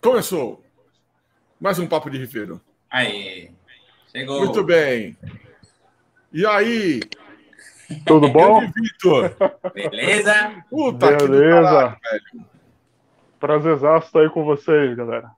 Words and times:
Começou. 0.00 0.64
Mais 1.60 1.78
um 1.78 1.86
papo 1.86 2.08
de 2.08 2.16
rifeiro. 2.16 2.58
Aí. 2.90 3.50
Chegou. 4.10 4.40
Muito 4.40 4.64
bem. 4.64 5.16
E 6.32 6.46
aí? 6.46 7.00
Tudo 8.06 8.28
bom? 8.28 8.60
Vitor? 8.74 9.36
Beleza? 9.74 10.64
Puta 10.70 11.16
que 11.16 11.28
Beleza. 11.28 11.62
caralho, 11.62 11.96
velho. 12.02 12.46
Prazerzaço 13.38 14.06
estar 14.06 14.20
aí 14.20 14.30
com 14.30 14.44
vocês, 14.44 14.96
galera. 14.96 15.30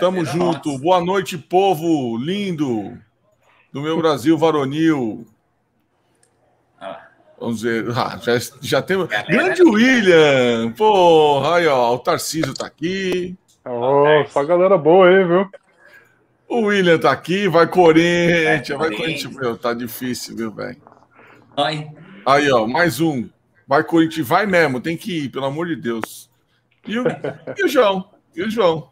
Tamo 0.00 0.22
Prazer 0.22 0.40
é 0.40 0.44
junto. 0.44 0.78
Boa 0.78 1.00
noite, 1.00 1.36
povo 1.36 2.16
lindo 2.16 2.96
do 3.72 3.82
meu 3.82 3.98
Brasil 3.98 4.38
varonil. 4.38 5.26
Vamos 7.38 7.62
ver. 7.62 7.86
Ah, 7.96 8.18
já, 8.18 8.32
já 8.60 8.82
temos. 8.82 9.08
Galera. 9.08 9.30
Grande 9.30 9.62
William! 9.62 10.72
Porra, 10.72 11.56
aí, 11.56 11.66
ó. 11.66 11.94
O 11.94 11.98
Tarcísio 11.98 12.54
tá 12.54 12.66
aqui. 12.66 13.36
Ô, 13.64 14.24
só 14.28 14.44
galera 14.44 14.78
boa 14.78 15.08
aí, 15.08 15.24
viu? 15.24 15.50
O 16.48 16.62
William 16.62 16.98
tá 16.98 17.10
aqui. 17.10 17.46
Vai 17.48 17.66
Corinthians. 17.66 18.78
Vai 18.78 18.88
Vai, 18.88 18.96
Corinthians. 18.96 19.36
Meu, 19.36 19.56
tá 19.56 19.74
difícil, 19.74 20.36
viu, 20.36 20.50
velho? 20.50 20.76
Oi. 21.56 21.88
Aí, 22.24 22.50
ó. 22.50 22.66
Mais 22.66 23.00
um. 23.00 23.28
Vai 23.66 23.84
Corinthians. 23.84 24.26
Vai 24.26 24.46
mesmo. 24.46 24.80
Tem 24.80 24.96
que 24.96 25.24
ir, 25.24 25.28
pelo 25.28 25.44
amor 25.44 25.66
de 25.66 25.76
Deus. 25.76 26.30
E 26.86 26.98
o, 26.98 27.04
e 27.56 27.64
o 27.64 27.68
João? 27.68 28.10
E 28.34 28.42
o 28.42 28.50
João? 28.50 28.90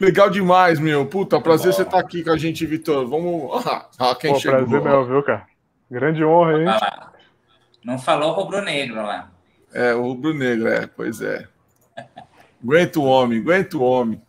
Legal 0.00 0.30
demais, 0.30 0.78
meu. 0.78 1.06
Puta, 1.06 1.40
prazer 1.40 1.72
Bom. 1.72 1.76
você 1.76 1.82
estar 1.82 1.98
aqui 1.98 2.22
com 2.22 2.30
a 2.30 2.36
gente, 2.36 2.64
Vitor. 2.66 3.06
Vamos. 3.08 3.66
Ah, 3.66 3.88
ah, 3.98 4.14
quem 4.14 4.32
Pô, 4.32 4.38
chegou? 4.38 4.58
prazer 4.58 4.82
meu, 4.82 5.06
viu, 5.06 5.22
cara? 5.22 5.46
Grande 5.90 6.24
honra 6.24 6.56
lá. 6.58 7.12
Não 7.84 7.98
falou 7.98 8.32
rubro-negro 8.32 8.96
lá. 8.96 9.30
É, 9.72 9.94
o 9.94 10.02
rubro 10.02 10.34
negro, 10.34 10.68
é, 10.68 10.86
pois 10.86 11.20
é. 11.20 11.48
Aguenta 12.62 12.98
o 13.00 13.04
homem, 13.04 13.40
aguenta 13.40 13.76
o 13.76 13.82
homem. 13.82 14.20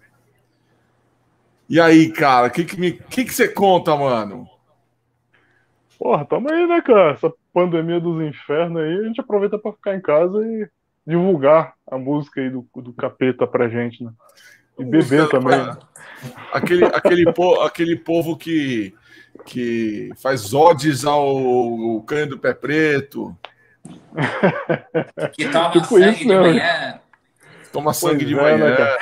E 1.67 1.80
aí, 1.80 2.11
cara, 2.11 2.47
o 2.47 2.52
que, 2.52 2.63
que, 2.66 2.80
me- 2.80 2.94
que, 2.94 3.25
que 3.25 3.33
você 3.33 3.47
conta, 3.47 3.95
mano? 3.95 4.47
Porra, 5.97 6.25
tamo 6.25 6.52
aí, 6.52 6.66
né, 6.67 6.81
cara? 6.81 7.11
Essa 7.11 7.31
pandemia 7.53 7.99
dos 7.99 8.21
infernos 8.23 8.81
aí, 8.81 8.99
a 8.99 9.03
gente 9.03 9.19
aproveita 9.21 9.58
pra 9.59 9.73
ficar 9.73 9.95
em 9.95 10.02
casa 10.02 10.38
e 10.45 10.67
divulgar 11.05 11.73
a 11.89 11.97
música 11.97 12.39
aí 12.41 12.49
do, 12.49 12.66
do 12.75 12.94
capeta 12.94 13.45
pra 13.45 13.67
gente, 13.67 14.03
né? 14.03 14.11
E 14.80 14.83
beber 14.86 15.27
também. 15.30 15.58
né? 15.64 15.77
Aquele, 16.53 16.86
aquele, 16.86 17.33
po- 17.33 17.61
aquele 17.61 17.95
povo 17.97 18.38
que, 18.38 18.93
que 19.45 20.09
faz 20.21 20.53
odes 20.53 21.03
ao, 21.05 21.27
ao 21.38 22.02
canho 22.03 22.30
do 22.30 22.39
pé 22.39 22.53
preto, 22.53 23.36
Que 25.33 25.49
toma 25.49 25.71
Tipo 25.73 25.86
sangue 25.88 26.09
isso, 26.11 26.19
de 26.19 26.27
né? 26.27 26.39
manhã. 26.39 26.99
Toma 27.72 27.94
sangue 27.94 28.25
de 28.25 28.38
é, 28.38 28.42
manhã. 28.42 28.75
né, 28.75 28.98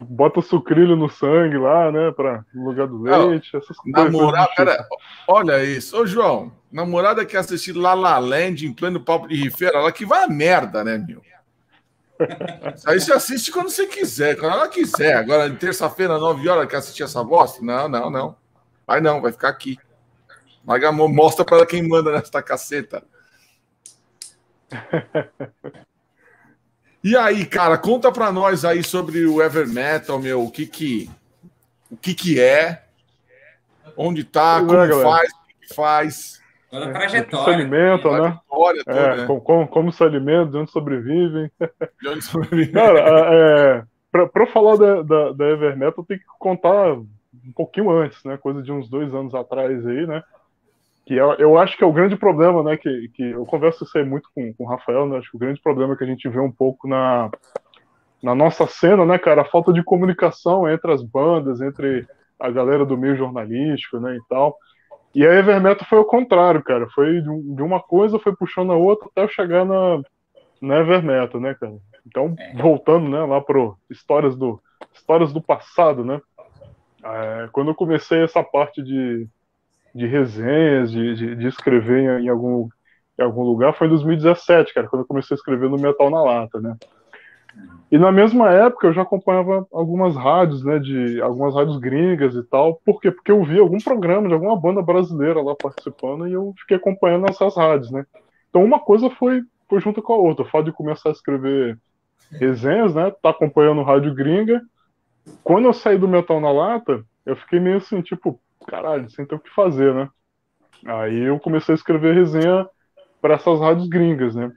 Bota 0.00 0.40
sucrilho 0.40 0.96
no 0.96 1.08
sangue 1.08 1.56
lá, 1.58 1.90
né? 1.90 2.10
Pra, 2.12 2.44
no 2.54 2.66
lugar 2.66 2.86
do 2.86 3.02
leite, 3.02 3.56
essas 3.56 3.76
coisas. 3.76 4.04
Namorada, 4.04 4.50
cara, 4.56 4.86
olha 5.26 5.64
isso. 5.64 5.96
Ô, 5.96 6.06
João, 6.06 6.52
namorada 6.70 7.24
que 7.24 7.36
assistir 7.36 7.72
La 7.72 7.94
La 7.94 8.18
Land 8.18 8.66
em 8.66 8.72
pleno 8.72 9.00
papo 9.00 9.28
de 9.28 9.36
rifeira, 9.36 9.78
ela 9.78 9.92
que 9.92 10.04
vai 10.04 10.24
a 10.24 10.28
merda, 10.28 10.84
né, 10.84 10.98
meu? 10.98 11.22
Isso 12.74 12.90
aí 12.90 13.00
você 13.00 13.12
assiste 13.12 13.52
quando 13.52 13.70
você 13.70 13.86
quiser, 13.86 14.36
quando 14.36 14.54
ela 14.54 14.68
quiser. 14.68 15.16
Agora, 15.16 15.48
terça-feira, 15.50 16.18
9 16.18 16.48
horas, 16.48 16.68
quer 16.68 16.78
assistir 16.78 17.04
essa 17.04 17.22
bosta? 17.22 17.64
Não, 17.64 17.88
não, 17.88 18.10
não. 18.10 18.36
Vai 18.86 19.00
não, 19.00 19.20
vai 19.20 19.30
ficar 19.30 19.48
aqui. 19.48 19.78
Larga 20.66 20.88
a 20.88 20.92
mão, 20.92 21.08
mostra 21.08 21.44
pra 21.44 21.58
ela 21.58 21.66
quem 21.66 21.86
manda 21.86 22.10
nesta 22.10 22.42
caceta. 22.42 23.02
E 27.08 27.16
aí, 27.16 27.46
cara, 27.46 27.78
conta 27.78 28.12
pra 28.12 28.30
nós 28.30 28.64
aí 28.66 28.82
sobre 28.84 29.24
o 29.24 29.40
Ever 29.42 29.66
Metal, 29.66 30.18
meu, 30.18 30.44
o 30.44 30.50
que 30.50 30.66
que, 30.66 31.08
o 31.90 31.96
que 31.96 32.12
que 32.12 32.38
é, 32.38 32.82
onde 33.96 34.24
tá, 34.24 34.58
como 34.60 34.74
é, 34.74 34.86
galera. 34.88 35.08
faz, 35.08 35.30
o 35.30 35.60
que 35.66 35.74
faz, 35.74 36.38
Toda 36.70 36.84
Se 36.84 36.92
trajetória. 36.92 37.54
alimenta, 37.54 38.10
né? 38.10 38.18
trajetória 38.20 38.84
toda, 38.84 39.00
É, 39.00 39.16
né? 39.16 39.26
como, 39.26 39.40
como, 39.40 39.68
como 39.68 39.90
se 39.92 40.04
alimentam, 40.04 40.50
de 40.50 40.56
onde 40.58 40.70
sobrevivem. 40.70 41.50
De 42.02 42.08
onde 42.10 42.22
sobrevive. 42.22 42.72
Cara, 42.72 43.00
é, 43.00 43.82
pra, 44.12 44.26
pra 44.28 44.42
eu 44.42 44.48
falar 44.48 44.76
da, 44.76 45.00
da, 45.02 45.32
da 45.32 45.44
Evermetal, 45.48 45.94
eu 45.96 46.04
tenho 46.04 46.20
que 46.20 46.26
contar 46.38 46.92
um 46.92 47.06
pouquinho 47.56 47.90
antes, 47.90 48.22
né? 48.22 48.36
Coisa 48.36 48.62
de 48.62 48.70
uns 48.70 48.86
dois 48.86 49.14
anos 49.14 49.34
atrás 49.34 49.86
aí, 49.86 50.06
né? 50.06 50.22
Que 51.08 51.14
eu, 51.14 51.32
eu 51.38 51.56
acho 51.56 51.74
que 51.74 51.82
é 51.82 51.86
o 51.86 51.92
grande 51.92 52.16
problema, 52.16 52.62
né? 52.62 52.76
Que, 52.76 53.08
que 53.14 53.30
eu 53.30 53.46
converso 53.46 53.82
isso 53.82 53.96
aí 53.96 54.04
muito 54.04 54.28
com, 54.34 54.52
com 54.52 54.64
o 54.64 54.66
Rafael, 54.66 55.08
né? 55.08 55.16
Acho 55.16 55.30
que 55.30 55.38
o 55.38 55.40
grande 55.40 55.58
problema 55.58 55.96
que 55.96 56.04
a 56.04 56.06
gente 56.06 56.28
vê 56.28 56.38
um 56.38 56.52
pouco 56.52 56.86
na, 56.86 57.30
na 58.22 58.34
nossa 58.34 58.66
cena, 58.66 59.06
né, 59.06 59.16
cara? 59.18 59.40
A 59.40 59.46
falta 59.46 59.72
de 59.72 59.82
comunicação 59.82 60.68
entre 60.68 60.92
as 60.92 61.02
bandas, 61.02 61.62
entre 61.62 62.06
a 62.38 62.50
galera 62.50 62.84
do 62.84 62.98
meio 62.98 63.16
jornalístico, 63.16 63.98
né? 63.98 64.16
E 64.16 64.20
tal. 64.28 64.54
E 65.14 65.26
a 65.26 65.32
Evermetal 65.32 65.88
foi 65.88 65.96
ao 65.96 66.04
contrário, 66.04 66.62
cara. 66.62 66.86
Foi 66.94 67.22
de, 67.22 67.54
de 67.54 67.62
uma 67.62 67.80
coisa, 67.80 68.18
foi 68.18 68.36
puxando 68.36 68.70
a 68.70 68.76
outra 68.76 69.08
até 69.08 69.22
eu 69.22 69.28
chegar 69.30 69.64
na, 69.64 70.02
na 70.60 70.76
Evermetal, 70.80 71.40
né, 71.40 71.54
cara? 71.58 71.72
Então, 72.06 72.34
É. 72.38 72.52
voltando, 72.60 73.08
né, 73.08 73.24
lá 73.24 73.40
pro 73.40 73.78
histórias 73.88 74.36
do 74.36 74.60
histórias 74.92 75.32
do 75.32 75.40
passado, 75.40 76.04
né? 76.04 76.20
É, 77.02 77.48
quando 77.50 77.68
eu 77.68 77.74
comecei 77.74 78.22
essa 78.22 78.42
parte 78.42 78.82
de, 78.82 79.26
de 79.98 80.06
resenhas, 80.06 80.92
de, 80.92 81.14
de, 81.16 81.34
de 81.34 81.46
escrever 81.48 82.20
em, 82.20 82.28
algum 82.28 82.68
em 83.18 83.22
algum 83.22 83.42
lugar, 83.42 83.74
foi 83.74 83.88
em 83.88 83.90
2017, 83.90 84.72
cara, 84.72 84.86
quando 84.86 85.02
eu 85.02 85.06
comecei 85.08 85.34
a 85.34 85.38
escrever 85.38 85.68
no 85.68 85.76
Metal 85.76 86.08
na 86.08 86.22
Lata, 86.22 86.60
né? 86.60 86.76
E 87.90 87.98
na 87.98 88.12
mesma 88.12 88.50
época 88.50 88.86
eu 88.86 88.92
já 88.92 89.02
acompanhava 89.02 89.66
algumas 89.72 90.14
rádios, 90.14 90.62
né, 90.62 90.78
de 90.78 91.20
algumas 91.20 91.54
rádios 91.54 91.78
gringas 91.78 92.34
e 92.34 92.42
tal. 92.44 92.80
Por 92.84 93.00
quê? 93.00 93.10
Porque 93.10 93.32
eu 93.32 93.42
vi 93.42 93.58
algum 93.58 93.78
programa 93.78 94.28
de 94.28 94.34
alguma 94.34 94.60
banda 94.60 94.82
brasileira 94.82 95.42
lá 95.42 95.56
participando 95.56 96.28
e 96.28 96.32
eu 96.32 96.54
fiquei 96.58 96.76
acompanhando 96.76 97.28
essas 97.28 97.56
rádios, 97.56 97.90
né? 97.90 98.06
Então 98.50 98.62
uma 98.62 98.78
coisa 98.78 99.10
foi, 99.10 99.42
foi 99.68 99.80
junto 99.80 100.00
com 100.00 100.12
a 100.12 100.16
outra. 100.16 100.44
O 100.44 100.48
fato 100.48 100.66
de 100.66 100.72
começar 100.72 101.08
a 101.08 101.12
escrever 101.12 101.78
resenhas, 102.30 102.94
né, 102.94 103.10
tá 103.22 103.30
acompanhando 103.30 103.82
rádio 103.82 104.14
gringa. 104.14 104.60
Quando 105.42 105.64
eu 105.64 105.72
saí 105.72 105.98
do 105.98 106.06
Metal 106.06 106.40
na 106.40 106.52
Lata, 106.52 107.02
eu 107.24 107.34
fiquei 107.34 107.58
meio 107.58 107.78
assim, 107.78 108.00
tipo, 108.02 108.38
caralho, 108.68 109.10
sem 109.10 109.26
ter 109.26 109.34
o 109.36 109.40
que 109.40 109.50
fazer, 109.50 109.94
né? 109.94 110.08
Aí 110.86 111.18
eu 111.28 111.40
comecei 111.40 111.74
a 111.74 111.76
escrever 111.76 112.14
resenha 112.14 112.68
para 113.20 113.34
essas 113.36 113.60
rádios 113.60 113.88
gringas, 113.88 114.34
né? 114.36 114.50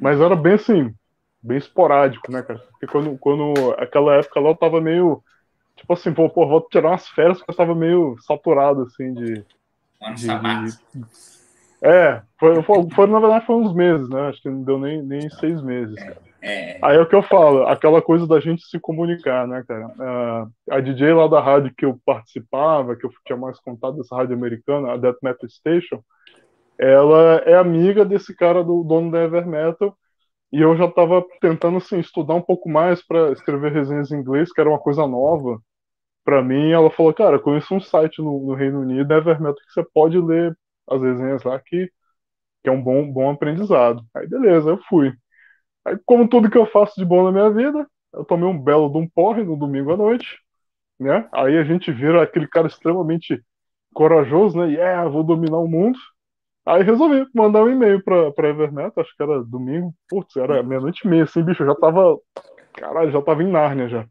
Mas 0.00 0.20
era 0.20 0.36
bem 0.36 0.54
assim, 0.54 0.94
bem 1.42 1.58
esporádico, 1.58 2.32
né, 2.32 2.42
cara? 2.42 2.60
Porque 2.72 2.86
quando, 2.88 3.18
quando 3.18 3.72
aquela 3.78 4.16
época 4.16 4.40
lá 4.40 4.50
eu 4.50 4.56
tava 4.56 4.80
meio. 4.80 5.22
Tipo 5.76 5.94
assim, 5.94 6.14
pô, 6.14 6.30
pô, 6.30 6.48
vou 6.48 6.62
tirar 6.68 6.90
umas 6.90 7.08
férias 7.08 7.38
porque 7.38 7.52
eu 7.52 7.56
tava 7.56 7.74
meio 7.74 8.16
saturado, 8.22 8.82
assim, 8.84 9.14
de. 9.14 9.46
Ano 10.00 10.16
de- 10.16 10.26
sabático. 10.26 10.78
É, 11.82 12.22
foi, 12.38 12.62
foi, 12.62 12.90
foi, 12.94 13.06
na 13.06 13.20
verdade 13.20 13.46
foi 13.46 13.56
uns 13.56 13.74
meses, 13.74 14.08
né? 14.08 14.28
Acho 14.28 14.40
que 14.42 14.48
não 14.48 14.64
deu 14.64 14.78
nem, 14.78 15.02
nem 15.02 15.30
seis 15.30 15.62
meses, 15.62 16.02
cara. 16.04 16.23
É, 16.46 16.78
Aí 16.82 16.96
é 16.96 17.00
o 17.00 17.08
que 17.08 17.14
eu 17.14 17.22
falo, 17.22 17.66
aquela 17.66 18.02
coisa 18.02 18.26
da 18.26 18.38
gente 18.38 18.62
se 18.66 18.78
comunicar, 18.78 19.48
né, 19.48 19.64
cara? 19.66 19.90
Ah, 19.98 20.46
a 20.72 20.80
DJ 20.80 21.14
lá 21.14 21.26
da 21.26 21.40
rádio 21.40 21.72
que 21.76 21.84
eu 21.86 21.98
participava, 22.04 22.94
que 22.96 23.06
eu 23.06 23.10
tinha 23.26 23.36
mais 23.38 23.58
contato 23.60 23.96
dessa 23.96 24.14
rádio 24.14 24.34
americana, 24.36 24.92
a 24.92 24.96
Death 24.98 25.16
Metal 25.22 25.48
Station, 25.48 26.02
ela 26.78 27.36
é 27.46 27.54
amiga 27.56 28.04
desse 28.04 28.34
cara 28.36 28.64
do 28.64 28.84
dono 28.84 29.10
da 29.10 29.20
Ever 29.22 29.46
Metal, 29.46 29.96
e 30.52 30.60
eu 30.60 30.76
já 30.76 30.90
tava 30.90 31.24
tentando, 31.40 31.78
assim, 31.78 31.98
estudar 32.00 32.34
um 32.34 32.42
pouco 32.42 32.68
mais 32.68 33.06
para 33.06 33.32
escrever 33.32 33.72
resenhas 33.72 34.12
em 34.12 34.16
inglês, 34.16 34.52
que 34.52 34.60
era 34.60 34.70
uma 34.70 34.78
coisa 34.80 35.06
nova 35.06 35.60
para 36.24 36.42
mim. 36.42 36.70
Ela 36.72 36.90
falou, 36.90 37.14
cara, 37.14 37.38
conheço 37.40 37.74
um 37.74 37.80
site 37.80 38.20
no, 38.22 38.46
no 38.46 38.54
Reino 38.54 38.80
Unido, 38.80 39.12
Ever 39.12 39.40
Metal, 39.40 39.56
que 39.56 39.72
você 39.72 39.84
pode 39.94 40.18
ler 40.20 40.56
as 40.88 41.02
resenhas 41.02 41.42
lá, 41.44 41.58
que, 41.60 41.90
que 42.62 42.70
é 42.70 42.72
um 42.72 42.82
bom, 42.82 43.10
bom 43.12 43.30
aprendizado. 43.30 44.02
Aí, 44.14 44.26
beleza, 44.28 44.70
eu 44.70 44.78
fui. 44.88 45.12
Aí, 45.84 45.98
como 46.04 46.28
tudo 46.28 46.50
que 46.50 46.58
eu 46.58 46.66
faço 46.66 46.94
de 46.96 47.04
bom 47.04 47.24
na 47.24 47.32
minha 47.32 47.50
vida, 47.50 47.86
eu 48.12 48.24
tomei 48.24 48.48
um 48.48 48.58
belo 48.58 48.88
de 48.88 48.98
um 48.98 49.08
porre 49.08 49.42
no 49.42 49.56
domingo 49.56 49.92
à 49.92 49.96
noite, 49.96 50.38
né? 50.98 51.28
Aí 51.32 51.58
a 51.58 51.64
gente 51.64 51.92
vira 51.92 52.22
aquele 52.22 52.46
cara 52.46 52.66
extremamente 52.66 53.42
corajoso, 53.92 54.58
né? 54.58 54.72
Yeah, 54.72 55.08
vou 55.08 55.22
dominar 55.22 55.58
o 55.58 55.68
mundo. 55.68 55.98
Aí 56.66 56.82
resolvi 56.82 57.26
mandar 57.34 57.62
um 57.62 57.68
e-mail 57.68 58.02
pra, 58.02 58.32
pra 58.32 58.48
Evernet, 58.48 58.98
acho 58.98 59.14
que 59.14 59.22
era 59.22 59.42
domingo, 59.44 59.94
putz, 60.08 60.34
era 60.36 60.62
meia-noite 60.62 61.02
e 61.04 61.08
meia, 61.08 61.24
assim, 61.24 61.42
bicho, 61.42 61.62
eu 61.62 61.66
já 61.66 61.74
tava, 61.74 62.18
caralho, 62.72 63.12
já 63.12 63.20
tava 63.20 63.42
em 63.42 63.50
Nárnia 63.50 63.88
já. 63.88 64.06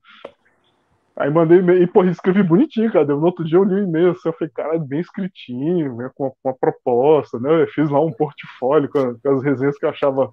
Aí 1.15 1.31
mandei 1.31 1.59
e-mail, 1.59 1.81
e 1.81 1.87
porra, 1.87 2.11
escrevi 2.11 2.43
bonitinho, 2.43 2.91
cara, 2.91 3.05
no 3.05 3.25
outro 3.25 3.43
dia 3.43 3.57
eu 3.57 3.63
li 3.63 3.75
o 3.75 3.83
e-mail, 3.83 4.11
assim, 4.11 4.29
eu 4.29 4.33
falei, 4.33 4.51
caralho, 4.53 4.79
bem 4.79 4.99
escritinho, 4.99 5.95
né, 5.95 6.11
com, 6.13 6.31
com 6.43 6.49
a 6.49 6.53
proposta, 6.53 7.39
né, 7.39 7.63
eu 7.63 7.67
fiz 7.67 7.89
lá 7.89 7.99
um 7.99 8.11
portfólio 8.11 8.87
com 8.89 8.99
as 8.99 9.43
resenhas 9.43 9.77
que 9.77 9.85
eu 9.85 9.89
achava 9.89 10.31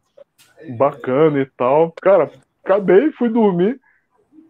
bacana 0.76 1.40
e 1.40 1.46
tal. 1.56 1.92
Cara, 2.00 2.30
acabei, 2.64 3.10
fui 3.12 3.28
dormir. 3.28 3.80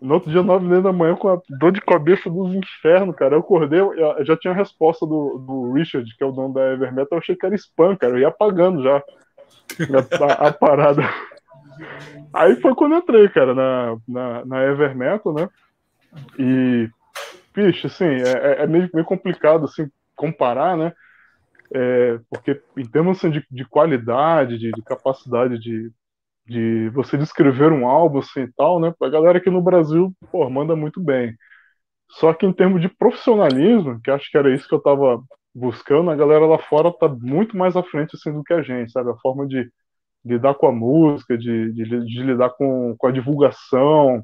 No 0.00 0.14
outro 0.14 0.30
dia, 0.30 0.42
nove 0.42 0.64
e 0.64 0.68
meia 0.68 0.80
da 0.80 0.92
manhã, 0.92 1.14
com 1.14 1.28
a 1.28 1.38
dor 1.58 1.72
de 1.72 1.80
cabeça 1.82 2.30
dos 2.30 2.54
infernos, 2.54 3.14
cara. 3.16 3.34
Eu 3.34 3.40
acordei, 3.40 3.80
eu 3.80 4.24
já 4.24 4.34
tinha 4.36 4.52
a 4.52 4.56
resposta 4.56 5.04
do, 5.06 5.38
do 5.46 5.72
Richard, 5.74 6.10
que 6.16 6.24
é 6.24 6.26
o 6.26 6.32
dono 6.32 6.54
da 6.54 6.72
Evermetal. 6.72 7.08
Eu 7.12 7.18
achei 7.18 7.36
que 7.36 7.44
era 7.44 7.54
spam, 7.54 7.94
cara. 7.96 8.14
Eu 8.14 8.20
ia 8.20 8.28
apagando 8.28 8.82
já 8.82 8.96
a, 10.22 10.48
a- 10.48 10.52
parada. 10.52 11.02
Aí 12.32 12.56
foi 12.56 12.74
quando 12.74 12.92
eu 12.92 12.98
entrei, 12.98 13.28
cara, 13.28 13.54
na, 13.54 13.96
na, 14.08 14.44
na 14.46 14.62
Ever 14.62 14.96
Metal, 14.96 15.34
né? 15.34 15.48
E, 16.38 16.88
bicho, 17.54 17.86
assim, 17.86 18.04
é, 18.04 18.22
é, 18.60 18.62
é 18.62 18.66
meio, 18.66 18.88
meio 18.94 19.04
complicado, 19.04 19.64
assim, 19.64 19.88
comparar, 20.16 20.76
né? 20.76 20.92
É, 21.74 22.18
porque 22.28 22.60
em 22.76 22.86
termos 22.88 23.18
assim, 23.18 23.30
de, 23.30 23.46
de 23.50 23.64
qualidade, 23.64 24.58
de, 24.58 24.72
de, 24.72 24.82
capacidade 24.82 25.58
de, 25.58 25.92
de 26.46 26.90
você 26.90 27.16
descrever 27.18 27.72
um 27.72 27.86
álbum 27.88 28.18
assim 28.20 28.42
e 28.42 28.52
tal, 28.52 28.80
né? 28.80 28.94
A 29.02 29.08
galera 29.08 29.38
aqui 29.38 29.50
no 29.50 29.62
Brasil, 29.62 30.12
pô, 30.32 30.48
manda 30.50 30.76
muito 30.76 31.00
bem. 31.00 31.36
Só 32.10 32.34
que 32.34 32.46
em 32.46 32.52
termos 32.52 32.80
de 32.82 32.88
profissionalismo, 32.88 34.00
que 34.02 34.10
acho 34.10 34.30
que 34.30 34.38
era 34.38 34.54
isso 34.54 34.68
que 34.68 34.74
eu 34.74 34.82
tava 34.82 35.22
buscando, 35.54 36.10
a 36.10 36.16
galera 36.16 36.46
lá 36.46 36.58
fora 36.58 36.92
tá 36.92 37.08
muito 37.08 37.56
mais 37.56 37.76
à 37.76 37.82
frente 37.82 38.16
assim, 38.16 38.32
do 38.32 38.44
que 38.44 38.52
a 38.54 38.62
gente, 38.62 38.92
sabe? 38.92 39.10
A 39.10 39.16
forma 39.16 39.46
de, 39.46 39.70
lidar 40.24 40.54
com 40.54 40.66
a 40.66 40.72
música, 40.72 41.36
de, 41.36 41.72
de, 41.72 41.84
de 42.04 42.22
lidar 42.22 42.50
com, 42.50 42.94
com 42.98 43.06
a 43.06 43.12
divulgação, 43.12 44.22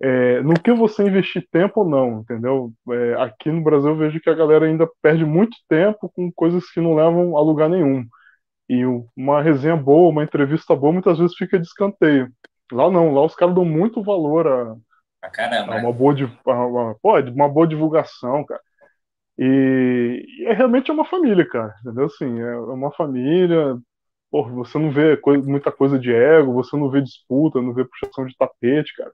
é, 0.00 0.42
no 0.42 0.54
que 0.54 0.72
você 0.72 1.04
investir 1.04 1.46
tempo 1.50 1.80
ou 1.80 1.88
não, 1.88 2.20
entendeu? 2.20 2.72
É, 2.90 3.14
aqui 3.22 3.50
no 3.50 3.62
Brasil 3.62 3.90
eu 3.90 3.96
vejo 3.96 4.20
que 4.20 4.30
a 4.30 4.34
galera 4.34 4.66
ainda 4.66 4.88
perde 5.02 5.24
muito 5.24 5.56
tempo 5.68 6.10
com 6.14 6.32
coisas 6.32 6.70
que 6.70 6.80
não 6.80 6.94
levam 6.94 7.36
a 7.36 7.42
lugar 7.42 7.68
nenhum. 7.68 8.06
E 8.68 8.84
uma 9.16 9.42
resenha 9.42 9.76
boa, 9.76 10.10
uma 10.10 10.24
entrevista 10.24 10.76
boa, 10.76 10.92
muitas 10.92 11.18
vezes 11.18 11.36
fica 11.36 11.58
de 11.58 11.66
escanteio. 11.66 12.32
Lá 12.72 12.90
não, 12.90 13.12
lá 13.12 13.24
os 13.24 13.34
caras 13.34 13.54
dão 13.54 13.64
muito 13.64 14.02
valor 14.02 14.46
a, 14.46 14.76
a 15.66 15.76
uma, 15.76 15.92
boa, 15.92 16.14
a 16.46 16.66
uma, 16.66 16.96
uma 17.32 17.48
boa 17.48 17.66
divulgação, 17.66 18.44
cara. 18.44 18.60
E, 19.38 20.24
e 20.40 20.46
é 20.46 20.52
realmente 20.52 20.90
uma 20.92 21.04
família, 21.04 21.46
cara, 21.48 21.74
entendeu? 21.80 22.06
Assim, 22.06 22.40
é 22.40 22.56
uma 22.58 22.92
família, 22.92 23.76
porra, 24.30 24.52
você 24.52 24.78
não 24.78 24.90
vê 24.92 25.16
coisa, 25.16 25.48
muita 25.48 25.72
coisa 25.72 25.98
de 25.98 26.12
ego, 26.12 26.52
você 26.54 26.76
não 26.76 26.90
vê 26.90 27.02
disputa, 27.02 27.60
não 27.62 27.74
vê 27.74 27.84
puxação 27.84 28.26
de 28.26 28.36
tapete, 28.36 28.94
cara. 28.96 29.12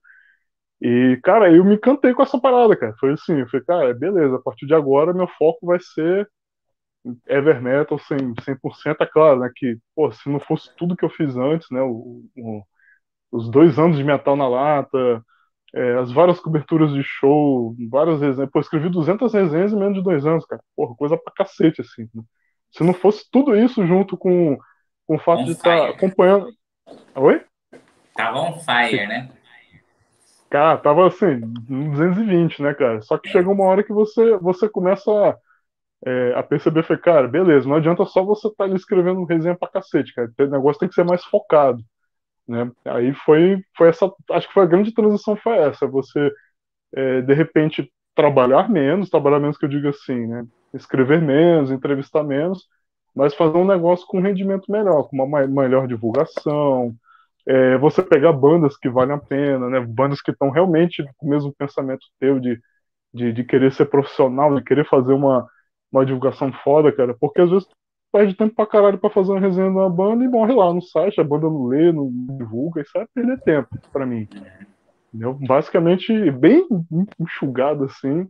E, 0.80 1.18
cara, 1.22 1.50
eu 1.50 1.64
me 1.64 1.74
encantei 1.74 2.12
com 2.12 2.22
essa 2.22 2.38
parada, 2.38 2.76
cara. 2.76 2.94
Foi 3.00 3.12
assim, 3.12 3.40
eu 3.40 3.48
falei, 3.48 3.64
cara, 3.66 3.94
beleza, 3.94 4.36
a 4.36 4.42
partir 4.42 4.66
de 4.66 4.74
agora 4.74 5.12
meu 5.12 5.26
foco 5.28 5.66
vai 5.66 5.78
ser 5.80 6.28
Ever 7.26 7.62
Metal 7.62 7.98
100%, 7.98 8.42
100% 8.42 9.00
é 9.00 9.06
claro, 9.06 9.40
né, 9.40 9.50
que, 9.54 9.78
pô, 9.94 10.10
se 10.12 10.28
não 10.28 10.40
fosse 10.40 10.74
tudo 10.76 10.96
que 10.96 11.04
eu 11.04 11.10
fiz 11.10 11.36
antes, 11.36 11.68
né, 11.70 11.80
o, 11.80 12.24
o, 12.36 12.62
os 13.30 13.50
dois 13.50 13.78
anos 13.78 13.96
de 13.96 14.04
Metal 14.04 14.36
na 14.36 14.48
Lata, 14.48 15.22
é, 15.74 15.94
as 15.98 16.10
várias 16.10 16.40
coberturas 16.40 16.92
de 16.92 17.02
show, 17.02 17.74
várias 17.90 18.20
resenhas, 18.20 18.50
pô, 18.50 18.60
escrevi 18.60 18.88
200 18.88 19.32
resenhas 19.32 19.72
em 19.72 19.78
menos 19.78 19.94
de 19.94 20.02
dois 20.02 20.26
anos, 20.26 20.44
cara, 20.46 20.62
porra, 20.74 20.94
coisa 20.96 21.16
pra 21.16 21.32
cacete, 21.32 21.80
assim, 21.80 22.08
né? 22.14 22.22
Se 22.72 22.82
não 22.82 22.92
fosse 22.92 23.24
tudo 23.30 23.56
isso 23.56 23.86
junto 23.86 24.16
com, 24.16 24.58
com 25.06 25.14
o 25.14 25.18
fato 25.18 25.42
on 25.42 25.44
de 25.44 25.52
estar 25.52 25.78
tá 25.78 25.88
acompanhando... 25.90 26.48
Oi? 27.14 27.44
Tava 28.14 28.40
on 28.40 28.58
fire, 28.60 29.06
né? 29.06 29.30
Cara, 30.50 30.78
tava 30.78 31.06
assim, 31.06 31.40
220, 31.40 32.62
né, 32.62 32.72
cara? 32.74 33.02
Só 33.02 33.18
que 33.18 33.28
chega 33.28 33.50
uma 33.50 33.64
hora 33.64 33.82
que 33.82 33.92
você, 33.92 34.36
você 34.38 34.68
começa 34.68 35.10
a, 35.10 35.36
é, 36.06 36.34
a 36.36 36.42
perceber, 36.42 36.84
foi, 36.84 36.96
cara, 36.98 37.26
beleza, 37.26 37.68
não 37.68 37.76
adianta 37.76 38.04
só 38.04 38.24
você 38.24 38.48
estar 38.48 38.58
tá 38.58 38.64
ali 38.64 38.76
escrevendo 38.76 39.24
resenha 39.24 39.56
pra 39.56 39.68
cacete, 39.68 40.14
cara. 40.14 40.30
O 40.38 40.46
negócio 40.46 40.78
tem 40.80 40.88
que 40.88 40.94
ser 40.94 41.04
mais 41.04 41.24
focado. 41.24 41.82
Né? 42.46 42.70
Aí 42.84 43.12
foi, 43.12 43.60
foi 43.76 43.88
essa. 43.88 44.10
Acho 44.30 44.46
que 44.48 44.54
foi 44.54 44.62
a 44.62 44.66
grande 44.66 44.94
transição 44.94 45.36
foi 45.36 45.56
essa. 45.58 45.86
Você, 45.86 46.32
é, 46.94 47.22
de 47.22 47.34
repente, 47.34 47.92
trabalhar 48.14 48.68
menos, 48.70 49.10
trabalhar 49.10 49.40
menos 49.40 49.58
que 49.58 49.64
eu 49.64 49.68
digo 49.68 49.88
assim, 49.88 50.26
né? 50.26 50.46
Escrever 50.74 51.20
menos, 51.20 51.70
entrevistar 51.70 52.22
menos, 52.22 52.68
mas 53.14 53.34
fazer 53.34 53.56
um 53.58 53.66
negócio 53.66 54.06
com 54.06 54.20
rendimento 54.20 54.70
melhor, 54.70 55.08
com 55.08 55.22
uma 55.22 55.46
melhor 55.46 55.86
divulgação, 55.88 56.94
é, 57.46 57.78
você 57.78 58.02
pegar 58.02 58.32
bandas 58.32 58.76
que 58.76 58.88
valem 58.88 59.14
a 59.14 59.18
pena, 59.18 59.70
né? 59.70 59.80
Bandas 59.80 60.20
que 60.20 60.32
estão 60.32 60.50
realmente 60.50 61.04
com 61.16 61.26
o 61.26 61.30
mesmo 61.30 61.54
pensamento 61.54 62.04
teu 62.18 62.40
de, 62.40 62.60
de, 63.14 63.32
de, 63.32 63.44
querer 63.44 63.72
ser 63.72 63.86
profissional, 63.86 64.54
de 64.56 64.64
querer 64.64 64.86
fazer 64.86 65.12
uma, 65.12 65.46
uma 65.92 66.04
divulgação 66.04 66.52
foda, 66.64 66.90
cara. 66.92 67.14
Porque 67.18 67.40
às 67.40 67.50
vezes 67.50 67.68
perde 68.12 68.34
tempo 68.34 68.54
pra 68.54 68.66
caralho 68.66 68.98
pra 68.98 69.10
fazer 69.10 69.32
uma 69.32 69.40
resenha 69.40 69.70
de 69.70 69.76
uma 69.76 69.90
banda 69.90 70.24
e 70.24 70.28
morre 70.28 70.54
lá 70.54 70.72
no 70.72 70.82
site, 70.82 71.20
a 71.20 71.24
banda 71.24 71.46
não 71.46 71.66
lê, 71.66 71.92
não 71.92 72.10
divulga, 72.38 72.80
isso 72.80 72.96
é 72.98 73.06
perder 73.14 73.40
tempo 73.42 73.68
pra 73.92 74.06
mim. 74.06 74.28
Entendeu? 75.08 75.34
Basicamente, 75.34 76.30
bem 76.32 76.66
enxugado 77.20 77.84
assim, 77.84 78.28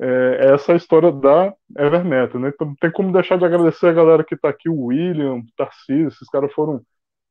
é 0.00 0.52
essa 0.54 0.74
história 0.74 1.10
da 1.10 1.52
Evermetal, 1.76 2.40
né? 2.40 2.52
Então, 2.54 2.74
tem 2.80 2.90
como 2.92 3.12
deixar 3.12 3.36
de 3.36 3.44
agradecer 3.44 3.88
a 3.88 3.92
galera 3.92 4.22
que 4.22 4.36
tá 4.36 4.48
aqui, 4.48 4.68
o 4.68 4.86
William, 4.86 5.36
o 5.36 5.42
Tarcísio, 5.56 6.08
esses 6.08 6.28
caras 6.28 6.52
foram 6.52 6.82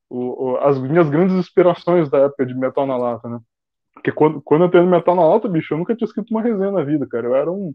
o, 0.09 0.51
o, 0.51 0.57
as 0.57 0.79
minhas 0.79 1.09
grandes 1.09 1.35
inspirações 1.35 2.09
da 2.09 2.19
época 2.19 2.45
de 2.45 2.53
Metal 2.53 2.85
na 2.85 2.97
Lata, 2.97 3.27
né? 3.29 3.39
Porque 3.93 4.11
quando, 4.11 4.41
quando 4.41 4.65
eu 4.65 4.69
tenho 4.69 4.87
Metal 4.87 5.15
na 5.15 5.27
Lata, 5.27 5.49
bicho, 5.49 5.73
eu 5.73 5.77
nunca 5.77 5.95
tinha 5.95 6.05
escrito 6.05 6.31
uma 6.31 6.41
resenha 6.41 6.71
na 6.71 6.83
vida, 6.83 7.07
cara. 7.07 7.27
Eu 7.27 7.35
era 7.35 7.51
um. 7.51 7.73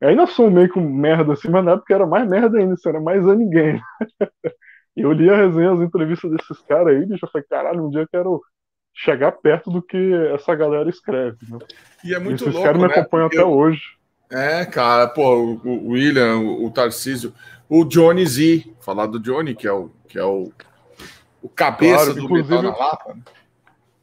Eu 0.00 0.08
ainda 0.08 0.26
sou 0.26 0.50
meio 0.50 0.70
que 0.70 0.78
um 0.78 0.88
merda 0.88 1.32
assim, 1.32 1.48
mas 1.48 1.64
na 1.64 1.72
época 1.72 1.94
era 1.94 2.06
mais 2.06 2.28
merda 2.28 2.58
ainda, 2.58 2.74
isso 2.74 2.88
era 2.88 3.00
mais 3.00 3.26
a 3.26 3.34
ninguém. 3.34 3.80
e 4.96 5.00
eu 5.00 5.12
li 5.12 5.30
a 5.30 5.36
resenha, 5.36 5.72
as 5.72 5.80
entrevistas 5.80 6.30
desses 6.30 6.60
caras 6.62 6.88
aí, 6.88 7.06
bicho, 7.06 7.24
eu 7.24 7.30
falei, 7.30 7.46
caralho, 7.48 7.86
um 7.86 7.90
dia 7.90 8.02
eu 8.02 8.08
quero 8.08 8.42
chegar 8.94 9.32
perto 9.32 9.70
do 9.70 9.80
que 9.80 10.12
essa 10.34 10.54
galera 10.54 10.88
escreve. 10.88 11.38
Né? 11.48 11.58
E 12.04 12.14
é 12.14 12.18
muito 12.18 12.44
e 12.44 12.48
esses 12.48 12.54
louco, 12.54 12.62
caras 12.62 12.82
me 12.82 12.88
né? 12.88 12.94
acompanham 12.94 13.26
até 13.26 13.44
hoje. 13.44 13.82
É, 14.30 14.64
cara, 14.66 15.06
pô, 15.06 15.58
o 15.64 15.90
William, 15.90 16.38
o 16.38 16.70
Tarcísio, 16.70 17.32
o 17.68 17.84
Johnny 17.84 18.26
Z, 18.26 18.64
falar 18.80 19.06
do 19.06 19.20
Johnny, 19.20 19.54
que 19.54 19.66
é 19.66 19.72
o, 19.72 19.90
que 20.08 20.18
é 20.18 20.24
o 20.24 20.50
o 21.46 21.48
cabeça 21.48 22.12
claro, 22.12 22.28
do 22.28 22.28
Metal 22.28 22.62
na 22.62 22.76
Lata. 22.76 23.14
Né? 23.14 23.20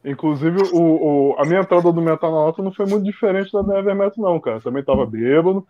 Inclusive, 0.06 0.62
o, 0.72 0.80
o, 0.80 1.36
a 1.38 1.44
minha 1.44 1.60
entrada 1.60 1.92
do 1.92 2.00
Metal 2.00 2.30
na 2.30 2.44
Lata 2.46 2.62
não 2.62 2.72
foi 2.72 2.86
muito 2.86 3.04
diferente 3.04 3.52
da 3.52 3.62
Never 3.62 3.94
Metal, 3.94 4.24
não, 4.24 4.40
cara. 4.40 4.60
Também 4.60 4.82
tava 4.82 5.06
bêbado. 5.06 5.66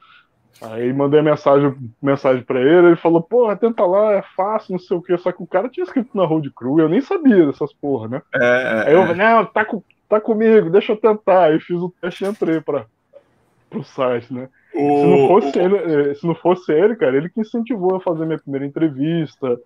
Aí 0.62 0.92
mandei 0.92 1.20
mensagem, 1.20 1.74
mensagem 2.00 2.44
pra 2.44 2.60
ele, 2.60 2.86
ele 2.86 2.96
falou, 2.96 3.20
porra, 3.20 3.56
tenta 3.56 3.84
lá, 3.84 4.12
é 4.12 4.22
fácil, 4.36 4.72
não 4.72 4.78
sei 4.78 4.96
o 4.96 5.02
que. 5.02 5.16
Só 5.18 5.32
que 5.32 5.42
o 5.42 5.46
cara 5.46 5.68
tinha 5.68 5.82
escrito 5.82 6.16
na 6.16 6.24
Road 6.24 6.48
Crew, 6.52 6.78
eu 6.78 6.88
nem 6.88 7.00
sabia 7.00 7.44
dessas 7.46 7.72
porra, 7.72 8.06
né? 8.08 8.22
É, 8.32 8.38
é, 8.44 8.88
Aí 8.88 8.94
eu, 8.94 9.02
é. 9.02 9.14
não, 9.14 9.44
tá, 9.46 9.66
tá 10.08 10.20
comigo, 10.20 10.70
deixa 10.70 10.92
eu 10.92 10.96
tentar. 10.96 11.46
Aí 11.46 11.58
fiz 11.58 11.76
o 11.76 11.92
teste 12.00 12.24
e 12.24 12.28
entrei 12.28 12.60
pra, 12.60 12.86
pro 13.68 13.82
site, 13.82 14.32
né? 14.32 14.48
O, 14.72 15.00
se, 15.00 15.06
não 15.06 15.28
fosse 15.28 15.58
ele, 15.58 15.76
eh, 15.76 16.14
se 16.14 16.26
não 16.26 16.34
fosse 16.36 16.72
ele, 16.72 16.96
cara, 16.96 17.16
ele 17.16 17.28
que 17.28 17.40
incentivou 17.40 17.96
a 17.96 18.00
fazer 18.00 18.24
minha 18.24 18.38
primeira 18.38 18.64
entrevista, 18.64 19.58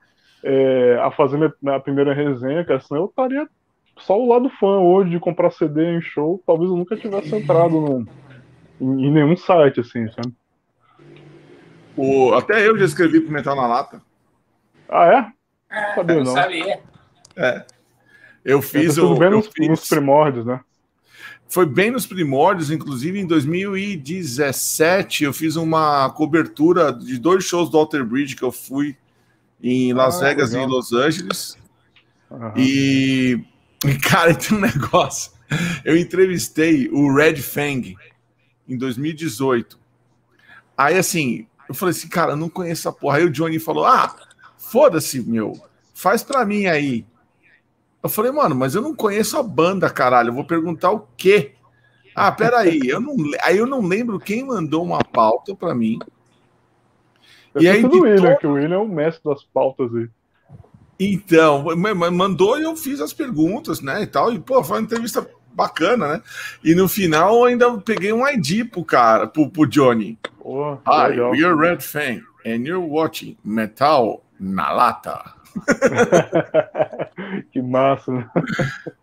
é, 0.43 0.99
a 1.03 1.11
fazer 1.11 1.37
minha, 1.37 1.53
minha, 1.61 1.81
primeira 1.81 2.15
resenha, 2.15 2.65
cara, 2.65 2.81
senão 2.81 3.03
eu 3.03 3.07
estaria 3.07 3.49
só 3.99 4.19
o 4.19 4.29
lado 4.29 4.49
fã 4.61 4.79
hoje 4.79 5.11
de 5.11 5.19
comprar 5.19 5.51
CD 5.51 5.97
em 5.97 6.01
show, 6.01 6.43
talvez 6.47 6.71
eu 6.71 6.77
nunca 6.77 6.97
tivesse 6.97 7.35
entrado 7.35 7.81
no, 7.81 8.07
em, 8.81 9.07
em, 9.07 9.11
nenhum 9.11 9.37
site, 9.37 9.81
assim, 9.81 10.09
sabe? 10.13 10.33
O, 11.97 12.33
até 12.35 12.67
eu 12.67 12.79
já 12.79 12.85
escrevi 12.85 13.21
pro 13.21 13.33
Metal 13.33 13.57
na 13.57 13.67
Lata. 13.67 14.01
Ah, 14.89 15.07
é? 15.07 15.33
Ah, 15.71 15.95
sabia, 15.97 16.17
não. 16.17 16.33
sabia. 16.33 16.81
É. 17.37 17.65
Eu 18.45 18.63
fiz 18.63 18.97
o. 18.97 19.15
Bem 19.17 19.29
eu 19.29 19.37
nos, 19.39 19.49
fiz... 19.49 19.69
nos 19.69 19.89
primórdios, 19.89 20.47
né? 20.47 20.61
Foi 21.49 21.67
bem 21.67 21.91
nos 21.91 22.07
primórdios, 22.07 22.71
inclusive 22.71 23.19
em 23.19 23.27
2017 23.27 25.25
eu 25.25 25.33
fiz 25.33 25.57
uma 25.57 26.11
cobertura 26.11 26.93
de 26.93 27.19
dois 27.19 27.45
shows 27.45 27.71
do 27.71 27.79
Alter 27.79 28.05
Bridge 28.05 28.37
que 28.37 28.43
eu 28.43 28.53
fui 28.53 28.97
em 29.63 29.93
Las 29.93 30.17
ah, 30.17 30.27
Vegas 30.27 30.51
legal. 30.51 30.63
e 30.63 30.69
em 30.69 30.73
Los 30.73 30.93
Angeles. 30.93 31.59
Uhum. 32.31 32.53
E, 32.57 33.45
cara, 34.03 34.35
tem 34.37 34.57
um 34.57 34.61
negócio. 34.61 35.33
Eu 35.85 35.97
entrevistei 35.97 36.89
o 36.91 37.15
Red 37.15 37.37
Fang 37.37 37.97
em 38.69 38.77
2018. 38.77 39.79
Aí, 40.77 40.97
assim, 40.97 41.47
eu 41.69 41.75
falei 41.75 41.91
assim, 41.91 42.09
cara, 42.09 42.33
eu 42.33 42.37
não 42.37 42.49
conheço 42.49 42.89
a 42.89 42.93
porra. 42.93 43.19
Aí 43.19 43.25
o 43.25 43.31
Johnny 43.31 43.59
falou: 43.59 43.85
ah, 43.85 44.15
foda-se, 44.57 45.21
meu, 45.21 45.59
faz 45.95 46.23
pra 46.23 46.45
mim 46.45 46.67
aí. 46.67 47.05
Eu 48.03 48.09
falei, 48.09 48.31
mano, 48.31 48.55
mas 48.55 48.75
eu 48.75 48.83
não 48.83 48.95
conheço 48.95 49.37
a 49.37 49.43
banda, 49.43 49.91
caralho. 49.91 50.29
Eu 50.29 50.35
vou 50.35 50.45
perguntar 50.45 50.93
o 50.93 51.09
quê? 51.17 51.55
Ah, 52.15 52.33
peraí, 52.33 52.81
eu 52.85 53.01
não, 53.01 53.17
aí 53.43 53.59
eu 53.59 53.67
não 53.67 53.81
lembro 53.81 54.19
quem 54.19 54.45
mandou 54.45 54.85
uma 54.85 55.03
pauta 55.05 55.55
para 55.55 55.75
mim. 55.75 55.99
E 57.61 57.69
aí, 57.69 57.83
do 57.83 58.01
William, 58.01 58.37
que 58.37 58.47
o 58.47 58.53
William 58.53 58.77
é 58.77 58.79
o 58.79 58.89
mestre 58.89 59.23
das 59.25 59.43
pautas 59.45 59.95
aí. 59.95 60.09
Então, 61.01 61.65
mandou 62.13 62.59
e 62.59 62.65
eu 62.65 62.77
fiz 62.77 63.01
as 63.01 63.13
perguntas, 63.13 63.81
né, 63.81 64.03
e 64.03 64.07
tal, 64.07 64.33
e, 64.33 64.39
pô, 64.39 64.65
foi 64.65 64.79
uma 64.79 64.83
entrevista 64.83 65.29
bacana, 65.53 66.09
né? 66.09 66.23
E 66.63 66.75
no 66.75 66.89
final 66.89 67.45
ainda 67.45 67.77
peguei 67.79 68.13
um 68.13 68.27
ID 68.27 68.69
pro 68.71 68.85
cara, 68.85 69.27
pro, 69.27 69.49
pro 69.51 69.67
Johnny. 69.67 70.19
Oh, 70.41 70.77
Hi, 70.87 71.09
legal. 71.11 71.31
we're 71.33 71.57
Red 71.57 71.81
Fang, 71.81 72.23
and 72.45 72.67
you're 72.67 72.85
watching 72.85 73.37
Metal 73.45 74.25
na 74.39 74.73
Lata. 74.73 75.35
que 77.51 77.61
massa, 77.63 78.13
né? 78.13 78.31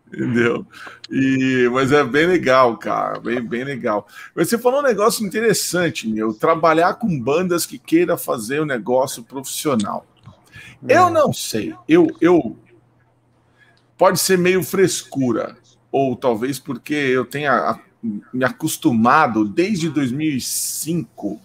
Entendeu? 0.06 0.66
E, 1.10 1.68
mas 1.72 1.92
é 1.92 2.02
bem 2.04 2.26
legal, 2.26 2.76
cara. 2.76 3.20
Bem, 3.20 3.40
bem 3.40 3.64
legal. 3.64 4.06
Você 4.34 4.56
falou 4.56 4.80
um 4.80 4.84
negócio 4.84 5.26
interessante, 5.26 6.08
meu. 6.08 6.32
Trabalhar 6.32 6.94
com 6.94 7.20
bandas 7.20 7.66
que 7.66 7.78
queira 7.78 8.16
fazer 8.16 8.60
o 8.60 8.62
um 8.62 8.66
negócio 8.66 9.22
profissional. 9.22 10.06
É. 10.88 10.96
Eu 10.96 11.10
não 11.10 11.32
sei. 11.32 11.74
Eu, 11.88 12.06
eu, 12.20 12.56
pode 13.98 14.20
ser 14.20 14.38
meio 14.38 14.62
frescura, 14.62 15.56
ou 15.90 16.16
talvez 16.16 16.58
porque 16.58 16.94
eu 16.94 17.24
tenha 17.24 17.80
me 18.32 18.44
acostumado 18.44 19.44
desde 19.44 19.88
2005, 19.88 21.40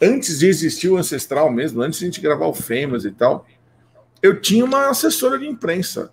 antes 0.00 0.40
de 0.40 0.46
existir 0.46 0.88
o 0.88 0.96
Ancestral 0.96 1.50
mesmo, 1.50 1.82
antes 1.82 1.98
de 1.98 2.04
a 2.04 2.08
gente 2.08 2.20
gravar 2.20 2.46
o 2.46 2.54
Famous 2.54 3.04
e 3.04 3.12
tal, 3.12 3.46
eu 4.22 4.40
tinha 4.40 4.64
uma 4.64 4.88
assessora 4.88 5.38
de 5.38 5.46
imprensa 5.46 6.12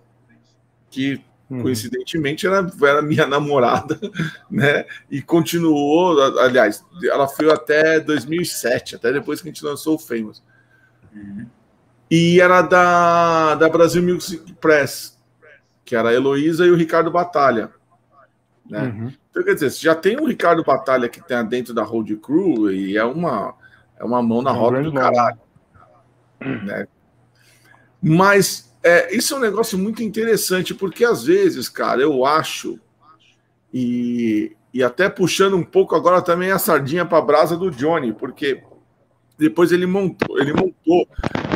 que 0.90 1.20
uhum. 1.50 1.62
coincidentemente 1.62 2.46
era, 2.46 2.70
era 2.82 3.02
minha 3.02 3.26
namorada, 3.28 3.98
né? 4.50 4.84
E 5.10 5.20
continuou, 5.20 6.20
aliás, 6.38 6.84
ela 7.04 7.26
foi 7.26 7.50
até 7.50 8.00
2007, 8.00 8.96
até 8.96 9.12
depois 9.12 9.40
que 9.40 9.48
a 9.48 9.52
gente 9.52 9.64
lançou 9.64 9.96
o 9.96 9.98
Famous. 9.98 10.42
Uhum. 11.14 11.46
E 12.10 12.40
era 12.40 12.62
da, 12.62 13.54
da 13.54 13.68
Brasil 13.68 14.02
Music 14.02 14.52
Press, 14.54 15.18
que 15.84 15.96
era 15.96 16.10
a 16.10 16.14
Heloísa 16.14 16.66
e 16.66 16.70
o 16.70 16.76
Ricardo 16.76 17.10
Batalha. 17.10 17.70
Né? 18.68 18.82
Uhum. 18.82 19.12
Então, 19.30 19.42
quer 19.42 19.54
dizer, 19.54 19.70
já 19.70 19.94
tem 19.94 20.16
o 20.16 20.26
Ricardo 20.26 20.62
Batalha 20.62 21.08
que 21.08 21.18
está 21.18 21.42
dentro 21.42 21.74
da 21.74 21.82
Road 21.82 22.14
Crew 22.16 22.70
e 22.70 22.96
é 22.96 23.04
uma, 23.04 23.54
é 23.98 24.04
uma 24.04 24.22
mão 24.22 24.42
na 24.42 24.50
é 24.50 24.54
roda 24.54 24.82
do 24.82 24.92
caralho. 24.92 25.38
Né? 26.40 26.86
Mas 28.04 28.70
é, 28.82 29.16
isso 29.16 29.32
é 29.32 29.38
um 29.38 29.40
negócio 29.40 29.78
muito 29.78 30.02
interessante, 30.02 30.74
porque 30.74 31.06
às 31.06 31.24
vezes, 31.24 31.70
cara, 31.70 32.02
eu 32.02 32.26
acho, 32.26 32.78
e, 33.72 34.54
e 34.74 34.82
até 34.82 35.08
puxando 35.08 35.56
um 35.56 35.64
pouco 35.64 35.96
agora 35.96 36.20
também 36.20 36.50
a 36.50 36.58
sardinha 36.58 37.06
para 37.06 37.16
a 37.16 37.22
brasa 37.22 37.56
do 37.56 37.70
Johnny, 37.70 38.12
porque 38.12 38.62
depois 39.38 39.72
ele 39.72 39.86
montou, 39.86 40.38
ele 40.38 40.52
montou 40.52 41.08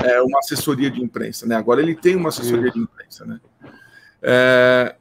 é, 0.02 0.22
uma 0.22 0.38
assessoria 0.38 0.90
de 0.90 1.02
imprensa, 1.02 1.46
né? 1.46 1.54
Agora 1.54 1.82
ele 1.82 1.94
tem 1.94 2.16
uma 2.16 2.30
assessoria 2.30 2.70
de 2.70 2.78
imprensa, 2.78 3.26
né? 3.26 3.40
É, 4.22 4.96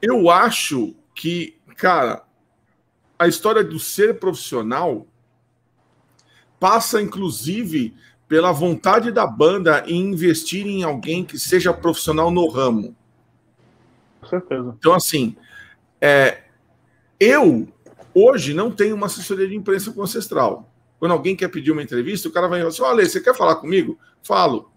eu 0.00 0.30
acho 0.30 0.94
que, 1.14 1.58
cara, 1.76 2.24
a 3.18 3.28
história 3.28 3.62
do 3.62 3.78
ser 3.78 4.18
profissional 4.18 5.06
passa, 6.58 7.02
inclusive, 7.02 7.94
pela 8.34 8.50
vontade 8.50 9.12
da 9.12 9.24
banda 9.24 9.84
em 9.86 10.10
investir 10.10 10.66
em 10.66 10.82
alguém 10.82 11.24
que 11.24 11.38
seja 11.38 11.72
profissional 11.72 12.32
no 12.32 12.48
ramo. 12.48 12.92
Com 14.20 14.26
certeza. 14.26 14.74
Então, 14.76 14.92
assim, 14.92 15.36
é, 16.00 16.42
eu 17.20 17.68
hoje 18.12 18.52
não 18.52 18.72
tenho 18.72 18.96
uma 18.96 19.06
assessoria 19.06 19.46
de 19.46 19.54
imprensa 19.54 19.92
com 19.92 20.02
ancestral. 20.02 20.68
Quando 20.98 21.12
alguém 21.12 21.36
quer 21.36 21.46
pedir 21.46 21.70
uma 21.70 21.80
entrevista, 21.80 22.28
o 22.28 22.32
cara 22.32 22.48
vai 22.48 22.58
falar 22.58 22.70
assim: 22.70 22.82
olha, 22.82 23.06
você 23.06 23.20
quer 23.20 23.36
falar 23.36 23.54
comigo? 23.54 23.96
Falo. 24.20 24.68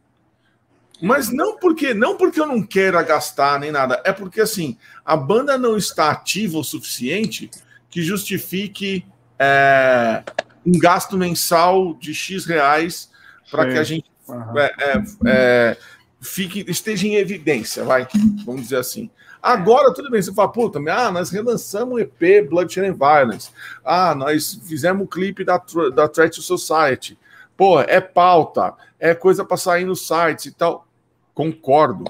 Mas 1.02 1.34
não 1.34 1.58
porque 1.58 1.96
não 1.96 2.16
porque 2.16 2.40
eu 2.40 2.46
não 2.46 2.62
quero 2.62 3.04
gastar 3.04 3.60
nem 3.60 3.72
nada, 3.72 4.00
é 4.06 4.14
porque 4.14 4.40
assim 4.40 4.78
a 5.04 5.18
banda 5.18 5.58
não 5.58 5.76
está 5.76 6.12
ativa 6.12 6.60
o 6.60 6.64
suficiente 6.64 7.50
que 7.90 8.04
justifique 8.04 9.04
é, 9.40 10.24
um 10.64 10.78
gasto 10.78 11.18
mensal 11.18 11.96
de 11.96 12.14
x 12.14 12.46
reais 12.46 13.17
para 13.50 13.70
que 13.70 13.78
a 13.78 13.84
gente 13.84 14.10
uhum. 14.28 14.58
é, 14.58 15.04
é, 15.26 15.78
fique 16.22 16.66
esteja 16.68 17.08
em 17.08 17.16
evidência, 17.16 17.84
vai, 17.84 18.08
vamos 18.46 18.64
dizer 18.64 18.78
assim. 18.78 19.10
Agora, 19.42 19.94
tudo 19.94 20.10
bem, 20.10 20.22
você 20.22 20.34
fala, 20.34 20.52
puta, 20.52 20.80
ah, 20.92 21.12
nós 21.12 21.30
relançamos 21.30 21.96
o 21.96 22.00
EP 22.00 22.50
Bloodshed 22.50 22.90
and 22.90 22.96
Violence. 22.96 23.52
Ah, 23.86 24.14
nós 24.16 24.60
fizemos 24.68 25.06
o 25.06 25.08
clipe 25.08 25.44
da, 25.44 25.62
da 25.94 26.08
Threat 26.08 26.42
Society. 26.42 27.18
Pô, 27.56 27.80
é 27.80 28.02
pauta, 28.02 28.74
é 29.00 29.16
coisa 29.16 29.46
para 29.46 29.58
sair 29.58 29.86
nos 29.86 30.06
sites 30.06 30.46
e 30.46 30.52
tal. 30.52 30.88
Concordo. 31.34 32.06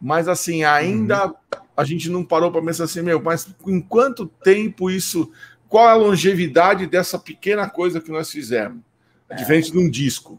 Mas, 0.00 0.26
assim, 0.26 0.64
ainda 0.64 1.26
uhum. 1.26 1.34
a 1.76 1.84
gente 1.84 2.10
não 2.10 2.24
parou 2.24 2.50
para 2.50 2.62
pensar 2.62 2.84
assim, 2.84 3.02
meu, 3.02 3.22
mas 3.22 3.48
em 3.66 3.80
quanto 3.80 4.26
tempo 4.26 4.90
isso. 4.90 5.30
Qual 5.68 5.88
é 5.88 5.92
a 5.92 5.96
longevidade 5.96 6.86
dessa 6.86 7.18
pequena 7.18 7.68
coisa 7.68 8.00
que 8.00 8.10
nós 8.10 8.30
fizemos? 8.30 8.80
É. 9.28 9.34
Diferente 9.34 9.72
de 9.72 9.78
um 9.78 9.90
disco. 9.90 10.38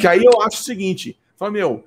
Que 0.00 0.06
aí 0.06 0.24
eu 0.24 0.42
acho 0.42 0.60
o 0.60 0.64
seguinte: 0.64 1.18
fala, 1.36 1.50
meu, 1.50 1.84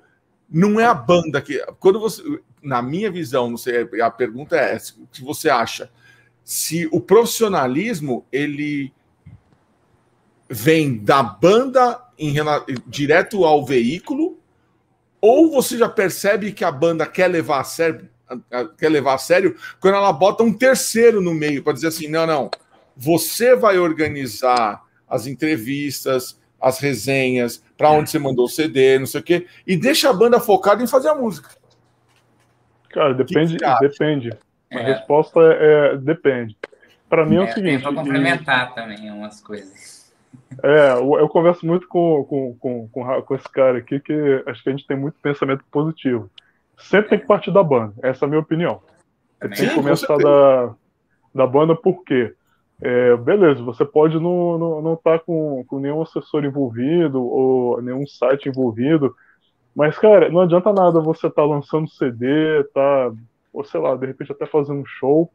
não 0.48 0.78
é 0.80 0.84
a 0.84 0.94
banda 0.94 1.40
que. 1.40 1.58
Quando 1.78 1.98
você 1.98 2.22
na 2.66 2.82
minha 2.82 3.10
visão, 3.10 3.48
não 3.48 3.56
sei, 3.56 3.88
a 4.02 4.10
pergunta 4.10 4.56
é 4.56 4.76
o 4.76 5.06
que 5.06 5.22
você 5.22 5.48
acha? 5.48 5.88
Se 6.42 6.88
o 6.90 7.00
profissionalismo 7.00 8.26
ele 8.32 8.92
vem 10.50 10.98
da 10.98 11.22
banda 11.22 12.02
em, 12.18 12.34
direto 12.86 13.44
ao 13.44 13.64
veículo, 13.64 14.38
ou 15.20 15.50
você 15.50 15.78
já 15.78 15.88
percebe 15.88 16.52
que 16.52 16.64
a 16.64 16.72
banda 16.72 17.06
quer 17.06 17.28
levar 17.28 17.60
a 17.60 17.64
sério, 17.64 18.08
quer 18.76 18.88
levar 18.88 19.14
a 19.14 19.18
sério 19.18 19.56
quando 19.80 19.94
ela 19.94 20.12
bota 20.12 20.42
um 20.42 20.52
terceiro 20.52 21.20
no 21.20 21.32
meio 21.32 21.62
para 21.62 21.72
dizer 21.72 21.88
assim, 21.88 22.08
não, 22.08 22.26
não, 22.26 22.50
você 22.96 23.54
vai 23.54 23.78
organizar 23.78 24.84
as 25.08 25.26
entrevistas, 25.28 26.36
as 26.60 26.78
resenhas, 26.78 27.62
para 27.76 27.90
onde 27.90 28.10
você 28.10 28.18
mandou 28.18 28.46
o 28.46 28.48
CD, 28.48 28.98
não 28.98 29.06
sei 29.06 29.20
o 29.20 29.24
quê, 29.24 29.46
e 29.66 29.76
deixa 29.76 30.10
a 30.10 30.12
banda 30.12 30.40
focada 30.40 30.82
em 30.82 30.86
fazer 30.86 31.08
a 31.08 31.14
música. 31.14 31.50
Cara, 32.90 33.12
depende. 33.14 33.58
depende. 33.80 34.30
A 34.70 34.80
é. 34.80 34.82
resposta 34.82 35.40
é, 35.40 35.94
é 35.94 35.96
depende. 35.96 36.56
Para 37.08 37.24
mim 37.24 37.36
é, 37.36 37.40
é 37.40 37.42
o 37.44 37.52
seguinte. 37.52 37.82
Para 37.82 37.94
complementar 37.94 38.70
e... 38.70 38.74
também 38.74 39.10
umas 39.10 39.40
coisas. 39.40 40.12
É, 40.62 40.92
eu, 40.92 41.18
eu 41.18 41.28
converso 41.28 41.66
muito 41.66 41.86
com, 41.88 42.24
com, 42.24 42.54
com, 42.54 42.88
com, 42.88 43.22
com 43.22 43.34
esse 43.34 43.48
cara 43.48 43.78
aqui 43.78 44.00
que 44.00 44.42
acho 44.46 44.62
que 44.62 44.68
a 44.68 44.72
gente 44.72 44.86
tem 44.86 44.96
muito 44.96 45.16
pensamento 45.20 45.64
positivo. 45.70 46.30
Sempre 46.78 47.10
tem 47.10 47.18
que 47.18 47.26
partir 47.26 47.52
da 47.52 47.62
banda, 47.62 47.94
essa 48.02 48.24
é 48.24 48.26
a 48.26 48.28
minha 48.28 48.40
opinião. 48.40 48.82
Você 49.40 49.48
tem 49.48 49.68
que 49.68 49.74
começar 49.74 50.16
da, 50.16 50.74
da 51.34 51.46
banda 51.46 51.74
por 51.74 52.02
quê? 52.04 52.34
É, 52.80 53.16
beleza, 53.16 53.62
você 53.62 53.84
pode 53.84 54.20
não 54.20 54.54
estar 54.54 54.58
não, 54.58 54.82
não 54.82 54.96
tá 54.96 55.18
com, 55.18 55.64
com 55.66 55.78
nenhum 55.78 56.02
assessor 56.02 56.44
envolvido 56.44 57.22
ou 57.24 57.80
nenhum 57.80 58.06
site 58.06 58.48
envolvido, 58.48 59.14
mas, 59.74 59.98
cara, 59.98 60.30
não 60.30 60.40
adianta 60.40 60.72
nada 60.72 61.00
você 61.00 61.26
estar 61.26 61.42
tá 61.42 61.48
lançando 61.48 61.88
CD, 61.88 62.64
tá, 62.74 63.12
ou 63.52 63.64
sei 63.64 63.80
lá, 63.80 63.94
de 63.94 64.06
repente 64.06 64.32
até 64.32 64.46
fazendo 64.46 64.80
um 64.80 64.86
show, 64.86 65.30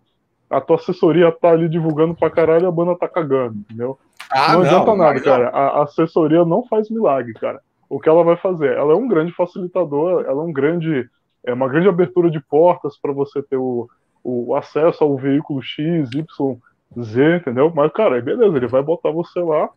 a 0.50 0.60
tua 0.60 0.76
assessoria 0.76 1.32
tá 1.32 1.50
ali 1.52 1.70
divulgando 1.70 2.14
pra 2.16 2.30
caralho 2.30 2.66
e 2.66 2.68
a 2.68 2.72
banda 2.72 2.96
tá 2.96 3.08
cagando, 3.08 3.58
entendeu? 3.58 3.98
Ah, 4.32 4.54
não, 4.54 4.60
não 4.60 4.66
adianta 4.66 4.96
nada, 4.96 5.22
cara. 5.22 5.50
A 5.50 5.84
assessoria 5.84 6.44
não 6.44 6.66
faz 6.66 6.90
milagre, 6.90 7.34
cara. 7.34 7.62
O 7.90 8.00
que 8.00 8.10
ela 8.10 8.24
vai 8.24 8.36
fazer? 8.36 8.76
Ela 8.76 8.94
é 8.94 8.96
um 8.96 9.08
grande 9.08 9.32
facilitador, 9.32 10.26
ela 10.26 10.42
é 10.42 10.46
um 10.46 10.52
grande, 10.52 11.10
é 11.44 11.54
uma 11.54 11.68
grande 11.68 11.88
abertura 11.88 12.30
de 12.30 12.40
portas 12.40 12.98
para 12.98 13.12
você 13.12 13.44
ter 13.44 13.58
o, 13.58 13.88
o 14.24 14.56
acesso 14.56 15.04
ao 15.04 15.16
veículo 15.18 15.62
X, 15.62 16.10
Y, 16.14 16.58
Z, 17.00 17.38
entendeu? 17.38 17.72
Mas, 17.74 17.92
cara, 17.94 18.22
beleza, 18.22 18.56
ele 18.58 18.68
vai 18.68 18.82
botar 18.82 19.12
você 19.12 19.40
lá. 19.40 19.70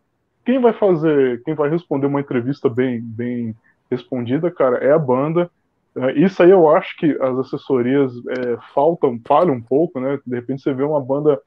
Quem 0.45 0.61
vai 0.61 0.73
fazer, 0.73 1.43
quem 1.45 1.55
vai 1.55 1.71
responder 1.71 2.07
uma 2.07 2.21
entrevista 2.21 2.69
bem, 2.69 3.01
bem 3.01 3.55
respondida, 3.91 4.51
cara, 4.51 4.79
é 4.79 4.93
a 4.93 4.99
banda. 4.99 5.51
É, 5.97 6.13
isso 6.19 6.43
aí 6.43 6.51
eu 6.51 6.69
acho 6.69 6.97
que 6.97 7.17
as 7.21 7.39
assessorias 7.39 8.13
é, 8.29 8.59
faltam, 8.75 9.21
falham 9.27 9.55
um 9.55 9.63
pouco, 9.63 10.01
né? 10.01 10.19
De 10.27 10.35
repente 10.35 10.63
você 10.63 10.75
vê 10.75 10.83
uma 10.83 11.01
banda 11.01 11.41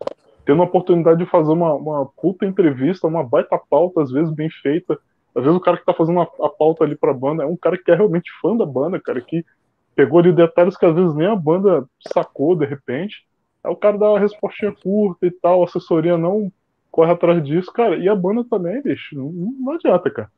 tendo 0.45 0.61
a 0.61 0.65
oportunidade 0.65 1.19
de 1.19 1.29
fazer 1.29 1.51
uma, 1.51 1.73
uma 1.73 2.05
puta 2.05 2.45
entrevista, 2.45 3.05
uma 3.05 3.23
baita 3.23 3.59
pauta, 3.69 4.01
às 4.01 4.09
vezes 4.09 4.31
bem 4.33 4.49
feita. 4.49 4.97
Às 5.35 5.43
vezes 5.43 5.57
o 5.57 5.61
cara 5.61 5.77
que 5.77 5.85
tá 5.85 5.93
fazendo 5.93 6.21
a, 6.21 6.23
a 6.23 6.49
pauta 6.49 6.85
ali 6.85 6.95
pra 6.95 7.13
banda 7.13 7.43
é 7.43 7.45
um 7.45 7.57
cara 7.57 7.77
que 7.77 7.91
é 7.91 7.95
realmente 7.95 8.31
fã 8.41 8.55
da 8.55 8.65
banda, 8.65 8.99
cara, 8.99 9.19
que 9.19 9.45
pegou 9.93 10.19
ali 10.19 10.31
detalhes 10.31 10.77
que 10.77 10.85
às 10.85 10.95
vezes 10.95 11.13
nem 11.13 11.27
a 11.27 11.35
banda 11.35 11.85
sacou 12.13 12.55
de 12.55 12.65
repente. 12.65 13.27
Aí 13.67 13.73
o 13.73 13.75
cara 13.75 13.97
dá 13.97 14.09
uma 14.09 14.19
respostinha 14.19 14.71
curta 14.71 15.27
e 15.27 15.31
tal, 15.31 15.61
a 15.61 15.65
assessoria 15.65 16.17
não 16.17 16.49
corre 16.89 17.11
atrás 17.11 17.43
disso, 17.43 17.71
cara. 17.71 17.97
E 17.97 18.07
a 18.07 18.15
banda 18.15 18.43
também, 18.49 18.81
bicho, 18.81 19.15
não, 19.15 19.29
não 19.31 19.73
adianta, 19.73 20.09
cara. 20.09 20.31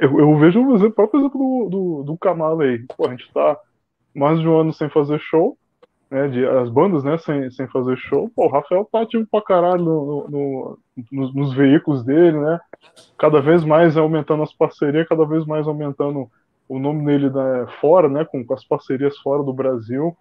Eu, 0.00 0.18
eu 0.18 0.36
vejo 0.38 0.60
o 0.60 0.90
próprio 0.90 1.20
exemplo 1.20 1.38
do, 1.38 1.68
do, 1.68 2.02
do 2.04 2.18
Kamala 2.18 2.64
aí. 2.64 2.84
Pô, 2.96 3.06
a 3.06 3.10
gente 3.10 3.30
tá 3.32 3.58
mais 4.14 4.40
de 4.40 4.48
um 4.48 4.58
ano 4.58 4.72
sem 4.72 4.88
fazer 4.88 5.18
show, 5.20 5.56
né? 6.10 6.28
De, 6.28 6.46
as 6.46 6.70
bandas, 6.70 7.04
né, 7.04 7.18
sem, 7.18 7.50
sem 7.50 7.68
fazer 7.68 7.96
show. 7.98 8.30
Pô, 8.34 8.46
o 8.46 8.50
Rafael 8.50 8.88
tá 8.90 9.02
ativo 9.02 9.26
pra 9.30 9.42
caralho 9.42 9.84
no, 9.84 10.28
no, 10.28 10.78
nos, 11.12 11.34
nos, 11.34 11.54
veículos 11.54 12.04
dele, 12.04 12.38
né? 12.38 12.58
Cada 13.18 13.40
vez 13.40 13.64
mais 13.64 13.96
aumentando 13.96 14.42
as 14.42 14.52
parcerias, 14.52 15.08
cada 15.08 15.26
vez 15.26 15.44
mais 15.44 15.66
aumentando 15.66 16.30
o 16.68 16.78
nome 16.78 17.04
dele 17.04 17.30
né, 17.30 17.66
fora, 17.80 18.08
né? 18.08 18.24
Com, 18.24 18.44
com 18.44 18.54
as 18.54 18.64
parcerias 18.64 19.16
fora 19.18 19.42
do 19.42 19.52
Brasil. 19.52 20.16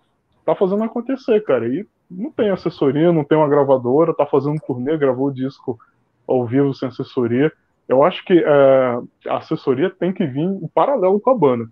Tá 0.45 0.55
fazendo 0.55 0.83
acontecer, 0.83 1.43
cara. 1.43 1.67
E 1.67 1.85
não 2.09 2.31
tem 2.31 2.49
assessoria, 2.49 3.11
não 3.11 3.23
tem 3.23 3.37
uma 3.37 3.49
gravadora, 3.49 4.13
tá 4.13 4.25
fazendo 4.25 4.61
turnê, 4.65 4.97
gravou 4.97 5.27
o 5.27 5.33
disco 5.33 5.79
ao 6.27 6.45
vivo 6.45 6.73
sem 6.73 6.87
assessoria 6.87 7.51
eu 7.87 8.03
acho 8.03 8.23
que 8.25 8.33
é, 8.33 9.29
a 9.29 9.37
assessoria 9.37 9.89
tem 9.89 10.11
que 10.11 10.25
vir 10.25 10.41
em 10.41 10.67
paralelo 10.73 11.19
com 11.19 11.29
a 11.29 11.37
banda, 11.37 11.67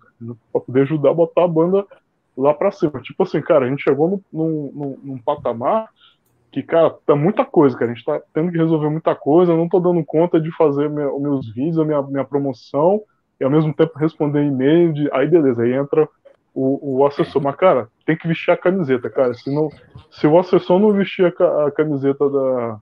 para 0.52 0.60
poder 0.60 0.82
ajudar 0.82 1.10
a 1.10 1.14
botar 1.14 1.44
a 1.44 1.48
banda 1.48 1.84
lá 2.36 2.54
para 2.54 2.70
cima. 2.70 3.00
Tipo 3.00 3.24
assim, 3.24 3.40
cara, 3.40 3.66
a 3.66 3.68
gente 3.68 3.82
chegou 3.82 4.22
num, 4.32 4.70
num, 4.72 4.98
num, 5.02 5.18
patamar 5.18 5.88
que, 6.52 6.62
cara, 6.62 6.94
tá 7.04 7.16
muita 7.16 7.44
coisa, 7.44 7.76
cara. 7.76 7.90
A 7.90 7.94
gente 7.94 8.04
tá 8.04 8.20
tendo 8.32 8.52
que 8.52 8.58
resolver 8.58 8.88
muita 8.88 9.14
coisa, 9.14 9.52
eu 9.52 9.56
não 9.56 9.68
tô 9.68 9.80
dando 9.80 10.04
conta 10.04 10.40
de 10.40 10.52
fazer 10.56 10.88
minha, 10.88 11.10
meus 11.18 11.52
vídeos, 11.52 11.80
a 11.80 11.84
minha, 11.84 12.00
minha 12.02 12.24
promoção, 12.24 13.02
e 13.40 13.44
ao 13.44 13.50
mesmo 13.50 13.74
tempo 13.74 13.98
responder 13.98 14.44
e-mail 14.44 14.92
de. 14.92 15.10
Aí 15.12 15.26
beleza, 15.26 15.64
aí 15.64 15.72
entra 15.72 16.08
o, 16.54 16.98
o 16.98 17.06
assessor. 17.06 17.42
Mas, 17.42 17.56
cara, 17.56 17.88
tem 18.06 18.16
que 18.16 18.28
vestir 18.28 18.52
a 18.52 18.56
camiseta, 18.56 19.10
cara. 19.10 19.34
Se, 19.34 19.52
não, 19.52 19.68
se 20.10 20.26
o 20.26 20.38
assessor 20.38 20.78
não 20.78 20.92
vestir 20.92 21.26
a, 21.26 21.66
a 21.66 21.70
camiseta 21.70 22.30
da, 22.30 22.80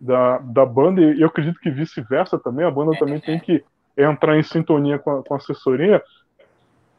da, 0.00 0.38
da 0.38 0.66
banda, 0.66 1.00
e 1.00 1.20
eu 1.20 1.26
acredito 1.26 1.58
que 1.58 1.70
vice-versa 1.70 2.38
também, 2.38 2.64
a 2.64 2.70
banda 2.70 2.96
também 2.98 3.20
tem 3.20 3.38
que 3.40 3.62
entrar 3.96 4.38
em 4.38 4.42
sintonia 4.42 4.98
com 4.98 5.10
a, 5.10 5.22
com 5.24 5.34
a 5.34 5.36
assessoria, 5.36 6.02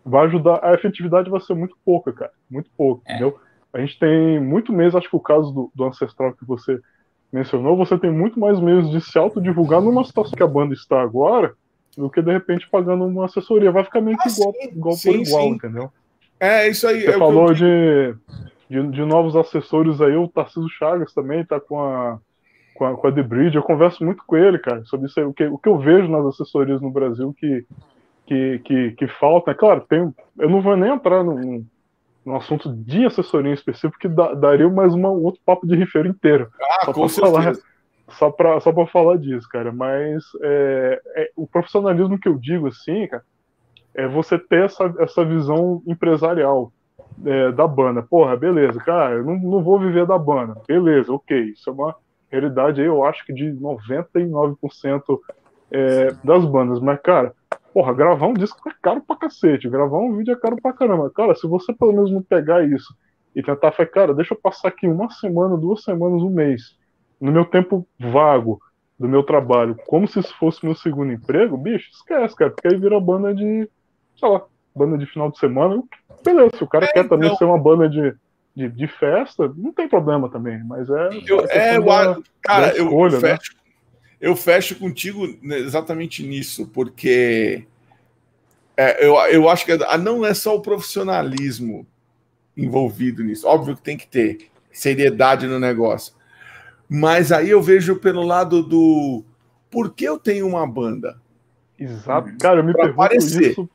vai 0.06 0.26
ajudar. 0.26 0.60
A 0.64 0.74
efetividade 0.74 1.30
vai 1.30 1.40
ser 1.40 1.54
muito 1.54 1.76
pouca, 1.86 2.12
cara. 2.12 2.32
Muito 2.50 2.70
pouco, 2.78 3.02
é. 3.08 3.14
entendeu? 3.14 3.40
A 3.74 3.80
gente 3.80 3.98
tem 3.98 4.40
muito 4.40 4.74
mês, 4.74 4.94
acho 4.94 5.10
que 5.10 5.16
o 5.16 5.20
caso 5.20 5.52
do, 5.54 5.72
do 5.74 5.86
Ancestral 5.86 6.34
que 6.34 6.46
você 6.46 6.78
mencionou, 7.32 7.78
você 7.78 7.98
tem 7.98 8.12
muito 8.12 8.38
mais 8.38 8.60
meios 8.60 8.92
de 8.92 9.00
se 9.00 9.18
autodivulgar 9.18 9.80
numa 9.82 10.04
situação 10.04 10.34
que 10.34 10.44
a 10.44 10.48
banda 10.48 10.74
está 10.74 11.02
agora 11.02 11.54
do 11.96 12.10
que 12.10 12.22
de 12.22 12.32
repente 12.32 12.70
pagando 12.70 13.06
uma 13.06 13.26
assessoria. 13.26 13.72
Vai 13.72 13.86
ficar 13.86 14.02
meio 14.02 14.18
que 14.18 14.28
ah, 14.28 14.32
igual, 14.32 14.54
sim, 14.54 14.68
igual 14.68 14.94
sim, 14.96 15.12
por 15.12 15.20
igual, 15.28 15.44
sim. 15.44 15.50
entendeu? 15.50 15.92
É, 16.42 16.68
isso 16.68 16.88
aí. 16.88 17.02
Você 17.02 17.12
é 17.12 17.18
falou 17.20 17.54
de, 17.54 18.16
de, 18.68 18.88
de, 18.90 19.06
novos 19.06 19.36
assessores 19.36 20.02
aí, 20.02 20.16
o 20.16 20.28
Tarcísio 20.28 20.68
Chagas 20.70 21.14
também 21.14 21.46
tá 21.46 21.60
com 21.60 21.80
a, 21.80 22.18
com 22.74 22.86
a, 22.86 22.98
com 22.98 23.08
a 23.08 23.12
The 23.12 23.22
Bridge. 23.22 23.56
Eu 23.56 23.62
converso 23.62 24.04
muito 24.04 24.24
com 24.26 24.36
ele, 24.36 24.58
cara, 24.58 24.84
sobre 24.86 25.06
isso 25.06 25.20
aí. 25.20 25.26
O 25.26 25.34
que, 25.34 25.46
o 25.46 25.58
que 25.60 25.70
eu 25.70 25.78
vejo 25.78 26.08
nas 26.08 26.26
assessorias 26.26 26.82
no 26.82 26.90
Brasil 26.90 27.32
que, 27.38 27.64
que, 28.26 28.60
que, 28.66 28.92
que 28.94 29.08
falta. 29.20 29.52
É 29.52 29.54
claro, 29.54 29.82
tem, 29.88 30.12
eu 30.40 30.50
não 30.50 30.64
vou 30.64 30.76
nem 30.76 30.92
entrar 30.92 31.24
no, 31.24 31.64
no 32.26 32.36
assunto 32.36 32.74
de 32.74 33.06
assessoria 33.06 33.52
em 33.52 33.54
específico, 33.54 34.00
que 34.00 34.08
da, 34.08 34.34
daria 34.34 34.68
mais 34.68 34.96
uma, 34.96 35.12
um 35.12 35.24
outro 35.24 35.42
papo 35.46 35.68
de 35.68 35.76
rifeiro 35.76 36.08
inteiro. 36.08 36.50
Ah, 36.60 36.86
só 36.86 36.94
com 36.94 37.08
falar, 37.08 37.54
só 38.10 38.32
para 38.32 38.60
só 38.60 38.72
pra 38.72 38.88
falar 38.88 39.18
disso, 39.18 39.48
cara. 39.48 39.72
Mas 39.72 40.24
é, 40.42 41.02
é, 41.18 41.32
o 41.36 41.46
profissionalismo 41.46 42.20
que 42.20 42.28
eu 42.28 42.36
digo, 42.36 42.68
assim, 42.68 43.06
cara, 43.08 43.24
é 43.94 44.08
você 44.08 44.38
ter 44.38 44.66
essa, 44.66 44.94
essa 45.00 45.26
visão 45.26 45.82
empresarial 45.86 46.72
é, 47.26 47.52
da 47.52 47.68
banda. 47.68 48.02
Porra, 48.02 48.36
beleza, 48.36 48.80
cara, 48.80 49.16
eu 49.16 49.24
não, 49.24 49.38
não 49.38 49.64
vou 49.64 49.80
viver 49.80 50.06
da 50.06 50.18
banda. 50.18 50.56
Beleza, 50.68 51.14
ok. 51.14 51.38
Isso 51.52 51.70
é 51.70 51.74
uma 51.74 51.96
realidade 52.30 52.82
aí, 52.82 52.88
eu 52.88 53.04
acho 53.04 53.26
que 53.26 53.34
de 53.34 53.52
99% 53.54 55.20
é, 55.72 56.16
das 56.24 56.46
bandas. 56.46 56.80
Mas, 56.80 57.00
cara, 57.02 57.34
Porra, 57.74 57.94
gravar 57.94 58.28
um 58.28 58.34
disco 58.34 58.70
é 58.70 58.74
caro 58.82 59.02
pra 59.02 59.16
cacete, 59.16 59.70
gravar 59.70 59.98
um 59.98 60.18
vídeo 60.18 60.34
é 60.34 60.36
caro 60.36 60.58
pra 60.62 60.74
caramba. 60.74 61.10
Cara, 61.10 61.34
se 61.36 61.48
você 61.48 61.74
pelo 61.74 61.94
menos 61.94 62.12
não 62.12 62.22
pegar 62.22 62.66
isso 62.68 62.94
e 63.34 63.42
tentar 63.42 63.72
falar, 63.72 63.88
cara, 63.88 64.14
deixa 64.14 64.34
eu 64.34 64.40
passar 64.40 64.68
aqui 64.68 64.88
uma 64.88 65.10
semana, 65.10 65.56
duas 65.56 65.84
semanas, 65.84 66.22
um 66.22 66.30
mês, 66.30 66.78
no 67.20 67.32
meu 67.32 67.46
tempo 67.46 67.88
vago 67.98 68.60
do 69.00 69.08
meu 69.08 69.24
trabalho, 69.24 69.78
como 69.88 70.06
se 70.06 70.20
isso 70.20 70.36
fosse 70.38 70.64
meu 70.66 70.76
segundo 70.76 71.14
emprego, 71.14 71.58
bicho, 71.58 71.90
esquece, 71.92 72.36
cara, 72.36 72.52
porque 72.52 72.68
aí 72.68 72.78
vira 72.78 73.00
banda 73.00 73.34
de, 73.34 73.70
sei 74.22 74.30
lá, 74.30 74.46
banda 74.74 74.98
de 74.98 75.06
final 75.06 75.30
de 75.30 75.38
semana. 75.38 75.84
Beleza, 76.24 76.52
se 76.56 76.64
o 76.64 76.68
cara 76.68 76.86
é, 76.86 76.94
quer 76.94 77.06
então... 77.06 77.18
também 77.18 77.36
ser 77.36 77.44
uma 77.44 77.58
banda 77.58 77.90
de, 77.90 78.16
de, 78.56 78.70
de, 78.70 78.88
festa, 78.88 79.52
não 79.58 79.74
tem 79.74 79.90
problema 79.90 80.30
também, 80.30 80.64
mas 80.64 80.90
é. 80.90 81.10
Eu, 81.28 81.46
é, 81.50 81.80
da, 81.80 82.18
cara, 82.42 82.68
escolha, 82.78 83.16
eu, 83.16 83.20
eu, 83.20 83.22
né? 83.22 83.38
fecho, 83.38 83.56
eu 84.22 84.36
fecho 84.36 84.76
contigo 84.76 85.26
exatamente 85.44 86.24
nisso, 86.24 86.68
porque 86.68 87.66
é, 88.78 89.06
eu, 89.06 89.16
eu 89.32 89.50
acho 89.50 89.66
que 89.66 89.76
não 89.98 90.26
é 90.26 90.34
só 90.34 90.56
o 90.56 90.62
profissionalismo 90.62 91.86
envolvido 92.56 93.24
nisso. 93.24 93.48
Óbvio 93.48 93.76
que 93.76 93.82
tem 93.82 93.98
que 93.98 94.08
ter 94.08 94.50
seriedade 94.72 95.48
no 95.48 95.60
negócio. 95.60 96.14
Mas 96.88 97.32
aí 97.32 97.50
eu 97.50 97.62
vejo 97.62 97.96
pelo 97.96 98.22
lado 98.22 98.62
do 98.62 99.24
por 99.70 99.94
que 99.94 100.04
eu 100.04 100.20
tenho 100.20 100.46
uma 100.48 100.68
banda? 100.68 101.20
Exato. 101.80 102.30
Cara, 102.38 102.60
eu 102.60 102.64
me 102.64 102.74
pra 102.74 102.84
pergunto 102.84 103.02
aparecer. 103.02 103.52
isso. 103.52 103.70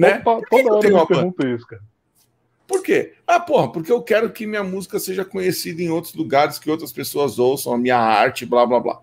Né? 0.00 0.18
Toda, 0.18 0.46
toda 0.48 0.74
hora 0.74 0.88
eu 0.88 1.06
pergunto 1.06 1.46
isso, 1.46 1.66
cara. 1.66 1.82
Por 2.66 2.82
quê? 2.82 3.14
Ah, 3.26 3.40
porra, 3.40 3.70
porque 3.70 3.90
eu 3.90 4.00
quero 4.00 4.30
que 4.30 4.46
minha 4.46 4.62
música 4.62 4.98
seja 4.98 5.24
conhecida 5.24 5.82
em 5.82 5.90
outros 5.90 6.14
lugares, 6.14 6.58
que 6.58 6.70
outras 6.70 6.92
pessoas 6.92 7.38
ouçam 7.38 7.74
a 7.74 7.78
minha 7.78 7.98
arte, 7.98 8.46
blá 8.46 8.64
blá 8.64 8.80
blá. 8.80 9.00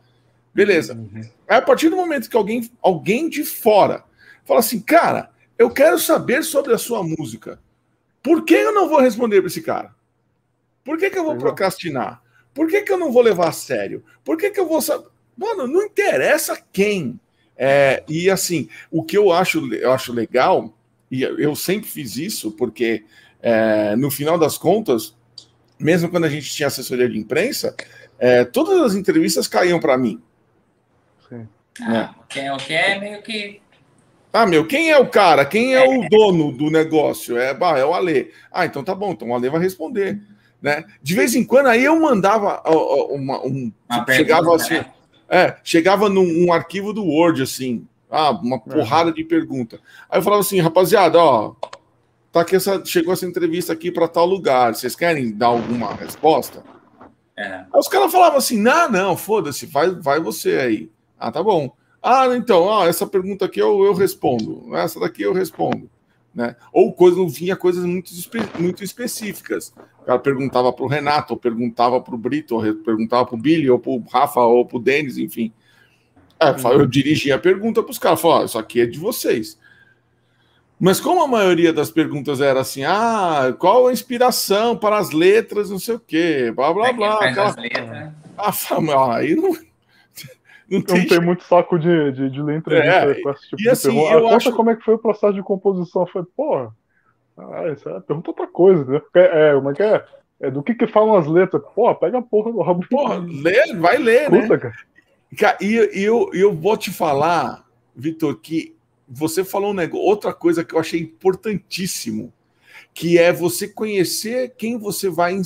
Beleza. 0.54 0.96
Uhum. 0.96 1.22
Aí, 1.48 1.58
a 1.58 1.62
partir 1.62 1.90
do 1.90 1.96
momento 1.96 2.30
que 2.30 2.38
alguém, 2.38 2.70
alguém 2.82 3.30
de 3.30 3.44
fora 3.44 4.06
fala 4.46 4.62
assim, 4.62 4.80
cara, 4.80 5.30
eu 5.58 5.70
quero 5.70 6.00
saber 6.00 6.44
sobre 6.44 6.74
a 6.74 6.78
sua 6.78 7.04
música. 7.04 7.60
Por 8.24 8.44
que 8.44 8.56
eu 8.56 8.74
não 8.74 8.90
vou 8.90 9.00
responder 9.00 9.42
para 9.42 9.48
esse 9.48 9.62
cara? 9.62 9.94
Por 10.84 10.98
que, 10.98 11.10
que 11.10 11.20
eu 11.20 11.26
vou 11.26 11.38
procrastinar? 11.38 12.24
Por 12.54 12.68
que, 12.68 12.82
que 12.82 12.92
eu 12.92 12.98
não 12.98 13.12
vou 13.12 13.22
levar 13.22 13.50
a 13.50 13.52
sério? 13.52 14.04
Por 14.24 14.38
que, 14.38 14.50
que 14.50 14.60
eu 14.60 14.68
vou 14.68 14.82
saber? 14.82 15.08
Mano, 15.38 15.68
não 15.68 15.84
interessa 15.84 16.58
quem. 16.72 17.20
É, 17.56 18.04
e 18.08 18.30
assim, 18.30 18.70
o 18.90 19.04
que 19.04 19.18
eu 19.18 19.32
acho, 19.32 19.74
eu 19.74 19.92
acho 19.92 20.14
legal, 20.14 20.77
e 21.10 21.22
eu 21.22 21.56
sempre 21.56 21.90
fiz 21.90 22.18
isso, 22.18 22.52
porque 22.52 23.06
é, 23.42 23.96
no 23.96 24.12
final 24.12 24.38
das 24.38 24.58
contas, 24.58 25.16
mesmo 25.80 26.10
quando 26.10 26.26
a 26.26 26.30
gente 26.30 26.52
tinha 26.52 26.68
assessoria 26.68 27.08
de 27.08 27.18
imprensa, 27.18 27.76
é, 28.20 28.44
todas 28.44 28.82
as 28.82 28.96
entrevistas 28.96 29.48
caíam 29.48 29.80
para 29.80 29.98
mim. 29.98 30.22
Sim. 31.30 31.48
Ah, 31.82 32.16
o, 32.20 32.28
que, 32.28 32.50
o 32.50 32.58
que 32.58 32.74
é 32.74 33.00
meio 33.00 33.22
que. 33.22 33.62
Ah, 34.34 34.46
meu, 34.46 34.66
quem 34.68 34.92
é 34.92 34.98
o 34.98 35.08
cara? 35.08 35.46
Quem 35.46 35.76
é, 35.76 35.86
é 35.86 35.88
o 35.88 36.08
dono 36.10 36.52
do 36.52 36.70
negócio? 36.70 37.38
É, 37.38 37.54
bah, 37.54 37.78
é 37.78 37.86
o 37.86 37.94
Ale. 37.94 38.32
Ah, 38.52 38.66
então 38.66 38.84
tá 38.84 38.94
bom, 38.94 39.12
então 39.12 39.30
o 39.30 39.36
Ale 39.36 39.50
vai 39.50 39.62
responder. 39.62 40.22
Né? 40.62 40.84
De 41.02 41.16
vez 41.16 41.36
em 41.36 41.44
quando 41.44 41.68
aí 41.68 41.84
eu 41.84 42.00
mandava 42.00 42.62
uma, 43.12 43.46
um. 43.46 43.72
Uma 43.90 44.06
chegava 44.12 44.42
pergunta, 44.42 44.64
assim. 44.64 44.74
Né? 44.74 44.94
É, 45.30 45.58
chegava 45.64 46.10
num 46.10 46.46
um 46.46 46.54
arquivo 46.54 46.92
do 46.94 47.06
Word, 47.06 47.42
assim. 47.42 47.88
Ah, 48.10 48.32
uma 48.32 48.60
porrada 48.60 49.10
uhum. 49.10 49.16
de 49.16 49.24
pergunta. 49.24 49.80
Aí 50.10 50.20
eu 50.20 50.24
falava 50.24 50.42
assim, 50.42 50.60
rapaziada, 50.60 51.20
ó, 51.20 51.54
tá 52.32 52.42
aqui 52.42 52.56
essa, 52.56 52.84
chegou 52.86 53.14
essa 53.14 53.26
entrevista 53.26 53.74
aqui 53.74 53.92
para 53.92 54.08
tal 54.08 54.26
lugar. 54.26 54.74
Vocês 54.76 54.96
querem 54.96 55.32
dar 55.32 55.48
alguma 55.48 55.94
resposta? 55.94 56.64
É. 57.36 57.66
Aí 57.72 57.80
os 57.80 57.88
caras 57.88 58.12
falavam 58.12 58.38
assim: 58.38 58.60
não, 58.60 58.90
não, 58.90 59.18
foda-se, 59.18 59.66
vai, 59.66 59.90
vai 59.92 60.20
você 60.20 60.56
aí. 60.56 60.92
Ah, 61.20 61.32
tá 61.32 61.44
bom. 61.44 61.72
Ah, 62.02 62.28
então, 62.36 62.72
ah, 62.72 62.88
essa 62.88 63.06
pergunta 63.06 63.46
aqui 63.46 63.60
eu, 63.60 63.84
eu 63.84 63.94
respondo, 63.94 64.76
essa 64.76 65.00
daqui 65.00 65.24
eu 65.24 65.34
respondo. 65.34 65.90
Né? 66.34 66.56
Ou 66.72 66.94
coisa, 66.94 67.18
vinha 67.28 67.56
coisas 67.56 67.84
muito, 67.84 68.12
muito 68.60 68.84
específicas. 68.84 69.74
Ela 70.06 70.20
perguntava 70.20 70.72
para 70.72 70.86
o 70.86 70.88
Renato, 70.88 71.34
ou 71.34 71.40
perguntava 71.40 72.00
para 72.00 72.14
o 72.14 72.18
Brito, 72.18 72.56
ou 72.56 72.76
perguntava 72.76 73.26
para 73.26 73.36
o 73.36 73.42
Billy, 73.42 73.70
ou 73.70 73.80
para 73.80 73.92
o 73.92 74.04
Rafa, 74.08 74.42
ou 74.42 74.64
para 74.64 74.78
o 74.78 74.80
Denis, 74.80 75.18
enfim. 75.18 75.52
É, 76.40 76.50
eu 76.74 76.86
dirigia 76.86 77.36
a 77.36 77.40
pergunta 77.40 77.82
para 77.82 77.92
os 77.92 78.00
caras, 78.00 78.22
falava, 78.22 78.46
isso 78.46 78.60
aqui 78.60 78.82
é 78.82 78.86
de 78.86 79.00
vocês. 79.00 79.60
Mas 80.80 81.00
como 81.00 81.24
a 81.24 81.28
maioria 81.28 81.74
das 81.74 81.90
perguntas 81.90 82.40
era 82.40 82.60
assim, 82.60 82.84
ah, 82.84 83.56
qual 83.58 83.88
a 83.88 83.94
inspiração 83.94 84.78
para 84.78 84.98
as 84.98 85.12
letras, 85.12 85.72
não 85.72 85.80
sei 85.80 85.96
o 85.96 86.00
quê, 86.00 86.52
blá, 86.56 86.72
blá, 86.72 86.94
blá. 86.94 87.26
Aquela... 87.26 87.56
Ah, 88.38 89.16
aí 89.16 89.34
não... 89.36 89.54
Não 90.70 90.82
tem, 90.82 90.98
não 91.00 91.08
tem 91.08 91.22
muito 91.22 91.44
saco 91.46 91.80
de, 91.80 92.12
de, 92.12 92.30
de 92.30 92.42
ler 92.42 92.58
entrevista 92.58 92.92
é, 92.92 93.22
com 93.22 93.30
esse 93.32 93.44
tipo 93.44 93.56
de 93.56 93.70
assim, 93.70 93.90
pergunta. 93.90 94.14
Eu 94.14 94.28
acho... 94.28 94.54
como 94.54 94.70
é 94.70 94.76
que 94.76 94.84
foi 94.84 94.96
o 94.96 95.00
processo 95.00 95.34
de 95.34 95.42
composição. 95.42 96.02
Eu 96.02 96.08
falei, 96.08 96.28
porra, 96.36 96.76
ah, 97.38 97.70
isso 97.72 97.90
é, 97.90 98.00
pergunta 98.02 98.32
outra 98.32 98.48
coisa, 98.48 98.84
né? 98.84 99.02
É, 99.14 99.54
como 99.54 99.72
é 99.72 99.74
que 99.74 99.82
é? 99.82 100.06
é? 100.42 100.52
Do 100.52 100.62
que 100.62 100.76
que 100.76 100.86
falam 100.88 101.16
as 101.16 101.26
letras? 101.26 101.62
Porra, 101.74 101.96
pega 101.96 102.18
a 102.18 102.22
porra 102.22 102.52
do 102.52 102.62
rabo. 102.62 102.86
Porra, 102.90 103.16
lê, 103.18 103.74
vai 103.76 103.98
ler, 103.98 104.30
né? 104.30 104.46
Cara. 104.58 104.74
E 105.62 105.74
eu, 105.94 106.32
eu 106.34 106.54
vou 106.54 106.78
te 106.78 106.92
falar, 106.92 107.66
Vitor, 107.96 108.40
que 108.40 108.76
você 109.08 109.44
falou 109.44 109.72
um 109.72 109.76
negócio, 109.76 110.06
outra 110.06 110.34
coisa 110.34 110.64
que 110.64 110.74
eu 110.74 110.80
achei 110.80 111.02
importantíssimo, 111.02 112.34
que 112.94 113.18
é 113.18 113.32
você 113.32 113.68
conhecer 113.68 114.54
quem 114.58 114.78
você 114.78 115.10
vai 115.10 115.40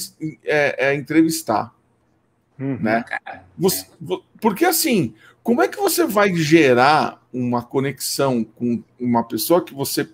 é, 0.43 0.89
é, 0.89 0.95
entrevistar. 0.95 1.73
Uhum. 2.59 2.77
Né? 2.79 3.03
Você, 3.57 3.85
porque 4.39 4.65
assim, 4.65 5.13
como 5.43 5.61
é 5.61 5.67
que 5.67 5.77
você 5.77 6.05
vai 6.05 6.33
gerar 6.35 7.21
uma 7.33 7.63
conexão 7.63 8.43
com 8.43 8.83
uma 8.99 9.23
pessoa 9.23 9.63
que 9.63 9.73
você 9.73 10.09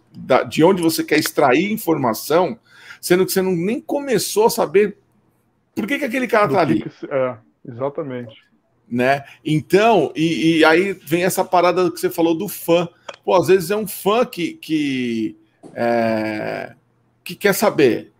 de 0.48 0.64
onde 0.64 0.82
você 0.82 1.04
quer 1.04 1.20
extrair 1.20 1.72
informação, 1.72 2.60
sendo 3.02 3.26
que 3.26 3.32
você 3.32 3.42
não 3.42 3.56
nem 3.56 3.82
começou 3.82 4.46
a 4.46 4.50
saber 4.50 4.98
por 5.76 5.86
que, 5.86 6.00
que 6.00 6.06
aquele 6.06 6.28
cara 6.28 6.48
está 6.48 6.62
ali? 6.62 6.82
Que, 6.82 7.06
é, 7.10 7.38
exatamente 7.68 8.47
né? 8.90 9.26
Então, 9.44 10.12
e, 10.16 10.60
e, 10.60 10.66
aí 10.66 10.94
vem 10.94 11.24
essa 11.24 11.44
parada 11.44 11.92
que 11.92 12.00
você 12.00 12.10
falou 12.10 12.36
do 12.36 12.48
fã. 12.48 12.88
Pô, 13.24 13.36
às 13.36 13.48
vezes 13.48 13.70
é 13.72 13.76
um 13.76 13.88
fã 13.88 14.26
que, 14.26 14.54
que, 14.54 15.38
é, 15.74 16.74
que 17.24 17.36
quer 17.36 17.54
saber. 17.54 18.12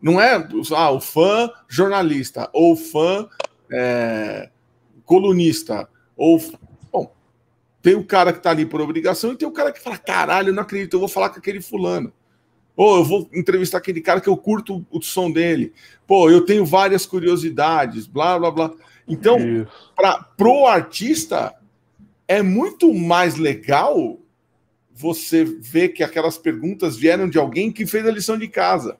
Não 0.00 0.20
é 0.20 0.48
ah, 0.76 0.90
o 0.90 1.00
fã 1.00 1.50
jornalista, 1.68 2.48
ou 2.52 2.76
fã 2.76 3.28
é, 3.70 4.50
colunista, 5.04 5.88
ou. 6.16 6.40
Bom, 6.90 7.14
tem 7.80 7.94
o 7.94 8.04
cara 8.04 8.32
que 8.32 8.40
tá 8.40 8.50
ali 8.50 8.66
por 8.66 8.80
obrigação 8.80 9.32
e 9.32 9.36
tem 9.36 9.48
o 9.48 9.52
cara 9.52 9.72
que 9.72 9.80
fala: 9.80 9.98
caralho, 9.98 10.52
não 10.52 10.62
acredito, 10.62 10.94
eu 10.94 11.00
vou 11.00 11.08
falar 11.08 11.30
com 11.30 11.38
aquele 11.38 11.60
fulano. 11.60 12.12
Ou 12.74 12.96
eu 12.96 13.04
vou 13.04 13.28
entrevistar 13.34 13.78
aquele 13.78 14.00
cara 14.00 14.20
que 14.20 14.28
eu 14.28 14.36
curto 14.36 14.84
o 14.90 15.00
som 15.02 15.30
dele. 15.30 15.72
Pô, 16.06 16.30
eu 16.30 16.44
tenho 16.44 16.64
várias 16.64 17.04
curiosidades, 17.04 18.06
blá, 18.06 18.38
blá, 18.38 18.50
blá. 18.50 18.72
Então, 19.06 19.38
para 19.96 20.22
pro 20.36 20.66
artista 20.66 21.54
é 22.28 22.42
muito 22.42 22.92
mais 22.94 23.36
legal 23.36 24.18
você 24.94 25.44
vê 25.44 25.88
que 25.88 26.02
aquelas 26.02 26.38
perguntas 26.38 26.96
vieram 26.96 27.28
de 27.28 27.38
alguém 27.38 27.72
que 27.72 27.86
fez 27.86 28.06
a 28.06 28.10
lição 28.10 28.38
de 28.38 28.46
casa. 28.46 28.96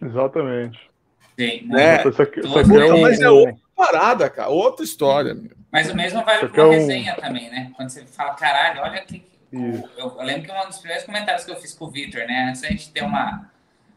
Exatamente. 0.00 0.78
Sim, 1.38 1.66
né? 1.66 2.06
Isso 2.06 2.22
aqui, 2.22 2.40
isso 2.40 2.58
aqui 2.58 2.76
é 2.76 2.94
um... 2.94 3.00
Mas 3.00 3.20
é 3.20 3.30
outra 3.30 3.56
parada, 3.74 4.28
cara, 4.28 4.48
outra 4.50 4.84
história. 4.84 5.34
Meu. 5.34 5.50
Mas 5.72 5.90
o 5.90 5.96
mesmo 5.96 6.22
vale 6.24 6.48
para 6.48 6.64
uma 6.64 6.74
é 6.74 6.76
um... 6.76 6.80
resenha 6.80 7.16
também, 7.16 7.50
né? 7.50 7.72
Quando 7.76 7.88
você 7.88 8.04
fala, 8.04 8.34
caralho, 8.34 8.82
olha 8.82 9.00
que. 9.02 9.24
Eu, 9.52 9.88
eu, 9.96 10.22
lembro 10.22 10.42
que 10.42 10.52
um 10.52 10.66
dos 10.68 10.78
primeiros 10.78 11.04
comentários 11.04 11.44
que 11.44 11.50
eu 11.50 11.56
fiz 11.56 11.74
com 11.74 11.86
o 11.86 11.90
Victor, 11.90 12.24
né? 12.26 12.48
Antes 12.48 12.62
da 12.62 12.68
gente 12.68 12.92
ter 12.92 13.02
uma, 13.02 13.50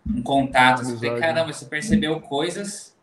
um 0.08 0.24
contato, 0.24 0.82
eu 0.82 0.98
falei, 0.98 1.20
caramba, 1.20 1.54
você 1.54 1.66
percebeu 1.66 2.20
coisas 2.22 2.96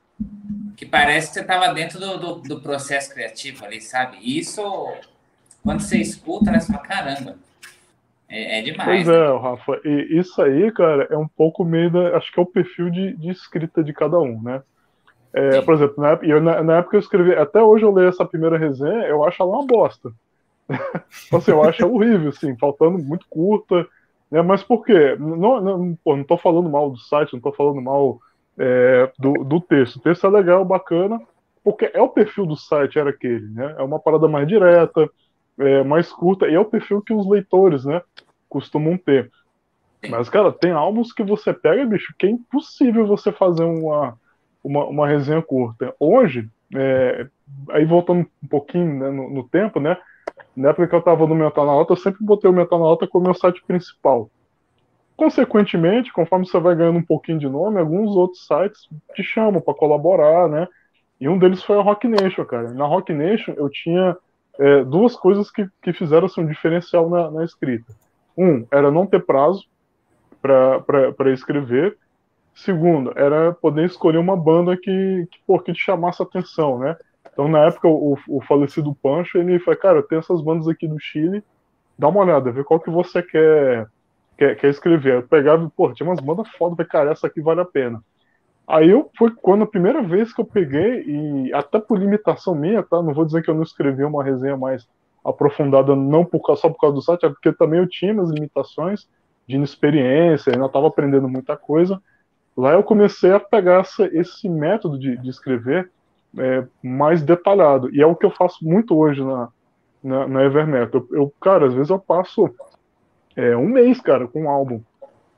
que 0.76 0.87
parece 0.87 1.28
que 1.28 1.35
você 1.35 1.40
estava 1.40 1.72
dentro 1.72 1.98
do, 1.98 2.18
do, 2.18 2.35
do, 2.37 2.61
processo 2.61 3.12
criativo 3.12 3.64
ali, 3.64 3.80
sabe? 3.80 4.18
Isso, 4.20 4.62
quando 5.62 5.80
você 5.80 5.98
escuta, 5.98 6.50
né, 6.50 6.61
você 6.61 6.72
fala, 6.72 6.85
caramba, 6.85 7.37
é, 8.28 8.59
é 8.59 8.62
demais. 8.62 8.88
Pois 8.88 9.06
né? 9.06 9.14
é, 9.14 9.38
Rafa, 9.38 9.80
e 9.85 10.18
isso 10.18 10.40
aí, 10.40 10.70
cara, 10.72 11.09
é 11.11 11.16
um 11.16 11.28
pouco 11.28 11.64
meio 11.64 11.90
da, 11.90 12.16
acho 12.16 12.33
que 12.33 12.38
é 12.38 12.42
o 12.42 12.46
perfil 12.46 12.90
de, 12.90 13.16
de 13.16 13.30
escrita 13.30 13.83
de 13.83 13.92
cada 13.92 14.18
um, 14.18 14.40
né? 14.42 14.62
É, 15.33 15.61
por 15.62 15.74
exemplo, 15.74 16.02
na, 16.02 16.18
eu, 16.22 16.40
na, 16.40 16.62
na, 16.62 16.78
época 16.78 16.96
eu 16.96 17.00
escrevi, 17.00 17.35
até 17.35 17.62
hoje 17.62 17.85
eu 17.85 17.92
leio 17.92 18.09
essa 18.09 18.24
primeira 18.24 18.59
resenha, 18.59 19.06
eu 19.06 19.22
acho 19.24 19.40
ela 19.42 19.52
uma 19.52 19.66
bosta. 19.66 20.12
Assim, 21.33 21.50
eu 21.50 21.62
acho 21.64 21.87
horrível, 21.87 22.28
assim, 22.28 22.56
faltando 22.56 22.96
muito 22.96 23.26
curta, 23.28 23.87
né? 24.30 24.40
Mas 24.40 24.62
por 24.62 24.85
quê? 24.85 25.16
Não, 25.18 25.61
não, 25.61 25.98
pô, 26.04 26.16
não 26.16 26.22
tô 26.22 26.38
falando 26.38 26.70
mal 26.70 26.90
do 26.90 26.98
site, 26.98 27.33
não 27.33 27.40
tô 27.40 27.52
falando 27.52 27.83
mal 27.83 28.20
é, 28.61 29.11
do, 29.18 29.33
do 29.42 29.59
texto. 29.59 29.96
O 29.96 30.01
texto 30.01 30.27
é 30.27 30.31
legal, 30.31 30.62
bacana, 30.66 31.18
porque 31.64 31.90
é 31.94 32.03
o 32.03 32.11
perfil 32.11 32.44
do 32.44 32.57
site, 32.57 32.99
era 32.99 33.09
aquele, 33.09 33.49
né? 33.49 33.75
É 33.79 33.83
uma 33.83 33.99
parada 33.99 34.29
mais 34.29 34.46
direta, 34.46 35.09
é, 35.59 35.83
mais 35.83 36.12
curta, 36.12 36.46
e 36.46 36.55
é 36.55 36.61
o 36.61 36.64
perfil 36.66 37.01
que 37.01 37.14
os 37.14 37.27
leitores, 37.27 37.87
né, 37.87 38.03
costumam 38.51 38.99
ter. 38.99 39.31
Mas, 40.09 40.29
cara, 40.29 40.53
tem 40.53 40.73
álbuns 40.73 41.12
que 41.12 41.23
você 41.23 41.55
pega, 41.55 41.87
bicho, 41.87 42.14
que 42.18 42.27
é 42.27 42.31
impossível 42.31 43.07
você 43.07 43.33
fazer 43.33 43.64
uma, 43.64 44.18
uma, 44.62 44.85
uma 44.87 45.09
resenha 45.09 45.42
curta. 45.42 45.94
Hoje, 45.99 46.49
é, 46.75 47.27
aí 47.70 47.85
voltando 47.85 48.27
um 48.42 48.49
pouquinho 48.49 48.99
né, 48.99 49.11
no, 49.11 49.31
no, 49.31 49.49
tempo, 49.49 49.81
né, 49.81 49.96
na 50.55 50.70
época 50.70 50.88
que 50.88 50.94
eu 50.94 51.03
tava 51.03 51.27
no 51.27 51.35
Metanauta, 51.35 51.92
eu 51.92 51.96
sempre 51.96 52.25
botei 52.25 52.51
o 52.51 52.55
Metanauta 52.55 53.07
como 53.07 53.25
meu 53.25 53.35
site 53.35 53.62
principal. 53.66 54.31
Consequentemente, 55.20 56.11
conforme 56.14 56.46
você 56.46 56.59
vai 56.59 56.74
ganhando 56.74 56.98
um 56.98 57.04
pouquinho 57.04 57.38
de 57.38 57.46
nome, 57.46 57.78
alguns 57.78 58.16
outros 58.16 58.46
sites 58.46 58.88
te 59.14 59.22
chamam 59.22 59.61
para 59.61 59.74
colaborar, 59.74 60.48
né? 60.48 60.66
E 61.20 61.28
um 61.28 61.38
deles 61.38 61.62
foi 61.62 61.78
a 61.78 61.83
Rock 61.83 62.09
Nation, 62.09 62.42
cara. 62.46 62.72
Na 62.72 62.87
Rock 62.87 63.12
Nation 63.12 63.52
eu 63.54 63.68
tinha 63.68 64.16
é, 64.59 64.83
duas 64.83 65.14
coisas 65.14 65.50
que, 65.50 65.68
que 65.83 65.92
fizeram 65.92 66.24
assim, 66.24 66.40
um 66.40 66.46
diferencial 66.46 67.11
na, 67.11 67.30
na 67.30 67.44
escrita. 67.44 67.94
Um, 68.35 68.66
era 68.72 68.90
não 68.90 69.06
ter 69.06 69.22
prazo 69.22 69.66
para 70.40 71.30
escrever. 71.35 71.98
Segundo, 72.54 73.12
era 73.14 73.52
poder 73.52 73.85
escolher 73.85 74.16
uma 74.16 74.38
banda 74.38 74.74
que, 74.74 75.28
que, 75.30 75.38
pô, 75.46 75.59
que 75.59 75.74
te 75.74 75.83
chamasse 75.83 76.22
atenção, 76.22 76.78
né? 76.78 76.96
Então, 77.30 77.46
na 77.46 77.66
época, 77.66 77.87
o, 77.88 78.16
o 78.26 78.40
falecido 78.40 78.96
Pancho, 79.02 79.37
ele 79.37 79.59
foi, 79.59 79.76
cara, 79.76 80.02
tem 80.02 80.16
essas 80.16 80.40
bandas 80.40 80.66
aqui 80.66 80.88
do 80.88 80.98
Chile, 80.98 81.44
dá 81.98 82.09
uma 82.09 82.20
olhada, 82.20 82.50
vê 82.50 82.64
qual 82.64 82.80
que 82.80 82.88
você 82.88 83.22
quer 83.22 83.87
quer, 84.40 84.57
quer 84.57 84.70
escrever. 84.70 85.14
Eu 85.16 85.22
pegava 85.22 85.62
e, 85.62 85.68
pô, 85.68 85.92
tinha 85.92 86.09
umas 86.09 86.18
bandas 86.18 86.48
foda, 86.53 86.74
falei, 86.74 86.88
cara, 86.88 87.12
essa 87.12 87.26
aqui 87.26 87.42
vale 87.42 87.61
a 87.61 87.64
pena. 87.64 88.03
Aí 88.66 88.88
eu 88.88 89.11
foi 89.18 89.31
quando 89.33 89.64
a 89.64 89.66
primeira 89.66 90.03
vez 90.03 90.33
que 90.33 90.40
eu 90.40 90.46
peguei, 90.46 91.05
e 91.07 91.53
até 91.53 91.79
por 91.79 91.98
limitação 91.98 92.55
minha, 92.55 92.83
tá? 92.83 93.03
Não 93.03 93.12
vou 93.12 93.26
dizer 93.26 93.42
que 93.42 93.50
eu 93.50 93.55
não 93.55 93.62
escrevi 93.62 94.03
uma 94.03 94.24
resenha 94.24 94.57
mais 94.57 94.88
aprofundada, 95.22 95.94
não 95.94 96.24
por, 96.24 96.40
só 96.57 96.70
por 96.70 96.81
causa 96.81 96.94
do 96.94 97.03
site, 97.03 97.26
é 97.26 97.29
porque 97.29 97.53
também 97.53 97.81
eu 97.81 97.88
tinha 97.88 98.14
minhas 98.14 98.31
limitações 98.31 99.07
de 99.46 99.57
inexperiência, 99.57 100.53
ainda 100.53 100.66
estava 100.66 100.87
aprendendo 100.87 101.29
muita 101.29 101.57
coisa. 101.57 102.00
Lá 102.57 102.72
eu 102.72 102.83
comecei 102.83 103.33
a 103.33 103.40
pegar 103.40 103.81
essa, 103.81 104.07
esse 104.07 104.48
método 104.48 104.98
de, 104.98 105.16
de 105.18 105.29
escrever 105.29 105.90
é, 106.38 106.64
mais 106.83 107.22
detalhado, 107.22 107.94
e 107.94 108.00
é 108.00 108.07
o 108.07 108.16
que 108.16 108.24
eu 108.24 108.31
faço 108.31 108.64
muito 108.64 108.96
hoje 108.96 109.22
na, 109.22 109.48
na, 110.03 110.29
na. 110.29 110.42
Eu, 110.42 111.09
eu, 111.11 111.35
cara, 111.40 111.66
às 111.66 111.74
vezes 111.74 111.90
eu 111.90 111.98
passo 111.98 112.48
é, 113.40 113.57
um 113.57 113.66
mês, 113.66 114.00
cara, 114.00 114.26
com 114.29 114.42
um 114.42 114.50
álbum. 114.50 114.83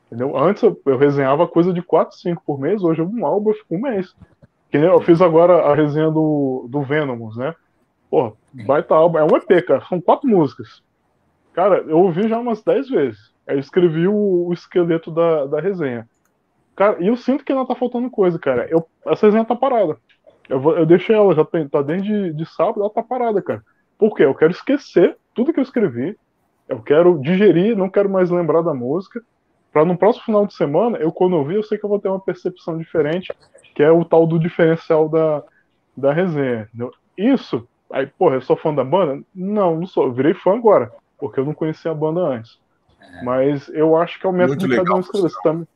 Entendeu? 0.06 0.36
Antes 0.36 0.62
eu, 0.62 0.78
eu 0.84 0.98
resenhava 0.98 1.48
coisa 1.48 1.72
de 1.72 1.80
4, 1.80 2.16
5 2.18 2.42
por 2.44 2.58
mês, 2.58 2.82
hoje 2.82 3.00
um 3.00 3.24
álbum 3.24 3.50
eu 3.50 3.54
fico 3.54 3.76
um 3.76 3.80
mês. 3.80 4.14
Que 4.70 4.78
eu 4.78 5.00
fiz 5.02 5.20
agora 5.20 5.70
a 5.70 5.74
resenha 5.74 6.10
do, 6.10 6.66
do 6.68 6.82
Venomous, 6.82 7.36
né? 7.36 7.54
Pô, 8.10 8.36
baita 8.52 8.94
álbum. 8.94 9.18
É 9.18 9.24
um 9.24 9.36
EP, 9.36 9.64
cara. 9.66 9.84
São 9.86 10.00
quatro 10.00 10.28
músicas. 10.28 10.82
Cara, 11.52 11.78
eu 11.86 11.98
ouvi 11.98 12.28
já 12.28 12.38
umas 12.38 12.62
10 12.62 12.88
vezes. 12.88 13.32
Aí 13.46 13.56
eu 13.56 13.60
escrevi 13.60 14.08
o, 14.08 14.46
o, 14.48 14.52
esqueleto 14.52 15.10
da, 15.10 15.46
da 15.46 15.60
resenha. 15.60 16.08
Cara, 16.74 17.02
e 17.02 17.08
eu 17.08 17.16
sinto 17.16 17.44
que 17.44 17.52
ainda 17.52 17.66
tá 17.66 17.74
faltando 17.74 18.10
coisa, 18.10 18.38
cara. 18.38 18.66
Eu, 18.70 18.86
essa 19.06 19.26
resenha 19.26 19.44
tá 19.44 19.54
parada. 19.54 19.96
Eu, 20.48 20.62
eu 20.76 20.86
deixei 20.86 21.14
ela, 21.14 21.34
já 21.34 21.44
tem, 21.44 21.68
tá 21.68 21.82
desde 21.82 22.08
de, 22.08 22.32
de 22.34 22.46
sábado, 22.46 22.80
ela 22.80 22.90
tá 22.90 23.02
parada, 23.02 23.40
cara. 23.40 23.62
Por 23.98 24.16
quê? 24.16 24.24
Eu 24.24 24.34
quero 24.34 24.52
esquecer 24.52 25.16
tudo 25.34 25.52
que 25.52 25.60
eu 25.60 25.64
escrevi, 25.64 26.16
eu 26.72 26.82
quero 26.82 27.18
digerir, 27.18 27.76
não 27.76 27.88
quero 27.88 28.08
mais 28.08 28.30
lembrar 28.30 28.62
da 28.62 28.74
música, 28.74 29.22
para 29.72 29.84
no 29.84 29.96
próximo 29.96 30.24
final 30.24 30.46
de 30.46 30.54
semana, 30.54 30.98
eu 30.98 31.10
quando 31.10 31.36
ouvir, 31.36 31.56
eu 31.56 31.62
sei 31.62 31.78
que 31.78 31.84
eu 31.84 31.88
vou 31.88 31.98
ter 31.98 32.08
uma 32.08 32.20
percepção 32.20 32.76
diferente, 32.76 33.32
que 33.74 33.82
é 33.82 33.90
o 33.90 34.04
tal 34.04 34.26
do 34.26 34.38
diferencial 34.38 35.08
da, 35.08 35.42
da 35.96 36.12
resenha. 36.12 36.68
Entendeu? 36.68 36.92
Isso, 37.16 37.66
aí, 37.90 38.06
porra, 38.06 38.36
eu 38.36 38.42
sou 38.42 38.56
fã 38.56 38.74
da 38.74 38.84
banda? 38.84 39.22
Não, 39.34 39.76
não 39.76 39.86
sou. 39.86 40.04
Eu 40.04 40.12
virei 40.12 40.34
fã 40.34 40.54
agora, 40.54 40.92
porque 41.18 41.40
eu 41.40 41.44
não 41.44 41.54
conhecia 41.54 41.90
a 41.90 41.94
banda 41.94 42.20
antes. 42.20 42.58
É. 43.00 43.24
Mas 43.24 43.68
eu 43.70 43.96
acho 43.96 44.20
que 44.20 44.26
é 44.26 44.28
o 44.28 44.32
método 44.32 44.60
Muito 44.60 44.68
de 44.68 44.76
cada 44.76 44.94
um 44.94 45.00
escrever. 45.00 45.30
Você, 45.30 45.66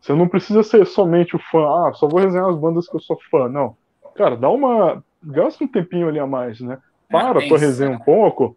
você 0.00 0.14
não 0.14 0.28
precisa 0.28 0.62
ser 0.62 0.86
somente 0.86 1.36
o 1.36 1.38
fã, 1.38 1.64
ah, 1.64 1.92
só 1.94 2.08
vou 2.08 2.20
resenhar 2.20 2.48
as 2.48 2.56
bandas 2.56 2.88
que 2.88 2.96
eu 2.96 3.00
sou 3.00 3.18
fã. 3.30 3.48
Não. 3.48 3.76
Cara, 4.14 4.36
dá 4.36 4.48
uma. 4.48 5.04
Gasta 5.22 5.62
um 5.62 5.68
tempinho 5.68 6.08
ali 6.08 6.18
a 6.18 6.26
mais, 6.26 6.60
né? 6.60 6.78
Para 7.10 7.38
a 7.38 7.48
tua 7.48 7.58
resenha 7.58 7.90
um 7.90 7.98
pouco 7.98 8.56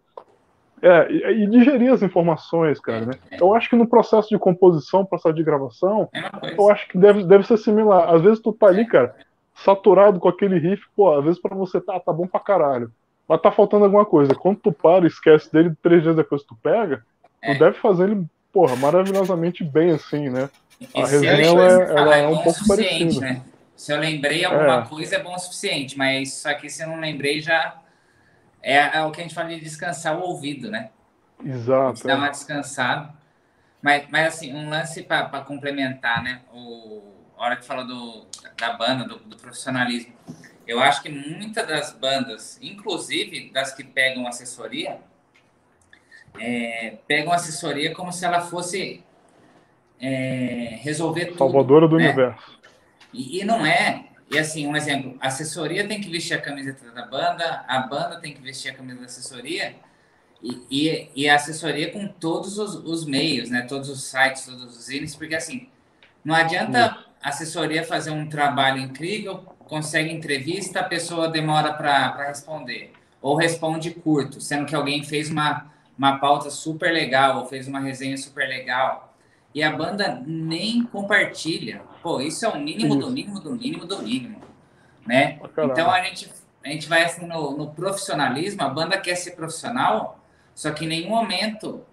é, 0.82 1.10
e, 1.10 1.44
e, 1.44 1.46
digerir 1.46 1.92
as 1.92 2.02
informações, 2.02 2.78
cara, 2.78 3.06
né? 3.06 3.12
Eu 3.40 3.54
acho 3.54 3.70
que 3.70 3.76
no 3.76 3.86
processo 3.86 4.28
de 4.28 4.38
composição, 4.38 5.06
processo 5.06 5.34
de 5.34 5.42
gravação, 5.42 6.08
eu 6.56 6.70
acho 6.70 6.86
que 6.88 6.98
deve, 6.98 7.24
deve 7.24 7.46
ser 7.46 7.56
similar. 7.56 8.14
Às 8.14 8.22
vezes 8.22 8.40
tu 8.40 8.52
tá 8.52 8.66
ali, 8.66 8.86
cara, 8.86 9.14
saturado 9.54 10.20
com 10.20 10.28
aquele 10.28 10.58
riff, 10.58 10.82
pô, 10.94 11.16
às 11.16 11.24
vezes 11.24 11.40
para 11.40 11.56
você 11.56 11.80
tá, 11.80 11.98
tá 11.98 12.12
bom 12.12 12.26
pra 12.26 12.40
caralho. 12.40 12.90
Mas 13.26 13.40
tá 13.40 13.50
faltando 13.50 13.84
alguma 13.84 14.04
coisa. 14.04 14.34
Quando 14.34 14.58
tu 14.58 14.72
para 14.72 15.04
e 15.04 15.08
esquece 15.08 15.50
dele, 15.52 15.72
três 15.82 16.02
dias 16.02 16.14
depois 16.14 16.42
tu 16.44 16.54
pega, 16.62 16.98
tu 17.42 17.50
é. 17.50 17.58
deve 17.58 17.78
fazer 17.78 18.10
ele, 18.10 18.24
porra, 18.52 18.76
maravilhosamente 18.76 19.64
bem, 19.64 19.90
assim, 19.92 20.28
né? 20.28 20.48
A 20.94 21.06
resenha, 21.06 21.32
ela, 21.32 21.68
é, 21.68 21.90
ela 21.96 22.16
é 22.16 22.28
um 22.28 22.42
pouco 22.42 22.68
parecida. 22.68 23.20
Né? 23.20 23.42
Se 23.74 23.92
eu 23.92 23.98
lembrei 23.98 24.44
alguma 24.44 24.82
é. 24.82 24.86
coisa, 24.86 25.16
é 25.16 25.22
bom 25.22 25.34
o 25.34 25.38
suficiente, 25.38 25.96
mas 25.96 26.34
só 26.34 26.52
que 26.54 26.68
se 26.68 26.82
eu 26.82 26.88
não 26.88 27.00
lembrei, 27.00 27.40
já 27.40 27.76
é, 28.66 28.98
é, 28.98 29.02
o 29.04 29.12
que 29.12 29.20
a 29.20 29.22
gente 29.22 29.34
fala 29.34 29.48
de 29.48 29.60
descansar 29.60 30.18
o 30.18 30.22
ouvido, 30.22 30.68
né? 30.68 30.90
Exato. 31.44 32.04
Dar 32.04 32.16
uma 32.16 32.30
descansada. 32.30 33.14
Mas, 33.80 34.08
mas 34.10 34.34
assim, 34.34 34.52
um 34.52 34.68
lance 34.68 35.04
para 35.04 35.40
complementar, 35.42 36.20
né? 36.20 36.40
O, 36.52 37.00
a 37.38 37.44
hora 37.44 37.56
que 37.56 37.64
fala 37.64 37.84
do, 37.84 38.26
da 38.58 38.72
banda, 38.72 39.04
do, 39.04 39.20
do 39.20 39.36
profissionalismo. 39.36 40.12
Eu 40.66 40.80
acho 40.80 41.00
que 41.00 41.08
muitas 41.08 41.64
das 41.64 41.92
bandas, 41.92 42.58
inclusive 42.60 43.50
das 43.50 43.72
que 43.72 43.84
pegam 43.84 44.26
assessoria, 44.26 44.98
é, 46.36 46.98
pegam 47.06 47.32
assessoria 47.32 47.94
como 47.94 48.12
se 48.12 48.24
ela 48.24 48.40
fosse 48.40 49.04
é, 50.00 50.76
resolver 50.82 51.26
tudo. 51.26 51.38
Salvadora 51.38 51.86
do 51.86 51.98
né? 51.98 52.06
universo. 52.06 52.58
E, 53.12 53.40
e, 53.40 53.44
não 53.44 53.64
é. 53.64 54.06
E 54.30 54.38
assim, 54.38 54.66
um 54.66 54.76
exemplo, 54.76 55.16
a 55.20 55.28
assessoria 55.28 55.86
tem 55.86 56.00
que 56.00 56.10
vestir 56.10 56.34
a 56.34 56.40
camiseta 56.40 56.90
da 56.90 57.06
banda, 57.06 57.64
a 57.68 57.80
banda 57.80 58.18
tem 58.20 58.34
que 58.34 58.40
vestir 58.40 58.70
a 58.70 58.74
camisa 58.74 59.00
da 59.00 59.06
assessoria, 59.06 59.76
e, 60.42 60.62
e, 60.70 61.10
e 61.14 61.28
a 61.28 61.36
assessoria 61.36 61.90
com 61.90 62.06
todos 62.08 62.58
os, 62.58 62.74
os, 62.74 63.04
meios, 63.04 63.50
né? 63.50 63.62
Todos 63.62 63.88
os 63.88 64.04
sites, 64.04 64.44
todos 64.44 64.76
os 64.76 64.90
ines, 64.90 65.14
porque 65.14 65.34
assim, 65.34 65.68
não 66.24 66.34
adianta 66.34 67.04
a 67.22 67.28
assessoria 67.28 67.84
fazer 67.84 68.10
um 68.10 68.28
trabalho 68.28 68.78
incrível, 68.78 69.38
consegue 69.60 70.12
entrevista, 70.12 70.80
a 70.80 70.84
pessoa 70.84 71.28
demora 71.28 71.72
para 71.72 72.28
responder. 72.28 72.92
Ou 73.22 73.36
responde 73.36 73.90
curto, 73.92 74.40
sendo 74.40 74.66
que 74.66 74.74
alguém 74.74 75.02
fez 75.02 75.30
uma, 75.30 75.72
uma 75.96 76.18
pauta 76.18 76.50
super 76.50 76.92
legal, 76.92 77.38
ou 77.38 77.46
fez 77.46 77.66
uma 77.66 77.80
resenha 77.80 78.16
super 78.16 78.46
legal 78.48 79.06
e 79.56 79.62
a 79.62 79.74
banda 79.74 80.22
nem 80.26 80.84
compartilha. 80.84 81.80
Pô, 82.06 82.20
isso 82.20 82.46
é 82.46 82.48
o 82.48 82.56
mínimo 82.56 82.94
do 82.94 83.10
mínimo 83.10 83.40
do 83.40 83.50
mínimo 83.50 83.84
do 83.84 84.00
mínimo, 84.00 84.40
né? 85.04 85.40
Então 85.42 85.90
a 85.90 86.00
gente 86.04 86.30
a 86.64 86.68
gente 86.68 86.88
vai 86.88 87.02
assim 87.02 87.26
no, 87.26 87.56
no, 87.56 87.72
profissionalismo, 87.72 88.62
a 88.62 88.68
banda 88.68 88.96
quer 88.96 89.16
ser 89.16 89.32
profissional, 89.32 90.24
só 90.54 90.70
que 90.70 90.84
em 90.84 90.88
nenhum 90.88 91.08
momento 91.08 91.84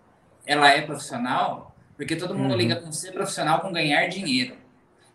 ela 0.46 0.70
é 0.70 0.82
profissional, 0.82 1.76
porque 1.98 2.16
todo 2.16 2.36
mundo 2.36 2.52
uhum. 2.52 2.58
liga 2.58 2.76
com 2.76 2.92
ser 2.92 3.12
profissional 3.12 3.60
com 3.60 3.74
ganhar 3.74 4.06
dinheiro. 4.06 4.56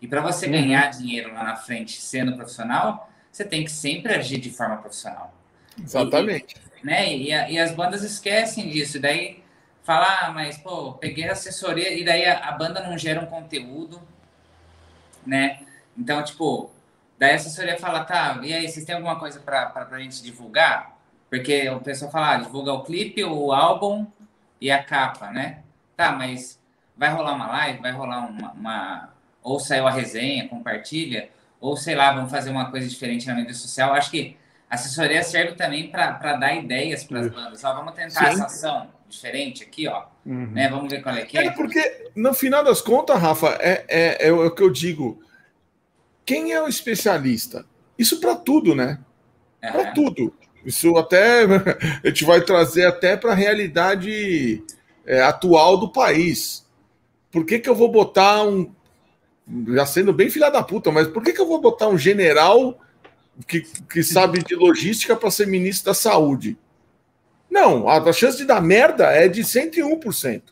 E 0.02 0.08
para 0.08 0.20
você 0.20 0.46
uhum. 0.46 0.52
ganhar 0.52 0.90
dinheiro 0.90 1.32
lá 1.32 1.44
na 1.44 1.54
frente 1.54 2.00
sendo 2.00 2.34
profissional, 2.34 3.08
você 3.30 3.44
tem 3.44 3.62
que 3.62 3.70
sempre 3.70 4.12
agir 4.12 4.38
de 4.38 4.50
forma 4.50 4.78
profissional. 4.78 5.32
Exatamente. 5.80 6.56
E, 6.82 6.84
né? 6.84 7.14
E, 7.16 7.28
e 7.28 7.56
as 7.60 7.72
bandas 7.72 8.02
esquecem 8.02 8.68
disso. 8.68 8.98
Daí 8.98 9.44
falar, 9.84 10.24
ah, 10.24 10.32
mas, 10.32 10.58
pô, 10.58 10.94
peguei 10.94 11.28
a 11.28 11.32
assessoria 11.34 11.94
e 11.94 12.04
daí 12.04 12.24
a, 12.24 12.48
a, 12.48 12.50
banda 12.50 12.80
não 12.82 12.98
gera 12.98 13.20
um 13.20 13.26
conteúdo, 13.26 14.02
né? 15.26 15.60
Então, 15.96 16.22
tipo, 16.22 16.70
daí 17.18 17.32
a 17.32 17.34
assessoria 17.36 17.78
fala, 17.78 18.04
tá, 18.04 18.40
e 18.42 18.52
aí, 18.52 18.68
vocês 18.68 18.84
têm 18.84 18.94
alguma 18.94 19.18
coisa 19.18 19.40
para 19.40 19.72
a 19.90 19.98
gente 19.98 20.22
divulgar? 20.22 20.96
Porque 21.28 21.68
o 21.68 21.80
pessoal 21.80 22.10
fala, 22.10 22.34
ah, 22.34 22.36
divulga 22.38 22.72
o 22.72 22.84
clipe, 22.84 23.22
o 23.24 23.52
álbum 23.52 24.06
e 24.60 24.70
a 24.70 24.82
capa, 24.82 25.30
né? 25.30 25.62
Tá, 25.96 26.12
mas 26.12 26.58
vai 26.96 27.10
rolar 27.10 27.34
uma 27.34 27.48
live, 27.48 27.80
vai 27.80 27.92
rolar 27.92 28.26
uma, 28.26 28.52
uma... 28.52 29.08
ou 29.42 29.60
saiu 29.60 29.86
a 29.86 29.90
resenha, 29.90 30.48
compartilha, 30.48 31.28
ou 31.60 31.76
sei 31.76 31.94
lá, 31.94 32.12
vamos 32.12 32.30
fazer 32.30 32.50
uma 32.50 32.70
coisa 32.70 32.88
diferente 32.88 33.26
na 33.26 33.34
mídia 33.34 33.54
social. 33.54 33.92
Acho 33.92 34.10
que 34.10 34.36
a 34.70 34.74
assessoria 34.74 35.22
serve 35.22 35.54
também 35.54 35.90
para 35.90 36.36
dar 36.36 36.54
ideias 36.54 37.04
para 37.04 37.20
as 37.20 37.28
bandas. 37.28 37.64
Ó, 37.64 37.74
vamos 37.74 37.94
tentar 37.94 38.26
Sim. 38.26 38.26
essa 38.26 38.46
ação 38.46 38.97
diferente 39.08 39.62
aqui, 39.62 39.88
ó. 39.88 40.04
Uhum. 40.24 40.50
Né? 40.52 40.68
Vamos 40.68 40.90
ver 40.90 41.02
qual 41.02 41.14
é 41.14 41.24
que 41.24 41.38
é. 41.38 41.46
É 41.46 41.50
porque, 41.50 42.10
no 42.14 42.34
final 42.34 42.62
das 42.62 42.80
contas, 42.80 43.18
Rafa, 43.18 43.56
é, 43.60 43.84
é, 43.88 44.28
é 44.28 44.32
o 44.32 44.50
que 44.50 44.62
eu 44.62 44.70
digo. 44.70 45.22
Quem 46.24 46.52
é 46.52 46.62
o 46.62 46.68
especialista? 46.68 47.64
Isso 47.98 48.20
para 48.20 48.36
tudo, 48.36 48.74
né? 48.74 48.98
Uhum. 49.62 49.72
Para 49.72 49.92
tudo. 49.92 50.34
Isso 50.64 50.96
até 50.96 51.44
a 52.04 52.08
gente 52.08 52.24
vai 52.24 52.40
trazer 52.42 52.86
até 52.86 53.16
para 53.16 53.32
a 53.32 53.34
realidade 53.34 54.62
é, 55.06 55.22
atual 55.22 55.78
do 55.78 55.90
país. 55.90 56.66
Por 57.30 57.44
que, 57.44 57.58
que 57.58 57.68
eu 57.68 57.74
vou 57.74 57.90
botar 57.90 58.42
um. 58.44 58.70
Já 59.68 59.86
sendo 59.86 60.12
bem 60.12 60.28
filha 60.28 60.50
da 60.50 60.62
puta, 60.62 60.90
mas 60.90 61.08
por 61.08 61.22
que, 61.22 61.32
que 61.32 61.40
eu 61.40 61.48
vou 61.48 61.58
botar 61.58 61.88
um 61.88 61.96
general 61.96 62.78
que, 63.46 63.62
que 63.62 64.02
sabe 64.02 64.44
de 64.44 64.54
logística 64.54 65.16
para 65.16 65.30
ser 65.30 65.46
ministro 65.46 65.86
da 65.86 65.94
saúde? 65.94 66.58
Não, 67.50 67.88
a, 67.88 67.96
a 67.96 68.12
chance 68.12 68.36
de 68.36 68.44
dar 68.44 68.60
merda 68.60 69.06
é 69.06 69.28
de 69.28 69.42
101%. 69.42 70.42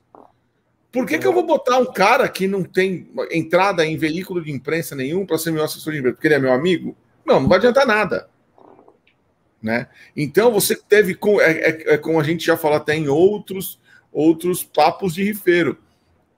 Por 0.90 1.06
que, 1.06 1.18
que 1.18 1.26
eu 1.26 1.32
vou 1.32 1.44
botar 1.44 1.78
um 1.78 1.92
cara 1.92 2.26
que 2.28 2.46
não 2.46 2.62
tem 2.62 3.08
entrada 3.30 3.84
em 3.84 3.98
veículo 3.98 4.42
de 4.42 4.50
imprensa 4.50 4.96
nenhum 4.96 5.26
para 5.26 5.36
ser 5.36 5.50
meu 5.50 5.62
assessor 5.62 5.92
de 5.92 5.98
imprensa? 5.98 6.14
Porque 6.14 6.26
ele 6.28 6.34
é 6.34 6.38
meu 6.38 6.52
amigo? 6.52 6.96
Não, 7.24 7.40
não 7.40 7.48
vai 7.48 7.58
adiantar 7.58 7.86
nada. 7.86 8.30
Né? 9.62 9.88
Então 10.16 10.50
você 10.50 10.74
teve, 10.74 11.18
é, 11.40 11.50
é, 11.50 11.94
é 11.94 11.98
como 11.98 12.18
a 12.18 12.22
gente 12.22 12.46
já 12.46 12.56
falou 12.56 12.76
até 12.76 12.94
em 12.94 13.08
outros, 13.08 13.78
outros 14.10 14.64
papos 14.64 15.14
de 15.14 15.24
rifeiro. 15.24 15.76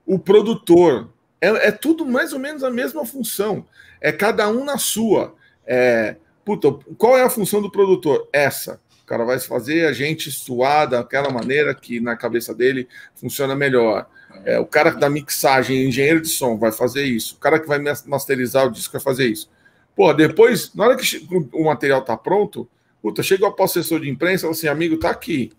O 0.04 0.18
produtor 0.18 1.08
é, 1.40 1.68
é, 1.68 1.70
tudo 1.70 2.04
mais 2.04 2.32
ou 2.32 2.38
menos 2.38 2.64
a 2.64 2.70
mesma 2.70 3.06
função. 3.06 3.64
É 4.00 4.10
cada 4.10 4.48
um 4.48 4.64
na 4.64 4.76
sua. 4.78 5.34
É, 5.66 6.16
puta, 6.44 6.72
qual 6.96 7.16
é 7.16 7.22
a 7.22 7.30
função 7.30 7.62
do 7.62 7.70
produtor? 7.70 8.28
Essa 8.32 8.80
cara 9.08 9.24
vai 9.24 9.38
fazer 9.40 9.86
a 9.86 9.92
gente 9.92 10.30
suar 10.30 10.88
daquela 10.88 11.30
maneira 11.30 11.74
que 11.74 11.98
na 11.98 12.16
cabeça 12.16 12.54
dele 12.54 12.86
funciona 13.14 13.54
melhor. 13.56 14.06
É, 14.44 14.58
o 14.58 14.66
cara 14.66 14.90
da 14.90 15.08
mixagem, 15.08 15.88
engenheiro 15.88 16.20
de 16.20 16.28
som, 16.28 16.56
vai 16.56 16.70
fazer 16.70 17.04
isso. 17.04 17.36
O 17.36 17.38
cara 17.38 17.58
que 17.58 17.66
vai 17.66 17.78
masterizar 18.06 18.66
o 18.66 18.70
disco 18.70 18.92
vai 18.92 19.00
fazer 19.00 19.26
isso. 19.26 19.50
Pô, 19.96 20.12
depois, 20.12 20.72
na 20.74 20.84
hora 20.84 20.96
que 20.96 21.26
o 21.52 21.64
material 21.64 22.02
tá 22.02 22.16
pronto, 22.16 22.68
puta, 23.02 23.22
chega 23.22 23.48
o 23.48 23.62
assessor 23.62 24.00
de 24.00 24.08
imprensa 24.08 24.36
e 24.36 24.40
fala 24.42 24.52
assim, 24.52 24.68
amigo, 24.68 24.98
tá 24.98 25.10
aqui. 25.10 25.50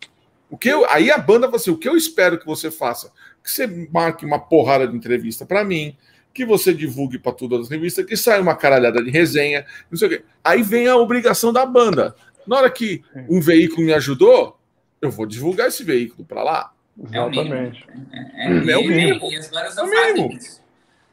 O 0.49 0.57
que 0.57 0.69
eu, 0.69 0.89
aí 0.89 1.11
a 1.11 1.17
banda 1.17 1.47
vai 1.47 1.57
assim, 1.57 1.71
o 1.71 1.77
que 1.77 1.89
eu 1.89 1.97
espero 1.97 2.39
que 2.39 2.45
você 2.45 2.71
faça? 2.71 3.11
Que 3.43 3.51
você 3.51 3.67
marque 3.91 4.25
uma 4.25 4.39
porrada 4.39 4.87
de 4.87 4.95
entrevista 4.95 5.45
para 5.45 5.63
mim, 5.63 5.95
que 6.33 6.45
você 6.45 6.73
divulgue 6.73 7.19
para 7.19 7.33
todas 7.33 7.61
as 7.61 7.69
revistas, 7.69 8.05
que 8.05 8.15
saia 8.15 8.41
uma 8.41 8.55
caralhada 8.55 9.03
de 9.03 9.09
resenha, 9.09 9.65
não 9.91 9.97
sei 9.97 10.07
o 10.07 10.11
quê. 10.11 10.23
Aí 10.43 10.63
vem 10.63 10.87
a 10.87 10.95
obrigação 10.95 11.51
da 11.51 11.65
banda. 11.65 12.15
Na 12.49 12.55
hora 12.57 12.71
que 12.71 13.03
um 13.29 13.39
veículo 13.39 13.85
me 13.85 13.93
ajudou, 13.93 14.59
eu 14.99 15.11
vou 15.11 15.27
divulgar 15.27 15.67
esse 15.67 15.83
veículo 15.83 16.25
para 16.25 16.41
lá. 16.41 16.73
Exatamente. 16.99 17.85
É, 18.11 18.47
é, 18.47 18.71
é, 18.71 18.77
o 18.77 18.81
mínimo. 18.81 19.31
É, 19.31 19.67
é 19.77 19.83
o 19.83 19.87
mínimo. 19.87 20.39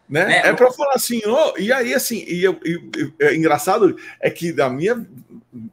Né? 0.08 0.38
É, 0.38 0.48
é 0.48 0.52
para 0.54 0.72
falar 0.72 0.94
assim, 0.94 1.20
oh, 1.26 1.58
e 1.58 1.70
aí 1.70 1.92
assim, 1.92 2.24
e, 2.26 2.42
eu, 2.42 2.58
e, 2.64 3.12
é 3.20 3.34
engraçado 3.34 3.98
é 4.18 4.30
que 4.30 4.50
da 4.50 4.70
minha 4.70 5.06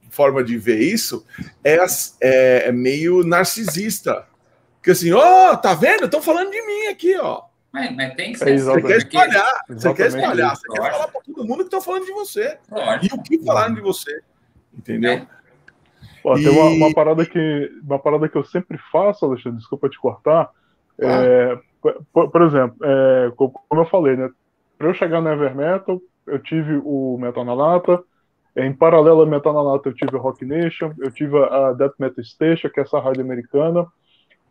forma 0.10 0.44
de 0.44 0.58
ver 0.58 0.82
isso 0.82 1.26
é, 1.64 1.78
é, 2.20 2.68
é 2.68 2.72
meio 2.74 3.24
narcisista. 3.24 4.28
Que 4.84 4.92
assim, 4.92 5.14
ó, 5.14 5.54
oh, 5.54 5.58
tá 5.58 5.74
vendo? 5.74 6.06
Estão 6.06 6.22
falando 6.22 6.52
de 6.52 6.62
mim 6.62 6.88
aqui, 6.88 7.16
ó. 7.16 7.44
Mas, 7.72 7.96
mas 7.96 8.14
tem 8.16 8.34
que 8.34 8.40
ser. 8.40 8.50
É 8.50 8.58
você 8.58 8.82
quer 8.82 8.98
espalhar, 8.98 9.66
você 9.70 9.94
quer 9.94 10.08
espalhar, 10.08 10.58
você 10.58 10.68
quer 10.68 10.92
falar 10.92 11.08
para 11.08 11.22
todo 11.22 11.48
mundo 11.48 11.60
que 11.60 11.64
estão 11.64 11.82
falando 11.82 12.06
de 12.06 12.12
você. 12.12 12.58
Lógico. 12.70 13.16
E 13.16 13.18
o 13.18 13.24
que 13.24 13.46
falaram 13.46 13.74
de 13.74 13.82
você. 13.82 14.22
Entendeu? 14.78 15.26
Pô, 16.24 16.38
e... 16.38 16.44
Tem 16.44 16.52
uma, 16.52 16.70
uma, 16.70 16.94
parada 16.94 17.26
que, 17.26 17.72
uma 17.84 18.00
parada 18.00 18.30
que 18.30 18.38
eu 18.38 18.46
sempre 18.46 18.78
faço, 18.92 19.26
Alexandre, 19.26 19.60
desculpa 19.60 19.90
te 19.90 20.00
cortar. 20.00 20.50
Ah. 21.02 21.06
É, 21.06 21.60
por, 22.14 22.32
por, 22.32 22.42
exemplo, 22.42 22.78
é, 22.82 23.32
como 23.36 23.82
eu 23.82 23.86
falei, 23.86 24.16
né? 24.16 24.30
Para 24.78 24.88
eu 24.88 24.94
chegar 24.94 25.22
no 25.22 25.30
Ever 25.30 25.54
Metal, 25.54 26.02
eu 26.26 26.40
tive 26.40 26.82
o 26.84 27.18
Metal 27.20 27.44
na 27.44 27.54
Lata. 27.54 28.02
Em 28.56 28.72
paralelo 28.72 29.22
ao 29.22 29.28
Metal 29.28 29.54
na 29.54 29.62
Lata, 29.62 29.90
eu 29.90 29.94
tive 29.94 30.16
o 30.16 30.20
Rock 30.20 30.46
Nation, 30.46 30.94
eu 31.00 31.12
tive 31.12 31.38
a 31.38 31.74
Death 31.74 31.96
Metal 32.00 32.24
Station, 32.24 32.70
que 32.70 32.80
é 32.80 32.84
essa 32.84 33.00
rádio 33.00 33.22
americana. 33.22 33.86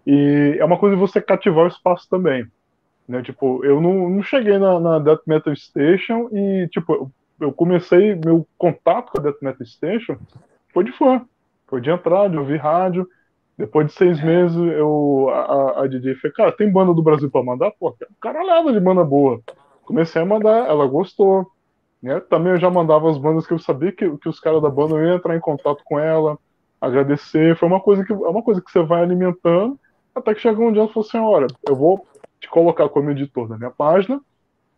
E 0.06 0.56
é 0.58 0.64
uma 0.64 0.78
coisa 0.78 0.96
de 0.96 1.00
você 1.00 1.20
cativar 1.20 1.64
o 1.64 1.68
espaço 1.68 2.08
também. 2.10 2.46
Né? 3.08 3.22
Tipo, 3.22 3.64
eu 3.64 3.80
não, 3.80 4.10
não 4.10 4.22
cheguei 4.22 4.58
na, 4.58 4.78
na 4.78 4.98
Death 4.98 5.22
Metal 5.26 5.54
Station 5.54 6.28
e, 6.32 6.68
tipo, 6.68 7.10
eu 7.40 7.52
comecei 7.52 8.14
meu 8.14 8.46
contato 8.58 9.12
com 9.12 9.20
a 9.20 9.22
Death 9.22 9.40
Metal 9.40 9.66
Station 9.66 10.18
foi 10.72 10.84
de 10.84 10.92
fã. 10.92 11.24
Foi 11.72 11.80
de 11.80 11.90
entrar, 11.90 12.28
de 12.28 12.36
ouvir 12.36 12.58
rádio. 12.58 13.08
Depois 13.56 13.86
de 13.86 13.94
seis 13.94 14.22
meses, 14.22 14.54
eu, 14.54 15.30
a, 15.30 15.84
a 15.84 15.86
DJ 15.86 16.16
falou, 16.16 16.34
cara, 16.36 16.52
tem 16.52 16.70
banda 16.70 16.92
do 16.92 17.02
Brasil 17.02 17.30
para 17.30 17.42
mandar? 17.42 17.70
Pô, 17.80 17.96
caralhada 18.20 18.70
de 18.70 18.78
banda 18.78 19.02
boa. 19.02 19.40
Comecei 19.82 20.20
a 20.20 20.26
mandar, 20.26 20.68
ela 20.68 20.86
gostou. 20.86 21.50
Né? 22.02 22.20
Também 22.20 22.52
eu 22.52 22.60
já 22.60 22.68
mandava 22.68 23.10
as 23.10 23.16
bandas 23.16 23.46
que 23.46 23.54
eu 23.54 23.58
sabia 23.58 23.90
que, 23.90 24.18
que 24.18 24.28
os 24.28 24.38
caras 24.38 24.60
da 24.60 24.68
banda 24.68 24.96
iam 24.96 25.16
entrar 25.16 25.34
em 25.34 25.40
contato 25.40 25.82
com 25.82 25.98
ela, 25.98 26.38
agradecer. 26.78 27.56
Foi 27.56 27.66
uma 27.66 27.80
coisa 27.80 28.04
que, 28.04 28.12
é 28.12 28.16
uma 28.16 28.42
coisa 28.42 28.60
que 28.60 28.70
você 28.70 28.82
vai 28.82 29.02
alimentando, 29.02 29.80
até 30.14 30.34
que 30.34 30.42
chegou 30.42 30.68
um 30.68 30.72
dia 30.74 30.84
e 30.84 30.88
falou 30.88 31.08
assim: 31.08 31.16
olha, 31.16 31.46
eu 31.66 31.74
vou 31.74 32.06
te 32.38 32.50
colocar 32.50 32.86
como 32.90 33.10
editor 33.10 33.48
da 33.48 33.56
minha 33.56 33.70
página 33.70 34.20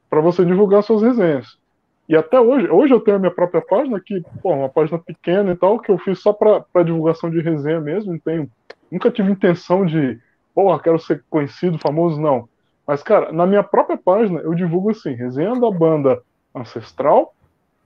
para 0.08 0.20
você 0.20 0.44
divulgar 0.44 0.84
suas 0.84 1.02
resenhas. 1.02 1.58
E 2.08 2.14
até 2.14 2.38
hoje, 2.38 2.68
hoje 2.68 2.92
eu 2.92 3.00
tenho 3.00 3.16
a 3.16 3.20
minha 3.20 3.30
própria 3.30 3.62
página, 3.62 3.98
que, 3.98 4.22
pô, 4.42 4.52
uma 4.52 4.68
página 4.68 4.98
pequena 4.98 5.52
e 5.52 5.56
tal, 5.56 5.78
que 5.78 5.90
eu 5.90 5.98
fiz 5.98 6.20
só 6.20 6.32
para 6.32 6.82
divulgação 6.84 7.30
de 7.30 7.40
resenha 7.40 7.80
mesmo, 7.80 8.12
não 8.12 8.18
tenho, 8.18 8.50
nunca 8.90 9.10
tive 9.10 9.32
intenção 9.32 9.86
de, 9.86 10.20
porra, 10.54 10.78
quero 10.78 10.98
ser 10.98 11.24
conhecido, 11.30 11.78
famoso, 11.78 12.20
não. 12.20 12.48
Mas, 12.86 13.02
cara, 13.02 13.32
na 13.32 13.46
minha 13.46 13.62
própria 13.62 13.96
página 13.96 14.40
eu 14.40 14.54
divulgo 14.54 14.90
assim, 14.90 15.14
resenha 15.14 15.58
da 15.58 15.70
banda 15.70 16.22
Ancestral 16.54 17.34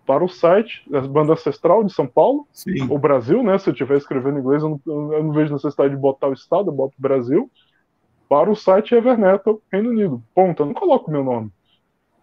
para 0.05 0.25
o 0.25 0.29
site 0.29 0.83
da 0.91 1.01
banda 1.03 1.35
Ancestral 1.35 1.85
de 1.85 1.93
São 1.93 2.07
Paulo, 2.07 2.47
Sim. 2.51 2.87
o 2.91 2.99
Brasil, 2.99 3.43
né? 3.43 3.59
Se 3.59 3.69
eu 3.69 3.73
estiver 3.73 3.97
escrevendo 3.99 4.39
em 4.39 4.41
inglês, 4.41 4.63
eu 4.63 4.81
não, 4.85 5.13
eu 5.13 5.23
não 5.23 5.33
vejo 5.33 5.53
necessidade 5.53 5.95
de 5.95 6.01
botar 6.01 6.29
o 6.29 6.33
estado, 6.33 6.71
eu 6.71 6.75
boto 6.75 6.95
o 6.99 7.03
Brasil, 7.03 7.51
para 8.29 8.51
o 8.51 8.57
site 8.57 8.95
Evernetal 8.95 9.61
Reino 9.71 9.91
Unido. 9.91 10.23
Ponto, 10.35 10.63
eu 10.63 10.67
não 10.67 10.75
coloco 10.75 11.11
meu 11.11 11.23
nome. 11.23 11.51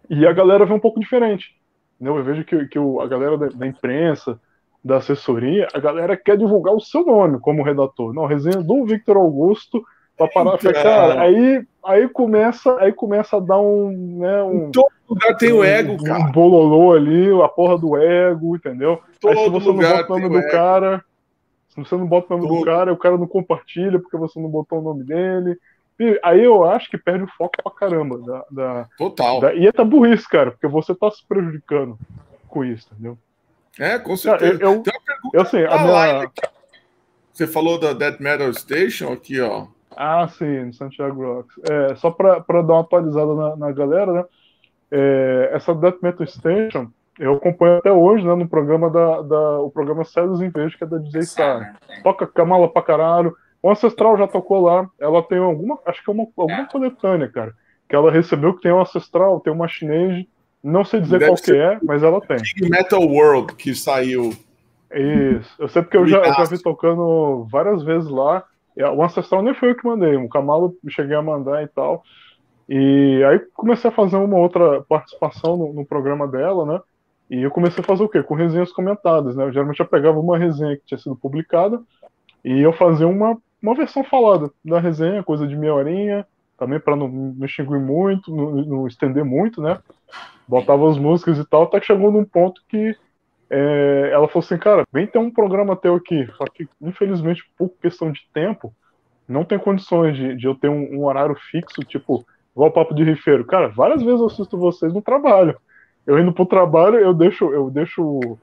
E 0.09 0.25
a 0.27 0.33
galera 0.33 0.65
vê 0.65 0.73
um 0.73 0.79
pouco 0.79 0.99
diferente. 0.99 1.55
Eu 1.99 2.23
vejo 2.23 2.43
que, 2.43 2.65
que 2.67 2.79
o, 2.79 2.99
a 2.99 3.07
galera 3.07 3.37
da, 3.37 3.47
da, 3.47 3.67
imprensa, 3.67 4.39
da 4.83 4.97
assessoria, 4.97 5.67
a 5.73 5.79
galera 5.79 6.17
quer 6.17 6.37
divulgar 6.37 6.73
o 6.73 6.81
seu 6.81 7.05
nome 7.05 7.39
como 7.39 7.63
redator. 7.63 8.13
Não, 8.13 8.25
resenha 8.25 8.61
do 8.61 8.85
Victor 8.85 9.17
Augusto 9.17 9.83
para 10.17 10.27
parar. 10.27 10.55
Então, 10.55 10.73
cara, 10.73 11.21
aí, 11.21 11.65
aí, 11.83 12.09
começa, 12.09 12.77
aí 12.79 12.91
começa 12.91 13.37
a 13.37 13.39
dar 13.39 13.59
um. 13.59 14.17
Né, 14.19 14.43
um 14.43 14.71
todo 14.71 14.87
lugar 15.09 15.37
tem 15.37 15.53
um, 15.53 15.57
o 15.57 15.63
ego, 15.63 16.03
cara. 16.03 16.23
Um 16.23 16.31
bololô 16.31 16.93
ali, 16.93 17.29
a 17.41 17.47
porra 17.47 17.77
do 17.77 17.97
ego, 17.97 18.55
entendeu? 18.55 19.01
Todo 19.19 19.37
aí 19.37 19.43
se 19.43 19.49
você 19.49 19.67
não 19.67 19.77
bota 19.77 20.05
o 20.05 20.19
nome 20.19 20.29
do 20.29 20.37
ego. 20.37 20.51
cara, 20.51 21.05
se 21.69 21.75
você 21.77 21.95
não 21.95 22.07
bota 22.07 22.33
o 22.33 22.37
nome 22.37 22.49
todo. 22.49 22.59
do 22.59 22.65
cara, 22.65 22.93
o 22.93 22.97
cara 22.97 23.17
não 23.17 23.27
compartilha 23.27 23.99
porque 23.99 24.17
você 24.17 24.39
não 24.39 24.49
botou 24.49 24.79
o 24.79 24.83
nome 24.83 25.03
dele. 25.03 25.57
Aí 26.23 26.43
eu 26.43 26.65
acho 26.65 26.89
que 26.89 26.97
perde 26.97 27.23
o 27.23 27.31
foco 27.37 27.55
pra 27.63 27.71
caramba. 27.71 28.17
Da, 28.19 28.45
da 28.51 28.87
Total. 28.97 29.39
Da, 29.39 29.53
e 29.53 29.67
é 29.67 29.83
burrice, 29.83 30.27
cara, 30.27 30.51
porque 30.51 30.67
você 30.67 30.93
tá 30.93 31.09
se 31.09 31.25
prejudicando 31.27 31.97
com 32.47 32.63
isso, 32.63 32.87
entendeu? 32.91 33.17
É, 33.79 33.97
com 33.99 34.15
certeza. 34.15 34.61
Eu, 34.61 34.71
eu, 34.71 34.83
eu 35.33 35.45
sei, 35.45 35.65
a 35.65 35.77
minha... 35.77 36.31
Você 37.31 37.45
falou 37.45 37.77
da 37.77 37.91
Dead 37.91 38.19
Metal 38.19 38.53
Station 38.53 39.11
aqui, 39.11 39.41
ó. 39.41 39.67
Ah, 39.95 40.27
sim, 40.27 40.65
no 40.65 40.73
Santiago 40.73 41.21
Rocks. 41.21 41.55
É, 41.69 41.95
só 41.95 42.11
para 42.11 42.39
dar 42.39 42.73
uma 42.73 42.81
atualizada 42.81 43.33
na, 43.35 43.55
na 43.55 43.71
galera, 43.71 44.11
né? 44.11 44.25
É, 44.91 45.49
essa 45.53 45.73
Death 45.73 46.01
Metal 46.01 46.27
Station 46.27 46.89
eu 47.17 47.33
acompanho 47.35 47.77
até 47.77 47.91
hoje, 47.91 48.25
né? 48.25 48.35
No 48.35 48.47
programa 48.47 48.89
da, 48.89 49.21
da 49.21 49.59
o 49.59 49.71
programa 49.71 50.03
Céus 50.03 50.41
em 50.41 50.49
Verde, 50.49 50.77
que 50.77 50.83
é 50.83 50.87
da 50.87 50.97
DJ 50.97 51.23
Star. 51.23 51.75
Toca 52.03 52.27
Kamala 52.27 52.67
pra 52.67 52.81
caralho. 52.81 53.35
O 53.65 53.71
Ancestral 53.71 54.15
já 54.15 54.27
tocou 54.27 54.61
lá. 54.61 54.87
Ela 54.99 55.23
tem 55.23 55.39
alguma, 55.39 55.79
acho 55.87 56.03
que 56.03 56.11
é 56.11 56.13
uma, 56.13 56.27
alguma 56.37 56.61
é. 56.61 56.65
coletânea, 56.67 57.27
cara. 57.27 57.51
Que 57.89 57.95
ela 57.95 58.11
recebeu 58.11 58.53
que 58.53 58.61
tem 58.61 58.71
um 58.71 58.79
Ancestral, 58.79 59.39
tem 59.39 59.51
uma 59.51 59.67
chinês. 59.67 60.23
Não 60.63 60.85
sei 60.85 61.01
dizer 61.01 61.17
Deve 61.17 61.31
qual 61.31 61.41
que 61.41 61.51
é, 61.51 61.79
mas 61.81 62.03
ela 62.03 62.21
tem. 62.21 62.37
Metal 62.69 63.01
World, 63.01 63.55
que 63.55 63.73
saiu. 63.73 64.33
Isso. 64.93 65.55
Eu 65.57 65.67
sei 65.67 65.81
porque 65.81 65.97
eu 65.97 66.05
já, 66.05 66.19
eu 66.19 66.33
já 66.35 66.43
vi 66.43 66.61
tocando 66.61 67.47
várias 67.49 67.81
vezes 67.81 68.07
lá. 68.07 68.43
O 68.95 69.03
Ancestral 69.03 69.41
nem 69.41 69.55
foi 69.55 69.71
eu 69.71 69.75
que 69.75 69.87
mandei, 69.87 70.15
o 70.15 70.29
Camalo 70.29 70.75
cheguei 70.89 71.15
a 71.15 71.21
mandar 71.23 71.63
e 71.63 71.67
tal. 71.67 72.03
E 72.69 73.23
aí 73.27 73.39
comecei 73.55 73.89
a 73.89 73.93
fazer 73.93 74.17
uma 74.17 74.37
outra 74.37 74.83
participação 74.83 75.57
no, 75.57 75.73
no, 75.73 75.83
programa 75.83 76.27
dela, 76.27 76.67
né? 76.67 76.79
E 77.31 77.41
eu 77.41 77.49
comecei 77.49 77.83
a 77.83 77.87
fazer 77.87 78.03
o 78.03 78.09
quê? 78.09 78.21
Com 78.21 78.35
resenhas 78.35 78.71
comentadas, 78.71 79.35
né? 79.35 79.43
Eu 79.43 79.51
geralmente 79.51 79.79
eu 79.79 79.87
pegava 79.87 80.19
uma 80.19 80.37
resenha 80.37 80.77
que 80.77 80.85
tinha 80.85 80.99
sido 80.99 81.15
publicada 81.15 81.81
e 82.43 82.61
eu 82.61 82.71
fazia 82.71 83.07
uma, 83.07 83.35
uma 83.65 83.75
versão 83.75 84.03
falada 84.03 84.51
da 84.63 84.79
resenha, 84.79 85.23
coisa 85.23 85.47
de 85.47 85.55
meia 85.55 85.73
horinha, 85.73 86.25
também 86.57 86.79
para 86.79 86.95
não, 86.95 87.07
não 87.07 87.45
extinguir 87.45 87.79
muito, 87.79 88.33
não, 88.33 88.51
não, 88.51 88.87
estender 88.87 89.25
muito, 89.25 89.61
né? 89.61 89.79
Botava 90.47 90.89
as 90.89 90.97
músicas 90.97 91.37
e 91.37 91.45
tal, 91.45 91.63
até 91.63 91.79
que 91.79 91.87
chegou 91.87 92.11
num 92.11 92.23
ponto 92.23 92.61
que 92.69 92.95
é, 93.49 94.09
ela 94.13 94.27
falou 94.27 94.45
assim, 94.45 94.57
cara, 94.57 94.83
vem 94.91 95.07
ter 95.07 95.17
um 95.17 95.31
programa 95.31 95.75
teu 95.75 95.95
aqui, 95.95 96.27
só 96.37 96.45
que 96.45 96.67
infelizmente 96.81 97.43
por 97.57 97.69
questão 97.81 98.11
de 98.11 98.21
tempo, 98.33 98.73
não 99.27 99.43
tem 99.43 99.57
condições 99.57 100.15
de, 100.15 100.35
de 100.35 100.45
eu 100.45 100.55
ter 100.55 100.69
um, 100.69 100.99
um 100.99 101.05
horário 101.05 101.35
fixo, 101.49 101.81
tipo, 101.81 102.25
igual 102.55 102.71
papo 102.71 102.93
de 102.93 103.03
rifeiro. 103.03 103.43
Cara, 103.45 103.67
várias 103.69 104.03
vezes 104.03 104.19
eu 104.19 104.27
assisto 104.27 104.57
vocês 104.57 104.93
no 104.93 105.01
trabalho. 105.01 105.57
Eu 106.05 106.19
indo 106.19 106.31
pro 106.31 106.45
trabalho, 106.45 106.97
eu 106.99 107.13
deixo, 107.13 107.51
eu 107.51 107.71
deixo 107.71 108.03
o, 108.03 108.37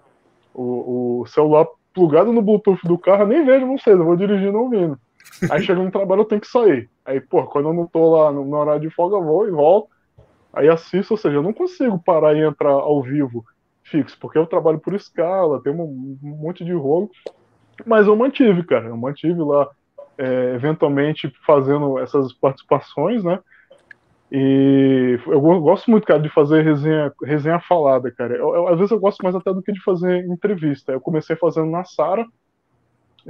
o, 0.53 1.21
o 1.21 1.27
celular 1.27 1.67
plugado 1.95 2.33
no 2.33 2.43
Bluetooth 2.43 2.81
do 2.85 2.99
carro, 2.99 3.27
nem 3.27 3.45
vejo 3.45 3.67
vocês, 3.67 3.97
eu 3.97 4.05
vou 4.05 4.17
dirigindo 4.17 4.59
ouvindo. 4.59 4.99
Aí 5.51 5.63
chega 5.63 5.83
no 5.83 5.91
trabalho, 5.91 6.23
eu 6.23 6.27
tenho 6.27 6.41
que 6.41 6.47
sair. 6.47 6.89
Aí, 7.05 7.21
pô, 7.21 7.45
quando 7.47 7.69
eu 7.69 7.75
não 7.75 7.87
tô 7.87 8.17
lá 8.17 8.31
no, 8.33 8.45
no 8.45 8.57
horário 8.57 8.81
de 8.81 8.91
folga, 8.91 9.17
eu 9.17 9.25
vou 9.25 9.47
e 9.47 9.51
volto. 9.51 9.89
Aí 10.53 10.69
assisto, 10.69 11.15
ou 11.15 11.19
seja, 11.19 11.37
eu 11.37 11.43
não 11.43 11.53
consigo 11.53 11.99
parar 11.99 12.35
e 12.35 12.43
entrar 12.43 12.71
ao 12.71 13.03
vivo 13.03 13.45
fixo, 13.85 14.17
porque 14.21 14.39
eu 14.39 14.47
trabalho 14.47 14.79
por 14.79 14.95
escala, 14.95 15.63
tem 15.63 15.73
um, 15.73 16.19
um 16.23 16.37
monte 16.37 16.65
de 16.65 16.73
rolo. 16.73 17.11
Mas 17.87 18.07
eu 18.07 18.17
mantive, 18.17 18.63
cara. 18.65 18.89
Eu 18.89 18.97
mantive 18.97 19.41
lá, 19.41 19.69
é, 20.19 20.55
eventualmente, 20.55 21.33
fazendo 21.47 21.99
essas 21.99 22.33
participações, 22.33 23.25
né? 23.25 23.39
E 24.31 25.19
eu 25.27 25.41
gosto 25.61 25.91
muito, 25.91 26.07
cara, 26.07 26.19
de 26.19 26.31
fazer 26.31 26.63
resenha, 26.63 27.13
resenha 27.23 27.61
falada, 27.61 28.11
cara. 28.11 28.35
Eu, 28.35 28.55
eu, 28.55 28.69
às 28.69 28.77
vezes 28.77 28.91
eu 28.91 28.99
gosto 28.99 29.23
mais 29.23 29.35
até 29.35 29.53
do 29.53 29.63
que 29.63 29.73
de 29.73 29.83
fazer 29.83 30.25
entrevista. 30.25 30.93
Eu 30.93 31.01
comecei 31.01 31.37
fazendo 31.37 31.71
na 31.71 31.85
Sara. 31.85 32.25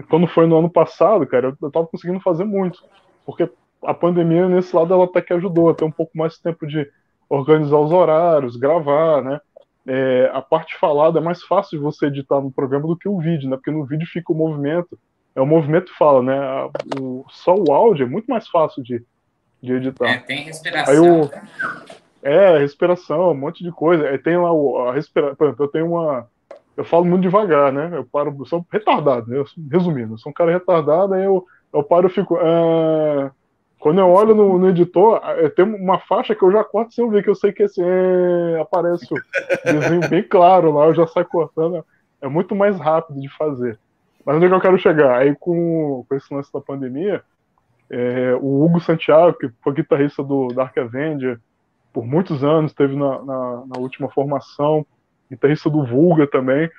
Quando 0.09 0.27
foi 0.27 0.47
no 0.47 0.59
ano 0.59 0.71
passado, 0.71 1.27
cara, 1.27 1.49
eu, 1.49 1.57
eu 1.61 1.71
tava 1.71 1.87
conseguindo 1.87 2.21
fazer 2.21 2.45
muito. 2.45 2.83
Porque 3.27 3.49
a 3.85 3.95
pandemia, 3.95 4.49
nesse 4.49 4.75
lado, 4.75 4.95
ela 4.95 5.05
até 5.05 5.21
que 5.21 5.33
ajudou 5.33 5.71
a 5.71 5.75
ter 5.75 5.85
um 5.85 5.91
pouco 5.91 6.17
mais 6.17 6.35
de 6.35 6.43
tempo 6.43 6.67
de 6.67 6.89
organizar 7.29 7.79
os 7.79 7.93
horários, 7.93 8.57
gravar, 8.57 9.23
né? 9.23 9.41
É, 9.87 10.31
a 10.33 10.41
parte 10.41 10.79
falada 10.79 11.19
é 11.19 11.23
mais 11.23 11.43
fácil 11.43 11.79
de 11.79 11.85
você 11.85 12.07
editar 12.07 12.41
no 12.41 12.53
programa 12.53 12.87
do 12.87 12.97
que 12.97 13.09
o 13.09 13.19
vídeo, 13.19 13.49
né? 13.49 13.57
Porque 13.57 13.71
no 13.71 13.85
vídeo 13.85 14.07
fica 14.07 14.33
o 14.33 14.37
movimento. 14.37 14.99
É 15.35 15.41
o 15.41 15.47
movimento 15.47 15.91
fala, 15.97 16.23
né? 16.23 16.71
O, 17.01 17.25
só 17.31 17.55
o 17.55 17.73
áudio 17.73 18.07
é 18.07 18.09
muito 18.09 18.27
mais 18.27 18.47
fácil 18.49 18.83
de, 18.83 19.03
de 19.63 19.73
editar. 19.73 20.09
É, 20.09 20.19
tem 20.19 20.45
respiração. 20.45 20.95
Aí 20.95 21.01
o, 21.01 21.31
é, 22.23 22.59
respiração, 22.59 23.33
um 23.33 23.35
monte 23.35 23.65
de 23.65 23.73
coisa. 23.73 24.09
Aí 24.09 24.19
tem 24.19 24.37
lá 24.37 24.53
o, 24.53 24.89
a 24.89 24.95
respiração. 24.95 25.35
Por 25.35 25.47
exemplo, 25.49 25.65
eu 25.65 25.71
tenho 25.71 25.87
uma. 25.87 26.29
Eu 26.77 26.85
falo 26.85 27.05
muito 27.05 27.23
devagar, 27.23 27.73
né? 27.73 27.91
Eu 27.93 28.05
paro, 28.05 28.35
eu 28.39 28.47
sou 28.47 28.65
retardado, 28.71 29.27
né? 29.29 29.43
Resumindo, 29.71 30.15
eu 30.15 30.19
sou 30.19 30.31
um 30.31 30.35
cara 30.35 30.53
retardado, 30.53 31.15
aí 31.15 31.25
eu, 31.25 31.45
eu 31.73 31.83
paro 31.83 32.07
e 32.07 32.11
fico. 32.11 32.37
Ah... 32.37 33.31
Quando 33.83 33.99
eu 33.99 34.09
olho 34.09 34.33
no, 34.33 34.61
no 34.61 34.69
editor, 34.69 35.21
tem 35.57 35.65
uma 35.65 35.99
faixa 35.99 36.37
que 36.37 36.45
eu 36.45 36.53
já 36.53 36.63
corto 36.63 36.95
sem 36.95 37.11
ver, 37.11 37.25
que 37.25 37.29
eu 37.29 37.35
sei 37.35 37.53
que 37.53 37.65
esse 37.65 37.83
é, 37.83 38.61
aparece 38.61 39.13
o 39.13 39.17
desenho 39.65 40.09
bem 40.09 40.23
claro 40.23 40.71
lá, 40.71 40.87
eu 40.87 40.95
já 40.95 41.05
saio 41.09 41.27
cortando. 41.27 41.85
É 42.21 42.29
muito 42.29 42.55
mais 42.55 42.79
rápido 42.79 43.21
de 43.21 43.29
fazer. 43.37 43.77
Mas 44.25 44.37
onde 44.37 44.47
é 44.47 44.49
que 44.49 44.55
eu 44.55 44.61
quero 44.61 44.79
chegar? 44.79 45.19
Aí 45.19 45.35
com, 45.35 46.07
com 46.09 46.15
esse 46.15 46.33
lance 46.33 46.53
da 46.53 46.61
pandemia, 46.61 47.25
é, 47.91 48.35
o 48.41 48.65
Hugo 48.65 48.81
Santiago, 48.81 49.37
que 49.37 49.51
foi 49.61 49.75
guitarrista 49.75 50.23
do 50.23 50.49
Dark 50.49 50.79
Avenger 50.79 51.41
por 51.93 52.07
muitos 52.07 52.43
anos, 52.45 52.73
teve 52.73 52.97
na, 52.97 53.23
na, 53.23 53.65
na, 53.67 53.79
última 53.79 54.09
formação, 54.09 54.87
guitarrista 55.33 55.71
do 55.71 55.85
Vulga 55.85 56.27
também. 56.27 56.71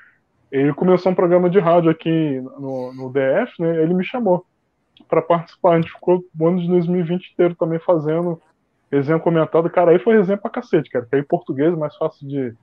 Ele 0.51 0.73
começou 0.73 1.11
um 1.11 1.15
programa 1.15 1.49
de 1.49 1.59
rádio 1.59 1.89
aqui 1.89 2.39
no, 2.59 2.93
no 2.93 3.11
DF, 3.11 3.59
né? 3.59 3.81
Ele 3.81 3.93
me 3.93 4.05
chamou 4.05 4.45
para 5.09 5.21
participar. 5.21 5.73
A 5.73 5.81
gente 5.81 5.91
ficou 5.91 6.23
o 6.39 6.47
ano 6.47 6.61
de 6.61 6.67
2020 6.67 7.31
inteiro 7.31 7.55
também 7.55 7.79
fazendo 7.79 8.39
resenha 8.91 9.19
comentada. 9.19 9.69
Cara, 9.69 9.91
aí 9.91 9.99
foi 9.99 10.15
resenha 10.15 10.37
pra 10.37 10.51
cacete, 10.51 10.89
cara, 10.91 11.05
que 11.05 11.15
é 11.15 11.19
em 11.19 11.23
português, 11.23 11.75
mais 11.75 11.95
fácil 11.95 12.27
de, 12.27 12.55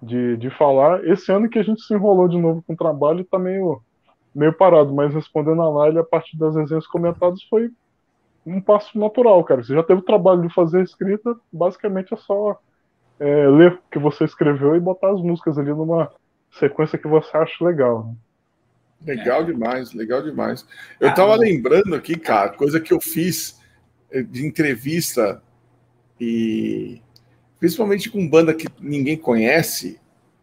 de, 0.00 0.36
de 0.36 0.50
falar. 0.50 1.04
Esse 1.04 1.32
ano 1.32 1.48
que 1.48 1.58
a 1.58 1.64
gente 1.64 1.82
se 1.82 1.92
enrolou 1.92 2.28
de 2.28 2.38
novo 2.38 2.62
com 2.64 2.74
o 2.74 2.76
trabalho, 2.76 3.24
tá 3.24 3.38
meio, 3.38 3.82
meio 4.32 4.52
parado, 4.52 4.94
mas 4.94 5.12
respondendo 5.12 5.60
a 5.60 5.68
live, 5.68 5.98
a 5.98 6.04
partir 6.04 6.38
das 6.38 6.54
resenhas 6.54 6.86
comentadas 6.86 7.42
foi 7.50 7.68
um 8.46 8.60
passo 8.60 8.96
natural, 8.96 9.42
cara. 9.42 9.64
Você 9.64 9.74
já 9.74 9.82
teve 9.82 10.00
o 10.00 10.04
trabalho 10.04 10.42
de 10.42 10.54
fazer 10.54 10.78
a 10.78 10.82
escrita, 10.84 11.34
basicamente 11.52 12.14
é 12.14 12.16
só 12.16 12.56
é, 13.18 13.48
ler 13.48 13.72
o 13.72 13.78
que 13.90 13.98
você 13.98 14.24
escreveu 14.24 14.76
e 14.76 14.80
botar 14.80 15.10
as 15.10 15.20
músicas 15.20 15.58
ali 15.58 15.70
numa 15.70 16.10
sequência 16.58 16.98
que 16.98 17.08
você 17.08 17.36
acha 17.36 17.64
legal. 17.64 18.06
Né? 18.06 19.14
Legal 19.14 19.44
demais, 19.44 19.92
legal 19.92 20.22
demais. 20.22 20.66
Eu 20.98 21.12
tava 21.14 21.34
lembrando 21.36 21.94
aqui, 21.94 22.16
cara, 22.16 22.50
coisa 22.50 22.80
que 22.80 22.92
eu 22.92 23.00
fiz 23.00 23.60
eh, 24.10 24.22
de 24.22 24.46
entrevista 24.46 25.42
e 26.20 27.02
principalmente 27.58 28.10
com 28.10 28.28
banda 28.28 28.54
que 28.54 28.66
ninguém 28.80 29.16
conhece, 29.16 30.00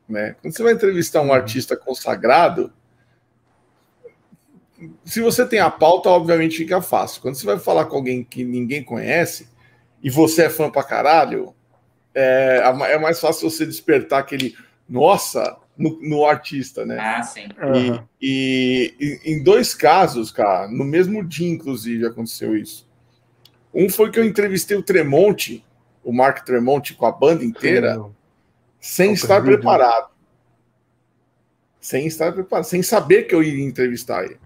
né? 0.07 0.35
Quando 0.41 0.55
você 0.55 0.63
vai 0.63 0.73
entrevistar 0.73 1.21
um 1.21 1.27
uhum. 1.27 1.33
artista 1.33 1.75
consagrado, 1.75 2.71
se 5.05 5.21
você 5.21 5.45
tem 5.45 5.59
a 5.59 5.69
pauta, 5.69 6.09
obviamente 6.09 6.57
fica 6.57 6.81
fácil. 6.81 7.21
Quando 7.21 7.35
você 7.35 7.45
vai 7.45 7.59
falar 7.59 7.85
com 7.85 7.95
alguém 7.95 8.23
que 8.23 8.43
ninguém 8.43 8.83
conhece 8.83 9.49
e 10.03 10.09
você 10.09 10.43
é 10.43 10.49
fã 10.49 10.69
pra 10.69 10.83
caralho, 10.83 11.55
é, 12.13 12.61
é 12.89 12.99
mais 12.99 13.19
fácil 13.19 13.49
você 13.49 13.65
despertar 13.65 14.19
aquele 14.19 14.55
nossa 14.87 15.57
no, 15.77 15.99
no 16.01 16.25
artista, 16.25 16.85
né? 16.85 16.97
Ah, 16.99 17.23
sim. 17.23 17.47
Uhum. 17.61 18.03
E, 18.21 18.93
e, 18.99 19.31
em 19.31 19.43
dois 19.43 19.73
casos, 19.73 20.31
cara, 20.31 20.67
no 20.67 20.83
mesmo 20.83 21.23
dia, 21.23 21.49
inclusive, 21.49 22.05
aconteceu 22.05 22.55
isso. 22.55 22.89
Um 23.73 23.89
foi 23.89 24.11
que 24.11 24.19
eu 24.19 24.25
entrevistei 24.25 24.77
o 24.77 24.83
Tremonte, 24.83 25.65
o 26.03 26.11
Mark 26.11 26.43
Tremonte, 26.45 26.93
com 26.93 27.05
a 27.05 27.11
banda 27.11 27.43
inteira, 27.43 27.95
sim, 28.79 29.05
sem 29.05 29.13
estar 29.13 29.41
preparado. 29.41 30.11
Sem 31.79 32.05
estar 32.05 32.31
preparado, 32.31 32.65
sem 32.65 32.83
saber 32.83 33.23
que 33.23 33.33
eu 33.33 33.41
iria 33.41 33.63
entrevistar 33.63 34.23
ele. 34.25 34.39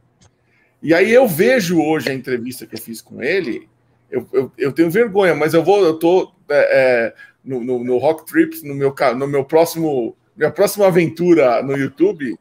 E 0.82 0.94
aí 0.94 1.12
eu 1.12 1.28
vejo 1.28 1.82
hoje 1.82 2.10
a 2.10 2.14
entrevista 2.14 2.66
que 2.66 2.76
eu 2.76 2.80
fiz 2.80 3.02
com 3.02 3.22
ele, 3.22 3.68
eu, 4.10 4.28
eu, 4.32 4.52
eu 4.58 4.72
tenho 4.72 4.90
vergonha, 4.90 5.34
mas 5.34 5.54
eu 5.54 5.64
vou, 5.64 5.84
eu 5.84 5.98
tô 5.98 6.32
é, 6.48 6.56
é, 6.56 7.16
no, 7.46 7.64
no, 7.64 7.84
no, 7.84 7.98
Rock 7.98 8.26
Trips, 8.26 8.64
no 8.64 8.74
meu, 8.74 8.94
no 9.16 9.28
meu 9.28 9.46
próximo, 9.46 10.16
minha 10.36 10.52
próxima 10.52 10.88
aventura 10.88 11.62
no 11.62 11.78
YouTube, 11.78 12.38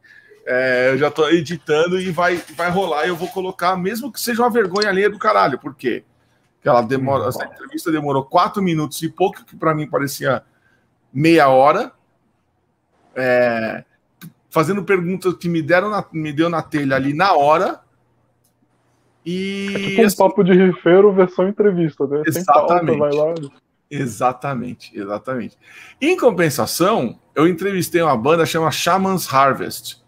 é, 0.47 0.91
eu 0.91 0.99
já 0.99 1.11
tô 1.11 1.29
editando 1.29 2.01
e 2.01 2.11
vai, 2.11 2.41
vai 2.57 2.71
rolar. 2.71 3.05
E 3.05 3.09
eu 3.09 3.17
vou 3.17 3.29
colocar, 3.29 3.77
mesmo 3.77 4.11
que 4.11 4.21
seja 4.21 4.43
uma 4.43 4.51
vergonha 4.51 4.89
alheia 4.89 5.11
do 5.11 5.19
caralho, 5.19 5.59
por 5.59 5.75
quê? 5.75 6.05
Porque 6.57 6.69
ela 6.69 6.83
demora, 6.83 7.29
essa 7.29 7.45
entrevista 7.45 7.93
demorou 7.93 8.25
quatro 8.25 8.63
minutos 8.63 9.01
e 9.03 9.09
pouco, 9.09 9.45
que 9.45 9.57
para 9.57 9.75
mim 9.75 9.89
parecia 9.89 10.43
meia 11.13 11.49
hora. 11.49 11.93
É, 13.15 13.85
fazendo 14.51 14.83
perguntas 14.83 15.35
que 15.35 15.49
me 15.49 15.61
deram 15.61 15.91
na, 15.91 16.05
me 16.13 16.33
deu 16.33 16.49
na 16.49 16.63
telha 16.63 16.97
ali 16.97 17.13
na 17.13 17.35
hora 17.35 17.81
e. 19.25 19.69
É 19.75 19.79
tipo 19.79 20.03
um 20.03 20.07
assim, 20.07 20.17
papo 20.17 20.45
de 20.45 20.53
rifeiro 20.53 21.13
versão 21.13 21.49
entrevista, 21.49 22.07
né? 22.07 22.23
Exatamente. 22.27 22.99
Pauta, 22.99 22.99
vai 22.99 23.13
lá. 23.13 23.35
Exatamente, 23.95 24.91
exatamente. 24.99 25.59
Em 26.01 26.17
compensação, 26.17 27.19
eu 27.35 27.47
entrevistei 27.47 28.03
uma 28.03 28.17
banda 28.17 28.47
chamada 28.47 28.73
Shaman's 28.73 29.33
Harvest. 29.33 30.03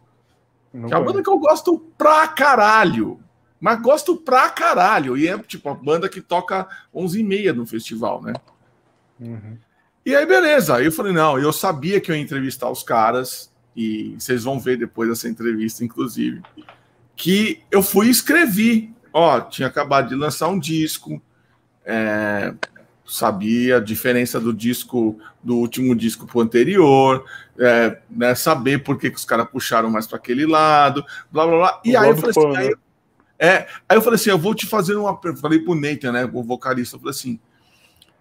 Não 0.73 0.89
que 0.89 0.95
é 0.95 0.97
uma 0.97 1.05
banda 1.05 1.23
que 1.23 1.31
eu 1.31 1.39
gosto 1.39 1.79
pra 1.97 2.29
caralho. 2.29 3.21
Mas 3.61 3.81
gosto 3.81 4.17
pra 4.17 4.51
caralho. 4.51 5.17
E 5.17 5.29
é 5.29 5.39
tipo 5.39 5.69
a 5.69 5.75
banda 5.75 6.09
que 6.09 6.21
toca 6.21 6.69
11 6.95 7.21
e 7.21 7.23
meia 7.23 7.53
no 7.53 7.67
festival, 7.67 8.23
né? 8.23 8.35
Uhum. 9.19 9.57
E 10.05 10.15
aí, 10.15 10.27
beleza. 10.27 10.77
Aí 10.77 10.85
eu 10.85 10.93
falei, 10.93 11.13
não, 11.13 11.39
eu 11.39 11.53
sabia 11.53 12.01
que 12.01 12.11
eu 12.11 12.15
ia 12.15 12.23
entrevistar 12.23 12.71
os 12.71 12.83
caras. 12.83 13.53
E 13.75 14.15
vocês 14.19 14.45
vão 14.45 14.59
ver 14.59 14.77
depois 14.79 15.09
dessa 15.09 15.29
entrevista, 15.29 15.85
inclusive. 15.85 16.43
Que 17.15 17.63
eu 17.71 17.83
fui 17.83 18.09
e 18.09 18.11
escrevi 18.11 18.95
ó, 19.19 19.41
tinha 19.41 19.67
acabado 19.67 20.11
de 20.11 20.15
lançar 20.15 20.49
um 20.49 20.59
disco, 20.59 21.23
é, 21.87 22.53
sabia 23.07 23.77
a 23.77 23.81
diferença 23.81 24.41
do 24.41 24.53
disco, 24.53 25.19
do 25.43 25.57
último 25.57 25.95
disco 25.95 26.27
pro 26.27 26.41
anterior, 26.41 27.25
é, 27.59 27.99
né, 28.11 28.35
saber 28.35 28.83
por 28.83 28.99
que, 28.99 29.11
que 29.11 29.17
os 29.17 29.25
caras 29.25 29.49
puxaram 29.49 29.91
mais 29.91 30.07
para 30.07 30.19
aquele 30.19 30.47
lado, 30.47 31.05
blá 31.31 31.47
blá 31.47 31.57
blá. 31.57 31.81
E 31.85 31.97
aí 31.97 32.09
eu 32.09 32.17
falei 32.17 32.31
assim, 32.31 32.57
aí, 32.57 32.75
é, 33.39 33.67
aí 33.89 33.97
eu 33.97 34.03
falei 34.03 34.17
assim, 34.17 34.31
eu 34.31 34.39
vou 34.39 34.55
te 34.55 34.67
fazer 34.67 34.97
uma 34.97 35.19
falei 35.41 35.61
pro 35.61 35.75
Nathan, 35.75 36.13
né, 36.13 36.31
o 36.33 36.43
vocalista, 36.43 36.97
eu 36.97 37.01
falei 37.01 37.13
assim, 37.13 37.39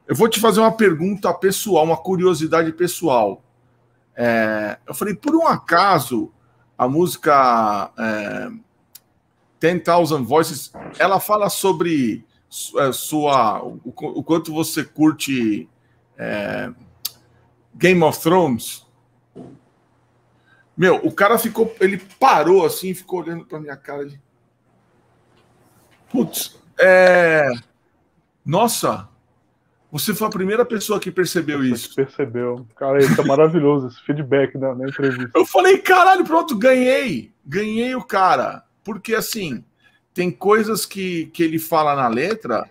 eu 0.08 0.16
vou 0.16 0.30
te 0.30 0.40
fazer 0.40 0.60
uma 0.60 0.72
pergunta 0.72 1.34
pessoal, 1.34 1.84
uma 1.84 1.98
curiosidade 1.98 2.72
pessoal. 2.72 3.44
É, 4.16 4.78
eu 4.88 4.94
falei, 4.94 5.16
por 5.16 5.36
um 5.36 5.48
acaso, 5.48 6.32
a 6.78 6.88
música 6.88 7.92
é, 7.98 8.50
10,000 9.60 10.24
Voices, 10.24 10.72
ela 11.00 11.20
fala 11.20 11.50
sobre 11.50 12.24
sua, 12.94 13.64
o, 13.64 13.82
o 13.86 14.24
quanto 14.24 14.54
você 14.54 14.84
curte 14.84 15.70
é, 16.18 16.72
Game 17.74 18.02
of 18.04 18.20
Thrones. 18.20 18.86
Meu, 20.78 20.98
o 20.98 21.12
cara 21.12 21.38
ficou, 21.38 21.74
ele 21.80 21.98
parou 22.20 22.66
assim, 22.66 22.94
ficou 22.94 23.22
olhando 23.22 23.46
para 23.46 23.60
minha 23.60 23.78
cara. 23.78 24.04
Ele, 24.04 24.20
Putz, 26.10 26.58
é, 26.80 27.48
nossa, 28.46 29.08
você 29.92 30.14
foi 30.14 30.28
a 30.28 30.32
primeira 30.32 30.66
pessoa 30.66 31.00
que 31.00 31.12
percebeu 31.12 31.64
isso. 31.64 31.96
Percebeu. 31.96 32.68
Cara, 32.76 33.00
isso 33.00 33.20
é 33.20 33.24
maravilhoso, 33.26 33.88
esse 33.88 34.02
feedback 34.04 34.58
na, 34.58 34.76
na, 34.76 34.88
entrevista. 34.88 35.32
Eu 35.34 35.46
falei, 35.46 35.78
caralho, 35.78 36.24
pronto, 36.24 36.58
ganhei. 36.58 37.34
Ganhei 37.46 37.96
o 37.96 38.04
cara. 38.04 38.64
Porque, 38.84 39.16
assim, 39.16 39.64
tem 40.16 40.32
coisas 40.32 40.86
que, 40.86 41.26
que 41.28 41.44
ele 41.44 41.60
fala 41.60 41.94
na 41.94 42.08
letra 42.08 42.70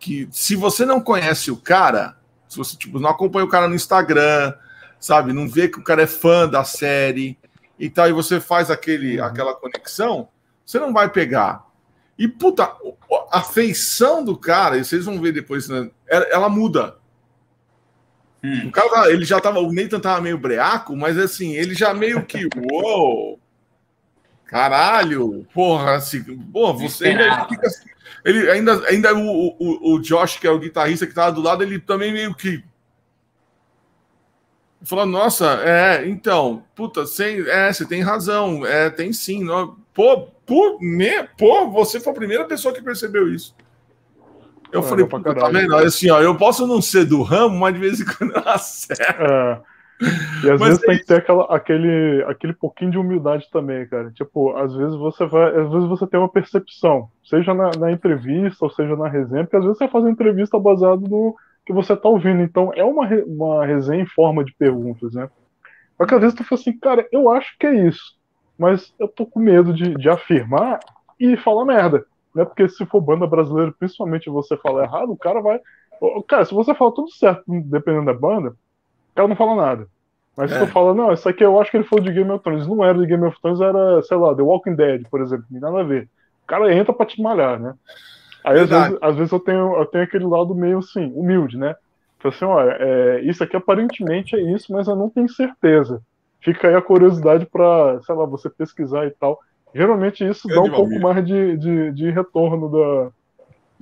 que, 0.00 0.28
se 0.32 0.56
você 0.56 0.84
não 0.84 1.00
conhece 1.00 1.52
o 1.52 1.56
cara, 1.56 2.16
se 2.48 2.58
você 2.58 2.76
tipo, 2.76 2.98
não 2.98 3.08
acompanha 3.08 3.46
o 3.46 3.48
cara 3.48 3.68
no 3.68 3.76
Instagram, 3.76 4.52
sabe, 4.98 5.32
não 5.32 5.48
vê 5.48 5.68
que 5.68 5.78
o 5.78 5.84
cara 5.84 6.02
é 6.02 6.06
fã 6.08 6.48
da 6.48 6.64
série 6.64 7.38
e 7.78 7.88
tal, 7.88 8.08
e 8.08 8.12
você 8.12 8.40
faz 8.40 8.72
aquele, 8.72 9.20
uhum. 9.20 9.24
aquela 9.24 9.54
conexão, 9.54 10.28
você 10.66 10.80
não 10.80 10.92
vai 10.92 11.08
pegar. 11.08 11.64
E, 12.18 12.26
puta, 12.26 12.74
a 13.30 13.40
feição 13.40 14.24
do 14.24 14.36
cara, 14.36 14.76
e 14.76 14.84
vocês 14.84 15.04
vão 15.04 15.20
ver 15.20 15.32
depois, 15.32 15.68
né, 15.68 15.88
ela, 16.08 16.48
muda. 16.48 16.96
Hum. 18.42 18.66
O 18.66 18.72
cara, 18.72 18.90
tá, 18.90 19.10
ele 19.10 19.24
já 19.24 19.40
tava, 19.40 19.60
o 19.60 19.72
Nathan 19.72 20.00
tava 20.00 20.20
meio 20.20 20.36
breaco, 20.36 20.96
mas 20.96 21.16
assim, 21.16 21.52
ele 21.54 21.74
já 21.74 21.94
meio 21.94 22.26
que, 22.26 22.48
uou, 22.72 23.38
caralho, 24.52 25.46
porra, 25.54 25.94
assim, 25.94 26.22
porra, 26.52 26.74
você 26.74 27.06
ainda 27.06 27.48
fica 27.48 27.66
assim, 27.66 27.88
ele 28.22 28.50
ainda, 28.50 28.86
ainda 28.86 29.14
o, 29.14 29.56
o, 29.58 29.94
o 29.94 29.98
Josh, 29.98 30.36
que 30.36 30.46
é 30.46 30.50
o 30.50 30.58
guitarrista 30.58 31.06
que 31.06 31.14
tava 31.14 31.32
do 31.32 31.40
lado, 31.40 31.62
ele 31.62 31.78
também 31.78 32.12
meio 32.12 32.34
que 32.34 32.62
falou, 34.82 35.06
nossa, 35.06 35.54
é, 35.64 36.06
então, 36.06 36.62
puta, 36.74 37.06
sem, 37.06 37.40
é, 37.48 37.72
você 37.72 37.86
tem 37.86 38.02
razão, 38.02 38.66
é, 38.66 38.90
tem 38.90 39.10
sim, 39.10 39.42
não, 39.42 39.74
pô, 39.94 40.28
por, 40.44 40.78
me, 40.82 41.22
pô, 41.38 41.70
você 41.70 41.98
foi 41.98 42.12
a 42.12 42.16
primeira 42.16 42.44
pessoa 42.44 42.74
que 42.74 42.82
percebeu 42.82 43.32
isso. 43.32 43.56
Eu 44.70 44.80
é, 44.80 44.82
falei, 44.82 45.06
puta, 45.06 45.34
tá 45.34 45.48
vendo? 45.48 45.74
Assim, 45.76 46.10
ó, 46.10 46.20
eu 46.20 46.36
posso 46.36 46.66
não 46.66 46.82
ser 46.82 47.06
do 47.06 47.22
ramo, 47.22 47.58
mas 47.58 47.72
de 47.72 47.80
vez 47.80 48.00
em 48.00 48.04
quando 48.04 48.36
eu 48.36 48.42
acerto. 48.46 49.02
É. 49.02 49.71
E 50.44 50.50
às 50.50 50.60
mas 50.60 50.68
vezes 50.68 50.82
é 50.82 50.86
tem 50.86 50.98
que 50.98 51.06
ter 51.06 51.16
aquela, 51.16 51.44
aquele, 51.44 52.24
aquele 52.26 52.52
pouquinho 52.52 52.90
de 52.90 52.98
humildade 52.98 53.48
também, 53.50 53.86
cara. 53.86 54.10
Tipo, 54.10 54.56
às 54.56 54.74
vezes 54.74 54.96
você 54.96 55.26
vai, 55.26 55.60
às 55.60 55.70
vezes 55.70 55.88
você 55.88 56.06
tem 56.06 56.18
uma 56.18 56.28
percepção, 56.28 57.08
seja 57.24 57.54
na, 57.54 57.70
na 57.78 57.92
entrevista 57.92 58.64
ou 58.64 58.70
seja 58.70 58.96
na 58.96 59.08
resenha, 59.08 59.44
porque 59.44 59.56
às 59.56 59.64
vezes 59.64 59.78
você 59.78 59.88
faz 59.88 60.04
uma 60.04 60.10
entrevista 60.10 60.58
baseado 60.58 61.02
no 61.02 61.34
que 61.64 61.72
você 61.72 61.96
tá 61.96 62.08
ouvindo. 62.08 62.42
Então 62.42 62.72
é 62.74 62.84
uma, 62.84 63.06
uma 63.26 63.64
resenha 63.64 64.02
em 64.02 64.06
forma 64.06 64.44
de 64.44 64.52
perguntas, 64.54 65.14
né? 65.14 65.28
Só 65.96 66.06
que 66.06 66.14
às 66.14 66.20
vezes 66.20 66.36
tu 66.36 66.44
fala 66.44 66.60
assim, 66.60 66.78
cara, 66.78 67.06
eu 67.12 67.30
acho 67.30 67.56
que 67.58 67.66
é 67.66 67.86
isso 67.86 68.20
mas 68.62 68.94
eu 68.96 69.08
tô 69.08 69.26
com 69.26 69.40
medo 69.40 69.74
de, 69.74 69.94
de 69.94 70.08
afirmar 70.08 70.78
e 71.18 71.36
falar 71.36 71.64
merda. 71.64 72.04
Né? 72.32 72.44
Porque 72.44 72.68
se 72.68 72.86
for 72.86 73.00
banda 73.00 73.26
brasileira, 73.26 73.74
principalmente 73.76 74.30
você 74.30 74.56
falar 74.56 74.84
errado, 74.84 75.10
o 75.10 75.16
cara 75.16 75.40
vai. 75.40 75.60
Cara, 76.28 76.44
se 76.44 76.54
você 76.54 76.72
fala 76.72 76.94
tudo 76.94 77.10
certo, 77.10 77.42
dependendo 77.64 78.06
da 78.06 78.14
banda, 78.14 78.54
o 79.12 79.14
cara 79.14 79.28
não 79.28 79.36
fala 79.36 79.54
nada. 79.54 79.86
Mas 80.36 80.50
se 80.50 80.56
é. 80.56 80.60
tu 80.60 80.66
fala, 80.68 80.94
não, 80.94 81.12
isso 81.12 81.28
aqui 81.28 81.44
eu 81.44 81.60
acho 81.60 81.70
que 81.70 81.76
ele 81.76 81.84
falou 81.84 82.04
de 82.04 82.12
Game 82.12 82.30
of 82.30 82.42
Thrones. 82.42 82.66
Não 82.66 82.84
era 82.84 82.98
de 82.98 83.06
Game 83.06 83.24
of 83.24 83.38
Thrones, 83.40 83.60
era, 83.60 84.02
sei 84.02 84.16
lá, 84.16 84.34
The 84.34 84.42
Walking 84.42 84.74
Dead, 84.74 85.06
por 85.10 85.20
exemplo. 85.20 85.44
Não 85.50 85.60
nada 85.60 85.80
a 85.80 85.84
ver. 85.84 86.08
O 86.44 86.46
cara 86.46 86.74
entra 86.74 86.92
pra 86.92 87.06
te 87.06 87.20
malhar, 87.20 87.60
né? 87.60 87.74
Aí 88.42 88.58
às 88.58 88.68
vezes, 88.68 88.98
às 89.00 89.16
vezes, 89.16 89.32
eu, 89.32 89.38
tenho, 89.38 89.76
eu 89.76 89.86
tenho 89.86 90.04
aquele 90.04 90.24
lado 90.24 90.54
meio 90.54 90.78
assim, 90.78 91.12
humilde, 91.14 91.56
né? 91.56 91.76
Então, 92.18 92.30
assim, 92.30 92.44
olha, 92.44 92.76
é, 92.80 93.20
isso 93.20 93.44
aqui 93.44 93.56
aparentemente 93.56 94.34
é 94.34 94.40
isso, 94.40 94.72
mas 94.72 94.88
eu 94.88 94.96
não 94.96 95.10
tenho 95.10 95.28
certeza 95.28 96.02
fica 96.42 96.68
aí 96.68 96.74
a 96.74 96.82
curiosidade 96.82 97.46
para, 97.46 98.00
sei 98.02 98.14
lá, 98.14 98.26
você 98.26 98.50
pesquisar 98.50 99.06
e 99.06 99.10
tal. 99.12 99.38
Geralmente 99.74 100.26
isso 100.28 100.48
dá 100.48 100.60
um 100.60 100.70
pouco 100.70 100.98
mais 100.98 101.24
de, 101.24 101.56
de, 101.56 101.92
de, 101.92 102.10
retorno 102.10 102.68
da, 102.68 103.10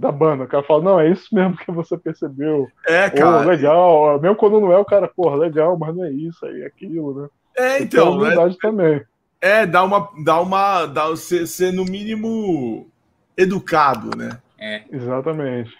da 0.01 0.11
banda. 0.11 0.44
O 0.44 0.48
cara 0.48 0.62
fala, 0.64 0.82
não, 0.82 1.01
é 1.01 1.11
isso 1.11 1.32
mesmo 1.32 1.57
que 1.57 1.70
você 1.70 1.96
percebeu. 1.96 2.68
É, 2.86 3.11
cara. 3.11 3.44
legal. 3.44 4.18
Mesmo 4.18 4.34
quando 4.34 4.61
não 4.61 4.72
é, 4.72 4.78
o 4.78 4.84
cara, 4.84 5.07
porra, 5.07 5.36
legal, 5.36 5.78
mas 5.78 5.94
não 5.94 6.05
é 6.05 6.11
isso 6.11 6.44
aí, 6.46 6.62
é 6.62 6.66
aquilo, 6.66 7.22
né? 7.22 7.28
É, 7.57 7.82
então. 7.82 8.24
É, 8.26 8.55
também. 8.61 9.03
É, 9.40 9.66
dá 9.66 9.84
uma. 9.84 10.11
Dá 10.24 10.40
uma 10.40 10.86
dá, 10.86 11.14
ser, 11.16 11.46
ser, 11.46 11.72
no 11.72 11.84
mínimo, 11.84 12.90
educado, 13.36 14.16
né? 14.16 14.40
É. 14.59 14.84
Exatamente. 14.90 15.72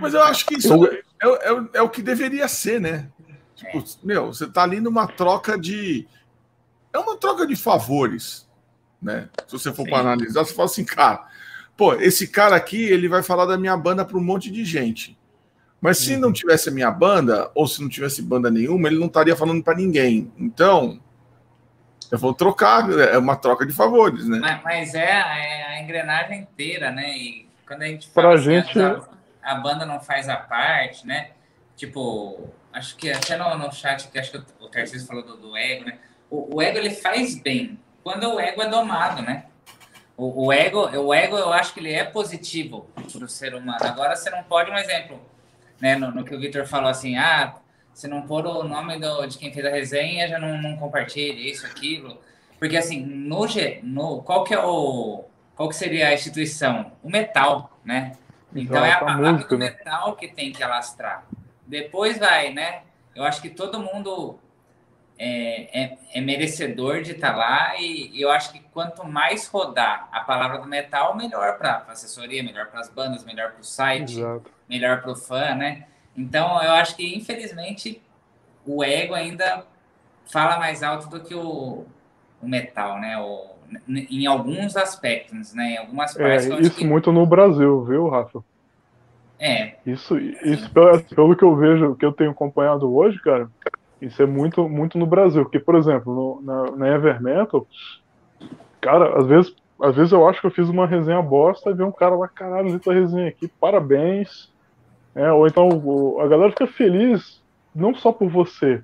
Mas 0.00 0.12
eu 0.12 0.22
acho 0.22 0.44
que 0.46 0.58
isso 0.58 0.74
eu... 0.74 0.92
é, 1.22 1.50
é, 1.50 1.78
é, 1.78 1.82
o 1.82 1.88
que 1.88 2.02
deveria 2.02 2.46
ser, 2.48 2.80
né? 2.80 3.08
Tipo, 3.54 3.82
meu, 4.04 4.26
você 4.26 4.46
tá 4.46 4.62
ali 4.62 4.80
numa 4.80 5.06
troca 5.06 5.58
de. 5.58 6.06
É 6.92 6.98
uma 6.98 7.16
troca 7.16 7.46
de 7.46 7.56
favores, 7.56 8.46
né? 9.00 9.30
Se 9.46 9.52
você 9.52 9.72
for 9.72 9.88
para 9.88 10.00
analisar, 10.00 10.44
você 10.44 10.54
fala 10.54 10.66
assim, 10.66 10.84
cara, 10.84 11.26
pô, 11.76 11.94
esse 11.94 12.28
cara 12.28 12.56
aqui, 12.56 12.84
ele 12.84 13.08
vai 13.08 13.22
falar 13.22 13.46
da 13.46 13.58
minha 13.58 13.76
banda 13.76 14.04
para 14.04 14.16
um 14.16 14.24
monte 14.24 14.50
de 14.50 14.64
gente. 14.64 15.16
Mas 15.80 15.98
se 15.98 16.14
uhum. 16.14 16.20
não 16.20 16.32
tivesse 16.32 16.68
a 16.68 16.72
minha 16.72 16.90
banda, 16.90 17.50
ou 17.54 17.66
se 17.66 17.82
não 17.82 17.88
tivesse 17.88 18.22
banda 18.22 18.50
nenhuma, 18.50 18.88
ele 18.88 18.98
não 18.98 19.06
estaria 19.06 19.36
falando 19.36 19.62
para 19.62 19.76
ninguém. 19.76 20.32
Então, 20.38 20.98
eu 22.10 22.18
vou 22.18 22.32
trocar, 22.32 22.90
é 22.90 23.18
uma 23.18 23.36
troca 23.36 23.66
de 23.66 23.72
favores, 23.72 24.26
né? 24.26 24.38
Mas, 24.40 24.62
mas 24.62 24.94
é, 24.94 25.04
é, 25.04 25.66
a 25.68 25.82
engrenagem 25.82 26.40
inteira, 26.40 26.90
né? 26.90 27.16
E 27.16 27.48
quando 27.66 27.82
a 27.82 27.86
gente 27.86 28.08
fala 28.08 28.28
pra 28.30 28.36
gente... 28.38 28.80
a, 28.80 29.02
a 29.42 29.54
banda 29.56 29.84
não 29.84 30.00
faz 30.00 30.28
a 30.28 30.36
parte, 30.36 31.06
né? 31.06 31.30
Tipo, 31.76 32.48
acho 32.72 32.96
que 32.96 33.10
até 33.10 33.36
no, 33.36 33.58
no 33.58 33.72
chat, 33.72 34.08
que 34.08 34.18
acho 34.18 34.32
que 34.32 34.38
o 34.60 34.68
Tarcísio 34.68 35.06
falou 35.06 35.22
do, 35.22 35.36
do, 35.36 35.56
ego, 35.56 35.84
né? 35.84 35.98
O, 36.30 36.56
o, 36.56 36.62
ego 36.62 36.78
ele 36.78 36.90
faz 36.90 37.38
bem 37.38 37.78
quando 38.02 38.32
o 38.32 38.40
ego 38.40 38.62
é 38.62 38.68
domado, 38.68 39.20
né? 39.22 39.44
O, 40.16 40.46
o, 40.46 40.52
ego, 40.52 40.88
o 40.98 41.12
ego 41.12 41.36
eu 41.36 41.52
acho 41.52 41.74
que 41.74 41.80
ele 41.80 41.92
é 41.92 42.04
positivo 42.04 42.88
para 42.94 43.24
o 43.24 43.28
ser 43.28 43.54
humano. 43.54 43.78
Agora 43.82 44.16
você 44.16 44.30
não 44.30 44.42
pode, 44.42 44.70
um 44.70 44.76
exemplo, 44.76 45.20
né? 45.80 45.96
No, 45.96 46.10
no 46.10 46.24
que 46.24 46.34
o 46.34 46.40
Victor 46.40 46.66
falou 46.66 46.88
assim, 46.88 47.18
ah, 47.18 47.56
se 47.92 48.08
não 48.08 48.22
pôr 48.22 48.46
o 48.46 48.62
nome 48.62 48.98
do, 48.98 49.26
de 49.26 49.36
quem 49.36 49.52
fez 49.52 49.64
a 49.66 49.70
resenha, 49.70 50.28
já 50.28 50.38
não, 50.38 50.60
não 50.60 50.76
compartilha 50.76 51.38
isso, 51.50 51.66
aquilo. 51.66 52.18
Porque 52.58 52.76
assim, 52.76 53.04
no, 53.04 53.46
no 53.82 54.22
qual 54.22 54.44
que 54.44 54.54
é 54.54 54.58
o 54.58 55.24
qual 55.54 55.70
que 55.70 55.74
seria 55.74 56.08
a 56.08 56.14
instituição? 56.14 56.92
O 57.02 57.08
metal, 57.08 57.78
né? 57.82 58.12
Então 58.54 58.76
Exato, 58.76 58.86
é 58.86 58.92
a 58.92 58.98
palavra 58.98 59.32
música, 59.32 59.48
do 59.48 59.58
né? 59.58 59.70
metal 59.70 60.14
que 60.14 60.28
tem 60.28 60.52
que 60.52 60.62
alastrar. 60.62 61.26
Depois 61.66 62.18
vai, 62.18 62.52
né? 62.52 62.82
Eu 63.14 63.24
acho 63.24 63.40
que 63.40 63.48
todo 63.48 63.80
mundo 63.80 64.38
é, 65.18 65.82
é, 65.82 65.98
é 66.14 66.20
merecedor 66.20 67.02
de 67.02 67.12
estar 67.12 67.32
tá 67.32 67.36
lá 67.36 67.80
e, 67.80 68.10
e, 68.12 68.20
eu 68.20 68.30
acho 68.30 68.52
que 68.52 68.60
quanto 68.72 69.06
mais 69.06 69.46
rodar 69.48 70.08
a 70.12 70.20
palavra 70.20 70.58
do 70.58 70.68
metal, 70.68 71.16
melhor 71.16 71.56
para 71.56 71.84
a 71.88 71.92
assessoria, 71.92 72.42
melhor 72.42 72.66
para 72.66 72.80
as 72.80 72.90
bandas, 72.90 73.24
melhor 73.24 73.52
para 73.52 73.60
o 73.60 73.64
site, 73.64 74.18
Exato. 74.18 74.50
melhor 74.68 75.00
para 75.00 75.12
o 75.12 75.16
fã, 75.16 75.54
né? 75.54 75.86
Então, 76.16 76.62
eu 76.62 76.72
acho 76.72 76.96
que, 76.96 77.16
infelizmente, 77.16 78.02
o 78.66 78.82
ego 78.84 79.14
ainda 79.14 79.64
fala 80.26 80.58
mais 80.58 80.82
alto 80.82 81.08
do 81.08 81.20
que 81.20 81.34
o, 81.34 81.84
o 82.42 82.48
metal, 82.48 82.98
né? 83.00 83.18
O, 83.18 83.56
em 83.88 84.26
alguns 84.26 84.76
aspectos, 84.76 85.54
né? 85.54 85.72
Em 85.72 85.76
algumas 85.78 86.16
é, 86.16 86.22
partes. 86.22 86.50
É, 86.50 86.60
isso 86.60 86.76
que... 86.76 86.84
muito 86.84 87.10
no 87.10 87.26
Brasil, 87.26 87.84
viu, 87.84 88.08
Rafa? 88.08 88.44
É. 89.38 89.74
Isso, 89.86 90.18
isso 90.18 90.70
pelo, 90.70 91.02
pelo 91.02 91.36
que 91.36 91.44
eu 91.44 91.54
vejo, 91.54 91.94
que 91.96 92.04
eu 92.04 92.12
tenho 92.12 92.30
acompanhado 92.30 92.94
hoje, 92.94 93.20
cara, 93.20 93.50
isso 94.00 94.22
é 94.22 94.26
muito, 94.26 94.68
muito 94.68 94.98
no 94.98 95.06
Brasil. 95.06 95.42
Porque, 95.42 95.58
por 95.58 95.74
exemplo, 95.74 96.14
no, 96.14 96.42
na, 96.42 96.70
na 96.72 96.88
Ever 96.88 97.22
Metal, 97.22 97.66
cara, 98.80 99.18
às 99.18 99.26
vezes, 99.26 99.54
às 99.80 99.94
vezes 99.94 100.12
eu 100.12 100.28
acho 100.28 100.40
que 100.40 100.46
eu 100.46 100.50
fiz 100.50 100.68
uma 100.68 100.86
resenha 100.86 101.22
bosta 101.22 101.70
e 101.70 101.74
vem 101.74 101.86
um 101.86 101.92
cara 101.92 102.14
lá, 102.14 102.28
caralho, 102.28 102.68
li 102.68 102.78
tua 102.78 102.94
resenha 102.94 103.28
aqui, 103.28 103.48
parabéns. 103.48 104.52
É, 105.14 105.32
ou 105.32 105.46
então 105.46 105.68
o, 105.68 106.20
a 106.20 106.28
galera 106.28 106.50
fica 106.50 106.66
feliz, 106.66 107.42
não 107.74 107.94
só 107.94 108.12
por 108.12 108.28
você, 108.28 108.82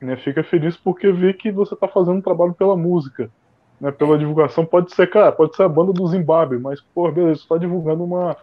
né? 0.00 0.16
Fica 0.16 0.42
feliz 0.42 0.76
porque 0.76 1.12
vê 1.12 1.32
que 1.34 1.52
você 1.52 1.76
tá 1.76 1.86
fazendo 1.86 2.16
um 2.18 2.22
trabalho 2.22 2.54
pela 2.54 2.76
música. 2.76 3.30
Né, 3.78 3.90
pela 3.90 4.16
divulgação, 4.16 4.64
pode 4.64 4.94
ser, 4.94 5.06
cara, 5.06 5.30
pode 5.30 5.54
ser 5.54 5.64
a 5.64 5.68
banda 5.68 5.92
do 5.92 6.06
Zimbábue, 6.06 6.58
mas, 6.58 6.80
pô, 6.80 7.12
beleza, 7.12 7.42
você 7.42 7.46
tá 7.46 7.58
divulgando 7.58 8.04
uma, 8.04 8.34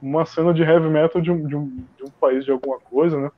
uma 0.00 0.24
cena 0.24 0.54
de 0.54 0.62
heavy 0.62 0.88
metal 0.88 1.20
de 1.20 1.30
um, 1.30 1.46
de 1.46 1.54
um, 1.54 1.66
de 1.66 2.04
um 2.04 2.10
país 2.18 2.42
de 2.42 2.50
alguma 2.50 2.78
coisa, 2.80 3.20
né? 3.20 3.30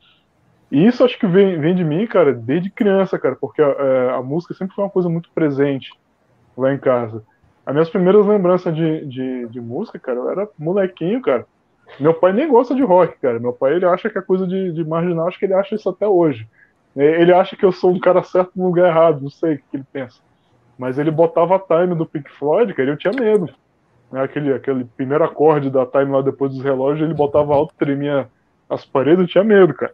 E 0.70 0.86
isso 0.86 1.04
acho 1.04 1.18
que 1.18 1.26
vem, 1.26 1.58
vem 1.58 1.74
de 1.74 1.84
mim, 1.84 2.06
cara, 2.06 2.32
desde 2.32 2.70
criança, 2.70 3.18
cara, 3.18 3.34
porque 3.34 3.60
a, 3.60 3.66
é, 3.66 4.10
a, 4.10 4.22
música 4.22 4.54
sempre 4.54 4.74
foi 4.74 4.84
uma 4.84 4.90
coisa 4.90 5.08
muito 5.08 5.28
presente 5.34 5.90
lá 6.56 6.72
em 6.72 6.78
casa. 6.78 7.24
As 7.66 7.74
minhas 7.74 7.90
primeiras 7.90 8.24
lembranças 8.24 8.74
de, 8.74 9.04
de, 9.06 9.48
de, 9.48 9.60
música, 9.60 9.98
cara, 9.98 10.18
eu 10.18 10.30
era 10.30 10.48
molequinho, 10.56 11.20
cara. 11.20 11.44
Meu 11.98 12.14
pai 12.14 12.32
nem 12.32 12.48
gosta 12.48 12.74
de 12.74 12.82
rock, 12.82 13.18
cara. 13.18 13.40
Meu 13.40 13.52
pai, 13.52 13.74
ele 13.74 13.84
acha 13.84 14.08
que 14.08 14.18
é 14.18 14.22
coisa 14.22 14.46
de, 14.46 14.72
de 14.72 14.84
marginal, 14.84 15.26
acho 15.26 15.38
que 15.38 15.44
ele 15.44 15.54
acha 15.54 15.74
isso 15.74 15.88
até 15.88 16.06
hoje. 16.06 16.48
Ele 16.96 17.32
acha 17.32 17.56
que 17.56 17.64
eu 17.64 17.72
sou 17.72 17.92
um 17.92 18.00
cara 18.00 18.22
certo 18.22 18.52
no 18.56 18.66
lugar 18.66 18.88
errado, 18.88 19.22
não 19.22 19.30
sei 19.30 19.54
o 19.54 19.58
que 19.58 19.64
ele 19.76 19.84
pensa. 19.92 20.20
Mas 20.78 20.98
ele 20.98 21.10
botava 21.10 21.56
a 21.56 21.58
time 21.58 21.94
do 21.94 22.06
Pink 22.06 22.30
Floyd, 22.30 22.72
cara, 22.74 22.90
eu 22.90 22.96
tinha 22.96 23.12
medo. 23.12 23.48
Né? 24.10 24.22
Aquele, 24.22 24.52
aquele 24.52 24.84
primeiro 24.84 25.24
acorde 25.24 25.68
da 25.68 25.84
time 25.84 26.10
lá 26.10 26.22
depois 26.22 26.52
dos 26.52 26.62
relógios, 26.62 27.04
ele 27.04 27.14
botava 27.14 27.54
alto, 27.54 27.74
tremia 27.76 28.28
as 28.68 28.84
paredes, 28.84 29.20
eu 29.20 29.26
tinha 29.26 29.44
medo, 29.44 29.74
cara. 29.74 29.92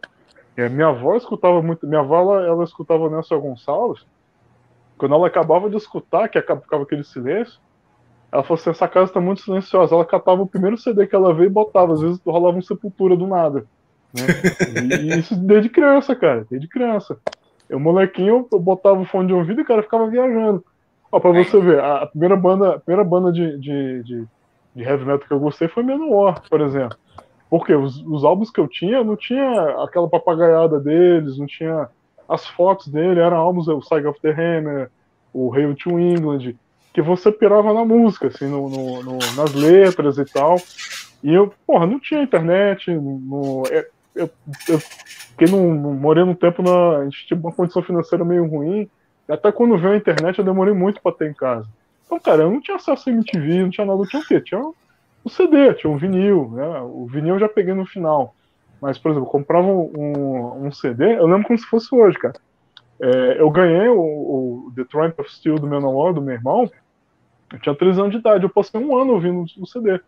A 0.57 0.69
minha 0.69 0.87
avó 0.87 1.15
escutava 1.15 1.61
muito. 1.61 1.85
Minha 1.85 2.01
avó, 2.01 2.19
ela, 2.19 2.47
ela 2.47 2.63
escutava 2.63 3.09
Nelson 3.09 3.39
Gonçalves. 3.39 4.05
Quando 4.97 5.13
ela 5.13 5.27
acabava 5.27 5.69
de 5.69 5.77
escutar, 5.77 6.27
que 6.27 6.41
ficava 6.41 6.83
aquele 6.83 7.03
silêncio, 7.03 7.59
ela 8.31 8.43
falou 8.43 8.59
assim: 8.59 8.71
essa 8.71 8.87
casa 8.87 9.13
tá 9.13 9.21
muito 9.21 9.41
silenciosa. 9.41 9.93
Ela 9.93 10.05
catava 10.05 10.41
o 10.41 10.47
primeiro 10.47 10.77
CD 10.77 11.05
que 11.05 11.15
ela 11.15 11.33
veio 11.33 11.47
e 11.47 11.51
botava. 11.51 11.93
Às 11.93 12.01
vezes 12.01 12.19
rolava 12.25 12.57
um 12.57 12.61
sepultura 12.61 13.15
do 13.15 13.27
nada. 13.27 13.65
Né? 14.13 14.23
E, 14.99 15.19
isso 15.19 15.35
desde 15.35 15.69
criança, 15.69 16.15
cara. 16.15 16.45
Desde 16.49 16.67
criança. 16.67 17.19
Eu, 17.69 17.79
molequinho, 17.79 18.47
eu 18.51 18.59
botava 18.59 18.99
o 18.99 19.05
fone 19.05 19.27
de 19.27 19.33
ouvido 19.33 19.59
e 19.59 19.63
o 19.63 19.67
cara 19.67 19.83
ficava 19.83 20.09
viajando. 20.09 20.63
Ó, 21.11 21.19
pra 21.19 21.31
você 21.31 21.59
ver, 21.59 21.79
a 21.79 22.05
primeira 22.05 22.35
banda, 22.35 22.75
a 22.75 22.79
primeira 22.79 23.03
banda 23.07 23.31
de, 23.31 23.57
de, 23.59 24.03
de, 24.03 24.27
de 24.75 24.83
heavy 24.83 25.05
metal 25.05 25.27
que 25.27 25.33
eu 25.33 25.39
gostei 25.39 25.67
foi 25.67 25.83
Menor, 25.83 26.41
por 26.49 26.61
exemplo. 26.61 26.97
Porque 27.49 27.73
os, 27.73 27.97
os 28.05 28.23
álbuns 28.23 28.51
que 28.51 28.59
eu 28.59 28.67
tinha, 28.67 29.03
não 29.03 29.15
tinha 29.15 29.83
aquela 29.83 30.09
papagaiada 30.09 30.79
deles, 30.79 31.37
não 31.37 31.45
tinha 31.45 31.89
as 32.27 32.45
fotos 32.45 32.87
dele, 32.87 33.19
eram 33.19 33.37
álbuns, 33.37 33.67
o 33.67 33.81
Saga 33.81 34.09
of 34.09 34.19
the 34.21 34.31
Hammer, 34.31 34.91
o 35.33 35.53
Hail 35.53 35.75
to 35.75 35.99
England, 35.99 36.55
que 36.93 37.01
você 37.01 37.31
pirava 37.31 37.73
na 37.73 37.85
música, 37.85 38.27
assim, 38.27 38.47
no, 38.47 38.69
no, 38.69 39.03
no, 39.03 39.17
nas 39.35 39.53
letras 39.53 40.17
e 40.17 40.25
tal. 40.25 40.57
E 41.23 41.33
eu, 41.33 41.53
porra, 41.65 41.85
não 41.85 41.99
tinha 41.99 42.21
internet, 42.21 42.91
no, 42.91 43.63
eu, 43.69 43.85
eu, 44.15 44.29
eu 44.67 44.79
fiquei 44.79 45.47
num, 45.47 45.93
morei 45.93 46.23
num 46.23 46.33
tempo 46.33 46.61
na. 46.61 46.97
A 46.97 47.03
gente 47.05 47.27
tinha 47.27 47.39
uma 47.39 47.51
condição 47.51 47.81
financeira 47.81 48.25
meio 48.25 48.47
ruim. 48.47 48.89
Até 49.29 49.51
quando 49.51 49.77
veio 49.77 49.93
a 49.93 49.97
internet, 49.97 50.39
eu 50.39 50.45
demorei 50.45 50.73
muito 50.73 51.01
para 51.01 51.15
ter 51.15 51.29
em 51.29 51.33
casa. 51.33 51.67
Então, 52.05 52.19
cara, 52.19 52.43
eu 52.43 52.51
não 52.51 52.61
tinha 52.61 52.77
acesso 52.77 53.09
a 53.09 53.13
MTV, 53.13 53.61
não 53.61 53.69
tinha 53.69 53.85
nada, 53.85 54.03
tinha 54.03 54.21
o 54.21 54.25
quê? 54.25 54.39
Tinha 54.41 54.61
o 55.27 55.29
CD, 55.29 55.73
tinha 55.75 55.91
um 55.91 55.97
vinil, 55.97 56.51
né? 56.51 56.81
O 56.81 57.05
vinil 57.05 57.35
eu 57.35 57.39
já 57.39 57.49
peguei 57.49 57.73
no 57.73 57.85
final. 57.85 58.33
Mas, 58.81 58.97
por 58.97 59.11
exemplo, 59.11 59.27
eu 59.27 59.31
comprava 59.31 59.67
um, 59.67 60.65
um 60.65 60.71
CD, 60.71 61.17
eu 61.17 61.27
lembro 61.27 61.47
como 61.47 61.59
se 61.59 61.65
fosse 61.65 61.93
hoje, 61.93 62.17
cara. 62.17 62.35
É, 62.99 63.41
eu 63.41 63.49
ganhei 63.49 63.87
o, 63.89 63.99
o, 63.99 64.71
The 64.75 64.83
Triumph 64.85 65.19
of 65.19 65.31
Steel 65.31 65.55
do 65.55 65.67
meu 65.67 65.79
namorado, 65.79 66.15
do 66.15 66.21
meu 66.21 66.33
irmão, 66.33 66.69
eu 67.51 67.59
tinha 67.59 67.75
13 67.75 67.99
anos 67.99 68.11
de 68.11 68.17
idade, 68.17 68.43
eu 68.43 68.49
passei 68.49 68.79
um 68.79 68.95
ano 68.97 69.13
ouvindo 69.13 69.45
o 69.59 69.65
CD. 69.65 69.99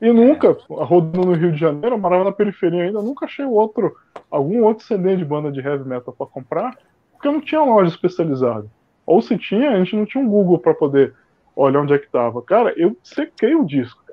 E 0.00 0.12
nunca, 0.12 0.56
rodando 0.68 1.26
no 1.26 1.34
Rio 1.34 1.52
de 1.52 1.58
Janeiro, 1.58 1.96
eu 1.96 1.98
morava 1.98 2.24
na 2.24 2.32
periferia 2.32 2.84
ainda, 2.84 3.02
nunca 3.02 3.26
achei 3.26 3.44
outro, 3.44 3.96
algum 4.30 4.64
outro 4.64 4.84
CD 4.84 5.16
de 5.16 5.24
banda 5.24 5.50
de 5.50 5.60
heavy 5.60 5.86
metal 5.88 6.14
para 6.16 6.26
comprar, 6.26 6.78
porque 7.12 7.28
não 7.28 7.40
tinha 7.40 7.60
loja 7.62 7.90
especializada. 7.90 8.66
Ou 9.04 9.20
se 9.20 9.36
tinha, 9.36 9.70
a 9.70 9.78
gente 9.78 9.96
não 9.96 10.04
tinha 10.04 10.22
um 10.22 10.28
Google 10.28 10.58
para 10.58 10.74
poder 10.74 11.14
olhar 11.54 11.80
onde 11.80 11.92
é 11.92 11.98
que 11.98 12.08
tava. 12.08 12.40
Cara, 12.42 12.72
eu 12.76 12.96
sequei 13.02 13.54
o 13.54 13.64
disco. 13.64 14.07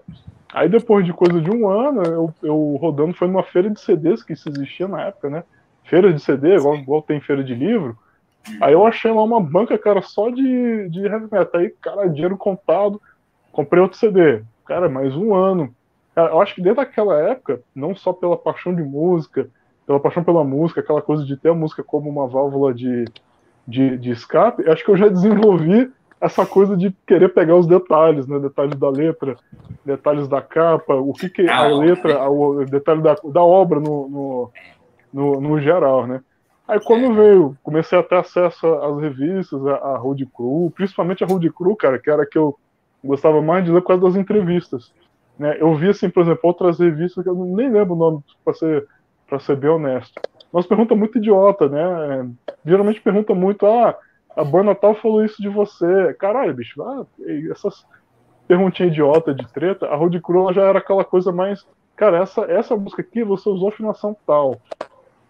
Aí 0.53 0.69
depois 0.69 1.05
de 1.05 1.13
coisa 1.13 1.41
de 1.41 1.51
um 1.51 1.67
ano, 1.67 2.03
eu, 2.03 2.33
eu 2.41 2.77
rodando, 2.79 3.13
foi 3.13 3.27
numa 3.27 3.43
feira 3.43 3.69
de 3.69 3.79
CDs 3.79 4.23
que 4.23 4.33
isso 4.33 4.49
existia 4.49 4.87
na 4.87 5.01
época, 5.03 5.29
né? 5.29 5.43
Feira 5.83 6.11
de 6.13 6.19
CD, 6.19 6.55
igual, 6.55 6.75
igual 6.75 7.01
tem 7.01 7.19
feira 7.19 7.43
de 7.43 7.53
livro. 7.53 7.97
Aí 8.61 8.73
eu 8.73 8.85
achei 8.85 9.11
lá 9.11 9.23
uma 9.23 9.41
banca, 9.41 9.77
cara, 9.77 10.01
só 10.01 10.29
de, 10.29 10.89
de 10.89 11.05
heavy 11.05 11.27
metal. 11.31 11.59
Aí, 11.59 11.69
cara, 11.81 12.07
dinheiro 12.07 12.37
contado, 12.37 13.01
comprei 13.51 13.81
outro 13.81 13.97
CD. 13.97 14.43
Cara, 14.65 14.87
mais 14.87 15.15
um 15.15 15.33
ano. 15.33 15.73
Cara, 16.13 16.31
eu 16.31 16.41
acho 16.41 16.55
que 16.55 16.61
desde 16.61 16.79
aquela 16.79 17.19
época, 17.19 17.59
não 17.75 17.95
só 17.95 18.13
pela 18.13 18.37
paixão 18.37 18.73
de 18.73 18.83
música, 18.83 19.49
pela 19.85 19.99
paixão 19.99 20.23
pela 20.23 20.43
música, 20.43 20.79
aquela 20.79 21.01
coisa 21.01 21.25
de 21.25 21.35
ter 21.37 21.49
a 21.49 21.53
música 21.53 21.83
como 21.83 22.09
uma 22.09 22.27
válvula 22.27 22.73
de, 22.73 23.05
de, 23.67 23.97
de 23.97 24.11
escape, 24.11 24.67
acho 24.69 24.83
que 24.83 24.89
eu 24.89 24.97
já 24.97 25.07
desenvolvi 25.07 25.91
essa 26.19 26.45
coisa 26.45 26.75
de 26.75 26.95
querer 27.05 27.29
pegar 27.29 27.55
os 27.55 27.67
detalhes, 27.67 28.27
né? 28.27 28.39
Detalhes 28.39 28.75
da 28.77 28.89
letra, 28.89 29.35
detalhes 29.85 30.27
da 30.27 30.41
capa, 30.41 30.95
o 30.95 31.13
que, 31.13 31.29
que 31.29 31.47
a 31.47 31.67
letra, 31.67 32.29
o 32.29 32.65
detalhe 32.65 33.01
da, 33.01 33.15
da 33.15 33.43
obra 33.43 33.79
no, 33.79 34.09
no, 34.09 34.51
no, 35.13 35.41
no 35.41 35.59
geral, 35.59 36.07
né? 36.07 36.21
Aí 36.67 36.79
quando 36.79 37.13
veio, 37.13 37.55
comecei 37.61 37.97
a 37.97 38.03
ter 38.03 38.15
acesso 38.15 38.65
às 38.65 38.99
revistas, 38.99 39.65
a, 39.67 39.75
a 39.75 39.97
Road 39.97 40.25
Crew, 40.25 40.71
principalmente 40.75 41.23
a 41.23 41.27
Road 41.27 41.47
Crew, 41.51 41.75
cara, 41.75 41.99
que 41.99 42.09
era 42.09 42.23
a 42.23 42.25
que 42.25 42.37
eu 42.37 42.57
gostava 43.03 43.41
mais 43.41 43.63
de 43.63 43.71
ler 43.71 43.81
por 43.81 43.89
causa 43.89 44.03
das 44.03 44.15
entrevistas. 44.15 44.91
Né? 45.37 45.57
Eu 45.59 45.75
vi, 45.75 45.89
assim, 45.89 46.09
por 46.09 46.23
exemplo, 46.23 46.39
outras 46.43 46.79
revistas 46.79 47.23
que 47.23 47.29
eu 47.29 47.35
nem 47.35 47.69
lembro 47.69 47.93
o 47.93 47.97
nome, 47.97 48.23
para 48.43 48.53
ser, 48.55 48.87
pra 49.27 49.39
ser 49.39 49.55
bem 49.57 49.69
honesto. 49.69 50.19
Mas 50.51 50.65
pergunta 50.65 50.95
muito 50.95 51.17
idiota, 51.17 51.69
né? 51.69 52.29
Geralmente 52.65 53.01
pergunta 53.01 53.35
muito, 53.35 53.65
ah, 53.67 53.95
a 54.35 54.43
banda 54.43 54.75
tal 54.75 54.95
falou 54.95 55.23
isso 55.23 55.41
de 55.41 55.49
você. 55.49 56.13
Caralho, 56.19 56.53
bicho, 56.53 56.81
ah, 56.83 57.05
essas 57.51 57.85
perguntinhas 58.47 58.91
idiota 58.91 59.33
de 59.33 59.47
treta, 59.47 59.87
a 59.87 59.95
Road 59.95 60.19
Crew 60.21 60.53
já 60.53 60.63
era 60.63 60.79
aquela 60.79 61.03
coisa 61.03 61.31
mais. 61.31 61.65
Cara, 61.95 62.17
essa, 62.21 62.41
essa 62.41 62.75
música 62.75 63.01
aqui 63.01 63.23
você 63.23 63.47
usou 63.49 63.69
afinação 63.69 64.15
tal. 64.25 64.59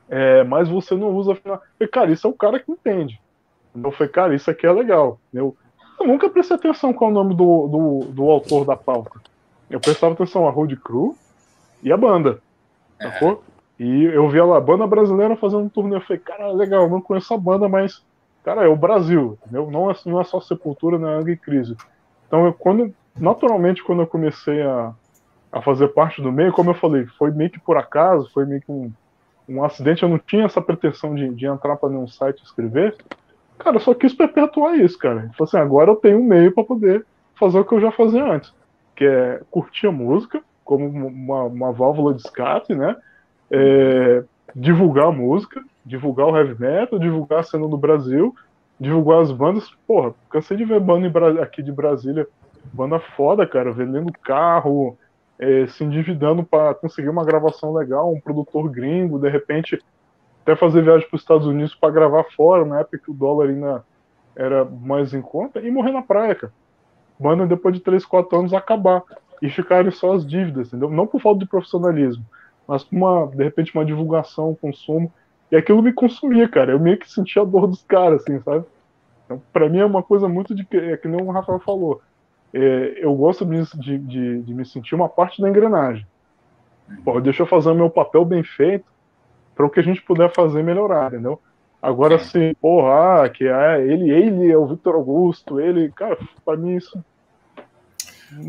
É, 0.09 0.43
mas 0.43 0.67
você 0.69 0.95
não 0.95 1.15
usa 1.15 1.33
afinação. 1.33 1.65
Cara, 1.91 2.11
isso 2.11 2.27
é 2.27 2.29
o 2.29 2.33
cara 2.33 2.59
que 2.59 2.71
entende. 2.71 3.21
Eu 3.75 3.91
falei, 3.91 4.11
cara, 4.11 4.35
isso 4.35 4.49
aqui 4.49 4.65
é 4.65 4.71
legal. 4.71 5.19
Eu, 5.33 5.55
eu 5.99 6.07
nunca 6.07 6.29
prestei 6.29 6.57
atenção 6.57 6.93
qual 6.93 7.09
é 7.09 7.13
o 7.13 7.15
nome 7.15 7.35
do, 7.35 7.67
do, 7.67 7.99
do 8.11 8.29
autor 8.29 8.65
da 8.65 8.75
pauta. 8.75 9.19
Eu 9.69 9.79
prestava 9.79 10.13
atenção 10.13 10.47
a 10.47 10.51
Road 10.51 10.75
Crew 10.77 11.15
e 11.83 11.91
a 11.91 11.97
banda. 11.97 12.39
Sacou? 13.01 13.43
E 13.79 14.03
eu 14.05 14.29
vi 14.29 14.39
a 14.39 14.59
banda 14.59 14.87
brasileira 14.87 15.35
fazendo 15.35 15.63
um 15.63 15.69
turnê. 15.69 15.95
Eu 15.97 16.01
falei, 16.01 16.19
cara, 16.19 16.51
legal, 16.51 16.89
não 16.89 17.01
conheço 17.01 17.33
a 17.33 17.37
banda, 17.37 17.67
mas 17.67 18.01
cara, 18.45 18.63
é 18.63 18.67
o 18.67 18.75
Brasil, 18.75 19.39
entendeu? 19.41 19.71
Não 19.71 19.89
é, 19.89 19.95
não 20.05 20.21
é 20.21 20.23
só 20.23 20.39
Sepultura, 20.39 20.99
não 20.99 21.09
é 21.09 21.15
Angra 21.15 21.31
e 21.31 21.37
Crise. 21.37 21.75
Então, 22.27 22.45
eu, 22.45 22.53
quando, 22.53 22.93
naturalmente, 23.19 23.83
quando 23.83 24.03
eu 24.03 24.07
comecei 24.07 24.61
a, 24.61 24.93
a 25.51 25.61
fazer 25.63 25.87
parte 25.89 26.21
do 26.21 26.31
meio, 26.31 26.53
como 26.53 26.69
eu 26.69 26.75
falei, 26.75 27.07
foi 27.17 27.31
meio 27.31 27.49
que 27.49 27.59
por 27.59 27.75
acaso, 27.75 28.29
foi 28.31 28.45
meio 28.45 28.61
que 28.61 28.71
um, 28.71 28.91
um 29.49 29.63
acidente, 29.63 30.03
eu 30.03 30.09
não 30.09 30.19
tinha 30.19 30.45
essa 30.45 30.61
pretensão 30.61 31.15
de, 31.15 31.27
de 31.33 31.47
entrar 31.47 31.75
para 31.75 31.89
nenhum 31.89 32.07
site 32.07 32.43
escrever. 32.43 32.95
Cara, 33.57 33.77
eu 33.77 33.79
só 33.79 33.95
quis 33.95 34.13
perpetuar 34.13 34.77
isso, 34.77 34.97
cara. 34.99 35.31
Falei 35.35 35.35
assim, 35.41 35.57
agora 35.57 35.89
eu 35.89 35.95
tenho 35.95 36.19
um 36.19 36.23
meio 36.23 36.51
para 36.51 36.63
poder 36.63 37.03
fazer 37.39 37.59
o 37.59 37.65
que 37.65 37.73
eu 37.73 37.81
já 37.81 37.91
fazia 37.91 38.23
antes, 38.23 38.53
que 38.95 39.03
é 39.03 39.41
curtir 39.49 39.87
a 39.87 39.91
música 39.91 40.41
como 40.63 40.85
uma, 40.87 41.43
uma 41.43 41.71
válvula 41.71 42.13
de 42.13 42.21
escape, 42.21 42.75
né? 42.75 42.95
É, 43.51 44.23
divulgar 44.55 45.07
a 45.07 45.11
música, 45.11 45.63
divulgar 45.85 46.27
o 46.27 46.37
heavy 46.37 46.59
metal, 46.59 46.99
divulgar 46.99 47.39
a 47.39 47.43
cena 47.43 47.67
do 47.67 47.77
Brasil, 47.77 48.33
divulgar 48.79 49.21
as 49.21 49.31
bandas. 49.31 49.69
Porra, 49.87 50.13
cansei 50.29 50.57
de 50.57 50.65
ver 50.65 50.79
banda 50.79 51.41
aqui 51.41 51.61
de 51.61 51.71
Brasília, 51.71 52.27
banda 52.73 52.99
foda, 52.99 53.45
cara, 53.45 53.71
vendendo 53.71 54.11
carro, 54.23 54.97
é, 55.37 55.67
se 55.67 55.83
endividando 55.83 56.43
para 56.43 56.73
conseguir 56.73 57.09
uma 57.09 57.25
gravação 57.25 57.73
legal, 57.73 58.11
um 58.11 58.19
produtor 58.19 58.69
gringo, 58.69 59.19
de 59.19 59.29
repente 59.29 59.79
até 60.41 60.55
fazer 60.55 60.83
viagem 60.83 61.07
para 61.07 61.15
os 61.15 61.21
Estados 61.21 61.47
Unidos 61.47 61.73
para 61.73 61.91
gravar 61.91 62.23
fora, 62.35 62.63
na 62.63 62.79
época 62.79 62.99
que 62.99 63.09
o 63.09 63.13
dólar 63.13 63.49
ainda 63.49 63.83
era 64.35 64.63
mais 64.63 65.13
em 65.13 65.21
conta, 65.21 65.59
e 65.59 65.71
morrer 65.71 65.91
na 65.91 66.03
praia, 66.03 66.35
cara. 66.35 66.53
Banda 67.19 67.47
depois 67.47 67.73
de 67.73 67.81
3, 67.81 68.05
4 68.05 68.39
anos 68.39 68.53
acabar 68.53 69.01
e 69.41 69.49
ficarem 69.49 69.89
só 69.89 70.13
as 70.13 70.25
dívidas, 70.25 70.67
entendeu? 70.67 70.89
Não 70.89 71.07
por 71.07 71.21
falta 71.21 71.39
de 71.39 71.47
profissionalismo, 71.47 72.23
mas 72.67 72.83
por 72.83 72.95
uma, 72.95 73.27
de 73.27 73.43
repente, 73.43 73.73
uma 73.73 73.85
divulgação, 73.85 74.51
um 74.51 74.55
consumo. 74.55 75.11
E 75.51 75.55
aquilo 75.55 75.81
me 75.81 75.93
consumia, 75.93 76.47
cara. 76.47 76.71
Eu 76.71 76.79
meio 76.79 76.97
que 76.97 77.11
sentia 77.11 77.41
a 77.41 77.45
dor 77.45 77.67
dos 77.67 77.83
caras, 77.83 78.21
assim, 78.21 78.39
sabe? 78.41 78.65
Então, 79.25 79.41
pra 79.51 79.69
mim 79.69 79.79
é 79.79 79.85
uma 79.85 80.03
coisa 80.03 80.27
muito 80.27 80.53
de 80.53 80.63
que, 80.65 80.77
é 80.77 80.97
que 80.97 81.07
nem 81.07 81.21
o 81.21 81.31
Rafael 81.31 81.59
falou. 81.59 82.01
É, 82.53 82.97
eu 82.97 83.13
gosto 83.15 83.45
de, 83.45 83.97
de, 83.97 84.41
de, 84.41 84.53
me 84.53 84.65
sentir 84.65 84.95
uma 84.95 85.09
parte 85.09 85.41
da 85.41 85.49
engrenagem. 85.49 86.05
Pô, 87.03 87.19
deixa 87.19 87.43
eu 87.43 87.47
fazer 87.47 87.69
o 87.69 87.75
meu 87.75 87.89
papel 87.89 88.23
bem 88.23 88.43
feito 88.43 88.85
para 89.55 89.65
o 89.65 89.69
que 89.69 89.79
a 89.79 89.83
gente 89.83 90.01
puder 90.01 90.31
fazer 90.33 90.63
melhorar, 90.63 91.07
entendeu? 91.07 91.39
Agora, 91.81 92.15
assim, 92.15 92.53
porra, 92.61 93.23
ah, 93.23 93.29
que 93.29 93.45
é, 93.45 93.81
ele, 93.81 94.09
ele 94.09 94.51
é 94.51 94.57
o 94.57 94.65
Victor 94.65 94.95
Augusto, 94.95 95.59
ele, 95.59 95.91
cara, 95.91 96.17
pra 96.43 96.57
mim 96.57 96.75
isso. 96.75 97.03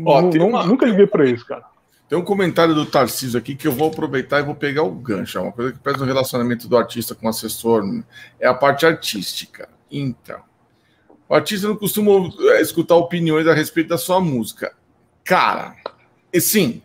Ó, 0.05 0.21
não, 0.21 0.47
uma... 0.47 0.65
Nunca 0.65 0.85
liguei 0.85 1.05
pra 1.05 1.25
isso, 1.25 1.45
cara. 1.45 1.65
Tem 2.07 2.17
um 2.17 2.23
comentário 2.23 2.73
do 2.73 2.85
Tarcísio 2.85 3.37
aqui 3.37 3.55
que 3.55 3.67
eu 3.67 3.71
vou 3.71 3.89
aproveitar 3.89 4.39
e 4.39 4.43
vou 4.43 4.55
pegar 4.55 4.83
o 4.83 4.91
gancho. 4.91 5.37
É 5.37 5.41
uma 5.41 5.51
coisa 5.51 5.73
que 5.73 5.79
pesa 5.79 5.97
no 5.97 6.05
relacionamento 6.05 6.67
do 6.67 6.77
artista 6.77 7.13
com 7.13 7.27
o 7.27 7.29
assessor 7.29 7.83
é 8.39 8.47
a 8.47 8.53
parte 8.53 8.85
artística. 8.85 9.67
Então, 9.91 10.39
o 11.27 11.35
artista 11.35 11.67
não 11.67 11.75
costuma 11.75 12.11
escutar 12.61 12.95
opiniões 12.95 13.45
a 13.45 13.53
respeito 13.53 13.89
da 13.89 13.97
sua 13.97 14.21
música. 14.21 14.73
Cara, 15.25 15.75
e 16.31 16.39
sim, 16.39 16.81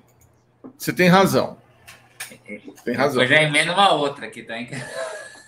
você 0.76 0.92
tem 0.92 1.08
razão. 1.08 1.56
Tem 2.84 2.94
razão. 2.94 3.22
Eu 3.22 3.28
já 3.28 3.42
emendo 3.42 3.72
uma 3.72 3.92
outra 3.92 4.26
aqui, 4.26 4.42
tá? 4.42 4.54
É. 4.54 4.70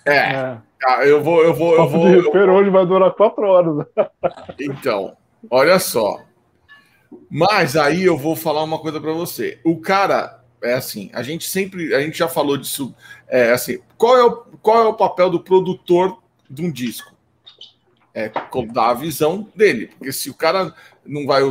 é. 0.05 0.57
Ah, 0.85 1.05
eu 1.05 1.21
vou, 1.21 1.43
eu 1.43 1.53
vou, 1.53 1.75
eu 1.75 1.89
vou. 1.89 2.07
Eu 2.07 2.31
vou... 2.31 2.49
hoje 2.55 2.69
vai 2.69 2.85
durar 2.85 3.11
quatro 3.11 3.43
horas. 3.43 3.85
Então, 4.59 5.17
olha 5.49 5.79
só. 5.79 6.21
Mas 7.29 7.75
aí 7.75 8.03
eu 8.03 8.17
vou 8.17 8.35
falar 8.35 8.63
uma 8.63 8.79
coisa 8.79 8.99
para 8.99 9.13
você. 9.13 9.59
O 9.63 9.79
cara 9.79 10.43
é 10.61 10.73
assim, 10.73 11.09
a 11.13 11.21
gente 11.21 11.47
sempre, 11.47 11.93
a 11.93 12.01
gente 12.01 12.17
já 12.17 12.27
falou 12.27 12.57
disso, 12.57 12.93
é 13.27 13.51
assim, 13.51 13.79
qual 13.97 14.17
é 14.17 14.23
o, 14.23 14.31
qual 14.61 14.83
é 14.83 14.87
o 14.87 14.93
papel 14.93 15.29
do 15.29 15.39
produtor 15.39 16.19
de 16.49 16.63
um 16.63 16.71
disco? 16.71 17.13
É 18.13 18.31
dar 18.71 18.91
a 18.91 18.93
visão 18.93 19.49
dele. 19.55 19.87
Porque 19.87 20.11
se 20.11 20.29
o 20.29 20.33
cara 20.33 20.73
não 21.05 21.25
vai 21.25 21.41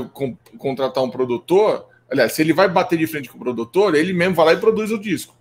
contratar 0.58 1.04
um 1.04 1.10
produtor, 1.10 1.86
aliás, 2.10 2.32
se 2.32 2.42
ele 2.42 2.52
vai 2.52 2.68
bater 2.68 2.98
de 2.98 3.06
frente 3.06 3.28
com 3.28 3.36
o 3.36 3.40
produtor, 3.40 3.94
ele 3.94 4.12
mesmo 4.12 4.34
vai 4.34 4.46
lá 4.46 4.52
e 4.54 4.60
produz 4.60 4.90
o 4.90 4.98
disco. 4.98 5.36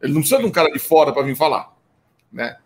Ele 0.00 0.12
não 0.12 0.20
precisa 0.20 0.40
de 0.40 0.46
um 0.46 0.50
cara 0.50 0.70
de 0.70 0.78
fora 0.78 1.12
para 1.12 1.22
vir 1.22 1.36
falar, 1.36 1.76
né? 2.32 2.56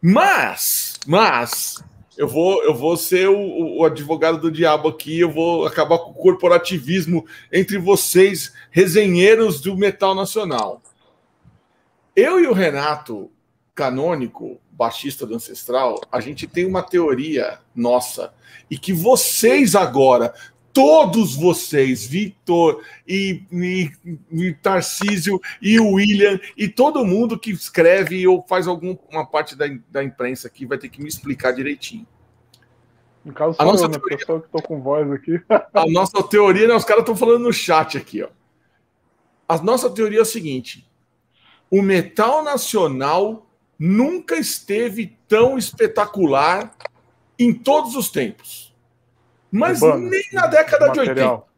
Mas, 0.00 0.94
mas 1.06 1.82
eu 2.18 2.26
vou, 2.26 2.64
eu 2.64 2.74
vou 2.74 2.96
ser 2.96 3.28
o, 3.28 3.78
o, 3.78 3.84
advogado 3.84 4.40
do 4.40 4.50
diabo 4.50 4.88
aqui, 4.88 5.20
eu 5.20 5.30
vou 5.30 5.64
acabar 5.64 5.98
com 5.98 6.10
o 6.10 6.14
corporativismo 6.14 7.24
entre 7.52 7.78
vocês, 7.78 8.52
resenheiros 8.72 9.60
do 9.60 9.76
metal 9.76 10.16
nacional. 10.16 10.82
Eu 12.16 12.40
e 12.40 12.48
o 12.48 12.52
Renato 12.52 13.30
Canônico, 13.72 14.60
baixista 14.72 15.24
do 15.24 15.36
Ancestral, 15.36 16.00
a 16.10 16.18
gente 16.18 16.48
tem 16.48 16.66
uma 16.66 16.82
teoria 16.82 17.60
nossa 17.72 18.34
e 18.68 18.76
que 18.76 18.92
vocês 18.92 19.76
agora, 19.76 20.34
todos 20.78 21.34
vocês, 21.34 22.06
Vitor 22.06 22.84
e, 23.04 23.42
e, 23.50 23.90
e 24.30 24.54
Tarcísio 24.54 25.40
e 25.60 25.80
William 25.80 26.38
e 26.56 26.68
todo 26.68 27.04
mundo 27.04 27.36
que 27.36 27.50
escreve 27.50 28.24
ou 28.28 28.44
faz 28.46 28.68
alguma 28.68 29.26
parte 29.26 29.56
da, 29.56 29.66
da 29.90 30.04
imprensa 30.04 30.46
aqui 30.46 30.64
vai 30.64 30.78
ter 30.78 30.88
que 30.88 31.02
me 31.02 31.08
explicar 31.08 31.50
direitinho. 31.50 32.06
No 33.24 33.32
caso, 33.32 33.56
a 33.58 33.64
nossa 33.64 33.86
eu, 33.86 33.88
né? 33.88 33.98
teoria... 33.98 34.18
pessoa 34.18 34.40
que 34.40 34.48
tô 34.50 34.62
com 34.62 34.80
voz 34.80 35.10
aqui. 35.10 35.42
a 35.50 35.86
nossa 35.88 36.22
teoria, 36.22 36.68
né? 36.68 36.74
Os 36.76 36.84
caras 36.84 37.02
estão 37.02 37.16
falando 37.16 37.42
no 37.42 37.52
chat 37.52 37.98
aqui, 37.98 38.22
ó. 38.22 38.28
A 39.48 39.58
nossa 39.60 39.90
teoria 39.90 40.20
é 40.20 40.22
o 40.22 40.24
seguinte: 40.24 40.88
o 41.68 41.82
metal 41.82 42.44
nacional 42.44 43.50
nunca 43.76 44.36
esteve 44.36 45.18
tão 45.26 45.58
espetacular 45.58 46.72
em 47.36 47.52
todos 47.52 47.96
os 47.96 48.12
tempos. 48.12 48.67
Mas 49.50 49.80
nem 49.80 50.22
na 50.32 50.46
década 50.46 50.88
de 50.90 51.00
80. 51.00 51.48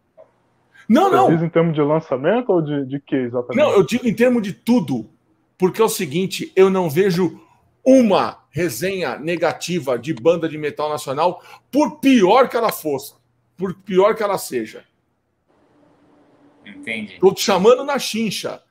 Não, 0.88 1.09
Você 1.09 1.16
não. 1.16 1.30
Diz 1.30 1.43
em 1.43 1.49
termos 1.49 1.74
de 1.74 1.80
lançamento 1.80 2.51
ou 2.51 2.61
de, 2.61 2.84
de 2.86 3.01
que 3.01 3.14
exatamente? 3.14 3.57
Não, 3.57 3.72
eu 3.72 3.84
digo 3.84 4.07
em 4.07 4.14
termos 4.14 4.43
de 4.43 4.53
tudo. 4.53 5.09
Porque 5.57 5.80
é 5.80 5.84
o 5.84 5.88
seguinte, 5.88 6.53
eu 6.57 6.70
não 6.70 6.88
vejo 6.88 7.41
uma 7.84 8.45
resenha 8.51 9.18
negativa 9.18 9.99
de 9.99 10.12
banda 10.12 10.49
de 10.49 10.59
metal 10.59 10.88
nacional, 10.88 11.43
por 11.70 12.01
pior 12.01 12.49
que 12.49 12.57
ela 12.57 12.72
fosse, 12.72 13.14
por 13.57 13.74
pior 13.74 14.14
que 14.14 14.22
ela 14.22 14.38
seja. 14.38 14.84
Entendi. 16.64 17.18
Tô 17.20 17.32
te 17.32 17.43
chamando 17.43 17.84
na 17.84 17.99
chincha. 17.99 18.62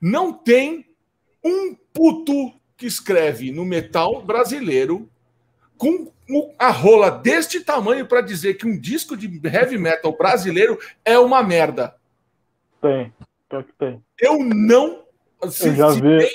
Não 0.00 0.32
tem 0.32 0.86
um 1.44 1.74
puto 1.92 2.52
que 2.76 2.86
escreve 2.86 3.50
no 3.52 3.64
metal 3.64 4.22
brasileiro 4.22 5.08
com 5.76 6.10
a 6.58 6.70
rola 6.70 7.10
deste 7.10 7.60
tamanho 7.60 8.06
para 8.06 8.20
dizer 8.20 8.54
que 8.54 8.66
um 8.66 8.78
disco 8.78 9.16
de 9.16 9.40
heavy 9.46 9.78
metal 9.78 10.16
brasileiro 10.16 10.78
é 11.04 11.18
uma 11.18 11.42
merda. 11.42 11.94
Tem, 12.80 13.12
pior 13.48 13.64
que 13.64 13.72
tem. 13.78 14.02
Eu 14.20 14.38
não. 14.38 15.04
Se, 15.48 15.68
eu 15.68 15.74
já 15.74 15.90
vi. 15.90 16.18
Tem, 16.18 16.32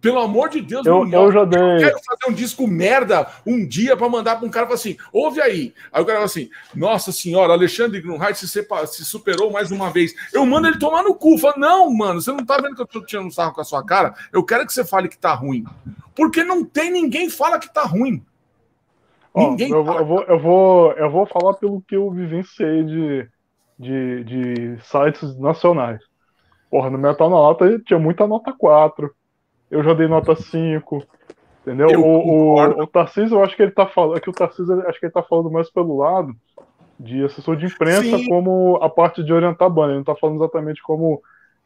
pelo 0.00 0.20
amor 0.20 0.48
de 0.48 0.60
Deus, 0.60 0.86
eu, 0.86 1.08
eu 1.08 1.32
já 1.32 1.44
dei. 1.44 1.60
Eu 1.60 1.78
quero 1.78 2.00
fazer 2.04 2.30
um 2.30 2.32
disco 2.32 2.66
merda 2.66 3.26
um 3.44 3.66
dia 3.66 3.96
para 3.96 4.08
mandar 4.08 4.36
para 4.36 4.46
um 4.46 4.50
cara 4.50 4.72
assim: 4.72 4.96
ouve 5.12 5.40
aí. 5.40 5.74
Aí 5.92 6.00
o 6.00 6.06
cara 6.06 6.18
fala 6.18 6.26
assim: 6.26 6.48
Nossa 6.74 7.10
senhora, 7.10 7.52
Alexandre 7.52 8.00
Grunheit 8.00 8.38
se, 8.38 8.46
se 8.46 9.04
superou 9.04 9.50
mais 9.50 9.72
uma 9.72 9.90
vez. 9.90 10.14
Eu 10.32 10.46
mando 10.46 10.68
ele 10.68 10.78
tomar 10.78 11.02
no 11.02 11.14
cu. 11.14 11.36
Fala, 11.38 11.54
não, 11.56 11.90
mano, 11.92 12.20
você 12.20 12.30
não 12.30 12.44
tá 12.44 12.56
vendo 12.58 12.76
que 12.76 12.82
eu 12.82 12.86
tô 12.86 13.04
tirando 13.04 13.26
um 13.26 13.30
sarro 13.32 13.52
com 13.52 13.60
a 13.60 13.64
sua 13.64 13.84
cara? 13.84 14.14
Eu 14.32 14.44
quero 14.44 14.64
que 14.64 14.72
você 14.72 14.84
fale 14.84 15.08
que 15.08 15.18
tá 15.18 15.34
ruim. 15.34 15.64
Porque 16.14 16.44
não 16.44 16.64
tem 16.64 16.90
ninguém 16.90 17.28
fala 17.28 17.58
que 17.58 17.72
tá 17.72 17.82
ruim. 17.82 18.24
Ó, 19.34 19.50
ninguém 19.50 19.70
eu, 19.70 19.84
vou, 19.84 19.94
eu, 19.96 20.06
vou, 20.06 20.22
eu, 20.22 20.38
vou, 20.38 20.92
eu 20.92 21.10
vou 21.10 21.26
falar 21.26 21.54
pelo 21.54 21.82
que 21.82 21.96
eu 21.96 22.10
vivenciei 22.10 22.82
de, 22.84 23.28
de, 23.78 24.24
de 24.24 24.78
sites 24.82 25.38
nacionais. 25.38 26.00
Porra, 26.70 26.90
no 26.90 26.98
Metal 26.98 27.28
na 27.28 27.40
Lata 27.40 27.78
tinha 27.80 27.98
muita 27.98 28.26
nota 28.26 28.52
4 28.52 29.10
eu 29.70 29.84
já 29.84 29.94
dei 29.94 30.08
nota 30.08 30.34
5. 30.34 31.02
Entendeu? 31.62 32.00
o, 32.00 32.56
o, 32.56 32.82
o 32.82 32.86
Tarcísio, 32.86 33.38
eu 33.38 33.44
acho 33.44 33.54
que 33.54 33.62
ele 33.62 33.70
tá 33.70 33.86
falando. 33.86 34.16
É 34.16 34.20
que 34.20 34.28
o 34.28 34.32
Tarcísio, 34.32 34.86
acho 34.88 34.98
que 34.98 35.06
ele 35.06 35.12
tá 35.12 35.22
falando 35.22 35.50
mais 35.50 35.70
pelo 35.70 35.98
lado 35.98 36.34
de 36.98 37.24
assessor 37.24 37.56
de 37.56 37.66
imprensa, 37.66 38.18
Sim. 38.18 38.28
como 38.28 38.78
a 38.82 38.90
parte 38.90 39.22
de 39.22 39.32
orientar 39.32 39.66
a 39.66 39.70
banda. 39.70 39.92
Ele 39.92 39.98
não 39.98 40.04
tá 40.04 40.16
falando 40.16 40.42
exatamente 40.42 40.82
como 40.82 41.22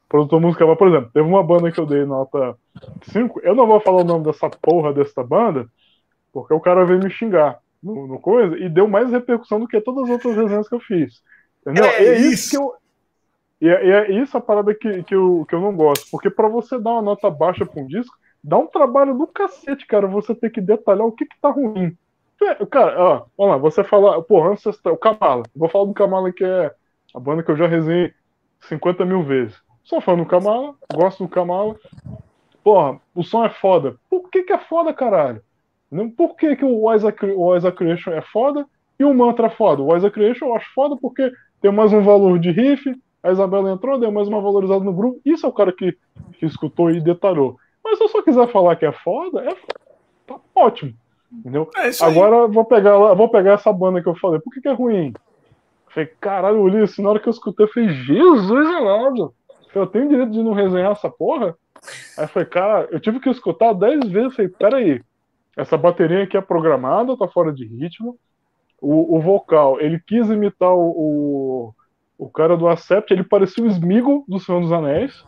produtor 0.09 0.41
musical. 0.41 0.69
Mas, 0.69 0.79
por 0.79 0.89
exemplo, 0.89 1.11
teve 1.13 1.27
uma 1.27 1.43
banda 1.43 1.73
que 1.73 1.81
eu 1.81 1.87
dei 1.87 2.05
nota 2.05 2.57
5. 3.03 3.41
Eu 3.43 3.55
não 3.55 3.67
vou 3.67 3.81
falar 3.81 4.03
o 4.03 4.05
nome 4.05 4.25
dessa 4.25 4.51
porra 4.51 4.93
dessa 4.93 5.25
banda, 5.25 5.67
porque 6.35 6.53
o 6.53 6.61
cara 6.61 6.85
veio 6.85 6.99
me 6.99 7.09
xingar 7.09 7.61
no, 7.83 8.07
no 8.07 8.19
coisa 8.19 8.59
e 8.59 8.69
deu 8.69 8.87
mais 8.87 9.11
repercussão 9.11 9.61
do 9.61 9.69
que 9.69 9.81
todas 9.81 10.05
as 10.05 10.11
outras 10.11 10.37
resenhas 10.37 10.69
que 10.69 10.75
eu 10.75 10.81
fiz. 10.81 11.23
Entendeu? 11.63 11.85
É, 11.85 12.05
é 12.05 12.19
isso 12.19 12.51
que 12.51 12.57
eu, 12.57 12.75
e 13.61 13.69
é, 13.69 13.89
é 13.89 14.11
isso 14.13 14.37
a 14.37 14.41
parada 14.41 14.75
que, 14.75 15.03
que, 15.05 15.15
eu, 15.15 15.47
que 15.49 15.55
eu 15.55 15.61
não 15.61 15.75
gosto. 15.75 16.11
Porque 16.11 16.29
para 16.29 16.49
você 16.49 16.79
dar 16.79 16.91
uma 16.91 17.03
nota 17.03 17.31
baixa 17.31 17.65
pra 17.65 17.81
um 17.81 17.87
disco, 17.87 18.15
dá 18.43 18.59
um 18.59 18.67
trabalho 18.67 19.15
do 19.17 19.27
cacete, 19.27 19.87
cara. 19.87 20.07
Você 20.07 20.35
tem 20.35 20.51
que 20.51 20.61
detalhar 20.61 21.07
o 21.07 21.13
que, 21.13 21.25
que 21.25 21.41
tá 21.41 21.51
ruim. 21.51 21.97
É, 22.43 22.67
cara, 22.67 23.03
ó, 23.03 23.25
vamos 23.39 23.53
lá, 23.53 23.57
você 23.57 23.83
fala, 23.83 24.21
pô, 24.23 24.45
Ancestral, 24.45 24.97
o 24.97 24.99
Kamala. 24.99 25.45
Vou 25.57 25.69
falar 25.69 25.87
do 25.87 25.95
Kamala, 25.95 26.33
que 26.33 26.45
é 26.45 26.75
a 27.15 27.21
banda 27.21 27.43
que 27.43 27.51
eu 27.51 27.57
já 27.57 27.67
resenhei 27.67 28.13
50 28.69 29.05
mil 29.07 29.23
vezes. 29.23 29.57
Sou 29.85 30.01
fã 30.01 30.17
do 30.17 30.27
Kamala, 30.27 30.75
gosto 30.93 31.25
do 31.25 31.29
Kamala. 31.31 31.77
Porra, 32.63 33.01
o 33.15 33.23
som 33.23 33.45
é 33.45 33.51
foda. 33.51 33.97
Por 34.11 34.29
que, 34.31 34.43
que 34.43 34.53
é 34.53 34.59
foda, 34.59 34.93
caralho? 34.93 35.43
Por 36.17 36.37
que, 36.37 36.57
que 36.57 36.65
o 36.65 36.95
Isaac 36.95 37.77
Creation 37.77 38.13
é 38.13 38.23
foda 38.23 38.67
e 38.99 39.05
o 39.05 39.15
Mantra 39.15 39.47
é 39.47 39.51
foda? 39.51 39.83
O 39.83 39.97
Isaac 39.97 40.15
Creation 40.15 40.47
eu 40.47 40.55
acho 40.55 40.73
foda 40.75 40.97
porque 41.01 41.31
tem 41.61 41.73
mais 41.73 41.93
um 41.93 42.03
valor 42.03 42.39
de 42.39 42.51
riff, 42.51 42.95
a 43.23 43.31
Isabela 43.31 43.71
entrou, 43.71 43.99
deu 43.99 44.13
mais 44.13 44.29
uma 44.29 44.41
valorizada 44.41 44.85
no 44.85 44.93
grupo. 44.93 45.21
Isso 45.25 45.47
é 45.47 45.49
o 45.49 45.53
cara 45.53 45.73
que, 45.73 45.97
que 46.39 46.45
escutou 46.45 46.91
e 46.91 47.01
detalhou. 47.01 47.57
Mas 47.83 47.99
se 47.99 48.05
eu 48.05 48.09
só 48.09 48.23
quiser 48.23 48.47
falar 48.49 48.77
que 48.77 48.85
é 48.85 48.93
foda, 48.93 49.41
é 49.41 49.55
tá 50.27 50.37
ótimo. 50.55 50.93
Entendeu? 51.33 51.69
É 51.77 51.91
Agora 52.05 52.47
vou 52.47 52.65
pegar, 52.65 53.15
vou 53.15 53.29
pegar 53.29 53.53
essa 53.53 53.73
banda 53.73 54.03
que 54.03 54.09
eu 54.09 54.15
falei. 54.17 54.41
Por 54.41 54.53
que, 54.53 54.61
que 54.61 54.69
é 54.69 54.73
ruim? 54.73 55.13
falei, 55.89 56.11
caralho, 56.21 56.61
Ulisses, 56.61 56.99
na 56.99 57.11
hora 57.11 57.21
que 57.21 57.29
eu 57.29 57.33
escutei, 57.33 57.65
eu 57.65 57.71
falei, 57.71 57.89
Jesus 57.91 58.69
amado! 58.69 59.33
Eu 59.75 59.87
tenho 59.87 60.09
direito 60.09 60.33
de 60.33 60.43
não 60.43 60.53
resenhar 60.53 60.93
essa 60.93 61.09
porra? 61.09 61.57
Aí 62.19 62.25
eu 62.25 62.29
falei, 62.29 62.49
cara, 62.49 62.89
eu 62.91 63.01
tive 63.01 63.21
que 63.21 63.31
escutar 63.31 63.73
dez 63.73 64.05
vezes. 64.09 64.35
falei, 64.35 64.51
peraí, 64.51 65.03
essa 65.57 65.77
bateria 65.77 66.25
aqui 66.25 66.37
é 66.37 66.41
programada, 66.41 67.17
tá 67.17 67.29
fora 67.29 67.53
de 67.53 67.67
ritmo. 67.67 68.19
O, 68.81 69.17
o 69.17 69.21
vocal, 69.21 69.81
ele 69.81 70.01
quis 70.05 70.29
imitar 70.29 70.73
o, 70.73 70.91
o 70.91 71.75
o 72.19 72.29
cara 72.29 72.57
do 72.57 72.69
Acept, 72.69 73.13
ele 73.13 73.25
parecia 73.25 73.65
o 73.65 73.67
Smigo 73.67 74.25
do 74.29 74.39
Senhor 74.39 74.61
dos 74.61 74.73
Anéis. 74.73 75.25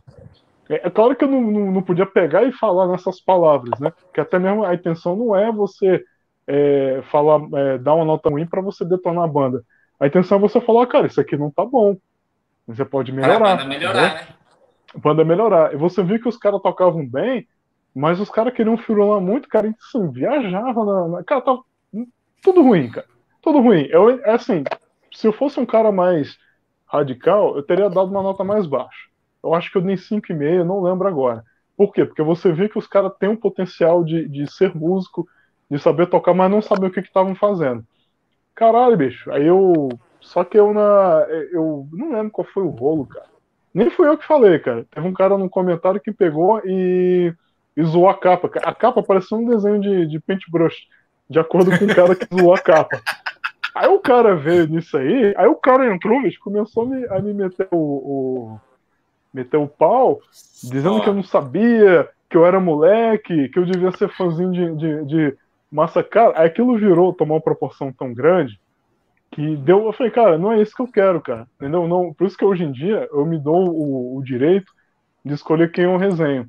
É, 0.68 0.86
é 0.86 0.90
claro 0.90 1.16
que 1.16 1.24
eu 1.24 1.28
não, 1.28 1.40
não, 1.40 1.72
não, 1.72 1.82
podia 1.82 2.06
pegar 2.06 2.44
e 2.44 2.52
falar 2.52 2.88
nessas 2.88 3.20
palavras, 3.20 3.78
né? 3.80 3.92
Que 4.14 4.20
até 4.20 4.38
mesmo 4.38 4.64
a 4.64 4.74
intenção 4.74 5.16
não 5.16 5.36
é 5.36 5.50
você 5.50 6.02
é, 6.46 7.02
falar, 7.10 7.40
é, 7.54 7.78
dar 7.78 7.94
uma 7.94 8.04
nota 8.04 8.30
ruim 8.30 8.46
para 8.46 8.62
você 8.62 8.84
detonar 8.84 9.24
a 9.24 9.28
banda. 9.28 9.62
A 9.98 10.06
intenção 10.06 10.38
é 10.38 10.40
você 10.40 10.60
falar, 10.60 10.86
cara, 10.86 11.06
isso 11.06 11.20
aqui 11.20 11.36
não 11.36 11.50
tá 11.50 11.64
bom. 11.64 11.96
Você 12.66 12.84
pode 12.84 13.12
melhorar. 13.12 13.36
A 13.36 13.56
banda 13.56 13.64
melhorar, 13.64 14.14
né? 14.14 14.26
A 14.94 14.98
banda 14.98 15.24
melhorar. 15.24 15.74
E 15.74 15.76
você 15.76 16.02
viu 16.02 16.20
que 16.20 16.28
os 16.28 16.36
caras 16.36 16.60
tocavam 16.62 17.06
bem, 17.06 17.46
mas 17.96 18.20
os 18.20 18.28
caras 18.28 18.52
queriam 18.52 18.76
firular 18.76 19.22
muito, 19.22 19.48
cara, 19.48 19.74
assim, 19.80 20.10
viajava 20.10 20.84
na, 20.84 21.08
na. 21.08 21.24
Cara, 21.24 21.40
tava 21.40 21.62
tudo 22.42 22.60
ruim, 22.60 22.90
cara. 22.90 23.06
Tudo 23.40 23.58
ruim. 23.58 23.86
Eu, 23.88 24.22
é 24.22 24.32
assim, 24.32 24.64
se 25.14 25.26
eu 25.26 25.32
fosse 25.32 25.58
um 25.58 25.64
cara 25.64 25.90
mais 25.90 26.36
radical, 26.84 27.56
eu 27.56 27.62
teria 27.62 27.88
dado 27.88 28.10
uma 28.10 28.22
nota 28.22 28.44
mais 28.44 28.66
baixa. 28.66 29.08
Eu 29.42 29.54
acho 29.54 29.72
que 29.72 29.78
eu 29.78 29.82
dei 29.82 29.96
5,5, 29.96 30.62
não 30.62 30.82
lembro 30.82 31.08
agora. 31.08 31.42
Por 31.74 31.90
quê? 31.90 32.04
Porque 32.04 32.22
você 32.22 32.52
vê 32.52 32.68
que 32.68 32.78
os 32.78 32.86
caras 32.86 33.12
têm 33.18 33.30
um 33.30 33.36
potencial 33.36 34.04
de, 34.04 34.28
de 34.28 34.46
ser 34.52 34.74
músico, 34.76 35.26
de 35.70 35.78
saber 35.78 36.06
tocar, 36.08 36.34
mas 36.34 36.50
não 36.50 36.60
saber 36.60 36.88
o 36.88 36.90
que 36.90 37.00
estavam 37.00 37.34
fazendo. 37.34 37.82
Caralho, 38.54 38.96
bicho. 38.98 39.30
Aí 39.32 39.46
eu. 39.46 39.88
Só 40.20 40.44
que 40.44 40.58
eu 40.58 40.74
na. 40.74 41.26
Eu 41.50 41.88
não 41.92 42.12
lembro 42.12 42.30
qual 42.30 42.46
foi 42.46 42.62
o 42.62 42.68
rolo, 42.68 43.06
cara. 43.06 43.26
Nem 43.72 43.88
fui 43.88 44.06
eu 44.06 44.18
que 44.18 44.26
falei, 44.26 44.58
cara. 44.58 44.86
Teve 44.90 45.08
um 45.08 45.14
cara 45.14 45.38
no 45.38 45.48
comentário 45.48 46.00
que 46.00 46.12
pegou 46.12 46.60
e, 46.64 47.34
e 47.76 47.82
zoou 47.84 48.08
a 48.08 48.14
capa. 48.14 48.50
A 48.64 48.74
capa 48.74 49.02
parecia 49.02 49.36
um 49.36 49.46
desenho 49.46 49.80
de, 49.80 50.06
de 50.06 50.20
paintbrush, 50.20 50.86
de 51.28 51.38
acordo 51.38 51.76
com 51.78 51.84
o 51.84 51.94
cara 51.94 52.14
que 52.14 52.26
zoou 52.34 52.54
a 52.54 52.58
capa. 52.58 53.00
Aí 53.74 53.88
o 53.88 53.98
cara 53.98 54.34
veio 54.34 54.66
nisso 54.66 54.96
aí, 54.96 55.34
aí 55.36 55.46
o 55.46 55.56
cara 55.56 55.92
entrou, 55.92 56.18
começou 56.42 56.84
a 56.84 56.86
me, 56.86 57.06
a 57.08 57.18
me 57.20 57.34
meter 57.34 57.68
o, 57.70 57.76
o, 57.76 58.60
meter 59.34 59.58
o 59.58 59.68
pau, 59.68 60.20
dizendo 60.64 61.02
que 61.02 61.08
eu 61.08 61.14
não 61.14 61.22
sabia, 61.22 62.08
que 62.30 62.36
eu 62.36 62.46
era 62.46 62.58
moleque, 62.58 63.50
que 63.50 63.58
eu 63.58 63.66
devia 63.66 63.92
ser 63.92 64.08
fãzinho 64.08 64.50
de, 64.50 64.76
de, 64.76 65.04
de. 65.04 65.38
Aí 66.36 66.46
aquilo 66.46 66.78
virou, 66.78 67.12
tomou 67.12 67.36
uma 67.36 67.42
proporção 67.42 67.92
tão 67.92 68.14
grande 68.14 68.58
que 69.30 69.56
deu. 69.56 69.84
Eu 69.84 69.92
falei, 69.92 70.10
cara, 70.10 70.38
não 70.38 70.52
é 70.52 70.62
isso 70.62 70.74
que 70.74 70.80
eu 70.80 70.88
quero, 70.88 71.20
cara. 71.20 71.46
Entendeu? 71.56 71.86
Não, 71.86 72.14
por 72.14 72.26
isso 72.26 72.36
que 72.36 72.44
hoje 72.44 72.64
em 72.64 72.72
dia 72.72 73.06
eu 73.12 73.26
me 73.26 73.38
dou 73.38 73.68
o, 73.68 74.16
o 74.16 74.24
direito 74.24 74.72
de 75.22 75.34
escolher 75.34 75.70
quem 75.70 75.84
eu 75.84 75.98
resenho. 75.98 76.48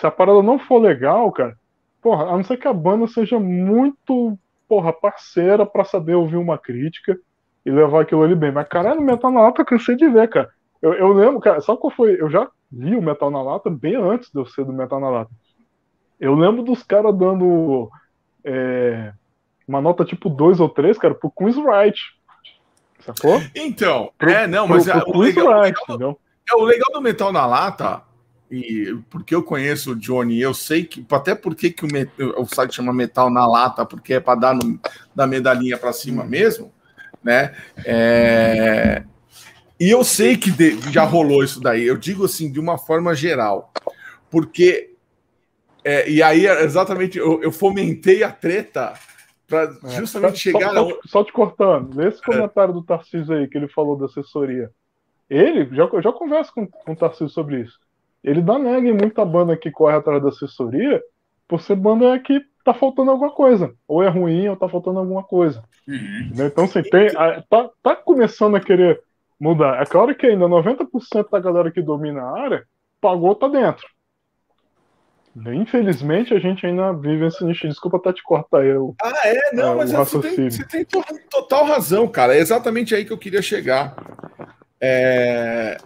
Se 0.00 0.06
a 0.06 0.10
parada 0.10 0.42
não 0.42 0.58
for 0.58 0.78
legal, 0.78 1.30
cara, 1.32 1.56
porra, 2.02 2.24
a 2.24 2.36
não 2.36 2.44
ser 2.44 2.56
que 2.56 2.68
a 2.68 2.72
banda 2.72 3.06
seja 3.06 3.38
muito 3.38 4.38
porra, 4.68 4.92
parceira 4.92 5.64
para 5.64 5.84
saber 5.84 6.14
ouvir 6.14 6.36
uma 6.36 6.58
crítica 6.58 7.18
e 7.64 7.70
levar 7.70 8.02
aquilo 8.02 8.22
ali 8.22 8.34
bem. 8.34 8.52
Mas, 8.52 8.68
caralho, 8.68 9.00
Metal 9.00 9.30
na 9.30 9.42
Lata 9.42 9.62
eu 9.62 9.66
cansei 9.66 9.96
de 9.96 10.08
ver, 10.08 10.28
cara. 10.28 10.50
Eu, 10.82 10.92
eu 10.94 11.12
lembro, 11.12 11.40
cara, 11.40 11.60
sabe 11.60 11.80
qual 11.80 11.90
foi? 11.90 12.20
Eu 12.20 12.30
já 12.30 12.48
vi 12.70 12.94
o 12.94 13.02
Metal 13.02 13.30
na 13.30 13.42
Lata 13.42 13.70
bem 13.70 13.96
antes 13.96 14.30
de 14.30 14.38
eu 14.38 14.46
ser 14.46 14.64
do 14.64 14.72
Metal 14.72 15.00
na 15.00 15.08
Lata. 15.08 15.30
Eu 16.20 16.34
lembro 16.34 16.62
dos 16.62 16.82
caras 16.82 17.16
dando 17.16 17.90
é, 18.44 19.12
uma 19.66 19.80
nota 19.80 20.04
tipo 20.04 20.28
2 20.28 20.60
ou 20.60 20.68
3, 20.68 20.98
cara, 20.98 21.14
pro 21.14 21.30
Queen's 21.30 21.56
Wright. 21.56 22.00
Sacou? 23.00 23.40
Então, 23.54 24.10
pro, 24.18 24.30
é, 24.30 24.46
não, 24.46 24.66
mas 24.66 24.84
pro, 24.84 24.98
é, 24.98 25.00
pro 25.00 25.18
o, 25.18 25.20
legal, 25.20 25.46
Wright, 25.46 25.78
o, 25.88 25.92
legal, 25.92 26.20
é, 26.50 26.54
o 26.54 26.64
legal 26.64 26.92
do 26.92 27.02
Metal 27.02 27.32
na 27.32 27.46
Lata, 27.46 28.02
e 28.50 28.96
porque 29.10 29.34
eu 29.34 29.42
conheço 29.42 29.92
o 29.92 29.96
Johnny, 29.96 30.40
eu 30.40 30.54
sei 30.54 30.84
que, 30.84 31.04
até 31.10 31.34
porque 31.34 31.70
que 31.70 31.84
o, 31.84 32.42
o 32.42 32.46
site 32.46 32.76
chama 32.76 32.92
Metal 32.92 33.28
na 33.28 33.46
Lata, 33.46 33.84
porque 33.84 34.14
é 34.14 34.20
para 34.20 34.38
dar 34.38 34.54
no, 34.54 34.78
da 35.14 35.26
medalhinha 35.26 35.76
para 35.76 35.92
cima 35.92 36.22
hum. 36.22 36.28
mesmo, 36.28 36.72
né? 37.22 37.54
É, 37.84 39.02
e 39.78 39.90
eu 39.90 40.04
sei 40.04 40.36
que 40.36 40.50
de, 40.50 40.78
já 40.92 41.02
rolou 41.02 41.42
isso 41.42 41.60
daí, 41.60 41.84
eu 41.84 41.96
digo 41.96 42.24
assim, 42.24 42.50
de 42.50 42.60
uma 42.60 42.78
forma 42.78 43.14
geral, 43.14 43.72
porque. 44.30 44.92
É, 45.84 46.10
e 46.10 46.20
aí, 46.20 46.46
exatamente, 46.46 47.16
eu, 47.16 47.40
eu 47.42 47.52
fomentei 47.52 48.24
a 48.24 48.32
treta 48.32 48.94
para 49.46 49.72
é, 49.84 49.88
justamente 49.90 50.34
é, 50.34 50.36
chegar. 50.36 50.74
Só, 50.74 50.88
só, 50.88 50.98
só, 51.06 51.24
te 51.24 51.32
cortando, 51.32 51.94
nesse 51.94 52.20
é. 52.20 52.24
comentário 52.24 52.74
do 52.74 52.82
Tarcísio 52.82 53.34
aí, 53.34 53.48
que 53.48 53.56
ele 53.56 53.68
falou 53.68 53.96
da 53.96 54.06
assessoria, 54.06 54.70
ele, 55.30 55.74
já, 55.74 55.84
eu 55.84 56.02
já 56.02 56.12
converso 56.12 56.52
com, 56.52 56.66
com 56.66 56.92
o 56.92 56.96
Tarcísio 56.96 57.28
sobre 57.28 57.60
isso. 57.60 57.78
Ele 58.26 58.42
dá 58.42 58.58
nega 58.58 58.88
em 58.88 58.92
muita 58.92 59.24
banda 59.24 59.56
que 59.56 59.70
corre 59.70 59.94
atrás 59.94 60.20
da 60.20 60.30
assessoria 60.30 61.00
por 61.46 61.60
ser 61.60 61.76
banda 61.76 62.18
que 62.18 62.40
tá 62.64 62.74
faltando 62.74 63.12
alguma 63.12 63.30
coisa. 63.30 63.72
Ou 63.86 64.02
é 64.02 64.08
ruim, 64.08 64.48
ou 64.48 64.56
tá 64.56 64.68
faltando 64.68 64.98
alguma 64.98 65.22
coisa. 65.22 65.62
Uhum. 65.86 66.32
Então, 66.34 66.64
assim, 66.64 66.82
tem, 66.82 67.08
tá, 67.48 67.70
tá 67.80 67.94
começando 67.94 68.56
a 68.56 68.60
querer 68.60 69.00
mudar. 69.38 69.80
É 69.80 69.86
claro 69.86 70.12
que 70.12 70.26
ainda 70.26 70.46
90% 70.46 71.30
da 71.30 71.38
galera 71.38 71.70
que 71.70 71.80
domina 71.80 72.20
a 72.20 72.40
área 72.40 72.64
pagou, 73.00 73.32
tá 73.36 73.46
dentro. 73.46 73.86
Infelizmente, 75.54 76.34
a 76.34 76.40
gente 76.40 76.66
ainda 76.66 76.92
vive 76.94 77.26
esse 77.26 77.44
nicho. 77.44 77.68
Desculpa 77.68 77.98
até 77.98 78.12
te 78.12 78.24
cortar 78.24 78.64
eu. 78.64 78.96
Ah, 79.00 79.12
é? 79.24 79.54
Não, 79.54 79.74
é, 79.74 79.76
mas 79.76 79.92
é, 79.92 79.96
você 79.98 80.20
tem, 80.20 80.50
você 80.50 80.64
tem, 80.64 80.84
total 81.30 81.64
razão, 81.64 82.08
cara. 82.08 82.34
É 82.34 82.38
exatamente 82.38 82.92
aí 82.92 83.04
que 83.04 83.12
eu 83.12 83.18
queria 83.18 83.42
chegar. 83.42 83.94
É... 84.80 85.76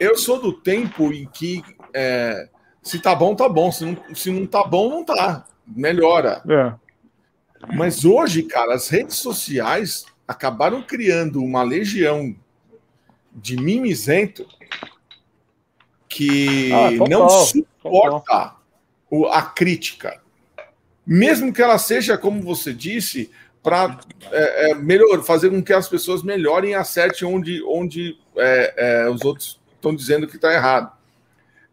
Eu 0.00 0.16
sou 0.16 0.40
do 0.40 0.52
tempo 0.52 1.12
em 1.12 1.26
que 1.26 1.62
é... 1.92 2.48
se 2.82 2.98
tá 2.98 3.14
bom, 3.14 3.34
tá 3.36 3.46
bom. 3.46 3.70
Se 3.70 3.84
não, 3.84 4.14
se 4.14 4.30
não 4.30 4.46
tá 4.46 4.64
bom, 4.64 4.88
não 4.88 5.04
tá. 5.04 5.46
Melhora. 5.66 6.42
É. 6.48 6.72
Mas 7.76 8.06
hoje, 8.06 8.42
cara, 8.44 8.74
as 8.74 8.88
redes 8.88 9.16
sociais 9.16 10.06
acabaram 10.26 10.82
criando 10.82 11.42
uma 11.44 11.62
legião 11.62 12.34
de 13.32 13.56
mimizento 13.56 14.46
que 16.08 16.72
ah, 16.72 16.90
não 17.08 17.28
suporta 17.28 18.56
a 19.30 19.42
crítica. 19.42 20.20
Mesmo 21.06 21.52
que 21.52 21.62
ela 21.62 21.78
seja, 21.78 22.16
como 22.16 22.42
você 22.42 22.72
disse, 22.72 23.30
para 23.62 24.00
é, 24.30 24.70
é, 24.70 24.74
melhor, 24.74 25.22
fazer 25.22 25.50
com 25.50 25.62
que 25.62 25.72
as 25.72 25.88
pessoas 25.88 26.22
melhorem 26.22 26.70
e 26.70 26.74
acertem 26.74 27.28
onde, 27.28 27.62
onde 27.64 28.18
é, 28.36 28.74
é 29.04 29.10
os 29.10 29.22
outros 29.24 29.59
estão 29.80 29.94
dizendo 29.94 30.26
que 30.26 30.36
está 30.36 30.52
errado. 30.52 30.92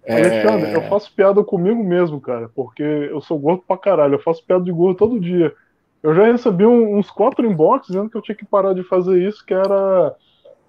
Alexandre, 0.08 0.74
eu 0.74 0.82
faço 0.84 1.12
piada 1.14 1.44
comigo 1.44 1.84
mesmo, 1.84 2.22
cara, 2.22 2.50
porque 2.56 2.82
eu 2.82 3.20
sou 3.20 3.38
gordo 3.38 3.64
pra 3.68 3.78
caralho. 3.78 4.16
Eu 4.16 4.24
faço 4.24 4.44
piada 4.44 4.64
de 4.64 4.72
gordo 4.72 4.98
todo 4.98 5.20
dia. 5.20 5.54
Eu 6.02 6.16
já 6.16 6.26
recebi 6.26 6.66
um, 6.66 6.98
uns 6.98 7.12
quatro 7.12 7.46
inbox 7.46 7.88
dizendo 7.88 8.10
que 8.10 8.16
eu 8.16 8.22
tinha 8.22 8.36
que 8.36 8.46
parar 8.46 8.74
de 8.74 8.84
fazer 8.84 9.22
isso, 9.22 9.46
que 9.46 9.54
era 9.54 10.16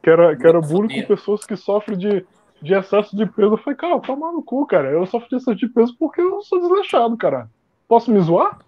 que 0.02 0.10
era, 0.10 0.36
que 0.36 0.46
era 0.46 0.60
bullying 0.60 1.02
com 1.02 1.08
pessoas 1.08 1.44
que 1.44 1.56
sofrem 1.56 1.96
de 1.96 2.26
de 2.60 2.74
excesso 2.74 3.16
de 3.16 3.26
peso. 3.26 3.54
Eu 3.54 3.58
falei, 3.58 3.76
cara, 3.76 4.00
toma 4.00 4.32
no 4.32 4.42
cu, 4.42 4.66
cara. 4.66 4.90
Eu 4.90 5.06
sofro 5.06 5.28
de 5.28 5.36
excesso 5.36 5.56
de 5.56 5.68
peso 5.68 5.94
porque 5.98 6.20
eu 6.20 6.42
sou 6.42 6.60
desleixado, 6.60 7.16
cara. 7.16 7.48
Posso 7.86 8.10
me 8.10 8.20
zoar? 8.20 8.58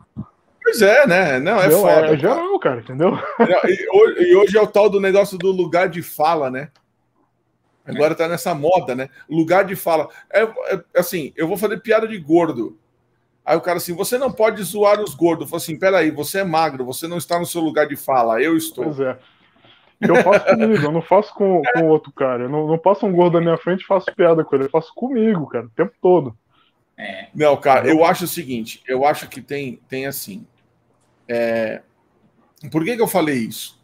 Pois 0.63 0.81
é, 0.83 1.07
né? 1.07 1.39
Não, 1.41 1.59
é 1.59 1.71
foda. 1.71 2.07
É, 2.07 2.13
é 2.13 2.17
geral, 2.17 2.59
cara, 2.59 2.81
entendeu? 2.81 3.19
E 3.67 4.37
hoje 4.37 4.57
é 4.57 4.63
o 4.63 4.67
tal 4.67 4.89
do 4.89 5.01
negócio 5.01 5.37
do 5.37 5.51
lugar 5.51 5.89
de 5.89 6.03
fala, 6.03 6.51
né? 6.51 6.69
Agora 7.85 8.15
tá 8.15 8.29
nessa 8.29 8.55
moda, 8.55 8.95
né? 8.95 9.09
Lugar 9.29 9.65
de 9.65 9.75
fala. 9.75 10.09
É, 10.33 10.43
é, 10.43 10.85
assim, 10.97 11.33
eu 11.37 11.49
vou 11.49 11.57
fazer 11.57 11.81
piada 11.81 12.07
de 12.07 12.19
gordo. 12.19 12.79
Aí 13.45 13.57
o 13.57 13.61
cara 13.61 13.79
assim, 13.79 13.95
você 13.95 14.19
não 14.19 14.31
pode 14.31 14.63
zoar 14.63 15.01
os 15.01 15.15
gordos. 15.15 15.45
Eu 15.45 15.49
falo 15.49 15.63
assim, 15.63 15.79
peraí, 15.79 16.11
você 16.11 16.41
é 16.41 16.45
magro, 16.45 16.85
você 16.85 17.09
não 17.09 17.19
está 17.19 17.39
no 17.39 17.47
seu 17.47 17.61
lugar 17.61 17.87
de 17.87 17.97
fala, 17.97 18.41
eu 18.41 18.57
estou. 18.57 18.85
Pois 18.85 19.01
é. 19.01 19.19
Eu 20.01 20.17
faço 20.23 20.47
comigo, 20.47 20.85
eu 20.85 20.93
não 20.93 21.03
faço 21.03 21.35
com, 21.35 21.63
com 21.75 21.89
outro 21.89 22.13
cara. 22.13 22.45
Eu 22.45 22.49
não, 22.49 22.67
não 22.67 22.79
passo 22.79 23.07
um 23.07 23.13
gordo 23.13 23.35
na 23.35 23.41
minha 23.41 23.59
frente 23.59 23.83
e 23.83 23.87
faço 23.87 24.15
piada 24.15 24.45
com 24.45 24.55
ele. 24.55 24.67
Eu 24.67 24.71
faço 24.71 24.95
comigo, 24.95 25.47
cara, 25.47 25.67
o 25.67 25.71
tempo 25.71 25.93
todo. 26.01 26.37
É. 26.97 27.29
Não, 27.35 27.57
cara, 27.57 27.89
eu 27.89 28.05
acho 28.05 28.25
o 28.25 28.29
seguinte: 28.29 28.83
eu 28.87 29.05
acho 29.05 29.29
que 29.29 29.41
tem, 29.41 29.81
tem 29.89 30.07
assim. 30.07 30.47
É... 31.27 31.83
Por 32.71 32.85
que, 32.85 32.95
que 32.95 33.03
eu 33.03 33.09
falei 33.09 33.37
isso? 33.39 33.80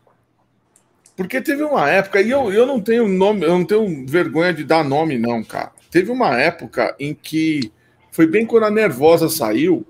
Porque 1.17 1.41
teve 1.41 1.63
uma 1.63 1.89
época, 1.89 2.21
e 2.21 2.31
eu, 2.31 2.53
eu 2.53 2.67
não 2.67 2.81
tenho 2.81 3.09
nome, 3.09 3.45
eu 3.45 3.51
não 3.51 3.65
tenho 3.65 4.07
vergonha 4.07 4.53
de 4.53 4.63
dar 4.63 4.85
nome, 4.85 5.19
não, 5.19 5.43
cara. 5.43 5.73
Teve 5.91 6.11
uma 6.11 6.39
época 6.39 6.95
em 7.01 7.15
que 7.15 7.73
foi 8.13 8.27
bem 8.27 8.45
quando 8.45 8.65
a 8.65 8.71
Nervosa 8.71 9.31
saiu, 9.31 9.87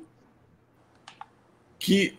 que 1.78 2.16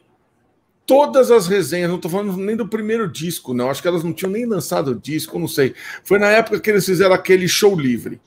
todas 0.85 1.31
as 1.31 1.47
resenhas, 1.47 1.89
não 1.89 1.97
estou 1.97 2.11
falando 2.11 2.35
nem 2.37 2.55
do 2.55 2.67
primeiro 2.67 3.09
disco, 3.09 3.53
não. 3.53 3.69
Acho 3.69 3.81
que 3.81 3.87
elas 3.87 4.03
não 4.03 4.13
tinham 4.13 4.31
nem 4.31 4.45
lançado 4.45 4.91
o 4.91 4.95
disco, 4.95 5.39
não 5.39 5.47
sei. 5.47 5.73
Foi 6.03 6.19
na 6.19 6.29
época 6.29 6.59
que 6.59 6.69
eles 6.69 6.85
fizeram 6.85 7.13
aquele 7.13 7.47
show 7.47 7.79
livre. 7.79 8.19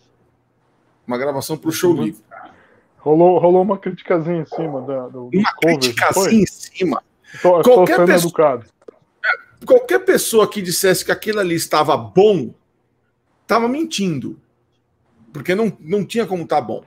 Uma 1.06 1.18
gravação 1.18 1.56
para 1.56 1.68
o 1.68 1.72
show 1.72 1.94
uhum. 1.94 2.04
livre. 2.04 2.22
Rolou, 2.98 3.38
rolou 3.38 3.62
uma 3.62 3.78
criticazinha 3.78 4.42
em 4.42 4.44
cima 4.44 4.82
da, 4.82 5.08
do. 5.08 5.30
Uma 5.32 5.54
criticazinha 5.54 6.42
em 6.42 6.46
cima. 6.46 7.02
Tô, 7.40 7.62
qualquer, 7.62 8.04
pessoa, 8.04 8.62
é, 8.62 8.79
qualquer 9.66 10.00
pessoa 10.00 10.48
que 10.48 10.62
dissesse 10.62 11.04
que 11.04 11.12
aquilo 11.12 11.40
ali 11.40 11.54
estava 11.54 11.96
bom, 11.96 12.54
estava 13.42 13.68
mentindo. 13.68 14.40
Porque 15.32 15.54
não, 15.54 15.76
não 15.80 16.04
tinha 16.04 16.26
como 16.26 16.42
estar 16.42 16.56
tá 16.56 16.62
bom 16.62 16.84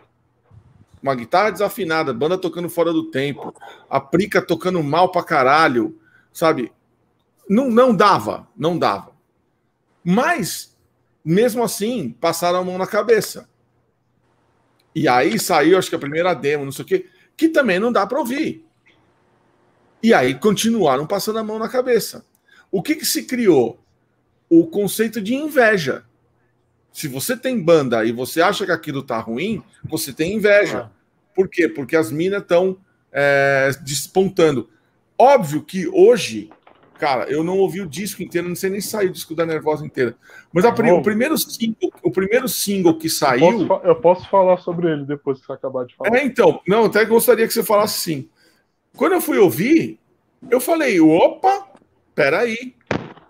uma 1.03 1.13
guitarra 1.13 1.51
desafinada, 1.51 2.13
banda 2.13 2.37
tocando 2.37 2.69
fora 2.69 2.93
do 2.93 3.11
tempo, 3.11 3.53
a 3.89 3.99
Prica 3.99 4.41
tocando 4.41 4.81
mal 4.81 5.11
pra 5.11 5.21
caralho, 5.21 5.99
sabe? 6.31 6.71
Não, 7.47 7.69
não 7.69 7.93
dava, 7.93 8.47
não 8.55 8.79
dava. 8.79 9.11
Mas, 10.01 10.77
mesmo 11.23 11.61
assim, 11.61 12.15
passaram 12.21 12.59
a 12.59 12.63
mão 12.63 12.77
na 12.77 12.87
cabeça. 12.87 13.49
E 14.95 15.05
aí 15.05 15.37
saiu, 15.37 15.77
acho 15.77 15.89
que 15.89 15.95
a 15.95 15.99
primeira 15.99 16.33
demo, 16.33 16.63
não 16.63 16.71
sei 16.71 16.85
o 16.85 16.87
quê, 16.87 17.09
que 17.35 17.49
também 17.49 17.79
não 17.79 17.91
dá 17.91 18.07
para 18.07 18.19
ouvir. 18.19 18.65
E 20.01 20.13
aí 20.13 20.35
continuaram 20.35 21.05
passando 21.05 21.39
a 21.39 21.43
mão 21.43 21.59
na 21.59 21.67
cabeça. 21.67 22.25
O 22.73 22.81
que, 22.81 22.95
que 22.95 23.05
se 23.05 23.25
criou? 23.25 23.79
O 24.49 24.65
conceito 24.65 25.21
de 25.21 25.35
inveja. 25.35 26.03
Se 26.91 27.07
você 27.07 27.37
tem 27.37 27.61
banda 27.61 28.03
e 28.03 28.11
você 28.11 28.41
acha 28.41 28.65
que 28.65 28.71
aquilo 28.71 29.03
tá 29.03 29.19
ruim, 29.19 29.61
você 29.83 30.11
tem 30.11 30.33
inveja. 30.33 30.89
Por 31.35 31.47
quê? 31.47 31.69
Porque 31.69 31.95
as 31.95 32.11
minas 32.11 32.41
estão 32.41 32.75
é, 33.11 33.69
despontando. 33.83 34.67
Óbvio 35.15 35.61
que 35.61 35.87
hoje, 35.87 36.49
cara, 36.97 37.29
eu 37.29 37.43
não 37.43 37.59
ouvi 37.59 37.79
o 37.79 37.87
disco 37.87 38.23
inteiro, 38.23 38.49
não 38.49 38.55
sei 38.55 38.71
nem 38.71 38.81
se 38.81 38.87
saiu 38.87 39.11
o 39.11 39.13
disco 39.13 39.35
da 39.35 39.45
Nervosa 39.45 39.85
inteira. 39.85 40.15
Mas 40.51 40.65
a, 40.65 40.69
o, 40.69 41.03
primeiro 41.03 41.37
single, 41.37 41.93
o 42.01 42.09
primeiro 42.09 42.49
single 42.49 42.97
que 42.97 43.07
saiu. 43.07 43.61
Eu 43.61 43.67
posso, 43.67 43.85
eu 43.85 43.95
posso, 43.97 44.29
falar 44.31 44.57
sobre 44.57 44.91
ele 44.91 45.05
depois 45.05 45.39
que 45.39 45.45
você 45.45 45.53
acabar 45.53 45.85
de 45.85 45.95
falar. 45.95 46.15
É, 46.15 46.25
então, 46.25 46.59
não, 46.67 46.85
até 46.85 47.05
gostaria 47.05 47.45
que 47.45 47.53
você 47.53 47.63
falasse 47.63 47.99
sim. 47.99 48.27
Quando 48.97 49.13
eu 49.13 49.21
fui 49.21 49.37
ouvir, 49.37 49.99
eu 50.49 50.59
falei, 50.59 50.99
opa, 50.99 51.72
peraí. 52.15 52.75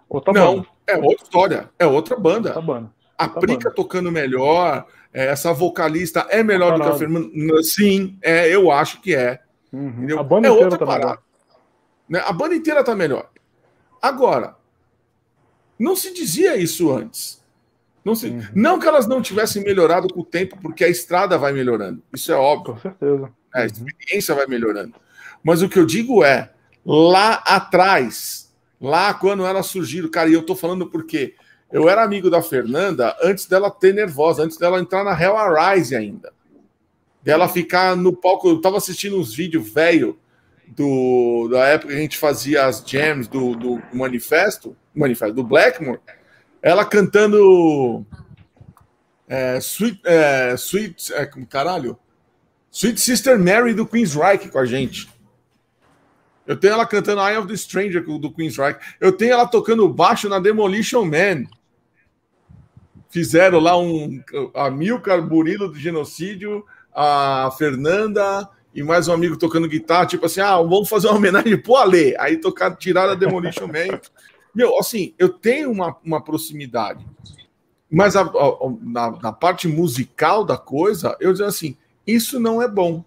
Outra 0.10 0.34
não, 0.34 0.58
banda. 0.58 0.68
é 0.88 0.98
outra 0.98 1.24
história, 1.24 1.70
é 1.80 1.86
outra 1.86 2.16
banda. 2.16 2.50
Outra 2.50 2.62
banda. 2.62 2.94
A 3.18 3.28
tá 3.28 3.40
Prica 3.40 3.70
bom. 3.70 3.76
tocando 3.76 4.12
melhor, 4.12 4.86
é, 5.14 5.28
essa 5.28 5.54
vocalista 5.54 6.28
é 6.30 6.44
melhor 6.44 6.78
do 6.78 6.84
que 6.84 6.90
a 6.90 6.96
Fernanda. 6.96 7.64
Sim, 7.64 8.18
é, 8.22 8.54
eu 8.54 8.72
acho 8.72 9.02
que 9.02 9.16
é. 9.16 9.40
Uhum. 9.72 10.20
A 10.20 10.24
banda 10.24 10.48
é 10.48 10.52
inteira 10.52 10.78
tá 10.78 10.86
parada. 10.86 11.20
Né? 12.08 12.22
A 12.26 12.34
banda 12.34 12.56
inteira 12.56 12.84
tá 12.84 12.96
melhor. 12.96 13.30
Agora, 14.02 14.56
não 15.80 15.96
se 15.96 16.14
dizia 16.14 16.58
isso 16.58 16.92
antes. 16.92 17.42
Não, 18.04 18.16
se... 18.16 18.28
Uhum. 18.28 18.42
não 18.54 18.80
que 18.80 18.88
elas 18.88 19.08
não 19.08 19.22
tivessem 19.22 19.64
melhorado 19.64 20.08
com 20.14 20.22
o 20.22 20.26
tempo, 20.26 20.58
porque 20.62 20.84
a 20.84 20.90
estrada 20.90 21.38
vai 21.38 21.54
melhorando. 21.54 22.04
Isso 22.14 22.32
é 22.32 22.36
óbvio. 22.36 22.74
Com 22.76 22.82
certeza. 22.82 23.32
É, 23.56 23.62
a 23.62 23.66
experiência 23.66 24.36
vai 24.36 24.46
melhorando. 24.46 24.96
Mas 25.44 25.62
o 25.62 25.70
que 25.70 25.80
eu 25.80 25.86
digo 25.86 26.24
é, 26.24 26.52
lá 26.86 27.36
atrás, 27.46 28.43
lá 28.84 29.14
quando 29.14 29.46
elas 29.46 29.68
surgiram, 29.68 30.10
cara, 30.10 30.30
e 30.30 30.34
eu 30.34 30.44
tô 30.44 30.56
falando 30.56 30.86
porque 30.86 31.36
eu 31.72 31.88
era 31.88 32.04
amigo 32.04 32.30
da 32.30 32.42
Fernanda 32.42 33.16
antes 33.24 33.46
dela 33.46 33.72
ter 33.72 33.94
nervosa, 33.94 34.44
antes 34.44 34.58
dela 34.58 34.80
entrar 34.80 35.06
na 35.06 35.20
Hell 35.20 35.38
Arise 35.38 35.96
ainda. 35.96 36.34
Dela 37.24 37.48
ficar 37.48 37.96
no 37.96 38.14
palco. 38.14 38.50
Eu 38.50 38.60
tava 38.60 38.76
assistindo 38.76 39.18
uns 39.18 39.34
vídeos 39.34 39.72
velho 39.72 40.20
do, 40.68 41.48
da 41.50 41.66
época 41.68 41.94
que 41.94 41.98
a 41.98 42.02
gente 42.02 42.18
fazia 42.18 42.66
as 42.66 42.84
jams 42.86 43.30
do, 43.30 43.56
do 43.56 43.82
manifesto, 43.94 44.76
manifesto 44.94 45.34
do 45.34 45.44
Blackmore, 45.44 46.00
ela 46.62 46.84
cantando 46.84 48.06
é, 49.28 49.58
Sweet, 49.60 50.02
é, 50.04 50.54
Sweet 50.56 51.14
é, 51.14 51.26
caralho, 51.50 51.98
Sweet 52.70 53.00
Sister 53.00 53.40
Mary 53.40 53.74
do 53.74 53.86
Queensryche 53.86 54.50
com 54.50 54.60
a 54.60 54.66
gente. 54.66 55.13
Eu 56.46 56.58
tenho 56.58 56.74
ela 56.74 56.86
cantando 56.86 57.22
Eye 57.22 57.38
of 57.38 57.48
the 57.48 57.56
Stranger 57.56 58.04
do 58.04 58.32
Queensryche. 58.32 58.80
Eu 59.00 59.12
tenho 59.12 59.34
ela 59.34 59.48
tocando 59.48 59.88
baixo 59.88 60.28
na 60.28 60.40
Demolition 60.40 61.06
Man. 61.06 61.46
Fizeram 63.10 63.60
lá 63.60 63.78
um 63.78 64.22
a 64.54 64.70
Milcar 64.70 65.22
Burilo 65.22 65.70
do 65.70 65.80
Genocídio, 65.80 66.66
a 66.94 67.50
Fernanda 67.58 68.50
e 68.74 68.82
mais 68.82 69.08
um 69.08 69.14
amigo 69.14 69.38
tocando 69.38 69.68
guitarra, 69.68 70.08
tipo 70.08 70.26
assim, 70.26 70.42
ah, 70.42 70.58
vamos 70.58 70.90
fazer 70.90 71.08
uma 71.08 71.18
homenagem 71.18 71.62
pro 71.62 71.76
Ale. 71.76 72.16
Aí 72.18 72.38
tocar, 72.38 72.76
tirar 72.76 73.08
a 73.08 73.16
Demolition 73.16 73.68
Man. 73.68 74.00
Meu, 74.54 74.80
assim, 74.80 75.14
eu 75.20 75.30
tenho 75.30 75.72
uma, 75.72 75.96
uma 76.04 76.24
proximidade. 76.24 77.06
Mas 77.90 78.16
a, 78.16 78.22
a, 78.22 78.58
na, 78.82 79.12
na, 79.12 79.32
parte 79.32 79.68
musical 79.68 80.44
da 80.44 80.58
coisa, 80.58 81.16
eu 81.20 81.32
digo 81.32 81.46
assim, 81.46 81.78
isso 82.06 82.40
não 82.40 82.60
é 82.60 82.68
bom. 82.68 83.06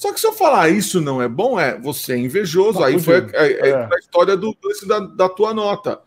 Só 0.00 0.14
que 0.14 0.18
se 0.18 0.26
eu 0.26 0.32
falar 0.32 0.70
isso 0.70 0.98
não 0.98 1.20
é 1.20 1.28
bom, 1.28 1.60
é 1.60 1.78
você 1.78 2.14
é 2.14 2.16
invejoso. 2.16 2.82
aí 2.82 2.98
foi 2.98 3.16
a, 3.16 3.46
é. 3.46 3.84
a, 3.84 3.98
história 3.98 4.34
do, 4.34 4.56
da, 4.86 4.98
da 5.00 5.28
tua 5.28 5.52
nota. 5.52 6.00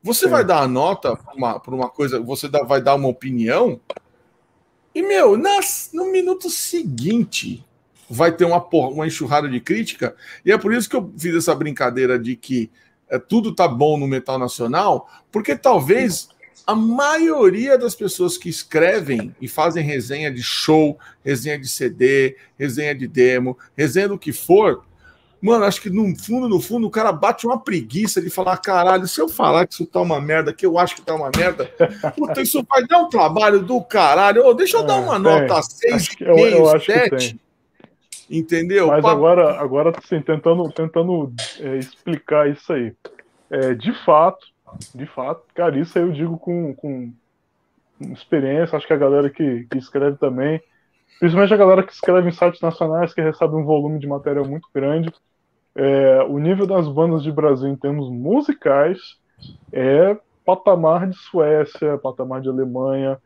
Você 0.00 0.28
vai 0.28 0.44
dar 0.44 0.60
a 0.60 0.68
nota 0.68 1.16
para 1.16 1.34
uma, 1.34 1.60
uma 1.66 1.90
coisa, 1.90 2.20
você 2.20 2.48
dá, 2.48 2.62
vai 2.62 2.80
dar 2.80 2.94
uma 2.94 3.08
opinião, 3.08 3.80
e, 4.94 5.02
meu, 5.02 5.36
nas, 5.36 5.90
no 5.92 6.12
minuto 6.12 6.48
seguinte 6.48 7.66
vai 8.08 8.30
ter 8.30 8.44
uma, 8.44 8.64
uma 8.72 9.08
enxurrada 9.08 9.48
de 9.48 9.58
crítica, 9.58 10.14
e 10.44 10.52
é 10.52 10.56
por 10.56 10.72
isso 10.72 10.88
que 10.88 10.94
eu 10.94 11.12
fiz 11.18 11.34
essa 11.34 11.52
brincadeira 11.52 12.20
de 12.20 12.36
que 12.36 12.70
é, 13.08 13.18
tudo 13.18 13.52
tá 13.52 13.66
bom 13.66 13.98
no 13.98 14.06
metal 14.06 14.38
nacional, 14.38 15.10
porque 15.32 15.56
talvez 15.56 16.28
a 16.66 16.74
maioria 16.74 17.78
das 17.78 17.94
pessoas 17.94 18.36
que 18.36 18.48
escrevem 18.48 19.34
e 19.40 19.46
fazem 19.46 19.84
resenha 19.84 20.32
de 20.32 20.42
show, 20.42 20.98
resenha 21.24 21.58
de 21.58 21.68
CD, 21.68 22.36
resenha 22.58 22.94
de 22.94 23.06
demo, 23.06 23.56
resenha 23.76 24.08
do 24.08 24.18
que 24.18 24.32
for, 24.32 24.82
mano, 25.40 25.64
acho 25.64 25.80
que 25.80 25.88
no 25.88 26.16
fundo, 26.16 26.48
no 26.48 26.60
fundo, 26.60 26.88
o 26.88 26.90
cara 26.90 27.12
bate 27.12 27.46
uma 27.46 27.58
preguiça 27.58 28.20
de 28.20 28.28
falar: 28.28 28.56
caralho, 28.56 29.06
se 29.06 29.20
eu 29.20 29.28
falar 29.28 29.66
que 29.66 29.74
isso 29.74 29.86
tá 29.86 30.00
uma 30.00 30.20
merda, 30.20 30.52
que 30.52 30.66
eu 30.66 30.76
acho 30.76 30.96
que 30.96 31.02
tá 31.02 31.14
uma 31.14 31.30
merda, 31.34 31.70
puta, 32.16 32.42
isso 32.42 32.66
vai 32.68 32.84
dar 32.86 32.98
um 32.98 33.08
trabalho 33.08 33.60
do 33.60 33.80
caralho. 33.80 34.44
Ô, 34.44 34.52
deixa 34.52 34.78
eu 34.78 34.84
dar 34.84 34.96
uma 34.96 35.16
é, 35.16 35.18
nota 35.18 35.60
6,5, 35.60 36.84
7. 36.84 37.40
Entendeu? 38.28 38.88
Mas 38.88 39.04
agora, 39.04 39.60
agora 39.60 39.92
assim, 39.96 40.20
tentando, 40.20 40.68
tentando 40.72 41.32
é, 41.60 41.76
explicar 41.76 42.50
isso 42.50 42.72
aí. 42.72 42.92
É, 43.48 43.74
de 43.74 43.92
fato, 44.04 44.44
de 44.94 45.06
fato, 45.06 45.42
cara, 45.54 45.78
isso 45.78 45.98
aí 45.98 46.04
eu 46.04 46.12
digo 46.12 46.38
com, 46.38 46.74
com 46.74 47.12
experiência, 48.12 48.76
acho 48.76 48.86
que 48.86 48.92
a 48.92 48.98
galera 48.98 49.30
que, 49.30 49.64
que 49.70 49.78
escreve 49.78 50.16
também, 50.18 50.60
principalmente 51.18 51.54
a 51.54 51.58
galera 51.58 51.82
que 51.82 51.92
escreve 51.92 52.28
em 52.28 52.32
sites 52.32 52.60
nacionais, 52.60 53.14
que 53.14 53.20
recebe 53.20 53.54
um 53.54 53.64
volume 53.64 53.98
de 53.98 54.06
matéria 54.06 54.42
muito 54.42 54.68
grande, 54.74 55.12
é, 55.74 56.22
o 56.22 56.38
nível 56.38 56.66
das 56.66 56.88
bandas 56.88 57.22
de 57.22 57.30
Brasil 57.30 57.68
em 57.68 57.76
termos 57.76 58.10
musicais 58.10 58.98
é 59.72 60.16
patamar 60.44 61.08
de 61.08 61.16
Suécia, 61.16 61.98
patamar 61.98 62.40
de 62.40 62.48
Alemanha, 62.48 63.18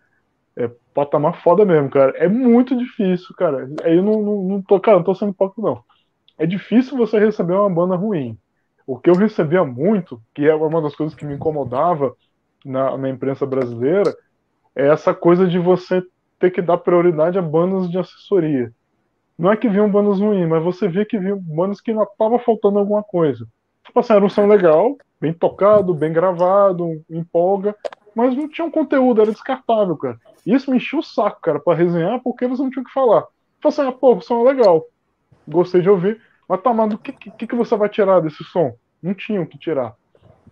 é 0.56 0.68
patamar 0.92 1.40
foda 1.42 1.64
mesmo, 1.64 1.88
cara. 1.90 2.12
É 2.16 2.26
muito 2.28 2.76
difícil, 2.76 3.34
cara. 3.36 3.68
Aí 3.84 3.96
eu 3.96 4.02
não, 4.02 4.20
não, 4.20 4.42
não 4.42 4.62
tô, 4.62 4.80
cara, 4.80 4.96
não 4.96 5.04
tô 5.04 5.14
sendo 5.14 5.32
pouco, 5.32 5.62
não. 5.62 5.84
É 6.36 6.46
difícil 6.46 6.96
você 6.96 7.18
receber 7.18 7.54
uma 7.54 7.70
banda 7.70 7.94
ruim. 7.94 8.36
O 8.90 8.98
que 8.98 9.08
eu 9.08 9.14
recebia 9.14 9.64
muito, 9.64 10.20
que 10.34 10.48
é 10.48 10.52
uma 10.52 10.82
das 10.82 10.96
coisas 10.96 11.14
que 11.14 11.24
me 11.24 11.34
incomodava 11.34 12.12
na, 12.64 12.98
na 12.98 13.08
imprensa 13.08 13.46
brasileira, 13.46 14.12
é 14.74 14.88
essa 14.88 15.14
coisa 15.14 15.46
de 15.46 15.60
você 15.60 16.02
ter 16.40 16.50
que 16.50 16.60
dar 16.60 16.76
prioridade 16.76 17.38
a 17.38 17.42
bandas 17.42 17.88
de 17.88 17.96
assessoria. 17.96 18.72
Não 19.38 19.52
é 19.52 19.56
que 19.56 19.68
vinham 19.68 19.88
bandas 19.88 20.18
ruins, 20.18 20.48
mas 20.48 20.64
você 20.64 20.88
via 20.88 21.06
que 21.06 21.20
vinham 21.20 21.38
bandas 21.38 21.80
que 21.80 21.92
ainda 21.92 22.04
tava 22.18 22.40
faltando 22.40 22.80
alguma 22.80 23.00
coisa. 23.00 23.46
Tipo 23.84 24.00
assim, 24.00 24.12
era 24.12 24.24
um 24.24 24.28
som 24.28 24.48
legal, 24.48 24.96
bem 25.20 25.32
tocado, 25.32 25.94
bem 25.94 26.12
gravado, 26.12 27.00
empolga, 27.08 27.76
mas 28.12 28.36
não 28.36 28.48
tinha 28.48 28.66
um 28.66 28.72
conteúdo, 28.72 29.22
era 29.22 29.30
descartável, 29.30 29.96
cara. 29.96 30.18
E 30.44 30.52
isso 30.52 30.68
me 30.68 30.78
encheu 30.78 30.98
o 30.98 31.04
saco, 31.04 31.40
cara, 31.40 31.60
para 31.60 31.78
resenhar, 31.78 32.20
porque 32.24 32.44
você 32.44 32.60
não 32.60 32.70
tinha 32.70 32.82
o 32.82 32.86
que 32.86 32.92
falar. 32.92 33.24
Falei 33.62 33.78
assim, 33.78 33.82
ah, 33.82 33.92
pô, 33.92 34.16
o 34.16 34.20
som 34.20 34.40
é 34.40 34.52
legal, 34.52 34.84
gostei 35.46 35.80
de 35.80 35.88
ouvir, 35.88 36.20
mas 36.50 36.62
tá, 36.62 36.74
mas 36.74 36.92
o 36.92 36.98
que, 36.98 37.12
que, 37.12 37.46
que 37.46 37.54
você 37.54 37.76
vai 37.76 37.88
tirar 37.88 38.18
desse 38.18 38.42
som? 38.42 38.74
Não 39.00 39.14
tinha 39.14 39.40
o 39.40 39.46
que 39.46 39.56
tirar. 39.56 39.94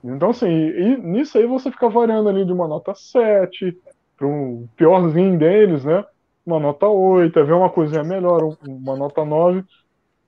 Então, 0.04 0.30
assim, 0.30 0.46
e, 0.46 0.92
e 0.92 0.96
nisso 0.96 1.36
aí 1.36 1.44
você 1.44 1.72
fica 1.72 1.88
variando 1.88 2.28
ali 2.28 2.44
de 2.44 2.52
uma 2.52 2.68
nota 2.68 2.94
7 2.94 3.76
para 4.16 4.28
um 4.28 4.68
piorzinho 4.76 5.36
deles, 5.36 5.84
né? 5.84 6.04
Uma 6.46 6.60
nota 6.60 6.86
8, 6.86 7.44
ver 7.44 7.52
uma 7.52 7.68
coisinha 7.68 8.04
melhor, 8.04 8.56
uma 8.64 8.94
nota 8.94 9.24
9. 9.24 9.64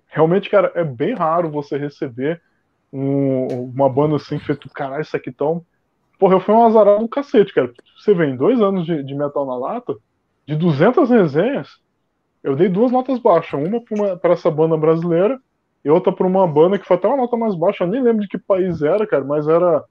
Realmente, 0.09 0.51
cara, 0.51 0.73
é 0.75 0.83
bem 0.83 1.15
raro 1.15 1.49
você 1.49 1.79
receber 1.79 2.43
um, 2.93 3.71
uma 3.73 3.89
banda 3.89 4.17
assim, 4.17 4.41
feito, 4.41 4.69
caralho, 4.71 5.03
isso 5.03 5.17
aqui 5.17 5.31
tão. 5.31 5.65
Porra, 6.19 6.35
eu 6.35 6.41
fui 6.41 6.53
um 6.53 6.67
azarado 6.67 6.99
do 6.99 7.09
cacete, 7.09 7.55
cara. 7.55 7.73
Você 7.97 8.13
vê, 8.13 8.27
em 8.27 8.35
dois 8.37 8.61
anos 8.61 8.85
de, 8.85 9.05
de 9.05 9.15
metal 9.15 9.47
na 9.47 9.57
lata, 9.57 9.95
de 10.49 10.57
200 10.57 11.09
resenhas, 11.09 11.79
eu 12.43 12.57
dei 12.57 12.69
duas 12.69 12.91
notas 12.91 13.21
baixas. 13.21 13.61
Uma 13.89 14.17
para 14.17 14.33
essa 14.33 14.51
banda 14.51 14.77
brasileira 14.77 15.41
e 15.85 15.91
outra 15.91 16.13
para 16.13 16.27
uma 16.27 16.47
banda 16.47 16.79
que 16.79 16.87
foi 16.87 16.97
até 16.97 17.09
uma 17.09 17.17
nota 17.17 17.37
mais 17.37 17.55
baixa, 17.55 17.85
eu 17.85 17.89
nem 17.89 18.03
lembro 18.03 18.23
de 18.23 18.29
que 18.29 18.39
país 18.39 18.83
era, 18.83 19.07
cara, 19.07 19.25
mas 19.25 19.49
era 19.49 19.85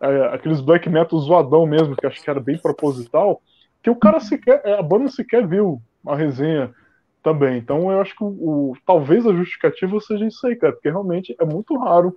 é, 0.00 0.34
aqueles 0.34 0.60
black 0.60 0.88
metal 0.88 1.18
zoadão 1.18 1.66
mesmo, 1.66 1.96
que 1.96 2.06
acho 2.06 2.22
que 2.22 2.30
era 2.30 2.40
bem 2.40 2.58
proposital, 2.58 3.40
que 3.82 3.90
o 3.90 3.96
cara 3.96 4.18
sequer, 4.18 4.60
é, 4.64 4.78
a 4.78 4.82
banda 4.82 5.08
sequer 5.08 5.46
viu 5.46 5.80
a 6.06 6.16
resenha 6.16 6.74
também. 7.22 7.58
Então 7.58 7.90
eu 7.90 8.00
acho 8.00 8.14
que 8.16 8.24
o, 8.24 8.26
o, 8.26 8.76
talvez 8.84 9.26
a 9.26 9.32
justificativa 9.32 10.00
seja 10.00 10.26
isso 10.26 10.46
aí, 10.46 10.56
cara, 10.56 10.72
porque 10.72 10.90
realmente 10.90 11.34
é 11.38 11.44
muito 11.44 11.76
raro 11.76 12.16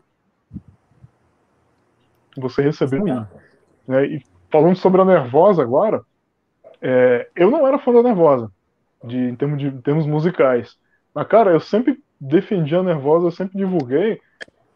você 2.38 2.62
receber 2.62 3.02
um 3.02 3.26
né? 3.88 4.06
E 4.06 4.24
falando 4.52 4.76
sobre 4.76 5.02
a 5.02 5.06
Nervosa 5.06 5.62
agora, 5.62 6.02
é, 6.82 7.28
eu 7.36 7.52
não 7.52 7.68
era 7.68 7.80
fã 7.80 7.92
da 7.92 8.04
Nervosa, 8.04 8.52
de, 9.04 9.18
em, 9.18 9.36
termos 9.36 9.60
de, 9.60 9.68
em 9.68 9.82
termos 9.82 10.06
musicais. 10.06 10.78
Mas, 11.14 11.28
cara, 11.28 11.52
eu 11.52 11.60
sempre 11.60 12.00
defendi 12.20 12.76
a 12.76 12.84
Nervosa, 12.84 13.28
eu 13.28 13.32
sempre 13.32 13.58
divulguei, 13.58 14.20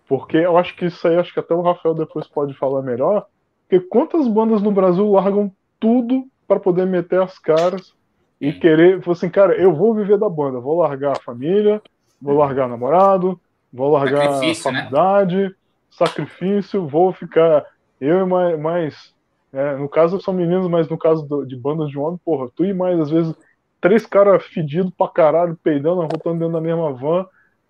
porque 0.07 0.37
eu 0.37 0.57
acho 0.57 0.75
que 0.75 0.85
isso 0.85 1.07
aí, 1.07 1.17
acho 1.17 1.33
que 1.33 1.39
até 1.39 1.53
o 1.53 1.61
Rafael 1.61 1.95
depois 1.95 2.27
pode 2.27 2.53
falar 2.53 2.81
melhor, 2.81 3.25
porque 3.67 3.79
quantas 3.87 4.27
bandas 4.27 4.61
no 4.61 4.71
Brasil 4.71 5.09
largam 5.11 5.51
tudo 5.79 6.25
para 6.47 6.59
poder 6.59 6.85
meter 6.85 7.21
as 7.21 7.37
caras 7.39 7.93
e 8.39 8.51
querer, 8.51 9.01
assim, 9.09 9.29
cara, 9.29 9.55
eu 9.55 9.73
vou 9.73 9.93
viver 9.93 10.17
da 10.17 10.29
banda, 10.29 10.59
vou 10.59 10.79
largar 10.79 11.13
a 11.13 11.21
família, 11.21 11.81
vou 12.21 12.37
largar 12.37 12.67
namorado, 12.67 13.39
vou 13.71 13.91
largar 13.91 14.27
a 14.27 14.39
né? 14.39 14.53
faculdade, 14.53 15.37
né? 15.37 15.51
sacrifício, 15.89 16.87
vou 16.87 17.13
ficar 17.13 17.65
eu 17.99 18.19
e 18.19 18.25
mais, 18.25 18.59
mais 18.59 19.13
é, 19.53 19.75
no 19.77 19.87
caso 19.87 20.19
são 20.19 20.33
meninos, 20.33 20.67
mas 20.67 20.89
no 20.89 20.97
caso 20.97 21.25
do, 21.25 21.45
de 21.45 21.55
bandas 21.55 21.89
de 21.89 21.97
homem, 21.97 22.19
porra, 22.23 22.49
tu 22.55 22.65
e 22.65 22.73
mais 22.73 22.99
às 22.99 23.09
vezes 23.09 23.35
três 23.83 24.05
caras 24.05 24.45
fedidos 24.45 24.93
pra 24.97 25.09
caralho, 25.09 25.59
peidando, 25.61 26.01
arrotando 26.01 26.39
dentro 26.39 26.53
da 26.53 26.61
mesma 26.61 26.93
van, 26.93 27.25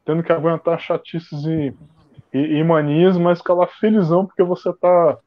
tendo 0.06 0.22
que 0.22 0.32
aguentar 0.32 0.80
chatices 0.80 1.44
e, 1.44 1.74
e, 2.32 2.38
e 2.60 2.64
manias, 2.64 3.18
mas 3.18 3.40
ficar 3.40 3.66
felizão 3.66 4.24
porque 4.24 4.44
você 4.44 4.72
tá, 4.74 5.18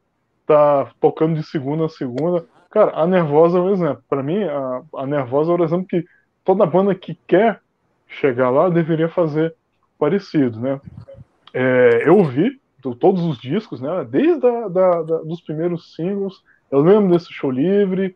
tá 0.45 0.89
tocando 1.01 1.35
de 1.35 1.43
segunda 1.43 1.87
a 1.87 1.89
segunda. 1.89 2.45
Cara, 2.71 2.93
a 2.95 3.05
Nervosa 3.05 3.57
é 3.57 3.61
um 3.61 3.73
exemplo. 3.73 4.01
Para 4.07 4.23
mim, 4.23 4.41
a, 4.45 4.81
a 4.95 5.05
Nervosa 5.05 5.51
é 5.51 5.55
um 5.55 5.63
exemplo 5.65 5.87
que 5.87 6.05
toda 6.45 6.65
banda 6.65 6.95
que 6.95 7.19
quer 7.27 7.59
chegar 8.07 8.49
lá 8.49 8.69
deveria 8.69 9.09
fazer 9.09 9.53
parecido, 9.99 10.57
né? 10.57 10.79
É, 11.53 12.03
eu 12.07 12.17
ouvi 12.17 12.61
todos 12.97 13.25
os 13.25 13.37
discos, 13.41 13.81
né? 13.81 14.07
Desde 14.09 14.47
a, 14.47 14.69
da, 14.69 15.01
da, 15.01 15.17
dos 15.17 15.41
primeiros 15.41 15.93
singles, 15.95 16.41
eu 16.71 16.79
lembro 16.79 17.11
desse 17.11 17.33
show 17.33 17.51
livre, 17.51 18.15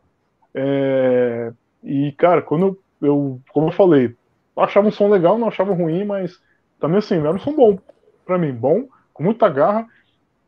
é, 0.53 1.51
e, 1.83 2.11
cara, 2.13 2.41
quando 2.41 2.77
eu, 3.01 3.07
eu, 3.07 3.41
como 3.51 3.67
eu 3.67 3.71
falei, 3.71 4.15
eu 4.55 4.63
achava 4.63 4.87
um 4.87 4.91
som 4.91 5.09
legal, 5.09 5.37
não 5.37 5.47
achava 5.47 5.73
ruim, 5.73 6.03
mas 6.03 6.39
também 6.79 6.97
assim, 6.97 7.17
era 7.17 7.33
um 7.33 7.39
som 7.39 7.55
bom. 7.55 7.79
para 8.25 8.37
mim, 8.37 8.53
bom, 8.53 8.87
com 9.13 9.23
muita 9.23 9.49
garra. 9.49 9.87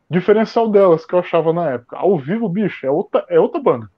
Diferencial 0.09 0.69
delas 0.69 1.05
que 1.05 1.13
eu 1.15 1.19
achava 1.19 1.51
na 1.51 1.71
época. 1.71 1.97
Ao 1.97 2.17
vivo, 2.17 2.47
bicho, 2.47 2.86
é 2.86 2.91
outra, 2.91 3.25
é 3.29 3.39
outra 3.39 3.59
banda. 3.59 3.89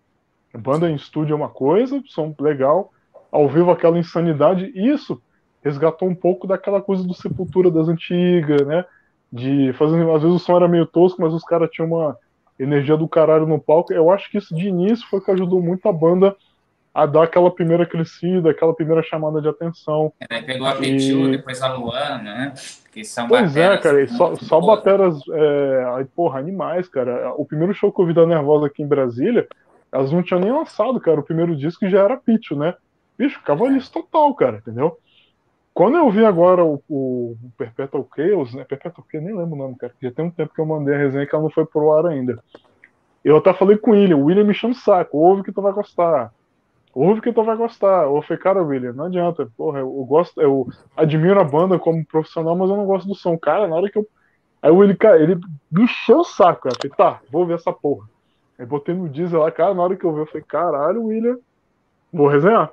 Banda 0.53 0.89
em 0.89 0.95
estúdio 0.95 1.33
é 1.33 1.35
uma 1.35 1.49
coisa, 1.49 2.01
som 2.07 2.33
legal. 2.39 2.91
Ao 3.31 3.49
vivo, 3.49 3.71
aquela 3.71 3.99
insanidade. 3.99 4.71
Isso 4.75 5.21
resgatou 5.61 6.07
um 6.07 6.15
pouco 6.15 6.47
daquela 6.47 6.81
coisa 6.81 7.03
do 7.03 7.13
Sepultura 7.13 7.69
das 7.69 7.89
antigas, 7.89 8.65
né? 8.65 8.85
De 9.31 9.73
fazer. 9.73 10.01
Às 10.09 10.21
vezes 10.21 10.35
o 10.35 10.39
som 10.39 10.55
era 10.55 10.67
meio 10.67 10.85
tosco, 10.85 11.21
mas 11.21 11.33
os 11.33 11.43
caras 11.43 11.69
tinham 11.71 11.89
uma 11.89 12.17
energia 12.57 12.95
do 12.95 13.07
caralho 13.07 13.45
no 13.45 13.59
palco. 13.59 13.91
Eu 13.91 14.09
acho 14.09 14.29
que 14.31 14.37
isso 14.37 14.55
de 14.55 14.69
início 14.69 15.05
foi 15.09 15.19
que 15.19 15.31
ajudou 15.31 15.61
muito 15.61 15.89
a 15.89 15.91
banda 15.91 16.35
a 16.95 17.05
dar 17.05 17.23
aquela 17.23 17.51
primeira 17.51 17.85
crescida, 17.85 18.51
aquela 18.51 18.73
primeira 18.73 19.03
chamada 19.03 19.41
de 19.41 19.49
atenção. 19.49 20.13
É, 20.29 20.41
pegou 20.41 20.65
a 20.65 20.77
e... 20.79 21.31
depois 21.31 21.61
a 21.61 21.73
Luana, 21.73 22.23
né? 22.23 22.53
Que 22.89 23.03
são 23.03 23.27
pois 23.27 23.57
é, 23.57 23.77
cara, 23.77 24.01
e 24.01 24.07
só, 24.07 24.33
só 24.37 24.61
bateras, 24.61 25.19
é, 25.29 26.05
porra, 26.15 26.39
animais, 26.39 26.87
cara. 26.87 27.33
O 27.35 27.43
primeiro 27.43 27.73
show 27.73 27.91
que 27.91 28.01
eu 28.01 28.05
vi 28.05 28.13
da 28.13 28.25
Nervosa 28.25 28.67
aqui 28.67 28.81
em 28.81 28.87
Brasília, 28.87 29.45
elas 29.91 30.09
não 30.09 30.23
tinham 30.23 30.39
nem 30.39 30.53
lançado, 30.53 30.97
cara. 31.01 31.19
O 31.19 31.23
primeiro 31.23 31.53
disco 31.53 31.85
já 31.89 32.01
era 32.01 32.15
Pichu, 32.15 32.55
né? 32.55 32.73
Bicho, 33.17 33.43
cavalice 33.43 33.91
total, 33.91 34.33
cara, 34.33 34.57
entendeu? 34.59 34.97
Quando 35.73 35.97
eu 35.97 36.09
vi 36.09 36.23
agora 36.23 36.63
o, 36.63 36.81
o, 36.87 37.35
o 37.43 37.51
Perpetual 37.57 38.07
Chaos, 38.15 38.53
né? 38.53 38.63
Perpetual 38.63 39.05
Chaos, 39.11 39.25
nem 39.25 39.35
lembro 39.35 39.55
o 39.55 39.57
nome, 39.57 39.75
cara. 39.75 39.91
Já 40.01 40.11
tem 40.11 40.23
um 40.23 40.31
tempo 40.31 40.53
que 40.53 40.61
eu 40.61 40.65
mandei 40.65 40.95
a 40.95 40.97
resenha 40.97 41.27
que 41.27 41.35
ela 41.35 41.43
não 41.43 41.51
foi 41.51 41.65
pro 41.65 41.91
ar 41.91 42.05
ainda. 42.05 42.41
Eu 43.21 43.35
até 43.35 43.53
falei 43.53 43.75
com 43.75 43.91
o 43.91 43.93
William, 43.95 44.15
o 44.15 44.23
William 44.23 44.45
me 44.45 44.53
chama 44.53 44.73
o 44.73 44.77
saco, 44.77 45.17
ouve 45.17 45.43
que 45.43 45.51
tu 45.51 45.61
vai 45.61 45.73
gostar. 45.73 46.31
Ouve 46.95 47.19
que 47.19 47.33
tu 47.33 47.43
vai 47.43 47.57
gostar. 47.57 48.05
Eu 48.05 48.21
falei, 48.21 48.41
cara, 48.41 48.63
William, 48.63 48.93
não 48.93 49.05
adianta. 49.05 49.51
Porra, 49.57 49.79
eu, 49.79 49.89
gosto, 50.05 50.39
eu 50.41 50.65
admiro 50.95 51.37
a 51.41 51.43
banda 51.43 51.77
como 51.77 52.05
profissional, 52.05 52.55
mas 52.55 52.69
eu 52.69 52.77
não 52.77 52.85
gosto 52.85 53.05
do 53.05 53.13
som. 53.13 53.37
Cara, 53.37 53.67
na 53.67 53.75
hora 53.75 53.91
que 53.91 53.97
eu. 53.97 54.07
Aí 54.61 54.71
o 54.71 54.77
William, 54.77 54.95
cara, 54.95 55.21
ele 55.21 55.35
me 55.69 55.83
encheu 55.83 56.19
o 56.19 56.23
saco, 56.23 56.61
cara. 56.61 56.75
Eu 56.75 56.89
falei, 56.89 56.97
tá, 56.97 57.21
vou 57.29 57.45
ver 57.45 57.55
essa 57.55 57.73
porra. 57.73 58.07
Aí 58.57 58.65
botei 58.65 58.95
no 58.95 59.09
diesel 59.09 59.41
lá, 59.41 59.51
cara, 59.51 59.73
na 59.73 59.83
hora 59.83 59.97
que 59.97 60.05
eu 60.05 60.13
vi, 60.13 60.21
eu 60.21 60.25
falei, 60.25 60.43
caralho, 60.47 61.03
William, 61.03 61.37
vou 62.13 62.27
resenhar. 62.27 62.71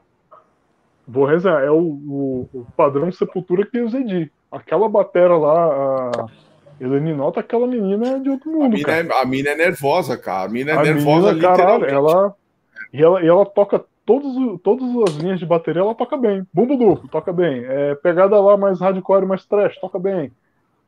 Vou 1.07 1.25
resenhar. 1.25 1.61
É 1.61 1.71
o, 1.73 1.81
o, 1.81 2.49
o 2.55 2.67
padrão 2.77 3.11
Sepultura 3.11 3.67
que 3.67 3.77
eu 3.77 3.87
usei 3.87 4.31
Aquela 4.53 4.89
batera 4.89 5.37
lá, 5.37 6.11
a 6.11 6.27
Eleni 6.81 7.13
nota 7.13 7.41
aquela 7.41 7.67
menina 7.67 8.07
é 8.07 8.19
de 8.21 8.31
outro 8.31 8.53
mundo. 8.53 8.67
A 8.67 8.69
mina, 8.69 8.85
cara. 8.85 9.07
É, 9.07 9.23
a 9.23 9.27
mina 9.27 9.51
é 9.51 9.57
nervosa, 9.57 10.17
cara. 10.17 10.45
A 10.45 10.49
mina 10.49 10.71
é 10.71 10.77
a 10.77 10.83
nervosa 10.83 11.33
menina, 11.33 11.57
caralho, 11.57 11.85
ela 11.87 12.35
e, 12.93 13.03
ela. 13.03 13.23
e 13.23 13.27
ela 13.27 13.45
toca 13.45 13.85
todos, 14.05 14.61
todas 14.63 14.89
as 15.09 15.17
linhas 15.17 15.39
de 15.39 15.47
bateria, 15.47 15.83
ela 15.83 15.95
toca 15.95 16.17
bem. 16.17 16.47
Bumbo 16.53 16.77
duplo, 16.77 17.09
toca 17.09 17.33
bem. 17.33 17.65
É, 17.65 17.95
pegada 17.97 18.41
lá 18.41 18.57
mais 18.57 18.81
hardcore, 18.81 19.27
mais 19.27 19.45
trash, 19.47 19.79
toca 19.79 19.99
bem. 19.99 20.33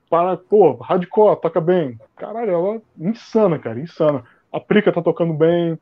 Para, 0.09 0.37
pô, 0.37 0.75
hardcore, 0.75 1.41
toca 1.41 1.61
bem. 1.61 1.99
Caralho, 2.17 2.51
ela 2.51 2.75
é 2.77 2.81
insana, 2.99 3.59
cara, 3.59 3.81
insana. 3.81 4.25
A 4.53 4.61
Prica 4.61 4.93
tá 4.93 5.03
tocando 5.03 5.35
bem. 5.35 5.79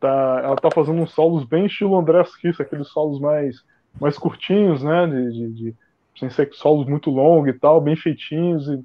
Tá, 0.00 0.40
ela 0.44 0.56
tá 0.56 0.70
fazendo 0.70 1.00
uns 1.00 1.12
solos 1.12 1.44
bem 1.44 1.66
estilo 1.66 1.98
André 1.98 2.22
Kiss, 2.40 2.60
aqueles 2.60 2.88
solos 2.88 3.20
mais, 3.20 3.64
mais 4.00 4.18
curtinhos, 4.18 4.82
né? 4.82 5.06
De, 5.06 5.32
de, 5.32 5.52
de, 5.52 5.74
sem 6.18 6.28
ser 6.30 6.52
solos 6.52 6.86
muito 6.86 7.10
longos 7.10 7.48
e 7.48 7.58
tal, 7.58 7.80
bem 7.80 7.96
feitinhos. 7.96 8.68
E, 8.68 8.84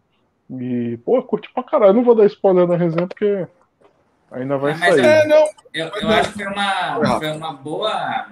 e 0.51 0.97
pô, 0.97 1.21
curti 1.23 1.51
pra 1.53 1.63
caralho. 1.63 1.93
não 1.93 2.03
vou 2.03 2.15
dar 2.15 2.25
spoiler 2.25 2.67
na 2.67 2.75
resenha 2.77 3.07
porque 3.07 3.47
ainda 4.31 4.57
vai 4.57 4.75
Mas 4.75 4.95
sair. 4.95 5.05
É, 5.05 5.27
não, 5.27 5.49
eu, 5.73 5.87
eu 5.87 6.09
acho 6.09 6.33
que 6.33 6.43
foi 6.43 6.47
uma, 6.47 7.19
foi 7.19 7.31
uma 7.31 7.53
boa 7.53 8.29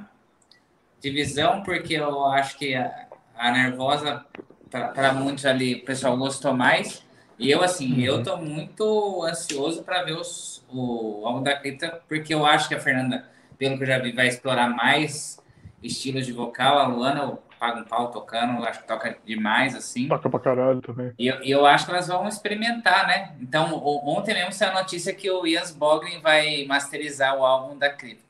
divisão, 1.01 1.63
porque 1.63 1.93
eu 1.93 2.25
acho 2.27 2.57
que 2.57 2.75
a, 2.75 3.07
a 3.35 3.51
Nervosa, 3.51 4.25
para 4.69 5.13
muitos 5.13 5.45
ali, 5.45 5.75
o 5.75 5.85
pessoal 5.85 6.17
gostou 6.17 6.53
mais. 6.53 7.05
E 7.39 7.51
eu, 7.51 7.63
assim, 7.63 7.93
uhum. 7.93 7.99
eu 7.99 8.23
tô 8.23 8.37
muito 8.37 9.23
ansioso 9.23 9.83
para 9.83 10.03
ver 10.03 10.13
os, 10.13 10.65
o 10.69 11.23
álbum 11.25 11.43
da 11.43 11.55
Cripta, 11.55 12.01
porque 12.07 12.33
eu 12.33 12.45
acho 12.45 12.67
que 12.67 12.75
a 12.75 12.79
Fernanda, 12.79 13.25
pelo 13.57 13.77
que 13.77 13.83
eu 13.83 13.87
já 13.87 13.99
vi, 13.99 14.11
vai 14.11 14.27
explorar 14.27 14.69
mais 14.69 15.39
estilos 15.83 16.25
de 16.25 16.31
vocal. 16.31 16.79
A 16.79 16.87
Luana, 16.87 17.21
eu 17.21 17.43
pago 17.57 17.79
um 17.79 17.83
pau 17.83 18.11
tocando, 18.11 18.63
acho 18.65 18.81
que 18.81 18.87
toca 18.87 19.17
demais, 19.25 19.75
assim. 19.75 20.07
Toca 20.07 20.29
pra 20.29 20.39
caralho 20.39 20.81
também. 20.81 21.13
E 21.17 21.27
eu, 21.27 21.35
eu 21.43 21.65
acho 21.65 21.85
que 21.85 21.91
elas 21.91 22.07
vão 22.07 22.27
experimentar, 22.27 23.07
né? 23.07 23.35
Então, 23.41 23.73
ontem 24.05 24.33
mesmo 24.33 24.53
saiu 24.53 24.71
a 24.71 24.81
notícia 24.81 25.13
que 25.13 25.29
o 25.29 25.45
Ian 25.45 25.63
Boglin 25.75 26.19
vai 26.21 26.65
masterizar 26.65 27.35
o 27.35 27.45
álbum 27.45 27.77
da 27.77 27.89
Cripta. 27.89 28.27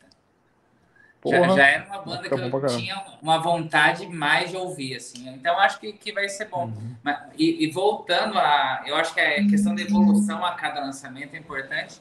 Já, 1.26 1.48
já, 1.50 1.68
era 1.68 1.86
uma 1.86 2.00
banda 2.00 2.30
que 2.30 2.34
eu 2.34 2.66
tinha 2.68 3.04
uma 3.22 3.38
vontade 3.40 4.08
mais 4.08 4.52
de 4.52 4.58
ouvir, 4.58 4.96
assim. 4.96 5.28
Então, 5.30 5.60
acho 5.60 5.80
que, 5.80 5.92
que 5.94 6.14
vai 6.14 6.30
ser 6.30 6.46
bom. 6.46 6.66
Uhum. 6.66 6.96
Mas, 7.04 7.20
e, 7.38 7.66
e, 7.66 7.72
voltando 7.72 8.38
a... 8.38 8.84
Eu 8.86 8.96
acho 8.96 9.14
que 9.14 9.20
a 9.20 9.46
questão 9.48 9.76
da 9.76 9.82
evolução 9.82 10.46
a 10.46 10.54
cada 10.54 10.80
lançamento 10.80 11.34
é 11.36 11.38
importante. 11.38 12.00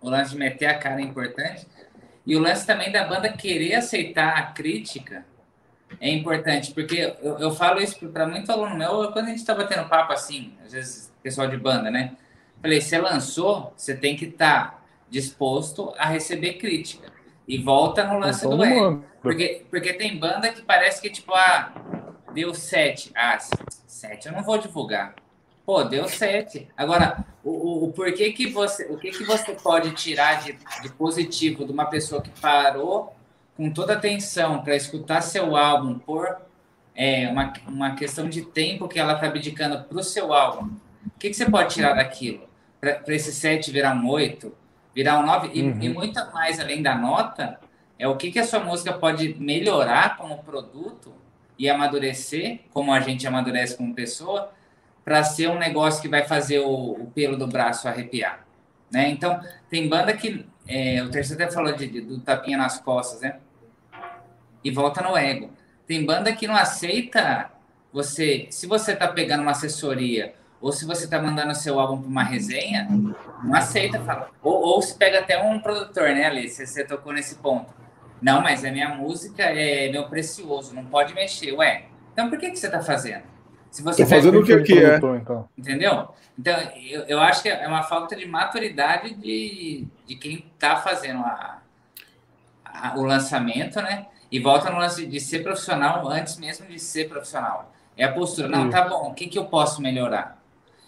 O 0.00 0.10
lance 0.10 0.32
de 0.32 0.38
meter 0.38 0.66
a 0.66 0.78
cara 0.78 1.00
é 1.00 1.04
importante. 1.04 1.66
E 2.26 2.36
o 2.36 2.40
lance 2.40 2.66
também 2.66 2.92
da 2.92 3.04
banda 3.04 3.32
querer 3.32 3.74
aceitar 3.74 4.36
a 4.36 4.42
crítica 4.42 5.24
é 6.00 6.10
importante. 6.10 6.72
Porque 6.72 7.14
eu, 7.22 7.38
eu 7.38 7.50
falo 7.50 7.80
isso 7.80 7.98
para 8.08 8.26
muito 8.26 8.50
aluno 8.50 8.76
meu, 8.76 9.10
quando 9.12 9.26
a 9.26 9.30
gente 9.30 9.38
está 9.38 9.54
batendo 9.54 9.88
papo 9.88 10.12
assim, 10.12 10.52
às 10.64 10.72
vezes 10.72 11.12
pessoal 11.22 11.48
de 11.48 11.56
banda, 11.56 11.90
né? 11.90 12.16
Falei, 12.60 12.80
você 12.80 12.98
lançou, 12.98 13.72
você 13.76 13.94
tem 13.94 14.16
que 14.16 14.26
estar 14.26 14.70
tá 14.70 14.78
disposto 15.08 15.94
a 15.98 16.06
receber 16.06 16.54
crítica. 16.54 17.10
E 17.48 17.58
volta 17.58 18.04
no 18.04 18.18
lance 18.18 18.46
do 18.46 18.62
ego. 18.62 19.04
Porque, 19.20 19.64
porque 19.68 19.92
tem 19.94 20.18
banda 20.18 20.52
que 20.52 20.62
parece 20.62 21.00
que, 21.00 21.10
tipo, 21.10 21.34
ah, 21.34 21.72
deu 22.32 22.54
sete. 22.54 23.10
Ah, 23.14 23.38
sete 23.86 24.28
eu 24.28 24.32
não 24.32 24.42
vou 24.42 24.56
divulgar. 24.58 25.14
Pô, 25.66 25.82
deu 25.84 26.08
sete. 26.08 26.68
Agora, 26.76 27.24
o, 27.42 27.50
o, 27.50 27.84
o 27.84 27.92
porquê 27.92 28.32
que 28.32 28.46
você. 28.48 28.84
O 28.84 28.96
que, 28.96 29.10
que 29.10 29.24
você 29.24 29.52
pode 29.52 29.90
tirar 29.92 30.42
de, 30.42 30.56
de 30.82 30.92
positivo 30.92 31.64
de 31.64 31.72
uma 31.72 31.86
pessoa 31.86 32.22
que 32.22 32.30
parou 32.40 33.14
com 33.60 33.70
toda 33.70 33.92
atenção 33.92 34.62
para 34.62 34.74
escutar 34.74 35.20
seu 35.20 35.54
álbum 35.54 35.98
por 35.98 36.40
é, 36.94 37.28
uma, 37.28 37.52
uma 37.68 37.94
questão 37.94 38.26
de 38.26 38.40
tempo 38.40 38.88
que 38.88 38.98
ela 38.98 39.12
está 39.12 39.26
abdicando 39.26 39.84
para 39.84 39.98
o 39.98 40.02
seu 40.02 40.32
álbum? 40.32 40.70
O 41.06 41.18
que, 41.18 41.28
que 41.28 41.34
você 41.34 41.44
pode 41.44 41.74
tirar 41.74 41.92
daquilo? 41.92 42.48
Para 42.80 43.02
esse 43.08 43.30
sete 43.32 43.70
virar 43.70 43.94
um 43.94 44.08
oito? 44.08 44.54
virar 44.94 45.18
um 45.18 45.26
9. 45.26 45.50
E, 45.52 45.62
uhum. 45.62 45.78
e 45.78 45.88
muito 45.90 46.18
mais 46.32 46.58
além 46.58 46.82
da 46.82 46.94
nota, 46.94 47.60
é 47.98 48.08
o 48.08 48.16
que, 48.16 48.30
que 48.30 48.38
a 48.38 48.46
sua 48.46 48.60
música 48.60 48.94
pode 48.94 49.36
melhorar 49.38 50.16
como 50.16 50.42
produto 50.42 51.12
e 51.58 51.68
amadurecer, 51.68 52.60
como 52.72 52.94
a 52.94 53.00
gente 53.00 53.26
amadurece 53.26 53.76
como 53.76 53.94
pessoa, 53.94 54.50
para 55.04 55.22
ser 55.22 55.50
um 55.50 55.58
negócio 55.58 56.00
que 56.00 56.08
vai 56.08 56.26
fazer 56.26 56.60
o, 56.60 56.92
o, 56.92 57.10
pelo 57.14 57.36
do 57.36 57.46
braço 57.46 57.86
arrepiar. 57.86 58.46
Né? 58.90 59.10
Então, 59.10 59.38
tem 59.68 59.86
banda 59.86 60.16
que. 60.16 60.46
É, 60.66 61.02
o 61.02 61.10
terceiro 61.10 61.42
até 61.42 61.52
falou 61.52 61.72
de, 61.74 61.86
de, 61.86 62.00
do 62.00 62.20
tapinha 62.20 62.56
nas 62.56 62.78
costas, 62.78 63.20
né? 63.20 63.38
E 64.62 64.70
volta 64.70 65.02
no 65.02 65.16
ego. 65.16 65.50
Tem 65.86 66.04
banda 66.04 66.32
que 66.32 66.46
não 66.46 66.56
aceita 66.56 67.50
você. 67.92 68.46
Se 68.50 68.66
você 68.66 68.94
tá 68.94 69.08
pegando 69.08 69.42
uma 69.42 69.52
assessoria 69.52 70.34
ou 70.60 70.72
se 70.72 70.84
você 70.84 71.04
está 71.04 71.20
mandando 71.20 71.54
seu 71.54 71.80
álbum 71.80 72.02
para 72.02 72.10
uma 72.10 72.22
resenha, 72.22 72.86
não 73.42 73.54
aceita, 73.54 73.98
fala. 74.00 74.28
Ou, 74.42 74.60
ou 74.60 74.82
se 74.82 74.94
pega 74.96 75.20
até 75.20 75.42
um 75.42 75.58
produtor, 75.58 76.10
né, 76.10 76.26
Alice? 76.26 76.54
Você, 76.54 76.66
você 76.66 76.84
tocou 76.84 77.12
nesse 77.12 77.36
ponto. 77.36 77.72
Não, 78.20 78.42
mas 78.42 78.64
a 78.64 78.70
minha 78.70 78.90
música 78.90 79.42
é 79.42 79.90
meu 79.90 80.06
precioso, 80.08 80.74
não 80.74 80.84
pode 80.84 81.14
mexer. 81.14 81.52
Ué, 81.52 81.86
então 82.12 82.28
por 82.28 82.38
que, 82.38 82.50
que 82.50 82.58
você 82.58 82.66
está 82.66 82.82
fazendo? 82.82 83.22
Se 83.70 83.82
você 83.82 84.02
Tô 84.02 84.08
fazendo 84.10 84.40
o 84.40 84.44
que 84.44 84.52
aqui 84.52 84.78
é. 84.78 84.96
Então. 84.96 85.48
Entendeu? 85.56 86.08
Então, 86.38 86.58
eu, 86.76 87.02
eu 87.02 87.20
acho 87.20 87.42
que 87.42 87.48
é 87.48 87.66
uma 87.66 87.82
falta 87.82 88.16
de 88.16 88.26
maturidade 88.26 89.14
de, 89.14 89.86
de 90.06 90.16
quem 90.16 90.44
está 90.52 90.76
fazendo 90.76 91.20
a, 91.20 91.58
a, 92.64 92.98
o 92.98 93.04
lançamento, 93.04 93.80
né? 93.80 94.06
E 94.30 94.38
volta 94.38 94.70
no 94.70 94.78
lance 94.78 95.06
de 95.06 95.20
ser 95.20 95.42
profissional 95.42 96.08
antes 96.08 96.38
mesmo 96.38 96.66
de 96.66 96.78
ser 96.78 97.08
profissional. 97.08 97.72
É 97.96 98.04
a 98.04 98.12
postura. 98.12 98.48
Não, 98.48 98.70
tá 98.70 98.88
bom, 98.88 99.10
o 99.10 99.14
que, 99.14 99.26
que 99.26 99.38
eu 99.38 99.46
posso 99.46 99.82
melhorar? 99.82 100.40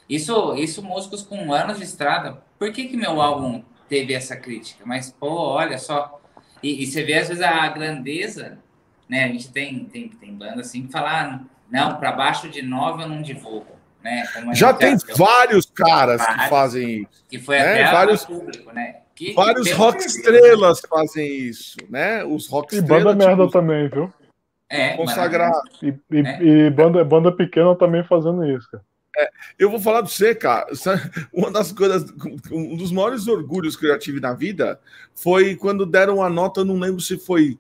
Isso, 0.09 0.55
isso 0.55 0.83
músicos 0.83 1.23
com 1.23 1.53
anos 1.53 1.79
de 1.79 1.85
estrada. 1.85 2.43
Por 2.59 2.73
que, 2.73 2.87
que 2.87 2.97
meu 2.97 3.21
álbum 3.21 3.63
teve 3.89 4.15
essa 4.15 4.37
crítica? 4.37 4.85
Mas, 4.87 5.11
pô, 5.11 5.29
olha 5.29 5.79
só. 5.79 6.21
E, 6.63 6.83
e 6.83 6.87
você 6.87 7.03
vê, 7.03 7.15
às 7.15 7.29
vezes, 7.29 7.43
a 7.43 7.69
grandeza, 7.69 8.59
né? 9.09 9.25
A 9.25 9.29
gente 9.29 9.51
tem, 9.51 9.85
tem, 9.87 10.09
tem 10.09 10.35
banda 10.35 10.61
assim 10.61 10.87
que 10.87 10.93
fala, 10.93 11.23
ah, 11.23 11.41
não, 11.71 11.97
para 11.97 12.13
baixo 12.13 12.49
de 12.49 12.63
nove 12.63 13.03
eu 13.03 13.09
não 13.09 13.23
divulgo. 13.23 13.73
Né? 14.03 14.25
Já 14.53 14.75
tem 14.75 14.97
vários 15.17 15.67
caras 15.67 16.25
que 16.27 16.49
fazem 16.49 17.03
isso. 17.03 17.25
Que 17.29 17.39
foi 17.39 17.57
né? 17.57 17.85
até 17.85 17.93
vários, 17.93 18.25
público, 18.25 18.73
né? 18.73 19.02
Que, 19.15 19.33
vários 19.35 19.69
que 19.69 19.75
rock 19.75 20.05
estrelas 20.05 20.81
fazem 20.89 21.27
isso, 21.27 21.77
né? 21.89 22.25
Os 22.25 22.49
rock 22.49 22.75
e 22.75 22.79
estrelas. 22.79 23.03
E 23.03 23.05
banda 23.05 23.27
merda 23.27 23.47
tipo, 23.47 23.53
também, 23.53 23.89
viu? 23.89 24.13
É, 24.69 24.97
consagrar. 24.97 25.53
E, 25.83 25.89
e, 26.11 26.19
é. 26.19 26.43
e, 26.43 26.71
banda, 26.71 27.05
banda 27.05 27.31
pequena 27.31 27.75
também 27.77 28.03
fazendo 28.05 28.45
isso, 28.45 28.69
cara. 28.71 28.83
É, 29.17 29.29
eu 29.59 29.71
vou 29.71 29.79
falar 29.79 30.03
para 30.03 30.11
você, 30.11 30.35
cara. 30.35 30.67
Uma 31.33 31.51
das 31.51 31.71
coisas, 31.73 32.11
um 32.51 32.77
dos 32.77 32.91
maiores 32.91 33.29
orgulhos 33.29 33.77
que 33.77 33.85
eu 33.85 33.91
já 33.91 33.99
tive 33.99 34.21
na 34.21 34.33
vida 34.33 34.81
foi 35.15 35.55
quando 35.55 35.85
deram 35.85 36.23
a 36.23 36.31
nota, 36.31 36.65
não 36.65 36.79
lembro 36.79 37.01
se 37.01 37.19
foi, 37.19 37.59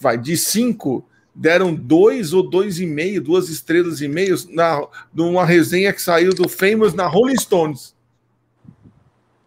vai, 0.00 0.18
de 0.18 0.36
cinco, 0.36 1.08
deram 1.32 1.74
dois 1.74 2.32
ou 2.32 2.48
dois 2.48 2.80
e 2.80 2.86
meio, 2.86 3.22
duas 3.22 3.48
estrelas 3.48 4.00
e 4.00 4.08
meio, 4.08 4.34
na, 4.50 4.84
numa 5.14 5.44
resenha 5.44 5.92
que 5.92 6.02
saiu 6.02 6.34
do 6.34 6.48
Famous 6.48 6.94
na 6.94 7.06
Rolling 7.06 7.38
Stones. 7.38 7.95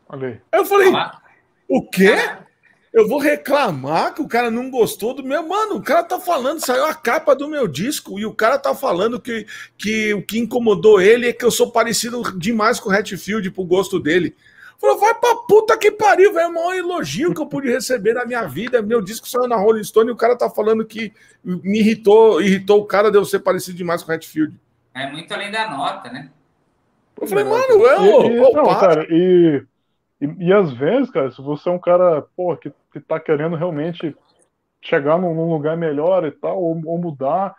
Olha 0.09 0.41
Eu 0.51 0.65
falei, 0.65 0.91
o 1.67 1.87
quê? 1.87 2.15
Eu 2.91 3.07
vou 3.07 3.19
reclamar 3.19 4.15
que 4.15 4.21
o 4.21 4.27
cara 4.27 4.49
não 4.49 4.71
gostou 4.71 5.13
do 5.13 5.23
meu. 5.23 5.47
Mano, 5.47 5.75
o 5.75 5.83
cara 5.83 6.03
tá 6.03 6.19
falando, 6.19 6.65
saiu 6.65 6.85
a 6.85 6.95
capa 6.95 7.35
do 7.35 7.47
meu 7.47 7.67
disco 7.67 8.19
e 8.19 8.25
o 8.25 8.33
cara 8.33 8.57
tá 8.57 8.73
falando 8.73 9.21
que, 9.21 9.45
que 9.77 10.11
o 10.15 10.23
que 10.23 10.39
incomodou 10.39 10.99
ele 10.99 11.29
é 11.29 11.33
que 11.33 11.45
eu 11.45 11.51
sou 11.51 11.71
parecido 11.71 12.23
demais 12.35 12.79
com 12.79 12.89
o 12.89 12.91
Hatfield 12.91 13.51
pro 13.51 13.63
gosto 13.63 13.99
dele. 13.99 14.35
Falou, 14.79 14.97
vai 14.97 15.13
pra 15.13 15.35
puta 15.47 15.77
que 15.77 15.91
pariu, 15.91 16.33
velho. 16.33 16.45
É 16.45 16.47
o 16.47 16.53
maior 16.53 16.73
elogio 16.73 17.33
que 17.33 17.41
eu 17.41 17.45
pude 17.45 17.69
receber 17.69 18.13
na 18.13 18.25
minha 18.25 18.47
vida. 18.47 18.81
Meu 18.81 19.01
disco 19.01 19.27
saiu 19.27 19.47
na 19.47 19.57
Rolling 19.57 19.83
Stone 19.83 20.09
e 20.09 20.13
o 20.13 20.17
cara 20.17 20.35
tá 20.35 20.49
falando 20.49 20.83
que 20.83 21.13
me 21.43 21.79
irritou, 21.79 22.41
irritou 22.41 22.79
o 22.79 22.85
cara 22.85 23.11
de 23.11 23.17
eu 23.17 23.25
ser 23.25 23.39
parecido 23.39 23.77
demais 23.77 24.01
com 24.01 24.11
o 24.11 24.15
Hatfield. 24.15 24.55
É 24.95 25.11
muito 25.11 25.31
além 25.31 25.51
da 25.51 25.69
nota, 25.69 26.09
né? 26.09 26.29
Eu 27.21 27.27
falei, 27.27 27.43
mano, 27.43 27.85
eu. 27.85 28.25
E, 28.25 28.37
e, 28.37 28.53
não, 28.53 28.79
cara, 28.79 29.05
e, 29.09 29.63
e, 30.21 30.47
e, 30.47 30.53
às 30.53 30.71
vezes, 30.73 31.09
cara, 31.09 31.31
se 31.31 31.41
você 31.41 31.69
é 31.69 31.71
um 31.71 31.79
cara, 31.79 32.25
pô, 32.35 32.55
que, 32.57 32.71
que 32.91 32.99
tá 32.99 33.19
querendo 33.19 33.55
realmente 33.55 34.15
chegar 34.81 35.17
num, 35.17 35.33
num 35.33 35.51
lugar 35.51 35.77
melhor 35.77 36.25
e 36.25 36.31
tal, 36.31 36.61
ou, 36.61 36.79
ou 36.85 36.97
mudar, 36.97 37.55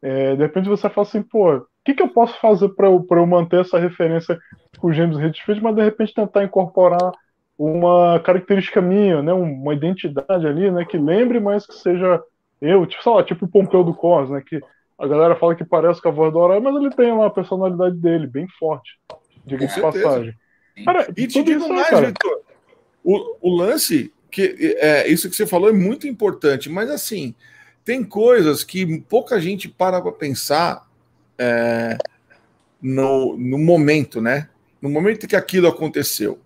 é, 0.00 0.36
de 0.36 0.42
repente 0.42 0.68
você 0.68 0.88
fala 0.88 1.06
assim, 1.06 1.22
pô, 1.22 1.56
o 1.56 1.66
que, 1.84 1.94
que 1.94 2.02
eu 2.02 2.08
posso 2.08 2.38
fazer 2.40 2.68
para 2.70 2.88
eu, 2.88 3.04
eu 3.08 3.26
manter 3.26 3.60
essa 3.60 3.78
referência 3.78 4.38
com 4.78 4.88
o 4.88 4.92
James 4.92 5.18
Hetfield, 5.18 5.62
mas 5.62 5.74
de 5.74 5.82
repente 5.82 6.14
tentar 6.14 6.44
incorporar 6.44 7.12
uma 7.58 8.20
característica 8.20 8.80
minha, 8.80 9.22
né, 9.22 9.32
uma 9.32 9.74
identidade 9.74 10.46
ali, 10.46 10.70
né, 10.70 10.84
que 10.84 10.98
lembre, 10.98 11.40
mas 11.40 11.66
que 11.66 11.74
seja 11.74 12.22
eu, 12.60 12.86
tipo, 12.86 13.02
sei 13.02 13.12
lá, 13.12 13.22
tipo 13.22 13.44
o 13.44 13.48
Pompeu 13.48 13.84
do 13.84 13.94
Cos, 13.94 14.30
né, 14.30 14.42
que 14.44 14.60
a 14.98 15.06
galera 15.06 15.36
fala 15.36 15.54
que 15.54 15.64
parece 15.64 16.00
com 16.00 16.08
a 16.08 16.12
voz 16.12 16.32
do 16.32 16.38
Horário, 16.38 16.62
mas 16.62 16.74
ele 16.76 16.90
tem 16.90 17.12
uma 17.12 17.30
personalidade 17.30 17.96
dele 17.96 18.26
bem 18.26 18.46
forte, 18.58 18.98
diga 19.44 19.66
de 19.66 19.80
passagem. 19.80 20.34
Cara, 20.84 21.12
e 21.16 21.26
te 21.26 21.42
digo 21.42 21.68
mais, 21.68 22.00
Vitor, 22.00 22.40
o, 23.02 23.36
o 23.40 23.56
lance, 23.56 24.12
que 24.30 24.76
é, 24.80 25.06
isso 25.08 25.28
que 25.30 25.36
você 25.36 25.46
falou 25.46 25.68
é 25.68 25.72
muito 25.72 26.08
importante, 26.08 26.68
mas 26.68 26.90
assim, 26.90 27.34
tem 27.84 28.02
coisas 28.02 28.64
que 28.64 29.00
pouca 29.02 29.40
gente 29.40 29.68
para 29.68 30.00
para 30.00 30.10
pensar 30.10 30.88
é, 31.38 31.98
no, 32.80 33.36
no 33.36 33.58
momento, 33.58 34.20
né? 34.20 34.48
No 34.80 34.88
momento 34.88 35.28
que 35.28 35.36
aquilo 35.36 35.68
aconteceu. 35.68 36.40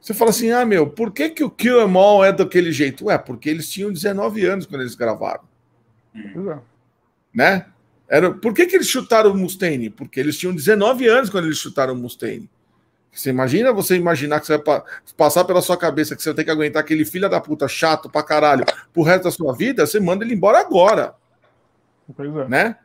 Você 0.00 0.14
fala 0.14 0.30
assim, 0.30 0.50
ah, 0.50 0.64
meu, 0.64 0.88
por 0.88 1.12
que, 1.12 1.30
que 1.30 1.42
o 1.42 1.50
Kill 1.50 1.80
Em 1.80 1.96
All 1.96 2.24
é 2.24 2.32
daquele 2.32 2.70
jeito? 2.70 3.06
Ué, 3.06 3.18
porque 3.18 3.50
eles 3.50 3.68
tinham 3.68 3.92
19 3.92 4.44
anos 4.46 4.66
quando 4.66 4.82
eles 4.82 4.94
gravaram. 4.94 5.42
Uhum. 6.14 6.60
Né? 7.34 7.66
Era, 8.08 8.32
por 8.32 8.54
que, 8.54 8.66
que 8.66 8.76
eles 8.76 8.88
chutaram 8.88 9.32
o 9.32 9.36
Mustaine? 9.36 9.90
Porque 9.90 10.20
eles 10.20 10.38
tinham 10.38 10.54
19 10.54 11.08
anos 11.08 11.28
quando 11.28 11.46
eles 11.46 11.58
chutaram 11.58 11.94
o 11.94 11.96
Mustaine. 11.96 12.48
Você 13.16 13.30
imagina 13.30 13.72
você 13.72 13.96
imaginar 13.96 14.40
que 14.40 14.46
você 14.46 14.58
vai 14.58 14.82
passar 15.16 15.44
pela 15.44 15.62
sua 15.62 15.76
cabeça 15.76 16.14
que 16.14 16.22
você 16.22 16.28
vai 16.28 16.36
ter 16.36 16.44
que 16.44 16.50
aguentar 16.50 16.82
aquele 16.82 17.04
filho 17.04 17.28
da 17.30 17.40
puta 17.40 17.66
chato 17.66 18.10
pra 18.10 18.22
caralho 18.22 18.64
pro 18.92 19.02
resto 19.02 19.24
da 19.24 19.30
sua 19.30 19.54
vida, 19.54 19.86
você 19.86 19.98
manda 19.98 20.22
ele 20.22 20.34
embora 20.34 20.58
agora. 20.58 21.14
Pois 22.14 22.36
é. 22.36 22.48
Né? 22.48 22.76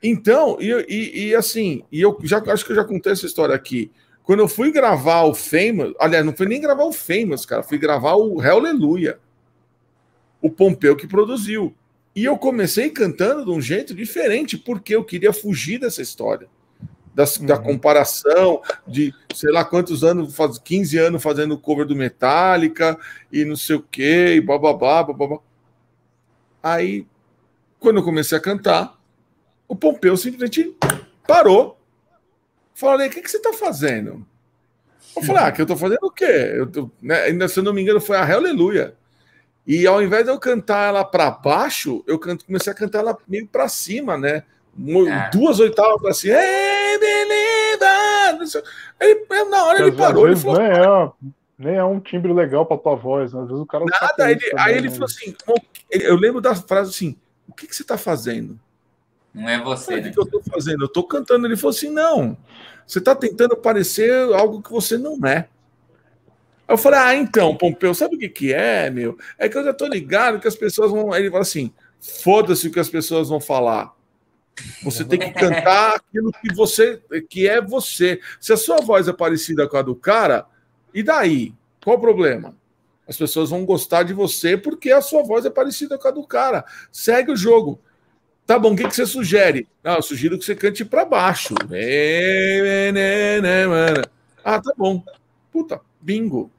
Então, 0.00 0.56
e, 0.60 0.70
e, 0.88 1.26
e, 1.26 1.34
assim, 1.34 1.82
e 1.90 2.00
eu 2.00 2.16
já 2.22 2.38
acho 2.38 2.64
que 2.64 2.72
eu 2.72 2.76
já 2.76 2.84
contei 2.84 3.12
essa 3.12 3.26
história 3.26 3.54
aqui. 3.54 3.90
Quando 4.22 4.40
eu 4.40 4.48
fui 4.48 4.70
gravar 4.70 5.22
o 5.22 5.34
Famous, 5.34 5.94
aliás, 5.98 6.24
não 6.24 6.34
foi 6.34 6.46
nem 6.46 6.60
gravar 6.60 6.84
o 6.84 6.92
Famous, 6.92 7.44
cara, 7.44 7.64
fui 7.64 7.76
gravar 7.76 8.14
o 8.14 8.40
Hallelujah. 8.40 9.18
O 10.40 10.48
Pompeu 10.48 10.94
que 10.94 11.08
produziu. 11.08 11.74
E 12.14 12.24
eu 12.24 12.38
comecei 12.38 12.88
cantando 12.90 13.44
de 13.44 13.50
um 13.50 13.60
jeito 13.60 13.94
diferente, 13.94 14.56
porque 14.56 14.94
eu 14.94 15.04
queria 15.04 15.32
fugir 15.32 15.78
dessa 15.80 16.02
história 16.02 16.48
da, 17.14 17.24
uhum. 17.24 17.46
da 17.46 17.58
comparação 17.58 18.62
de 18.86 19.14
sei 19.34 19.50
lá 19.50 19.64
quantos 19.64 20.02
anos, 20.02 20.34
faz 20.34 20.58
15 20.58 20.98
anos 20.98 21.22
fazendo 21.22 21.58
cover 21.58 21.86
do 21.86 21.96
Metallica 21.96 22.98
e 23.30 23.44
não 23.44 23.56
sei 23.56 23.76
o 23.76 23.82
que, 23.82 24.34
e 24.34 24.40
bababá, 24.40 25.02
bababá. 25.02 25.38
Aí, 26.62 27.06
quando 27.78 27.98
eu 27.98 28.04
comecei 28.04 28.36
a 28.38 28.40
cantar, 28.40 28.98
o 29.66 29.74
Pompeu 29.74 30.16
simplesmente 30.16 30.76
parou. 31.26 31.78
Falei, 32.74 33.08
o 33.08 33.10
que, 33.10 33.20
que 33.20 33.30
você 33.30 33.36
está 33.36 33.52
fazendo? 33.52 34.26
Eu 35.14 35.22
falei, 35.22 35.42
ah, 35.42 35.52
que 35.52 35.60
eu 35.60 35.66
tô 35.66 35.76
fazendo 35.76 36.04
o 36.04 36.10
quê? 36.10 36.52
Eu 36.54 36.66
tô, 36.66 36.90
né, 37.00 37.22
ainda, 37.22 37.48
se 37.48 37.58
eu 37.58 37.62
não 37.62 37.72
me 37.72 37.82
engano, 37.82 38.00
foi 38.00 38.16
a 38.16 38.34
Aleluia. 38.34 38.94
E 39.66 39.86
ao 39.86 40.02
invés 40.02 40.24
de 40.24 40.30
eu 40.30 40.38
cantar 40.38 40.88
ela 40.88 41.04
para 41.04 41.30
baixo, 41.30 42.02
eu 42.06 42.18
canto, 42.18 42.44
comecei 42.44 42.72
a 42.72 42.76
cantar 42.76 43.00
ela 43.00 43.16
meio 43.28 43.46
para 43.46 43.68
cima, 43.68 44.16
né? 44.16 44.44
É. 44.78 45.30
Duas 45.30 45.60
oitavas 45.60 46.16
assim, 46.16 46.28
hey, 46.28 46.98
believe 46.98 47.62
Ele, 49.00 49.44
na 49.50 49.64
hora 49.64 49.82
ele 49.82 49.92
parou. 49.92 50.26
Ele 50.26 50.36
falou, 50.36 50.58
nem, 50.58 50.70
é, 50.70 51.12
nem 51.58 51.74
é 51.76 51.84
um 51.84 52.00
timbre 52.00 52.32
legal 52.32 52.64
para 52.64 52.78
tua 52.78 52.94
voz, 52.94 53.32
né? 53.32 53.40
Às 53.40 53.48
vezes 53.48 53.62
o 53.62 53.66
cara. 53.66 53.84
Nada, 53.84 54.30
ele, 54.30 54.40
também, 54.40 54.64
aí 54.64 54.76
ele 54.76 54.88
né? 54.88 54.94
falou 54.94 55.06
assim: 55.06 55.34
eu 55.90 56.16
lembro 56.16 56.40
da 56.40 56.54
frase 56.54 56.90
assim: 56.90 57.16
o 57.48 57.52
que, 57.52 57.66
que 57.66 57.76
você 57.76 57.82
está 57.82 57.98
fazendo? 57.98 58.58
Não 59.34 59.48
é 59.48 59.62
você. 59.62 59.94
O 59.94 60.02
né? 60.02 60.10
que, 60.10 60.18
eu 60.18 60.24
estou 60.24 60.42
fazendo? 60.42 60.82
Eu 60.82 60.86
estou 60.86 61.04
cantando. 61.04 61.46
Ele 61.46 61.56
falou 61.56 61.70
assim: 61.70 61.90
não, 61.90 62.36
você 62.86 62.98
está 62.98 63.14
tentando 63.14 63.56
parecer 63.56 64.10
algo 64.34 64.62
que 64.62 64.70
você 64.70 64.96
não 64.96 65.18
é. 65.26 65.48
Eu 66.68 66.78
falei, 66.78 67.00
ah, 67.00 67.14
então, 67.14 67.54
Pompeu, 67.54 67.92
sabe 67.92 68.16
o 68.16 68.18
que, 68.18 68.28
que 68.30 68.54
é, 68.54 68.88
meu? 68.88 69.18
É 69.36 69.46
que 69.46 69.58
eu 69.58 69.64
já 69.64 69.74
tô 69.74 69.86
ligado 69.86 70.40
que 70.40 70.48
as 70.48 70.56
pessoas 70.56 70.90
vão. 70.90 71.12
Aí 71.12 71.22
ele 71.22 71.30
fala 71.30 71.42
assim: 71.42 71.72
foda-se 72.00 72.68
o 72.68 72.72
que 72.72 72.80
as 72.80 72.88
pessoas 72.88 73.28
vão 73.28 73.40
falar. 73.40 73.92
Você 74.82 75.04
tem 75.04 75.18
que 75.18 75.30
cantar 75.30 75.96
aquilo 75.96 76.32
que 76.32 76.54
você 76.54 77.00
que 77.28 77.48
é 77.48 77.60
você. 77.60 78.20
Se 78.40 78.52
a 78.52 78.56
sua 78.56 78.78
voz 78.78 79.08
é 79.08 79.12
parecida 79.12 79.68
com 79.68 79.76
a 79.76 79.82
do 79.82 79.94
cara, 79.94 80.46
e 80.92 81.02
daí? 81.02 81.54
Qual 81.82 81.96
o 81.96 82.00
problema? 82.00 82.54
As 83.06 83.16
pessoas 83.16 83.50
vão 83.50 83.64
gostar 83.64 84.04
de 84.04 84.12
você 84.12 84.56
porque 84.56 84.92
a 84.92 85.00
sua 85.00 85.22
voz 85.22 85.44
é 85.44 85.50
parecida 85.50 85.98
com 85.98 86.08
a 86.08 86.10
do 86.10 86.26
cara. 86.26 86.64
Segue 86.90 87.32
o 87.32 87.36
jogo. 87.36 87.80
Tá 88.46 88.58
bom, 88.58 88.72
o 88.72 88.76
que, 88.76 88.86
que 88.86 88.94
você 88.94 89.06
sugere? 89.06 89.68
Não, 89.82 89.96
eu 89.96 90.02
sugiro 90.02 90.38
que 90.38 90.44
você 90.44 90.54
cante 90.54 90.84
para 90.84 91.04
baixo. 91.04 91.54
Ah, 94.44 94.60
tá 94.60 94.72
bom. 94.76 95.02
Puta, 95.50 95.80
bingo. 96.00 96.50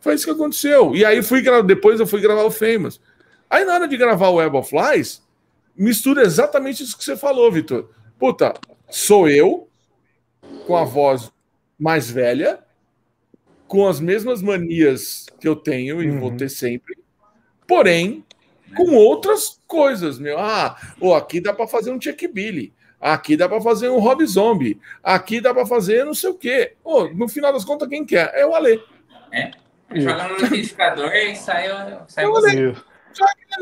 Foi 0.00 0.14
isso 0.14 0.26
que 0.26 0.30
aconteceu. 0.30 0.94
E 0.94 1.04
aí 1.04 1.22
fui 1.22 1.42
depois 1.64 1.98
eu 1.98 2.06
fui 2.06 2.20
gravar 2.20 2.44
o 2.44 2.50
Famous. 2.50 3.00
Aí 3.48 3.64
na 3.64 3.74
hora 3.74 3.88
de 3.88 3.96
gravar 3.96 4.28
o 4.28 4.34
Web 4.34 4.56
of 4.56 4.68
Flies, 4.68 5.22
mistura 5.76 6.22
exatamente 6.22 6.82
isso 6.82 6.96
que 6.96 7.04
você 7.04 7.16
falou, 7.16 7.50
Vitor. 7.50 7.90
Puta, 8.18 8.54
sou 8.88 9.28
eu 9.28 9.68
com 10.66 10.76
a 10.76 10.84
voz 10.84 11.30
mais 11.78 12.10
velha, 12.10 12.60
com 13.66 13.86
as 13.86 14.00
mesmas 14.00 14.40
manias 14.40 15.26
que 15.40 15.48
eu 15.48 15.56
tenho 15.56 16.02
e 16.02 16.10
uhum. 16.10 16.20
vou 16.20 16.36
ter 16.36 16.48
sempre, 16.48 16.96
porém 17.66 18.24
com 18.74 18.94
outras 18.94 19.60
coisas, 19.66 20.18
meu. 20.18 20.38
Ah, 20.38 20.76
oh, 21.00 21.14
aqui 21.14 21.40
dá 21.40 21.52
para 21.52 21.66
fazer 21.66 21.92
um 21.92 21.98
check 21.98 22.28
Billy. 22.32 22.72
Aqui 23.00 23.36
dá 23.36 23.48
para 23.48 23.60
fazer 23.60 23.88
um 23.88 23.98
Rob 23.98 24.24
Zombie. 24.26 24.80
Aqui 25.02 25.40
dá 25.40 25.52
para 25.52 25.66
fazer 25.66 26.04
não 26.04 26.14
sei 26.14 26.30
o 26.30 26.34
quê. 26.34 26.74
Oh, 26.82 27.04
no 27.04 27.28
final 27.28 27.52
das 27.52 27.64
contas, 27.64 27.88
quem 27.88 28.04
quer? 28.04 28.32
É 28.34 28.46
o 28.46 28.54
Ale. 28.54 28.82
É. 29.30 29.50
Joga 29.94 30.28
no 30.28 30.36
liquidificador 30.36 31.12
e 31.12 31.36
sai, 31.36 31.68
sai 32.08 32.24
é 32.24 32.28
o 32.28 32.36
Ale. 32.36 32.76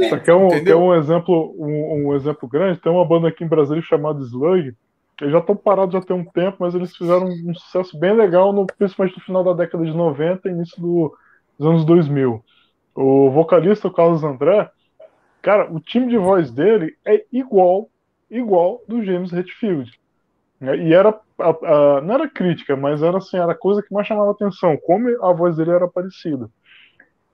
Isso 0.01 0.15
aqui 0.15 0.31
é 0.31 0.35
um, 0.35 0.49
é 0.49 0.77
um 0.77 0.95
exemplo, 0.95 1.55
um, 1.59 2.09
um, 2.09 2.15
exemplo 2.15 2.49
grande. 2.49 2.81
Tem 2.81 2.91
uma 2.91 3.05
banda 3.05 3.29
aqui 3.29 3.45
em 3.45 3.49
Brasília 3.49 3.83
chamada 3.83 4.21
Slug. 4.21 4.75
Eles 5.21 5.33
já 5.33 5.39
estão 5.39 5.55
parados 5.55 5.93
já 5.93 6.01
tem 6.01 6.17
um 6.17 6.25
tempo, 6.25 6.59
mas 6.61 6.75
eles 6.75 6.97
fizeram 6.97 7.27
um 7.27 7.55
sucesso 7.55 7.99
bem 7.99 8.15
legal, 8.15 8.53
no, 8.53 8.67
principalmente 8.67 9.17
no 9.17 9.25
final 9.25 9.45
da 9.45 9.53
década 9.53 9.85
de 9.85 9.93
90 9.93 10.49
e 10.49 10.53
início 10.53 10.81
do, 10.81 11.15
dos 11.59 11.69
anos 11.69 11.85
2000. 11.85 12.43
O 12.95 13.31
vocalista, 13.31 13.89
o 13.89 13.93
Carlos 13.93 14.25
André, 14.25 14.71
cara, 15.41 15.71
o 15.73 15.79
time 15.79 16.09
de 16.09 16.19
voz 16.19 16.51
dele 16.51 16.97
é 17.05 17.25
igual, 17.33 17.89
igual 18.31 18.83
do 18.89 19.03
James 19.03 19.33
Hetfield. 19.33 19.93
E 20.61 20.95
era, 20.95 21.09
a, 21.39 21.49
a, 21.49 22.01
não 22.01 22.15
era 22.15 22.29
crítica, 22.29 22.77
mas 22.77 23.03
era 23.03 23.19
assim, 23.19 23.37
era 23.37 23.53
a 23.53 23.57
coisa 23.57 23.83
que 23.83 23.93
mais 23.93 24.07
chamava 24.07 24.31
atenção, 24.31 24.77
como 24.77 25.09
a 25.25 25.33
voz 25.33 25.57
dele 25.57 25.73
era 25.73 25.89
parecida. 25.89 26.49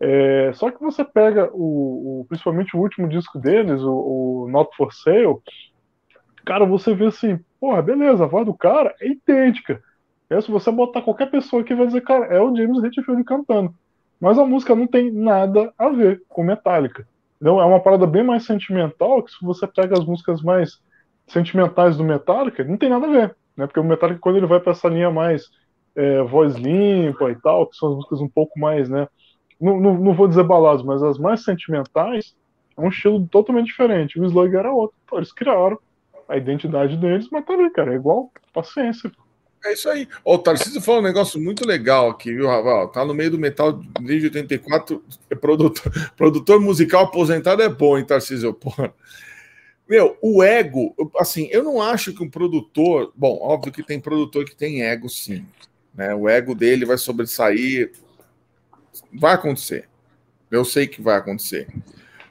É, 0.00 0.52
só 0.54 0.70
que 0.70 0.80
você 0.80 1.04
pega 1.04 1.50
o, 1.52 2.20
o, 2.20 2.24
principalmente 2.28 2.76
o 2.76 2.80
último 2.80 3.08
disco 3.08 3.38
deles, 3.38 3.82
o, 3.82 4.44
o, 4.44 4.48
Not 4.48 4.74
for 4.76 4.92
Sale, 4.92 5.38
cara, 6.44 6.64
você 6.64 6.94
vê 6.94 7.06
assim, 7.06 7.38
porra, 7.60 7.82
beleza, 7.82 8.24
a 8.24 8.28
voz 8.28 8.46
do 8.46 8.54
cara 8.54 8.94
é 9.00 9.08
idêntica. 9.08 9.82
É, 10.30 10.40
se 10.40 10.50
você 10.50 10.70
botar 10.70 11.02
qualquer 11.02 11.30
pessoa 11.30 11.62
aqui 11.62 11.74
vai 11.74 11.86
dizer, 11.86 12.02
cara, 12.02 12.26
é 12.26 12.40
o 12.40 12.54
James 12.54 12.82
Hetfield 12.82 13.24
cantando. 13.24 13.74
Mas 14.20 14.38
a 14.38 14.44
música 14.44 14.74
não 14.74 14.86
tem 14.86 15.10
nada 15.10 15.72
a 15.78 15.88
ver 15.88 16.22
com 16.28 16.42
Metallica. 16.42 17.06
Então 17.40 17.60
é 17.60 17.64
uma 17.64 17.80
parada 17.80 18.06
bem 18.06 18.22
mais 18.22 18.44
sentimental, 18.44 19.22
que 19.22 19.30
se 19.30 19.44
você 19.44 19.66
pega 19.66 19.98
as 19.98 20.04
músicas 20.04 20.42
mais 20.42 20.80
sentimentais 21.26 21.96
do 21.96 22.04
Metallica, 22.04 22.64
não 22.64 22.76
tem 22.76 22.88
nada 22.88 23.06
a 23.06 23.10
ver. 23.10 23.36
Né? 23.56 23.66
Porque 23.66 23.80
o 23.80 23.84
Metallica, 23.84 24.20
quando 24.20 24.36
ele 24.36 24.46
vai 24.46 24.60
para 24.60 24.72
essa 24.72 24.88
linha 24.88 25.10
mais 25.10 25.48
é, 25.96 26.22
voz 26.22 26.54
limpa 26.54 27.30
e 27.30 27.36
tal, 27.36 27.66
que 27.66 27.76
são 27.76 27.90
as 27.90 27.94
músicas 27.96 28.20
um 28.20 28.28
pouco 28.28 28.58
mais, 28.58 28.88
né? 28.88 29.08
Não, 29.60 29.80
não, 29.80 29.94
não, 29.94 30.14
vou 30.14 30.28
dizer 30.28 30.44
baladas, 30.44 30.82
mas 30.82 31.02
as 31.02 31.18
mais 31.18 31.44
sentimentais, 31.44 32.34
é 32.76 32.80
um 32.80 32.88
estilo 32.88 33.26
totalmente 33.26 33.66
diferente. 33.66 34.20
O 34.20 34.24
Slug 34.24 34.54
era 34.54 34.72
outro. 34.72 34.96
Eles 35.12 35.32
criaram 35.32 35.78
a 36.28 36.36
identidade 36.36 36.96
deles, 36.96 37.28
mas 37.30 37.44
tá 37.44 37.54
ali, 37.54 37.70
cara, 37.70 37.92
é 37.92 37.96
igual, 37.96 38.30
paciência. 38.52 39.10
É 39.64 39.72
isso 39.72 39.88
aí. 39.88 40.06
o 40.24 40.38
Tarcísio 40.38 40.80
falou 40.80 41.00
um 41.00 41.04
negócio 41.04 41.40
muito 41.40 41.66
legal 41.66 42.10
aqui, 42.10 42.32
viu, 42.32 42.46
Raval? 42.46 42.88
Tá 42.88 43.04
no 43.04 43.12
meio 43.12 43.32
do 43.32 43.38
metal 43.38 43.72
desde 44.00 44.26
84, 44.26 45.02
é 45.28 45.34
produtor, 45.34 45.92
produtor 46.16 46.60
musical 46.60 47.04
aposentado 47.04 47.62
é 47.62 47.68
bom, 47.68 47.98
hein, 47.98 48.04
Tarcísio? 48.04 48.54
Porra. 48.54 48.94
Meu, 49.88 50.16
o 50.20 50.42
ego, 50.42 50.94
assim, 51.18 51.48
eu 51.50 51.64
não 51.64 51.80
acho 51.80 52.12
que 52.12 52.22
um 52.22 52.30
produtor. 52.30 53.10
Bom, 53.16 53.38
óbvio 53.40 53.72
que 53.72 53.82
tem 53.82 53.98
produtor 53.98 54.44
que 54.44 54.54
tem 54.54 54.82
ego, 54.82 55.08
sim. 55.08 55.44
Né? 55.94 56.14
O 56.14 56.28
ego 56.28 56.54
dele 56.54 56.84
vai 56.84 56.98
sobressair. 56.98 57.92
Vai 59.12 59.34
acontecer. 59.34 59.88
Eu 60.50 60.64
sei 60.64 60.86
que 60.86 61.02
vai 61.02 61.16
acontecer. 61.16 61.68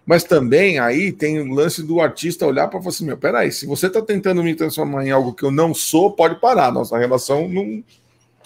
Mas 0.06 0.24
também 0.24 0.80
aí 0.80 1.12
tem 1.12 1.40
o 1.40 1.54
lance 1.54 1.84
do 1.84 2.00
artista 2.00 2.46
olhar 2.46 2.70
para 2.70 2.80
falar 2.80 2.90
assim: 2.90 3.06
meu, 3.06 3.18
peraí, 3.18 3.52
se 3.52 3.66
você 3.66 3.88
está 3.88 4.02
tentando 4.02 4.42
me 4.42 4.56
transformar 4.56 5.06
em 5.06 5.12
algo 5.12 5.34
que 5.34 5.44
eu 5.44 5.52
não 5.52 5.74
sou, 5.74 6.14
pode 6.14 6.40
parar. 6.40 6.72
Nossa 6.72 6.98
relação 6.98 7.48
não, 7.50 7.84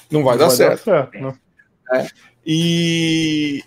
não 0.09 0.23
vai, 0.23 0.33
não 0.33 0.39
dar, 0.39 0.47
vai 0.47 0.55
certo. 0.55 0.85
dar 0.85 1.11
certo. 1.11 1.19
Né? 1.19 1.33
É. 1.93 2.07
E, 2.45 3.63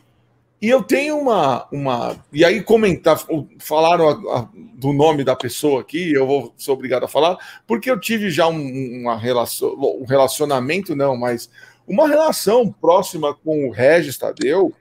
e 0.61 0.69
eu 0.69 0.83
tenho 0.83 1.19
uma, 1.19 1.69
uma. 1.71 2.17
E 2.33 2.45
aí, 2.45 2.63
comentar, 2.63 3.17
falaram 3.61 4.09
a, 4.09 4.41
a, 4.41 4.49
do 4.75 4.93
nome 4.93 5.23
da 5.23 5.37
pessoa 5.37 5.81
aqui, 5.81 6.13
eu 6.13 6.27
vou 6.27 6.53
ser 6.59 6.73
obrigado 6.73 7.05
a 7.05 7.09
falar, 7.09 7.39
porque 7.65 7.89
eu 7.89 8.01
tive 8.01 8.29
já 8.29 8.49
um, 8.49 9.03
uma 9.03 9.17
relação, 9.17 9.73
um 10.01 10.05
relacionamento, 10.05 10.97
não, 10.97 11.17
mas 11.17 11.49
uma 11.87 12.09
relação 12.09 12.71
próxima 12.71 13.35
com 13.35 13.69
o 13.69 13.71
Regis 13.71 14.19
Tadeu 14.19 14.73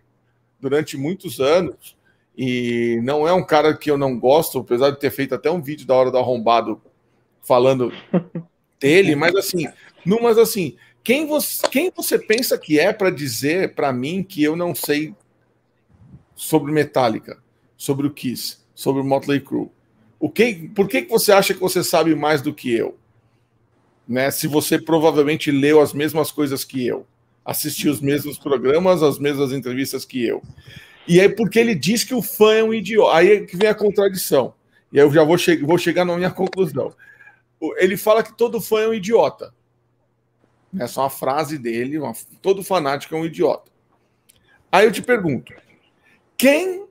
durante 0.60 0.98
muitos 0.98 1.40
anos. 1.40 1.98
E 2.36 3.00
não 3.04 3.28
é 3.28 3.34
um 3.34 3.46
cara 3.46 3.76
que 3.76 3.92
eu 3.92 3.98
não 3.98 4.18
gosto, 4.18 4.60
apesar 4.60 4.90
de 4.90 5.00
ter 5.00 5.12
feito 5.12 5.36
até 5.36 5.52
um 5.52 5.62
vídeo 5.62 5.86
da 5.86 5.94
hora 5.94 6.10
do 6.10 6.18
arrombado 6.18 6.82
falando 7.42 7.92
dele, 8.80 9.16
mas 9.16 9.36
assim, 9.36 9.68
mas 10.06 10.38
assim, 10.38 10.76
quem 11.04 11.28
você, 11.28 11.68
quem 11.68 11.92
você 11.96 12.18
pensa 12.18 12.58
que 12.58 12.80
é 12.80 12.92
para 12.92 13.12
dizer 13.12 13.76
para 13.76 13.94
mim 13.94 14.24
que 14.24 14.42
eu 14.42 14.56
não 14.56 14.74
sei 14.74 15.14
sobre 16.36 16.72
Metallica, 16.72 17.38
sobre 17.78 18.08
o 18.08 18.12
Kiss, 18.12 18.58
sobre 18.74 19.02
o 19.02 19.06
Motley 19.06 19.40
Crue. 19.40 19.70
O 20.20 20.30
que, 20.30 20.70
por 20.70 20.88
que, 20.88 21.04
que 21.04 21.10
você 21.10 21.32
acha 21.32 21.54
que 21.54 21.60
você 21.60 21.84
sabe 21.84 22.16
mais 22.16 22.42
do 22.42 22.54
que 22.54 22.74
eu? 22.74 22.98
Né? 24.08 24.32
Se 24.32 24.48
você 24.48 24.80
provavelmente 24.80 25.52
leu 25.52 25.80
as 25.82 25.94
mesmas 25.94 26.32
coisas 26.32 26.64
que 26.64 26.86
eu, 26.86 27.06
assistiu 27.46 27.92
os 27.92 28.02
mesmos 28.02 28.38
programas, 28.38 29.04
as 29.04 29.20
mesmas 29.20 29.52
entrevistas 29.52 30.06
que 30.06 30.26
eu. 30.26 30.42
E 31.08 31.20
aí, 31.20 31.30
porque 31.30 31.60
ele 31.60 31.76
diz 31.76 32.04
que 32.04 32.14
o 32.14 32.22
fã 32.22 32.54
é 32.54 32.64
um 32.64 32.74
idiota. 32.74 33.18
Aí 33.18 33.32
é 33.32 33.40
que 33.42 33.58
vem 33.58 33.70
a 33.70 33.76
contradição. 33.76 34.54
E 34.92 35.00
aí 35.00 35.06
eu 35.06 35.12
já 35.12 35.24
vou, 35.24 35.38
che 35.38 35.58
vou 35.58 35.78
chegar 35.78 36.06
na 36.06 36.16
minha 36.16 36.32
conclusão. 36.32 36.94
Ele 37.78 37.98
fala 37.98 38.24
que 38.24 38.36
todo 38.38 38.62
fã 38.62 38.82
é 38.82 38.88
um 38.88 38.94
idiota. 38.94 39.54
Essa 40.80 41.00
é 41.00 41.04
uma 41.04 41.10
frase 41.10 41.58
dele, 41.58 42.00
uma, 42.00 42.14
todo 42.42 42.64
fanático 42.64 43.16
é 43.16 43.18
um 43.18 43.26
idiota. 43.26 43.72
Aí 44.72 44.86
eu 44.86 44.92
te 44.92 45.02
pergunto: 45.02 45.54
quem 46.38 46.86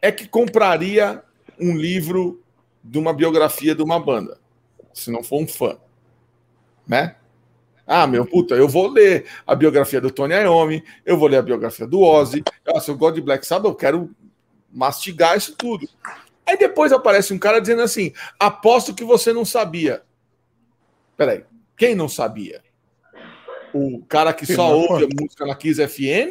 é 0.00 0.10
que 0.10 0.26
compraria 0.26 1.22
um 1.60 1.76
livro 1.76 2.42
de 2.82 2.98
uma 2.98 3.12
biografia 3.12 3.74
de 3.74 3.82
uma 3.82 4.00
banda? 4.00 4.40
Se 4.94 5.10
não 5.10 5.22
for 5.22 5.42
um 5.42 5.46
fã, 5.46 5.76
né? 6.86 7.16
Ah, 7.86 8.06
meu 8.06 8.26
puta, 8.26 8.54
eu 8.56 8.68
vou 8.68 8.88
ler 8.88 9.26
a 9.46 9.54
biografia 9.54 10.00
do 10.00 10.10
Tony 10.10 10.34
Iommi, 10.34 10.82
eu 11.04 11.16
vou 11.16 11.28
ler 11.28 11.36
a 11.36 11.42
biografia 11.42 11.86
do 11.86 12.00
Ozzy. 12.00 12.42
Se 12.80 12.90
eu 12.90 12.96
gosto 12.96 13.14
de 13.14 13.20
Black 13.20 13.46
Sabbath, 13.46 13.70
eu 13.70 13.76
quero 13.76 14.10
mastigar 14.72 15.36
isso 15.36 15.54
tudo. 15.56 15.88
Aí 16.44 16.56
depois 16.56 16.92
aparece 16.92 17.32
um 17.32 17.38
cara 17.38 17.60
dizendo 17.60 17.82
assim: 17.82 18.12
aposto 18.38 18.94
que 18.94 19.04
você 19.04 19.32
não 19.32 19.44
sabia. 19.44 20.02
Peraí, 21.16 21.44
quem 21.76 21.94
não 21.94 22.08
sabia? 22.08 22.62
O 23.72 24.02
cara 24.08 24.32
que 24.32 24.46
só 24.46 24.76
ouve 24.76 25.04
a 25.04 25.08
música 25.20 25.46
na 25.46 25.54
Kiss 25.54 25.80
FN 25.80 26.30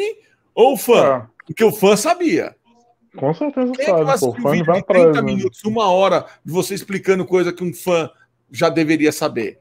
ou 0.53 0.73
o 0.73 0.77
fã? 0.77 1.27
É. 1.29 1.35
Porque 1.45 1.63
o 1.63 1.71
fã 1.71 1.95
sabia. 1.95 2.55
Com 3.15 3.33
certeza 3.33 3.71
Quem 3.71 3.85
sabe. 3.85 4.11
É 4.11 4.17
pô, 4.17 4.29
o 4.29 4.41
fã 4.41 4.63
vai 4.63 4.83
30 4.83 5.11
né? 5.13 5.21
minutos, 5.21 5.63
uma 5.63 5.89
hora 5.89 6.25
de 6.43 6.51
você 6.51 6.73
explicando 6.73 7.25
coisa 7.25 7.53
que 7.53 7.63
um 7.63 7.73
fã 7.73 8.09
já 8.51 8.69
deveria 8.69 9.11
saber. 9.11 9.59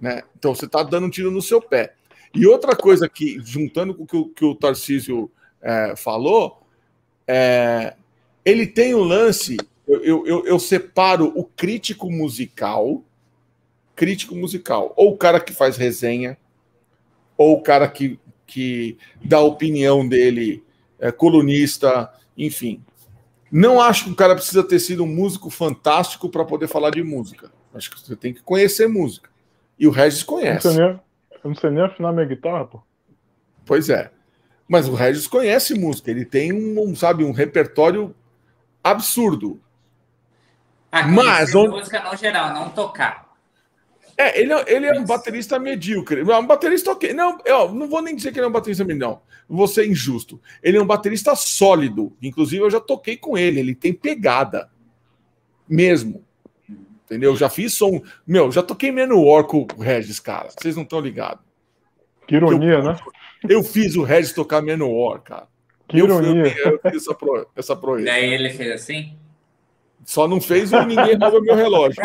Né? 0.00 0.22
Então 0.38 0.54
você 0.54 0.66
está 0.66 0.82
dando 0.82 1.06
um 1.06 1.10
tiro 1.10 1.30
no 1.30 1.42
seu 1.42 1.60
pé. 1.60 1.94
E 2.34 2.46
outra 2.46 2.76
coisa 2.76 3.08
que, 3.08 3.38
juntando 3.40 3.94
com 3.94 4.02
o 4.02 4.06
que 4.06 4.16
o, 4.16 4.28
que 4.28 4.44
o 4.44 4.54
Tarcísio 4.54 5.30
é, 5.62 5.94
falou, 5.96 6.62
é, 7.26 7.94
ele 8.44 8.66
tem 8.66 8.94
o 8.94 8.98
um 8.98 9.04
lance. 9.04 9.56
Eu, 9.86 10.26
eu, 10.26 10.46
eu 10.46 10.58
separo 10.58 11.32
o 11.34 11.44
crítico 11.44 12.10
musical, 12.10 13.02
crítico 13.94 14.34
musical, 14.34 14.92
ou 14.96 15.12
o 15.12 15.16
cara 15.16 15.40
que 15.40 15.52
faz 15.52 15.76
resenha, 15.76 16.36
ou 17.38 17.56
o 17.56 17.62
cara 17.62 17.88
que, 17.88 18.18
que 18.46 18.98
dá 19.24 19.38
a 19.38 19.44
opinião 19.44 20.06
dele, 20.06 20.62
é, 20.98 21.10
colunista, 21.10 22.12
enfim. 22.36 22.82
Não 23.50 23.80
acho 23.80 24.04
que 24.04 24.10
o 24.10 24.16
cara 24.16 24.34
precisa 24.34 24.62
ter 24.62 24.78
sido 24.80 25.04
um 25.04 25.06
músico 25.06 25.48
fantástico 25.50 26.28
para 26.28 26.44
poder 26.44 26.68
falar 26.68 26.90
de 26.90 27.02
música. 27.02 27.50
Acho 27.72 27.90
que 27.90 28.00
você 28.00 28.16
tem 28.16 28.34
que 28.34 28.42
conhecer 28.42 28.88
música. 28.88 29.30
E 29.78 29.86
o 29.86 29.90
Regis 29.90 30.22
conhece. 30.22 30.66
Eu 30.66 30.72
não 30.72 30.76
sei 30.76 30.86
nem, 30.86 31.00
eu 31.32 31.48
não 31.50 31.54
sei 31.54 31.70
nem 31.70 31.84
afinar 31.84 32.12
minha 32.12 32.26
guitarra, 32.26 32.64
pô. 32.64 32.82
Pois 33.64 33.90
é. 33.90 34.10
Mas 34.68 34.88
o 34.88 34.94
Regis 34.94 35.26
conhece 35.26 35.74
música. 35.74 36.10
Ele 36.10 36.24
tem 36.24 36.52
um, 36.52 36.94
sabe, 36.94 37.24
um 37.24 37.32
repertório 37.32 38.14
absurdo. 38.82 39.60
Ah, 40.90 41.06
Mas 41.06 41.54
onde... 41.54 41.70
música 41.70 42.02
não 42.02 42.16
geral, 42.16 42.54
não 42.54 42.70
tocar. 42.70 43.26
É, 44.16 44.40
ele, 44.40 44.52
é, 44.52 44.64
ele 44.68 44.86
é 44.86 44.98
um 44.98 45.04
baterista 45.04 45.58
medíocre. 45.58 46.20
É 46.20 46.38
um 46.38 46.46
baterista 46.46 46.92
ok. 46.92 47.12
Não, 47.12 47.38
eu 47.44 47.72
não 47.72 47.88
vou 47.88 48.00
nem 48.00 48.16
dizer 48.16 48.32
que 48.32 48.38
ele 48.38 48.46
é 48.46 48.48
um 48.48 48.52
baterista 48.52 48.82
medíocre, 48.82 49.08
não. 49.08 49.20
Vou 49.48 49.68
ser 49.68 49.86
injusto. 49.86 50.40
Ele 50.62 50.78
é 50.78 50.82
um 50.82 50.86
baterista 50.86 51.36
sólido. 51.36 52.16
Inclusive, 52.20 52.62
eu 52.62 52.70
já 52.70 52.80
toquei 52.80 53.16
com 53.16 53.36
ele. 53.36 53.60
Ele 53.60 53.74
tem 53.74 53.92
pegada. 53.92 54.70
Mesmo. 55.68 56.24
Entendeu? 57.06 57.36
Já 57.36 57.48
fiz 57.48 57.74
som. 57.74 58.02
Meu, 58.26 58.50
já 58.50 58.62
toquei 58.62 58.90
Menor 58.90 59.44
com 59.44 59.64
o 59.76 59.80
Regis, 59.80 60.18
cara. 60.18 60.48
Vocês 60.50 60.74
não 60.74 60.82
estão 60.82 61.00
ligados. 61.00 61.38
Que 62.26 62.34
ironia, 62.34 62.74
eu, 62.74 62.82
né? 62.82 62.96
Eu 63.48 63.62
fiz 63.62 63.94
o 63.94 64.02
Regis 64.02 64.32
tocar 64.32 64.60
Menor, 64.60 65.20
cara. 65.20 65.46
Que 65.86 66.00
eu, 66.00 66.06
ironia. 66.06 66.52
Eu, 66.58 66.72
eu 66.72 66.80
fiz 66.90 67.02
essa, 67.02 67.14
pro, 67.14 67.48
essa 67.54 67.76
proeza. 67.76 68.06
Daí 68.06 68.34
ele 68.34 68.50
fez 68.50 68.72
assim? 68.72 69.16
Só 70.04 70.26
não 70.26 70.40
fez 70.40 70.72
o 70.72 70.82
ninguém 70.82 71.16
rouba 71.16 71.40
meu 71.40 71.54
relógio. 71.54 72.02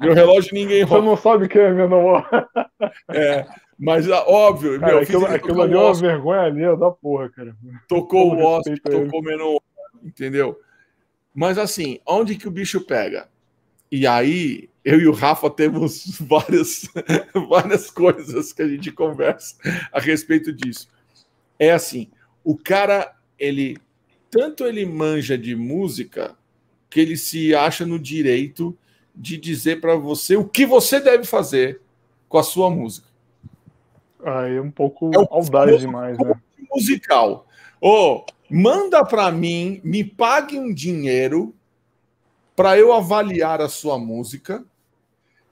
Meu 0.00 0.14
relógio 0.14 0.54
ninguém 0.54 0.82
rouba. 0.82 1.02
Você 1.02 1.10
não 1.10 1.16
sabe 1.16 1.48
quem 1.48 1.62
é 1.62 1.72
Menor. 1.72 2.28
É, 3.08 3.46
mas 3.76 4.08
óbvio. 4.08 4.78
Cara, 4.78 4.92
meu, 4.92 5.02
aquilo, 5.02 5.26
aquilo 5.26 5.62
ali 5.62 5.74
é 5.74 5.78
uma 5.78 5.94
vergonha 5.94 6.40
ali 6.42 6.76
da 6.76 6.90
porra, 6.90 7.28
cara. 7.30 7.56
Tocou 7.88 8.34
o 8.34 8.44
Oscar, 8.44 8.78
tocou 8.78 9.22
Menor, 9.22 9.60
entendeu? 10.04 10.58
Mas 11.34 11.58
assim, 11.58 11.98
onde 12.06 12.36
que 12.36 12.46
o 12.46 12.50
bicho 12.50 12.80
pega? 12.80 13.28
E 13.96 14.08
aí, 14.08 14.68
eu 14.84 14.98
e 14.98 15.06
o 15.06 15.12
Rafa 15.12 15.48
temos 15.48 16.18
várias, 16.18 16.90
várias 17.48 17.92
coisas 17.92 18.52
que 18.52 18.60
a 18.60 18.66
gente 18.66 18.90
conversa 18.90 19.54
a 19.92 20.00
respeito 20.00 20.52
disso. 20.52 20.88
É 21.56 21.70
assim, 21.70 22.10
o 22.42 22.56
cara, 22.56 23.14
ele 23.38 23.76
tanto 24.28 24.64
ele 24.64 24.84
manja 24.84 25.38
de 25.38 25.54
música 25.54 26.36
que 26.90 26.98
ele 26.98 27.16
se 27.16 27.54
acha 27.54 27.86
no 27.86 27.96
direito 27.96 28.76
de 29.14 29.36
dizer 29.36 29.80
para 29.80 29.94
você 29.94 30.34
o 30.34 30.44
que 30.44 30.66
você 30.66 30.98
deve 30.98 31.22
fazer 31.22 31.80
com 32.28 32.38
a 32.38 32.42
sua 32.42 32.68
música. 32.68 33.06
Aí 34.24 34.56
é 34.56 34.60
um 34.60 34.72
pouco 34.72 35.12
é 35.14 35.18
um 35.20 35.26
audaz 35.30 35.78
demais, 35.78 36.18
né? 36.18 36.34
Musical. 36.68 37.46
Ô, 37.80 38.16
oh, 38.16 38.26
manda 38.50 39.04
para 39.04 39.30
mim, 39.30 39.80
me 39.84 40.02
pague 40.02 40.58
um 40.58 40.74
dinheiro 40.74 41.54
para 42.54 42.78
eu 42.78 42.92
avaliar 42.92 43.60
a 43.60 43.68
sua 43.68 43.98
música 43.98 44.64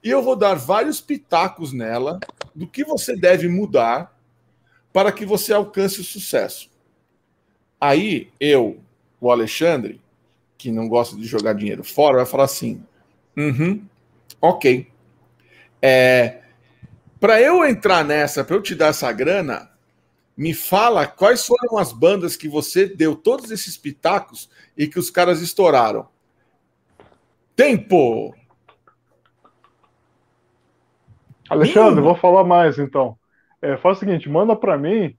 e 0.03 0.09
eu 0.09 0.21
vou 0.21 0.35
dar 0.35 0.55
vários 0.55 0.99
pitacos 0.99 1.71
nela 1.71 2.19
do 2.53 2.67
que 2.67 2.83
você 2.83 3.15
deve 3.15 3.47
mudar 3.47 4.17
para 4.91 5.11
que 5.11 5.25
você 5.25 5.53
alcance 5.53 6.01
o 6.01 6.03
sucesso. 6.03 6.69
Aí 7.79 8.31
eu, 8.39 8.79
o 9.19 9.31
Alexandre, 9.31 9.99
que 10.57 10.71
não 10.71 10.87
gosta 10.87 11.15
de 11.15 11.25
jogar 11.25 11.53
dinheiro 11.53 11.83
fora, 11.83 12.17
vai 12.17 12.25
falar 12.25 12.45
assim: 12.45 12.81
uhum, 13.35 13.83
ok. 14.39 14.87
É, 15.81 16.41
para 17.19 17.41
eu 17.41 17.65
entrar 17.65 18.05
nessa, 18.05 18.43
para 18.43 18.55
eu 18.55 18.61
te 18.61 18.75
dar 18.75 18.87
essa 18.87 19.11
grana, 19.11 19.69
me 20.35 20.53
fala 20.53 21.07
quais 21.07 21.45
foram 21.45 21.77
as 21.77 21.91
bandas 21.91 22.35
que 22.35 22.47
você 22.47 22.85
deu 22.85 23.15
todos 23.15 23.51
esses 23.51 23.77
pitacos 23.77 24.49
e 24.77 24.87
que 24.87 24.99
os 24.99 25.09
caras 25.09 25.41
estouraram. 25.41 26.07
Tempo! 27.55 28.33
Alexandre, 31.49 32.01
vou 32.01 32.15
falar 32.15 32.43
mais 32.43 32.79
então. 32.79 33.17
É, 33.61 33.77
faz 33.77 33.97
o 33.97 33.99
seguinte, 33.99 34.29
manda 34.29 34.55
para 34.55 34.77
mim 34.77 35.15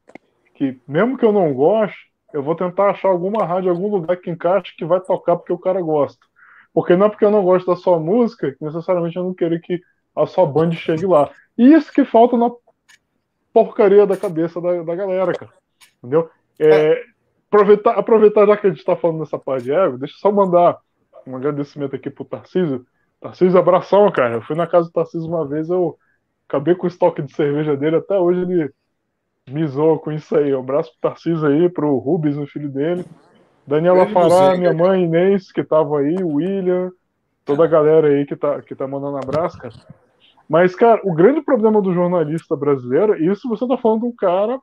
que 0.55 0.79
mesmo 0.87 1.17
que 1.17 1.25
eu 1.25 1.33
não 1.33 1.53
goste, 1.53 1.97
eu 2.33 2.43
vou 2.43 2.55
tentar 2.55 2.91
achar 2.91 3.09
alguma 3.09 3.45
rádio, 3.45 3.71
algum 3.71 3.89
lugar 3.89 4.17
que 4.17 4.31
encaixe 4.31 4.75
que 4.77 4.85
vai 4.85 5.01
tocar 5.01 5.37
porque 5.37 5.53
o 5.53 5.59
cara 5.59 5.81
gosta. 5.81 6.25
Porque 6.73 6.97
não 6.97 7.07
é 7.07 7.09
porque 7.09 7.25
eu 7.25 7.31
não 7.31 7.43
gosto 7.43 7.67
da 7.67 7.77
sua 7.77 7.99
música 8.01 8.53
que 8.53 8.65
necessariamente 8.65 9.17
eu 9.17 9.23
não 9.23 9.33
quero 9.35 9.61
que 9.61 9.81
a 10.17 10.27
sua 10.27 10.45
band 10.45 10.73
chegue 10.73 11.07
lá. 11.07 11.31
E 11.57 11.73
isso 11.73 11.93
que 11.93 12.05
falta 12.05 12.37
na 12.37 12.51
porcaria 13.53 14.07
da 14.07 14.17
cabeça 14.17 14.61
da, 14.61 14.83
da 14.83 14.95
galera, 14.97 15.33
cara. 15.33 15.53
Entendeu? 15.99 16.29
É, 16.59 16.69
é. 16.69 17.03
aproveitar, 17.49 17.93
aproveitar 17.93 18.47
já 18.47 18.57
que 18.57 18.67
a 18.67 18.71
gente 18.71 18.85
tá 18.85 18.97
falando 18.97 19.21
dessa 19.21 19.39
parte 19.39 19.65
de 19.65 19.73
ego, 19.73 19.99
deixa 19.99 20.15
eu 20.15 20.19
só 20.19 20.33
mandar 20.33 20.79
um 21.27 21.37
agradecimento 21.37 21.97
aqui 21.97 22.11
pro 22.11 22.25
Tarcísio. 22.25 22.87
Tarcísio, 23.21 23.59
abração, 23.59 24.11
cara. 24.11 24.35
Eu 24.35 24.43
fui 24.43 24.57
na 24.57 24.67
casa 24.67 24.89
do 24.89 24.93
Tarcísio 24.93 25.29
uma 25.29 25.47
vez, 25.47 25.69
eu 25.71 25.99
acabei 26.49 26.75
com 26.75 26.85
o 26.85 26.89
estoque 26.89 27.23
de 27.23 27.35
cerveja 27.35 27.77
dele, 27.77 27.97
até 27.97 28.19
hoje 28.19 28.43
ele 28.43 28.71
me 29.49 29.67
zoa 29.67 29.99
com 29.99 30.13
isso 30.13 30.37
aí. 30.37 30.55
Um 30.55 30.61
abraço 30.61 30.91
pro 30.91 31.11
Tarcísio 31.11 31.47
aí, 31.47 31.69
pro 31.69 31.97
Rubens, 31.99 32.37
o 32.37 32.47
filho 32.47 32.69
dele. 32.69 33.05
Daniela 33.67 34.07
Fará, 34.09 34.57
minha 34.57 34.75
mãe 34.75 35.05
Inês, 35.05 35.51
que 35.51 35.65
tava 35.65 36.01
aí, 36.01 36.17
o 36.23 36.35
William, 36.35 36.93
toda 37.45 37.65
a 37.65 37.69
galera 37.69 38.09
aí 38.09 38.27
que 38.27 38.37
tá, 38.37 38.61
que 38.61 38.75
tá 38.75 38.87
mandando 38.87 39.17
abraço, 39.17 39.59
cara. 39.59 39.75
Mas, 40.49 40.75
cara, 40.75 41.01
o 41.05 41.15
grande 41.15 41.41
problema 41.41 41.81
do 41.81 41.95
jornalista 41.95 42.55
brasileiro, 42.55 43.17
isso 43.17 43.49
você 43.49 43.67
tá 43.67 43.79
falando 43.79 44.01
de 44.01 44.07
um 44.07 44.15
cara 44.15 44.61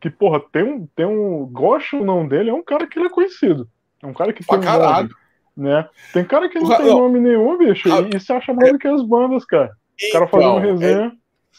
que, 0.00 0.10
porra, 0.10 0.38
tem 0.52 0.62
um, 0.62 0.86
tem 0.94 1.06
um. 1.06 1.46
Gosta 1.46 1.96
ou 1.96 2.04
não 2.04 2.28
dele, 2.28 2.50
é 2.50 2.54
um 2.54 2.62
cara 2.62 2.86
que 2.86 2.98
ele 2.98 3.06
é 3.06 3.10
conhecido. 3.10 3.66
É 4.02 4.06
um 4.06 4.12
cara 4.12 4.34
que 4.34 4.44
tem 4.44 4.58
um 4.58 4.62
nome, 4.62 5.08
né? 5.56 5.88
Tem 6.12 6.24
cara 6.24 6.48
que 6.48 6.58
não 6.58 6.76
tem 6.76 6.86
nome 6.86 7.20
nenhum, 7.20 7.56
bicho, 7.58 7.88
e, 7.88 8.16
e 8.16 8.20
se 8.20 8.32
acha 8.32 8.52
mais 8.52 8.72
do 8.72 8.78
que 8.78 8.88
as 8.88 9.02
bandas, 9.02 9.44
cara. 9.44 9.72
O 10.08 10.12
cara 10.12 10.26
fazendo 10.26 10.58
resenha, 10.58 11.12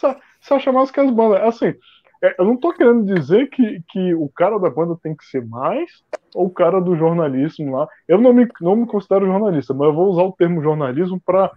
é... 0.03 0.15
se 0.41 0.53
acha 0.53 0.71
mais 0.71 0.89
do 0.89 0.93
que 0.93 0.99
as 0.99 1.09
bandas. 1.11 1.41
Assim, 1.43 1.73
é, 2.23 2.35
eu 2.37 2.45
não 2.45 2.57
tô 2.57 2.73
querendo 2.73 3.05
dizer 3.05 3.49
que, 3.49 3.81
que 3.89 4.13
o 4.15 4.29
cara 4.29 4.59
da 4.59 4.69
banda 4.69 4.97
tem 5.01 5.15
que 5.15 5.25
ser 5.25 5.45
mais, 5.45 5.89
ou 6.33 6.47
o 6.47 6.53
cara 6.53 6.81
do 6.81 6.95
jornalismo 6.95 7.77
lá. 7.77 7.87
Eu 8.07 8.19
não 8.19 8.33
me, 8.33 8.47
não 8.59 8.75
me 8.75 8.85
considero 8.85 9.25
jornalista, 9.25 9.73
mas 9.73 9.87
eu 9.87 9.93
vou 9.93 10.09
usar 10.09 10.23
o 10.23 10.33
termo 10.33 10.61
jornalismo 10.61 11.21
para 11.25 11.51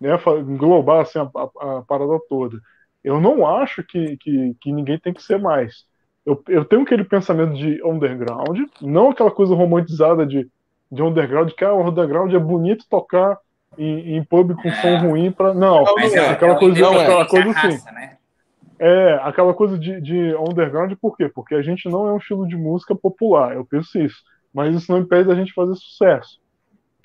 né, 0.00 0.10
englobar 0.48 1.02
assim, 1.02 1.18
a, 1.18 1.22
a, 1.22 1.78
a, 1.78 1.82
parada 1.82 2.18
toda. 2.28 2.58
Eu 3.04 3.20
não 3.20 3.46
acho 3.46 3.84
que, 3.84 4.16
que, 4.16 4.56
que 4.60 4.72
ninguém 4.72 4.98
tem 4.98 5.12
que 5.12 5.22
ser 5.22 5.38
mais 5.38 5.86
eu, 6.28 6.42
eu 6.48 6.64
tenho 6.64 6.82
aquele 6.82 7.04
pensamento 7.04 7.54
de 7.54 7.82
underground, 7.82 8.58
não 8.82 9.08
aquela 9.08 9.30
coisa 9.30 9.54
romantizada 9.54 10.26
de, 10.26 10.46
de 10.90 11.02
underground, 11.02 11.50
que 11.52 11.64
ah, 11.64 11.72
o 11.72 11.88
underground 11.88 12.32
é 12.32 12.38
bonito 12.38 12.86
tocar 12.88 13.38
em, 13.76 14.16
em 14.16 14.24
pub 14.24 14.54
com 14.54 14.70
som 14.70 14.98
ruim 14.98 15.30
para 15.30 15.54
não, 15.54 15.84
Mas 15.96 16.14
é, 16.14 16.30
aquela 16.30 16.54
é, 16.54 16.58
coisa, 16.58 16.84
é, 16.84 17.02
aquela 17.02 17.26
coisa 17.26 17.50
assim. 17.50 17.84
Né? 17.92 18.16
É, 18.78 19.14
aquela 19.22 19.54
coisa 19.54 19.78
de, 19.78 20.00
de 20.00 20.34
underground, 20.36 20.92
por 21.00 21.16
quê? 21.16 21.28
Porque 21.28 21.54
a 21.54 21.62
gente 21.62 21.88
não 21.88 22.08
é 22.08 22.12
um 22.12 22.18
estilo 22.18 22.46
de 22.46 22.56
música 22.56 22.94
popular, 22.94 23.54
eu 23.54 23.64
penso 23.64 23.98
isso. 23.98 24.22
Mas 24.54 24.74
isso 24.74 24.90
não 24.90 25.00
impede 25.00 25.30
a 25.30 25.34
gente 25.34 25.52
fazer 25.52 25.74
sucesso. 25.74 26.40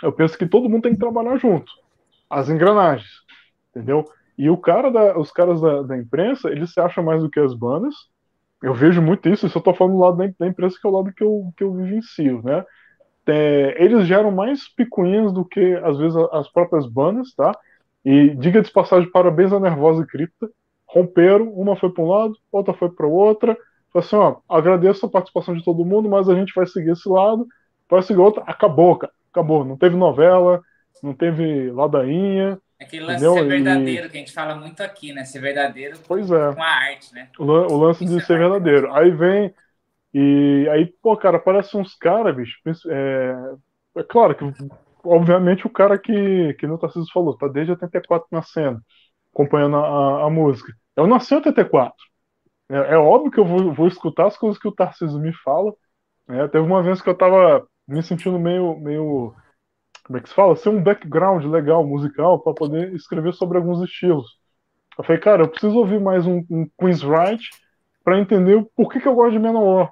Eu 0.01 0.11
penso 0.11 0.37
que 0.37 0.45
todo 0.45 0.69
mundo 0.69 0.83
tem 0.83 0.93
que 0.93 0.99
trabalhar 0.99 1.37
junto. 1.37 1.71
As 2.29 2.49
engrenagens, 2.49 3.09
entendeu? 3.69 4.05
E 4.37 4.49
o 4.49 4.57
cara 4.57 4.89
da, 4.91 5.17
os 5.17 5.31
caras 5.31 5.61
da, 5.61 5.81
da 5.81 5.97
imprensa, 5.97 6.49
eles 6.49 6.71
se 6.71 6.79
acham 6.79 7.03
mais 7.03 7.21
do 7.21 7.29
que 7.29 7.39
as 7.39 7.53
bandas, 7.53 7.93
eu 8.61 8.73
vejo 8.73 9.01
muito 9.01 9.27
isso, 9.27 9.45
isso 9.45 9.57
eu 9.57 9.59
estou 9.59 9.73
falando 9.73 9.95
do 9.95 9.99
lado 9.99 10.17
da, 10.39 10.47
empresa, 10.47 10.77
que 10.79 10.87
é 10.87 10.89
o 10.89 10.93
lado 10.93 11.13
que 11.13 11.23
eu, 11.23 11.53
que 11.57 11.63
eu 11.63 11.73
vivencio, 11.73 12.41
né? 12.43 12.63
É, 13.27 13.75
eles 13.83 14.05
geram 14.05 14.31
mais 14.31 14.67
picuinhas 14.67 15.31
do 15.31 15.45
que, 15.45 15.75
às 15.83 15.97
vezes, 15.97 16.15
as 16.31 16.49
próprias 16.49 16.85
bandas, 16.85 17.33
tá? 17.33 17.57
E 18.03 18.29
diga 18.35 18.61
de 18.61 18.71
passagem, 18.71 19.09
parabéns 19.09 19.53
a 19.53 19.59
Nervosa 19.59 20.03
e 20.03 20.07
Cripta. 20.07 20.49
Romperam, 20.85 21.49
uma 21.53 21.75
foi 21.75 21.89
para 21.89 22.03
um 22.03 22.07
lado, 22.07 22.33
outra 22.51 22.73
foi 22.73 22.89
para 22.89 23.07
outra. 23.07 23.57
Falei 23.91 24.07
assim, 24.07 24.15
ó, 24.15 24.37
agradeço 24.49 25.05
a 25.05 25.09
participação 25.09 25.55
de 25.55 25.63
todo 25.63 25.85
mundo, 25.85 26.09
mas 26.09 26.27
a 26.27 26.35
gente 26.35 26.53
vai 26.53 26.65
seguir 26.67 26.91
esse 26.91 27.07
lado, 27.07 27.47
vai 27.89 28.01
seguir 28.01 28.19
outra. 28.19 28.43
Acabou, 28.45 28.97
cara. 28.97 29.13
Acabou. 29.31 29.63
Não 29.63 29.77
teve 29.77 29.95
novela, 29.95 30.61
não 31.01 31.13
teve 31.13 31.71
ladainha, 31.71 32.59
Aquele 32.83 33.05
lance 33.05 33.25
de 33.25 33.33
ser 33.33 33.47
verdadeiro, 33.47 34.05
e... 34.05 34.09
que 34.09 34.17
a 34.17 34.19
gente 34.19 34.33
fala 34.33 34.55
muito 34.55 34.81
aqui, 34.81 35.13
né? 35.13 35.23
Ser 35.25 35.39
verdadeiro 35.39 35.97
pois 36.07 36.29
é. 36.29 36.53
com 36.53 36.61
a 36.61 36.67
arte, 36.67 37.13
né? 37.13 37.29
O, 37.39 37.43
o 37.43 37.77
lance 37.77 38.03
Isso 38.03 38.13
de 38.13 38.21
é 38.21 38.25
ser 38.25 38.37
verdadeiro. 38.37 38.93
Aí 38.93 39.09
vem. 39.11 39.53
E 40.13 40.67
aí, 40.71 40.85
pô, 41.01 41.17
cara, 41.17 41.37
aparecem 41.37 41.79
uns 41.81 41.95
caras, 41.95 42.35
bicho. 42.35 42.57
É, 42.89 43.55
é 43.97 44.03
claro 44.03 44.35
que, 44.35 44.45
obviamente, 45.03 45.65
o 45.65 45.69
cara 45.69 45.97
que, 45.97 46.53
que 46.55 46.67
Tarcísio 46.77 47.11
falou, 47.13 47.37
tá 47.37 47.47
desde 47.47 47.71
84 47.71 48.27
nascendo, 48.31 48.79
acompanhando 49.33 49.77
a, 49.77 50.25
a 50.25 50.29
música. 50.29 50.73
Eu 50.95 51.07
nasci 51.07 51.33
em 51.33 51.37
84. 51.37 52.05
É, 52.69 52.95
é 52.95 52.97
óbvio 52.97 53.31
que 53.31 53.39
eu 53.39 53.45
vou, 53.45 53.73
vou 53.73 53.87
escutar 53.87 54.27
as 54.27 54.37
coisas 54.37 54.59
que 54.59 54.67
o 54.67 54.71
Tarcísio 54.75 55.19
me 55.19 55.33
fala. 55.43 55.73
É, 56.29 56.47
teve 56.47 56.65
uma 56.65 56.83
vez 56.83 57.01
que 57.01 57.09
eu 57.09 57.17
tava 57.17 57.67
me 57.87 58.03
sentindo 58.03 58.39
meio, 58.39 58.79
meio 58.79 59.35
como 60.05 60.17
é 60.17 60.21
que 60.21 60.29
se 60.29 60.35
fala? 60.35 60.55
Ser 60.55 60.69
um 60.69 60.83
background 60.83 61.45
legal, 61.45 61.85
musical, 61.85 62.39
para 62.41 62.53
poder 62.53 62.93
escrever 62.93 63.33
sobre 63.33 63.57
alguns 63.57 63.81
estilos. 63.83 64.27
Eu 64.97 65.03
falei, 65.03 65.21
cara, 65.21 65.43
eu 65.43 65.49
preciso 65.49 65.77
ouvir 65.77 65.99
mais 65.99 66.27
um, 66.27 66.45
um 66.49 66.67
Queen's 66.79 67.03
Right 67.03 67.43
para 68.03 68.19
entender 68.19 68.65
por 68.75 68.91
que, 68.91 68.99
que 68.99 69.07
eu 69.07 69.15
gosto 69.15 69.33
de 69.33 69.39
Menor. 69.39 69.91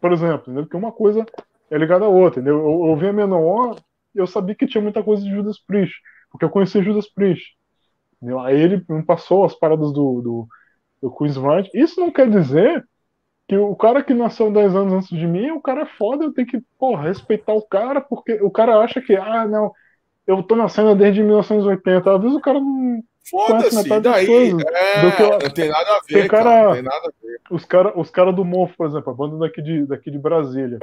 Por 0.00 0.12
exemplo, 0.12 0.42
entendeu? 0.42 0.64
Porque 0.64 0.76
uma 0.76 0.92
coisa 0.92 1.26
é 1.70 1.78
ligada 1.78 2.04
à 2.04 2.08
outra. 2.08 2.40
Entendeu? 2.40 2.58
Eu, 2.58 2.64
eu 2.64 2.80
ouvi 2.90 3.06
a 3.06 3.12
Menor 3.12 3.76
eu 4.14 4.26
sabia 4.26 4.54
que 4.54 4.66
tinha 4.66 4.82
muita 4.82 5.02
coisa 5.02 5.22
de 5.22 5.30
Judas 5.30 5.58
Priest, 5.58 5.94
porque 6.30 6.44
eu 6.44 6.50
conheci 6.50 6.82
Judas 6.82 7.08
Priest. 7.08 7.54
Entendeu? 8.16 8.40
Aí 8.40 8.60
ele 8.60 8.84
me 8.88 9.02
passou 9.04 9.44
as 9.44 9.54
paradas 9.54 9.92
do, 9.92 10.20
do, 10.20 10.48
do. 11.00 11.68
Isso 11.74 12.00
não 12.00 12.10
quer 12.10 12.28
dizer 12.28 12.84
que 13.46 13.56
o 13.56 13.76
cara 13.76 14.02
que 14.02 14.12
nasceu 14.12 14.52
10 14.52 14.74
anos 14.74 14.92
antes 14.92 15.08
de 15.08 15.26
mim, 15.26 15.50
o 15.52 15.60
cara 15.60 15.82
é 15.82 15.86
foda, 15.86 16.24
eu 16.24 16.32
tenho 16.34 16.46
que, 16.46 16.60
porra, 16.78 17.04
respeitar 17.04 17.54
o 17.54 17.62
cara, 17.62 18.00
porque 18.00 18.34
o 18.42 18.50
cara 18.50 18.78
acha 18.78 19.00
que, 19.00 19.16
ah, 19.16 19.46
não, 19.46 19.72
eu 20.26 20.42
tô 20.42 20.54
nascendo 20.56 20.94
desde 20.94 21.22
1980. 21.22 22.14
Às 22.14 22.20
vezes 22.20 22.36
o 22.36 22.40
cara 22.40 22.60
não 22.60 23.02
Foda-se, 23.30 24.00
daí, 24.00 24.50
é, 24.50 25.02
do 25.02 25.16
que 25.16 25.44
não 25.44 25.50
tem 25.50 25.68
nada 25.68 25.90
a 25.90 26.00
ver, 26.08 26.28
cara, 26.28 26.44
cara, 26.44 26.72
tem 26.74 26.82
nada 26.82 27.06
a 27.08 27.12
ver. 27.22 27.40
Os 27.50 27.64
caras 27.64 27.92
os 27.96 28.10
cara 28.10 28.32
do 28.32 28.44
Morfo, 28.44 28.76
por 28.76 28.86
exemplo, 28.86 29.10
a 29.10 29.14
banda 29.14 29.36
daqui 29.38 29.60
de, 29.60 29.86
daqui 29.86 30.10
de 30.10 30.18
Brasília, 30.18 30.78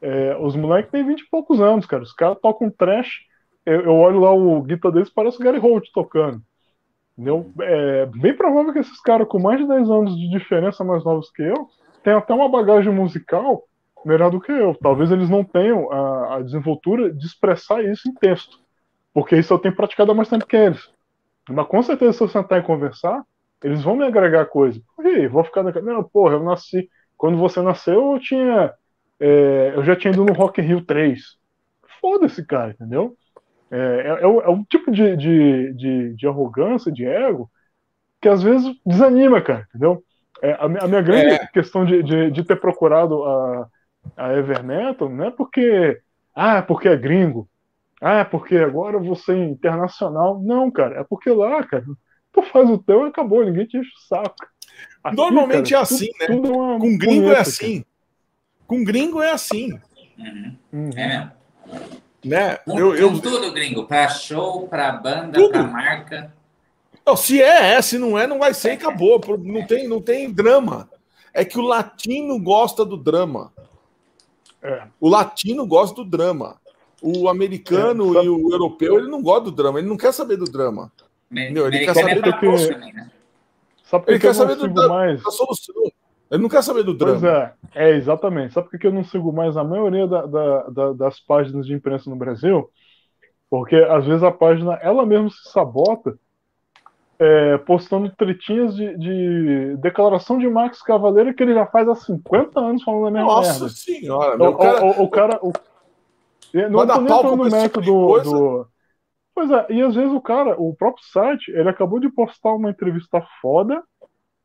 é, 0.00 0.36
os 0.40 0.56
moleques 0.56 0.90
têm 0.90 1.06
20 1.06 1.20
e 1.20 1.30
poucos 1.30 1.60
anos, 1.60 1.86
cara, 1.86 2.02
os 2.02 2.12
caras 2.12 2.38
tocam 2.40 2.70
trash, 2.70 3.20
eu, 3.64 3.82
eu, 3.82 3.94
olho 3.94 4.20
lá 4.20 4.32
o 4.32 4.62
guitar 4.62 4.92
deles, 4.92 5.08
parece 5.08 5.38
o 5.38 5.44
Gary 5.44 5.58
Holt 5.58 5.90
tocando. 5.92 6.42
Entendeu? 7.16 7.50
É 7.60 8.06
bem 8.06 8.34
provável 8.36 8.72
que 8.72 8.80
esses 8.80 9.00
caras 9.00 9.28
com 9.28 9.38
mais 9.38 9.60
de 9.60 9.66
10 9.66 9.88
anos 9.88 10.16
de 10.16 10.28
diferença 10.28 10.84
mais 10.84 11.04
novos 11.04 11.30
que 11.30 11.42
eu, 11.42 11.68
tem 12.02 12.12
até 12.12 12.34
uma 12.34 12.48
bagagem 12.48 12.92
musical 12.92 13.62
melhor 14.04 14.30
do 14.30 14.40
que 14.40 14.52
eu. 14.52 14.74
Talvez 14.74 15.10
eles 15.10 15.30
não 15.30 15.42
tenham 15.42 15.90
a, 15.90 16.36
a 16.36 16.42
desenvoltura 16.42 17.10
de 17.12 17.24
expressar 17.24 17.82
isso 17.82 18.08
em 18.08 18.14
texto, 18.14 18.58
porque 19.12 19.36
isso 19.36 19.54
eu 19.54 19.58
tenho 19.58 19.74
praticado 19.74 20.12
há 20.12 20.14
mais 20.14 20.28
tempo 20.28 20.46
que 20.46 20.56
eles. 20.56 20.93
Mas 21.48 21.66
com 21.66 21.82
certeza, 21.82 22.12
se 22.12 22.22
eu 22.22 22.28
sentar 22.28 22.60
e 22.60 22.64
conversar, 22.64 23.22
eles 23.62 23.82
vão 23.82 23.96
me 23.96 24.04
agregar 24.04 24.46
coisa. 24.46 24.80
E 25.00 25.26
vou 25.26 25.44
ficar 25.44 25.62
naquela. 25.62 25.92
Não, 25.92 26.04
porra, 26.04 26.34
eu 26.34 26.42
nasci. 26.42 26.88
Quando 27.16 27.38
você 27.38 27.62
nasceu, 27.62 28.12
eu 28.12 28.18
tinha. 28.18 28.72
É, 29.20 29.72
eu 29.74 29.84
já 29.84 29.96
tinha 29.96 30.12
ido 30.12 30.24
no 30.24 30.32
Rock 30.32 30.60
in 30.60 30.64
Rio 30.64 30.84
3. 30.84 31.20
Foda-se, 32.00 32.44
cara, 32.44 32.72
entendeu? 32.72 33.16
É, 33.70 33.76
é, 33.76 34.08
é, 34.08 34.22
é 34.22 34.48
um 34.50 34.62
tipo 34.64 34.90
de, 34.90 35.16
de, 35.16 35.72
de, 35.74 36.14
de 36.14 36.26
arrogância, 36.26 36.92
de 36.92 37.04
ego, 37.04 37.50
que 38.20 38.28
às 38.28 38.42
vezes 38.42 38.74
desanima, 38.84 39.40
cara, 39.40 39.66
entendeu? 39.68 40.02
É, 40.42 40.52
a, 40.52 40.64
a, 40.64 40.88
minha 40.88 41.00
grande 41.00 41.34
é. 41.34 41.46
questão 41.46 41.84
de, 41.84 42.02
de, 42.02 42.30
de, 42.30 42.44
ter 42.44 42.56
procurado 42.60 43.24
a, 43.24 43.68
a 44.16 44.34
Evermetal 44.34 45.08
não 45.08 45.24
é 45.24 45.30
porque, 45.30 45.98
ah, 46.34 46.58
é 46.58 46.62
porque 46.62 46.88
é 46.88 46.96
gringo, 46.96 47.48
ah, 48.06 48.18
é 48.18 48.24
porque 48.24 48.58
agora 48.58 48.96
eu 48.96 49.02
vou 49.02 49.16
ser 49.16 49.34
internacional. 49.34 50.38
Não, 50.42 50.70
cara, 50.70 51.00
é 51.00 51.04
porque 51.04 51.30
lá, 51.30 51.64
cara, 51.64 51.86
tu 52.30 52.42
faz 52.42 52.68
o 52.68 52.76
teu 52.76 53.06
e 53.06 53.08
acabou, 53.08 53.42
ninguém 53.42 53.64
te 53.64 53.78
enche 53.78 53.88
o 53.88 54.06
saco. 54.06 54.34
Aqui, 55.02 55.16
Normalmente 55.16 55.70
cara, 55.70 55.80
é 55.80 55.82
assim, 55.82 56.10
tudo, 56.12 56.18
né? 56.18 56.26
Tudo 56.26 56.48
é 56.48 56.78
Com 56.78 56.98
gringo 56.98 57.32
é 57.32 57.38
assim. 57.38 57.80
Cara. 57.80 57.86
Com 58.66 58.84
gringo 58.84 59.22
é 59.22 59.32
assim. 59.32 59.72
Uhum. 60.18 60.56
Uhum. 60.70 60.90
É 60.98 61.32
Né? 62.22 62.56
Com, 62.56 62.78
eu, 62.78 62.94
eu... 62.94 63.20
tudo, 63.20 63.52
gringo. 63.54 63.86
Para 63.86 64.10
show, 64.10 64.68
para 64.68 64.92
banda, 64.92 65.48
para 65.48 65.62
marca. 65.62 66.34
Não, 67.06 67.16
se 67.16 67.40
é, 67.40 67.72
é, 67.72 67.80
se 67.80 67.96
não 67.98 68.18
é, 68.18 68.26
não 68.26 68.38
vai 68.38 68.52
ser 68.52 68.72
e 68.72 68.72
acabou. 68.72 69.18
Não 69.38 69.66
tem, 69.66 69.88
não 69.88 70.02
tem 70.02 70.30
drama. 70.30 70.90
É 71.32 71.42
que 71.42 71.58
o 71.58 71.62
latino 71.62 72.38
gosta 72.38 72.84
do 72.84 72.98
drama. 72.98 73.50
É. 74.62 74.82
O 75.00 75.08
latino 75.08 75.66
gosta 75.66 75.96
do 75.96 76.04
drama. 76.04 76.60
O 77.06 77.28
americano 77.28 78.18
é, 78.18 78.24
e 78.24 78.28
o 78.28 78.50
europeu, 78.50 78.98
ele 78.98 79.08
não 79.08 79.22
gosta 79.22 79.42
do 79.42 79.50
drama, 79.50 79.78
ele 79.78 79.88
não 79.88 79.96
quer 79.96 80.12
saber 80.12 80.36
do 80.36 80.46
drama. 80.46 80.90
Entendeu? 81.30 81.66
Ele 81.66 81.80
quer 81.80 81.94
saber 81.94 82.22
do 82.22 82.32
que... 82.32 82.68
Também, 82.68 82.92
né? 82.94 83.10
Sabe 83.84 84.04
ele 84.08 84.18
quer 84.18 84.34
saber 84.34 84.56
do 84.56 84.88
mais... 84.88 85.22
da 85.22 85.30
solução. 85.30 85.74
Ele 86.30 86.42
não 86.42 86.48
quer 86.48 86.62
saber 86.62 86.82
do 86.82 86.94
drama. 86.94 87.20
Pois 87.20 87.24
é, 87.24 87.52
é 87.74 87.90
exatamente. 87.90 88.54
Sabe 88.54 88.70
por 88.70 88.78
que 88.78 88.86
eu 88.86 88.92
não 88.92 89.04
sigo 89.04 89.32
mais 89.32 89.56
a 89.56 89.62
maioria 89.62 90.06
da, 90.06 90.24
da, 90.24 90.62
da, 90.62 90.92
das 90.94 91.20
páginas 91.20 91.66
de 91.66 91.74
imprensa 91.74 92.08
no 92.08 92.16
Brasil? 92.16 92.70
Porque 93.50 93.76
às 93.76 94.06
vezes 94.06 94.22
a 94.22 94.32
página 94.32 94.74
ela 94.82 95.04
mesma 95.04 95.28
se 95.28 95.52
sabota 95.52 96.18
é, 97.18 97.58
postando 97.58 98.10
tretinhas 98.10 98.74
de, 98.74 98.96
de, 98.98 99.76
declaração 99.76 100.38
de 100.38 100.48
Max 100.48 100.82
Cavaleiro 100.82 101.32
que 101.34 101.42
ele 101.42 101.54
já 101.54 101.66
faz 101.66 101.88
há 101.88 101.94
50 101.94 102.58
anos 102.58 102.82
falando 102.82 103.06
a 103.06 103.10
mesma 103.10 103.26
Nossa 103.26 103.52
merda. 103.52 103.68
senhora, 103.68 104.36
meu 104.36 104.50
o, 104.50 104.58
cara... 104.58 104.84
O, 104.84 105.02
o, 105.02 105.08
cara 105.08 105.38
o... 105.40 105.52
Não 106.54 106.86
tô 106.86 107.00
nem 107.00 107.08
falando 107.08 107.44
no 107.44 107.50
mérito 107.50 107.80
do, 107.80 108.20
do... 108.20 108.66
Pois 109.34 109.50
é, 109.50 109.66
e 109.70 109.82
às 109.82 109.94
vezes 109.94 110.12
o 110.12 110.20
cara, 110.20 110.54
o 110.60 110.74
próprio 110.74 111.04
site, 111.04 111.50
ele 111.50 111.68
acabou 111.68 111.98
de 111.98 112.08
postar 112.08 112.54
uma 112.54 112.70
entrevista 112.70 113.20
foda, 113.40 113.82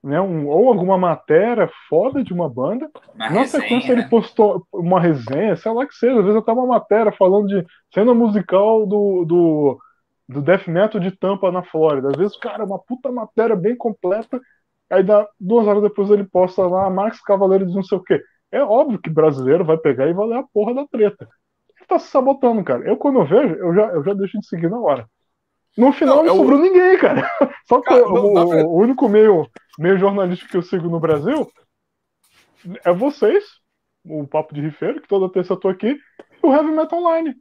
né, 0.04 0.20
um, 0.20 0.48
ou 0.48 0.70
alguma 0.70 0.98
matéria 0.98 1.70
foda 1.88 2.24
de 2.24 2.34
uma 2.34 2.50
banda. 2.50 2.90
Uma 3.14 3.18
Na 3.18 3.28
resenha, 3.28 3.48
sequência 3.48 3.92
ele 3.92 4.10
postou 4.10 4.66
uma 4.74 5.00
resenha, 5.00 5.56
sei 5.56 5.72
lá 5.72 5.86
que 5.86 5.94
seja, 5.94 6.18
às 6.18 6.26
vezes 6.26 6.40
até 6.40 6.52
uma 6.52 6.66
matéria 6.66 7.12
falando 7.12 7.48
de 7.48 7.66
cena 7.94 8.14
musical 8.14 8.86
do, 8.86 9.26
do 9.26 9.80
do 10.28 10.44
death 10.44 10.68
metal 10.68 11.02
de 11.02 11.10
Tampa 11.10 11.52
na 11.52 11.64
Flórida. 11.64 12.10
Às 12.10 12.16
vezes, 12.16 12.38
cara, 12.38 12.64
uma 12.64 12.78
puta 12.78 13.12
matéria 13.12 13.56
bem 13.56 13.76
completa 13.76 14.40
Aí 14.90 15.04
dá 15.04 15.28
duas 15.40 15.68
horas 15.68 15.84
depois 15.84 16.10
ele 16.10 16.24
posta 16.24 16.66
lá 16.66 16.90
Max 16.90 17.22
Cavaleiro 17.22 17.66
de 17.66 17.76
não 17.76 17.84
sei 17.84 17.98
o 17.98 18.04
quê. 18.04 18.22
É 18.52 18.64
óbvio 18.64 19.00
que 19.00 19.10
brasileiro 19.10 19.64
vai 19.64 19.78
pegar 19.78 20.08
e 20.08 20.14
vai 20.14 20.28
ler 20.28 20.38
a 20.38 20.44
porra 20.44 20.74
da 20.74 20.88
treta. 20.88 21.28
Tá 21.90 21.98
se 21.98 22.08
sabotando, 22.08 22.64
cara. 22.64 22.88
Eu, 22.88 22.96
quando 22.96 23.20
eu 23.20 23.26
vejo, 23.26 23.56
eu 23.56 23.74
já, 23.74 23.88
eu 23.88 24.04
já 24.04 24.14
deixo 24.14 24.40
de 24.40 24.46
seguir 24.46 24.70
na 24.70 24.80
hora. 24.80 25.10
No 25.76 25.92
final 25.92 26.18
não, 26.18 26.26
não 26.26 26.36
sobrou 26.36 26.60
o... 26.60 26.62
ninguém, 26.62 26.98
cara. 27.00 27.28
Só 27.68 27.82
que 27.82 27.90
cara, 27.90 28.08
o, 28.08 28.32
não, 28.32 28.46
o, 28.46 28.66
o, 28.68 28.78
único 28.78 29.10
meio, 29.10 29.50
meio 29.80 29.98
jornalístico 29.98 30.52
que 30.52 30.58
eu 30.58 30.62
sigo 30.62 30.88
no 30.88 31.00
Brasil 31.00 31.52
é 32.86 32.94
vocês, 32.94 33.44
o 34.06 34.28
Papo 34.28 34.54
de 34.54 34.62
Rifeiro, 34.62 35.02
que 35.02 35.08
toda 35.08 35.32
terça 35.32 35.54
eu 35.54 35.58
tô 35.58 35.68
aqui, 35.68 35.98
e 36.44 36.46
o 36.46 36.54
Heavy 36.54 36.72
Metal 36.72 37.00
Online. 37.00 37.36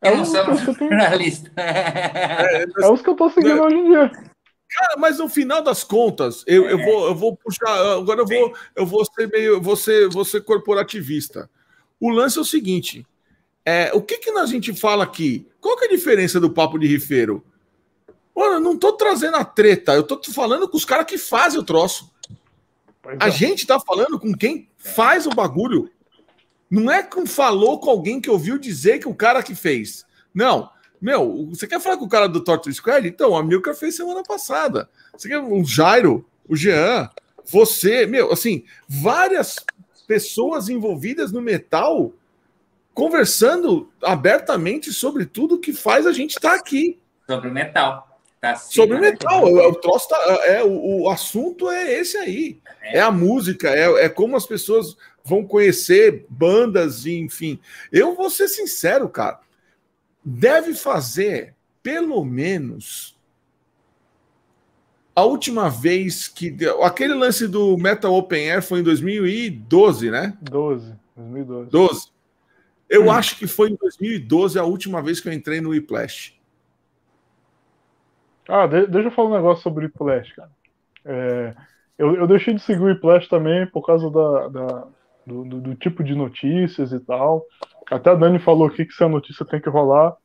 É 0.00 0.12
eu 0.12 0.18
não 0.18 0.24
sou 0.24 0.74
jornalista. 0.74 1.50
É, 1.58 2.62
é, 2.62 2.90
os 2.90 3.02
que 3.02 3.10
eu 3.10 3.16
tô 3.16 3.28
seguindo 3.30 3.60
hoje 3.60 3.76
em 3.76 3.90
dia. 3.90 4.10
Cara, 4.10 4.96
mas 4.98 5.18
no 5.18 5.28
final 5.28 5.60
das 5.60 5.82
contas, 5.82 6.44
eu, 6.46 6.68
é. 6.68 6.72
eu, 6.72 6.78
vou, 6.78 7.06
eu 7.08 7.14
vou 7.16 7.36
puxar. 7.36 7.96
Agora 7.96 8.20
eu 8.20 8.26
vou, 8.26 8.54
eu 8.76 8.86
vou 8.86 9.04
ser 9.04 9.28
meio. 9.28 9.60
Vou 9.60 9.74
ser, 9.74 10.08
vou 10.08 10.24
ser 10.24 10.42
corporativista. 10.42 11.50
O 11.98 12.10
lance 12.10 12.38
é 12.38 12.40
o 12.40 12.44
seguinte: 12.44 13.04
é, 13.68 13.90
o 13.92 14.00
que, 14.00 14.16
que 14.16 14.30
a 14.30 14.46
gente 14.46 14.72
fala 14.72 15.04
aqui? 15.04 15.46
Qual 15.60 15.76
que 15.76 15.84
é 15.84 15.88
a 15.88 15.90
diferença 15.90 16.40
do 16.40 16.50
papo 16.50 16.78
de 16.78 16.86
rifeiro? 16.86 17.44
Mano, 18.34 18.54
eu 18.54 18.60
não 18.60 18.78
tô 18.78 18.94
trazendo 18.94 19.36
a 19.36 19.44
treta, 19.44 19.92
eu 19.92 20.02
tô 20.02 20.18
falando 20.32 20.66
com 20.66 20.78
os 20.78 20.86
caras 20.86 21.04
que 21.04 21.18
fazem 21.18 21.60
o 21.60 21.62
troço. 21.62 22.10
a 23.20 23.28
é. 23.28 23.30
gente 23.30 23.66
tá 23.66 23.78
falando 23.78 24.18
com 24.18 24.32
quem 24.32 24.70
faz 24.78 25.26
o 25.26 25.30
bagulho. 25.30 25.90
Não 26.70 26.90
é 26.90 27.02
com 27.02 27.26
falou 27.26 27.78
com 27.78 27.90
alguém 27.90 28.22
que 28.22 28.30
ouviu 28.30 28.56
dizer 28.58 29.00
que 29.00 29.08
o 29.08 29.14
cara 29.14 29.42
que 29.42 29.54
fez. 29.54 30.06
Não. 30.32 30.70
Meu, 30.98 31.48
você 31.50 31.66
quer 31.66 31.78
falar 31.78 31.98
com 31.98 32.06
o 32.06 32.08
cara 32.08 32.26
do 32.26 32.42
Torture 32.42 32.74
Squad? 32.74 33.06
Então, 33.06 33.36
a 33.36 33.42
Milka 33.42 33.74
fez 33.74 33.96
semana 33.96 34.22
passada. 34.22 34.88
Você 35.14 35.28
quer 35.28 35.40
o 35.40 35.62
Jairo, 35.62 36.24
o 36.48 36.56
Jean, 36.56 37.10
você, 37.44 38.06
meu, 38.06 38.32
assim, 38.32 38.64
várias 38.88 39.56
pessoas 40.06 40.70
envolvidas 40.70 41.30
no 41.30 41.42
metal 41.42 42.14
conversando 42.98 43.90
abertamente 44.02 44.92
sobre 44.92 45.24
tudo 45.24 45.60
que 45.60 45.72
faz 45.72 46.06
a 46.06 46.12
gente 46.12 46.30
estar 46.30 46.50
tá 46.50 46.56
aqui. 46.56 46.98
Sobre 47.26 47.48
o 47.48 47.52
metal. 47.52 48.20
Tá 48.40 48.56
sobre 48.56 48.96
né? 48.96 49.10
metal. 49.12 49.44
O, 49.44 49.68
o, 49.68 49.74
troço 49.74 50.08
tá, 50.08 50.16
é, 50.46 50.62
o, 50.64 51.02
o 51.02 51.10
assunto 51.10 51.70
é 51.70 51.92
esse 51.92 52.16
aí. 52.16 52.60
É, 52.82 52.98
é 52.98 53.00
a 53.00 53.10
música, 53.10 53.68
é, 53.70 54.04
é 54.04 54.08
como 54.08 54.36
as 54.36 54.46
pessoas 54.46 54.96
vão 55.24 55.44
conhecer 55.44 56.26
bandas, 56.28 57.06
enfim. 57.06 57.58
Eu 57.92 58.14
vou 58.14 58.30
ser 58.30 58.48
sincero, 58.48 59.08
cara 59.08 59.40
deve 60.28 60.74
fazer 60.74 61.54
pelo 61.82 62.22
menos 62.22 63.16
a 65.16 65.24
última 65.24 65.70
vez 65.70 66.28
que 66.28 66.50
deu, 66.50 66.84
aquele 66.84 67.14
lance 67.14 67.48
do 67.48 67.76
Metal 67.76 68.12
Open 68.12 68.50
Air 68.50 68.62
foi 68.62 68.80
em 68.80 68.82
2012, 68.82 70.10
né? 70.10 70.36
12, 70.42 70.94
2012. 71.16 71.70
12. 71.70 72.17
Eu 72.88 73.06
hum. 73.06 73.10
acho 73.10 73.36
que 73.36 73.46
foi 73.46 73.70
em 73.70 73.76
2012 73.76 74.58
a 74.58 74.64
última 74.64 75.02
vez 75.02 75.20
que 75.20 75.28
eu 75.28 75.32
entrei 75.32 75.60
no 75.60 75.70
Whiplash. 75.70 76.38
Ah, 78.48 78.66
de, 78.66 78.86
deixa 78.86 79.08
eu 79.08 79.12
falar 79.12 79.28
um 79.28 79.34
negócio 79.34 79.62
sobre 79.62 79.84
o 79.84 79.88
Whiplash, 79.88 80.32
cara. 80.34 80.50
É, 81.04 81.54
eu, 81.98 82.14
eu, 82.14 82.26
deixei 82.26 82.54
de 82.54 82.60
seguir 82.60 82.80
o 82.80 82.86
Whiplash 82.86 83.28
também 83.28 83.66
por 83.66 83.84
causa 83.84 84.10
da, 84.10 84.48
da 84.48 84.86
do, 85.26 85.44
do, 85.44 85.60
do, 85.60 85.74
tipo 85.74 86.02
de 86.02 86.14
notícias 86.14 86.92
e 86.92 87.00
tal. 87.00 87.44
Até 87.90 88.10
a 88.10 88.14
Dani 88.14 88.38
falou 88.38 88.66
aqui 88.66 88.86
que 88.86 88.94
se 88.94 89.04
a 89.04 89.08
notícia 89.08 89.44
tem 89.44 89.60
que 89.60 89.68
rolar. 89.68 90.16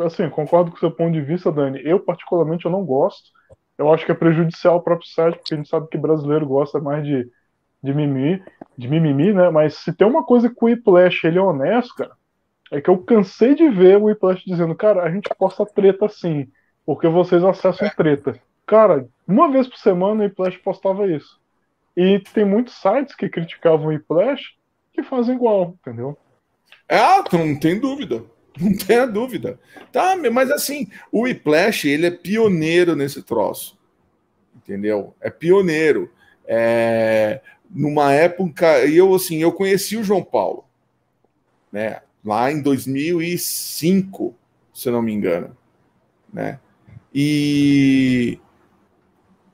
Assim, 0.00 0.28
concordo 0.28 0.70
com 0.70 0.76
o 0.76 0.80
seu 0.80 0.90
ponto 0.90 1.12
de 1.12 1.20
vista, 1.20 1.52
Dani. 1.52 1.80
Eu, 1.84 2.00
particularmente, 2.00 2.64
eu 2.64 2.70
não 2.70 2.84
gosto. 2.84 3.30
Eu 3.78 3.92
acho 3.92 4.04
que 4.04 4.12
é 4.12 4.14
prejudicial 4.14 4.74
ao 4.74 4.82
próprio 4.82 5.08
site, 5.08 5.36
porque 5.36 5.54
a 5.54 5.56
gente 5.56 5.68
sabe 5.68 5.88
que 5.88 5.98
brasileiro 5.98 6.46
gosta 6.46 6.80
mais 6.80 7.04
de, 7.04 7.30
de 7.82 7.92
mimimi, 7.92 8.42
de 8.76 8.88
mimimi, 8.88 9.32
né? 9.32 9.50
Mas 9.50 9.74
se 9.76 9.92
tem 9.92 10.06
uma 10.06 10.22
coisa 10.22 10.48
que 10.48 10.56
o 10.60 10.66
Whiplash 10.66 11.26
ele 11.26 11.38
é 11.38 11.42
honesto, 11.42 11.94
cara, 11.94 12.12
é 12.70 12.80
que 12.80 12.88
eu 12.88 12.98
cansei 12.98 13.54
de 13.54 13.68
ver 13.68 13.98
o 13.98 14.04
Whiplash 14.04 14.44
dizendo, 14.46 14.74
cara, 14.74 15.02
a 15.02 15.10
gente 15.10 15.28
posta 15.38 15.66
treta 15.66 16.08
sim, 16.08 16.48
porque 16.86 17.08
vocês 17.08 17.44
acessam 17.44 17.90
treta. 17.96 18.40
Cara, 18.66 19.06
uma 19.26 19.50
vez 19.50 19.68
por 19.68 19.76
semana 19.76 20.22
o 20.22 20.24
Whiplash 20.24 20.58
postava 20.58 21.06
isso. 21.06 21.40
E 21.96 22.20
tem 22.32 22.44
muitos 22.44 22.74
sites 22.74 23.14
que 23.14 23.28
criticavam 23.28 23.86
o 23.86 23.88
Whiplash 23.88 24.54
que 24.92 25.02
fazem 25.02 25.34
igual, 25.34 25.76
entendeu? 25.80 26.16
Ah, 26.88 27.22
não 27.32 27.58
tem 27.58 27.78
dúvida. 27.78 28.24
Não 28.60 28.76
tenha 28.76 29.06
dúvida. 29.06 29.58
Tá, 29.90 30.14
mas 30.30 30.50
assim, 30.50 30.86
o 31.10 31.22
Whiplash, 31.22 31.88
ele 31.88 32.06
é 32.06 32.10
pioneiro 32.10 32.94
nesse 32.94 33.22
troço. 33.22 33.78
Entendeu? 34.54 35.14
É 35.22 35.30
pioneiro. 35.30 36.12
É, 36.46 37.40
numa 37.72 38.12
época, 38.12 38.84
e 38.84 38.96
eu 38.96 39.14
assim, 39.14 39.38
eu 39.38 39.52
conheci 39.52 39.96
o 39.96 40.04
João 40.04 40.22
Paulo, 40.22 40.64
né? 41.70 42.00
Lá 42.24 42.52
em 42.52 42.60
2005, 42.62 44.34
se 44.72 44.88
eu 44.88 44.92
não 44.92 45.02
me 45.02 45.12
engano, 45.12 45.56
né? 46.32 46.58
E 47.14 48.38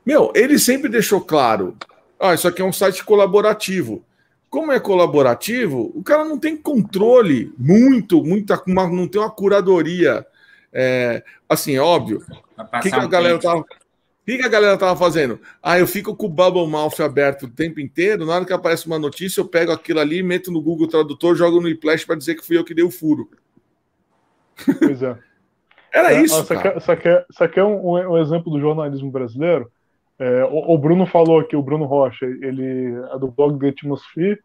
meu, 0.04 0.32
ele 0.34 0.58
sempre 0.58 0.88
deixou 0.88 1.20
claro, 1.20 1.76
ah, 2.18 2.34
isso 2.34 2.48
aqui 2.48 2.62
é 2.62 2.64
um 2.64 2.72
site 2.72 3.04
colaborativo 3.04 4.04
como 4.50 4.72
é 4.72 4.80
colaborativo, 4.80 5.92
o 5.94 6.02
cara 6.02 6.24
não 6.24 6.38
tem 6.38 6.56
controle 6.56 7.52
muito, 7.58 8.22
muita, 8.24 8.62
uma, 8.66 8.88
não 8.88 9.06
tem 9.06 9.20
uma 9.20 9.30
curadoria. 9.30 10.26
É, 10.72 11.22
assim, 11.48 11.76
é 11.76 11.80
óbvio. 11.80 12.24
O 12.56 12.80
que, 12.80 12.90
que, 12.90 12.96
a 12.96 13.06
galera 13.06 13.38
tava, 13.38 13.64
que, 14.32 14.38
que 14.38 14.44
a 14.44 14.48
galera 14.48 14.76
tava 14.76 14.96
fazendo? 14.96 15.40
Ah, 15.62 15.78
eu 15.78 15.86
fico 15.86 16.14
com 16.14 16.26
o 16.26 16.30
Bubble 16.30 16.66
Mouth 16.66 17.00
aberto 17.00 17.44
o 17.44 17.50
tempo 17.50 17.80
inteiro, 17.80 18.26
na 18.26 18.34
hora 18.34 18.44
que 18.44 18.52
aparece 18.52 18.86
uma 18.86 18.98
notícia, 18.98 19.40
eu 19.40 19.48
pego 19.48 19.72
aquilo 19.72 20.00
ali, 20.00 20.22
meto 20.22 20.50
no 20.50 20.60
Google 20.60 20.88
Tradutor, 20.88 21.34
jogo 21.34 21.60
no 21.60 21.68
iPlash 21.68 22.04
para 22.04 22.16
dizer 22.16 22.34
que 22.34 22.46
fui 22.46 22.58
eu 22.58 22.64
que 22.64 22.74
dei 22.74 22.84
o 22.84 22.90
furo. 22.90 23.28
Pois 24.78 25.02
é. 25.02 25.16
Era 25.92 26.12
é, 26.12 26.22
isso. 26.22 26.46
Isso 26.76 27.42
aqui 27.42 27.58
é 27.58 27.64
um, 27.64 27.92
um 27.92 28.18
exemplo 28.18 28.52
do 28.52 28.60
jornalismo 28.60 29.10
brasileiro 29.10 29.70
é, 30.18 30.44
o, 30.44 30.74
o, 30.74 30.78
Bruno 30.78 31.06
falou 31.06 31.38
aqui, 31.38 31.54
o 31.54 31.62
Bruno 31.62 31.84
Rocha, 31.84 32.26
ele 32.26 32.92
é 33.12 33.18
do 33.18 33.28
blog 33.28 33.58
The 33.58 33.68
Atmosphere, 33.68 34.40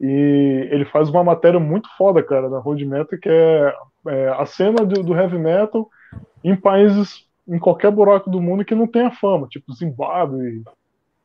e 0.00 0.68
ele 0.70 0.84
faz 0.84 1.08
uma 1.08 1.24
matéria 1.24 1.58
muito 1.58 1.88
foda, 1.96 2.22
cara, 2.22 2.48
da 2.48 2.58
Road 2.58 2.84
Metal, 2.84 3.18
que 3.18 3.28
é, 3.28 3.74
é 4.06 4.28
a 4.28 4.46
cena 4.46 4.84
do, 4.84 5.02
do, 5.02 5.14
heavy 5.14 5.38
metal 5.38 5.88
em 6.44 6.54
países, 6.54 7.23
em 7.46 7.58
qualquer 7.58 7.90
buraco 7.90 8.30
do 8.30 8.40
mundo 8.40 8.64
que 8.64 8.74
não 8.74 8.86
tenha 8.86 9.10
fama, 9.10 9.46
tipo 9.48 9.72
Zimbábue, 9.74 10.62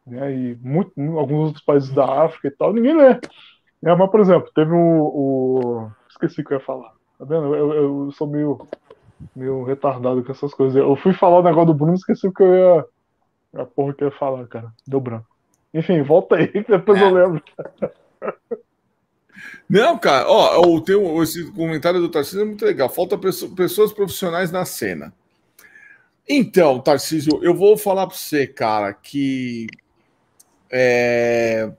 né, 0.05 0.33
e 0.33 0.55
muito, 0.61 0.91
alguns 1.17 1.47
outros 1.47 1.63
países 1.63 1.89
da 1.91 2.23
África 2.25 2.47
e 2.47 2.51
tal, 2.51 2.73
ninguém 2.73 2.95
lê. 2.95 3.19
É, 3.85 3.95
mas, 3.95 4.11
por 4.11 4.19
exemplo, 4.19 4.51
teve 4.53 4.71
o, 4.71 4.77
o, 4.77 5.91
Esqueci 6.09 6.41
o 6.41 6.43
que 6.43 6.53
eu 6.53 6.57
ia 6.57 6.65
falar. 6.65 6.91
Tá 7.17 7.25
vendo? 7.25 7.55
Eu, 7.55 7.73
eu, 7.73 8.05
eu 8.05 8.11
sou 8.11 8.27
meio, 8.27 8.67
meio 9.35 9.63
retardado 9.63 10.23
com 10.23 10.31
essas 10.31 10.53
coisas. 10.53 10.75
Eu 10.75 10.95
fui 10.97 11.13
falar 11.13 11.39
o 11.39 11.43
negócio 11.43 11.67
do 11.67 11.73
Bruno, 11.73 11.93
esqueci 11.93 12.27
o 12.27 12.33
que 12.33 12.43
eu 12.43 12.55
ia 12.55 12.85
a 13.55 13.65
porra 13.65 13.93
que 13.93 14.03
eu 14.03 14.09
ia 14.09 14.17
falar, 14.17 14.45
cara. 14.47 14.71
Deu 14.87 14.99
branco. 14.99 15.25
Enfim, 15.73 16.01
volta 16.01 16.35
aí, 16.35 16.51
depois 16.67 17.01
é. 17.01 17.03
eu 17.03 17.13
lembro. 17.13 17.43
Não, 19.69 19.97
cara, 19.97 20.29
ó, 20.29 20.61
o 20.67 20.81
teu, 20.81 21.21
esse 21.23 21.51
comentário 21.51 22.01
do 22.01 22.09
Tarcísio 22.09 22.41
é 22.41 22.45
muito 22.45 22.65
legal. 22.65 22.89
Falta 22.89 23.17
pessoas 23.17 23.93
profissionais 23.93 24.51
na 24.51 24.65
cena. 24.65 25.13
Então, 26.31 26.79
Tarcísio, 26.79 27.43
eu 27.43 27.55
vou 27.55 27.75
falar 27.75 28.05
para 28.05 28.15
você, 28.15 28.45
cara, 28.45 28.93
que 28.93 29.65
é, 30.69 31.71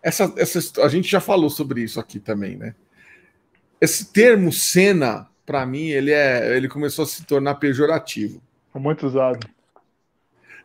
essa, 0.00 0.32
essa, 0.36 0.82
a 0.82 0.88
gente 0.88 1.10
já 1.10 1.20
falou 1.20 1.50
sobre 1.50 1.82
isso 1.82 1.98
aqui 1.98 2.20
também, 2.20 2.56
né? 2.56 2.76
Esse 3.80 4.12
termo 4.12 4.52
cena, 4.52 5.28
para 5.44 5.66
mim, 5.66 5.88
ele 5.88 6.12
é, 6.12 6.56
ele 6.56 6.68
começou 6.68 7.02
a 7.02 7.06
se 7.06 7.24
tornar 7.24 7.56
pejorativo. 7.56 8.40
Muito 8.72 9.06
usado. 9.06 9.48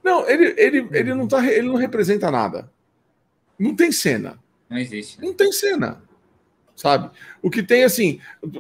Não, 0.04 0.30
ele, 0.30 0.54
ele, 0.58 0.88
ele, 0.92 1.14
não 1.16 1.28
tá, 1.28 1.46
ele 1.46 1.68
não 1.68 1.76
representa 1.76 2.30
nada. 2.30 2.72
Não 3.58 3.76
tem 3.76 3.92
cena. 3.92 4.38
Não 4.70 4.78
existe. 4.78 5.20
Não 5.20 5.34
tem 5.34 5.52
cena. 5.52 6.04
Sabe? 6.76 7.10
O 7.42 7.50
que 7.50 7.64
tem 7.64 7.84
assim. 7.84 8.20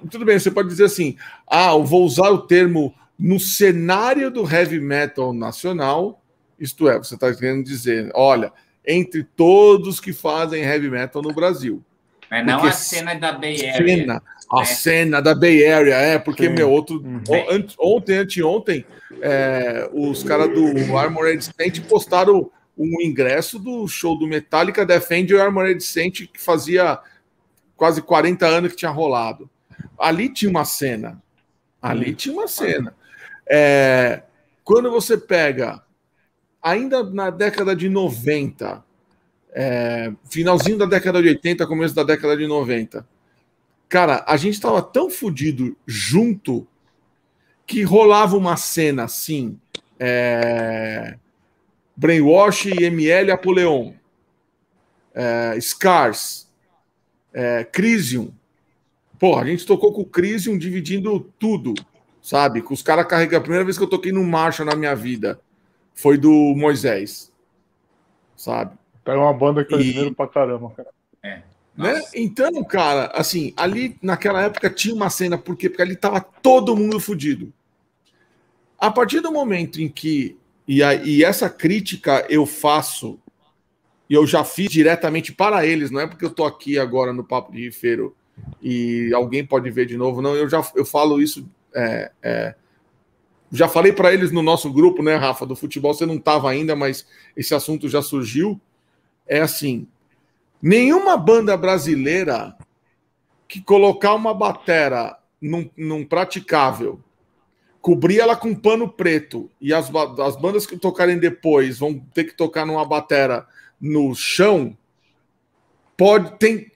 Tudo 0.09 0.25
bem, 0.25 0.39
você 0.39 0.49
pode 0.49 0.69
dizer 0.69 0.85
assim: 0.85 1.17
ah, 1.47 1.71
eu 1.71 1.83
vou 1.83 2.05
usar 2.05 2.29
o 2.29 2.45
termo 2.47 2.95
no 3.21 3.39
cenário 3.39 4.31
do 4.31 4.51
heavy 4.51 4.79
metal 4.79 5.31
nacional. 5.31 6.23
Isto 6.59 6.89
é, 6.89 6.97
você 6.97 7.13
está 7.13 7.31
querendo 7.33 7.63
dizer, 7.63 8.11
olha, 8.15 8.51
entre 8.85 9.23
todos 9.23 9.99
que 9.99 10.11
fazem 10.11 10.63
heavy 10.63 10.89
metal 10.89 11.21
no 11.21 11.31
Brasil. 11.31 11.83
Mas 12.29 12.45
não 12.45 12.63
a 12.63 12.71
cena 12.71 13.13
da 13.13 13.31
Bay 13.31 13.69
Area. 13.69 13.85
Cena, 13.85 14.23
a 14.51 14.61
é. 14.61 14.65
cena 14.65 15.21
da 15.21 15.35
Bay 15.35 15.67
Area, 15.67 15.95
é, 15.95 16.17
porque, 16.17 16.47
Sim. 16.47 16.53
meu, 16.53 16.71
outro. 16.71 16.95
Uhum. 16.95 17.21
Ontem, 17.77 18.17
anteontem, 18.17 18.85
é, 19.21 19.87
os 19.93 20.23
caras 20.23 20.49
do 20.51 20.97
Armored 20.97 21.43
Saint 21.43 21.79
postaram 21.81 22.49
um 22.75 23.01
ingresso 23.01 23.59
do 23.59 23.87
show 23.87 24.17
do 24.17 24.25
Metallica 24.25 24.85
Defend 24.85 25.31
o 25.33 25.41
Armored 25.41 25.83
Saint 25.83 26.25
que 26.25 26.41
fazia 26.41 26.97
quase 27.75 28.01
40 28.01 28.47
anos 28.47 28.71
que 28.71 28.77
tinha 28.77 28.91
rolado. 28.91 29.49
Ali 29.99 30.29
tinha 30.29 30.49
uma 30.49 30.65
cena. 30.65 31.21
Ali 31.81 32.15
tinha 32.15 32.33
uma 32.33 32.47
cena. 32.47 32.95
É, 33.49 34.23
quando 34.63 34.89
você 34.91 35.17
pega 35.17 35.83
ainda 36.61 37.03
na 37.03 37.29
década 37.29 37.75
de 37.75 37.89
90, 37.89 38.83
é, 39.53 40.13
finalzinho 40.29 40.77
da 40.77 40.85
década 40.85 41.21
de 41.21 41.29
80, 41.29 41.67
começo 41.67 41.95
da 41.95 42.03
década 42.03 42.37
de 42.37 42.47
90, 42.47 43.07
cara, 43.89 44.23
a 44.27 44.37
gente 44.37 44.53
estava 44.53 44.81
tão 44.81 45.09
fodido 45.09 45.75
junto 45.85 46.67
que 47.65 47.83
rolava 47.83 48.37
uma 48.37 48.57
cena 48.57 49.03
assim, 49.03 49.59
é, 49.99 51.17
Brainwash, 51.95 52.67
ML, 52.67 53.31
Apoleon, 53.31 53.93
é, 55.13 55.59
Scars, 55.59 56.49
é, 57.33 57.63
Crisium. 57.63 58.33
Porra, 59.19 59.43
a 59.43 59.45
gente 59.45 59.65
tocou 59.65 59.93
com 59.93 60.01
o 60.01 60.05
Crisium 60.05 60.57
dividindo 60.57 61.19
tudo, 61.37 61.73
sabe? 62.21 62.61
Com 62.61 62.73
os 62.73 62.81
caras 62.81 63.07
carregando. 63.07 63.37
A 63.37 63.41
primeira 63.41 63.65
vez 63.65 63.77
que 63.77 63.83
eu 63.83 63.89
toquei 63.89 64.11
no 64.11 64.23
marcha 64.23 64.63
na 64.63 64.75
minha 64.75 64.95
vida 64.95 65.39
foi 65.93 66.17
do 66.17 66.31
Moisés, 66.55 67.31
sabe? 68.35 68.77
É 69.05 69.13
uma 69.13 69.33
banda 69.33 69.65
que 69.65 69.73
eu 69.73 69.79
e... 69.79 70.13
pra 70.13 70.27
caramba, 70.27 70.69
cara. 70.69 70.89
É. 71.23 71.41
Né? 71.75 72.01
Então, 72.13 72.63
cara, 72.63 73.11
assim, 73.13 73.53
ali 73.57 73.97
naquela 74.01 74.43
época 74.43 74.69
tinha 74.69 74.93
uma 74.93 75.09
cena, 75.09 75.37
por 75.37 75.55
quê? 75.55 75.69
Porque 75.69 75.81
ali 75.81 75.95
tava 75.95 76.21
todo 76.21 76.75
mundo 76.75 76.99
fudido. 76.99 77.51
A 78.77 78.91
partir 78.91 79.19
do 79.19 79.31
momento 79.31 79.81
em 79.81 79.87
que, 79.87 80.37
e, 80.67 80.83
a, 80.83 80.93
e 80.93 81.23
essa 81.23 81.49
crítica 81.49 82.25
eu 82.29 82.45
faço, 82.45 83.19
e 84.09 84.13
eu 84.13 84.27
já 84.27 84.43
fiz 84.43 84.69
diretamente 84.69 85.31
para 85.31 85.65
eles, 85.65 85.89
não 85.89 86.01
é 86.01 86.07
porque 86.07 86.25
eu 86.25 86.29
tô 86.29 86.43
aqui 86.43 86.77
agora 86.77 87.13
no 87.13 87.23
Papo 87.23 87.51
de 87.51 87.63
Rifeiro 87.63 88.15
e 88.61 89.11
alguém 89.13 89.45
pode 89.45 89.69
ver 89.69 89.85
de 89.85 89.95
novo, 89.95 90.21
não, 90.21 90.35
eu 90.35 90.49
já 90.49 90.65
eu 90.75 90.83
falo 90.83 91.21
isso, 91.21 91.47
é, 91.75 92.11
é, 92.21 92.55
já 93.51 93.67
falei 93.67 93.91
para 93.91 94.13
eles 94.13 94.31
no 94.31 94.41
nosso 94.41 94.71
grupo, 94.71 95.03
né, 95.03 95.15
Rafa, 95.15 95.45
do 95.45 95.55
futebol, 95.55 95.93
você 95.93 96.05
não 96.05 96.15
estava 96.15 96.49
ainda, 96.49 96.75
mas 96.75 97.05
esse 97.35 97.53
assunto 97.53 97.89
já 97.89 98.01
surgiu, 98.01 98.59
é 99.27 99.41
assim, 99.41 99.87
Nenhuma 100.61 101.17
banda 101.17 101.57
brasileira 101.57 102.55
que 103.47 103.59
colocar 103.59 104.13
uma 104.13 104.33
batera 104.33 105.17
num, 105.41 105.67
num 105.75 106.05
praticável, 106.05 107.01
cobrir 107.81 108.19
ela 108.19 108.35
com 108.35 108.53
pano 108.53 108.87
preto 108.87 109.49
e 109.59 109.73
as, 109.73 109.89
as 110.19 110.35
bandas 110.39 110.67
que 110.67 110.77
tocarem 110.77 111.17
depois 111.17 111.79
vão 111.79 111.97
ter 112.13 112.25
que 112.25 112.35
tocar 112.35 112.63
numa 112.63 112.85
batera 112.85 113.47
no 113.79 114.13
chão, 114.13 114.77
pode 115.97 116.37
tem, 116.37 116.71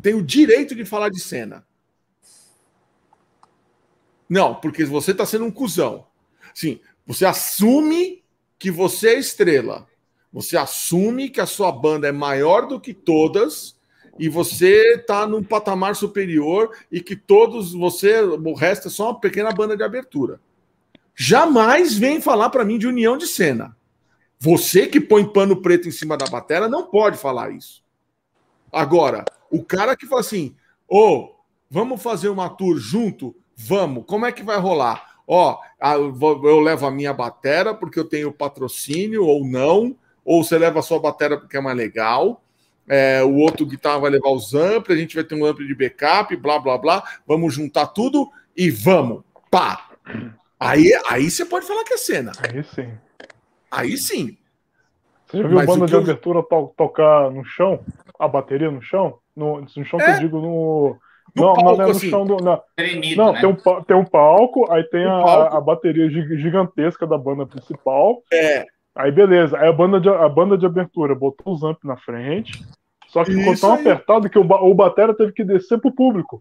tem 0.00 0.14
o 0.14 0.24
direito 0.24 0.74
de 0.74 0.86
falar 0.86 1.10
de 1.10 1.20
cena. 1.20 1.66
Não, 4.28 4.54
porque 4.54 4.84
você 4.84 5.12
está 5.12 5.24
sendo 5.24 5.44
um 5.44 5.50
cuzão. 5.50 6.06
Sim, 6.54 6.80
você 7.06 7.24
assume 7.24 8.22
que 8.58 8.70
você 8.70 9.14
é 9.14 9.18
estrela. 9.18 9.86
Você 10.32 10.56
assume 10.56 11.30
que 11.30 11.40
a 11.40 11.46
sua 11.46 11.72
banda 11.72 12.06
é 12.06 12.12
maior 12.12 12.66
do 12.66 12.80
que 12.80 12.92
todas 12.92 13.76
e 14.18 14.28
você 14.28 14.96
está 14.96 15.26
num 15.26 15.42
patamar 15.42 15.94
superior 15.94 16.76
e 16.90 17.00
que 17.00 17.16
todos 17.16 17.72
você, 17.72 18.20
o 18.20 18.54
resto 18.54 18.88
é 18.88 18.90
só 18.90 19.10
uma 19.10 19.20
pequena 19.20 19.52
banda 19.52 19.76
de 19.76 19.82
abertura. 19.82 20.40
Jamais 21.14 21.96
vem 21.96 22.20
falar 22.20 22.50
para 22.50 22.64
mim 22.64 22.78
de 22.78 22.86
união 22.86 23.16
de 23.16 23.26
cena. 23.26 23.76
Você 24.38 24.86
que 24.86 25.00
põe 25.00 25.24
pano 25.24 25.60
preto 25.62 25.88
em 25.88 25.92
cima 25.92 26.16
da 26.16 26.26
bateria 26.26 26.68
não 26.68 26.86
pode 26.86 27.16
falar 27.16 27.50
isso. 27.50 27.82
Agora, 28.72 29.24
o 29.50 29.64
cara 29.64 29.96
que 29.96 30.06
fala 30.06 30.20
assim: 30.20 30.54
"Ô, 30.86 30.98
oh, 30.98 31.34
vamos 31.70 32.02
fazer 32.02 32.28
uma 32.28 32.48
tour 32.48 32.76
junto? 32.76 33.34
Vamos. 33.58 34.04
Como 34.06 34.24
é 34.24 34.32
que 34.32 34.42
vai 34.42 34.58
rolar? 34.58 35.18
Ó, 35.26 35.58
eu 36.44 36.60
levo 36.60 36.86
a 36.86 36.90
minha 36.90 37.12
batera 37.12 37.74
porque 37.74 37.98
eu 37.98 38.04
tenho 38.04 38.32
patrocínio 38.32 39.26
ou 39.26 39.44
não 39.44 39.96
ou 40.24 40.44
você 40.44 40.58
leva 40.58 40.78
a 40.78 40.82
sua 40.82 41.00
bateria 41.00 41.38
porque 41.38 41.56
é 41.56 41.60
mais 41.60 41.76
legal. 41.76 42.42
É, 42.86 43.22
o 43.22 43.34
outro 43.36 43.66
guitarra 43.66 43.98
vai 43.98 44.10
levar 44.10 44.30
os 44.30 44.54
amplos, 44.54 44.96
a 44.96 45.00
gente 45.00 45.14
vai 45.14 45.24
ter 45.24 45.34
um 45.34 45.44
amplo 45.44 45.66
de 45.66 45.74
backup, 45.74 46.34
blá 46.36 46.58
blá 46.58 46.78
blá. 46.78 47.02
Vamos 47.26 47.54
juntar 47.54 47.88
tudo 47.88 48.30
e 48.56 48.70
vamos. 48.70 49.22
Pá! 49.50 49.88
Aí, 50.60 50.90
aí 51.08 51.30
você 51.30 51.44
pode 51.44 51.66
falar 51.66 51.84
que 51.84 51.94
é 51.94 51.98
cena. 51.98 52.32
Aí 52.38 52.62
sim. 52.62 52.92
Aí 53.70 53.96
sim. 53.96 54.38
Você 55.26 55.38
já 55.38 55.48
viu 55.48 55.56
Mas 55.56 55.66
banda 55.66 55.86
de 55.86 55.92
eu... 55.92 56.00
abertura 56.00 56.42
to 56.42 56.74
tocar 56.76 57.30
no 57.30 57.44
chão? 57.44 57.80
A 58.18 58.26
bateria 58.26 58.70
no 58.70 58.80
chão? 58.80 59.18
No, 59.36 59.60
no 59.60 59.84
chão 59.84 60.00
é? 60.00 60.04
que 60.04 60.10
eu 60.10 60.18
digo 60.20 60.40
no. 60.40 60.98
No 61.38 61.46
não, 61.46 61.54
palco, 61.54 61.76
não, 61.76 61.82
é 61.82 61.86
no 61.86 61.90
assim. 61.90 62.10
chão 62.10 62.26
do. 62.26 62.36
Não, 62.36 62.62
não 63.16 63.32
né? 63.32 63.40
tem, 63.40 63.48
um, 63.48 63.82
tem 63.82 63.96
um 63.96 64.04
palco, 64.04 64.70
aí 64.72 64.84
tem 64.84 65.06
um 65.06 65.16
a, 65.16 65.22
palco. 65.22 65.56
a 65.56 65.60
bateria 65.60 66.10
gigantesca 66.10 67.06
da 67.06 67.16
banda 67.16 67.46
principal. 67.46 68.22
É. 68.32 68.66
Aí 68.94 69.12
beleza, 69.12 69.56
aí 69.56 69.68
a 69.68 69.72
banda 69.72 70.00
de, 70.00 70.08
a 70.08 70.28
banda 70.28 70.58
de 70.58 70.66
abertura 70.66 71.14
botou 71.14 71.54
os 71.54 71.62
amp 71.62 71.78
na 71.84 71.96
frente, 71.96 72.64
só 73.06 73.24
que 73.24 73.32
ficou 73.32 73.56
tão 73.56 73.74
aí. 73.74 73.80
apertado 73.80 74.28
que 74.28 74.38
o, 74.38 74.42
o 74.42 74.74
Batera 74.74 75.14
teve 75.14 75.32
que 75.32 75.44
descer 75.44 75.78
pro 75.80 75.94
público. 75.94 76.40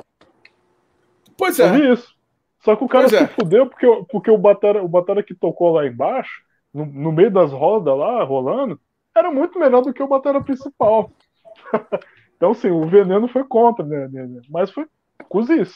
Pois 1.37 1.59
é. 1.59 1.69
Eu 1.69 1.93
isso. 1.93 2.15
Só 2.63 2.75
que 2.75 2.83
o 2.83 2.87
cara 2.87 3.07
pois 3.07 3.17
se 3.17 3.23
é. 3.23 3.27
fudeu 3.27 3.67
porque, 3.67 3.85
porque 4.09 4.31
o, 4.31 4.37
Batera, 4.37 4.83
o 4.83 4.87
Batera 4.87 5.21
que 5.21 5.35
tocou 5.35 5.71
lá 5.71 5.85
embaixo, 5.85 6.41
no, 6.73 6.85
no 6.85 7.11
meio 7.11 7.29
das 7.29 7.51
rodas 7.51 7.95
lá, 7.95 8.23
rolando, 8.23 8.79
era 9.15 9.31
muito 9.31 9.59
melhor 9.59 9.81
do 9.81 9.93
que 9.93 10.01
o 10.01 10.07
Batera 10.07 10.41
principal. 10.41 11.11
então, 12.37 12.53
sim, 12.53 12.69
o 12.69 12.87
veneno 12.87 13.27
foi 13.27 13.43
contra, 13.43 13.83
né? 13.85 14.07
né, 14.07 14.25
né 14.25 14.41
mas 14.49 14.71
foi 14.71 14.85
cozice. 15.27 15.75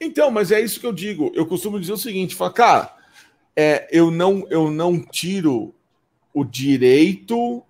Então, 0.00 0.30
mas 0.30 0.52
é 0.52 0.60
isso 0.60 0.78
que 0.78 0.86
eu 0.86 0.92
digo. 0.92 1.32
Eu 1.34 1.46
costumo 1.46 1.80
dizer 1.80 1.92
o 1.92 1.96
seguinte: 1.96 2.34
fala, 2.34 2.52
cara 2.52 3.04
é, 3.56 3.86
eu, 3.90 4.10
não, 4.10 4.46
eu 4.50 4.70
não 4.70 5.00
tiro 5.00 5.74
o 6.32 6.44
direito 6.44 7.62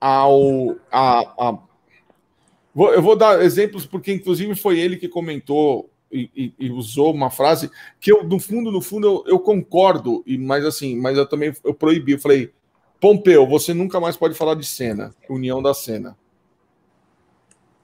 ao. 0.00 0.76
A, 0.90 1.20
a... 1.20 1.58
Eu 2.74 3.02
vou 3.02 3.16
dar 3.16 3.42
exemplos, 3.42 3.86
porque 3.86 4.12
inclusive 4.12 4.54
foi 4.54 4.78
ele 4.78 4.96
que 4.96 5.08
comentou 5.08 5.90
e, 6.12 6.30
e, 6.34 6.54
e, 6.58 6.70
usou 6.70 7.12
uma 7.12 7.30
frase 7.30 7.70
que 8.00 8.10
eu, 8.10 8.24
no 8.24 8.38
fundo, 8.38 8.70
no 8.70 8.80
fundo, 8.80 9.06
eu, 9.06 9.24
eu, 9.26 9.38
concordo, 9.38 10.22
e 10.26 10.38
mas 10.38 10.64
assim, 10.64 10.96
mas 10.96 11.16
eu 11.16 11.26
também 11.26 11.52
eu 11.64 11.74
proibi. 11.74 12.12
Eu 12.12 12.18
falei, 12.18 12.52
Pompeu, 13.00 13.46
você 13.46 13.72
nunca 13.72 14.00
mais 14.00 14.16
pode 14.16 14.34
falar 14.34 14.54
de 14.54 14.66
cena, 14.66 15.14
união 15.28 15.62
da 15.62 15.72
cena. 15.72 16.16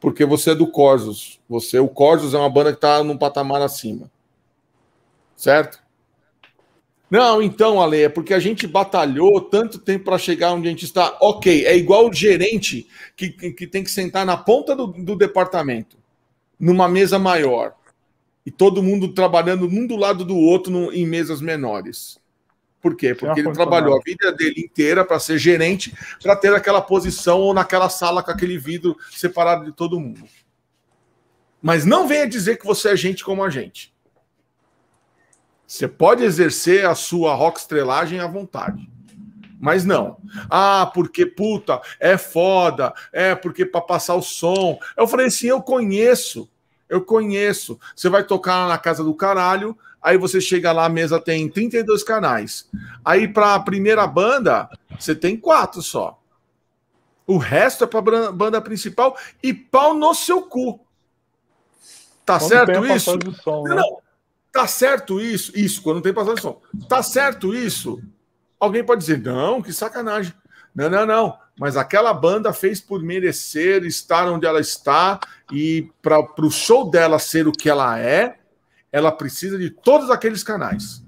Porque 0.04 0.26
você 0.26 0.50
é 0.50 0.54
do 0.54 0.66
Corsos. 0.66 1.40
Você, 1.48 1.78
o 1.78 1.88
Corsos 1.88 2.34
é 2.34 2.36
uma 2.36 2.50
banda 2.50 2.72
que 2.72 2.76
está 2.76 3.02
num 3.02 3.16
patamar 3.16 3.62
acima. 3.62 4.10
Certo? 5.34 5.82
Não, 7.10 7.40
então, 7.40 7.80
Ale, 7.80 8.02
é 8.02 8.08
porque 8.10 8.34
a 8.34 8.38
gente 8.38 8.66
batalhou 8.66 9.40
tanto 9.40 9.78
tempo 9.78 10.04
para 10.04 10.18
chegar 10.18 10.52
onde 10.52 10.68
a 10.68 10.70
gente 10.70 10.84
está. 10.84 11.16
Ok, 11.22 11.64
é 11.64 11.74
igual 11.74 12.10
o 12.10 12.12
gerente 12.12 12.86
que, 13.16 13.30
que, 13.30 13.52
que 13.52 13.66
tem 13.66 13.82
que 13.82 13.90
sentar 13.90 14.26
na 14.26 14.36
ponta 14.36 14.76
do, 14.76 14.88
do, 14.88 15.16
departamento, 15.16 15.96
numa 16.60 16.86
mesa 16.86 17.18
maior, 17.18 17.74
e 18.44 18.50
todo 18.50 18.82
mundo 18.82 19.14
trabalhando 19.14 19.64
um 19.64 19.86
do 19.86 19.96
lado 19.96 20.22
do 20.22 20.36
outro 20.36 20.70
no, 20.70 20.92
em 20.92 21.06
mesas 21.06 21.40
menores. 21.40 22.20
Por 22.84 22.94
quê? 22.94 23.14
Porque 23.14 23.40
ele 23.40 23.50
trabalhou 23.50 23.96
a 23.96 24.00
vida 24.04 24.30
dele 24.30 24.60
inteira 24.60 25.06
para 25.06 25.18
ser 25.18 25.38
gerente, 25.38 25.96
para 26.22 26.36
ter 26.36 26.52
aquela 26.52 26.82
posição 26.82 27.40
ou 27.40 27.54
naquela 27.54 27.88
sala 27.88 28.22
com 28.22 28.30
aquele 28.30 28.58
vidro 28.58 28.94
separado 29.10 29.64
de 29.64 29.72
todo 29.72 29.98
mundo. 29.98 30.22
Mas 31.62 31.86
não 31.86 32.06
venha 32.06 32.28
dizer 32.28 32.58
que 32.58 32.66
você 32.66 32.90
é 32.90 32.96
gente 32.96 33.24
como 33.24 33.42
a 33.42 33.48
gente. 33.48 33.90
Você 35.66 35.88
pode 35.88 36.24
exercer 36.24 36.84
a 36.84 36.94
sua 36.94 37.34
rock 37.34 37.58
estrelagem 37.58 38.20
à 38.20 38.26
vontade. 38.26 38.86
Mas 39.58 39.82
não. 39.86 40.18
Ah, 40.50 40.90
porque 40.92 41.24
puta, 41.24 41.80
é 41.98 42.18
foda, 42.18 42.92
é 43.14 43.34
porque 43.34 43.64
para 43.64 43.80
passar 43.80 44.14
o 44.14 44.20
som. 44.20 44.78
Eu 44.94 45.08
falei 45.08 45.28
assim, 45.28 45.46
eu 45.46 45.62
conheço. 45.62 46.50
Eu 46.94 47.02
conheço. 47.02 47.78
Você 47.96 48.08
vai 48.08 48.22
tocar 48.22 48.68
na 48.68 48.78
casa 48.78 49.02
do 49.02 49.12
caralho, 49.14 49.76
aí 50.00 50.16
você 50.16 50.40
chega 50.40 50.70
lá, 50.70 50.84
a 50.84 50.88
mesa 50.88 51.20
tem 51.20 51.48
32 51.48 52.04
canais. 52.04 52.70
Aí 53.04 53.26
para 53.26 53.56
a 53.56 53.60
primeira 53.60 54.06
banda, 54.06 54.68
você 54.96 55.12
tem 55.12 55.36
quatro 55.36 55.82
só. 55.82 56.20
O 57.26 57.36
resto 57.36 57.82
é 57.82 57.86
para 57.88 58.30
banda 58.30 58.60
principal 58.60 59.16
e 59.42 59.52
pau 59.52 59.92
no 59.92 60.14
seu 60.14 60.42
cu. 60.42 60.78
Tá 62.24 62.38
Quando 62.38 62.48
certo 62.48 62.86
isso? 62.86 63.18
Som, 63.42 63.62
né? 63.64 63.74
Não, 63.74 63.98
Tá 64.52 64.68
certo 64.68 65.20
isso? 65.20 65.50
Isso, 65.58 65.82
quando 65.82 66.00
tem 66.00 66.14
passagem 66.14 66.36
de 66.36 66.42
som. 66.42 66.62
Tá 66.88 67.02
certo 67.02 67.52
isso? 67.52 68.00
Alguém 68.60 68.84
pode 68.84 69.00
dizer, 69.00 69.20
não, 69.20 69.60
que 69.60 69.72
sacanagem. 69.72 70.32
Não, 70.72 70.88
não, 70.88 71.04
não. 71.04 71.38
Mas 71.58 71.76
aquela 71.76 72.12
banda 72.12 72.52
fez 72.52 72.80
por 72.80 73.02
merecer 73.02 73.84
estar 73.84 74.28
onde 74.28 74.46
ela 74.46 74.60
está 74.60 75.20
e 75.52 75.88
para 76.02 76.20
o 76.38 76.50
show 76.50 76.90
dela 76.90 77.18
ser 77.18 77.46
o 77.46 77.52
que 77.52 77.68
ela 77.68 77.98
é, 77.98 78.38
ela 78.90 79.12
precisa 79.12 79.56
de 79.56 79.70
todos 79.70 80.10
aqueles 80.10 80.42
canais, 80.42 81.04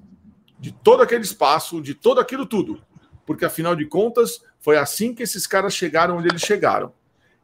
de 0.58 0.72
todo 0.72 1.02
aquele 1.02 1.24
espaço, 1.24 1.80
de 1.80 1.94
todo 1.94 2.20
aquilo 2.20 2.46
tudo. 2.46 2.80
Porque 3.24 3.44
afinal 3.44 3.74
de 3.74 3.86
contas, 3.86 4.40
foi 4.60 4.76
assim 4.76 5.12
que 5.12 5.22
esses 5.22 5.46
caras 5.46 5.74
chegaram 5.74 6.16
onde 6.16 6.28
eles 6.28 6.42
chegaram. 6.42 6.92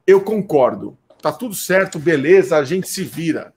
Eu 0.06 0.20
concordo. 0.20 0.96
Tá 1.20 1.32
tudo 1.32 1.54
certo, 1.54 1.98
beleza, 1.98 2.56
a 2.56 2.64
gente 2.64 2.88
se 2.88 3.04
vira. 3.04 3.52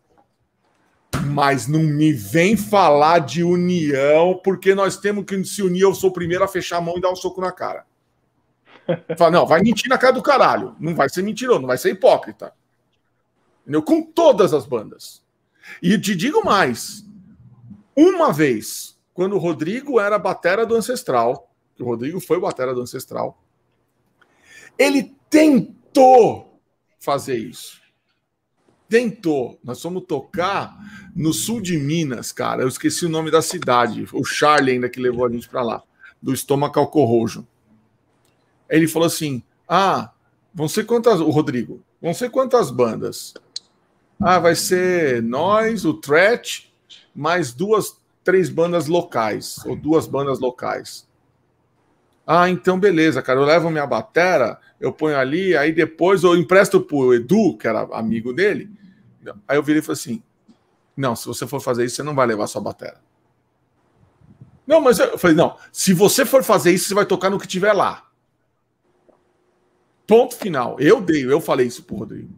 mas 1.26 1.68
não 1.68 1.82
me 1.82 2.14
vem 2.14 2.56
falar 2.56 3.20
de 3.20 3.44
união, 3.44 4.40
porque 4.44 4.76
nós 4.76 4.98
temos 4.98 5.26
que 5.26 5.44
se 5.44 5.62
unir. 5.64 5.82
Eu 5.82 5.96
sou 5.96 6.10
o 6.10 6.14
primeiro 6.14 6.44
a 6.44 6.48
fechar 6.48 6.78
a 6.78 6.82
mão 6.82 6.98
e 6.98 7.02
dar 7.02 7.12
um 7.12 7.16
soco 7.16 7.42
na 7.42 7.52
cara. 7.52 7.86
Fala, 9.18 9.32
não, 9.32 9.46
vai 9.46 9.62
mentir 9.62 9.90
na 9.90 9.98
cara 9.98 10.14
do 10.14 10.22
caralho. 10.22 10.76
Não 10.80 10.96
vai 10.96 11.10
ser 11.10 11.24
mentiroso, 11.24 11.60
não 11.60 11.68
vai 11.68 11.78
ser 11.78 11.92
hipócrita. 11.92 12.54
Entendeu? 13.62 13.82
Com 13.82 14.02
todas 14.02 14.54
as 14.54 14.66
bandas. 14.66 15.24
E 15.82 15.98
te 15.98 16.16
digo 16.16 16.46
mais: 16.46 17.06
uma 17.96 18.32
vez, 18.32 18.98
quando 19.14 19.36
o 19.36 19.40
Rodrigo 19.40 20.00
era 20.00 20.20
batera 20.20 20.66
do 20.66 20.76
Ancestral, 20.76 21.52
que 21.76 21.82
o 21.82 21.86
Rodrigo 21.86 22.20
foi 22.20 22.40
batera 22.40 22.74
do 22.74 22.82
Ancestral, 22.82 23.42
ele 24.78 25.16
tentou 25.30 26.60
fazer 27.00 27.38
isso. 27.38 27.82
Tentou. 28.88 29.60
Nós 29.64 29.82
fomos 29.82 30.04
tocar 30.08 30.78
no 31.16 31.34
sul 31.34 31.60
de 31.60 31.78
Minas, 31.78 32.32
cara. 32.32 32.62
Eu 32.62 32.68
esqueci 32.68 33.06
o 33.06 33.10
nome 33.10 33.32
da 33.32 33.42
cidade. 33.42 34.06
O 34.14 34.24
Charlie 34.24 34.74
ainda 34.74 34.90
que 34.90 35.00
levou 35.00 35.26
a 35.26 35.30
gente 35.32 35.50
para 35.50 35.64
lá, 35.64 35.84
do 36.22 36.34
estômago 36.34 36.86
corrojo. 36.88 37.48
Ele 38.70 38.88
falou 38.88 39.08
assim: 39.08 39.44
Ah, 39.68 40.12
vão 40.54 40.68
ser 40.68 40.86
quantas. 40.86 41.20
O 41.20 41.30
Rodrigo, 41.30 41.82
vão 42.02 42.14
ser 42.14 42.30
quantas 42.30 42.72
bandas? 42.72 43.34
Ah, 44.20 44.40
vai 44.40 44.56
ser 44.56 45.22
nós, 45.22 45.86
o 45.86 45.94
Threat, 45.94 46.74
mais 47.14 47.54
duas, 47.54 47.98
três 48.24 48.50
bandas 48.50 48.88
locais, 48.88 49.60
ou 49.66 49.76
duas 49.76 50.08
bandas 50.08 50.40
locais. 50.40 51.08
Ah, 52.26 52.50
então 52.50 52.80
beleza, 52.80 53.22
cara. 53.22 53.40
Eu 53.40 53.46
levo 53.46 53.70
minha 53.70 53.86
batera, 53.86 54.60
eu 54.80 54.92
ponho 54.92 55.18
ali, 55.18 55.56
aí 55.56 55.72
depois 55.72 56.24
eu 56.24 56.36
empresto 56.36 56.82
pro 56.82 57.14
Edu, 57.14 57.56
que 57.58 57.68
era 57.68 57.82
amigo 57.92 58.34
dele. 58.34 58.70
Aí 59.48 59.58
eu 59.58 59.64
virei 59.64 59.80
e 59.80 59.84
falei 59.84 60.00
assim: 60.00 60.24
Não, 60.98 61.16
se 61.16 61.28
você 61.28 61.46
for 61.46 61.60
fazer 61.60 61.86
isso, 61.86 61.98
você 61.98 62.04
não 62.04 62.16
vai 62.16 62.26
levar 62.26 62.48
sua 62.48 62.62
batera. 62.62 63.00
Não, 64.66 64.82
mas 64.82 64.98
eu 64.98 65.18
falei: 65.18 65.36
Não, 65.36 65.56
se 65.72 65.94
você 65.94 66.26
for 66.26 66.44
fazer 66.44 66.72
isso, 66.72 66.88
você 66.88 66.96
vai 66.96 67.06
tocar 67.06 67.30
no 67.30 67.40
que 67.40 67.48
tiver 67.48 67.74
lá. 67.74 68.05
Ponto 70.08 70.36
final. 70.36 70.78
Eu 70.80 71.02
dei, 71.02 71.26
eu 71.26 71.42
falei 71.42 71.68
isso 71.68 71.84
pro 71.84 71.98
Rodrigo. 71.98 72.30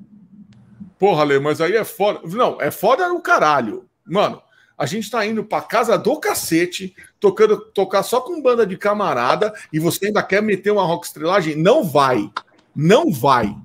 Porra, 0.98 1.24
Lê, 1.24 1.40
mas 1.40 1.62
aí 1.62 1.76
é 1.76 1.84
foda. 1.84 2.22
Não, 2.24 2.60
é 2.62 2.72
foda 2.72 3.12
o 3.14 3.22
caralho. 3.22 3.86
Mano, 4.06 4.42
a 4.78 4.86
gente 4.86 5.10
tá 5.10 5.26
indo 5.26 5.44
pra 5.44 5.62
casa 5.62 5.98
do 5.98 6.20
cacete, 6.20 6.96
tocando, 7.20 7.60
tocar 7.60 8.04
só 8.04 8.22
com 8.22 8.42
banda 8.42 8.66
de 8.66 8.78
camarada, 8.78 9.54
e 9.72 9.80
você 9.80 10.08
ainda 10.08 10.24
quer 10.24 10.42
meter 10.42 10.72
uma 10.72 10.84
rock 10.84 11.06
estrelagem? 11.06 11.56
Não 11.56 11.84
vai. 11.84 12.32
Não 12.76 13.12
vai. 13.12 13.56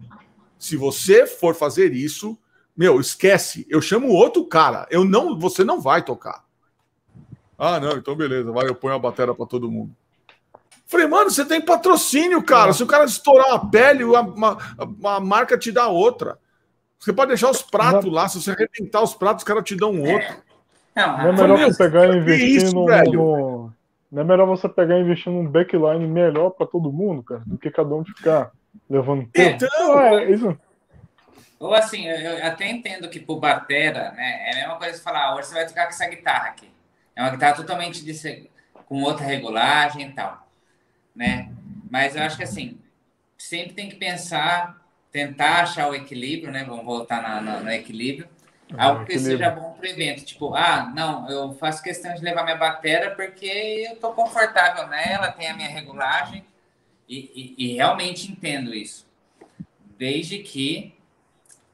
Se 0.59 0.77
você 0.77 1.27
for 1.27 1.55
fazer 1.55 1.93
isso, 1.93 2.39
meu, 2.77 3.01
esquece. 3.01 3.67
Eu 3.69 3.81
chamo 3.81 4.09
outro 4.09 4.45
cara. 4.47 4.87
Eu 4.91 5.05
não, 5.05 5.39
você 5.39 5.65
não 5.65 5.81
vai 5.81 6.05
tocar. 6.05 6.45
Ah, 7.59 7.79
não, 7.79 7.93
então 7.97 8.17
beleza, 8.17 8.51
vai, 8.51 8.67
eu 8.67 8.75
ponho 8.75 8.95
a 8.95 8.99
bateria 8.99 9.35
para 9.35 9.47
todo 9.47 9.71
mundo. 9.71 9.95
Falei, 10.93 11.07
mano, 11.07 11.31
você 11.31 11.43
tem 11.43 11.59
patrocínio, 11.59 12.43
cara. 12.43 12.75
Se 12.75 12.83
o 12.83 12.87
cara 12.87 13.07
estourar 13.07 13.49
uma 13.49 13.71
pele, 13.71 14.05
a, 14.15 15.17
a 15.17 15.21
marca 15.21 15.57
te 15.57 15.73
dá 15.73 15.89
outra. 15.89 16.37
Você 17.01 17.15
pode 17.15 17.29
deixar 17.29 17.49
os 17.49 17.63
pratos 17.63 18.13
lá. 18.13 18.29
Se 18.29 18.43
você 18.43 18.51
arrebentar 18.51 19.01
os 19.01 19.15
pratos, 19.15 19.43
os 19.43 19.49
caras 19.49 19.65
te 19.65 19.75
dão 19.75 19.99
outro. 20.03 20.37
Não, 20.95 21.17
não 21.17 21.29
é 21.29 21.33
melhor 21.33 21.59
você 21.61 21.85
pegar 21.85 22.09
e 22.09 22.19
investir 22.19 22.49
isso, 22.51 22.75
no, 22.75 22.85
no, 22.85 23.73
Não 24.11 24.21
é 24.21 24.25
melhor 24.27 24.47
você 24.47 24.69
pegar 24.69 24.99
e 24.99 25.01
investir 25.01 25.33
num 25.33 25.47
backline 25.47 26.07
melhor 26.07 26.51
para 26.51 26.67
todo 26.67 26.93
mundo, 26.93 27.23
cara, 27.23 27.43
do 27.47 27.57
que 27.57 27.71
cada 27.71 27.95
um 27.95 28.05
ficar 28.05 28.53
levando 28.91 29.27
tempo. 29.29 29.65
Então, 29.65 29.99
é, 29.99 30.31
isso. 30.31 30.55
Ou 31.59 31.73
assim, 31.73 32.07
eu 32.07 32.45
até 32.47 32.71
entendo 32.71 33.09
que 33.09 33.19
pro 33.19 33.41
Batera, 33.41 34.11
né, 34.11 34.51
é 34.51 34.53
a 34.53 34.57
mesma 34.57 34.77
coisa 34.77 34.99
que 34.99 35.03
falar, 35.03 35.29
ah, 35.29 35.37
hoje 35.37 35.49
você 35.49 35.55
vai 35.55 35.67
tocar 35.67 35.85
com 35.85 35.91
essa 35.91 36.07
guitarra 36.07 36.49
aqui. 36.49 36.69
É 37.17 37.23
uma 37.23 37.31
guitarra 37.31 37.55
totalmente 37.55 38.05
de, 38.05 38.51
com 38.85 39.03
outra 39.03 39.25
regulagem 39.25 40.07
e 40.07 40.13
tal, 40.13 40.42
né? 41.15 41.51
Mas 41.91 42.17
eu 42.17 42.23
acho 42.23 42.37
que 42.37 42.45
assim, 42.45 42.79
sempre 43.37 43.75
tem 43.75 43.89
que 43.89 43.97
pensar, 43.97 44.81
tentar 45.11 45.63
achar 45.63 45.89
o 45.89 45.95
equilíbrio, 45.95 46.53
né? 46.53 46.65
Vamos 46.65 46.85
voltar 46.85 47.23
na, 47.23 47.41
na, 47.41 47.61
no 47.61 47.71
equilíbrio 47.71 48.29
Algo 48.77 49.05
que 49.05 49.19
seja 49.19 49.51
bom 49.51 49.73
para 49.73 49.87
o 49.87 49.89
evento. 49.89 50.25
Tipo, 50.25 50.55
ah, 50.55 50.91
não, 50.95 51.29
eu 51.29 51.53
faço 51.55 51.83
questão 51.83 52.15
de 52.15 52.23
levar 52.23 52.45
minha 52.45 52.57
bateria 52.57 53.11
porque 53.11 53.47
eu 53.89 53.95
estou 53.95 54.13
confortável 54.13 54.87
nela, 54.89 55.31
tem 55.33 55.49
a 55.49 55.57
minha 55.57 55.69
regulagem. 55.69 56.45
E, 57.09 57.55
e, 57.59 57.67
e, 57.67 57.75
realmente 57.75 58.31
entendo 58.31 58.75
isso. 58.75 59.07
Desde 59.99 60.39
que 60.39 60.95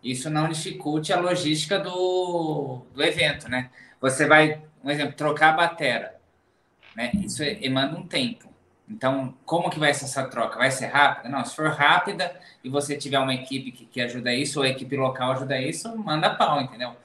isso 0.02 0.28
não 0.28 0.48
dificulte 0.48 1.12
a 1.12 1.20
logística 1.20 1.78
do, 1.78 2.82
do 2.92 3.02
evento, 3.02 3.48
né? 3.48 3.70
Você 4.00 4.26
vai, 4.26 4.60
um 4.82 4.90
exemplo, 4.90 5.14
trocar 5.14 5.50
a 5.50 5.56
bateria. 5.56 6.14
Né? 6.96 7.12
Isso 7.22 7.42
emanda 7.42 7.96
um 7.96 8.06
tempo. 8.06 8.47
Então, 8.88 9.34
como 9.44 9.68
que 9.68 9.78
vai 9.78 9.92
ser 9.92 10.06
essa 10.06 10.24
troca? 10.24 10.58
Vai 10.58 10.70
ser 10.70 10.86
rápida? 10.86 11.28
Não, 11.28 11.44
se 11.44 11.54
for 11.54 11.68
rápida 11.68 12.34
e 12.64 12.68
você 12.68 12.96
tiver 12.96 13.18
uma 13.18 13.34
equipe 13.34 13.70
que, 13.70 13.84
que 13.84 14.00
ajuda 14.00 14.32
isso, 14.32 14.60
ou 14.60 14.64
a 14.64 14.68
equipe 14.68 14.96
local 14.96 15.32
ajuda 15.32 15.60
isso, 15.60 15.96
manda 15.98 16.34
pau, 16.34 16.60
entendeu? 16.60 16.96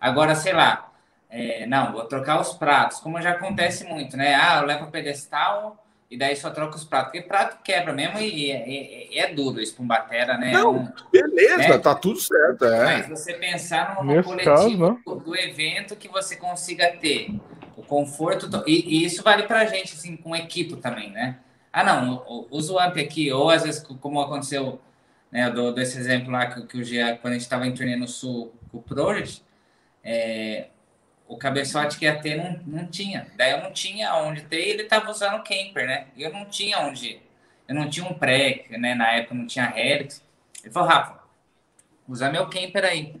Agora, 0.00 0.34
sei 0.34 0.52
lá, 0.52 0.90
é, 1.30 1.66
não, 1.66 1.92
vou 1.92 2.04
trocar 2.04 2.40
os 2.40 2.52
pratos, 2.54 2.98
como 3.00 3.20
já 3.22 3.32
acontece 3.32 3.84
muito, 3.84 4.16
né? 4.16 4.34
Ah, 4.34 4.58
eu 4.60 4.66
levo 4.66 4.86
o 4.86 4.90
pedestal 4.90 5.76
e 6.10 6.16
daí 6.16 6.34
só 6.36 6.50
troca 6.50 6.76
os 6.76 6.84
pratos, 6.84 7.12
porque 7.12 7.26
prato 7.26 7.62
quebra 7.62 7.92
mesmo 7.92 8.18
e, 8.18 8.50
e, 8.50 9.18
é 9.18 9.32
duro 9.32 9.60
isso 9.60 9.74
para 9.74 9.84
um 9.84 9.86
batera, 9.86 10.38
né? 10.38 10.52
Não, 10.52 10.90
beleza, 11.12 11.56
né? 11.56 11.78
tá 11.78 11.94
tudo 11.94 12.18
certo, 12.18 12.64
é. 12.64 12.84
Mas 12.84 13.08
você 13.08 13.34
pensar 13.34 14.02
no, 14.02 14.14
no 14.14 14.24
coletivo 14.24 14.94
caso, 14.94 15.00
do, 15.04 15.14
do 15.16 15.36
evento 15.36 15.94
que 15.96 16.08
você 16.08 16.36
consiga 16.36 16.96
ter 16.96 17.30
o 17.76 17.82
conforto, 17.82 18.48
e, 18.66 19.00
e 19.00 19.04
isso 19.04 19.22
vale 19.22 19.42
para 19.42 19.60
a 19.60 19.66
gente, 19.66 19.94
assim, 19.94 20.16
com 20.16 20.34
equipe 20.34 20.76
também, 20.76 21.10
né? 21.10 21.38
Ah, 21.70 21.84
não, 21.84 22.46
usa 22.50 22.72
o 22.72 22.78
amp 22.78 22.96
aqui, 22.96 23.30
ou 23.30 23.50
às 23.50 23.62
vezes, 23.62 23.86
como 24.00 24.20
aconteceu, 24.20 24.80
né, 25.30 25.50
do 25.50 25.72
desse 25.72 25.98
exemplo 25.98 26.30
lá 26.30 26.46
que, 26.46 26.66
que 26.66 26.78
o 26.78 26.84
Gia, 26.84 27.18
quando 27.18 27.32
a 27.32 27.36
gente 27.36 27.42
estava 27.42 27.66
em 27.66 27.74
turnê 27.74 27.96
no 27.96 28.08
Sul 28.08 28.54
com 28.72 28.78
o 28.78 28.82
Project, 28.82 29.44
é, 30.02 30.68
o 31.28 31.36
cabeçote 31.36 31.98
que 31.98 32.06
ia 32.06 32.18
ter 32.18 32.36
não, 32.36 32.58
não 32.66 32.86
tinha. 32.86 33.26
Daí 33.36 33.52
eu 33.52 33.62
não 33.62 33.70
tinha 33.70 34.14
onde 34.16 34.40
ter 34.42 34.66
e 34.66 34.70
ele 34.70 34.82
estava 34.84 35.10
usando 35.10 35.44
camper, 35.44 35.86
né? 35.86 36.06
E 36.16 36.22
eu 36.22 36.32
não 36.32 36.46
tinha 36.46 36.80
onde. 36.80 37.20
Eu 37.68 37.74
não 37.74 37.88
tinha 37.88 38.06
um 38.06 38.14
pré, 38.14 38.64
né? 38.70 38.94
Na 38.94 39.12
época 39.12 39.34
não 39.34 39.46
tinha 39.46 39.72
Helix. 39.76 40.24
Ele 40.64 40.72
falou, 40.72 40.88
Rafa, 40.88 41.20
usa 42.08 42.32
meu 42.32 42.48
camper 42.48 42.84
aí. 42.84 43.14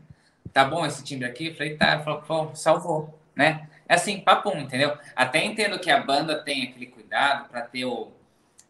Tá 0.52 0.64
bom 0.64 0.86
esse 0.86 1.04
timbre 1.04 1.28
aqui? 1.28 1.48
Eu 1.48 1.54
falei, 1.54 1.76
tá. 1.76 1.94
Ele 1.94 2.02
falou, 2.02 2.56
salvou, 2.56 3.20
né? 3.36 3.68
É 3.86 3.94
assim, 3.94 4.20
papo, 4.20 4.56
entendeu? 4.56 4.96
Até 5.14 5.44
entendo 5.44 5.78
que 5.78 5.90
a 5.90 6.00
banda 6.00 6.42
tem 6.42 6.64
aquele 6.64 6.86
cuidado 6.86 7.48
para 7.50 7.60
ter 7.60 7.84
o, 7.84 8.10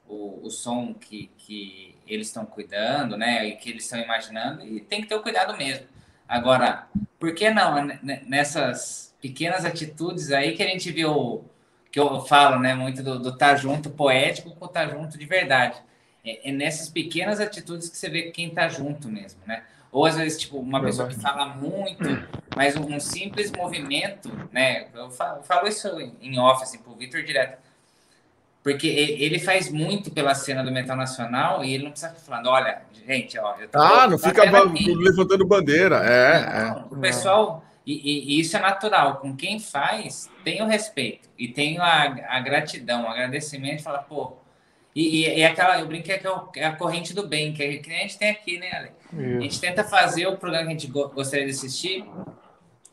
o, 0.09 0.41
o 0.43 0.51
som 0.51 0.93
que, 0.95 1.31
que 1.39 1.97
eles 2.09 2.27
estão 2.27 2.45
cuidando, 2.45 3.17
né? 3.17 3.47
E 3.47 3.57
que 3.57 3.71
eles 3.71 3.85
estão 3.85 4.01
imaginando, 4.01 4.67
e 4.67 4.81
tem 4.81 5.01
que 5.01 5.07
ter 5.07 5.15
o 5.15 5.23
cuidado 5.23 5.57
mesmo. 5.57 5.87
Agora, 6.29 6.87
por 7.19 7.35
que 7.35 7.51
não 7.51 7.87
nessas 8.27 9.08
pequenas 9.21 9.65
atitudes 9.65 10.33
aí 10.33 10.57
que 10.57 10.63
a 10.63 10.67
gente 10.67 10.91
viu, 10.91 11.45
que 11.91 11.99
eu 11.99 12.21
falo, 12.23 12.59
né, 12.61 12.75
muito 12.75 13.03
do, 13.03 13.19
do 13.19 13.37
tá 13.37 13.55
junto 13.57 13.91
poético 13.91 14.55
com 14.55 14.67
tá 14.67 14.87
junto 14.87 15.19
de 15.19 15.27
verdade. 15.27 15.77
É, 16.25 16.51
é 16.51 16.53
nessas 16.53 16.89
pequenas 16.89 17.41
atitudes 17.41 17.89
que 17.89 17.97
você 17.97 18.09
vê 18.09 18.31
quem 18.31 18.51
tá 18.51 18.69
junto 18.69 19.09
mesmo, 19.09 19.41
né? 19.47 19.63
Ou 19.91 20.05
às 20.05 20.17
vezes, 20.17 20.39
tipo, 20.39 20.59
uma 20.59 20.83
pessoa 20.83 21.09
que 21.09 21.15
fala 21.15 21.47
muito, 21.47 22.05
mas 22.55 22.77
um 22.77 23.01
simples 23.01 23.51
movimento, 23.51 24.31
né? 24.53 24.87
Eu 24.95 25.11
falo, 25.11 25.39
eu 25.39 25.43
falo 25.43 25.67
isso 25.67 25.89
em 26.21 26.39
off, 26.39 26.63
assim, 26.63 26.79
pro 26.79 26.95
Vitor 26.95 27.23
direto. 27.23 27.59
Porque 28.63 28.87
ele 28.87 29.39
faz 29.39 29.71
muito 29.71 30.11
pela 30.11 30.35
cena 30.35 30.63
do 30.63 30.71
metal 30.71 30.95
nacional 30.95 31.65
e 31.65 31.73
ele 31.73 31.85
não 31.85 31.91
precisa 31.91 32.13
ficar 32.13 32.21
falando, 32.23 32.51
olha, 32.51 32.83
gente, 33.07 33.39
ó. 33.39 33.55
Eu 33.59 33.69
tô, 33.69 33.79
ah, 33.79 34.07
não 34.07 34.19
fica 34.19 34.43
levantando 34.45 35.47
bandeira. 35.47 35.97
É, 36.05 36.65
não, 36.65 36.79
é. 36.79 36.85
O 36.91 36.97
pessoal. 36.97 37.65
E, 37.89 38.37
e, 38.37 38.41
isso 38.41 38.55
é 38.55 38.61
natural. 38.61 39.17
Com 39.17 39.35
quem 39.35 39.59
faz, 39.59 40.31
tem 40.45 40.61
o 40.61 40.67
respeito 40.67 41.31
e 41.39 41.49
tem 41.49 41.79
a, 41.79 42.37
a 42.37 42.39
gratidão, 42.39 43.05
o 43.05 43.09
agradecimento. 43.09 43.83
Fala, 43.83 44.03
pô, 44.03 44.37
e, 44.95 45.27
e, 45.27 45.43
aquela, 45.43 45.81
eu 45.81 45.87
brinquei 45.87 46.19
que 46.19 46.27
é, 46.27 46.33
é 46.57 46.67
a 46.67 46.77
corrente 46.77 47.15
do 47.15 47.27
bem, 47.27 47.55
que 47.55 47.63
a 47.63 47.71
gente 47.71 48.19
tem 48.19 48.29
aqui, 48.29 48.59
né, 48.59 48.71
Ale? 48.73 48.91
A 49.39 49.41
gente 49.41 49.59
tenta 49.59 49.83
fazer 49.83 50.27
o 50.27 50.37
programa 50.37 50.67
que 50.67 50.73
a 50.73 50.79
gente 50.79 50.87
gostaria 50.89 51.47
de 51.47 51.53
assistir, 51.53 52.05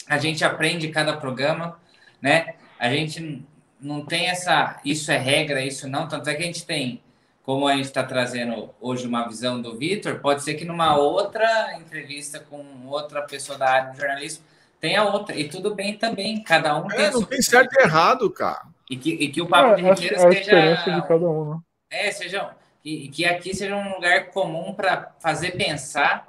a 0.07 0.17
gente 0.17 0.45
aprende 0.45 0.87
cada 0.87 1.17
programa, 1.17 1.77
né? 2.21 2.55
A 2.79 2.89
gente 2.89 3.45
não 3.81 4.05
tem 4.05 4.27
essa, 4.27 4.79
isso 4.85 5.11
é 5.11 5.17
regra, 5.17 5.61
isso 5.61 5.89
não, 5.89 6.07
tanto 6.07 6.29
é 6.29 6.35
que 6.35 6.43
a 6.43 6.45
gente 6.45 6.65
tem, 6.65 7.03
como 7.43 7.67
a 7.67 7.75
gente 7.75 7.85
está 7.85 8.01
trazendo 8.01 8.73
hoje 8.79 9.05
uma 9.05 9.27
visão 9.27 9.61
do 9.61 9.77
Vitor, 9.77 10.21
pode 10.21 10.41
ser 10.41 10.53
que 10.53 10.63
numa 10.63 10.95
outra 10.95 11.77
entrevista 11.77 12.39
com 12.39 12.63
outra 12.87 13.23
pessoa 13.23 13.57
da 13.57 13.69
área 13.69 13.91
do 13.91 13.97
jornalismo 13.97 14.54
tenha 14.79 15.03
outra, 15.03 15.35
e 15.35 15.49
tudo 15.49 15.73
bem 15.73 15.97
também, 15.97 16.41
cada 16.43 16.79
um 16.81 16.89
é, 16.91 16.95
tem. 16.95 17.11
Não 17.11 17.23
tem 17.23 17.41
certo 17.41 17.73
e 17.73 17.83
errado, 17.83 18.29
cara. 18.29 18.63
E 18.89 18.97
que, 18.97 19.11
e 19.11 19.29
que 19.29 19.41
o 19.41 19.47
Papo 19.47 19.71
é, 19.71 19.75
de 19.75 20.03
Ribeiro 20.03 20.33
seja. 20.33 20.75
De 20.75 21.07
cada 21.07 21.27
um, 21.27 21.55
né? 21.55 21.59
É, 21.89 22.11
seja, 22.11 22.51
que, 22.83 23.07
que 23.09 23.25
aqui 23.25 23.55
seja 23.55 23.75
um 23.75 23.95
lugar 23.95 24.27
comum 24.27 24.73
para 24.73 25.15
fazer 25.19 25.51
pensar 25.51 26.27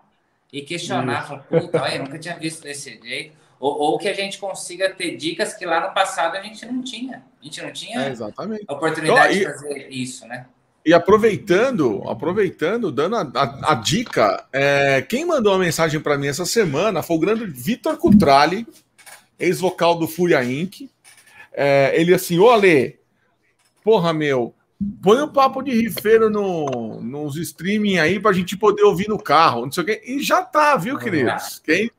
e 0.53 0.63
questionar, 0.63 1.27
falar, 1.27 1.43
puta, 1.43 1.83
olha, 1.83 1.97
eu 1.97 2.05
nunca 2.05 2.19
tinha 2.19 2.37
visto 2.37 2.63
desse 2.63 2.99
jeito. 3.03 3.37
Ou, 3.59 3.79
ou, 3.79 3.99
que 3.99 4.09
a 4.09 4.15
gente 4.15 4.39
consiga 4.39 4.91
ter 4.91 5.17
dicas 5.17 5.55
que 5.55 5.65
lá 5.65 5.87
no 5.87 5.95
passado 5.95 6.37
a 6.37 6.43
gente 6.43 6.65
não 6.67 6.83
tinha. 6.83 7.23
A 7.41 7.45
gente 7.45 7.63
não 7.63 7.73
tinha 7.73 8.01
é, 8.03 8.11
exatamente. 8.11 8.65
a 8.69 8.73
oportunidade 8.73 9.39
então, 9.39 9.53
de 9.53 9.59
fazer 9.59 9.89
isso, 9.91 10.27
né? 10.27 10.47
E 10.87 10.95
aproveitando, 10.95 12.01
aproveitando, 12.09 12.93
dando 12.93 13.17
a, 13.17 13.23
a, 13.35 13.73
a 13.73 13.75
dica, 13.75 14.47
é, 14.53 15.03
quem 15.03 15.25
mandou 15.25 15.53
uma 15.53 15.59
mensagem 15.59 15.99
para 15.99 16.17
mim 16.17 16.29
essa 16.29 16.47
semana 16.47 17.03
foi 17.03 17.17
o 17.17 17.19
grande 17.19 17.45
Vitor 17.45 17.97
Cutrali, 17.97 18.65
ex-vocal 19.37 19.99
do 19.99 20.07
Fúria 20.07 20.45
Inc. 20.45 20.89
É, 21.53 21.93
ele 22.01 22.15
assim, 22.15 22.39
ô 22.39 22.51
Ale, 22.51 23.01
porra, 23.83 24.13
meu, 24.13 24.55
põe 25.03 25.21
um 25.21 25.29
papo 25.29 25.61
de 25.61 25.73
rifeiro 25.73 26.31
no, 26.31 27.01
nos 27.03 27.35
streaming 27.35 27.99
aí 27.99 28.21
pra 28.21 28.33
gente 28.33 28.57
poder 28.57 28.85
ouvir 28.85 29.09
no 29.09 29.19
carro, 29.19 29.65
não 29.65 29.73
sei 29.73 29.83
o 29.83 29.87
quê. 29.87 30.03
E 30.07 30.23
já 30.23 30.41
tá, 30.41 30.77
viu, 30.77 30.97
queridos? 30.99 31.61
Quem, 31.65 31.91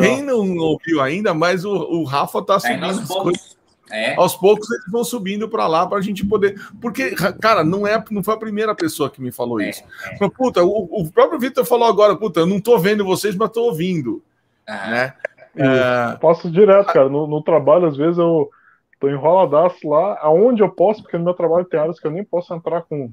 quem 0.00 0.20
não 0.20 0.56
ouviu 0.56 1.00
ainda, 1.00 1.32
mas 1.32 1.64
o, 1.64 1.70
o 1.70 2.02
Rafa 2.02 2.42
tá 2.42 2.58
subindo 2.58 2.86
as 2.86 3.06
coisas. 3.06 3.56
É. 3.92 4.14
Aos 4.14 4.34
poucos 4.34 4.70
eles 4.70 4.90
vão 4.90 5.04
subindo 5.04 5.46
para 5.46 5.66
lá 5.66 5.86
para 5.86 5.98
a 5.98 6.00
gente 6.00 6.24
poder. 6.24 6.58
Porque, 6.80 7.14
cara, 7.40 7.62
não 7.62 7.86
é, 7.86 8.02
não 8.10 8.24
foi 8.24 8.34
a 8.34 8.38
primeira 8.38 8.74
pessoa 8.74 9.10
que 9.10 9.20
me 9.20 9.30
falou 9.30 9.60
é, 9.60 9.68
isso. 9.68 9.82
É. 10.18 10.28
Puta, 10.30 10.64
o, 10.64 10.88
o 10.90 11.12
próprio 11.12 11.38
Vitor 11.38 11.64
falou 11.66 11.86
agora, 11.86 12.16
puta, 12.16 12.40
eu 12.40 12.46
não 12.46 12.58
tô 12.58 12.78
vendo 12.78 13.04
vocês, 13.04 13.36
mas 13.36 13.50
tô 13.50 13.64
ouvindo. 13.64 14.22
Ah. 14.66 14.90
Né? 14.90 15.14
É... 15.56 16.16
Posso 16.16 16.50
direto, 16.50 16.86
cara. 16.86 17.10
No, 17.10 17.26
no, 17.26 17.42
trabalho, 17.42 17.86
às 17.86 17.96
vezes, 17.96 18.16
eu 18.16 18.50
tô 18.98 19.10
enroladaço 19.10 19.86
lá, 19.86 20.18
aonde 20.22 20.62
eu 20.62 20.70
posso, 20.70 21.02
porque 21.02 21.18
no 21.18 21.24
meu 21.24 21.34
trabalho 21.34 21.66
tem 21.66 21.78
áreas 21.78 22.00
que 22.00 22.06
eu 22.06 22.10
nem 22.10 22.24
posso 22.24 22.54
entrar 22.54 22.82
com, 22.82 23.12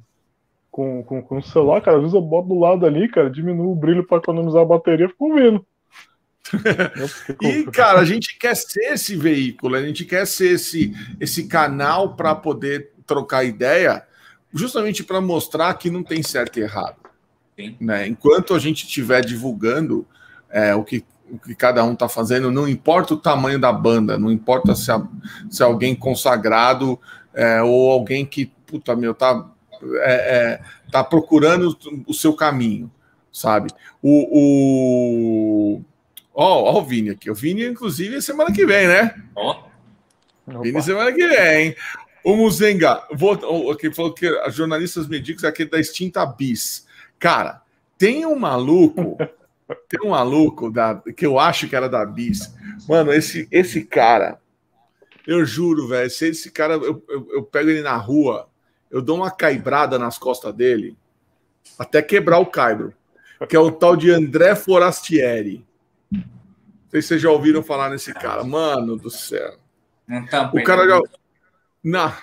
com, 0.71 1.03
com, 1.03 1.21
com 1.21 1.37
o 1.37 1.43
celular, 1.43 1.81
cara. 1.81 1.97
Às 1.97 2.03
vezes 2.03 2.15
eu 2.15 2.21
boto 2.21 2.47
do 2.47 2.59
lado 2.59 2.85
ali, 2.85 3.09
cara, 3.09 3.29
diminuo 3.29 3.73
o 3.73 3.75
brilho 3.75 4.07
para 4.07 4.19
economizar 4.19 4.61
a 4.61 4.65
bateria, 4.65 5.09
fico 5.09 5.25
ouvindo. 5.25 5.65
e, 7.41 7.63
cara, 7.65 7.99
a 7.99 8.05
gente 8.05 8.37
quer 8.37 8.55
ser 8.55 8.93
esse 8.93 9.15
veículo, 9.15 9.75
a 9.75 9.81
gente 9.81 10.05
quer 10.05 10.25
ser 10.25 10.53
esse, 10.53 10.93
esse 11.19 11.47
canal 11.47 12.15
para 12.15 12.33
poder 12.33 12.91
trocar 13.05 13.43
ideia, 13.43 14.03
justamente 14.53 15.03
para 15.03 15.21
mostrar 15.21 15.73
que 15.75 15.89
não 15.89 16.03
tem 16.03 16.23
certo 16.23 16.59
e 16.59 16.63
errado. 16.63 16.97
Né? 17.79 18.07
Enquanto 18.07 18.55
a 18.55 18.59
gente 18.59 18.85
estiver 18.85 19.23
divulgando 19.23 20.07
é, 20.49 20.73
o 20.73 20.83
que 20.83 21.03
o 21.31 21.37
que 21.37 21.55
cada 21.55 21.83
um 21.83 21.93
está 21.93 22.09
fazendo, 22.09 22.51
não 22.51 22.67
importa 22.67 23.13
o 23.13 23.17
tamanho 23.17 23.59
da 23.59 23.71
banda, 23.71 24.17
não 24.17 24.31
importa 24.31 24.75
se, 24.75 24.91
a, 24.91 25.01
se 25.49 25.61
é 25.61 25.65
alguém 25.65 25.95
consagrado 25.95 26.99
é, 27.33 27.61
ou 27.61 27.91
alguém 27.91 28.25
que, 28.25 28.47
puta 28.65 28.95
meu, 28.95 29.13
tá, 29.13 29.47
é, 30.01 30.13
é, 30.37 30.61
tá 30.91 31.03
procurando 31.03 31.77
o 32.07 32.13
seu 32.13 32.33
caminho, 32.33 32.91
sabe? 33.31 33.69
O. 34.01 35.77
o... 35.77 35.81
Ó, 36.41 36.71
ó, 36.71 36.79
o 36.79 36.85
Vini 36.85 37.09
aqui. 37.09 37.29
O 37.29 37.35
Vini, 37.35 37.65
inclusive, 37.65 38.21
semana 38.21 38.53
que 38.53 38.65
vem, 38.65 38.87
né? 38.87 39.15
Ó. 39.35 39.63
Oh. 40.47 40.61
Vini 40.61 40.81
semana 40.81 41.11
que 41.11 41.27
vem. 41.27 41.75
O 42.23 42.35
Muzenga, 42.35 43.03
vou, 43.11 43.75
que 43.75 43.91
falou 43.91 44.13
que 44.13 44.27
as 44.27 44.55
jornalistas 44.55 45.07
medicos 45.07 45.43
é 45.43 45.47
aquele 45.47 45.69
da 45.69 45.79
extinta 45.79 46.25
bis. 46.25 46.87
Cara, 47.17 47.61
tem 47.97 48.25
um 48.25 48.37
maluco 48.37 49.17
Tem 49.87 49.99
um 50.03 50.09
maluco 50.09 50.71
da, 50.71 51.01
que 51.15 51.25
eu 51.25 51.39
acho 51.39 51.67
que 51.67 51.75
era 51.75 51.87
da 51.87 52.05
Bis. 52.05 52.53
Mano, 52.87 53.13
esse, 53.13 53.47
esse 53.51 53.83
cara, 53.83 54.39
eu 55.27 55.45
juro, 55.45 55.87
velho, 55.87 56.09
se 56.09 56.27
esse 56.27 56.49
cara, 56.49 56.73
eu, 56.73 57.03
eu, 57.07 57.27
eu, 57.33 57.43
pego 57.43 57.69
ele 57.69 57.81
na 57.81 57.95
rua, 57.95 58.49
eu 58.89 59.01
dou 59.01 59.17
uma 59.17 59.29
caibrada 59.29 59.99
nas 59.99 60.17
costas 60.17 60.53
dele, 60.53 60.97
até 61.77 62.01
quebrar 62.01 62.39
o 62.39 62.47
caibro, 62.47 62.93
que 63.47 63.55
é 63.55 63.59
o 63.59 63.71
tal 63.71 63.95
de 63.95 64.09
André 64.09 64.55
Forastieri. 64.55 65.65
Não 66.11 66.23
sei 66.89 67.01
se 67.01 67.09
vocês 67.09 67.21
já 67.21 67.29
ouviram 67.29 67.61
falar 67.61 67.89
nesse 67.89 68.13
cara. 68.13 68.43
Mano 68.43 68.95
do 68.97 69.09
céu. 69.09 69.57
Tá 70.29 70.51
o 70.53 70.63
cara 70.63 70.87
já. 70.87 70.99
Não, 71.83 72.13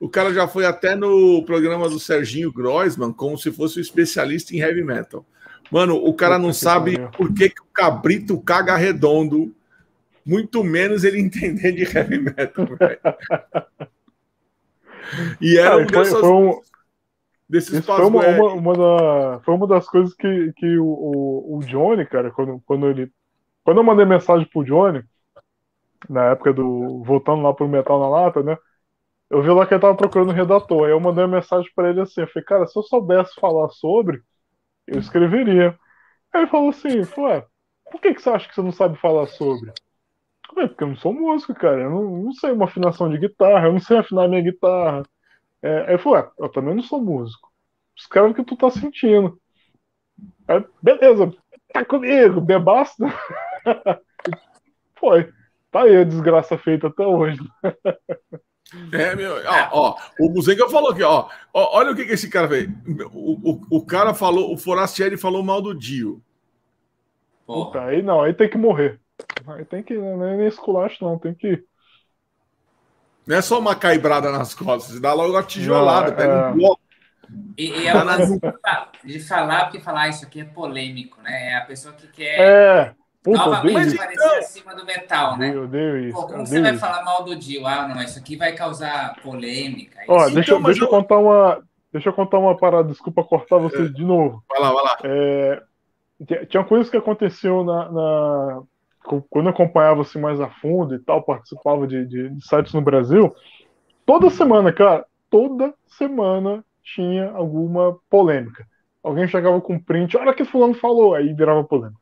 o 0.00 0.08
cara 0.08 0.32
já 0.32 0.46
foi 0.46 0.64
até 0.64 0.94
no 0.94 1.44
programa 1.44 1.88
do 1.88 1.98
Serginho 1.98 2.52
Groisman 2.52 3.12
como 3.12 3.36
se 3.36 3.50
fosse 3.50 3.78
um 3.78 3.82
especialista 3.82 4.54
em 4.54 4.60
heavy 4.60 4.82
metal. 4.82 5.24
Mano, 5.70 5.96
o 5.96 6.12
cara 6.12 6.38
não 6.38 6.52
sabe 6.52 6.98
por 7.16 7.32
que, 7.32 7.48
que 7.48 7.62
o 7.62 7.66
cabrito 7.72 8.38
caga 8.40 8.76
redondo, 8.76 9.54
muito 10.24 10.62
menos 10.62 11.04
ele 11.04 11.18
entender 11.22 11.72
de 11.72 11.84
heavy 11.84 12.18
metal, 12.18 12.66
velho. 12.66 13.00
E 15.40 15.58
era 15.58 15.76
um 15.76 15.86
dessas, 15.86 16.20
foi 16.20 16.30
um, 16.30 16.60
desses 17.48 17.84
foi 17.84 18.04
uma, 18.04 18.26
uma, 18.26 18.52
uma 18.54 18.76
da, 18.76 19.40
foi 19.44 19.54
uma 19.54 19.66
das 19.66 19.86
coisas 19.86 20.14
que, 20.14 20.52
que 20.56 20.78
o, 20.78 20.86
o, 20.86 21.58
o, 21.58 21.60
Johnny, 21.60 22.06
cara, 22.06 22.30
quando, 22.30 22.62
quando 22.66 22.88
ele. 22.88 23.10
Quando 23.64 23.78
eu 23.78 23.84
mandei 23.84 24.04
mensagem 24.06 24.46
pro 24.48 24.64
Johnny, 24.64 25.04
na 26.08 26.30
época 26.30 26.52
do. 26.52 27.02
voltando 27.04 27.42
lá 27.42 27.52
pro 27.54 27.68
Metal 27.68 27.98
na 28.00 28.08
Lata, 28.08 28.42
né? 28.42 28.56
Eu 29.30 29.42
vi 29.42 29.50
lá 29.50 29.66
que 29.66 29.74
ele 29.74 29.80
tava 29.82 29.96
procurando 29.96 30.32
redator. 30.32 30.86
Aí 30.86 30.92
eu 30.92 31.00
mandei 31.00 31.24
uma 31.24 31.36
mensagem 31.36 31.70
para 31.74 31.90
ele 31.90 32.00
assim, 32.00 32.22
eu 32.22 32.28
falei, 32.28 32.44
cara, 32.46 32.66
se 32.66 32.78
eu 32.78 32.82
soubesse 32.82 33.34
falar 33.40 33.68
sobre, 33.70 34.22
eu 34.86 35.00
escreveria. 35.00 35.78
Aí 36.32 36.42
ele 36.42 36.50
falou 36.50 36.70
assim, 36.70 37.00
ué, 37.18 37.46
por 37.90 38.00
que, 38.00 38.14
que 38.14 38.22
você 38.22 38.30
acha 38.30 38.48
que 38.48 38.54
você 38.54 38.62
não 38.62 38.72
sabe 38.72 38.98
falar 38.98 39.26
sobre? 39.28 39.70
Eu 39.70 40.54
falei, 40.54 40.68
porque 40.68 40.84
eu 40.84 40.88
não 40.88 40.96
sou 40.96 41.12
músico, 41.14 41.54
cara. 41.54 41.82
Eu 41.82 41.90
não, 41.90 42.04
não 42.24 42.32
sei 42.34 42.52
uma 42.52 42.66
afinação 42.66 43.10
de 43.10 43.18
guitarra, 43.18 43.66
eu 43.68 43.72
não 43.72 43.80
sei 43.80 43.98
afinar 43.98 44.28
minha 44.28 44.42
guitarra. 44.42 45.02
É, 45.62 45.80
aí 45.82 45.90
ele 45.90 45.98
falou, 45.98 46.18
ué, 46.18 46.30
eu 46.38 46.50
também 46.50 46.74
não 46.74 46.82
sou 46.82 47.02
músico. 47.02 47.50
Escreve 47.98 48.30
o 48.30 48.34
que 48.34 48.44
tu 48.44 48.56
tá 48.56 48.70
sentindo. 48.70 49.38
Aí, 50.48 50.64
beleza, 50.82 51.32
tá 51.72 51.84
comigo, 51.84 52.40
bebaço. 52.40 52.96
Foi. 54.98 55.32
Tá 55.70 55.82
aí 55.82 55.96
a 55.96 56.04
desgraça 56.04 56.58
feita 56.58 56.88
até 56.88 57.06
hoje. 57.06 57.40
É, 58.92 59.14
meu. 59.14 59.34
Ó, 59.46 59.68
ó 59.72 59.96
o 60.18 60.30
Muzenga 60.30 60.68
falou 60.68 60.90
aqui, 60.90 61.02
ó, 61.02 61.28
ó. 61.52 61.78
Olha 61.78 61.92
o 61.92 61.96
que, 61.96 62.04
que 62.04 62.12
esse 62.12 62.28
cara 62.28 62.48
fez. 62.48 62.68
O, 63.12 63.50
o, 63.52 63.78
o 63.78 63.86
cara 63.86 64.14
falou, 64.14 64.52
o 64.52 64.56
Forastieri 64.56 65.16
falou 65.16 65.42
mal 65.42 65.60
do 65.60 65.74
Dio. 65.74 66.22
Puta, 67.46 67.82
aí 67.82 68.02
não, 68.02 68.22
aí 68.22 68.32
tem 68.32 68.48
que 68.48 68.56
morrer. 68.56 69.00
Aí 69.46 69.64
tem 69.64 69.82
que. 69.82 69.94
Não 69.94 70.24
é 70.24 70.36
nem 70.36 70.46
esculacho, 70.46 71.04
não, 71.04 71.18
tem 71.18 71.34
que. 71.34 71.64
Não 73.26 73.36
é 73.36 73.42
só 73.42 73.58
uma 73.58 73.74
caibrada 73.74 74.32
nas 74.32 74.54
costas, 74.54 75.00
dá 75.00 75.12
logo 75.12 75.32
uma 75.32 75.42
tijolada, 75.42 76.10
não, 76.10 76.16
pega 76.16 76.32
é... 76.32 76.46
um 76.48 76.54
bloco. 76.54 76.80
E, 77.56 77.70
e 77.70 77.86
é 77.86 77.94
uma 77.94 78.16
de 79.04 79.20
falar, 79.20 79.64
porque 79.64 79.80
falar 79.80 80.08
isso 80.08 80.24
aqui 80.24 80.40
é 80.40 80.44
polêmico, 80.44 81.20
né? 81.22 81.50
É 81.50 81.54
a 81.56 81.62
pessoa 81.62 81.94
que 81.94 82.06
quer. 82.08 82.40
É. 82.40 82.94
Puta, 83.22 83.38
Novamente 83.38 83.94
aparecer 83.94 84.24
então... 84.26 84.38
acima 84.38 84.74
do 84.74 84.84
metal, 84.84 85.38
né? 85.38 85.54
Eu 85.54 85.64
odeio 85.64 86.08
isso. 86.08 86.20
Pô, 86.20 86.26
como 86.26 86.44
você 86.44 86.60
vai 86.60 86.76
falar 86.76 87.04
mal 87.04 87.22
do 87.22 87.36
Dio? 87.36 87.64
Ah, 87.66 87.86
não, 87.86 88.02
isso 88.02 88.18
aqui 88.18 88.34
vai 88.34 88.52
causar 88.52 89.14
polêmica. 89.22 90.00
Ó, 90.08 90.24
deixa, 90.28 90.40
então, 90.40 90.62
deixa 90.62 90.84
eu 90.84 90.88
contar 90.88 91.18
uma. 91.18 91.62
Deixa 91.92 92.08
eu 92.08 92.12
contar 92.12 92.38
uma 92.38 92.56
parada, 92.56 92.88
desculpa 92.88 93.22
cortar 93.22 93.58
vocês 93.58 93.90
é. 93.90 93.92
de 93.92 94.04
novo. 94.04 94.42
Vai 94.48 94.60
lá, 94.60 94.72
vai 94.72 94.82
lá. 94.82 94.98
É, 95.04 95.62
tinha 96.46 96.64
coisas 96.64 96.90
que 96.90 96.96
aconteciam 96.96 97.62
na, 97.62 97.92
na, 97.92 98.62
quando 99.28 99.46
eu 99.46 99.52
acompanhava 99.52 100.00
assim 100.00 100.18
mais 100.18 100.40
a 100.40 100.48
fundo 100.48 100.94
e 100.94 100.98
tal, 100.98 101.22
participava 101.22 101.86
de, 101.86 102.04
de, 102.06 102.28
de 102.30 102.44
sites 102.44 102.72
no 102.72 102.80
Brasil. 102.80 103.32
Toda 104.04 104.30
semana, 104.30 104.72
cara, 104.72 105.04
toda 105.30 105.74
semana 105.86 106.64
tinha 106.82 107.30
alguma 107.30 107.96
polêmica. 108.10 108.66
Alguém 109.02 109.28
chegava 109.28 109.60
com 109.60 109.78
print, 109.78 110.16
olha 110.16 110.30
o 110.32 110.34
que 110.34 110.44
fulano 110.44 110.74
falou, 110.74 111.14
aí 111.14 111.32
virava 111.34 111.62
polêmica 111.62 112.01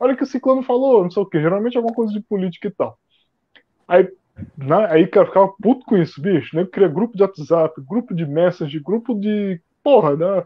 olha 0.00 0.14
o 0.14 0.16
que 0.16 0.22
o 0.22 0.26
ciclano 0.26 0.62
falou, 0.62 1.04
não 1.04 1.10
sei 1.10 1.22
o 1.22 1.26
que, 1.26 1.40
geralmente 1.40 1.76
alguma 1.76 1.94
coisa 1.94 2.12
de 2.12 2.20
política 2.20 2.68
e 2.68 2.70
tal. 2.70 2.98
Aí, 3.86 4.08
né, 4.56 4.86
aí 4.90 5.06
cara, 5.06 5.26
ficava 5.26 5.52
puto 5.60 5.84
com 5.84 5.96
isso, 5.98 6.20
bicho, 6.20 6.56
né? 6.56 6.64
Cria 6.64 6.88
grupo 6.88 7.16
de 7.16 7.22
WhatsApp, 7.22 7.80
grupo 7.86 8.14
de 8.14 8.24
message, 8.24 8.80
grupo 8.80 9.14
de. 9.14 9.60
Porra, 9.82 10.16
né? 10.16 10.44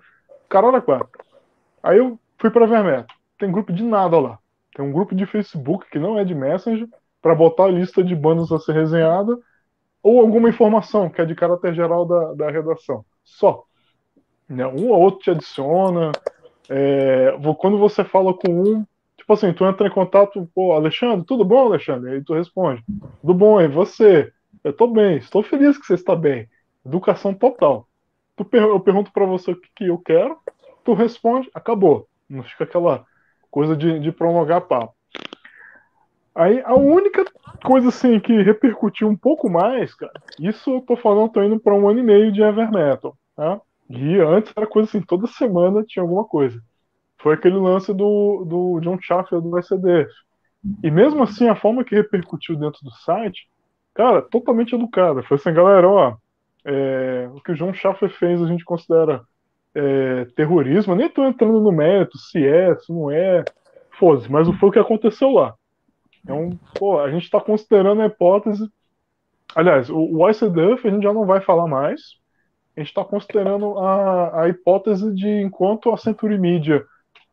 Caralho, 0.48 0.82
quatro. 0.82 1.08
Aí 1.82 1.98
eu 1.98 2.18
fui 2.38 2.50
pra 2.50 2.66
Vermeto. 2.66 3.14
Tem 3.38 3.50
grupo 3.50 3.72
de 3.72 3.82
nada 3.82 4.18
lá. 4.18 4.38
Tem 4.74 4.84
um 4.84 4.92
grupo 4.92 5.14
de 5.14 5.26
Facebook 5.26 5.88
que 5.90 5.98
não 5.98 6.18
é 6.18 6.24
de 6.24 6.34
Messenger, 6.34 6.88
para 7.22 7.34
botar 7.34 7.64
a 7.64 7.70
lista 7.70 8.02
de 8.02 8.14
bandas 8.14 8.50
a 8.52 8.58
ser 8.58 8.72
resenhada, 8.72 9.38
ou 10.02 10.20
alguma 10.20 10.48
informação 10.48 11.08
que 11.08 11.20
é 11.20 11.24
de 11.24 11.34
caráter 11.34 11.74
geral 11.74 12.04
da, 12.04 12.34
da 12.34 12.50
redação. 12.50 13.04
Só. 13.24 13.64
Né? 14.48 14.66
Um 14.66 14.90
ou 14.90 15.00
outro 15.00 15.20
te 15.20 15.30
adiciona. 15.30 16.12
É, 16.68 17.36
quando 17.58 17.78
você 17.78 18.04
fala 18.04 18.34
com 18.34 18.50
um, 18.50 18.86
Tipo 19.16 19.32
assim, 19.32 19.52
tu 19.52 19.64
entra 19.64 19.86
em 19.86 19.90
contato, 19.90 20.48
pô, 20.54 20.72
Alexandre, 20.72 21.24
tudo 21.24 21.44
bom, 21.44 21.66
Alexandre? 21.66 22.12
Aí 22.12 22.24
tu 22.24 22.34
responde, 22.34 22.84
tudo 23.20 23.34
bom, 23.34 23.60
e 23.60 23.68
você? 23.68 24.32
Eu 24.62 24.72
tô 24.72 24.86
bem, 24.86 25.16
estou 25.16 25.42
feliz 25.42 25.78
que 25.78 25.86
você 25.86 25.94
está 25.94 26.14
bem. 26.14 26.48
Educação 26.84 27.32
total. 27.32 27.88
Tu, 28.36 28.46
eu 28.52 28.80
pergunto 28.80 29.12
para 29.12 29.24
você 29.24 29.52
o 29.52 29.60
que, 29.60 29.68
que, 29.76 29.86
eu 29.86 29.98
quero, 29.98 30.38
tu 30.84 30.92
responde, 30.92 31.50
acabou. 31.54 32.08
Não 32.28 32.42
fica 32.42 32.64
aquela 32.64 33.06
coisa 33.50 33.76
de, 33.76 33.98
de 34.00 34.10
prolongar 34.10 34.62
papo. 34.62 34.94
Aí 36.34 36.60
a 36.64 36.74
única 36.74 37.24
coisa 37.64 37.88
assim 37.88 38.18
que 38.18 38.42
repercutiu 38.42 39.08
um 39.08 39.16
pouco 39.16 39.48
mais, 39.48 39.94
cara, 39.94 40.12
isso 40.40 40.68
eu 40.68 40.80
tô 40.80 40.96
falando, 40.96 41.30
tô 41.30 41.42
indo 41.42 41.60
para 41.60 41.74
um 41.74 41.88
ano 41.88 42.00
e 42.00 42.02
meio 42.02 42.32
de 42.32 42.42
Ever 42.42 42.72
Metal, 42.72 43.16
tá? 43.36 43.60
E 43.88 44.18
antes 44.18 44.52
era 44.56 44.66
coisa 44.66 44.88
assim, 44.88 45.00
toda 45.00 45.28
semana 45.28 45.84
tinha 45.86 46.02
alguma 46.02 46.24
coisa 46.24 46.60
foi 47.24 47.32
aquele 47.32 47.56
lance 47.56 47.90
do, 47.94 48.44
do 48.44 48.80
John 48.80 48.98
Schaffer 49.00 49.40
do 49.40 49.58
SDF. 49.58 50.12
E 50.82 50.90
mesmo 50.90 51.22
assim, 51.22 51.48
a 51.48 51.56
forma 51.56 51.82
que 51.82 51.94
repercutiu 51.94 52.54
dentro 52.54 52.84
do 52.84 52.90
site, 52.90 53.48
cara, 53.94 54.20
totalmente 54.20 54.74
educada. 54.74 55.22
Foi 55.22 55.38
assim, 55.38 55.54
galera, 55.54 55.88
ó, 55.88 56.16
é, 56.66 57.26
o 57.32 57.40
que 57.40 57.52
o 57.52 57.54
John 57.54 57.72
Schaffer 57.72 58.10
fez 58.10 58.42
a 58.42 58.46
gente 58.46 58.62
considera 58.62 59.22
é, 59.74 60.26
terrorismo. 60.36 60.94
Nem 60.94 61.08
tô 61.08 61.24
entrando 61.24 61.60
no 61.60 61.72
mérito, 61.72 62.18
se 62.18 62.46
é, 62.46 62.76
se 62.76 62.92
não 62.92 63.10
é, 63.10 63.42
foda-se, 63.98 64.30
mas 64.30 64.46
foi 64.58 64.68
o 64.68 64.72
que 64.72 64.78
aconteceu 64.78 65.30
lá. 65.30 65.54
Então, 66.22 66.50
pô, 66.78 67.00
a 67.00 67.10
gente 67.10 67.24
está 67.24 67.40
considerando 67.40 68.02
a 68.02 68.06
hipótese. 68.06 68.70
Aliás, 69.54 69.88
o, 69.88 69.96
o 69.96 70.28
ICDF 70.28 70.86
a 70.86 70.90
gente 70.90 71.04
já 71.04 71.12
não 71.14 71.24
vai 71.24 71.40
falar 71.40 71.66
mais. 71.66 72.18
A 72.76 72.80
gente 72.80 72.88
está 72.88 73.02
considerando 73.02 73.78
a, 73.78 74.42
a 74.42 74.48
hipótese 74.50 75.14
de 75.14 75.40
enquanto 75.40 75.90
a 75.90 75.96
Century 75.96 76.38
Media 76.38 76.84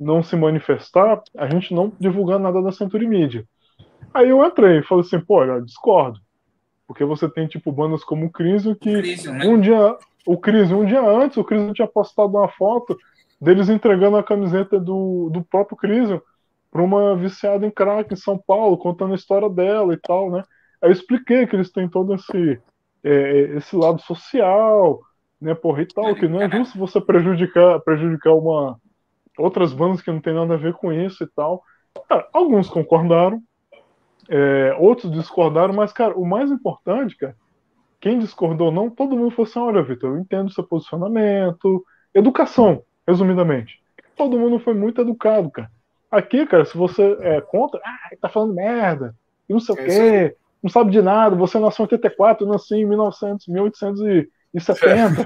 não 0.02 0.24
se 0.24 0.36
manifestar, 0.36 1.22
a 1.38 1.48
gente 1.48 1.74
não 1.74 1.94
divulgar 2.00 2.40
nada 2.40 2.60
da 2.62 2.72
Century 2.72 3.08
Media. 3.08 3.46
Aí 4.12 4.30
eu 4.30 4.44
entrei 4.44 4.80
e 4.80 4.84
falei 4.84 5.06
assim, 5.06 5.20
pô, 5.20 5.36
olha, 5.36 5.62
discordo. 5.62 6.20
Porque 6.88 7.06
você 7.06 7.30
tem, 7.30 7.48
tipo, 7.48 7.72
bandas 7.72 8.04
como 8.04 8.26
o 8.26 8.32
Crisium 8.32 8.74
que 8.74 9.16
né? 9.28 9.46
um 9.46 9.60
dia. 9.60 9.96
O 10.26 10.38
Crisium, 10.38 10.82
um 10.82 10.86
dia 10.86 11.02
antes, 11.02 11.38
o 11.38 11.44
Crisium 11.44 11.74
tinha 11.74 11.88
postado 11.88 12.30
uma 12.30 12.48
foto 12.48 12.98
deles 13.40 13.70
entregando 13.70 14.18
a 14.18 14.24
camiseta 14.24 14.80
do, 14.80 15.30
do 15.32 15.44
próprio 15.44 15.78
Crisium 15.78 16.22
para 16.70 16.82
uma 16.82 17.16
viciada 17.16 17.66
em 17.66 17.72
crack 17.72 18.14
em 18.14 18.18
São 18.18 18.38
Paulo, 18.38 18.78
contando 18.78 19.14
a 19.14 19.16
história 19.16 19.50
dela 19.50 19.94
e 19.94 19.98
tal, 19.98 20.30
né? 20.30 20.44
Aí 20.82 20.90
eu 20.90 20.94
expliquei 20.94 21.48
que 21.48 21.56
eles 21.56 21.72
têm 21.72 21.88
todo 21.88 22.14
esse, 22.14 22.60
é, 23.04 23.40
esse 23.58 23.76
lado 23.76 24.02
social, 24.02 25.00
né, 25.40 25.56
porra, 25.56 25.82
e 25.82 25.88
tal, 25.88 26.14
que 26.16 26.28
não 26.28 26.42
é 26.42 26.50
justo 26.50 26.78
você 26.78 27.02
prejudicar, 27.02 27.80
prejudicar 27.82 28.34
uma, 28.34 28.80
outras 29.38 29.74
bandas 29.74 30.02
que 30.02 30.12
não 30.12 30.22
tem 30.22 30.34
nada 30.34 30.54
a 30.54 30.58
ver 30.58 30.74
com 30.74 30.92
isso 30.92 31.24
e 31.24 31.28
tal. 31.28 31.64
Cara, 32.08 32.28
alguns 32.34 32.70
concordaram, 32.70 33.42
é, 34.30 34.76
outros 34.80 35.12
discordaram, 35.12 35.74
mas, 35.74 35.92
cara, 35.92 36.18
o 36.18 36.26
mais 36.26 36.50
importante, 36.52 37.18
cara, 37.18 37.36
quem 38.00 38.18
discordou 38.18 38.72
não, 38.72 38.90
todo 38.90 39.16
mundo 39.16 39.32
falou 39.32 39.50
assim, 39.50 39.60
olha, 39.60 39.84
Vitor, 39.84 40.12
eu 40.12 40.20
entendo 40.20 40.52
seu 40.52 40.64
posicionamento, 40.64 41.86
educação, 42.14 42.82
resumidamente. 43.08 43.82
Todo 44.16 44.40
mundo 44.40 44.60
foi 44.60 44.74
muito 44.74 45.02
educado, 45.02 45.50
cara. 45.52 45.72
Aqui, 46.10 46.46
cara, 46.46 46.66
se 46.66 46.78
você 46.78 47.16
é 47.22 47.40
contra, 47.42 47.80
ah, 47.84 48.10
tá 48.20 48.28
falando 48.28 48.54
merda, 48.54 49.16
e 49.48 49.54
não 49.54 49.60
sei 49.60 49.76
é 49.76 49.82
o 49.82 49.86
quê, 49.86 50.38
não 50.62 50.70
sabe 50.70 50.92
de 50.92 51.02
nada, 51.02 51.36
você 51.36 51.60
nasceu 51.60 51.84
em 51.84 51.86
84, 51.86 52.46
eu 52.46 52.52
nasci 52.52 52.76
em 52.76 52.86
1900, 52.86 53.48
1800 53.48 54.02
e 54.02 54.30
isso 54.54 54.72
é 54.72 54.76
pena. 54.76 55.16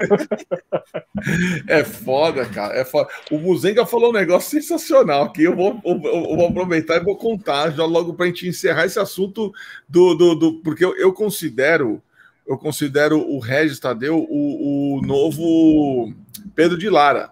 É 1.68 1.84
foda, 1.84 2.46
cara. 2.46 2.76
É 2.76 2.86
foda. 2.86 3.10
O 3.32 3.40
Muzenga 3.40 3.86
falou 3.86 4.10
um 4.10 4.14
negócio 4.14 4.52
sensacional 4.52 5.24
aqui. 5.24 5.44
Eu 5.44 5.56
vou, 5.56 5.82
eu, 5.84 6.02
eu 6.04 6.36
vou 6.36 6.48
aproveitar 6.48 6.98
e 6.98 7.04
vou 7.04 7.18
contar 7.18 7.72
já 7.72 7.86
logo 7.86 8.14
para 8.14 8.26
a 8.26 8.28
gente 8.28 8.48
encerrar 8.48 8.86
esse 8.86 9.00
assunto 9.00 9.52
do. 9.88 10.14
do, 10.14 10.36
do 10.36 10.54
porque 10.62 10.86
eu, 10.86 10.96
eu, 10.98 11.12
considero. 11.12 12.02
Eu 12.46 12.58
considero 12.58 13.20
o 13.20 13.40
Regis 13.40 13.80
Tadeu 13.80 14.28
o, 14.30 14.98
o 14.98 15.02
novo 15.02 16.14
Pedro 16.54 16.78
de 16.78 16.90
Lara. 16.90 17.32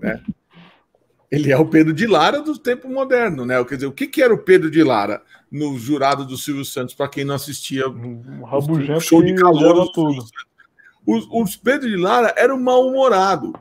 né? 0.00 0.20
Ele 1.30 1.52
é 1.52 1.56
o 1.56 1.66
Pedro 1.66 1.92
de 1.92 2.06
Lara 2.06 2.42
do 2.42 2.58
tempo 2.58 2.88
moderno, 2.88 3.46
né? 3.46 3.62
Quer 3.64 3.76
dizer, 3.76 3.86
o 3.86 3.92
que, 3.92 4.06
que 4.06 4.22
era 4.22 4.34
o 4.34 4.38
Pedro 4.38 4.70
de 4.70 4.82
Lara? 4.82 5.22
No 5.52 5.78
jurado 5.78 6.24
do 6.24 6.38
Silvio 6.38 6.64
Santos, 6.64 6.94
para 6.94 7.08
quem 7.08 7.26
não 7.26 7.34
assistia 7.34 7.86
um 7.86 8.42
o 8.42 9.00
show 9.00 9.22
de 9.22 9.34
calor 9.34 9.92
tudo. 9.92 10.24
O, 11.06 11.42
o 11.42 11.44
Pedro 11.62 11.90
de 11.90 11.96
Lara 11.96 12.32
era 12.38 12.54
um 12.54 12.60
mal-humorado. 12.60 13.52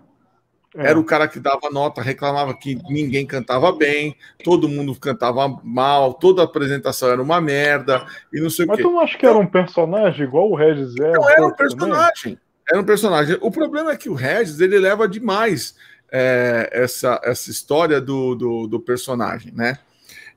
É. 0.74 0.88
Era 0.88 0.98
o 0.98 1.04
cara 1.04 1.28
que 1.28 1.38
dava 1.38 1.70
nota, 1.70 2.02
reclamava 2.02 2.54
que 2.54 2.80
ninguém 2.90 3.26
cantava 3.26 3.74
bem, 3.74 4.16
todo 4.42 4.70
mundo 4.70 4.96
cantava 4.96 5.60
mal, 5.62 6.14
toda 6.14 6.42
a 6.42 6.46
apresentação 6.46 7.10
era 7.10 7.22
uma 7.22 7.42
merda 7.42 8.06
e 8.32 8.40
não 8.40 8.50
sei 8.50 8.66
Mas 8.66 8.76
o 8.76 8.78
quê. 8.78 8.84
Mas 8.84 8.92
tu 8.92 8.96
não 8.96 9.02
acha 9.02 9.18
que 9.18 9.26
era 9.26 9.38
um 9.38 9.46
personagem 9.46 10.26
igual 10.26 10.50
o 10.50 10.56
Regis 10.56 10.96
é? 10.98 11.12
Não, 11.12 11.30
era 11.30 11.46
um 11.46 11.54
personagem. 11.54 12.24
Também? 12.24 12.40
Era 12.70 12.80
um 12.80 12.86
personagem. 12.86 13.38
O 13.42 13.52
problema 13.52 13.92
é 13.92 13.98
que 13.98 14.08
o 14.08 14.14
Regis 14.14 14.62
ele 14.62 14.80
leva 14.80 15.10
demais 15.10 15.76
é, 16.10 16.70
essa, 16.72 17.20
essa 17.22 17.52
história 17.52 18.00
do, 18.00 18.34
do, 18.34 18.68
do 18.68 18.80
personagem, 18.80 19.52
né? 19.54 19.78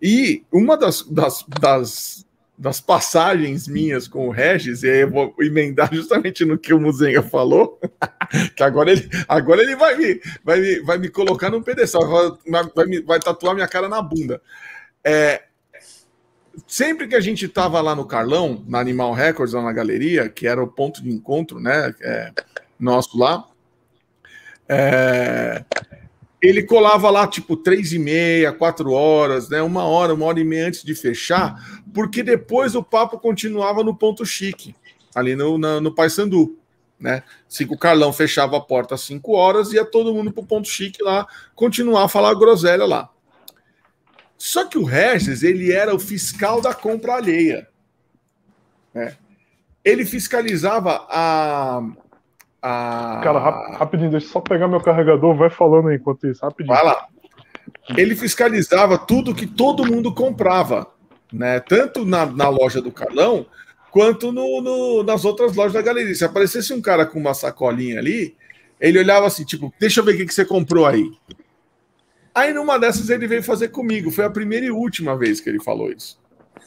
E 0.00 0.44
uma 0.52 0.76
das, 0.76 1.02
das, 1.02 1.44
das, 1.60 2.26
das 2.56 2.80
passagens 2.80 3.66
minhas 3.66 4.06
com 4.06 4.28
o 4.28 4.30
Regis, 4.30 4.82
e 4.82 4.90
aí 4.90 5.00
eu 5.00 5.10
vou 5.10 5.34
emendar 5.40 5.92
justamente 5.92 6.44
no 6.44 6.58
que 6.58 6.72
o 6.72 6.80
Muzenga 6.80 7.22
falou, 7.22 7.80
que 8.56 8.62
agora 8.62 8.92
ele, 8.92 9.08
agora 9.28 9.62
ele 9.62 9.76
vai, 9.76 9.96
me, 9.96 10.20
vai, 10.44 10.60
me, 10.60 10.80
vai 10.80 10.98
me 10.98 11.08
colocar 11.08 11.50
num 11.50 11.62
pedestal, 11.62 12.36
vai, 12.46 12.64
vai, 12.74 12.86
me, 12.86 13.00
vai 13.00 13.18
tatuar 13.18 13.54
minha 13.54 13.68
cara 13.68 13.88
na 13.88 14.00
bunda. 14.00 14.40
É, 15.02 15.42
sempre 16.66 17.08
que 17.08 17.16
a 17.16 17.20
gente 17.20 17.46
estava 17.46 17.80
lá 17.80 17.94
no 17.94 18.06
Carlão, 18.06 18.64
na 18.66 18.78
Animal 18.78 19.12
Records, 19.12 19.54
lá 19.54 19.62
na 19.62 19.72
galeria, 19.72 20.28
que 20.28 20.46
era 20.46 20.62
o 20.62 20.68
ponto 20.68 21.02
de 21.02 21.10
encontro 21.10 21.60
né, 21.60 21.94
é, 22.00 22.32
nosso 22.78 23.18
lá, 23.18 23.44
é, 24.68 25.64
ele 26.44 26.62
colava 26.62 27.08
lá 27.08 27.26
tipo 27.26 27.56
três 27.56 27.94
e 27.94 27.98
meia, 27.98 28.52
quatro 28.52 28.92
horas, 28.92 29.48
né? 29.48 29.62
Uma 29.62 29.84
hora, 29.84 30.12
uma 30.12 30.26
hora 30.26 30.38
e 30.38 30.44
meia 30.44 30.66
antes 30.66 30.84
de 30.84 30.94
fechar, 30.94 31.82
porque 31.94 32.22
depois 32.22 32.74
o 32.74 32.82
papo 32.82 33.18
continuava 33.18 33.82
no 33.82 33.96
ponto 33.96 34.26
chique, 34.26 34.74
ali 35.14 35.34
no, 35.34 35.56
no 35.56 35.94
Paysandu, 35.94 36.58
né? 37.00 37.22
Se 37.48 37.64
o 37.64 37.78
Carlão 37.78 38.12
fechava 38.12 38.58
a 38.58 38.60
porta 38.60 38.94
às 38.94 39.00
cinco 39.00 39.32
horas, 39.32 39.72
ia 39.72 39.86
todo 39.86 40.12
mundo 40.12 40.30
pro 40.32 40.44
ponto 40.44 40.68
chique 40.68 41.02
lá, 41.02 41.26
continuar 41.54 42.04
a 42.04 42.08
falar 42.08 42.34
groselha 42.34 42.84
lá. 42.84 43.08
Só 44.36 44.66
que 44.66 44.76
o 44.76 44.84
Regis, 44.84 45.42
ele 45.42 45.72
era 45.72 45.94
o 45.94 45.98
fiscal 45.98 46.60
da 46.60 46.74
compra 46.74 47.14
alheia. 47.14 47.66
Né? 48.92 49.16
Ele 49.82 50.04
fiscalizava 50.04 51.06
a, 51.08 51.80
a... 52.66 53.20
Cara, 53.22 53.38
rap 53.38 53.76
rapidinho, 53.76 54.10
deixa 54.10 54.26
eu 54.26 54.30
só 54.30 54.40
pegar 54.40 54.66
meu 54.66 54.80
carregador, 54.80 55.34
vai 55.34 55.50
falando 55.50 55.88
aí 55.88 55.96
enquanto 55.96 56.26
isso, 56.26 56.42
rapidinho. 56.42 56.74
Vai 56.74 56.82
lá. 56.82 57.06
Ele 57.94 58.16
fiscalizava 58.16 58.96
tudo 58.96 59.34
que 59.34 59.46
todo 59.46 59.84
mundo 59.84 60.14
comprava, 60.14 60.86
né? 61.30 61.60
Tanto 61.60 62.06
na, 62.06 62.24
na 62.24 62.48
loja 62.48 62.80
do 62.80 62.90
Carlão, 62.90 63.44
quanto 63.90 64.32
no, 64.32 64.62
no, 64.62 65.02
nas 65.02 65.26
outras 65.26 65.54
lojas 65.54 65.74
da 65.74 65.82
galeria. 65.82 66.14
Se 66.14 66.24
aparecesse 66.24 66.72
um 66.72 66.80
cara 66.80 67.04
com 67.04 67.18
uma 67.18 67.34
sacolinha 67.34 67.98
ali, 67.98 68.34
ele 68.80 68.98
olhava 68.98 69.26
assim, 69.26 69.44
tipo, 69.44 69.70
deixa 69.78 70.00
eu 70.00 70.04
ver 70.04 70.14
o 70.14 70.16
que, 70.16 70.26
que 70.26 70.34
você 70.34 70.46
comprou 70.46 70.86
aí. 70.86 71.12
Aí 72.34 72.54
numa 72.54 72.78
dessas 72.78 73.10
ele 73.10 73.26
veio 73.26 73.42
fazer 73.42 73.68
comigo. 73.68 74.10
Foi 74.10 74.24
a 74.24 74.30
primeira 74.30 74.64
e 74.64 74.70
última 74.70 75.18
vez 75.18 75.38
que 75.38 75.50
ele 75.50 75.62
falou 75.62 75.92
isso. 75.92 76.18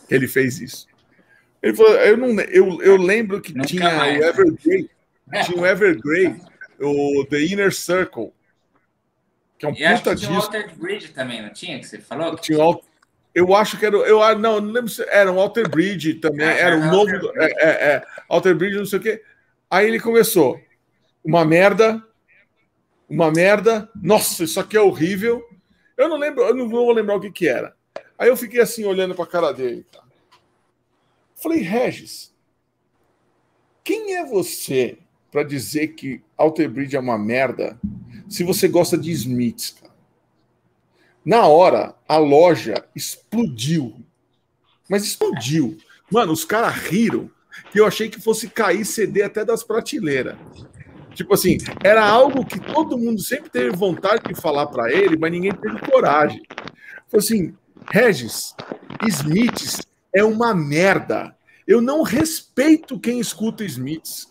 Que 0.08 0.14
ele 0.14 0.28
fez 0.28 0.62
isso. 0.62 0.86
Ele 1.62 1.76
falou, 1.76 1.94
eu 1.94 2.16
não, 2.16 2.40
eu, 2.42 2.82
eu 2.84 2.98
lembro 2.98 3.42
que 3.42 3.52
Nunca 3.52 3.68
tinha 3.68 3.96
mais. 3.96 4.20
o 4.20 4.24
Evergreen. 4.24 4.90
Tinha 5.46 5.62
o 5.62 5.66
Evergrey, 5.66 6.36
o 6.80 7.26
The 7.26 7.42
Inner 7.42 7.74
Circle. 7.74 8.32
Que 9.58 9.66
é 9.66 9.70
um 9.70 9.74
e 9.74 9.98
puta 9.98 10.16
disco. 10.16 10.28
Tinha 10.28 10.40
o 10.40 10.42
Alter 10.42 10.78
Bridge 10.78 11.10
também, 11.10 11.42
não 11.42 11.52
tinha? 11.52 11.80
Que 11.80 11.88
você 11.88 12.00
falou? 12.00 12.36
Tinha 12.38 12.64
o, 12.64 12.82
eu 13.38 13.54
acho 13.54 13.78
que 13.78 13.86
era. 13.86 13.96
Eu, 13.98 14.20
não, 14.40 14.60
não 14.60 14.72
lembro 14.72 14.90
se 14.90 15.04
era 15.10 15.32
um 15.32 15.40
Alter 15.40 15.70
Bridge 15.70 16.16
também. 16.16 16.48
Ah, 16.48 16.54
era 16.54 16.76
um 16.76 16.90
novo. 16.90 17.32
É, 17.36 17.46
é, 17.46 17.70
é, 17.70 18.06
Alter 18.28 18.56
Bridge, 18.56 18.78
não 18.78 18.86
sei 18.86 18.98
o 18.98 19.02
quê. 19.02 19.24
Aí 19.70 19.88
ele 19.88 20.00
começou. 20.00 20.60
Uma 21.24 21.46
merda. 21.46 22.04
Uma 23.08 23.32
merda. 23.32 23.90
Nossa, 23.96 24.44
isso 24.44 24.60
aqui 24.60 24.76
é 24.76 24.82
horrível. 24.82 25.48
Eu 25.96 26.10
não 26.10 26.18
lembro, 26.18 26.44
eu 26.44 26.56
não 26.56 26.68
vou 26.68 26.92
lembrar 26.92 27.16
o 27.16 27.22
que, 27.22 27.32
que 27.32 27.48
era. 27.48 27.76
Aí 28.18 28.28
eu 28.28 28.36
fiquei 28.36 28.60
assim, 28.60 28.86
olhando 28.86 29.14
para 29.14 29.26
a 29.26 29.28
cara 29.28 29.52
dele. 29.52 29.86
Cara. 29.92 30.06
Falei, 31.36 31.60
Regis, 31.60 32.34
quem 33.84 34.16
é 34.16 34.26
você 34.26 34.98
para 35.32 35.44
dizer 35.44 35.90
que 35.90 36.22
Alter 36.38 36.70
Bridge 36.70 36.96
é 36.96 37.00
uma 37.00 37.18
merda 37.18 37.80
se 38.30 38.44
você 38.44 38.68
gosta 38.68 38.98
de 38.98 39.12
Smiths, 39.12 39.72
cara. 39.72 39.94
Na 41.24 41.46
hora, 41.46 41.94
a 42.08 42.18
loja 42.18 42.86
explodiu. 42.96 43.96
Mas 44.90 45.04
explodiu. 45.04 45.78
Mano, 46.10 46.32
os 46.32 46.46
caras 46.46 46.74
riram 46.74 47.30
que 47.72 47.80
eu 47.80 47.86
achei 47.86 48.10
que 48.10 48.22
fosse 48.22 48.48
cair 48.50 48.86
CD 48.86 49.24
até 49.24 49.44
das 49.44 49.64
prateleiras. 49.64 50.38
Tipo 51.14 51.34
assim, 51.34 51.58
era 51.84 52.08
algo 52.08 52.46
que 52.46 52.60
todo 52.60 52.98
mundo 52.98 53.20
sempre 53.20 53.50
teve 53.50 53.76
vontade 53.76 54.24
de 54.28 54.40
falar 54.40 54.68
para 54.68 54.92
ele, 54.92 55.18
mas 55.18 55.32
ninguém 55.32 55.52
teve 55.52 55.80
coragem. 55.80 56.42
Foi 57.08 57.20
assim, 57.20 57.56
Regis, 57.92 58.56
Smiths 59.08 59.82
é 60.14 60.24
uma 60.24 60.54
merda. 60.54 61.36
Eu 61.66 61.82
não 61.82 62.04
respeito 62.04 63.00
quem 63.00 63.20
escuta 63.20 63.64
Smiths. 63.66 64.28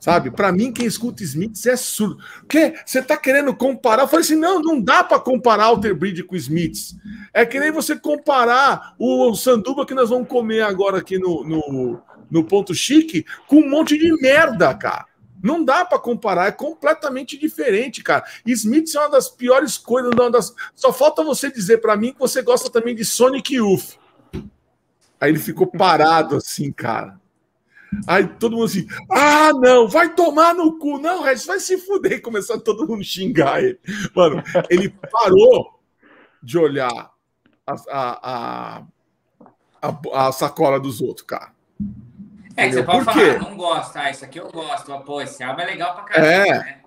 Sabe? 0.00 0.30
Para 0.30 0.52
mim, 0.52 0.72
quem 0.72 0.86
escuta 0.86 1.24
Smiths 1.24 1.66
é 1.66 1.76
surdo. 1.76 2.18
Porque 2.40 2.74
você 2.86 3.00
está 3.00 3.16
querendo 3.16 3.54
comparar? 3.54 4.02
Eu 4.02 4.08
falei 4.08 4.24
assim: 4.24 4.36
não, 4.36 4.60
não 4.60 4.80
dá 4.80 5.02
para 5.02 5.18
comparar 5.18 5.64
Alter 5.64 5.94
Bridge 5.94 6.22
com 6.22 6.36
Smiths. 6.36 6.96
É 7.32 7.44
que 7.44 7.58
nem 7.58 7.72
você 7.72 7.98
comparar 7.98 8.94
o 8.98 9.34
sanduba 9.34 9.84
que 9.84 9.94
nós 9.94 10.10
vamos 10.10 10.28
comer 10.28 10.62
agora 10.62 10.98
aqui 10.98 11.18
no, 11.18 11.42
no, 11.44 12.00
no 12.30 12.44
Ponto 12.44 12.74
Chique 12.74 13.24
com 13.48 13.56
um 13.56 13.68
monte 13.68 13.98
de 13.98 14.12
merda, 14.20 14.72
cara. 14.74 15.06
Não 15.42 15.64
dá 15.64 15.84
para 15.84 15.98
comparar, 15.98 16.48
é 16.48 16.52
completamente 16.52 17.38
diferente, 17.38 18.02
cara. 18.02 18.24
Smith 18.46 18.94
é 18.94 18.98
uma 18.98 19.10
das 19.10 19.28
piores 19.28 19.78
coisas. 19.78 20.12
Das... 20.32 20.54
Só 20.74 20.92
falta 20.92 21.24
você 21.24 21.50
dizer 21.50 21.78
para 21.78 21.96
mim 21.96 22.12
que 22.12 22.18
você 22.18 22.42
gosta 22.42 22.70
também 22.70 22.94
de 22.94 23.04
Sonic 23.04 23.54
Youth. 23.54 23.98
Aí 25.20 25.30
ele 25.30 25.38
ficou 25.38 25.66
parado 25.66 26.36
assim, 26.36 26.70
cara. 26.70 27.20
Aí 28.06 28.26
todo 28.26 28.52
mundo 28.52 28.64
assim, 28.64 28.86
ah, 29.10 29.50
não, 29.54 29.88
vai 29.88 30.14
tomar 30.14 30.54
no 30.54 30.78
cu. 30.78 30.98
Não, 30.98 31.22
Regis, 31.22 31.46
vai 31.46 31.60
se 31.60 31.78
fuder. 31.78 32.20
Começou 32.20 32.60
todo 32.60 32.86
mundo 32.86 33.02
xingar 33.02 33.62
ele. 33.62 33.78
Mano, 34.14 34.42
ele 34.68 34.90
parou 35.10 35.80
de 36.42 36.58
olhar 36.58 37.10
a, 37.66 37.74
a, 37.90 38.82
a, 39.82 40.26
a 40.28 40.32
sacola 40.32 40.78
dos 40.78 41.00
outros, 41.00 41.26
cara. 41.26 41.52
É 42.56 42.68
que 42.68 42.74
você 42.74 42.82
pode 42.82 43.04
Por 43.04 43.14
falar, 43.14 43.38
não 43.38 43.56
gosta, 43.56 44.00
ah, 44.00 44.10
isso 44.10 44.24
aqui 44.24 44.40
eu 44.40 44.50
gosto, 44.50 44.98
pô, 45.00 45.22
esse 45.22 45.44
álbum 45.44 45.60
é 45.62 45.66
legal 45.66 45.94
pra 45.94 46.02
caramba, 46.02 46.28
é. 46.28 46.48
né? 46.48 46.80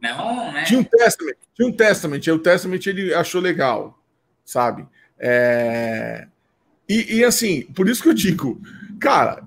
Não, 0.00 0.52
né? 0.52 0.64
Tinha 0.64 0.80
um 0.80 0.84
Testament, 0.84 1.36
tinha 1.54 1.68
um 1.68 1.72
Testament, 1.72 2.20
o 2.28 2.38
Testament 2.38 2.86
ele 2.86 3.14
achou 3.14 3.40
legal, 3.40 3.98
sabe? 4.42 4.88
É... 5.18 6.26
E, 6.88 7.18
e, 7.18 7.24
assim, 7.24 7.62
por 7.74 7.88
isso 7.88 8.02
que 8.02 8.08
eu 8.08 8.14
digo, 8.14 8.60
cara, 8.98 9.44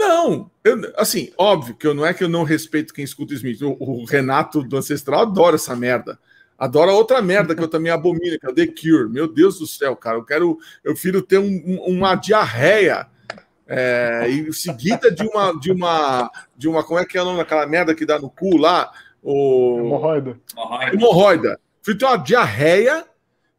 não, 0.00 0.50
eu, 0.64 0.80
assim, 0.96 1.30
óbvio 1.36 1.76
que 1.76 1.86
eu 1.86 1.92
não 1.92 2.06
é 2.06 2.14
que 2.14 2.24
eu 2.24 2.28
não 2.28 2.42
respeito 2.42 2.94
quem 2.94 3.04
escuta 3.04 3.34
Smith. 3.34 3.60
O, 3.60 3.76
o, 3.78 4.04
Renato 4.06 4.62
do 4.62 4.78
Ancestral 4.78 5.20
adora 5.20 5.56
essa 5.56 5.76
merda. 5.76 6.18
Adora 6.58 6.92
outra 6.92 7.20
merda 7.20 7.54
que 7.54 7.62
eu 7.62 7.68
também 7.68 7.92
abomino, 7.92 8.38
que 8.38 8.46
é 8.46 8.48
o 8.48 8.54
The 8.54 8.66
Cure. 8.66 9.10
Meu 9.10 9.28
Deus 9.28 9.58
do 9.58 9.66
céu, 9.66 9.94
cara, 9.94 10.16
eu 10.16 10.24
quero, 10.24 10.58
eu 10.82 10.94
prefiro 10.94 11.20
ter 11.20 11.38
um, 11.38 11.78
uma 11.86 12.14
diarreia 12.14 13.06
é, 13.66 14.26
e 14.28 14.52
seguida 14.54 15.10
de 15.10 15.22
uma, 15.22 15.52
de 15.52 15.70
uma, 15.70 16.30
de 16.56 16.66
uma, 16.66 16.82
como 16.82 16.98
é 16.98 17.04
que 17.04 17.18
é 17.18 17.22
o 17.22 17.24
nome 17.26 17.38
daquela 17.38 17.66
merda 17.66 17.94
que 17.94 18.06
dá 18.06 18.18
no 18.18 18.30
cu 18.30 18.56
lá? 18.56 18.90
O... 19.22 19.80
Hemorroida. 19.80 20.40
Hemorroida. 20.92 21.60
Prefiro 21.82 21.98
ter 21.98 22.04
uma 22.06 22.16
diarreia 22.16 23.04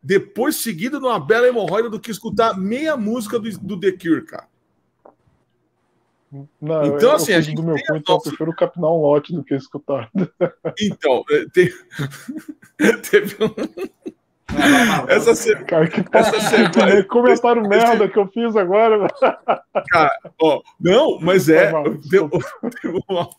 depois 0.02 0.56
seguida 0.56 1.00
de 1.00 1.06
uma 1.06 1.20
bela 1.20 1.48
hemorroida 1.48 1.88
do 1.90 2.00
que 2.00 2.10
escutar 2.10 2.58
meia 2.58 2.98
música 2.98 3.40
do, 3.40 3.50
do 3.60 3.80
The 3.80 3.92
Cure, 3.92 4.26
cara. 4.26 4.51
Não, 6.62 6.86
então, 6.86 7.10
eu, 7.10 7.12
assim, 7.12 7.34
eu 7.34 7.38
a 7.38 7.42
gente 7.42 7.56
do 7.56 7.64
meu 7.64 7.76
cu, 7.76 7.98
então 7.98 8.16
eu 8.16 8.22
prefiro 8.22 8.56
capinar 8.56 8.90
um 8.90 9.02
lote 9.02 9.34
do 9.34 9.44
que 9.44 9.54
escutar. 9.54 10.10
Então, 10.80 11.26
é, 11.30 11.46
tem... 11.52 11.70
teve 13.10 13.36
um. 13.44 13.54
Essa 15.08 15.36
semana. 15.36 15.66
Cara, 15.66 15.88
que 15.88 16.18
essa 16.18 16.40
semana... 16.50 17.04
comentário 17.04 17.68
merda 17.68 18.08
que 18.08 18.18
eu 18.18 18.28
fiz 18.28 18.56
agora. 18.56 19.08
Cara, 19.90 20.20
ó, 20.42 20.62
não, 20.80 21.20
mas 21.20 21.50
é. 21.50 21.72
Deu, 22.10 22.30
deu 22.82 23.04
uma... 23.10 23.30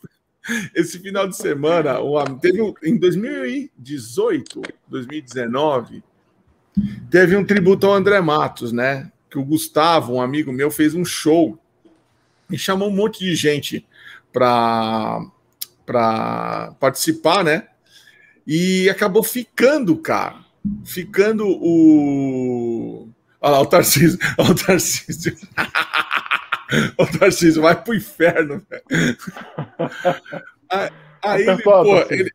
Esse 0.74 0.98
final 0.98 1.28
de 1.28 1.36
semana, 1.36 2.00
uma, 2.00 2.24
teve 2.40 2.60
um, 2.60 2.74
em 2.82 2.98
2018, 2.98 4.60
2019, 4.88 6.02
teve 7.08 7.36
um 7.36 7.44
tributo 7.44 7.86
ao 7.86 7.94
André 7.94 8.20
Matos, 8.20 8.72
né? 8.72 9.10
Que 9.30 9.38
o 9.38 9.44
Gustavo, 9.44 10.14
um 10.14 10.20
amigo 10.20 10.52
meu, 10.52 10.68
fez 10.68 10.94
um 10.94 11.04
show 11.04 11.56
e 12.50 12.58
chamou 12.58 12.88
um 12.88 12.94
monte 12.94 13.20
de 13.20 13.34
gente 13.34 13.86
para 14.32 15.30
participar, 16.78 17.44
né? 17.44 17.68
E 18.46 18.88
acabou 18.90 19.22
ficando, 19.22 19.96
cara. 19.96 20.36
Ficando 20.84 21.46
o. 21.46 23.08
Olha 23.40 23.52
lá, 23.52 23.60
o 23.60 23.66
Tarcísio. 23.66 24.18
Olha 24.38 24.50
o 24.52 24.54
Tarcísio. 24.54 25.36
o 26.98 27.18
Tarcísio, 27.18 27.62
vai 27.62 27.80
pro 27.80 27.94
inferno, 27.94 28.64
velho. 28.68 29.16
Aí, 31.22 31.48
ele, 31.48 31.62
pô, 31.62 31.98
ele, 32.10 32.30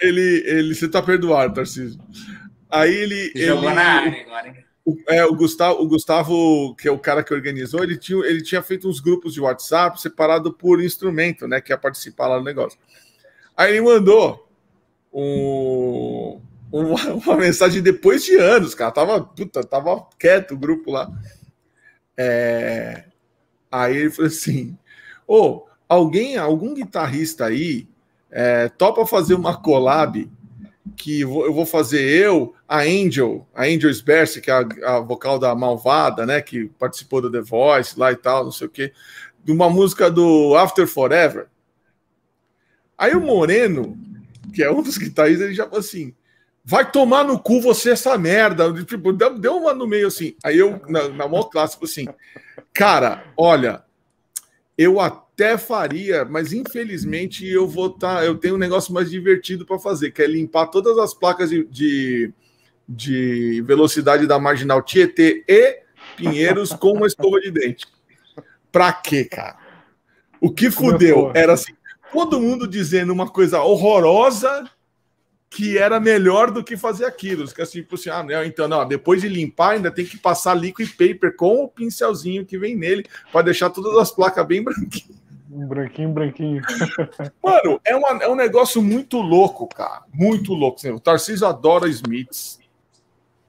ele, 0.00 0.42
ele, 0.46 0.74
Você 0.74 0.88
tá 0.88 1.02
perdoado, 1.02 1.54
Tarcísio. 1.54 2.00
Aí 2.70 2.94
ele. 2.94 3.32
Jogou 3.36 3.70
ele, 3.70 3.74
na 3.74 3.82
área 3.82 4.22
agora, 4.22 4.48
hein? 4.48 4.69
O, 4.90 4.96
é, 5.06 5.24
o, 5.24 5.34
Gustavo, 5.34 5.80
o 5.80 5.86
Gustavo, 5.86 6.74
que 6.74 6.88
é 6.88 6.90
o 6.90 6.98
cara 6.98 7.22
que 7.22 7.32
organizou, 7.32 7.82
ele 7.82 7.96
tinha, 7.96 8.18
ele 8.26 8.42
tinha 8.42 8.60
feito 8.60 8.88
uns 8.88 8.98
grupos 8.98 9.32
de 9.32 9.40
WhatsApp 9.40 10.00
separado 10.00 10.52
por 10.52 10.82
instrumento, 10.82 11.46
né? 11.46 11.60
Que 11.60 11.72
ia 11.72 11.78
participar 11.78 12.26
lá 12.26 12.38
no 12.38 12.44
negócio. 12.44 12.78
Aí 13.56 13.70
ele 13.70 13.82
mandou 13.82 14.48
um, 15.12 16.40
uma, 16.72 16.96
uma, 17.14 17.36
mensagem 17.36 17.80
depois 17.80 18.24
de 18.24 18.36
anos, 18.36 18.74
cara. 18.74 18.90
Tava, 18.90 19.20
puta, 19.20 19.62
tava 19.62 20.06
quieto 20.18 20.54
o 20.54 20.58
grupo 20.58 20.90
lá. 20.90 21.08
É, 22.16 23.04
aí 23.70 23.96
ele 23.96 24.10
falou 24.10 24.28
assim: 24.28 24.76
Ô, 25.26 25.36
oh, 25.36 25.66
alguém, 25.88 26.36
algum 26.36 26.74
guitarrista 26.74 27.46
aí 27.46 27.88
é, 28.28 28.68
topa 28.68 29.06
fazer 29.06 29.34
uma 29.34 29.56
collab 29.56 30.28
que 30.96 31.20
eu 31.20 31.52
vou 31.52 31.66
fazer 31.66 32.02
eu, 32.02 32.54
a 32.66 32.80
Angel, 32.80 33.46
a 33.54 33.64
Angel 33.64 33.92
Sberce, 33.92 34.40
que 34.40 34.50
é 34.50 34.54
a, 34.54 34.96
a, 34.96 35.00
vocal 35.00 35.38
da 35.38 35.54
Malvada, 35.54 36.24
né, 36.24 36.40
que 36.40 36.66
participou 36.78 37.20
do 37.20 37.30
The 37.30 37.40
Voice 37.40 37.98
lá 37.98 38.10
e 38.12 38.16
tal, 38.16 38.44
não 38.44 38.52
sei 38.52 38.66
o 38.66 38.70
quê, 38.70 38.92
de 39.44 39.52
uma 39.52 39.68
música 39.68 40.10
do 40.10 40.56
After 40.56 40.86
Forever. 40.86 41.48
Aí 42.96 43.14
o 43.14 43.20
Moreno, 43.20 43.96
que 44.54 44.62
é 44.62 44.70
um 44.70 44.82
dos 44.82 44.98
guitarristas, 44.98 45.46
ele 45.46 45.54
já 45.54 45.64
falou 45.64 45.80
assim: 45.80 46.14
vai 46.64 46.90
tomar 46.90 47.24
no 47.24 47.38
cu 47.38 47.60
você 47.60 47.90
essa 47.90 48.16
merda. 48.18 48.72
Tipo, 48.84 49.12
deu 49.12 49.56
uma 49.56 49.72
no 49.72 49.86
meio 49.86 50.08
assim. 50.08 50.36
Aí 50.44 50.58
eu, 50.58 50.80
na, 50.88 51.08
na 51.08 51.28
maior 51.28 51.44
clássico, 51.44 51.84
assim, 51.84 52.06
cara, 52.72 53.24
olha, 53.36 53.82
eu 54.80 54.98
até 54.98 55.58
faria, 55.58 56.24
mas 56.24 56.54
infelizmente 56.54 57.46
eu 57.46 57.68
vou 57.68 57.88
estar. 57.88 58.20
Tá, 58.20 58.24
eu 58.24 58.38
tenho 58.38 58.54
um 58.54 58.58
negócio 58.58 58.94
mais 58.94 59.10
divertido 59.10 59.66
para 59.66 59.78
fazer, 59.78 60.10
que 60.10 60.22
é 60.22 60.26
limpar 60.26 60.68
todas 60.68 60.96
as 60.96 61.12
placas 61.12 61.50
de, 61.50 61.64
de, 61.66 62.32
de 62.88 63.62
velocidade 63.66 64.26
da 64.26 64.38
marginal 64.38 64.80
Tietê 64.80 65.44
e 65.46 65.80
Pinheiros 66.16 66.72
com 66.72 66.92
uma 66.92 67.06
escova 67.06 67.38
de 67.42 67.50
dente. 67.50 67.86
Pra 68.72 68.90
quê, 68.90 69.26
cara? 69.26 69.58
O 70.40 70.50
que 70.50 70.70
fudeu 70.70 71.30
era 71.34 71.52
assim, 71.52 71.74
todo 72.10 72.40
mundo 72.40 72.66
dizendo 72.66 73.12
uma 73.12 73.28
coisa 73.28 73.60
horrorosa 73.60 74.64
que 75.50 75.76
era 75.76 75.98
melhor 75.98 76.52
do 76.52 76.62
que 76.62 76.76
fazer 76.76 77.04
aquilo. 77.04 77.46
Que 77.52 77.60
assim, 77.60 77.80
tipo 77.80 77.96
assim, 77.96 78.08
ah, 78.08 78.22
não, 78.22 78.44
então, 78.44 78.68
não, 78.68 78.86
depois 78.86 79.20
de 79.20 79.28
limpar, 79.28 79.72
ainda 79.72 79.90
tem 79.90 80.06
que 80.06 80.16
passar 80.16 80.54
liquid 80.54 80.88
paper 80.90 81.34
com 81.36 81.64
o 81.64 81.68
pincelzinho 81.68 82.46
que 82.46 82.56
vem 82.56 82.76
nele 82.76 83.04
para 83.32 83.42
deixar 83.42 83.68
todas 83.68 83.98
as 83.98 84.12
placas 84.12 84.46
bem 84.46 84.62
branquinhas. 84.62 85.18
Um 85.50 85.66
branquinho, 85.66 86.10
branquinho. 86.10 86.62
Mano, 87.42 87.80
é, 87.84 87.96
uma, 87.96 88.22
é 88.22 88.28
um 88.28 88.36
negócio 88.36 88.80
muito 88.80 89.18
louco, 89.18 89.66
cara. 89.66 90.04
Muito 90.14 90.54
louco. 90.54 90.86
O 90.88 91.00
Tarcísio 91.00 91.44
adora 91.44 91.88
Smiths, 91.88 92.60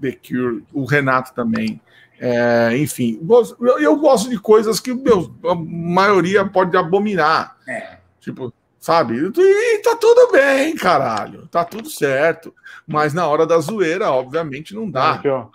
The 0.01 0.13
Cure, 0.13 0.63
o 0.73 0.83
Renato 0.83 1.31
também. 1.35 1.79
É, 2.19 2.75
enfim, 2.77 3.19
eu, 3.59 3.79
eu, 3.79 3.95
gosto 3.97 4.29
de 4.29 4.39
coisas 4.39 4.79
que 4.79 4.93
meu, 4.93 5.33
a 5.43 5.55
maioria 5.55 6.43
pode 6.45 6.75
abominar. 6.75 7.57
É. 7.67 7.97
Tipo, 8.19 8.51
sabe? 8.81 9.15
E 9.15 9.77
tá 9.83 9.95
tudo 9.95 10.31
bem, 10.31 10.75
caralho. 10.75 11.47
Tá 11.47 11.63
tudo 11.63 11.89
certo. 11.89 12.53
Mas 12.85 13.13
na 13.13 13.25
hora 13.27 13.45
da 13.45 13.59
zoeira, 13.59 14.11
obviamente, 14.11 14.75
não 14.75 14.89
dá. 14.89 15.11
Aqui, 15.11 15.29
ó. 15.29 15.47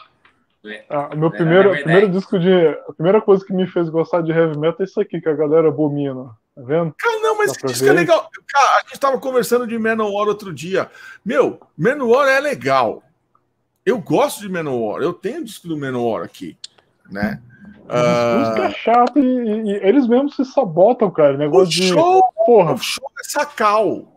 Ah, 0.88 1.14
meu 1.14 1.30
primeiro, 1.30 1.70
primeiro 1.70 2.08
disco 2.08 2.38
de. 2.38 2.68
A 2.88 2.92
primeira 2.94 3.20
coisa 3.20 3.44
que 3.44 3.52
me 3.52 3.66
fez 3.66 3.88
gostar 3.88 4.22
de 4.22 4.32
heavy 4.32 4.58
metal 4.58 4.78
é 4.80 4.84
isso 4.84 5.00
aqui 5.00 5.20
que 5.20 5.28
a 5.28 5.34
galera 5.34 5.68
abomina. 5.68 6.30
Tá 6.54 6.62
vendo? 6.62 6.94
Cara, 6.98 7.20
não, 7.20 7.36
mas 7.36 7.52
isso 7.64 7.86
é 7.86 7.92
legal. 7.92 8.30
Cara, 8.48 8.78
a 8.78 8.88
gente 8.88 8.98
tava 8.98 9.18
conversando 9.18 9.66
de 9.66 9.78
Manowar 9.78 10.26
outro 10.26 10.52
dia. 10.52 10.90
Meu, 11.24 11.60
Manowar 11.76 12.28
é 12.28 12.40
legal. 12.40 13.02
Eu 13.84 13.98
gosto 13.98 14.40
de 14.40 14.48
Manowar. 14.48 15.02
Eu 15.02 15.12
tenho 15.12 15.44
disco 15.44 15.68
do 15.68 15.76
Manowar 15.76 16.24
aqui, 16.24 16.56
né? 17.10 17.40
Música 17.86 18.60
uh... 18.60 18.64
é 18.64 18.70
chato 18.70 19.18
e, 19.18 19.22
e, 19.22 19.60
e, 19.70 19.76
eles 19.82 20.06
mesmos 20.06 20.36
se 20.36 20.44
sabotam, 20.44 21.10
cara. 21.10 21.36
Negócio 21.36 21.68
o 21.68 21.86
show, 21.86 22.20
de. 22.20 22.44
Porra. 22.44 22.72
O 22.74 22.78
show 22.78 23.10
é 23.20 23.28
sacal. 23.28 24.12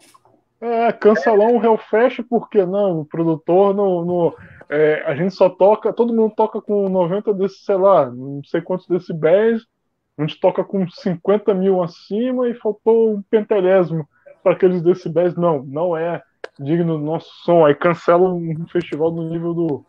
É, 0.61 0.91
cancelar 0.91 1.47
um 1.47 1.63
Hellfest 1.63 2.21
porque 2.29 2.65
não, 2.65 2.99
o 2.99 3.05
produtor 3.05 3.73
não, 3.73 4.03
não 4.03 4.35
é, 4.69 5.03
a 5.05 5.15
gente 5.15 5.33
só 5.33 5.49
toca, 5.49 5.93
todo 5.93 6.13
mundo 6.13 6.33
toca 6.35 6.61
com 6.61 6.89
90 6.89 7.33
desse, 7.33 7.63
sei 7.63 7.75
lá, 7.75 8.09
não 8.11 8.43
sei 8.43 8.61
quantos 8.61 8.85
decibéis, 8.85 9.65
a 10.17 10.21
gente 10.21 10.37
toca 10.39 10.63
com 10.63 10.85
50 10.87 11.53
mil 11.53 11.81
acima 11.81 12.49
e 12.49 12.53
faltou 12.53 13.13
um 13.13 13.21
pentelésimo 13.21 14.07
para 14.43 14.51
aqueles 14.51 14.81
decibéis. 14.81 15.33
Não, 15.35 15.63
não 15.63 15.95
é 15.95 16.21
digno 16.59 16.97
do 16.97 17.05
nosso 17.05 17.29
som. 17.45 17.65
Aí 17.65 17.73
cancela 17.73 18.29
um 18.29 18.67
festival 18.67 19.11
no 19.11 19.29
nível 19.29 19.53
do, 19.53 19.85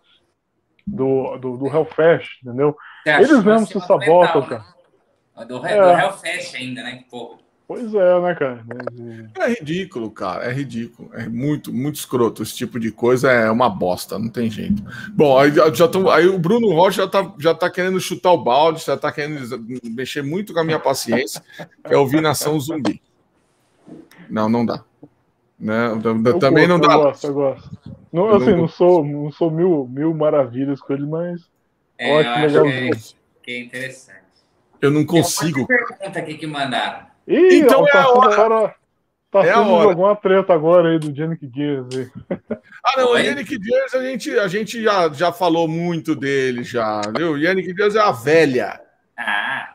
do, 0.87 1.37
do, 1.37 1.57
do 1.57 1.67
Hellfest, 1.67 2.43
entendeu? 2.43 2.77
Eles 3.07 3.45
mesmos 3.45 3.69
se 3.69 3.81
sabotam, 3.81 4.43
cara. 4.43 4.65
Do, 5.47 5.67
é. 5.67 5.77
do 5.77 6.01
Hellfest 6.01 6.55
ainda, 6.55 6.83
né? 6.83 7.05
Pô. 7.11 7.39
Pois 7.67 7.95
é, 7.95 8.21
né, 8.21 8.35
cara? 8.35 8.65
É 9.39 9.49
ridículo, 9.49 10.11
cara. 10.11 10.45
É 10.45 10.53
ridículo. 10.53 11.09
É 11.15 11.29
muito, 11.29 11.73
muito 11.73 11.95
escroto. 11.95 12.43
Esse 12.43 12.57
tipo 12.57 12.81
de 12.81 12.91
coisa 12.91 13.31
é 13.31 13.49
uma 13.49 13.71
bosta, 13.71 14.19
não 14.19 14.29
tem 14.29 14.51
jeito. 14.51 14.83
Bom, 15.13 15.39
aí, 15.39 15.53
já 15.73 15.87
tô, 15.87 16.11
aí 16.11 16.27
o 16.27 16.37
Bruno 16.37 16.75
Rocha 16.75 17.03
já 17.03 17.09
tá, 17.09 17.33
já 17.39 17.55
tá 17.55 17.71
querendo 17.71 18.01
chutar 18.01 18.33
o 18.33 18.43
balde, 18.43 18.85
já 18.85 18.97
tá 18.97 19.13
querendo 19.13 19.41
mexer 19.85 20.21
muito 20.21 20.53
com 20.53 20.59
a 20.59 20.65
minha 20.65 20.81
paciência, 20.81 21.41
é 21.85 21.97
ouvir 21.97 22.21
Nação 22.21 22.59
Zumbi. 22.59 23.01
Não, 24.29 24.49
não 24.49 24.67
dá. 24.67 24.83
Né? 25.57 25.93
Eu 25.93 26.39
Também 26.41 26.67
gosto, 26.67 26.69
não 26.69 26.81
dá. 26.81 26.95
Eu 26.95 27.03
gosto, 27.03 27.27
eu 27.29 27.35
gosto. 27.35 27.71
Não, 28.13 28.27
Eu 28.27 28.37
assim, 28.37 28.51
não 28.51 28.57
não 28.59 28.69
sou, 28.69 29.05
não 29.05 29.31
sou 29.31 29.49
mil, 29.49 29.89
mil 29.89 30.13
maravilhas 30.13 30.81
com 30.81 30.93
ele, 30.93 31.07
mas 31.07 31.41
É, 32.03 32.13
Ótimo, 32.13 32.35
eu 32.35 32.47
acho 32.47 32.63
legalzinho. 32.63 32.91
que, 32.97 33.15
que 33.43 33.51
é 33.53 33.61
interessante. 33.61 34.21
Eu 34.81 34.91
não 34.91 35.05
Tem 35.05 35.19
um 35.21 35.23
consigo. 35.23 35.61
monte 35.61 35.69
de 35.69 35.87
pergunta 35.87 36.19
aqui 36.19 36.35
que 36.39 36.47
mandaram. 36.47 37.07
Ih, 37.29 37.59
Então 37.59 37.83
ó, 37.83 37.87
é 37.87 37.91
tá 37.93 38.01
a 38.01 38.05
sendo 38.07 38.19
hora. 38.19 38.35
agora. 38.35 38.75
Tá 39.31 39.39
É 39.45 39.51
a 39.51 39.55
sendo 39.57 39.71
hora. 39.71 39.89
alguma 39.91 40.17
treta 40.17 40.55
agora 40.55 40.89
aí 40.91 40.99
do 40.99 41.11
Yannick 41.17 41.51
Gears 41.55 41.87
aí. 41.97 42.11
Ah, 42.83 42.93
não, 42.97 43.13
o? 43.13 43.19
Yannick 43.19 43.59
Dias 43.59 43.95
a 43.95 44.03
gente, 44.03 44.39
a 44.39 44.49
gente 44.49 44.83
já, 44.83 45.13
já 45.13 45.31
falou 45.31 45.69
muito 45.69 46.17
dele, 46.17 46.65
já, 46.65 47.03
viu? 47.15 47.33
O 47.33 47.39
Yannick 47.39 47.75
Dias 47.75 47.95
é 47.95 48.01
a 48.01 48.11
velha. 48.11 48.81
Ah, 49.15 49.75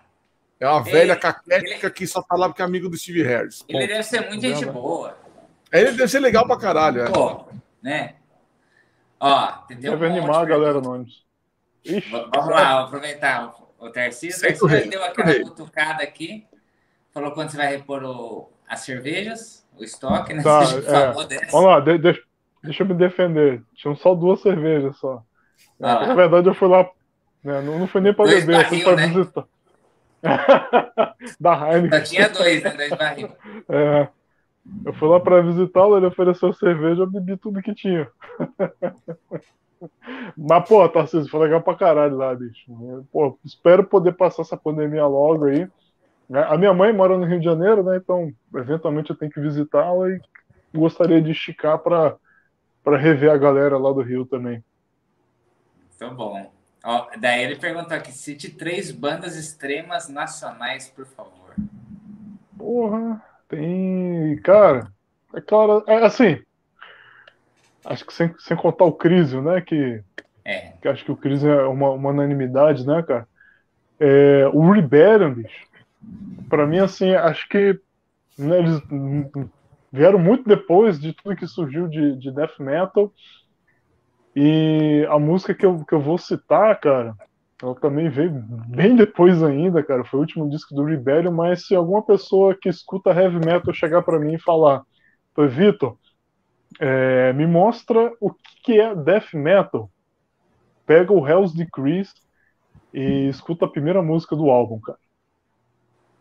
É 0.60 0.68
uma 0.68 0.82
Ele- 0.82 0.92
velha 0.92 1.16
caquética 1.16 1.92
que 1.92 2.08
só 2.08 2.24
tá 2.24 2.36
lá 2.36 2.50
porque 2.50 2.64
é 2.64 2.66
amigo 2.66 2.90
do 2.90 2.98
Steve 2.98 3.22
Harris. 3.22 3.64
ele 3.70 3.78
Ponto. 3.80 3.88
deve 3.90 4.04
ser 4.04 4.28
muito 4.28 4.42
gente 4.42 4.66
Não, 4.66 4.74
boa. 4.74 5.16
Ele 5.72 5.92
deve 5.92 6.08
ser 6.08 6.20
legal 6.20 6.48
pra 6.48 6.58
caralho, 6.58 7.02
é. 7.02 7.10
Pô, 7.12 7.46
né? 7.84 8.16
Ó, 9.20 9.54
entendeu? 9.66 9.92
Deve 9.92 10.08
animar 10.08 10.42
a 10.42 10.46
galera 10.46 10.80
anônimos. 10.80 11.25
Ixi, 11.86 12.10
Vamos 12.10 12.50
lá, 12.50 12.78
vou 12.78 12.86
aproveitar 12.88 13.54
o, 13.80 13.90
Tarcísio. 13.90 14.40
O 14.40 14.42
Tarcísio 14.42 14.68
rei, 14.68 14.90
deu 14.90 15.04
aquela 15.04 15.28
rei. 15.28 15.44
cutucada 15.44 16.04
aqui. 16.04 16.46
Falou 17.14 17.32
quando 17.32 17.50
você 17.50 17.58
vai 17.58 17.68
repor 17.68 18.04
o- 18.04 18.50
as 18.68 18.82
cervejas, 18.82 19.66
o 19.78 19.84
estoque, 19.84 20.34
né? 20.34 20.42
Tá, 20.44 20.62
é. 21.42 21.46
Vamos 21.52 21.68
lá, 21.68 21.80
de- 21.80 21.98
de- 22.00 22.24
deixa 22.64 22.84
eu 22.84 22.88
me 22.88 22.94
defender. 22.96 23.62
Tinham 23.76 23.96
só 23.96 24.16
duas 24.16 24.42
cervejas 24.42 24.98
só. 24.98 25.22
Ah. 25.82 26.08
Na 26.08 26.14
verdade, 26.16 26.48
eu 26.50 26.54
fui 26.56 26.68
lá. 26.68 26.84
né, 27.44 27.62
não, 27.62 27.78
não 27.80 27.88
foi 27.88 28.02
nem 28.02 28.14
Dois 28.14 28.44
beber, 28.46 28.62
eu 28.62 28.70
fui 28.70 28.84
barril, 28.84 28.96
né? 28.96 29.08
visitar. 29.08 29.46
da 31.40 31.54
Heineken. 31.72 32.00
Só 32.00 32.06
tinha 32.06 32.30
dois, 32.30 32.64
né? 32.64 32.72
Dois 32.72 32.90
barril. 32.90 33.30
É, 33.70 34.08
eu 34.86 34.94
fui 34.94 35.08
lá 35.08 35.20
pra 35.20 35.42
visitá-lo, 35.42 35.96
ele 35.98 36.08
ofereceu 36.08 36.52
cerveja, 36.54 37.04
eu 37.04 37.08
bebi 37.12 37.38
tudo 37.38 37.62
que 37.62 37.76
tinha. 37.76 38.10
Mas, 40.38 40.68
pô, 40.68 40.88
Tarcísio, 40.90 41.30
foi 41.30 41.42
legal 41.42 41.62
pra 41.62 41.76
caralho 41.76 42.18
lá, 42.18 42.34
bicho. 42.34 42.72
Pô, 43.12 43.38
espero 43.44 43.84
poder 43.84 44.14
passar 44.14 44.42
essa 44.42 44.58
pandemia 44.58 45.06
logo 45.06 45.46
aí. 45.46 45.68
A 46.50 46.58
minha 46.58 46.74
mãe 46.74 46.92
mora 46.92 47.18
no 47.18 47.26
Rio 47.26 47.40
de 47.40 47.46
Janeiro, 47.46 47.84
né? 47.84 47.98
Então, 47.98 48.32
eventualmente 48.56 49.12
eu 49.12 49.16
tenho 49.16 49.32
que 49.32 49.40
visitá-la 49.40 50.10
e 50.10 50.20
gostaria 50.74 51.22
de 51.22 51.32
esticar 51.32 51.78
pra, 51.80 52.16
pra 52.84 52.98
rever 52.98 53.32
a 53.32 53.38
galera 53.38 53.78
lá 53.78 53.92
do 53.92 54.02
Rio 54.02 54.26
também. 54.26 54.64
Muito 56.02 56.16
bom. 56.16 56.52
Ó, 56.84 57.08
daí 57.20 57.44
ele 57.44 57.56
perguntou 57.56 57.96
aqui: 57.96 58.12
cite 58.12 58.50
três 58.50 58.92
bandas 58.92 59.36
extremas 59.36 60.10
nacionais, 60.10 60.88
por 60.90 61.06
favor. 61.06 61.56
Porra, 62.58 63.22
tem. 63.48 64.38
Cara, 64.42 64.92
é 65.34 65.42
claro, 65.42 65.84
é 65.88 66.06
assim. 66.06 66.42
Acho 67.86 68.06
que 68.06 68.14
sem, 68.14 68.34
sem 68.40 68.58
contar 68.58 68.86
o 68.86 68.94
Crisio, 68.94 69.42
né? 69.42 69.62
Que, 69.62 70.02
É. 70.44 70.74
que 70.82 70.88
acho 70.88 71.06
que 71.06 71.12
o 71.12 71.18
Crisio 71.18 71.50
é 71.52 71.68
uma, 71.68 71.92
uma 71.92 72.10
unanimidade, 72.10 72.86
né, 72.86 73.04
cara? 73.04 73.28
É, 74.00 74.48
o 74.54 74.72
Rebellion, 74.72 75.34
bicho, 75.34 75.68
pra 76.50 76.66
mim, 76.68 76.80
assim, 76.80 77.14
acho 77.14 77.48
que 77.50 77.80
né, 78.38 78.60
eles 78.60 78.82
vieram 79.92 80.20
muito 80.20 80.48
depois 80.48 81.00
de 81.00 81.14
tudo 81.14 81.36
que 81.36 81.48
surgiu 81.48 81.88
de, 81.88 82.18
de 82.18 82.32
death 82.32 82.60
metal. 82.60 83.12
E 84.36 85.06
a 85.10 85.18
música 85.18 85.54
que 85.54 85.66
eu, 85.66 85.86
que 85.86 85.94
eu 85.94 86.02
vou 86.02 86.18
citar, 86.18 86.78
cara, 86.80 87.16
ela 87.62 87.74
também 87.76 88.10
veio 88.10 88.32
bem 88.68 88.96
depois 88.96 89.42
ainda, 89.42 89.82
cara. 89.82 90.04
Foi 90.04 90.20
o 90.20 90.22
último 90.22 90.50
disco 90.50 90.76
do 90.76 90.84
Rebellion, 90.84 91.32
mas 91.32 91.66
se 91.66 91.74
alguma 91.76 92.04
pessoa 92.06 92.56
que 92.60 92.68
escuta 92.68 93.12
heavy 93.12 93.40
metal 93.40 93.74
chegar 93.74 94.02
pra 94.02 94.20
mim 94.20 94.34
e 94.34 94.42
falar, 94.42 94.84
"Pô, 95.34 95.48
Vitor, 95.48 95.98
é, 96.80 97.34
me 97.34 97.48
mostra 97.48 98.12
o 98.22 98.34
que 98.64 98.80
é 98.80 98.96
death 98.96 99.34
metal. 99.34 99.92
Pega 100.86 101.14
o 101.14 101.28
Hell's 101.28 101.54
Decrease 101.54 102.14
e 102.94 103.28
escuta 103.30 103.66
a 103.66 103.70
primeira 103.72 104.02
música 104.04 104.36
do 104.36 104.50
álbum, 104.50 104.80
cara. 104.82 105.00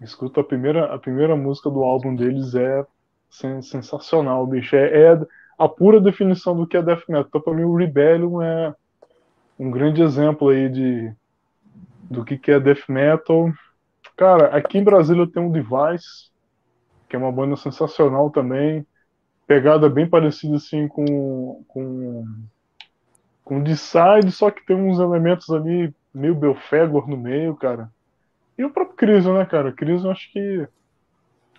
Escuta 0.01 0.41
a 0.41 0.45
primeira, 0.45 0.95
a 0.95 0.99
primeira 0.99 1.37
música 1.37 1.71
do 1.71 1.83
álbum 1.83 2.15
deles 2.15 2.55
é 2.55 2.85
sen- 3.31 3.63
sensacional, 3.63 4.47
bicho. 4.47 4.77
É, 4.77 5.13
é 5.15 5.21
a 5.59 5.69
pura 5.69 6.01
definição 6.01 6.57
do 6.57 6.67
que 6.67 6.77
é 6.77 6.83
death 6.83 7.05
metal. 7.09 7.27
Então, 7.29 7.41
pra 7.41 7.55
mim, 7.55 7.63
o 7.65 7.77
Rebellion 7.77 8.43
é 8.43 8.75
um 9.59 9.71
grande 9.71 10.03
exemplo 10.03 10.51
aí 10.51 10.69
de 10.71 11.15
do 12.11 12.25
que, 12.25 12.39
que 12.39 12.51
é 12.51 12.61
death 12.61 12.89
metal. 12.89 13.53
Cara, 14.17 14.57
aqui 14.57 14.79
em 14.79 14.85
Brasília 14.85 15.31
tenho 15.31 15.47
um 15.49 15.53
Device, 15.53 16.31
que 17.09 17.17
é 17.17 17.19
uma 17.19 17.33
banda 17.33 17.57
sensacional 17.57 18.31
também. 18.31 18.87
Pegada 19.47 19.89
bem 19.89 20.09
parecida 20.09 20.57
assim 20.57 20.89
com 20.89 21.63
com 21.69 22.25
com 23.45 23.63
Decide, 23.63 24.33
só 24.33 24.51
que 24.51 24.65
tem 24.65 24.75
uns 24.75 24.99
elementos 24.99 25.51
ali 25.51 25.95
meio 26.15 26.35
Belfegor 26.35 27.09
no 27.09 27.17
meio, 27.17 27.55
cara. 27.55 27.91
E 28.57 28.65
o 28.65 28.71
próprio 28.71 28.97
Crisium, 28.97 29.37
né, 29.37 29.45
cara? 29.45 29.73
Crisium 29.73 30.11
acho 30.11 30.33
que 30.33 30.67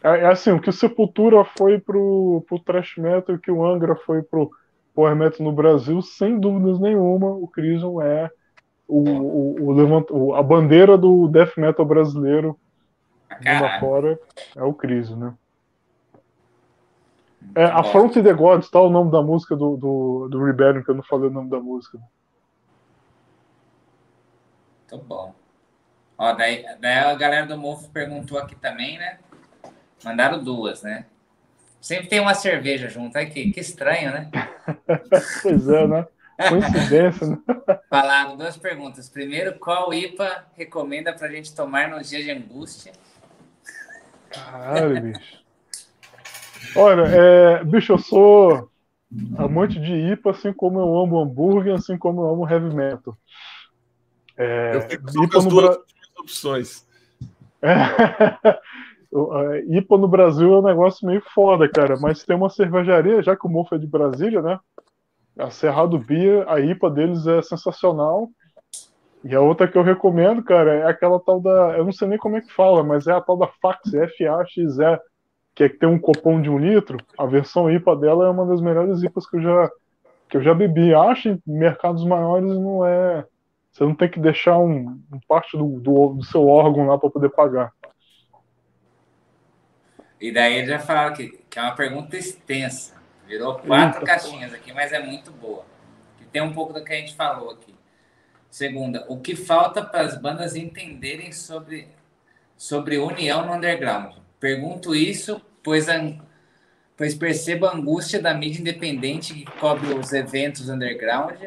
é, 0.03 0.21
é 0.21 0.25
assim, 0.27 0.51
o 0.51 0.59
que 0.59 0.69
o 0.69 0.73
Sepultura 0.73 1.43
foi 1.43 1.79
pro, 1.79 2.43
pro 2.47 2.59
thrash 2.59 2.97
metal 2.97 3.35
e 3.35 3.37
o 3.37 3.41
que 3.41 3.51
o 3.51 3.65
Angra 3.65 3.95
foi 3.95 4.23
pro 4.23 4.49
power 4.93 5.15
metal 5.15 5.45
no 5.45 5.51
Brasil, 5.51 6.01
sem 6.01 6.39
dúvidas 6.39 6.79
nenhuma, 6.79 7.27
o 7.27 7.47
Crisium 7.47 8.01
é 8.01 8.29
o, 8.87 8.99
o, 8.99 9.63
o 9.65 9.71
levant- 9.73 10.09
a 10.35 10.41
bandeira 10.41 10.97
do 10.97 11.27
death 11.27 11.57
metal 11.57 11.85
brasileiro 11.85 12.57
mundo 13.29 13.43
caralho. 13.43 13.75
afora 13.75 14.19
é 14.55 14.63
o 14.63 14.73
Crisium, 14.73 15.17
né? 15.17 15.33
É, 17.53 17.63
Muito 17.63 17.77
a 17.77 17.81
bom. 17.81 17.91
Front 17.91 18.13
the 18.13 18.33
Gods, 18.33 18.69
tá 18.69 18.81
o 18.81 18.89
nome 18.89 19.11
da 19.11 19.21
música 19.21 19.55
do, 19.55 19.77
do, 19.77 20.27
do 20.29 20.43
Rebellion, 20.43 20.83
que 20.83 20.89
eu 20.89 20.95
não 20.95 21.03
falei 21.03 21.29
o 21.29 21.33
nome 21.33 21.49
da 21.49 21.59
música. 21.59 21.99
Muito 24.91 25.05
bom. 25.05 25.33
Ó, 26.17 26.33
daí, 26.33 26.65
daí 26.79 26.99
a 26.99 27.13
galera 27.15 27.45
do 27.45 27.57
Mofo 27.57 27.89
perguntou 27.89 28.37
aqui 28.37 28.55
também, 28.55 28.97
né? 28.97 29.19
Mandaram 30.03 30.43
duas, 30.43 30.81
né? 30.83 31.05
Sempre 31.81 32.07
tem 32.07 32.19
uma 32.19 32.33
cerveja 32.33 32.89
junto. 32.89 33.15
Ai, 33.17 33.27
que, 33.27 33.51
que 33.51 33.59
estranho, 33.59 34.11
né? 34.11 34.29
Pois 35.43 35.67
é, 35.67 35.87
né? 35.87 36.07
Coincidência, 36.49 37.27
né? 37.27 37.37
Falaram 37.89 38.35
duas 38.35 38.57
perguntas. 38.57 39.07
Primeiro, 39.07 39.57
qual 39.59 39.93
IPA 39.93 40.47
recomenda 40.55 41.13
pra 41.13 41.29
gente 41.29 41.53
tomar 41.55 41.89
nos 41.89 42.09
dias 42.09 42.23
de 42.23 42.31
angústia? 42.31 42.91
Caralho, 44.29 45.01
bicho. 45.01 45.44
Olha, 46.77 47.03
é, 47.03 47.63
bicho, 47.63 47.93
eu 47.93 47.97
sou 47.97 48.69
amante 49.37 49.79
de 49.79 49.93
IPA, 49.93 50.31
assim 50.31 50.53
como 50.53 50.79
eu 50.79 50.99
amo 50.99 51.19
hambúrguer, 51.19 51.73
assim 51.75 51.97
como 51.97 52.21
eu 52.21 52.29
amo 52.29 52.49
heavy 52.49 52.73
metal. 52.73 53.15
É, 54.37 54.75
Eu 54.75 54.81
fico 54.81 55.03
com 55.13 55.23
IPA 55.23 55.37
as 55.37 55.43
no 55.45 55.49
duas 55.49 55.63
Bra- 55.63 55.77
opções. 56.19 56.85
A 59.15 59.57
IPA 59.69 59.97
no 59.97 60.07
Brasil 60.09 60.53
é 60.53 60.59
um 60.59 60.63
negócio 60.63 61.07
meio 61.07 61.21
foda, 61.33 61.69
cara. 61.69 61.97
Mas 61.99 62.23
tem 62.23 62.35
uma 62.35 62.49
cervejaria, 62.49 63.21
já 63.23 63.35
que 63.35 63.47
o 63.47 63.49
Mofo 63.49 63.75
é 63.75 63.77
de 63.77 63.87
Brasília, 63.87 64.41
né? 64.41 64.59
A 65.39 65.49
Cerrado 65.49 65.97
Beer, 65.97 66.43
a 66.49 66.59
IPA 66.59 66.89
deles 66.91 67.25
é 67.27 67.41
sensacional. 67.41 68.29
E 69.23 69.33
a 69.33 69.41
outra 69.41 69.67
que 69.67 69.77
eu 69.77 69.83
recomendo, 69.83 70.43
cara, 70.43 70.73
é 70.75 70.85
aquela 70.85 71.19
tal 71.19 71.39
da. 71.41 71.77
Eu 71.77 71.85
não 71.85 71.91
sei 71.93 72.07
nem 72.07 72.17
como 72.17 72.37
é 72.37 72.41
que 72.41 72.51
fala, 72.51 72.83
mas 72.83 73.07
é 73.07 73.13
a 73.13 73.21
tal 73.21 73.37
da 73.37 73.47
Fax, 73.61 73.93
F-A-X-E, 73.93 74.99
que 75.55 75.63
é 75.63 75.69
que 75.69 75.77
tem 75.77 75.87
um 75.87 75.97
copão 75.97 76.41
de 76.41 76.49
um 76.49 76.59
litro. 76.59 76.97
A 77.17 77.25
versão 77.25 77.71
IPA 77.71 77.95
dela 77.95 78.27
é 78.27 78.29
uma 78.29 78.45
das 78.45 78.59
melhores 78.59 79.01
IPAs 79.01 79.27
que 79.27 79.37
eu 79.37 79.41
já, 79.41 79.71
que 80.27 80.37
eu 80.37 80.41
já 80.43 80.53
bebi. 80.53 80.93
Acho 80.93 81.29
em 81.29 81.41
mercados 81.47 82.03
maiores 82.03 82.49
não 82.49 82.85
é. 82.85 83.25
Você 83.71 83.83
não 83.85 83.95
tem 83.95 84.09
que 84.09 84.19
deixar 84.19 84.59
um, 84.59 85.01
um 85.11 85.19
parte 85.27 85.57
do, 85.57 85.79
do, 85.79 86.13
do 86.15 86.25
seu 86.25 86.45
órgão 86.45 86.87
lá 86.87 86.97
para 86.97 87.09
poder 87.09 87.29
pagar. 87.29 87.71
E 90.19 90.31
daí 90.31 90.55
eles 90.55 90.69
já 90.69 90.79
falaram 90.79 91.13
que, 91.13 91.39
que 91.49 91.57
é 91.57 91.61
uma 91.61 91.75
pergunta 91.75 92.17
extensa. 92.17 92.93
Virou 93.25 93.55
quatro 93.55 94.01
Eita, 94.01 94.05
caixinhas 94.05 94.53
aqui, 94.53 94.73
mas 94.73 94.91
é 94.91 94.99
muito 94.99 95.31
boa. 95.31 95.63
Que 96.17 96.25
tem 96.25 96.41
um 96.41 96.53
pouco 96.53 96.73
do 96.73 96.83
que 96.83 96.91
a 96.93 96.97
gente 96.97 97.15
falou 97.15 97.51
aqui. 97.51 97.73
Segunda, 98.49 99.05
o 99.09 99.19
que 99.19 99.35
falta 99.35 99.83
para 99.83 100.01
as 100.01 100.19
bandas 100.21 100.55
entenderem 100.55 101.31
sobre, 101.31 101.87
sobre 102.55 102.97
união 102.97 103.45
no 103.45 103.53
underground? 103.53 104.24
Pergunto 104.45 104.93
isso, 104.93 105.41
pois, 105.63 105.87
pois 106.95 107.15
percebo 107.15 107.65
a 107.65 107.75
angústia 107.75 108.21
da 108.21 108.31
mídia 108.31 108.61
independente 108.61 109.33
que 109.33 109.43
cobre 109.59 109.91
os 109.91 110.13
eventos 110.13 110.69
underground, 110.69 111.45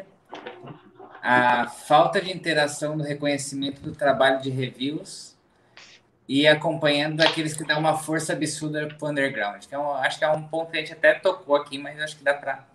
a 1.23 1.65
falta 1.65 2.19
de 2.19 2.29
interação 2.29 2.97
no 2.97 3.03
reconhecimento 3.05 3.81
do 3.81 3.93
trabalho 3.93 4.41
de 4.41 4.49
reviews 4.49 5.33
e 6.27 6.45
acompanhando 6.45 7.15
daqueles 7.15 7.53
que 7.55 7.65
dão 7.65 7.79
uma 7.79 7.95
força 7.95 8.33
absurda 8.33 8.89
pro 8.99 9.07
underground. 9.07 9.63
Então, 9.65 9.93
acho 9.93 10.19
que 10.19 10.25
é 10.25 10.31
um 10.31 10.43
ponto 10.43 10.69
que 10.69 10.77
a 10.77 10.81
gente 10.81 10.91
até 10.91 11.13
tocou 11.13 11.55
aqui, 11.55 11.77
mas 11.77 11.97
acho 12.01 12.17
que 12.17 12.23
dá 12.25 12.33
para 12.33 12.65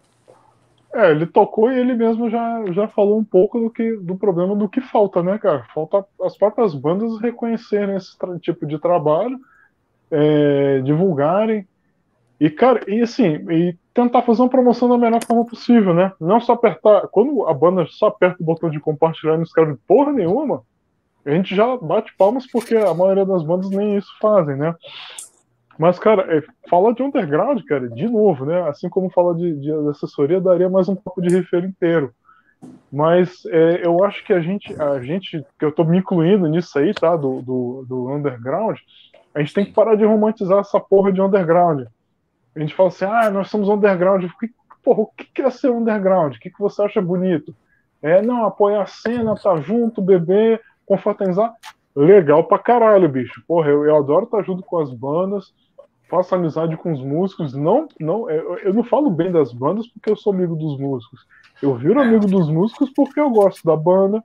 É, 0.94 1.10
ele 1.10 1.26
tocou 1.26 1.70
e 1.70 1.78
ele 1.78 1.92
mesmo 1.92 2.30
já, 2.30 2.64
já 2.72 2.88
falou 2.88 3.18
um 3.18 3.24
pouco 3.24 3.60
do, 3.60 3.68
que, 3.68 3.94
do 3.98 4.16
problema 4.16 4.56
do 4.56 4.70
que 4.70 4.80
falta, 4.80 5.22
né, 5.22 5.36
cara? 5.36 5.66
Falta 5.74 6.02
as 6.22 6.34
próprias 6.34 6.74
bandas 6.74 7.20
reconhecerem 7.20 7.94
esse 7.94 8.16
tipo 8.40 8.64
de 8.64 8.78
trabalho, 8.78 9.38
é, 10.10 10.80
divulgarem. 10.80 11.66
E, 12.40 12.50
cara, 12.50 12.80
e 12.88 13.00
assim, 13.00 13.36
e 13.50 13.76
tentar 13.92 14.22
fazer 14.22 14.42
uma 14.42 14.48
promoção 14.48 14.88
da 14.88 14.98
melhor 14.98 15.24
forma 15.24 15.44
possível, 15.46 15.94
né? 15.94 16.12
Não 16.20 16.40
só 16.40 16.54
apertar. 16.54 17.08
Quando 17.08 17.46
a 17.46 17.54
banda 17.54 17.86
só 17.88 18.08
aperta 18.08 18.42
o 18.42 18.44
botão 18.44 18.68
de 18.68 18.80
compartilhar 18.80 19.34
e 19.34 19.36
não 19.36 19.44
escreve 19.44 19.76
porra 19.86 20.12
nenhuma, 20.12 20.62
a 21.24 21.30
gente 21.30 21.54
já 21.54 21.76
bate 21.76 22.14
palmas 22.16 22.46
porque 22.50 22.76
a 22.76 22.92
maioria 22.92 23.24
das 23.24 23.42
bandas 23.42 23.70
nem 23.70 23.96
isso 23.96 24.10
fazem, 24.20 24.56
né? 24.56 24.74
Mas, 25.78 25.98
cara, 25.98 26.36
é, 26.36 26.42
falar 26.68 26.92
de 26.92 27.02
underground, 27.02 27.62
cara, 27.64 27.88
de 27.88 28.08
novo, 28.08 28.44
né? 28.44 28.68
Assim 28.68 28.88
como 28.88 29.10
falar 29.10 29.34
de, 29.34 29.54
de 29.60 29.72
assessoria, 29.88 30.40
daria 30.40 30.68
mais 30.68 30.88
um 30.88 30.94
pouco 30.94 31.22
de 31.22 31.34
refer 31.34 31.64
inteiro. 31.64 32.12
Mas 32.92 33.44
é, 33.46 33.84
eu 33.84 34.04
acho 34.04 34.24
que 34.24 34.32
a 34.32 34.40
gente, 34.40 34.72
a 34.80 35.00
gente, 35.00 35.44
que 35.58 35.64
eu 35.64 35.72
tô 35.72 35.84
me 35.84 35.98
incluindo 35.98 36.46
nisso 36.46 36.78
aí, 36.78 36.94
tá? 36.94 37.16
Do, 37.16 37.42
do, 37.42 37.84
do 37.88 38.08
underground, 38.08 38.78
a 39.34 39.40
gente 39.40 39.52
tem 39.52 39.64
que 39.64 39.72
parar 39.72 39.96
de 39.96 40.04
romantizar 40.04 40.60
essa 40.60 40.78
porra 40.78 41.12
de 41.12 41.20
underground. 41.20 41.86
A 42.54 42.60
gente 42.60 42.74
fala 42.74 42.88
assim, 42.88 43.04
ah, 43.04 43.30
nós 43.30 43.50
somos 43.50 43.68
underground. 43.68 44.24
Porra, 44.82 45.00
o 45.00 45.06
que 45.06 45.42
é 45.42 45.50
ser 45.50 45.70
underground? 45.70 46.36
O 46.36 46.38
que, 46.38 46.50
que 46.50 46.60
você 46.60 46.82
acha 46.82 47.02
bonito? 47.02 47.54
É, 48.00 48.22
não, 48.22 48.44
apoiar 48.44 48.82
a 48.82 48.86
cena, 48.86 49.34
tá 49.34 49.56
junto, 49.56 50.00
beber, 50.00 50.60
confraternizar. 50.86 51.52
Legal 51.96 52.44
pra 52.44 52.58
caralho, 52.58 53.08
bicho. 53.08 53.42
Porra, 53.46 53.70
eu, 53.70 53.84
eu 53.84 53.96
adoro 53.96 54.26
estar 54.26 54.42
junto 54.42 54.62
com 54.62 54.78
as 54.78 54.92
bandas, 54.92 55.52
faço 56.08 56.34
amizade 56.34 56.76
com 56.76 56.92
os 56.92 57.02
músicos. 57.02 57.54
Não, 57.54 57.88
não, 57.98 58.30
eu, 58.30 58.58
eu 58.58 58.74
não 58.74 58.84
falo 58.84 59.10
bem 59.10 59.32
das 59.32 59.52
bandas 59.52 59.88
porque 59.88 60.10
eu 60.10 60.16
sou 60.16 60.32
amigo 60.32 60.54
dos 60.54 60.78
músicos. 60.78 61.26
Eu 61.64 61.74
viro 61.76 61.98
amigo 61.98 62.26
dos 62.26 62.50
músicos 62.50 62.90
porque 62.90 63.18
eu 63.18 63.30
gosto 63.30 63.64
da 63.64 63.74
banda. 63.74 64.22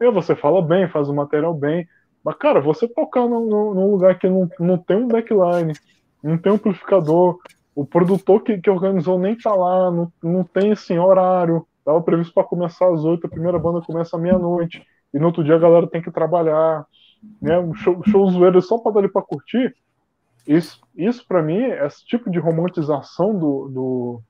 E 0.00 0.10
você 0.10 0.34
fala 0.34 0.62
bem, 0.62 0.88
faz 0.88 1.06
o 1.10 1.14
material 1.14 1.52
bem. 1.52 1.86
Mas, 2.24 2.34
cara, 2.36 2.62
você 2.62 2.88
tocar 2.88 3.28
num, 3.28 3.74
num 3.74 3.90
lugar 3.90 4.18
que 4.18 4.26
não, 4.26 4.48
não 4.58 4.78
tem 4.78 4.96
um 4.96 5.06
backline, 5.06 5.74
não 6.22 6.38
tem 6.38 6.50
um 6.50 6.54
amplificador, 6.54 7.38
o 7.74 7.84
produtor 7.84 8.42
que, 8.42 8.56
que 8.56 8.70
organizou 8.70 9.18
nem 9.18 9.36
tá 9.36 9.54
lá, 9.54 9.90
não, 9.90 10.10
não 10.22 10.42
tem 10.42 10.72
assim, 10.72 10.98
horário. 10.98 11.66
Tava 11.84 12.00
previsto 12.00 12.32
para 12.32 12.44
começar 12.44 12.90
às 12.90 13.04
oito, 13.04 13.26
a 13.26 13.30
primeira 13.30 13.58
banda 13.58 13.82
começa 13.82 14.16
à 14.16 14.18
meia-noite, 14.18 14.82
e 15.12 15.18
no 15.18 15.26
outro 15.26 15.44
dia 15.44 15.56
a 15.56 15.58
galera 15.58 15.86
tem 15.86 16.00
que 16.00 16.10
trabalhar, 16.10 16.86
né? 17.40 17.58
Um 17.58 17.74
show, 17.74 18.00
show 18.06 18.30
zoeiro 18.30 18.62
só 18.62 18.78
para 18.78 19.02
dar 19.02 19.08
para 19.10 19.22
curtir. 19.22 19.76
Isso, 20.46 20.80
isso 20.96 21.26
para 21.28 21.42
mim, 21.42 21.64
esse 21.64 22.02
tipo 22.06 22.30
de 22.30 22.38
romantização 22.38 23.38
do, 23.38 23.68
do, 23.68 24.22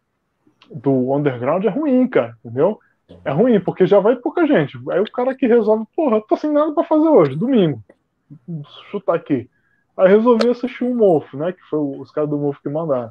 do 0.71 1.15
underground 1.15 1.65
é 1.65 1.69
ruim, 1.69 2.07
cara, 2.09 2.37
entendeu? 2.45 2.79
É 3.25 3.31
ruim, 3.31 3.59
porque 3.61 3.87
já 3.87 4.01
vai 4.01 4.17
pouca 4.17 4.47
gente. 4.47 4.79
Aí 4.91 5.01
o 5.01 5.11
cara 5.11 5.35
que 5.35 5.47
resolve, 5.47 5.87
porra, 5.97 6.23
tô 6.29 6.37
sem 6.37 6.53
nada 6.53 6.73
para 6.73 6.85
fazer 6.85 7.09
hoje, 7.09 7.37
domingo. 7.37 7.83
Chutar 8.91 9.17
aqui. 9.17 9.49
Aí 9.97 10.09
resolvi 10.09 10.49
assistir 10.49 10.85
um 10.85 10.95
Mofo, 10.95 11.37
né? 11.37 11.53
Que 11.53 11.63
foi 11.71 11.79
os 11.79 12.11
caras 12.11 12.31
do 12.31 12.39
Mofo 12.39 12.61
que 12.63 12.69
mandaram. 12.69 13.11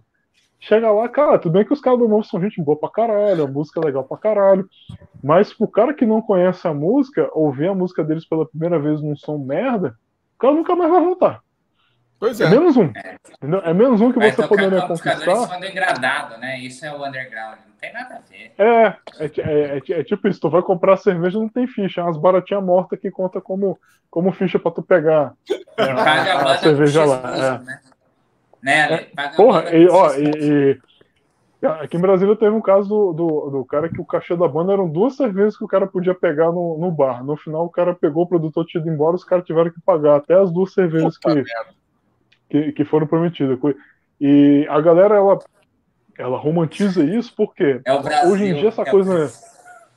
Chega 0.59 0.91
lá, 0.91 1.07
cara, 1.07 1.37
tudo 1.37 1.53
bem 1.53 1.63
que 1.63 1.73
os 1.73 1.79
caras 1.79 1.99
do 1.99 2.07
novo 2.07 2.23
são 2.23 2.41
gente 2.41 2.61
boa 2.61 2.77
pra 2.77 2.89
caralho, 2.89 3.43
a 3.43 3.47
música 3.47 3.79
é 3.79 3.85
legal 3.85 4.03
pra 4.03 4.17
caralho. 4.17 4.67
Mas 5.23 5.53
pro 5.53 5.67
cara 5.67 5.93
que 5.93 6.05
não 6.05 6.21
conhece 6.21 6.67
a 6.67 6.73
música, 6.73 7.29
ouvir 7.33 7.67
a 7.67 7.75
música 7.75 8.03
deles 8.03 8.27
pela 8.27 8.45
primeira 8.45 8.79
vez 8.79 9.01
num 9.01 9.15
som 9.15 9.37
merda, 9.37 9.95
o 10.35 10.39
cara 10.39 10.53
nunca 10.53 10.75
mais 10.75 10.91
vai 10.91 11.01
voltar. 11.01 11.43
Pois 12.19 12.41
é. 12.41 12.45
É 12.45 12.49
menos 12.49 12.75
um. 12.75 12.91
Entendeu? 13.41 13.59
É 13.63 13.73
menos 13.73 14.01
um 14.01 14.11
que 14.11 14.17
Mas 14.17 14.35
você 14.35 14.47
poderia 14.47 14.81
conquistar. 14.81 15.17
Isso 15.17 15.59
degradado, 15.59 16.37
né? 16.39 16.59
Isso 16.59 16.85
é 16.85 16.91
o 16.91 17.05
underground. 17.05 17.59
Não 17.67 17.75
tem 17.79 17.93
nada 17.93 18.15
a 18.15 18.19
ver. 18.19 18.53
É, 18.57 18.85
é, 19.19 19.31
é, 19.37 19.77
é, 19.77 19.99
é 19.99 20.03
tipo 20.03 20.27
isso. 20.27 20.41
Tu 20.41 20.49
vai 20.49 20.61
comprar 20.61 20.97
cerveja 20.97 21.37
não 21.37 21.49
tem 21.49 21.67
ficha. 21.67 22.01
É 22.01 22.03
umas 22.03 22.17
baratinhas 22.17 22.63
mortas 22.63 22.99
que 22.99 23.11
conta 23.11 23.39
como, 23.39 23.79
como 24.09 24.31
ficha 24.31 24.57
pra 24.57 24.71
tu 24.71 24.81
pegar 24.81 25.33
a, 25.77 25.83
a, 25.83 26.53
a 26.53 26.57
cerveja 26.57 27.05
lá. 27.05 27.21
É. 27.35 27.59
Né? 27.63 27.79
Né, 28.63 29.07
é, 29.15 29.27
porra, 29.35 29.69
e, 29.69 29.87
ó, 29.87 30.13
e, 30.15 30.79
e, 31.61 31.65
aqui 31.65 31.95
em 31.95 32.01
Brasília 32.01 32.35
teve 32.35 32.51
um 32.51 32.61
caso 32.61 32.89
do, 32.89 33.13
do, 33.13 33.49
do, 33.51 33.65
cara 33.65 33.87
que 33.87 34.01
o 34.01 34.05
cachê 34.05 34.35
da 34.35 34.47
banda 34.47 34.73
eram 34.73 34.89
duas 34.89 35.15
cervejas 35.15 35.55
que 35.55 35.63
o 35.63 35.67
cara 35.67 35.85
podia 35.85 36.15
pegar 36.15 36.51
no, 36.51 36.77
no 36.77 36.91
bar. 36.91 37.23
No 37.23 37.37
final, 37.37 37.65
o 37.65 37.69
cara 37.69 37.93
pegou 37.93 38.23
o 38.23 38.27
produtor 38.27 38.65
tinha 38.65 38.81
ido 38.81 38.89
embora, 38.89 39.15
os 39.15 39.23
caras 39.23 39.45
tiveram 39.45 39.71
que 39.71 39.79
pagar 39.81 40.17
até 40.17 40.33
as 40.33 40.51
duas 40.51 40.73
cervejas 40.73 41.17
que, 41.17 41.43
que, 42.49 42.71
que, 42.71 42.85
foram 42.85 43.07
prometidas. 43.07 43.57
E 44.19 44.65
a 44.69 44.79
galera, 44.81 45.15
ela, 45.15 45.39
ela 46.17 46.37
romantiza 46.37 47.03
isso 47.03 47.33
porque 47.35 47.81
é 47.85 48.01
Brasil, 48.01 48.31
hoje 48.31 48.45
em 48.45 48.53
dia 48.55 48.69
essa 48.69 48.81
é 48.81 48.89
coisa. 48.89 49.31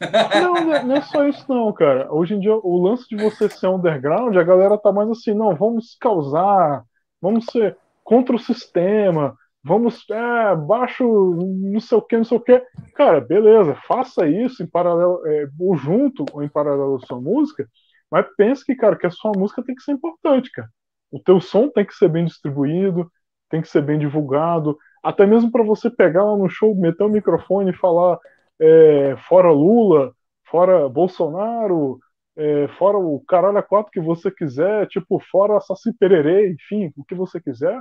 Não, 0.41 0.75
é, 0.75 0.83
não 0.83 0.97
é 0.97 1.03
só 1.03 1.29
isso, 1.29 1.45
não, 1.47 1.71
cara. 1.75 2.11
Hoje 2.11 2.33
em 2.33 2.41
dia, 2.41 2.55
o 2.55 2.83
lance 2.83 3.07
de 3.07 3.23
você 3.23 3.51
ser 3.51 3.67
underground, 3.67 4.35
a 4.35 4.43
galera 4.43 4.79
tá 4.79 4.91
mais 4.91 5.11
assim, 5.11 5.35
não, 5.35 5.55
vamos 5.55 5.95
causar, 6.01 6.83
vamos 7.21 7.45
ser 7.45 7.77
contra 8.03 8.35
o 8.35 8.39
sistema, 8.39 9.37
vamos, 9.63 10.09
é, 10.11 10.57
baixo, 10.57 11.05
não 11.05 11.81
sei 11.81 11.99
o 11.99 12.03
que, 12.03 12.17
não 12.17 12.25
sei 12.25 12.39
o 12.39 12.41
que. 12.41 12.63
Cara, 12.95 13.21
beleza, 13.21 13.77
faça 13.87 14.27
isso 14.27 14.63
em 14.63 14.67
paralelo, 14.67 15.21
é, 15.27 15.47
ou 15.59 15.77
junto 15.77 16.25
ou 16.33 16.43
em 16.43 16.49
paralelo 16.49 16.97
à 16.97 17.07
sua 17.07 17.21
música, 17.21 17.69
mas 18.11 18.27
pense 18.39 18.65
que, 18.65 18.75
cara, 18.75 18.97
que 18.97 19.07
a 19.07 19.11
sua 19.11 19.33
música 19.37 19.63
tem 19.63 19.75
que 19.75 19.83
ser 19.83 19.93
importante, 19.93 20.51
cara. 20.51 20.69
O 21.11 21.19
teu 21.21 21.41
som 21.41 21.69
tem 21.69 21.85
que 21.85 21.95
ser 21.95 22.09
bem 22.09 22.25
distribuído, 22.25 23.11
tem 23.49 23.61
que 23.61 23.69
ser 23.69 23.83
bem 23.83 23.99
divulgado, 23.99 24.79
até 25.03 25.27
mesmo 25.27 25.51
para 25.51 25.65
você 25.65 25.91
pegar 25.91 26.25
lá 26.25 26.37
no 26.37 26.49
show, 26.49 26.75
meter 26.75 27.05
o 27.05 27.09
microfone 27.09 27.71
e 27.71 27.77
falar 27.77 28.19
é, 28.61 29.17
fora 29.29 29.51
Lula, 29.51 30.13
fora 30.51 30.89
Bolsonaro, 30.89 31.99
é, 32.37 32.69
fora 32.79 32.99
o 32.99 33.21
caralho 33.27 33.59
a 33.59 33.63
quatro 33.63 33.91
que 33.91 34.01
você 34.01 34.31
quiser, 34.31 34.87
tipo, 34.89 35.21
fora 35.31 35.61
Saci 35.61 35.93
Pererê, 35.93 36.53
enfim, 36.53 36.93
o 36.97 37.05
que 37.05 37.15
você 37.15 37.41
quiser, 37.41 37.81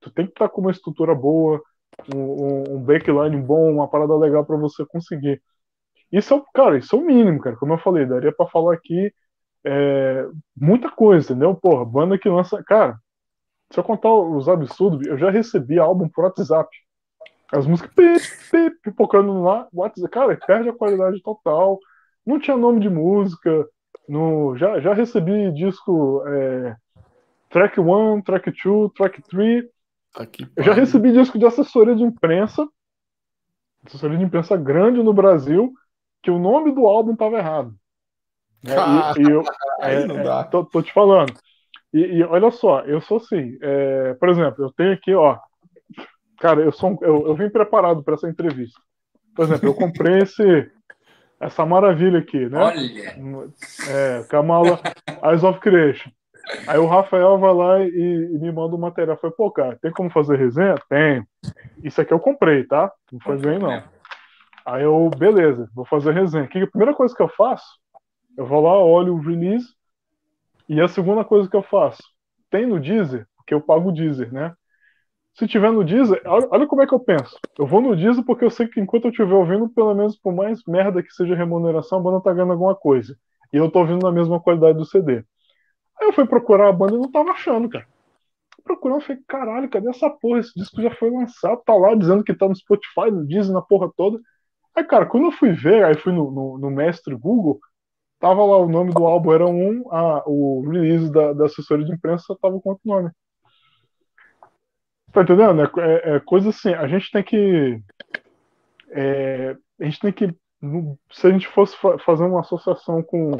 tu 0.00 0.10
tem 0.10 0.26
que 0.26 0.32
estar 0.32 0.48
tá 0.48 0.54
com 0.54 0.60
uma 0.60 0.70
estrutura 0.70 1.14
boa, 1.14 1.62
um, 2.14 2.76
um 2.76 2.80
backline 2.82 3.36
bom, 3.40 3.72
uma 3.72 3.88
parada 3.88 4.16
legal 4.16 4.44
para 4.44 4.56
você 4.56 4.84
conseguir. 4.86 5.40
Isso 6.10 6.34
é, 6.34 6.42
cara, 6.54 6.78
isso 6.78 6.94
é 6.96 6.98
o 6.98 7.04
mínimo, 7.04 7.40
cara. 7.40 7.56
Como 7.56 7.72
eu 7.72 7.78
falei, 7.78 8.06
daria 8.06 8.32
para 8.32 8.46
falar 8.46 8.74
aqui 8.74 9.12
é, 9.64 10.26
muita 10.56 10.90
coisa, 10.90 11.32
entendeu? 11.32 11.54
Porra, 11.54 11.84
banda 11.84 12.18
que 12.18 12.28
lança. 12.28 12.62
Cara, 12.64 12.98
se 13.70 13.78
eu 13.78 13.84
contar 13.84 14.12
os 14.12 14.48
absurdos, 14.48 15.06
eu 15.06 15.18
já 15.18 15.30
recebi 15.30 15.78
álbum 15.78 16.08
por 16.08 16.24
WhatsApp. 16.24 16.68
As 17.52 17.66
músicas 17.66 17.92
pipocando 18.82 19.42
lá, 19.42 19.68
WhatsApp, 19.72 20.10
cara, 20.10 20.36
perde 20.46 20.68
a 20.68 20.74
qualidade 20.74 21.22
total. 21.22 21.78
Não 22.26 22.38
tinha 22.38 22.56
nome 22.56 22.80
de 22.80 22.88
música, 22.88 23.66
no, 24.08 24.56
já, 24.56 24.80
já 24.80 24.92
recebi 24.94 25.50
disco 25.52 26.22
é, 26.26 26.76
track 27.50 27.80
1, 27.80 28.22
track 28.22 28.52
2, 28.62 28.92
track 28.92 29.22
3. 29.22 29.64
Eu 30.56 30.62
já 30.62 30.72
recebi 30.72 31.12
disco 31.12 31.38
de 31.38 31.46
assessoria 31.46 31.94
de 31.96 32.02
imprensa, 32.02 32.66
assessoria 33.84 34.18
de 34.18 34.24
imprensa 34.24 34.56
grande 34.56 35.02
no 35.02 35.12
Brasil, 35.12 35.72
que 36.22 36.30
o 36.30 36.38
nome 36.38 36.72
do 36.72 36.86
álbum 36.86 37.12
estava 37.12 37.38
errado. 37.38 37.74
Né? 38.66 38.76
Ah, 38.78 39.12
e, 39.16 39.22
e 39.22 39.30
eu, 39.30 39.42
é, 39.80 40.06
não 40.06 40.22
dá. 40.22 40.40
É, 40.40 40.44
tô, 40.44 40.64
tô, 40.64 40.82
te 40.82 40.92
falando. 40.92 41.32
E, 41.92 42.00
e, 42.00 42.24
olha 42.24 42.50
só, 42.50 42.80
eu 42.80 43.00
sou 43.00 43.18
assim, 43.18 43.58
é, 43.60 44.14
por 44.14 44.28
exemplo, 44.28 44.64
eu 44.64 44.72
tenho 44.72 44.92
aqui, 44.92 45.14
ó. 45.14 45.38
Cara, 46.40 46.60
eu, 46.60 46.72
sou, 46.72 46.98
eu, 47.02 47.26
eu 47.28 47.34
vim 47.34 47.50
preparado 47.50 48.02
para 48.02 48.14
essa 48.14 48.28
entrevista. 48.28 48.80
Por 49.36 49.44
exemplo, 49.44 49.68
eu 49.68 49.74
comprei 49.74 50.18
esse, 50.18 50.70
essa 51.40 51.66
maravilha 51.66 52.18
aqui, 52.18 52.48
né? 52.48 52.58
Olha! 52.58 53.48
É, 53.88 54.24
Kamala 54.28 54.80
Eyes 55.22 55.44
of 55.44 55.60
Creation. 55.60 56.10
Aí 56.66 56.78
o 56.78 56.86
Rafael 56.86 57.38
vai 57.38 57.54
lá 57.54 57.80
e, 57.80 57.88
e 58.34 58.38
me 58.38 58.52
manda 58.52 58.76
o 58.76 58.78
material. 58.78 59.16
Foi, 59.16 59.30
pô, 59.30 59.50
cara, 59.50 59.78
tem 59.80 59.90
como 59.90 60.10
fazer 60.10 60.36
resenha? 60.36 60.74
Tem. 60.88 61.26
Isso 61.82 62.00
aqui 62.00 62.12
eu 62.12 62.20
comprei, 62.20 62.64
tá? 62.64 62.92
Não 63.10 63.20
foi 63.20 63.38
bem, 63.38 63.58
não. 63.58 63.82
Aí 64.66 64.82
eu, 64.82 65.10
beleza, 65.16 65.68
vou 65.74 65.84
fazer 65.84 66.12
resenha. 66.12 66.46
Que 66.46 66.58
a 66.58 66.66
primeira 66.66 66.94
coisa 66.94 67.14
que 67.14 67.22
eu 67.22 67.28
faço, 67.28 67.66
eu 68.36 68.46
vou 68.46 68.60
lá, 68.62 68.78
olho 68.78 69.14
o 69.14 69.20
release. 69.20 69.66
E 70.68 70.80
a 70.80 70.88
segunda 70.88 71.24
coisa 71.24 71.48
que 71.48 71.56
eu 71.56 71.62
faço, 71.62 72.02
tem 72.50 72.66
no 72.66 72.80
Deezer, 72.80 73.26
porque 73.36 73.54
eu 73.54 73.60
pago 73.60 73.90
o 73.90 73.92
Deezer, 73.92 74.32
né? 74.32 74.54
Se 75.34 75.48
tiver 75.48 75.72
no 75.72 75.84
Deezer, 75.84 76.22
olha, 76.26 76.48
olha, 76.50 76.66
como 76.66 76.82
é 76.82 76.86
que 76.86 76.94
eu 76.94 77.00
penso. 77.00 77.36
Eu 77.58 77.66
vou 77.66 77.80
no 77.80 77.96
Deezer 77.96 78.24
porque 78.24 78.44
eu 78.44 78.50
sei 78.50 78.68
que 78.68 78.80
enquanto 78.80 79.06
eu 79.06 79.10
estiver 79.10 79.34
ouvindo, 79.34 79.68
pelo 79.68 79.94
menos 79.94 80.16
por 80.16 80.32
mais 80.32 80.62
merda 80.66 81.02
que 81.02 81.12
seja 81.12 81.34
remuneração, 81.34 81.98
a 81.98 82.02
banda 82.02 82.20
tá 82.20 82.32
ganhando 82.32 82.52
alguma 82.52 82.74
coisa. 82.74 83.16
E 83.52 83.56
eu 83.56 83.70
tô 83.70 83.80
ouvindo 83.80 84.04
na 84.04 84.12
mesma 84.12 84.40
qualidade 84.40 84.78
do 84.78 84.84
CD. 84.84 85.24
Aí 86.00 86.08
eu 86.08 86.12
fui 86.12 86.26
procurar 86.26 86.68
a 86.68 86.72
banda 86.72 86.94
e 86.94 86.98
não 86.98 87.10
tava 87.10 87.30
achando, 87.30 87.68
cara. 87.68 87.86
Procurando, 88.62 89.02
falei, 89.02 89.22
caralho, 89.28 89.68
cadê 89.68 89.88
essa 89.88 90.08
porra? 90.08 90.40
Esse 90.40 90.54
disco 90.54 90.80
já 90.80 90.90
foi 90.92 91.10
lançado, 91.10 91.62
tá 91.64 91.74
lá 91.74 91.94
dizendo 91.94 92.24
que 92.24 92.34
tá 92.34 92.48
no 92.48 92.56
Spotify, 92.56 93.10
no 93.10 93.26
Deezer, 93.26 93.52
na 93.52 93.60
porra 93.60 93.90
toda. 93.96 94.20
Aí, 94.74 94.84
cara, 94.84 95.06
quando 95.06 95.26
eu 95.26 95.32
fui 95.32 95.52
ver, 95.52 95.84
aí 95.84 95.96
fui 95.96 96.12
no, 96.12 96.30
no, 96.30 96.58
no 96.58 96.70
mestre 96.70 97.14
Google, 97.14 97.60
tava 98.24 98.42
lá 98.42 98.56
o 98.56 98.66
nome 98.66 98.90
do 98.90 99.04
álbum, 99.04 99.34
era 99.34 99.46
um, 99.46 99.84
a, 99.92 100.22
o 100.26 100.62
release 100.66 101.12
da, 101.12 101.34
da 101.34 101.44
assessoria 101.44 101.84
de 101.84 101.92
imprensa 101.92 102.34
tava 102.40 102.58
com 102.58 102.70
outro 102.70 102.82
nome. 102.86 103.10
Tá 105.12 105.20
entendendo? 105.20 105.60
É, 105.60 105.70
é, 105.76 106.16
é, 106.16 106.20
coisa 106.20 106.48
assim, 106.48 106.72
a 106.72 106.88
gente 106.88 107.10
tem 107.10 107.22
que. 107.22 107.78
É, 108.92 109.54
a 109.78 109.84
gente 109.84 110.00
tem 110.00 110.10
que. 110.10 110.34
Se 111.12 111.26
a 111.26 111.30
gente 111.30 111.46
fosse 111.48 111.76
fa 111.76 111.98
fazer 111.98 112.24
uma 112.24 112.40
associação 112.40 113.02
com. 113.02 113.32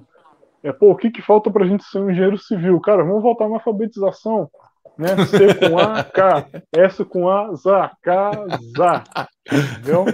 É, 0.62 0.70
pô, 0.70 0.90
o 0.90 0.97
que, 0.97 1.11
que 1.11 1.23
falta 1.23 1.51
pra 1.51 1.66
gente 1.66 1.82
ser 1.85 2.01
um 2.01 2.11
engenheiro 2.11 2.36
civil? 2.36 2.78
Cara, 2.81 3.02
vamos 3.02 3.23
voltar 3.23 3.48
na 3.48 3.55
alfabetização. 3.55 4.51
né? 4.98 5.16
C 5.24 5.55
com 5.55 5.78
A, 5.78 6.05
K, 6.05 6.47
S 6.77 7.02
com 7.06 7.28
A, 7.28 7.55
Zá, 7.55 7.90
K, 8.02 8.32
Zá. 8.77 9.05
Entendeu? 9.51 10.05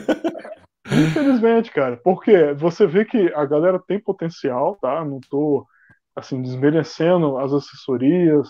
Infelizmente, 0.88 1.70
cara, 1.70 1.96
porque 1.98 2.52
você 2.54 2.86
vê 2.86 3.04
que 3.04 3.32
a 3.34 3.44
galera 3.44 3.78
tem 3.86 4.00
potencial, 4.00 4.76
tá? 4.76 5.04
Não 5.04 5.20
tô 5.30 5.66
assim 6.16 6.42
desmerecendo 6.42 7.38
as 7.38 7.52
assessorias, 7.52 8.48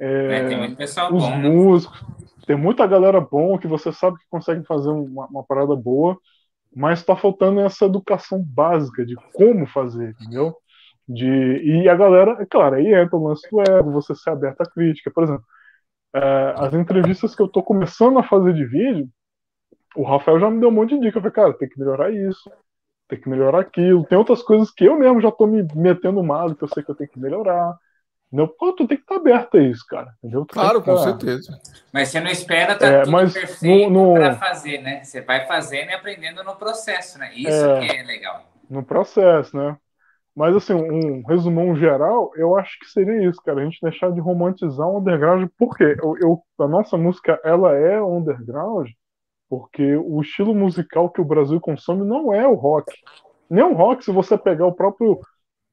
é, 0.00 0.38
É, 0.38 0.48
tem 0.48 0.58
muito 0.58 0.76
pessoal 0.76 1.10
os 1.10 1.22
bom, 1.22 1.30
né? 1.38 1.48
músicos. 1.48 2.00
Tem 2.46 2.56
muita 2.56 2.86
galera 2.86 3.20
bom 3.20 3.58
que 3.58 3.66
você 3.68 3.92
sabe 3.92 4.18
que 4.18 4.24
consegue 4.30 4.64
fazer 4.66 4.90
uma, 4.90 5.26
uma 5.26 5.44
parada 5.44 5.74
boa, 5.76 6.18
mas 6.74 7.04
tá 7.04 7.16
faltando 7.16 7.60
essa 7.60 7.86
educação 7.86 8.42
básica 8.42 9.04
de 9.06 9.14
como 9.34 9.66
fazer, 9.66 10.10
entendeu? 10.10 10.56
De, 11.08 11.26
e 11.26 11.88
a 11.88 11.94
galera, 11.96 12.36
é 12.42 12.46
claro, 12.46 12.76
aí 12.76 12.94
entra 12.94 13.16
o 13.16 13.28
lance 13.28 13.48
do 13.50 13.60
ego, 13.62 13.92
você 13.92 14.14
ser 14.14 14.30
aberto 14.30 14.60
à 14.62 14.66
crítica. 14.70 15.10
Por 15.12 15.24
exemplo, 15.24 15.44
é, 16.14 16.54
as 16.58 16.74
entrevistas 16.74 17.34
que 17.34 17.42
eu 17.42 17.48
tô 17.48 17.62
começando 17.62 18.18
a 18.18 18.22
fazer 18.22 18.54
de 18.54 18.64
vídeo, 18.66 19.08
o 19.96 20.02
Rafael 20.04 20.38
já 20.40 20.50
me 20.50 20.60
deu 20.60 20.68
um 20.68 20.72
monte 20.72 20.90
de 20.94 21.00
dica. 21.00 21.18
Eu 21.18 21.22
falei, 21.22 21.32
cara, 21.34 21.54
tem 21.58 21.68
que 21.68 21.78
melhorar 21.78 22.10
isso, 22.12 22.50
tem 23.08 23.20
que 23.20 23.28
melhorar 23.28 23.60
aquilo. 23.60 24.04
Tem 24.04 24.18
outras 24.18 24.42
coisas 24.42 24.70
que 24.70 24.84
eu 24.84 24.98
mesmo 24.98 25.20
já 25.20 25.30
tô 25.30 25.46
me 25.46 25.66
metendo 25.74 26.22
mal, 26.22 26.54
que 26.54 26.62
eu 26.64 26.68
sei 26.68 26.82
que 26.82 26.90
eu 26.90 26.94
tenho 26.94 27.10
que 27.10 27.18
melhorar. 27.20 27.76
Entendeu? 28.26 28.48
Pô, 28.48 28.72
tu 28.72 28.86
tem 28.88 28.96
que 28.96 29.04
estar 29.04 29.16
aberto 29.16 29.56
a 29.56 29.62
isso, 29.62 29.84
cara. 29.88 30.12
Entendeu? 30.18 30.44
Tu 30.44 30.52
Claro, 30.54 30.82
com 30.82 30.94
tá- 30.96 31.02
certeza. 31.02 31.58
Mas 31.92 32.08
você 32.08 32.20
não 32.20 32.28
espera 32.30 32.74
tá 32.76 32.86
É, 32.86 33.00
tudo 33.02 33.12
mas 33.12 33.32
perfeito 33.32 33.90
no- 33.90 34.08
no- 34.08 34.14
para 34.14 34.34
fazer, 34.36 34.82
né? 34.82 35.04
Você 35.04 35.20
vai 35.20 35.46
fazendo 35.46 35.90
e 35.90 35.94
aprendendo 35.94 36.42
no 36.42 36.56
processo, 36.56 37.18
né? 37.18 37.30
Isso 37.34 37.64
É. 37.64 37.80
que 37.80 37.96
é 37.96 38.02
legal. 38.02 38.42
no 38.68 38.84
processo, 38.84 39.56
né? 39.56 39.76
Mas 40.34 40.54
assim, 40.56 40.74
um 40.74 41.22
resumão 41.26 41.74
geral, 41.76 42.32
eu 42.36 42.56
acho 42.58 42.78
que 42.80 42.86
seria 42.86 43.26
isso, 43.26 43.40
cara. 43.42 43.60
A 43.60 43.64
gente 43.64 43.78
deixar 43.80 44.10
de 44.10 44.20
romantizar 44.20 44.86
o 44.88 44.98
underground, 44.98 45.48
porque 45.56 45.84
eu, 46.02 46.16
eu- 46.20 46.42
a 46.58 46.66
nossa 46.68 46.98
música 46.98 47.40
ela 47.44 47.74
é 47.76 48.02
underground, 48.02 48.88
porque 49.48 49.96
o 49.96 50.20
estilo 50.20 50.54
musical 50.54 51.10
que 51.10 51.20
o 51.20 51.24
Brasil 51.24 51.60
consome 51.60 52.04
não 52.04 52.32
é 52.32 52.46
o 52.46 52.54
rock. 52.54 52.92
Nem 53.48 53.64
o 53.64 53.74
rock, 53.74 54.04
se 54.04 54.10
você 54.10 54.36
pegar 54.36 54.66
o 54.66 54.74
próprio 54.74 55.20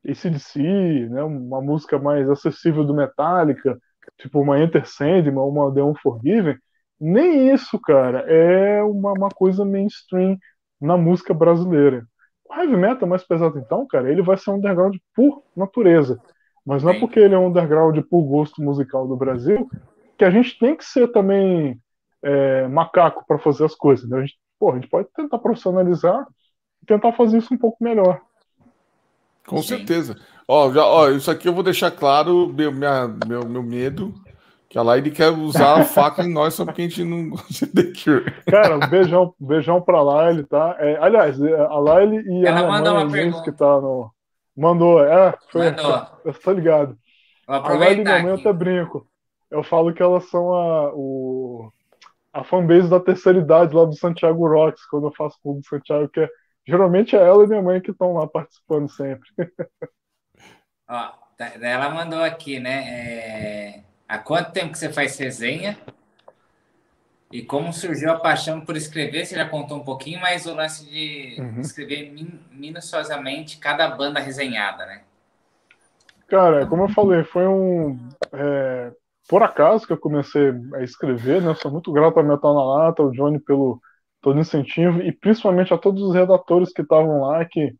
ACDC, 0.07 0.61
né, 1.09 1.23
uma 1.23 1.61
música 1.61 1.97
mais 1.97 2.29
acessível 2.29 2.83
do 2.83 2.93
Metallica, 2.93 3.77
tipo 4.17 4.39
uma 4.39 4.59
Enter 4.59 4.85
Sandman, 4.87 5.43
uma 5.43 5.73
The 5.73 5.83
Unforgiven, 5.83 6.57
nem 6.99 7.51
isso, 7.53 7.79
cara, 7.79 8.19
é 8.21 8.83
uma, 8.83 9.13
uma 9.13 9.29
coisa 9.29 9.65
mainstream 9.65 10.37
na 10.79 10.97
música 10.97 11.33
brasileira. 11.33 12.05
O 12.49 12.53
heavy 12.53 12.77
metal 12.77 13.07
mais 13.07 13.23
pesado, 13.23 13.57
então, 13.57 13.87
cara, 13.87 14.11
ele 14.11 14.21
vai 14.21 14.37
ser 14.37 14.51
um 14.51 14.55
underground 14.55 14.95
por 15.15 15.43
natureza. 15.55 16.21
Mas 16.65 16.83
não 16.83 16.91
é 16.91 16.99
porque 16.99 17.19
ele 17.19 17.33
é 17.33 17.37
um 17.37 17.47
underground 17.47 17.97
por 18.09 18.23
gosto 18.23 18.61
musical 18.61 19.07
do 19.07 19.17
Brasil 19.17 19.67
que 20.17 20.23
a 20.23 20.29
gente 20.29 20.57
tem 20.57 20.75
que 20.75 20.85
ser 20.85 21.09
também 21.09 21.79
é, 22.23 22.67
macaco 22.67 23.25
para 23.27 23.37
fazer 23.39 23.65
as 23.65 23.75
coisas. 23.75 24.09
Né? 24.09 24.17
A, 24.17 24.21
gente, 24.21 24.37
pô, 24.59 24.71
a 24.71 24.75
gente 24.75 24.87
pode 24.87 25.07
tentar 25.15 25.37
profissionalizar 25.39 26.25
e 26.81 26.85
tentar 26.85 27.13
fazer 27.13 27.37
isso 27.37 27.53
um 27.53 27.57
pouco 27.57 27.83
melhor. 27.83 28.21
Com 29.47 29.61
Sim. 29.61 29.77
certeza. 29.77 30.15
Ó, 30.47 30.71
já, 30.71 30.85
ó, 30.85 31.09
isso 31.09 31.29
aqui 31.31 31.47
eu 31.47 31.53
vou 31.53 31.63
deixar 31.63 31.91
claro, 31.91 32.47
meu, 32.53 32.71
minha, 32.71 33.07
meu, 33.07 33.47
meu 33.47 33.63
medo, 33.63 34.13
que 34.69 34.77
a 34.77 34.81
Laide 34.83 35.11
quer 35.11 35.29
usar 35.29 35.79
a 35.79 35.83
faca 35.83 36.23
em 36.23 36.31
nós 36.31 36.53
só 36.53 36.65
porque 36.65 36.81
a 36.81 36.85
gente 36.85 37.03
não 37.03 37.29
gosta 37.29 37.65
de 37.65 37.71
The 37.73 37.83
Cure. 38.03 38.31
Cara, 38.49 38.75
um 38.77 38.87
beijão, 38.87 39.33
beijão 39.39 39.81
pra 39.81 40.01
Laile, 40.01 40.43
tá? 40.45 40.75
É, 40.79 40.97
aliás, 40.97 41.41
a 41.41 41.79
Laile 41.79 42.17
e 42.27 42.45
Ela 42.45 42.61
a 42.61 42.67
mandou 42.67 42.93
mãe, 42.95 43.03
uma 43.05 43.11
pergunta. 43.11 43.43
que 43.43 43.51
tá 43.51 43.79
no. 43.81 44.11
Mandou, 44.55 45.03
é, 45.03 45.37
foi, 45.51 45.71
Mandou. 45.71 46.07
eu 46.25 46.33
tô 46.33 46.51
ligado. 46.51 46.97
Vou 47.47 47.55
A 47.55 47.73
Laila 47.73 48.01
e 48.01 48.05
minha 48.05 48.19
mãe 48.19 48.29
eu 48.31 48.35
aqui. 48.35 48.47
até 48.47 48.53
brinco. 48.53 49.07
Eu 49.51 49.63
falo 49.63 49.93
que 49.93 50.01
elas 50.01 50.29
são 50.29 50.53
a, 50.53 50.91
o, 50.95 51.71
a 52.33 52.43
fanbase 52.43 52.89
da 52.89 52.99
terceira 52.99 53.39
idade 53.39 53.75
lá 53.75 53.85
do 53.85 53.95
Santiago 53.95 54.47
Rocks, 54.47 54.85
quando 54.87 55.07
eu 55.07 55.13
faço 55.15 55.39
clube 55.41 55.61
do 55.61 55.67
Santiago, 55.67 56.09
que 56.09 56.21
é, 56.21 56.29
geralmente 56.67 57.15
é 57.15 57.19
ela 57.21 57.43
e 57.43 57.47
minha 57.47 57.61
mãe 57.61 57.81
que 57.81 57.91
estão 57.91 58.13
lá 58.13 58.27
participando 58.27 58.89
sempre. 58.91 59.29
Ó, 60.87 61.11
tá- 61.37 61.53
ela 61.61 61.89
mandou 61.89 62.23
aqui, 62.23 62.59
né? 62.59 63.77
é, 63.79 63.83
Há 64.07 64.19
quanto 64.19 64.51
tempo 64.51 64.71
que 64.71 64.77
você 64.77 64.91
faz 64.91 65.17
resenha? 65.17 65.77
E 67.29 67.41
como 67.43 67.73
surgiu 67.73 68.11
a 68.11 68.19
paixão 68.19 68.61
por 68.61 68.77
escrever? 68.77 69.25
Você 69.25 69.35
já 69.35 69.49
contou 69.49 69.77
um 69.77 69.83
pouquinho, 69.83 70.21
mas 70.21 70.45
o 70.45 70.53
lance 70.55 70.85
de 70.85 71.37
Uhum. 71.37 71.61
escrever 71.61 72.09
min- 72.11 72.39
minuciosamente 72.51 73.57
cada 73.57 73.87
banda 73.89 74.19
resenhada, 74.21 74.85
né? 74.85 75.03
Cara, 76.27 76.65
como 76.67 76.83
eu 76.83 76.89
falei, 76.89 77.23
foi 77.23 77.47
um. 77.47 77.97
é, 78.33 78.91
por 79.27 79.43
acaso 79.43 79.87
que 79.87 79.93
eu 79.93 79.97
comecei 79.97 80.53
a 80.75 80.83
escrever, 80.83 81.41
né? 81.41 81.53
Sou 81.55 81.71
muito 81.71 81.91
grato 81.91 82.17
ao 82.17 82.25
Metal 82.25 82.53
na 82.53 82.63
Lata, 82.63 83.01
ao 83.01 83.11
Johnny 83.11 83.39
pelo 83.39 83.79
todo 84.21 84.39
incentivo 84.39 85.01
e 85.01 85.11
principalmente 85.11 85.73
a 85.73 85.77
todos 85.77 86.01
os 86.01 86.13
redatores 86.13 86.71
que 86.73 86.81
estavam 86.81 87.21
lá, 87.21 87.43
que, 87.45 87.73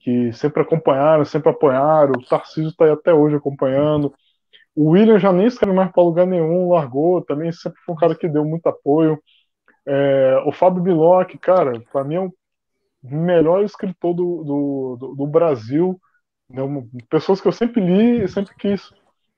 que 0.00 0.32
sempre 0.32 0.62
acompanharam, 0.62 1.24
sempre 1.24 1.50
apoiaram. 1.50 2.12
O 2.12 2.26
Tarcísio 2.26 2.70
está 2.70 2.86
aí 2.86 2.90
até 2.90 3.12
hoje 3.12 3.36
acompanhando. 3.36 4.12
O 4.74 4.90
William 4.90 5.18
já 5.18 5.32
nem 5.32 5.46
escreve 5.46 5.74
mais 5.74 5.90
para 5.92 6.02
lugar 6.02 6.26
nenhum, 6.26 6.70
largou, 6.72 7.22
também 7.24 7.52
sempre 7.52 7.80
foi 7.84 7.94
um 7.94 7.98
cara 7.98 8.14
que 8.14 8.28
deu 8.28 8.44
muito 8.44 8.66
apoio. 8.66 9.22
É, 9.86 10.42
o 10.46 10.52
Fábio 10.52 10.82
Biloc, 10.82 11.30
cara, 11.38 11.80
para 11.92 12.04
mim 12.04 12.16
é 12.16 12.20
o 12.20 12.32
melhor 13.02 13.62
escritor 13.62 14.14
do, 14.14 14.42
do, 14.44 14.96
do, 14.98 15.14
do 15.16 15.26
Brasil. 15.26 16.00
Né? 16.48 16.62
Pessoas 17.08 17.40
que 17.40 17.48
eu 17.48 17.52
sempre 17.52 17.80
li 17.80 18.24
e 18.24 18.28
sempre 18.28 18.54
quis 18.56 18.90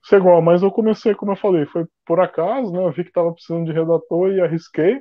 ser 0.09 0.16
igual, 0.19 0.41
mas 0.41 0.62
eu 0.62 0.70
comecei, 0.70 1.15
como 1.15 1.33
eu 1.33 1.37
falei, 1.37 1.66
foi 1.66 1.85
por 2.05 2.20
acaso, 2.20 2.73
né? 2.73 2.85
Eu 2.85 2.93
vi 2.93 3.03
que 3.03 3.11
estava 3.11 3.33
precisando 3.33 3.66
de 3.66 3.73
redator 3.73 4.31
e 4.31 4.41
arrisquei. 4.41 5.01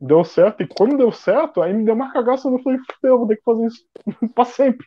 Deu 0.00 0.24
certo, 0.24 0.62
e 0.62 0.66
quando 0.66 0.96
deu 0.96 1.12
certo, 1.12 1.60
aí 1.60 1.74
me 1.74 1.84
deu 1.84 1.94
uma 1.94 2.12
cagaça, 2.12 2.48
eu 2.48 2.58
falei, 2.60 2.78
"Fudeu, 2.78 3.14
eu 3.14 3.18
vou 3.18 3.26
ter 3.28 3.36
que 3.36 3.42
fazer 3.42 3.66
isso 3.66 3.84
pra 4.34 4.44
sempre. 4.46 4.86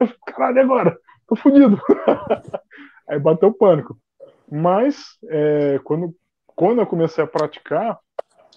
Caralho, 0.26 0.60
agora? 0.60 0.98
Tô 1.26 1.36
fudido. 1.36 1.80
aí 3.08 3.18
bateu 3.18 3.48
o 3.48 3.54
pânico. 3.54 3.96
Mas, 4.50 5.16
é, 5.30 5.80
quando, 5.84 6.14
quando 6.48 6.80
eu 6.80 6.86
comecei 6.86 7.24
a 7.24 7.26
praticar, 7.26 7.98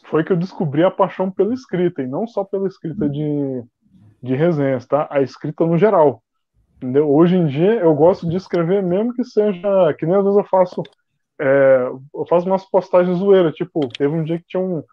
foi 0.10 0.24
que 0.24 0.34
eu 0.34 0.38
descobri 0.38 0.84
a 0.84 0.92
paixão 0.92 1.32
pela 1.32 1.54
escrita, 1.54 2.02
e 2.02 2.08
não 2.08 2.28
só 2.28 2.44
pela 2.44 2.68
escrita 2.68 3.08
de, 3.08 3.64
de 4.22 4.36
resenhas, 4.36 4.86
tá? 4.86 5.08
A 5.10 5.22
escrita 5.22 5.66
no 5.66 5.78
geral. 5.78 6.22
Entendeu? 6.78 7.10
Hoje 7.10 7.36
em 7.36 7.48
dia 7.48 7.76
eu 7.76 7.94
gosto 7.94 8.28
de 8.28 8.36
escrever 8.36 8.84
mesmo 8.84 9.14
que 9.14 9.24
seja. 9.24 9.94
Que 9.98 10.06
nem 10.06 10.16
às 10.16 10.24
vezes 10.24 10.38
eu 10.38 10.46
faço. 10.46 10.84
é, 11.40 11.90
eu 12.14 12.26
faço 12.28 12.46
umas 12.48 12.66
postagens 12.66 13.18
zoeiras. 13.18 13.54
Tipo, 13.54 13.88
teve 13.90 14.14
um 14.14 14.24
dia 14.24 14.38
que 14.38 14.46
tinha 14.48 14.62
um 14.62 14.84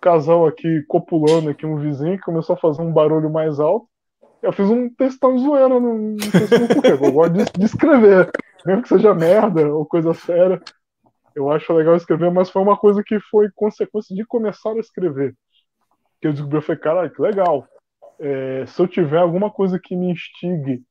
casal 0.00 0.46
aqui 0.46 0.82
copulando 0.88 1.50
aqui, 1.50 1.64
um 1.64 1.76
vizinho, 1.76 2.16
que 2.16 2.24
começou 2.24 2.54
a 2.54 2.58
fazer 2.58 2.82
um 2.82 2.92
barulho 2.92 3.30
mais 3.30 3.60
alto. 3.60 3.86
Eu 4.42 4.52
fiz 4.52 4.68
um 4.68 4.88
textão 4.90 5.38
zoeira 5.38 5.68
no, 5.68 5.96
no 6.14 6.20
Facebook, 6.20 6.74
porque 6.74 6.90
eu 6.90 7.12
gosto 7.12 7.32
de, 7.32 7.44
de 7.44 7.64
escrever. 7.64 8.30
Mesmo 8.66 8.82
que 8.82 8.88
seja 8.88 9.14
merda 9.14 9.72
ou 9.72 9.86
coisa 9.86 10.12
séria. 10.14 10.60
Eu 11.34 11.50
acho 11.50 11.72
legal 11.72 11.96
escrever, 11.96 12.30
mas 12.30 12.50
foi 12.50 12.60
uma 12.60 12.76
coisa 12.76 13.02
que 13.04 13.18
foi 13.20 13.48
consequência 13.54 14.14
de 14.14 14.24
começar 14.24 14.72
a 14.72 14.78
escrever. 14.78 15.34
Que 16.20 16.28
eu 16.28 16.32
descobri, 16.32 16.58
eu 16.58 16.62
falei, 16.62 16.80
caralho, 16.80 17.10
que 17.10 17.22
legal. 17.22 17.66
É, 18.18 18.64
se 18.66 18.80
eu 18.80 18.86
tiver 18.86 19.18
alguma 19.18 19.50
coisa 19.50 19.78
que 19.82 19.96
me 19.96 20.10
instigue 20.10 20.82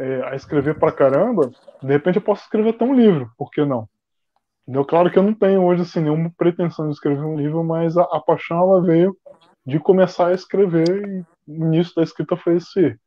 é, 0.00 0.22
a 0.24 0.34
escrever 0.34 0.78
pra 0.78 0.90
caramba, 0.90 1.50
de 1.82 1.88
repente 1.88 2.16
eu 2.16 2.22
posso 2.22 2.42
escrever 2.42 2.70
até 2.70 2.84
um 2.84 2.94
livro, 2.94 3.30
por 3.36 3.50
que 3.50 3.64
não? 3.64 3.88
Entendeu? 4.62 4.84
Claro 4.84 5.10
que 5.10 5.18
eu 5.18 5.22
não 5.22 5.34
tenho 5.34 5.62
hoje 5.62 5.82
assim, 5.82 6.00
nenhuma 6.00 6.32
pretensão 6.36 6.86
de 6.86 6.94
escrever 6.94 7.22
um 7.22 7.36
livro, 7.36 7.62
mas 7.62 7.96
a, 7.96 8.02
a 8.04 8.20
paixão 8.20 8.58
ela 8.58 8.82
veio 8.82 9.16
de 9.64 9.78
começar 9.78 10.28
a 10.28 10.32
escrever 10.32 11.06
e 11.06 11.24
o 11.46 11.66
início 11.66 11.94
da 11.94 12.02
escrita 12.02 12.36
foi 12.36 12.56
esse, 12.56 12.98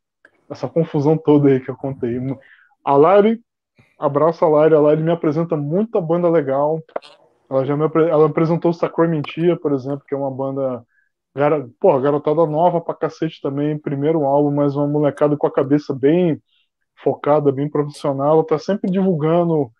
essa 0.49 0.67
confusão 0.67 1.17
toda 1.17 1.49
aí 1.49 1.59
que 1.59 1.69
eu 1.69 1.75
contei. 1.75 2.19
A 2.85 2.95
Lari, 2.95 3.41
abraço 3.99 4.45
a 4.45 4.49
Lari, 4.49 4.75
a 4.75 4.79
Lari 4.79 5.01
me 5.01 5.11
apresenta 5.11 5.57
muita 5.57 5.99
banda 5.99 6.29
legal. 6.29 6.79
Ela 7.49 7.65
já 7.65 7.75
me 7.75 7.85
ela 8.09 8.27
apresentou 8.27 8.71
o 8.71 8.73
Sacramentia, 8.73 9.57
por 9.57 9.73
exemplo, 9.73 10.03
que 10.07 10.13
é 10.13 10.17
uma 10.17 10.31
banda 10.31 10.85
Gara, 11.35 11.67
pô, 11.79 11.99
garotada 11.99 12.45
nova 12.45 12.79
pra 12.79 12.93
cacete 12.93 13.41
também, 13.41 13.77
primeiro 13.79 14.23
álbum, 14.23 14.51
mas 14.51 14.75
uma 14.75 14.87
molecada 14.87 15.35
com 15.35 15.47
a 15.47 15.51
cabeça 15.51 15.91
bem 15.91 16.39
focada, 17.03 17.51
bem 17.51 17.69
profissional. 17.69 18.35
Ela 18.35 18.45
tá 18.45 18.57
sempre 18.57 18.89
divulgando 18.89 19.71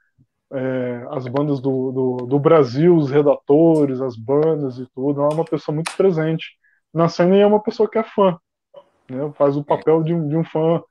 é, 0.51 1.07
as 1.11 1.27
bandas 1.27 1.59
do, 1.59 1.91
do, 1.91 2.25
do 2.27 2.39
Brasil, 2.39 2.95
os 2.95 3.09
redatores, 3.09 4.01
as 4.01 4.15
bandas 4.15 4.77
e 4.77 4.87
tudo. 4.93 5.21
Ela 5.21 5.31
é 5.31 5.35
uma 5.35 5.45
pessoa 5.45 5.73
muito 5.73 5.95
presente 5.95 6.51
na 6.93 7.07
cena 7.07 7.35
e 7.35 7.39
é 7.39 7.47
uma 7.47 7.61
pessoa 7.61 7.89
que 7.89 7.97
é 7.97 8.03
fã. 8.03 8.37
Né? 9.09 9.31
Faz 9.35 9.57
o 9.57 9.63
papel 9.63 10.03
de 10.03 10.13
um, 10.13 10.27
de 10.27 10.35
um 10.35 10.43
fã 10.43 10.81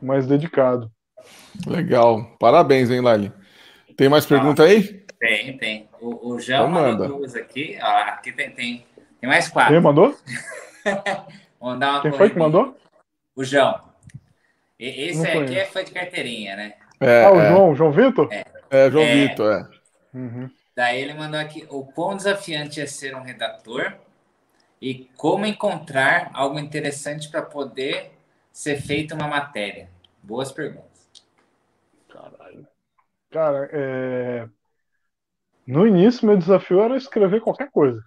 mais 0.00 0.26
dedicado. 0.26 0.90
Legal. 1.66 2.36
Parabéns, 2.38 2.90
hein, 2.90 3.00
Lali? 3.00 3.32
Tem 3.96 4.08
mais 4.08 4.26
pergunta 4.26 4.64
aí? 4.64 5.04
Tem, 5.20 5.56
tem. 5.56 5.88
O, 6.00 6.32
o 6.32 6.40
João 6.40 6.68
Então 6.68 6.70
manda. 6.70 7.04
mandou 7.04 7.18
duas 7.18 7.36
aqui. 7.36 7.78
Ó, 7.80 7.86
aqui 7.86 8.32
tem, 8.32 8.50
tem, 8.50 8.86
tem 9.20 9.30
mais 9.30 9.48
quatro. 9.48 9.72
Quem 9.72 9.80
mandou? 9.80 10.16
Vamos 11.60 11.78
dar 11.78 11.92
uma 11.92 12.02
Quem 12.02 12.12
foi 12.12 12.30
que 12.30 12.38
mandou? 12.38 12.76
O 13.36 13.44
João. 13.44 13.91
E- 14.82 15.10
Esse 15.10 15.28
aqui 15.28 15.54
é 15.54 15.64
fã 15.64 15.84
de 15.84 15.92
carteirinha, 15.92 16.56
né? 16.56 16.74
É, 17.00 17.24
Ah, 17.24 17.32
o 17.32 17.40
é, 17.40 17.48
João, 17.48 17.76
João 17.76 17.92
Vitor? 17.92 18.28
é, 18.68 18.90
João 18.90 19.04
É. 19.04 19.28
Vitor, 19.28 19.52
é. 19.52 20.18
Uhum. 20.18 20.50
Daí 20.74 21.00
ele 21.00 21.14
mandou 21.14 21.38
aqui: 21.38 21.64
o 21.70 21.84
quão 21.84 22.16
desafiante 22.16 22.80
é 22.80 22.86
ser 22.86 23.14
um 23.14 23.22
redator 23.22 23.94
e 24.80 25.08
como 25.16 25.46
encontrar 25.46 26.30
algo 26.34 26.58
interessante 26.58 27.30
para 27.30 27.42
poder 27.42 28.10
ser 28.52 28.80
feita 28.82 29.14
uma 29.14 29.28
matéria. 29.28 29.88
Boas 30.20 30.50
perguntas. 30.50 31.06
Caralho. 32.08 32.66
Cara, 33.30 33.68
é... 33.72 34.48
no 35.64 35.86
início 35.86 36.26
meu 36.26 36.36
desafio 36.36 36.80
era 36.80 36.96
escrever 36.96 37.40
qualquer 37.40 37.70
coisa. 37.70 38.02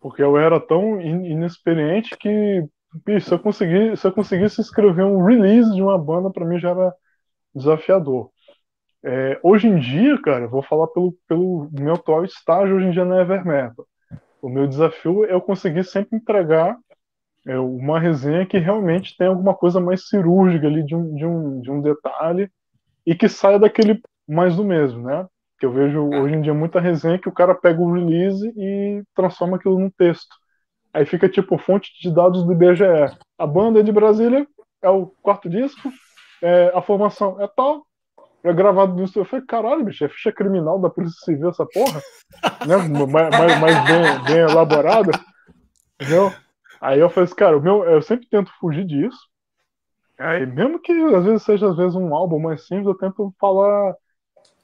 Porque 0.00 0.20
eu 0.22 0.36
era 0.36 0.58
tão 0.58 1.00
inexperiente 1.00 2.16
que 2.16 2.64
bicho, 3.04 3.28
se, 3.28 3.34
eu 3.34 3.38
conseguir, 3.38 3.96
se 3.96 4.06
eu 4.06 4.12
conseguisse 4.12 4.60
escrever 4.60 5.04
um 5.04 5.24
release 5.24 5.72
de 5.74 5.82
uma 5.82 5.98
banda, 5.98 6.30
para 6.30 6.44
mim 6.44 6.58
já 6.58 6.70
era 6.70 6.94
desafiador. 7.54 8.30
É, 9.02 9.40
hoje 9.42 9.68
em 9.68 9.78
dia, 9.78 10.20
cara, 10.20 10.46
vou 10.46 10.62
falar 10.62 10.86
pelo, 10.88 11.14
pelo 11.26 11.68
meu 11.72 11.94
atual 11.94 12.24
estágio 12.24 12.76
hoje 12.76 12.86
em 12.86 12.90
dia 12.90 13.04
na 13.04 13.20
Evermetal. 13.22 13.86
O 14.42 14.48
meu 14.48 14.66
desafio 14.66 15.24
é 15.24 15.32
eu 15.32 15.40
conseguir 15.40 15.84
sempre 15.84 16.16
entregar 16.16 16.76
é, 17.46 17.58
uma 17.58 17.98
resenha 17.98 18.46
que 18.46 18.58
realmente 18.58 19.16
tem 19.16 19.26
alguma 19.28 19.54
coisa 19.54 19.80
mais 19.80 20.08
cirúrgica 20.08 20.66
ali 20.66 20.84
de 20.84 20.94
um, 20.94 21.14
de 21.14 21.26
um, 21.26 21.60
de 21.60 21.70
um 21.70 21.80
detalhe 21.80 22.50
e 23.06 23.14
que 23.14 23.28
saia 23.28 23.58
daquele 23.58 24.00
mais 24.28 24.56
do 24.56 24.64
mesmo, 24.64 25.02
né? 25.02 25.26
Que 25.58 25.66
eu 25.66 25.72
vejo 25.72 26.00
hoje 26.02 26.34
em 26.34 26.42
dia 26.42 26.54
muita 26.54 26.80
resenha 26.80 27.18
que 27.18 27.28
o 27.28 27.32
cara 27.32 27.54
pega 27.54 27.80
o 27.80 27.92
release 27.92 28.46
e 28.56 29.02
transforma 29.14 29.56
aquilo 29.56 29.78
num 29.78 29.90
texto. 29.90 30.34
Aí 30.92 31.06
fica 31.06 31.28
tipo 31.28 31.56
fonte 31.58 31.90
de 32.00 32.12
dados 32.12 32.44
do 32.44 32.52
IBGE. 32.52 33.16
A 33.38 33.46
banda 33.46 33.80
é 33.80 33.82
de 33.82 33.92
Brasília 33.92 34.46
é 34.82 34.88
o 34.88 35.06
quarto 35.22 35.48
disco, 35.48 35.92
é, 36.42 36.72
a 36.74 36.80
formação 36.80 37.40
é 37.40 37.46
tal, 37.48 37.86
é 38.42 38.52
gravado 38.52 38.94
nisso. 38.94 39.18
Eu 39.18 39.24
falei, 39.24 39.44
caralho, 39.44 39.84
bicho, 39.84 40.04
é 40.04 40.08
ficha 40.08 40.32
criminal 40.32 40.78
da 40.80 40.88
Polícia 40.88 41.20
Civil 41.24 41.50
essa 41.50 41.66
porra? 41.66 42.00
né? 42.66 42.76
Mais, 43.06 43.30
mais, 43.30 43.60
mais 43.60 43.84
bem, 43.84 44.24
bem 44.24 44.38
elaborada. 44.38 45.12
Entendeu? 46.00 46.32
Aí 46.80 46.98
eu 46.98 47.10
falei 47.10 47.24
assim, 47.24 47.34
cara, 47.34 47.60
meu, 47.60 47.84
eu 47.84 48.00
sempre 48.00 48.26
tento 48.26 48.50
fugir 48.58 48.84
disso. 48.84 49.18
Aí, 50.18 50.46
mesmo 50.46 50.78
que 50.80 50.92
às 50.92 51.24
vezes 51.24 51.42
seja 51.42 51.68
às 51.68 51.76
vezes 51.76 51.94
um 51.94 52.14
álbum 52.14 52.38
mais 52.38 52.66
simples, 52.66 52.86
eu 52.86 52.94
tento 52.94 53.34
falar. 53.38 53.94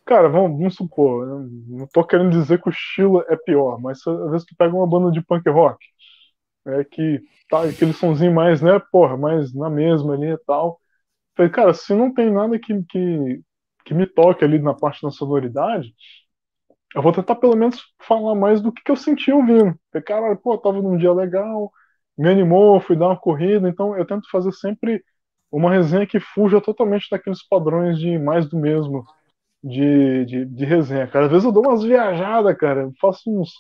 Cara, 0.05 0.29
vamos, 0.29 0.57
vamos 0.57 0.77
supor, 0.77 1.27
não 1.67 1.87
tô 1.89 2.05
querendo 2.05 2.31
dizer 2.31 2.63
que 2.63 2.69
o 2.69 2.71
estilo 2.71 3.25
é 3.29 3.35
pior, 3.35 3.81
mas 3.81 4.07
às 4.07 4.31
vezes 4.31 4.47
tu 4.47 4.55
pega 4.57 4.73
uma 4.73 4.87
banda 4.87 5.11
de 5.11 5.21
punk 5.21 5.49
rock, 5.51 5.85
é 6.67 6.85
que 6.85 7.23
tá 7.49 7.65
aquele 7.65 7.93
sonzinho 7.93 8.35
mais, 8.35 8.61
né, 8.63 8.79
porra, 8.93 9.17
mais 9.17 9.55
na 9.55 9.71
mesma 9.71 10.15
ali 10.15 10.29
e 10.33 10.39
tal. 10.47 10.81
Falei, 11.37 11.53
cara, 11.53 11.75
se 11.75 11.95
não 11.95 12.13
tem 12.15 12.31
nada 12.33 12.59
que, 12.59 12.83
que, 12.85 13.43
que 13.85 13.95
me 13.95 14.07
toque 14.07 14.45
ali 14.45 14.59
na 14.61 14.75
parte 14.75 15.03
da 15.03 15.11
sonoridade, 15.11 15.95
eu 16.95 17.03
vou 17.03 17.13
tentar 17.13 17.35
pelo 17.37 17.57
menos 17.57 17.81
falar 18.03 18.35
mais 18.35 18.61
do 18.61 18.73
que, 18.73 18.83
que 18.83 18.91
eu 18.91 18.97
senti 18.97 19.31
ouvindo. 19.33 19.79
Falei, 19.93 20.05
cara, 20.05 20.37
pô, 20.37 20.57
tava 20.59 20.81
num 20.81 20.97
dia 20.97 21.13
legal, 21.13 21.71
me 22.17 22.29
animou, 22.29 22.81
fui 22.81 22.97
dar 22.97 23.09
uma 23.09 23.19
corrida, 23.21 23.69
então 23.69 23.97
eu 23.97 24.07
tento 24.07 24.31
fazer 24.31 24.53
sempre 24.53 25.03
uma 25.51 25.71
resenha 25.71 26.07
que 26.07 26.19
fuja 26.21 26.61
totalmente 26.61 27.09
daqueles 27.11 27.47
padrões 27.47 27.99
de 27.99 28.19
mais 28.19 28.49
do 28.49 28.59
mesmo 28.59 29.05
de, 29.65 30.27
de, 30.27 30.47
de 30.47 30.65
resenha, 30.67 31.09
cara. 31.09 31.27
Às 31.27 31.33
vezes 31.33 31.47
eu 31.47 31.53
dou 31.53 31.65
umas 31.67 31.85
viajadas, 31.85 32.57
cara, 32.59 32.91
faço 33.01 33.31
uns. 33.31 33.51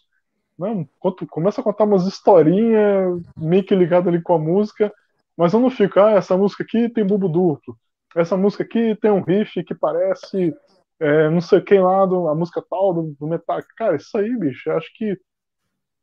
Não, 0.58 0.88
conto, 0.98 1.26
começa 1.26 1.60
a 1.60 1.64
contar 1.64 1.84
umas 1.84 2.06
historinhas 2.06 3.22
meio 3.36 3.64
que 3.64 3.74
ligado 3.74 4.08
ali 4.08 4.22
com 4.22 4.34
a 4.34 4.38
música, 4.38 4.92
mas 5.36 5.52
eu 5.52 5.60
não 5.60 5.70
fico, 5.70 6.00
ah, 6.00 6.12
essa 6.12 6.36
música 6.36 6.62
aqui 6.62 6.88
tem 6.88 7.06
bubo 7.06 7.28
duplo, 7.28 7.76
essa 8.14 8.36
música 8.36 8.62
aqui 8.62 8.96
tem 8.96 9.10
um 9.10 9.20
riff 9.20 9.62
que 9.62 9.74
parece 9.74 10.54
é, 10.98 11.28
não 11.28 11.40
sei 11.40 11.60
quem 11.60 11.80
lá, 11.80 12.06
do, 12.06 12.28
a 12.28 12.34
música 12.34 12.62
tal 12.68 12.94
do, 12.94 13.16
do 13.18 13.26
metal. 13.26 13.60
Cara, 13.76 13.96
isso 13.96 14.16
aí, 14.16 14.34
bicho, 14.36 14.68
eu 14.68 14.76
acho 14.76 14.88
que 14.94 15.18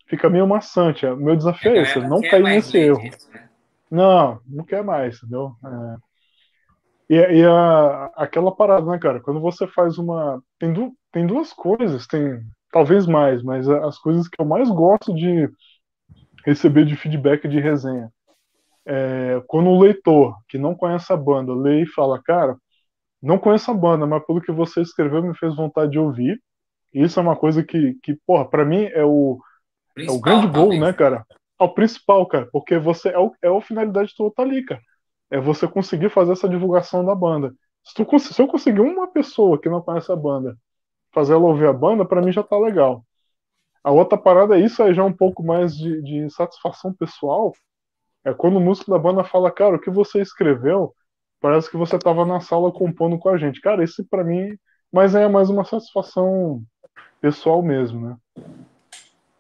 fica 0.08 0.30
meio 0.30 0.48
maçante. 0.48 1.06
O 1.06 1.18
meu 1.18 1.36
desafio 1.36 1.72
é, 1.72 1.80
é 1.80 1.82
esse, 1.82 2.00
não 2.00 2.22
cair 2.22 2.44
nesse 2.44 2.78
erro. 2.78 3.02
Né? 3.02 3.50
Não, 3.90 4.40
não 4.48 4.64
quer 4.64 4.84
mais, 4.84 5.18
entendeu? 5.18 5.56
É. 5.66 6.14
E, 7.10 7.16
e 7.16 7.46
a, 7.46 8.12
aquela 8.16 8.56
parada, 8.56 8.86
né, 8.90 8.98
cara? 8.98 9.20
Quando 9.20 9.40
você 9.40 9.68
faz 9.68 9.98
uma. 9.98 10.42
Tem, 10.60 10.72
du, 10.72 10.94
tem 11.12 11.26
duas 11.26 11.52
coisas, 11.54 12.08
tem 12.08 12.44
talvez 12.74 13.06
mais, 13.06 13.44
mas 13.44 13.70
as 13.70 14.00
coisas 14.00 14.28
que 14.28 14.42
eu 14.42 14.46
mais 14.46 14.68
gosto 14.68 15.14
de 15.14 15.48
receber 16.44 16.86
de 16.86 16.96
feedback 16.96 17.48
de 17.48 17.60
resenha. 17.60 18.12
É, 18.86 19.42
quando 19.48 19.70
o 19.70 19.80
leitor, 19.80 20.36
que 20.50 20.58
não 20.58 20.76
conhece 20.76 21.14
a 21.14 21.16
banda, 21.16 21.54
lê 21.54 21.84
e 21.84 21.88
fala, 21.88 22.22
cara, 22.22 22.58
não 23.22 23.38
conheço 23.38 23.70
a 23.70 23.74
banda, 23.76 24.08
mas 24.08 24.26
pelo 24.26 24.42
que 24.42 24.52
você 24.52 24.82
escreveu 24.82 25.22
me 25.22 25.38
fez 25.38 25.56
vontade 25.56 25.92
de 25.92 26.00
ouvir. 26.00 26.42
Isso 26.92 27.20
é 27.20 27.24
uma 27.24 27.36
coisa 27.36 27.64
que, 27.64 27.96
que 28.02 28.18
porra, 28.26 28.50
pra 28.50 28.66
mim 28.66 28.84
é 28.86 29.06
o, 29.06 29.40
é 29.96 30.12
o 30.12 30.20
grande 30.20 30.48
gol, 30.48 30.78
né, 30.78 30.92
cara? 30.92 31.26
É 31.62 31.64
o 31.64 31.70
principal, 31.70 32.26
cara, 32.26 32.50
porque 32.52 32.78
você 32.78 33.10
é, 33.10 33.20
o, 33.20 33.32
é 33.42 33.48
a 33.48 33.62
finalidade 33.62 34.14
tua 34.16 34.34
tá 34.34 34.42
ali, 34.42 34.66
cara. 34.66 34.82
É 35.30 35.40
você 35.40 35.68
conseguir 35.68 36.10
fazer 36.10 36.34
essa 36.34 36.50
divulgação 36.50 37.06
da 37.06 37.16
banda. 37.16 37.54
Se, 37.84 37.94
tu, 37.94 38.20
se 38.20 38.42
eu 38.42 38.48
conseguir 38.48 38.82
uma 38.82 39.08
pessoa 39.08 39.60
que 39.60 39.70
não 39.70 39.82
conhece 39.82 40.12
a 40.12 40.16
banda 40.16 40.58
fazer 41.14 41.34
ela 41.34 41.44
ouvir 41.44 41.68
a 41.68 41.74
banda, 41.74 42.04
para 42.04 42.22
mim 42.22 42.32
já 42.32 42.44
tá 42.44 42.58
legal. 42.58 43.06
A 43.84 43.92
outra 43.92 44.18
parada 44.18 44.58
é 44.58 44.62
isso 44.62 44.82
aí 44.82 44.94
já 44.94 45.02
é 45.02 45.06
um 45.06 45.14
pouco 45.14 45.44
mais 45.44 45.76
de, 45.78 46.02
de 46.02 46.30
satisfação 46.30 46.94
pessoal. 46.94 47.54
É 48.26 48.34
quando 48.34 48.58
o 48.58 48.62
músico 48.62 48.90
da 48.90 48.98
banda 48.98 49.24
fala, 49.24 49.52
cara, 49.52 49.76
o 49.76 49.80
que 49.80 49.90
você 49.90 50.22
escreveu 50.22 50.96
parece 51.42 51.70
que 51.70 51.76
você 51.76 51.98
estava 51.98 52.26
na 52.26 52.40
sala 52.40 52.72
compondo 52.72 53.20
com 53.20 53.28
a 53.28 53.38
gente. 53.38 53.60
Cara, 53.60 53.84
esse 53.84 54.04
para 54.04 54.24
mim, 54.24 54.58
mas 54.92 55.14
é 55.14 55.28
mais 55.28 55.50
uma 55.50 55.66
satisfação 55.66 56.64
pessoal 57.20 57.62
mesmo, 57.62 58.08
né? 58.08 58.18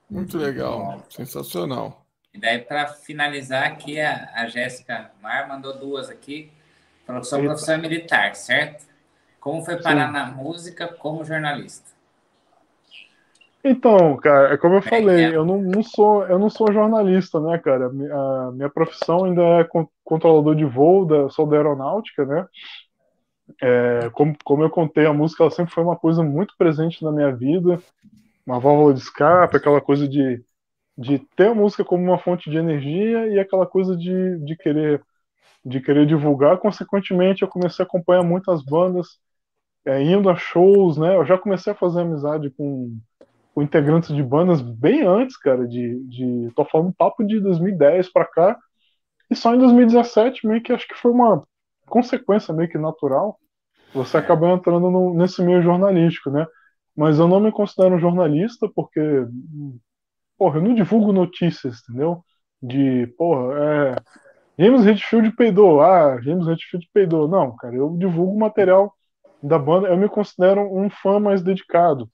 Muito 0.10 0.38
legal, 0.38 1.02
sensacional. 1.10 2.06
E 2.34 2.40
daí, 2.40 2.60
para 2.60 2.88
finalizar 2.88 3.64
aqui, 3.66 4.00
a, 4.00 4.30
a 4.36 4.48
Jéssica 4.48 5.12
Mar 5.22 5.48
mandou 5.48 5.78
duas 5.78 6.10
aqui. 6.10 6.52
Falou 7.06 7.22
que 7.22 7.28
sua 7.28 7.40
profissão 7.40 7.76
é 7.76 7.78
militar, 7.78 8.36
certo? 8.36 8.86
Como 9.44 9.62
foi 9.62 9.76
parar 9.76 10.08
Sim. 10.08 10.14
na 10.14 10.26
música 10.32 10.88
como 10.88 11.26
jornalista? 11.26 11.92
Então, 13.62 14.16
cara, 14.16 14.54
é 14.54 14.58
como 14.58 14.76
eu 14.76 14.82
falei, 14.82 15.36
eu 15.36 15.46
não, 15.46 15.62
não, 15.62 15.84
sou, 15.84 16.26
eu 16.28 16.40
não 16.40 16.50
sou 16.50 16.72
jornalista, 16.72 17.42
né, 17.42 17.58
cara? 17.58 17.88
A 17.88 18.52
minha 18.54 18.70
profissão 18.70 19.26
ainda 19.26 19.42
é 19.42 19.68
controlador 20.02 20.56
de 20.56 20.64
voo, 20.64 21.06
da, 21.06 21.30
sou 21.30 21.46
da 21.46 21.58
aeronáutica, 21.58 22.26
né? 22.26 22.48
É, 23.62 24.10
como, 24.14 24.34
como 24.46 24.64
eu 24.64 24.70
contei, 24.70 25.06
a 25.06 25.14
música 25.14 25.50
sempre 25.50 25.74
foi 25.74 25.84
uma 25.84 25.98
coisa 25.98 26.24
muito 26.24 26.56
presente 26.58 27.04
na 27.04 27.12
minha 27.12 27.36
vida, 27.36 27.82
uma 28.48 28.62
válvula 28.62 28.94
de 28.94 29.02
escape, 29.02 29.58
aquela 29.58 29.82
coisa 29.82 30.08
de, 30.08 30.42
de 30.98 31.20
ter 31.36 31.48
a 31.48 31.56
música 31.56 31.84
como 31.84 32.02
uma 32.02 32.18
fonte 32.18 32.50
de 32.50 32.56
energia 32.56 33.28
e 33.28 33.40
aquela 33.40 33.68
coisa 33.68 33.98
de, 33.98 34.40
de 34.40 34.56
querer 34.56 35.04
de 35.66 35.80
querer 35.80 36.06
divulgar. 36.06 36.58
Consequentemente, 36.58 37.42
eu 37.42 37.48
comecei 37.48 37.84
a 37.84 37.88
acompanhar 37.88 38.24
muitas 38.24 38.64
bandas, 38.64 39.20
é, 39.86 40.02
indo 40.02 40.30
a 40.30 40.36
shows, 40.36 40.98
né? 40.98 41.16
Eu 41.16 41.26
já 41.26 41.38
comecei 41.38 41.74
a 41.74 41.76
fazer 41.76 42.02
amizade 42.02 42.50
com 42.52 42.98
com 43.54 43.62
integrantes 43.62 44.14
de 44.14 44.24
bandas 44.24 44.62
bem 44.62 45.06
antes, 45.06 45.38
cara, 45.38 45.68
de, 45.68 46.00
de 46.06 46.52
tô 46.56 46.66
falando 46.66 46.94
papo 46.94 47.24
de 47.24 47.40
2010 47.40 48.12
para 48.12 48.26
cá, 48.26 48.58
e 49.30 49.36
só 49.36 49.54
em 49.54 49.60
2017 49.60 50.48
meio 50.48 50.62
que 50.62 50.74
acho 50.74 50.88
que 50.88 50.96
foi 50.96 51.12
uma 51.12 51.44
consequência 51.88 52.54
meio 52.54 52.70
que 52.70 52.78
natural, 52.78 53.38
você 53.94 54.18
acaba 54.18 54.50
entrando 54.50 54.90
no, 54.90 55.14
nesse 55.14 55.44
meio 55.44 55.62
jornalístico, 55.62 56.32
né? 56.32 56.46
Mas 56.96 57.20
eu 57.20 57.28
não 57.28 57.40
me 57.40 57.52
considero 57.52 58.00
jornalista 58.00 58.68
porque, 58.74 59.00
porra, 60.38 60.58
eu 60.58 60.64
não 60.64 60.74
divulgo 60.74 61.14
notícias, 61.14 61.82
entendeu? 61.88 62.24
De, 62.62 63.08
porra, 63.18 63.54
é, 63.60 63.96
James 64.58 64.86
Hetfield 64.86 65.32
peidou, 65.36 65.82
ah, 65.82 66.20
James 66.22 66.48
Hetfield 66.48 66.88
peidou. 66.94 67.28
Não, 67.28 67.56
cara, 67.56 67.76
eu 67.76 67.96
divulgo 67.98 68.40
material 68.40 68.94
da 69.44 69.60
banda, 69.60 69.90
eu 69.90 69.98
me 69.98 70.08
considero 70.08 70.62
um 70.62 70.90
fã 70.90 71.20
mais 71.20 71.44
dedicado. 71.44 72.10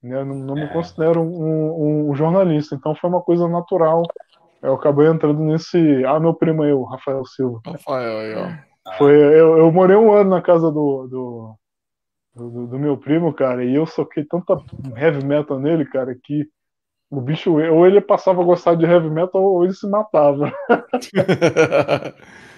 Né? 0.00 0.22
Não, 0.24 0.36
não 0.36 0.54
me 0.54 0.62
é. 0.62 0.68
considero 0.68 1.20
um, 1.20 2.10
um, 2.10 2.14
jornalista, 2.14 2.76
então 2.76 2.94
foi 2.94 3.10
uma 3.10 3.20
coisa 3.20 3.48
natural. 3.48 4.04
Eu 4.62 4.74
acabei 4.74 5.08
entrando 5.08 5.40
nesse. 5.40 6.04
Ah, 6.04 6.20
meu 6.20 6.32
primo 6.32 6.62
aí, 6.62 6.72
o 6.72 6.84
Rafael 6.84 7.24
Silva. 7.24 7.60
Rafael 7.66 8.18
aí, 8.18 8.34
ó. 8.34 8.96
Foi, 8.96 9.14
eu, 9.14 9.58
eu 9.58 9.72
morei 9.72 9.96
um 9.96 10.12
ano 10.12 10.30
na 10.30 10.40
casa 10.40 10.70
do, 10.70 11.06
do, 11.06 11.54
do, 12.34 12.66
do 12.68 12.78
meu 12.78 12.96
primo, 12.96 13.32
cara, 13.32 13.64
e 13.64 13.74
eu 13.74 13.86
soquei 13.86 14.24
tanta 14.24 14.56
heavy 14.96 15.24
metal 15.24 15.58
nele, 15.58 15.84
cara, 15.84 16.16
que 16.22 16.46
o 17.10 17.20
bicho, 17.20 17.52
ou 17.52 17.86
ele 17.86 18.00
passava 18.00 18.40
a 18.40 18.44
gostar 18.44 18.74
de 18.76 18.84
heavy 18.86 19.10
metal, 19.10 19.42
ou 19.42 19.64
ele 19.64 19.74
se 19.74 19.88
matava. 19.88 20.52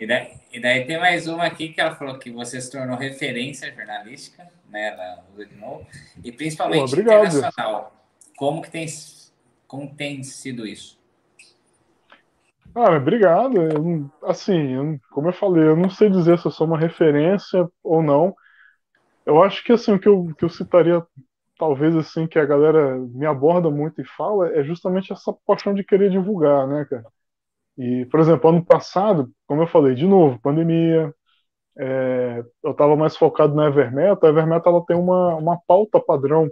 e, 0.00 0.06
daí, 0.06 0.32
e 0.50 0.58
daí 0.58 0.86
tem 0.86 0.98
mais 0.98 1.28
uma 1.28 1.44
aqui 1.44 1.68
que 1.68 1.80
ela 1.80 1.94
falou 1.94 2.18
que 2.18 2.30
você 2.30 2.58
se 2.58 2.72
tornou 2.72 2.96
referência 2.96 3.70
jornalística 3.70 4.48
né, 4.70 4.96
na 4.96 5.18
usa 5.34 5.44
de 5.44 5.54
novo, 5.56 5.86
e 6.24 6.32
principalmente 6.32 6.94
Pô, 6.94 7.00
internacional. 7.02 7.92
Como 8.34 8.62
que 8.62 8.70
tem, 8.70 8.86
como 9.68 9.94
tem 9.94 10.22
sido 10.22 10.66
isso? 10.66 10.98
Ah, 12.74 12.96
obrigado. 12.96 13.60
Eu, 13.60 14.10
assim, 14.22 14.72
eu, 14.74 14.98
como 15.10 15.28
eu 15.28 15.32
falei, 15.34 15.64
eu 15.64 15.76
não 15.76 15.90
sei 15.90 16.08
dizer 16.08 16.38
se 16.38 16.46
eu 16.46 16.50
sou 16.50 16.66
uma 16.66 16.78
referência 16.78 17.68
ou 17.84 18.02
não. 18.02 18.34
Eu 19.26 19.42
acho 19.42 19.62
que 19.62 19.72
assim, 19.72 19.92
o 19.92 19.98
que 19.98 20.08
eu, 20.08 20.34
que 20.38 20.46
eu 20.46 20.48
citaria 20.48 21.04
talvez 21.58 21.94
assim 21.94 22.26
que 22.26 22.38
a 22.38 22.46
galera 22.46 22.96
me 22.96 23.26
aborda 23.26 23.70
muito 23.70 24.00
e 24.00 24.04
fala 24.06 24.48
é 24.48 24.64
justamente 24.64 25.12
essa 25.12 25.30
paixão 25.46 25.74
de 25.74 25.84
querer 25.84 26.10
divulgar, 26.10 26.66
né, 26.66 26.86
cara? 26.88 27.04
E, 27.80 28.04
por 28.06 28.20
exemplo, 28.20 28.50
ano 28.50 28.62
passado, 28.62 29.32
como 29.46 29.62
eu 29.62 29.66
falei, 29.66 29.94
de 29.94 30.06
novo, 30.06 30.38
pandemia, 30.42 31.14
é, 31.78 32.44
eu 32.62 32.72
estava 32.72 32.94
mais 32.94 33.16
focado 33.16 33.54
na 33.54 33.68
Evermeta. 33.68 34.26
A 34.26 34.28
Evermeta 34.28 34.68
ela 34.68 34.84
tem 34.84 34.94
uma, 34.94 35.36
uma 35.36 35.58
pauta 35.66 35.98
padrão, 35.98 36.46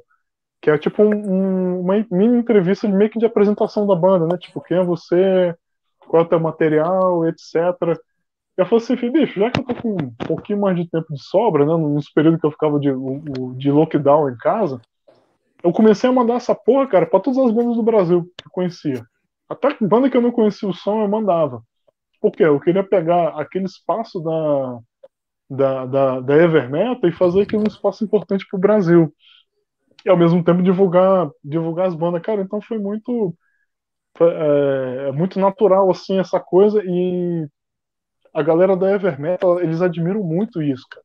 que 0.63 0.71
é 0.71 0.79
tipo 0.79 1.03
um, 1.03 1.11
um, 1.11 1.81
uma 1.81 2.07
mini 2.11 2.39
entrevista 2.39 2.89
de 2.89 2.95
meio 2.95 3.11
que 3.11 3.19
de 3.19 3.27
apresentação 3.27 3.87
da 3.87 3.95
banda, 3.95 4.27
né? 4.27 4.39
Tipo, 4.39 4.63
quem 4.63 4.79
é 4.79 4.83
você, 4.83 5.55
qual 6.09 6.23
é 6.23 6.27
o 6.27 6.29
teu 6.31 6.41
material, 6.41 7.27
etc. 7.27 7.55
Eu 8.57 8.65
falei 8.65 8.85
assim, 8.85 9.11
bicho, 9.11 9.39
já 9.39 9.51
que 9.51 9.61
eu 9.61 9.65
tô 9.65 9.75
com 9.75 9.97
um 10.03 10.27
pouquinho 10.27 10.61
mais 10.61 10.77
de 10.79 10.89
tempo 10.89 11.13
de 11.13 11.23
sobra, 11.23 11.67
né? 11.67 11.77
Nos 11.77 12.09
períodos 12.11 12.41
que 12.41 12.47
eu 12.47 12.53
ficava 12.53 12.81
de, 12.81 12.89
de 13.59 13.71
lockdown 13.71 14.31
em 14.31 14.37
casa, 14.39 14.81
eu 15.63 15.73
comecei 15.73 16.09
a 16.09 16.13
mandar 16.13 16.37
essa 16.37 16.55
porra, 16.55 16.87
cara, 16.87 17.05
pra 17.05 17.21
todas 17.21 17.39
as 17.39 17.53
bandas 17.53 17.77
do 17.77 17.83
Brasil 17.83 18.25
que 18.35 18.47
eu 18.47 18.51
conhecia. 18.51 19.05
Até 19.49 19.77
banda 19.81 20.11
que 20.11 20.16
eu 20.16 20.20
não 20.20 20.33
conhecia 20.33 20.69
o 20.69 20.75
som, 20.75 21.03
eu 21.03 21.09
mandava. 21.09 21.62
Por 22.20 22.33
quê? 22.33 22.45
Eu 22.45 22.61
queria 22.61 22.85
pegar 22.85 23.29
aquele 23.41 23.65
espaço 23.65 24.20
da, 24.20 24.79
da, 25.49 25.87
da, 25.87 26.20
da 26.20 26.37
Evermeta 26.37 27.09
e 27.09 27.12
fazer 27.12 27.43
aquilo 27.43 27.62
um 27.62 27.69
espaço 27.69 28.05
importante 28.05 28.47
para 28.49 28.59
o 28.59 28.61
Brasil. 28.61 29.12
E 30.05 30.09
ao 30.09 30.16
mesmo 30.16 30.43
tempo 30.45 30.62
divulgar, 30.62 31.31
divulgar 31.43 31.87
as 31.87 31.95
bandas. 31.95 32.23
Cara, 32.23 32.43
então 32.43 32.61
foi 32.61 32.79
muito. 32.79 33.35
É, 34.20 35.09
é 35.09 35.12
muito 35.12 35.39
natural 35.39 35.89
assim 35.91 36.19
essa 36.19 36.41
coisa 36.41 36.83
e 36.85 37.47
a 38.35 38.43
galera 38.43 38.77
da 38.77 38.91
Evermeta 38.91 39.47
eles 39.61 39.81
admiram 39.81 40.23
muito 40.25 40.61
isso, 40.61 40.85
cara. 40.91 41.05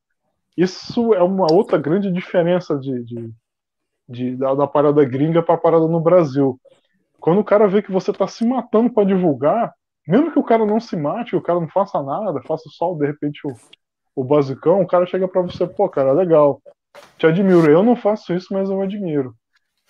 Isso 0.58 1.14
é 1.14 1.22
uma 1.22 1.52
outra 1.52 1.78
grande 1.78 2.12
diferença 2.12 2.78
de, 2.78 3.04
de, 3.04 3.34
de 4.08 4.36
da, 4.36 4.54
da, 4.56 4.68
parada 4.68 5.04
gringa 5.06 5.42
para 5.42 5.56
a 5.56 5.58
parada 5.58 5.88
no 5.88 6.00
Brasil. 6.00 6.60
Quando 7.24 7.40
o 7.40 7.44
cara 7.46 7.70
vê 7.70 7.82
que 7.82 7.90
você 7.90 8.12
está 8.12 8.28
se 8.28 8.46
matando 8.46 8.90
para 8.92 9.08
divulgar, 9.08 9.74
mesmo 10.06 10.30
que 10.30 10.38
o 10.38 10.44
cara 10.44 10.66
não 10.66 10.78
se 10.78 10.98
mate, 10.98 11.38
o 11.38 11.42
cara 11.42 11.58
não 11.58 11.70
faça 11.70 12.04
nada, 12.04 12.42
faça 12.42 12.68
só 12.70 12.94
de 12.96 13.06
repente 13.08 13.40
o, 13.48 13.56
o 14.14 14.26
basicão, 14.26 14.82
o 14.82 14.86
cara 14.86 15.06
chega 15.06 15.26
para 15.26 15.42
você, 15.42 15.66
pô, 15.66 15.88
cara, 15.88 16.12
legal, 16.12 16.62
te 17.18 17.26
admiro. 17.26 17.72
Eu 17.72 17.82
não 17.82 17.96
faço 17.96 18.34
isso, 18.34 18.54
mas 18.54 18.70
eu 18.70 18.82
admiro. 18.82 19.34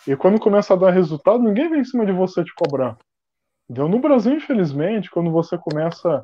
E 0.07 0.15
quando 0.15 0.39
começa 0.39 0.75
a 0.75 0.77
dar 0.77 0.91
resultado, 0.91 1.41
ninguém 1.41 1.71
vem 1.71 1.79
em 1.79 1.83
cima 1.83 2.05
de 2.05 2.11
você 2.11 2.43
te 2.43 2.53
cobrar. 2.53 2.95
Então, 3.67 3.87
no 3.87 3.97
Brasil, 3.97 4.33
infelizmente, 4.33 5.09
quando 5.09 5.31
você 5.31 5.57
começa 5.57 6.23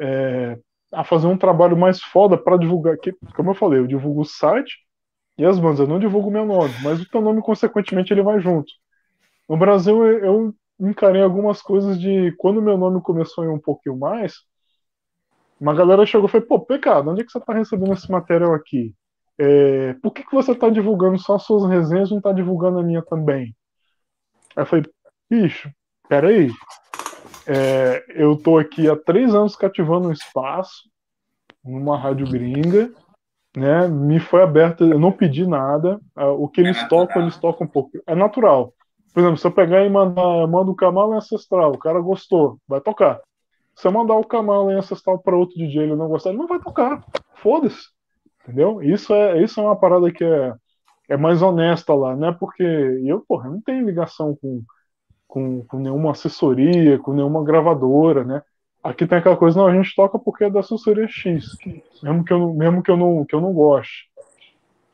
é, 0.00 0.58
a 0.90 1.04
fazer 1.04 1.26
um 1.26 1.36
trabalho 1.36 1.76
mais 1.76 2.00
foda 2.00 2.38
para 2.38 2.56
divulgar, 2.56 2.96
que, 2.96 3.14
como 3.36 3.50
eu 3.50 3.54
falei, 3.54 3.80
eu 3.80 3.86
divulgo 3.86 4.22
o 4.22 4.24
site 4.24 4.78
e 5.36 5.44
as 5.44 5.58
bandas, 5.58 5.80
eu 5.80 5.86
não 5.86 5.98
divulgo 5.98 6.30
meu 6.30 6.46
nome, 6.46 6.72
mas 6.82 7.02
o 7.02 7.10
teu 7.10 7.20
nome, 7.20 7.42
consequentemente, 7.42 8.14
ele 8.14 8.22
vai 8.22 8.40
junto. 8.40 8.72
No 9.48 9.56
Brasil, 9.56 10.04
eu 10.06 10.54
encarei 10.78 11.22
algumas 11.22 11.62
coisas 11.62 11.98
de 11.98 12.32
quando 12.38 12.62
meu 12.62 12.76
nome 12.76 13.00
começou 13.00 13.42
a 13.42 13.46
ir 13.46 13.50
um 13.50 13.58
pouquinho 13.58 13.96
mais, 13.96 14.34
uma 15.60 15.74
galera 15.74 16.06
chegou 16.06 16.28
e 16.28 16.30
falou, 16.30 16.46
pô, 16.46 16.60
pecado, 16.60 17.10
onde 17.10 17.22
é 17.22 17.24
que 17.24 17.32
você 17.32 17.38
está 17.38 17.52
recebendo 17.52 17.92
esse 17.92 18.10
material 18.10 18.54
aqui? 18.54 18.94
É, 19.36 19.94
por 19.94 20.12
que, 20.12 20.24
que 20.24 20.34
você 20.34 20.52
está 20.52 20.68
divulgando 20.68 21.18
só 21.18 21.36
as 21.36 21.42
suas 21.44 21.68
resenhas 21.68 22.08
e 22.08 22.12
não 22.12 22.18
está 22.18 22.32
divulgando 22.32 22.78
a 22.78 22.82
minha 22.82 23.02
também? 23.02 23.56
Aí 24.54 24.62
eu 24.62 24.66
falei, 24.66 24.84
bicho, 25.28 25.70
peraí. 26.08 26.50
É, 27.46 28.04
eu 28.10 28.36
tô 28.36 28.58
aqui 28.58 28.88
há 28.88 28.96
três 28.96 29.34
anos 29.34 29.56
cativando 29.56 30.08
um 30.08 30.12
espaço 30.12 30.88
numa 31.64 31.98
rádio 31.98 32.28
gringa, 32.28 32.92
né? 33.56 33.88
Me 33.88 34.20
foi 34.20 34.42
aberto, 34.42 34.84
eu 34.84 34.98
não 34.98 35.10
pedi 35.10 35.46
nada. 35.46 35.98
O 36.16 36.48
que 36.48 36.60
eles 36.60 36.86
tocam, 36.88 37.22
eles 37.22 37.36
tocam 37.38 37.66
um 37.66 37.70
pouco. 37.70 37.90
É 38.06 38.14
natural. 38.14 38.72
Por 39.12 39.20
exemplo, 39.20 39.38
se 39.38 39.46
eu 39.46 39.52
pegar 39.52 39.84
e 39.84 39.90
mandar, 39.90 40.46
manda 40.46 40.70
o 40.70 40.74
Camalo 40.74 41.14
Ancestral, 41.14 41.72
o 41.72 41.78
cara 41.78 42.00
gostou, 42.00 42.58
vai 42.68 42.80
tocar. 42.80 43.20
Se 43.74 43.86
eu 43.86 43.92
mandar 43.92 44.14
o 44.14 44.24
Kamala 44.24 44.72
em 44.72 44.76
Ancestral 44.76 45.18
para 45.20 45.36
outro 45.36 45.56
DJ 45.56 45.84
ele 45.84 45.96
não 45.96 46.08
gostar, 46.08 46.30
ele 46.30 46.38
não 46.38 46.48
vai 46.48 46.58
tocar. 46.58 47.04
Foda-se. 47.36 47.88
Entendeu? 48.42 48.82
Isso 48.82 49.14
é, 49.14 49.42
isso 49.42 49.60
é 49.60 49.62
uma 49.62 49.76
parada 49.76 50.10
que 50.10 50.24
é, 50.24 50.54
é 51.10 51.16
mais 51.16 51.42
honesta 51.42 51.94
lá, 51.94 52.16
né? 52.16 52.34
Porque 52.38 52.62
eu, 52.62 53.24
porra, 53.26 53.48
não 53.48 53.60
tenho 53.60 53.86
ligação 53.86 54.36
com, 54.40 54.62
com, 55.28 55.64
com 55.64 55.78
nenhuma 55.78 56.10
assessoria, 56.10 56.98
com 56.98 57.12
nenhuma 57.12 57.44
gravadora, 57.44 58.24
né? 58.24 58.42
Aqui 58.82 59.06
tem 59.06 59.18
aquela 59.18 59.36
coisa, 59.36 59.58
não, 59.60 59.66
a 59.66 59.74
gente 59.74 59.94
toca 59.94 60.18
porque 60.18 60.44
é 60.44 60.50
da 60.50 60.60
assessoria 60.60 61.06
X, 61.06 61.56
mesmo 62.02 62.24
que 62.24 62.32
eu, 62.32 62.54
mesmo 62.54 62.82
que 62.82 62.90
eu, 62.90 62.96
não, 62.96 63.24
que 63.24 63.34
eu 63.34 63.40
não 63.40 63.52
goste. 63.52 64.07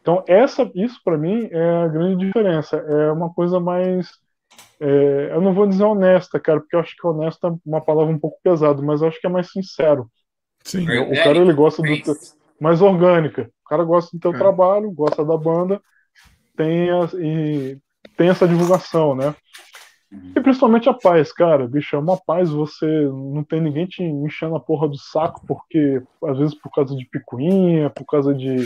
Então, 0.04 0.22
essa, 0.28 0.70
isso 0.74 1.00
para 1.02 1.16
mim 1.16 1.48
é 1.50 1.84
a 1.84 1.88
grande 1.88 2.26
diferença. 2.26 2.76
É 2.76 3.10
uma 3.10 3.32
coisa 3.32 3.58
mais 3.58 4.06
é, 4.78 5.30
eu 5.32 5.40
não 5.40 5.54
vou 5.54 5.66
dizer 5.66 5.82
honesta, 5.82 6.38
cara, 6.38 6.60
porque 6.60 6.76
eu 6.76 6.80
acho 6.80 6.94
que 6.94 7.06
honesta 7.06 7.48
é 7.48 7.52
uma 7.64 7.80
palavra 7.80 8.12
um 8.12 8.18
pouco 8.18 8.38
pesada, 8.42 8.82
mas 8.82 9.00
eu 9.00 9.08
acho 9.08 9.18
que 9.18 9.26
é 9.26 9.30
mais 9.30 9.50
sincero. 9.50 10.10
Sim. 10.62 10.84
O 10.84 11.14
cara 11.24 11.38
ele 11.38 11.54
gosta 11.54 11.80
do 11.80 11.88
mais 12.60 12.82
orgânica. 12.82 13.50
O 13.64 13.68
cara 13.68 13.82
gosta 13.82 14.14
do 14.14 14.20
teu 14.20 14.34
é. 14.34 14.38
trabalho, 14.38 14.92
gosta 14.92 15.24
da 15.24 15.38
banda, 15.38 15.80
tem 16.54 16.90
a, 16.90 17.08
e 17.18 17.78
tem 18.14 18.28
essa 18.28 18.46
divulgação, 18.46 19.14
né? 19.14 19.34
E 20.36 20.40
principalmente 20.40 20.88
a 20.88 20.94
paz, 20.94 21.32
cara, 21.32 21.66
bicho, 21.66 21.94
é 21.94 21.98
uma 21.98 22.16
paz 22.16 22.50
você 22.50 22.86
não 22.86 23.44
tem 23.44 23.60
ninguém 23.60 23.86
te 23.86 24.02
enchendo 24.02 24.56
a 24.56 24.60
porra 24.60 24.88
do 24.88 24.98
saco, 24.98 25.44
porque 25.46 26.02
às 26.24 26.38
vezes 26.38 26.54
por 26.54 26.70
causa 26.70 26.96
de 26.96 27.04
picuinha, 27.06 27.88
por 27.90 28.04
causa 28.04 28.34
de, 28.34 28.64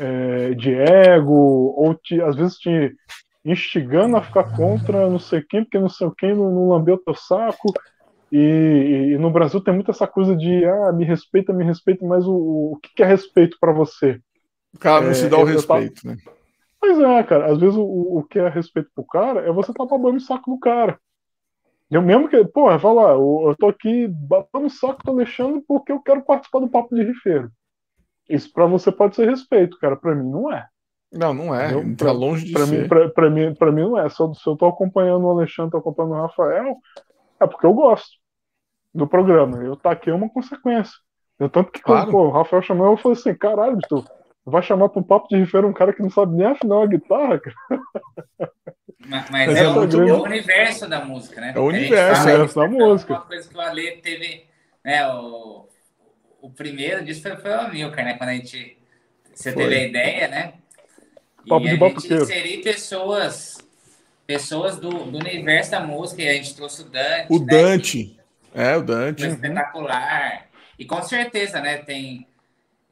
é, 0.00 0.54
de 0.54 0.74
ego, 0.74 1.74
ou 1.76 1.94
te, 1.94 2.20
às 2.20 2.34
vezes 2.34 2.56
te 2.56 2.94
instigando 3.44 4.16
a 4.16 4.22
ficar 4.22 4.56
contra 4.56 5.08
não 5.08 5.20
sei 5.20 5.40
quem, 5.42 5.62
porque 5.62 5.78
não 5.78 5.88
sei 5.88 6.10
quem 6.18 6.34
não, 6.34 6.50
não 6.50 6.68
lambeu 6.70 6.98
teu 6.98 7.14
saco. 7.14 7.72
E, 8.32 9.12
e, 9.12 9.18
no 9.18 9.30
Brasil 9.30 9.60
tem 9.60 9.72
muito 9.72 9.92
essa 9.92 10.06
coisa 10.06 10.34
de 10.34 10.64
ah, 10.64 10.92
me 10.92 11.04
respeita, 11.04 11.52
me 11.52 11.64
respeita, 11.64 12.04
mas 12.04 12.26
o, 12.26 12.34
o 12.72 12.78
que 12.82 13.00
é 13.00 13.06
respeito 13.06 13.56
para 13.60 13.72
você? 13.72 14.20
O 14.74 14.78
cara 14.78 15.04
não 15.04 15.12
é, 15.12 15.14
se 15.14 15.28
dá 15.28 15.38
o 15.38 15.44
respeito, 15.44 16.04
né? 16.04 16.16
Pois 16.86 17.00
é, 17.00 17.22
cara. 17.24 17.52
Às 17.52 17.58
vezes 17.58 17.76
o, 17.76 17.82
o 18.18 18.22
que 18.22 18.38
é 18.38 18.48
respeito 18.48 18.88
pro 18.94 19.04
cara 19.04 19.40
é 19.40 19.50
você 19.50 19.72
tá 19.72 19.84
babando 19.84 20.18
o 20.18 20.20
saco 20.20 20.52
do 20.52 20.58
cara. 20.58 20.98
Eu 21.90 22.00
mesmo 22.00 22.28
que, 22.28 22.44
pô, 22.44 22.66
vai 22.78 22.94
lá, 22.94 23.10
eu, 23.12 23.44
eu 23.48 23.56
tô 23.56 23.68
aqui 23.68 24.06
babando 24.08 24.66
o 24.66 24.70
saco 24.70 25.04
do 25.04 25.10
Alexandre 25.10 25.62
porque 25.66 25.90
eu 25.90 26.00
quero 26.00 26.22
participar 26.22 26.60
do 26.60 26.68
papo 26.68 26.94
de 26.94 27.02
rifeiro. 27.02 27.50
Isso 28.28 28.52
para 28.52 28.66
você 28.66 28.92
pode 28.92 29.16
ser 29.16 29.28
respeito, 29.28 29.78
cara. 29.80 29.96
Para 29.96 30.14
mim 30.14 30.30
não 30.30 30.52
é. 30.52 30.66
Não, 31.12 31.34
não 31.34 31.54
é. 31.54 31.72
Não 31.72 31.94
tá 31.94 32.12
longe 32.12 32.46
de 32.46 32.52
pra 32.52 32.66
ser. 32.66 32.82
Mim, 32.82 32.88
pra, 32.88 33.08
pra, 33.08 33.30
mim, 33.30 33.54
pra 33.54 33.72
mim 33.72 33.82
não 33.82 33.98
é. 33.98 34.08
Se 34.08 34.20
eu, 34.20 34.32
se 34.34 34.48
eu 34.48 34.56
tô 34.56 34.66
acompanhando 34.66 35.24
o 35.24 35.30
Alexandre, 35.30 35.72
tô 35.72 35.78
acompanhando 35.78 36.14
o 36.14 36.22
Rafael, 36.22 36.76
é 37.40 37.46
porque 37.46 37.66
eu 37.66 37.74
gosto 37.74 38.10
do 38.94 39.08
programa. 39.08 39.58
Eu 39.58 39.76
taquei 39.76 40.12
uma 40.12 40.28
consequência. 40.28 40.94
Eu, 41.38 41.48
tanto 41.48 41.72
que 41.72 41.82
claro. 41.82 42.06
quando 42.06 42.12
pô, 42.12 42.28
o 42.28 42.30
Rafael 42.30 42.62
chamou, 42.62 42.86
eu 42.86 42.96
falei 42.96 43.18
assim, 43.18 43.34
caralho, 43.34 43.78
tu 43.88 44.04
vai 44.50 44.62
chamar 44.62 44.88
pra 44.88 45.00
um 45.00 45.04
papo 45.04 45.28
de 45.28 45.36
rifeiro 45.36 45.68
um 45.68 45.72
cara 45.72 45.92
que 45.92 46.02
não 46.02 46.10
sabe 46.10 46.36
nem 46.36 46.46
afinar 46.46 46.82
a 46.82 46.86
guitarra, 46.86 47.40
cara. 47.40 47.56
Mas, 49.08 49.30
mas 49.30 49.54
é, 49.54 49.64
é, 49.64 49.68
o, 49.68 49.86
grande... 49.86 49.96
o, 49.96 50.22
universo 50.22 50.88
da 50.88 51.04
música, 51.04 51.40
né? 51.40 51.52
É 51.54 51.58
o 51.58 51.64
universo, 51.64 52.28
é, 52.28 52.46
da 52.46 52.68
música. 52.68 53.12
Uma 53.12 53.22
coisa 53.22 53.48
que 53.48 53.56
o 53.56 53.60
Ale 53.60 53.98
teve, 53.98 54.44
né, 54.84 55.06
o, 55.08 55.68
o 56.40 56.50
primeiro 56.50 57.04
disso 57.04 57.22
foi, 57.22 57.36
foi 57.36 57.50
o 57.50 57.60
Amilcar, 57.60 58.04
né? 58.04 58.14
Quando 58.14 58.30
a 58.30 58.34
gente, 58.34 58.76
você 59.32 59.52
foi. 59.52 59.62
teve 59.64 59.76
a 59.76 59.88
ideia, 59.88 60.28
né? 60.28 60.54
Papo 61.48 61.66
e 61.66 61.76
de 61.76 61.84
a 61.84 61.88
gente 61.88 62.14
inserir 62.14 62.62
pessoas, 62.62 63.58
pessoas 64.26 64.76
do, 64.78 64.90
do, 64.90 65.18
universo 65.18 65.70
da 65.70 65.80
música, 65.80 66.22
e 66.22 66.28
a 66.28 66.32
gente 66.32 66.56
trouxe 66.56 66.82
o 66.82 66.84
Dante. 66.84 67.26
O 67.30 67.38
né, 67.38 67.46
Dante. 67.46 68.20
É, 68.54 68.76
o 68.76 68.82
Dante. 68.82 69.22
Foi 69.22 69.32
espetacular. 69.32 70.46
E 70.78 70.84
com 70.84 71.02
certeza, 71.02 71.60
né, 71.60 71.78
tem... 71.78 72.26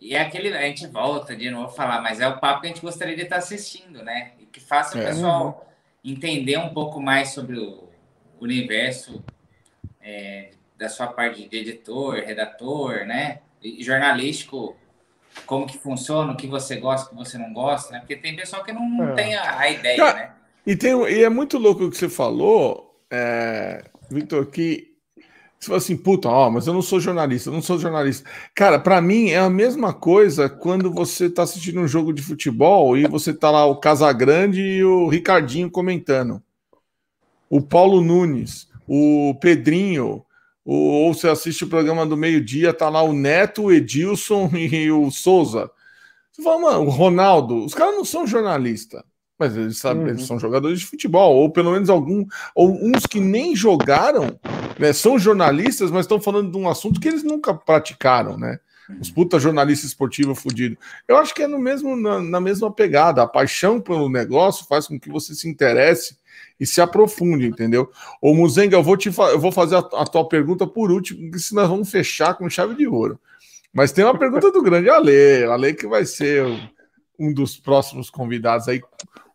E 0.01 0.15
é 0.15 0.21
aquele, 0.21 0.55
a 0.55 0.63
gente 0.63 0.87
volta 0.87 1.35
de 1.35 1.51
novo 1.51 1.67
a 1.67 1.71
falar, 1.71 2.01
mas 2.03 2.21
é 2.21 2.29
o 2.29 2.39
papo 2.39 2.61
que 2.61 2.67
a 2.67 2.71
gente 2.71 2.83
gostaria 2.83 3.17
de 3.17 3.23
estar 3.23 3.37
assistindo, 3.37 4.03
né? 4.03 4.33
E 4.39 4.47
que 4.47 4.61
faça 4.61 4.99
o 4.99 5.01
é. 5.01 5.07
pessoal 5.07 5.73
entender 6.05 6.59
um 6.59 6.75
pouco 6.75 7.01
mais 7.01 7.31
sobre 7.31 7.59
o 7.59 7.89
universo 8.41 9.25
é, 10.01 10.51
da 10.77 10.89
sua 10.89 11.07
parte 11.07 11.49
de 11.49 11.57
editor, 11.57 12.17
redator, 12.17 13.07
né? 13.07 13.41
E 13.63 13.83
jornalístico 13.83 14.77
como 15.47 15.67
que 15.67 15.79
funciona, 15.79 16.33
o 16.33 16.37
que 16.37 16.47
você 16.47 16.77
gosta, 16.77 17.07
o 17.07 17.11
que 17.11 17.17
você 17.17 17.39
não 17.39 17.53
gosta, 17.53 17.93
né? 17.93 17.99
Porque 18.01 18.17
tem 18.17 18.37
pessoal 18.37 18.63
que 18.63 18.73
não 18.73 19.11
é. 19.11 19.15
tem 19.15 19.35
a, 19.35 19.59
a 19.59 19.71
ideia, 19.71 19.97
Cara, 19.97 20.19
né? 20.19 20.33
E, 20.67 20.77
tem, 20.77 20.93
e 21.09 21.23
é 21.23 21.29
muito 21.29 21.59
louco 21.59 21.85
o 21.85 21.91
que 21.91 21.97
você 21.97 22.09
falou, 22.09 22.99
é, 23.11 23.85
Victor, 24.11 24.47
que 24.47 24.94
você 25.65 25.69
fala 25.69 25.79
assim, 25.79 25.97
puta, 25.97 26.29
ó, 26.29 26.51
mas 26.51 26.67
eu 26.67 26.75
não 26.75 26.83
sou 26.83 27.01
jornalista, 27.01 27.49
eu 27.49 27.55
não 27.55 27.63
sou 27.63 27.79
jornalista. 27.79 28.29
Cara, 28.55 28.79
para 28.79 29.01
mim 29.01 29.31
é 29.31 29.39
a 29.39 29.49
mesma 29.49 29.95
coisa 29.95 30.49
quando 30.49 30.93
você 30.93 31.31
tá 31.31 31.43
assistindo 31.43 31.81
um 31.81 31.89
jogo 31.89 32.13
de 32.13 32.23
futebol 32.23 32.97
e 32.97 33.07
você 33.07 33.33
tá 33.33 33.51
lá 33.51 33.65
o 33.65 33.77
Casagrande 33.77 34.61
e 34.61 34.85
o 34.85 35.09
Ricardinho 35.09 35.71
comentando. 35.71 36.43
O 37.49 37.63
Paulo 37.63 38.03
Nunes, 38.03 38.69
o 38.87 39.35
Pedrinho, 39.41 40.25
ou, 40.65 40.77
ou 40.77 41.15
você 41.15 41.29
assiste 41.29 41.65
o 41.65 41.69
programa 41.69 42.05
do 42.05 42.17
meio-dia, 42.17 42.75
tá 42.75 42.89
lá 42.89 43.03
o 43.03 43.13
Neto, 43.13 43.65
o 43.65 43.73
Edilson 43.73 44.51
e 44.55 44.91
o 44.91 45.11
Souza. 45.11 45.71
Você 46.31 46.43
fala, 46.43 46.61
mano, 46.61 46.81
o 46.87 46.91
Ronaldo, 46.91 47.65
os 47.65 47.73
caras 47.75 47.95
não 47.95 48.05
são 48.05 48.27
jornalistas. 48.27 49.03
Mas 49.39 49.57
eles 49.57 49.79
sabem, 49.79 50.05
uhum. 50.05 50.09
eles 50.11 50.27
são 50.27 50.39
jogadores 50.39 50.81
de 50.81 50.87
futebol, 50.87 51.35
ou 51.35 51.51
pelo 51.51 51.73
menos 51.73 51.91
algum, 51.91 52.25
ou 52.55 52.73
uns 52.73 53.05
que 53.07 53.19
nem 53.19 53.57
jogaram, 53.57 54.39
né, 54.79 54.93
são 54.93 55.19
jornalistas, 55.19 55.91
mas 55.91 56.03
estão 56.03 56.21
falando 56.21 56.53
de 56.53 56.57
um 56.57 56.69
assunto 56.69 57.01
que 57.01 57.09
eles 57.09 57.25
nunca 57.25 57.53
praticaram, 57.53 58.39
né? 58.39 58.59
Os 59.01 59.11
puta 59.11 59.39
jornalista 59.39 59.87
esportivo 59.87 60.35
fudido. 60.35 60.77
Eu 61.09 61.17
acho 61.17 61.35
que 61.35 61.43
é 61.43 61.47
no 61.47 61.59
mesmo, 61.59 61.97
na, 61.97 62.21
na, 62.21 62.41
mesma 62.41 62.71
pegada. 62.71 63.23
A 63.23 63.27
paixão 63.27 63.81
pelo 63.81 64.11
negócio 64.11 64.67
faz 64.67 64.87
com 64.87 65.01
que 65.01 65.09
você 65.09 65.35
se 65.35 65.49
interesse 65.49 66.19
e 66.61 66.67
se 66.67 66.81
aprofunde, 66.81 67.47
entendeu? 67.47 67.91
Ô 68.21 68.35
Muzenga, 68.35 68.77
eu 68.77 68.83
vou 68.83 68.97
te 68.97 69.09
eu 69.09 69.41
vou 69.41 69.51
fazer 69.51 69.77
a, 69.77 69.79
a 69.79 70.05
tua 70.05 70.29
pergunta 70.29 70.67
por 70.67 70.91
último, 70.91 71.23
porque 71.23 71.39
senão 71.39 71.63
nós 71.63 71.71
vamos 71.71 71.91
fechar 71.91 72.35
com 72.35 72.49
chave 72.51 72.75
de 72.75 72.87
ouro. 72.87 73.19
Mas 73.73 73.91
tem 73.91 74.05
uma 74.05 74.19
pergunta 74.19 74.53
do 74.53 74.63
grande 74.63 74.91
Ale, 74.91 75.45
Ale 75.45 75.75
que 75.75 75.87
vai 75.87 76.05
ser 76.05 76.45
um 77.19 77.33
dos 77.33 77.57
próximos 77.57 78.11
convidados 78.11 78.69
aí. 78.69 78.83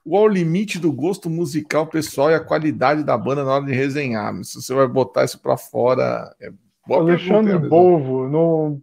Qual 0.08 0.24
o 0.24 0.28
limite 0.28 0.80
do 0.80 0.92
gosto 0.92 1.30
musical 1.30 1.88
pessoal 1.88 2.32
e 2.32 2.36
a 2.36 2.44
qualidade 2.44 3.04
da 3.04 3.18
banda 3.18 3.44
na 3.44 3.54
hora 3.54 3.66
de 3.66 3.74
resenhar? 3.74 4.34
Se 4.44 4.62
você 4.62 4.74
vai 4.74 4.88
botar 4.88 5.26
isso 5.26 5.40
para 5.40 5.58
fora, 5.58 6.34
é 6.42 6.52
Alexandre 6.90 7.54
pergunta, 7.54 7.70
Bolvo, 7.70 8.28
no, 8.28 8.82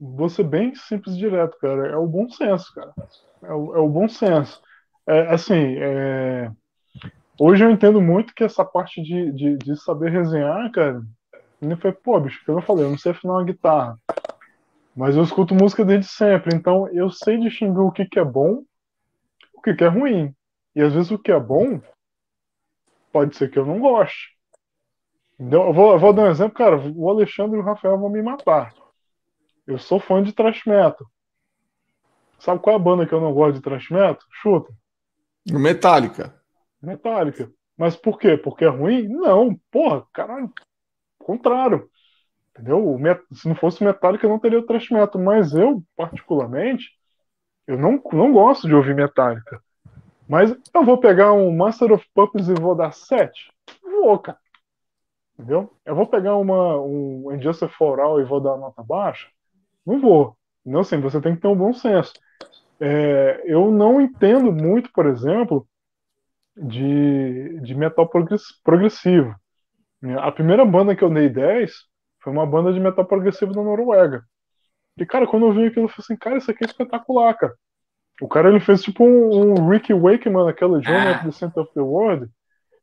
vou 0.00 0.28
ser 0.28 0.44
bem 0.44 0.74
simples 0.74 1.14
e 1.14 1.18
direto, 1.18 1.58
cara. 1.60 1.88
É 1.88 1.96
o 1.96 2.06
bom 2.06 2.28
senso, 2.28 2.72
cara. 2.74 2.92
É 3.42 3.52
o, 3.52 3.76
é 3.76 3.80
o 3.80 3.88
bom 3.88 4.08
senso. 4.08 4.60
É, 5.06 5.34
assim, 5.34 5.76
é... 5.78 6.50
hoje 7.38 7.64
eu 7.64 7.70
entendo 7.70 8.00
muito 8.00 8.34
que 8.34 8.44
essa 8.44 8.64
parte 8.64 9.02
de, 9.02 9.32
de, 9.32 9.56
de 9.56 9.76
saber 9.76 10.10
resenhar, 10.10 10.70
cara. 10.72 11.02
Ele 11.60 11.76
foi, 11.76 11.92
pô, 11.92 12.20
bicho, 12.20 12.42
que 12.44 12.50
eu 12.50 12.62
falei, 12.62 12.84
eu 12.84 12.90
não 12.90 12.98
sei 12.98 13.12
afinar 13.12 13.34
uma 13.34 13.44
guitarra. 13.44 13.98
Mas 14.94 15.16
eu 15.16 15.22
escuto 15.22 15.54
música 15.54 15.84
desde 15.84 16.06
sempre, 16.06 16.54
então 16.54 16.88
eu 16.88 17.10
sei 17.10 17.38
distinguir 17.38 17.80
o 17.80 17.90
que, 17.90 18.04
que 18.04 18.18
é 18.18 18.24
bom, 18.24 18.62
o 19.68 19.72
que, 19.72 19.78
que 19.78 19.84
é 19.84 19.88
ruim. 19.88 20.34
E 20.74 20.82
às 20.82 20.94
vezes 20.94 21.10
o 21.10 21.18
que 21.18 21.32
é 21.32 21.38
bom 21.40 21.80
pode 23.12 23.36
ser 23.36 23.50
que 23.50 23.58
eu 23.58 23.66
não 23.66 23.80
goste. 23.80 24.36
Então, 25.38 25.68
eu, 25.68 25.72
vou, 25.72 25.92
eu 25.92 25.98
vou 25.98 26.12
dar 26.12 26.22
um 26.22 26.30
exemplo, 26.30 26.54
cara. 26.54 26.76
O 26.94 27.08
Alexandre 27.08 27.56
e 27.56 27.60
o 27.60 27.64
Rafael 27.64 27.98
vão 27.98 28.08
me 28.08 28.22
matar. 28.22 28.74
Eu 29.66 29.78
sou 29.78 30.00
fã 30.00 30.22
de 30.22 30.32
thrash 30.32 30.64
metal. 30.66 31.06
Sabe 32.38 32.60
qual 32.60 32.74
é 32.74 32.76
a 32.76 32.82
banda 32.82 33.06
que 33.06 33.12
eu 33.12 33.20
não 33.20 33.32
gosto 33.32 33.56
de 33.56 33.62
thrash 33.62 33.90
metal? 33.90 34.18
Chuta. 34.30 34.72
Metallica. 35.48 36.40
Metallica. 36.82 37.50
Mas 37.76 37.96
por 37.96 38.18
quê? 38.18 38.36
Porque 38.36 38.64
é 38.64 38.68
ruim? 38.68 39.08
Não, 39.08 39.56
porra, 39.70 40.04
caralho. 40.12 40.52
Contrário. 41.18 41.88
Entendeu? 42.50 42.98
Se 43.32 43.48
não 43.48 43.54
fosse 43.54 43.84
Metallica, 43.84 44.26
eu 44.26 44.30
não 44.30 44.38
teria 44.38 44.58
o 44.58 44.66
thrash 44.66 44.90
metal. 44.90 45.20
Mas 45.20 45.54
eu, 45.54 45.82
particularmente, 45.96 46.97
eu 47.68 47.76
não, 47.78 48.02
não 48.12 48.32
gosto 48.32 48.66
de 48.66 48.74
ouvir 48.74 48.94
Metallica. 48.94 49.62
Mas 50.26 50.56
eu 50.72 50.84
vou 50.84 50.96
pegar 50.96 51.34
um 51.34 51.54
Master 51.54 51.92
of 51.92 52.04
Puppets 52.14 52.48
e 52.48 52.54
vou 52.54 52.74
dar 52.74 52.92
7? 52.92 53.52
Vou, 53.82 54.18
cara. 54.18 54.38
Entendeu? 55.34 55.70
Eu 55.84 55.94
vou 55.94 56.06
pegar 56.06 56.36
uma, 56.36 56.80
um 56.80 57.30
Injustice 57.32 57.70
for 57.74 58.00
All 58.00 58.20
e 58.20 58.24
vou 58.24 58.40
dar 58.40 58.56
nota 58.56 58.82
baixa? 58.82 59.28
Não 59.84 60.00
vou. 60.00 60.34
Não 60.64 60.80
assim, 60.80 60.98
você 60.98 61.20
tem 61.20 61.34
que 61.34 61.42
ter 61.42 61.48
um 61.48 61.56
bom 61.56 61.72
senso. 61.74 62.14
É, 62.80 63.42
eu 63.44 63.70
não 63.70 64.00
entendo 64.00 64.50
muito, 64.50 64.90
por 64.92 65.06
exemplo, 65.06 65.68
de, 66.56 67.60
de 67.60 67.74
metal 67.74 68.10
progressivo. 68.64 69.34
A 70.20 70.32
primeira 70.32 70.64
banda 70.64 70.96
que 70.96 71.04
eu 71.04 71.10
dei 71.10 71.28
10 71.28 71.70
foi 72.20 72.32
uma 72.32 72.46
banda 72.46 72.72
de 72.72 72.80
metal 72.80 73.04
progressivo 73.04 73.52
da 73.52 73.62
Noruega. 73.62 74.24
E, 74.98 75.06
cara, 75.06 75.26
quando 75.26 75.46
eu 75.46 75.52
vi 75.52 75.66
aquilo, 75.66 75.84
eu 75.84 75.88
falei 75.88 76.04
assim, 76.04 76.16
cara, 76.16 76.38
isso 76.38 76.50
aqui 76.50 76.64
é 76.64 76.66
espetacular, 76.66 77.34
cara. 77.34 77.54
O 78.20 78.26
cara, 78.26 78.48
ele 78.48 78.60
fez 78.60 78.82
tipo 78.82 79.04
um, 79.04 79.60
um 79.60 79.68
Ricky 79.68 79.94
Wakeman, 79.94 80.48
aquela 80.48 80.82
Journey 80.82 81.14
ah. 81.14 81.22
the 81.24 81.30
Center 81.30 81.62
of 81.62 81.72
the 81.72 81.80
World. 81.80 82.28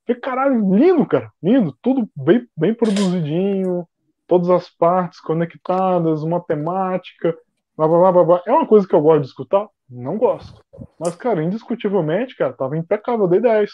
E, 0.08 0.16
caralho, 0.16 0.74
lindo, 0.74 1.06
cara, 1.06 1.32
lindo. 1.44 1.76
Tudo 1.82 2.10
bem, 2.16 2.48
bem 2.56 2.74
produzidinho, 2.74 3.86
todas 4.28 4.50
as 4.50 4.70
partes 4.70 5.20
conectadas, 5.20 6.24
uma 6.24 6.40
temática, 6.40 7.36
blá, 7.76 7.88
blá, 7.88 8.12
blá, 8.12 8.24
blá. 8.24 8.44
É 8.46 8.52
uma 8.52 8.68
coisa 8.68 8.88
que 8.88 8.96
eu 8.96 9.02
gosto 9.02 9.22
de 9.22 9.28
escutar? 9.28 9.68
Não 9.90 10.18
gosto. 10.18 10.64
Mas, 10.98 11.16
cara, 11.16 11.44
indiscutivelmente, 11.44 12.36
cara, 12.36 12.54
tava 12.54 12.78
impecável, 12.78 13.28
dei 13.28 13.42
10. 13.42 13.70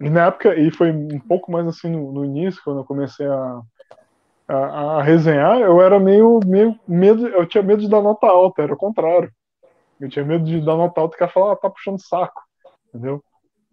E 0.00 0.08
na 0.08 0.26
época, 0.26 0.54
e 0.54 0.70
foi 0.70 0.92
um 0.92 1.18
pouco 1.18 1.50
mais 1.50 1.66
assim 1.66 1.90
no, 1.90 2.12
no 2.12 2.24
início, 2.24 2.62
quando 2.62 2.80
eu 2.80 2.84
comecei 2.84 3.26
a, 3.26 3.60
a, 4.48 4.56
a, 4.98 5.02
resenhar, 5.02 5.60
eu 5.60 5.80
era 5.80 6.00
meio, 6.00 6.40
meio 6.46 6.78
medo, 6.86 7.28
eu 7.28 7.46
tinha 7.46 7.62
medo 7.62 7.82
de 7.82 7.88
dar 7.88 8.02
nota 8.02 8.26
alta, 8.26 8.62
era 8.62 8.72
o 8.72 8.78
contrário. 8.78 9.30
Eu 10.00 10.08
tinha 10.08 10.24
medo 10.24 10.44
de 10.44 10.60
dar 10.64 10.76
nota 10.76 11.00
alta 11.00 11.16
e 11.18 11.22
ia 11.24 11.28
falar, 11.28 11.52
ah, 11.52 11.56
tá 11.56 11.68
puxando 11.68 12.00
saco, 12.00 12.42
entendeu? 12.88 13.22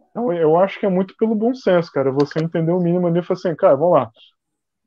Então, 0.09 0.31
eu 0.33 0.57
acho 0.57 0.79
que 0.79 0.85
é 0.85 0.89
muito 0.89 1.15
pelo 1.17 1.35
bom 1.35 1.53
senso, 1.53 1.91
cara. 1.91 2.11
Você 2.11 2.39
entender 2.39 2.71
o 2.71 2.79
mínimo 2.79 3.07
ali 3.07 3.19
e 3.19 3.23
falar 3.23 3.37
assim, 3.37 3.55
cara, 3.55 3.75
vamos 3.75 3.93
lá. 3.93 4.11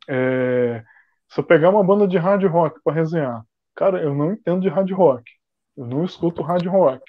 É, 0.08 0.82
se 1.28 1.40
eu 1.40 1.44
pegar 1.44 1.70
uma 1.70 1.84
banda 1.84 2.08
de 2.08 2.16
hard 2.16 2.42
rock 2.44 2.80
para 2.82 2.94
resenhar, 2.94 3.42
cara, 3.76 4.02
eu 4.02 4.14
não 4.14 4.32
entendo 4.32 4.62
de 4.62 4.68
hard 4.68 4.90
rock. 4.90 5.22
Eu 5.76 5.86
não 5.86 6.04
escuto 6.04 6.42
hard 6.42 6.66
rock. 6.66 7.02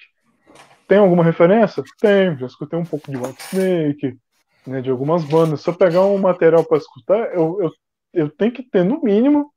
Tem 0.86 0.98
alguma 0.98 1.24
referência? 1.24 1.82
Tem, 1.98 2.36
já 2.36 2.46
escutei 2.46 2.78
um 2.78 2.84
pouco 2.84 3.10
de 3.10 3.16
White 3.16 3.42
Snake, 3.42 4.18
né, 4.66 4.80
de 4.80 4.90
algumas 4.90 5.24
bandas. 5.24 5.62
Se 5.62 5.70
eu 5.70 5.74
pegar 5.74 6.02
um 6.02 6.18
material 6.18 6.64
para 6.64 6.78
escutar, 6.78 7.34
eu, 7.34 7.60
eu, 7.62 7.70
eu 8.12 8.28
tenho 8.30 8.52
que 8.52 8.62
ter, 8.62 8.84
no 8.84 9.02
mínimo, 9.02 9.52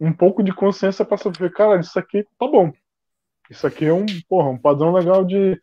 um 0.00 0.12
pouco 0.12 0.42
de 0.42 0.52
consciência 0.52 1.04
para 1.04 1.16
saber, 1.16 1.52
cara, 1.52 1.80
isso 1.80 1.98
aqui 1.98 2.24
tá 2.38 2.46
bom. 2.46 2.72
Isso 3.50 3.66
aqui 3.66 3.84
é 3.84 3.92
um, 3.92 4.06
porra, 4.28 4.48
um 4.48 4.58
padrão 4.58 4.92
legal 4.92 5.24
de. 5.24 5.60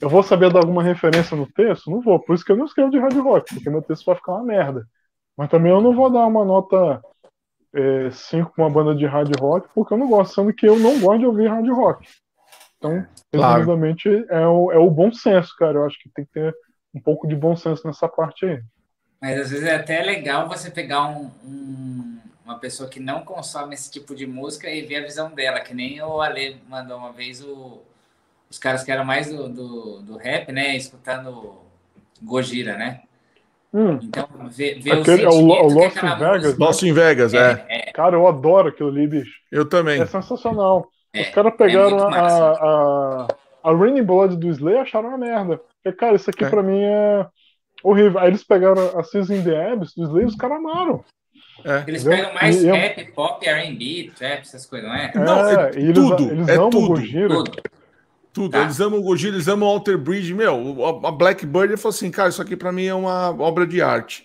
Eu 0.00 0.08
vou 0.08 0.22
saber 0.22 0.52
dar 0.52 0.60
alguma 0.60 0.82
referência 0.82 1.36
no 1.36 1.46
texto? 1.46 1.90
Não 1.90 2.00
vou. 2.00 2.18
Por 2.18 2.34
isso 2.34 2.44
que 2.44 2.52
eu 2.52 2.56
não 2.56 2.64
escrevo 2.64 2.90
de 2.90 2.98
hard 2.98 3.16
rock, 3.18 3.54
porque 3.54 3.70
meu 3.70 3.82
texto 3.82 4.04
vai 4.04 4.16
ficar 4.16 4.32
uma 4.32 4.44
merda. 4.44 4.86
Mas 5.36 5.48
também 5.48 5.72
eu 5.72 5.80
não 5.80 5.94
vou 5.94 6.10
dar 6.10 6.26
uma 6.26 6.44
nota 6.44 7.02
é, 7.74 8.10
cinco 8.10 8.52
com 8.54 8.62
uma 8.62 8.70
banda 8.70 8.94
de 8.94 9.06
hard 9.06 9.32
rock, 9.40 9.68
porque 9.74 9.94
eu 9.94 9.98
não 9.98 10.08
gosto, 10.08 10.34
sendo 10.34 10.52
que 10.52 10.68
eu 10.68 10.78
não 10.78 11.00
gosto 11.00 11.20
de 11.20 11.26
ouvir 11.26 11.48
hard 11.48 11.68
rock. 11.68 12.08
Então, 12.76 13.06
claro. 13.32 13.62
é 14.28 14.48
o, 14.48 14.72
é 14.72 14.78
o 14.78 14.90
bom 14.90 15.12
senso, 15.12 15.54
cara. 15.56 15.78
Eu 15.78 15.86
acho 15.86 15.98
que 16.00 16.10
tem 16.10 16.24
que 16.24 16.32
ter 16.32 16.54
um 16.94 17.00
pouco 17.00 17.26
de 17.26 17.34
bom 17.34 17.56
senso 17.56 17.86
nessa 17.86 18.08
parte 18.08 18.44
aí. 18.44 18.60
Mas 19.22 19.38
às 19.38 19.50
vezes 19.50 19.64
é 19.64 19.76
até 19.76 20.02
legal 20.02 20.48
você 20.48 20.68
pegar 20.68 21.06
um, 21.06 21.30
um, 21.44 22.18
uma 22.44 22.58
pessoa 22.58 22.88
que 22.88 22.98
não 22.98 23.20
consome 23.20 23.72
esse 23.72 23.88
tipo 23.88 24.16
de 24.16 24.26
música 24.26 24.68
e 24.68 24.82
ver 24.82 24.96
a 24.96 25.04
visão 25.04 25.30
dela, 25.30 25.60
que 25.60 25.72
nem 25.72 26.02
o 26.02 26.20
Ale 26.20 26.56
mandou 26.68 26.98
uma 26.98 27.12
vez 27.12 27.40
o, 27.40 27.80
os 28.50 28.58
caras 28.58 28.82
que 28.82 28.90
eram 28.90 29.04
mais 29.04 29.28
do, 29.28 29.48
do, 29.48 30.00
do 30.00 30.16
rap, 30.16 30.50
né? 30.50 30.76
Escutando 30.76 31.54
Gojira, 32.20 32.76
né? 32.76 33.02
Hum. 33.72 34.00
Então, 34.02 34.28
ver, 34.50 34.80
ver 34.80 35.00
Aquele, 35.00 35.24
o, 35.26 35.30
o, 35.30 35.66
o 35.66 35.72
Lost 35.72 35.96
in 35.96 36.18
Vegas. 36.18 36.58
Lost 36.58 36.82
in 36.82 36.92
Vegas, 36.92 37.32
é, 37.32 37.64
é. 37.68 37.88
é, 37.88 37.92
Cara, 37.92 38.16
eu 38.16 38.26
adoro 38.26 38.70
aquilo 38.70 38.88
ali, 38.88 39.06
bicho. 39.06 39.38
Eu 39.52 39.68
também. 39.68 40.02
É 40.02 40.06
sensacional. 40.06 40.90
É, 41.12 41.22
Os 41.22 41.28
caras 41.28 41.54
pegaram 41.56 41.96
é 41.96 42.18
a, 42.18 42.26
a, 42.26 43.28
a 43.62 43.72
Raining 43.72 44.02
Blood 44.02 44.36
do 44.36 44.48
Slay 44.48 44.74
e 44.74 44.78
acharam 44.78 45.10
uma 45.10 45.18
merda. 45.18 45.60
Porque, 45.80 45.96
cara, 45.96 46.16
isso 46.16 46.28
aqui 46.28 46.44
é. 46.44 46.50
pra 46.50 46.60
mim 46.60 46.82
é 46.82 47.24
horrível. 47.82 48.18
Aí 48.18 48.28
eles 48.28 48.44
pegaram 48.44 48.98
a 48.98 49.02
Season 49.02 49.42
the 49.42 49.72
Abyss 49.72 49.94
do 49.94 50.04
Slay 50.04 50.24
e 50.24 50.26
os 50.26 50.36
caras 50.36 50.58
amaram. 50.58 51.04
É. 51.64 51.84
Eles 51.86 52.02
pegam 52.02 52.34
mais 52.34 52.62
e, 52.62 52.66
rap, 52.66 53.12
pop, 53.12 53.46
R&B, 53.46 54.10
trap, 54.16 54.40
essas 54.40 54.66
coisas, 54.66 54.88
não 54.88 54.96
é? 54.96 55.12
Não, 55.14 55.48
é, 55.48 55.70
eles, 55.74 55.94
tudo. 55.94 56.30
Eles 56.30 56.48
é 56.48 56.54
amam 56.56 56.70
tudo. 56.70 56.88
Gojira. 56.88 57.28
Tudo. 57.28 57.52
Tudo. 58.32 58.50
Tá. 58.50 58.62
Eles 58.62 58.80
amam 58.80 58.98
o 58.98 59.02
Gojira, 59.02 59.36
eles 59.36 59.46
amam 59.46 59.68
o 59.68 59.72
Alter 59.72 59.98
Bridge. 59.98 60.34
Meu, 60.34 61.04
a 61.04 61.12
Blackbird 61.12 61.76
falou 61.76 61.94
assim, 61.94 62.10
cara, 62.10 62.30
isso 62.30 62.40
aqui 62.40 62.56
pra 62.56 62.72
mim 62.72 62.86
é 62.86 62.94
uma 62.94 63.30
obra 63.30 63.66
de 63.66 63.82
arte. 63.82 64.24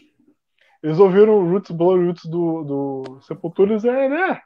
Eles 0.81 0.99
ouviram 0.99 1.33
o 1.33 1.49
Roots 1.49 1.71
Blow 1.71 1.97
Roots 1.97 2.25
do, 2.25 2.63
do 2.63 3.19
Sepultura 3.21 3.73
e 3.73 3.87
é, 3.87 4.09
né? 4.09 4.39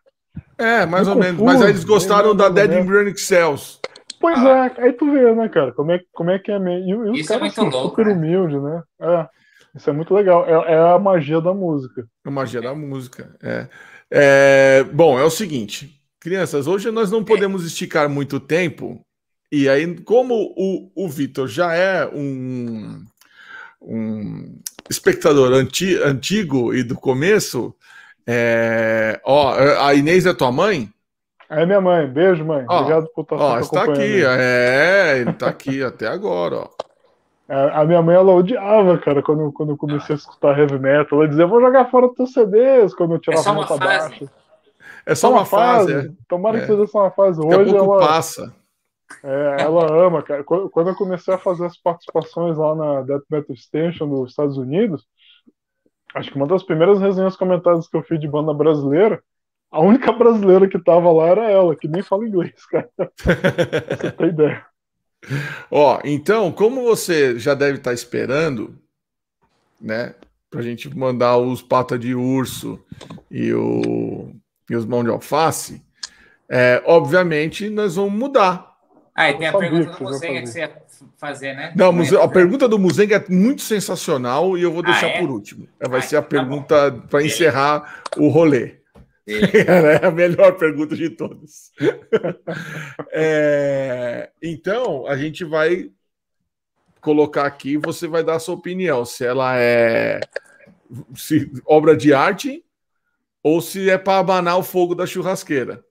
É, 0.57 0.85
mais 0.85 1.07
ou 1.07 1.15
menos. 1.15 1.41
Mas 1.41 1.61
aí 1.61 1.69
eles 1.69 1.83
gostaram 1.83 2.35
da 2.35 2.49
Dead 2.49 2.71
Embryonic 2.71 3.19
Cells. 3.19 3.79
Pois 4.21 4.39
ah. 4.39 4.71
é, 4.77 4.83
aí 4.83 4.93
tu 4.93 5.11
vê, 5.11 5.33
né, 5.33 5.49
cara, 5.49 5.73
como 5.73 5.91
é, 5.91 5.99
como 6.13 6.29
é 6.29 6.39
que 6.39 6.51
é 6.51 6.59
meio. 6.59 7.07
E, 7.07 7.17
e 7.17 7.21
os 7.21 7.27
caras 7.27 7.51
é 7.51 7.55
são 7.55 7.71
super 7.71 8.05
né? 8.05 8.13
humildes, 8.13 8.61
né? 8.61 8.83
É, 9.01 9.27
isso 9.75 9.89
é 9.89 9.93
muito 9.93 10.13
legal. 10.13 10.45
É, 10.45 10.73
é 10.73 10.77
a 10.77 10.99
magia 10.99 11.41
da 11.41 11.53
música. 11.53 12.07
É 12.25 12.29
a 12.29 12.31
magia 12.31 12.61
da 12.61 12.75
música, 12.75 13.35
é. 13.41 13.67
é. 14.11 14.83
Bom, 14.93 15.19
é 15.19 15.23
o 15.23 15.29
seguinte, 15.29 15.99
crianças, 16.19 16.67
hoje 16.67 16.91
nós 16.91 17.09
não 17.09 17.23
podemos 17.23 17.65
esticar 17.65 18.07
muito 18.07 18.39
tempo, 18.39 19.03
e 19.51 19.67
aí, 19.67 19.95
como 20.03 20.53
o, 20.55 20.91
o 20.95 21.09
Vitor 21.09 21.45
já 21.47 21.73
é 21.73 22.07
um, 22.07 23.03
um 23.81 24.61
espectador 24.89 25.51
anti, 25.51 25.97
antigo 25.97 26.73
e 26.73 26.83
do 26.83 26.95
começo, 26.95 27.75
é, 28.25 29.19
ó, 29.25 29.53
a 29.85 29.93
Inês 29.93 30.25
é 30.25 30.33
tua 30.33 30.53
mãe? 30.53 30.89
É 31.51 31.65
minha 31.65 31.81
mãe. 31.81 32.07
Beijo, 32.07 32.45
mãe. 32.45 32.65
Ó, 32.69 32.79
Obrigado 32.79 33.09
por 33.13 33.23
estar 33.23 33.35
ó, 33.35 33.59
está 33.59 33.83
aqui. 33.83 34.23
É, 34.23 35.17
ele 35.19 35.31
está 35.31 35.49
aqui 35.49 35.83
até 35.83 36.07
agora, 36.07 36.59
ó. 36.59 36.69
É, 37.49 37.71
a 37.73 37.83
minha 37.83 38.01
mãe, 38.01 38.15
ela 38.15 38.33
odiava, 38.33 38.97
cara, 38.97 39.21
quando, 39.21 39.51
quando 39.51 39.73
eu 39.73 39.77
comecei 39.77 40.15
a 40.15 40.17
escutar 40.17 40.57
heavy 40.57 40.79
metal. 40.79 41.19
Ela 41.19 41.27
dizia, 41.27 41.45
vou 41.45 41.59
jogar 41.59 41.91
fora 41.91 42.07
teus 42.15 42.31
CDs 42.31 42.95
quando 42.95 43.15
eu 43.15 43.19
tirava 43.19 43.49
é 43.49 43.53
nota 43.53 43.77
baixa. 43.77 44.31
É 45.05 45.13
só 45.13 45.29
uma, 45.29 45.39
uma 45.39 45.45
fase. 45.45 45.93
fase. 45.93 46.07
É. 46.07 46.11
Tomara 46.29 46.59
que 46.59 46.63
é. 46.63 46.67
seja 46.67 46.87
só 46.87 46.99
uma 46.99 47.11
fase. 47.11 47.41
Hoje 47.41 47.75
ela... 47.75 47.99
passa. 47.99 48.55
É, 49.21 49.57
ela 49.59 50.07
ama, 50.07 50.23
cara. 50.23 50.45
Quando 50.45 50.87
eu 50.87 50.95
comecei 50.95 51.33
a 51.33 51.37
fazer 51.37 51.65
as 51.65 51.75
participações 51.75 52.57
lá 52.57 52.73
na 52.73 53.01
Death 53.01 53.23
Metal 53.29 53.55
Station 53.57 54.07
dos 54.07 54.29
Estados 54.29 54.57
Unidos, 54.57 55.05
acho 56.15 56.31
que 56.31 56.37
uma 56.37 56.47
das 56.47 56.63
primeiras 56.63 57.01
resenhas 57.01 57.35
comentadas 57.35 57.89
que 57.89 57.97
eu 57.97 58.03
fiz 58.03 58.21
de 58.21 58.27
banda 58.29 58.53
brasileira, 58.53 59.21
a 59.71 59.79
única 59.79 60.11
brasileira 60.11 60.67
que 60.67 60.77
tava 60.77 61.11
lá 61.11 61.27
era 61.27 61.49
ela, 61.49 61.75
que 61.75 61.87
nem 61.87 62.03
fala 62.03 62.27
inglês, 62.27 62.65
cara. 62.65 62.89
você 63.17 64.11
tem 64.11 64.27
ideia. 64.27 64.65
Ó, 65.69 65.99
então, 66.03 66.51
como 66.51 66.83
você 66.83 67.39
já 67.39 67.53
deve 67.53 67.77
estar 67.77 67.93
esperando, 67.93 68.75
né, 69.79 70.13
pra 70.49 70.61
gente 70.61 70.93
mandar 70.95 71.37
os 71.37 71.61
pata 71.61 71.97
de 71.97 72.13
urso 72.13 72.83
e, 73.29 73.53
o, 73.53 74.33
e 74.69 74.75
os 74.75 74.85
mão 74.85 75.03
de 75.03 75.09
alface, 75.09 75.81
é, 76.49 76.83
obviamente 76.85 77.69
nós 77.69 77.95
vamos 77.95 78.13
mudar. 78.13 78.71
Ah, 79.15 79.29
e 79.29 79.37
tem 79.37 79.47
a 79.47 79.57
pergunta 79.57 79.91
do 79.91 80.03
Muzenga 80.03 80.41
que 80.41 80.47
você 80.47 80.59
ia 80.59 80.71
fazer, 81.17 81.53
né? 81.53 81.73
Não, 81.75 81.93
a 82.21 82.27
pergunta 82.27 82.67
do 82.67 82.79
Muzenga 82.79 83.17
é 83.17 83.31
muito 83.31 83.61
sensacional 83.61 84.57
e 84.57 84.63
eu 84.63 84.71
vou 84.71 84.83
deixar 84.83 85.07
ah, 85.07 85.09
é? 85.09 85.19
por 85.19 85.29
último. 85.29 85.67
Vai 85.79 85.99
ah, 85.99 86.03
ser 86.03 86.15
a 86.17 86.21
tá 86.21 86.27
pergunta 86.27 86.91
para 87.09 87.23
encerrar 87.23 88.03
o 88.17 88.27
rolê. 88.27 88.80
é 90.01 90.05
a 90.05 90.11
melhor 90.11 90.57
pergunta 90.57 90.95
de 90.95 91.09
todas. 91.09 91.71
é, 93.11 94.29
então, 94.41 95.05
a 95.07 95.17
gente 95.17 95.43
vai 95.43 95.91
colocar 96.99 97.45
aqui, 97.45 97.77
você 97.77 98.07
vai 98.07 98.23
dar 98.23 98.35
a 98.35 98.39
sua 98.39 98.55
opinião, 98.55 99.05
se 99.05 99.25
ela 99.25 99.57
é 99.57 100.19
se, 101.15 101.51
obra 101.65 101.95
de 101.95 102.13
arte 102.13 102.63
ou 103.43 103.61
se 103.61 103.89
é 103.89 103.97
para 103.97 104.19
abanar 104.19 104.57
o 104.57 104.63
fogo 104.63 104.93
da 104.93 105.05
churrasqueira. 105.05 105.83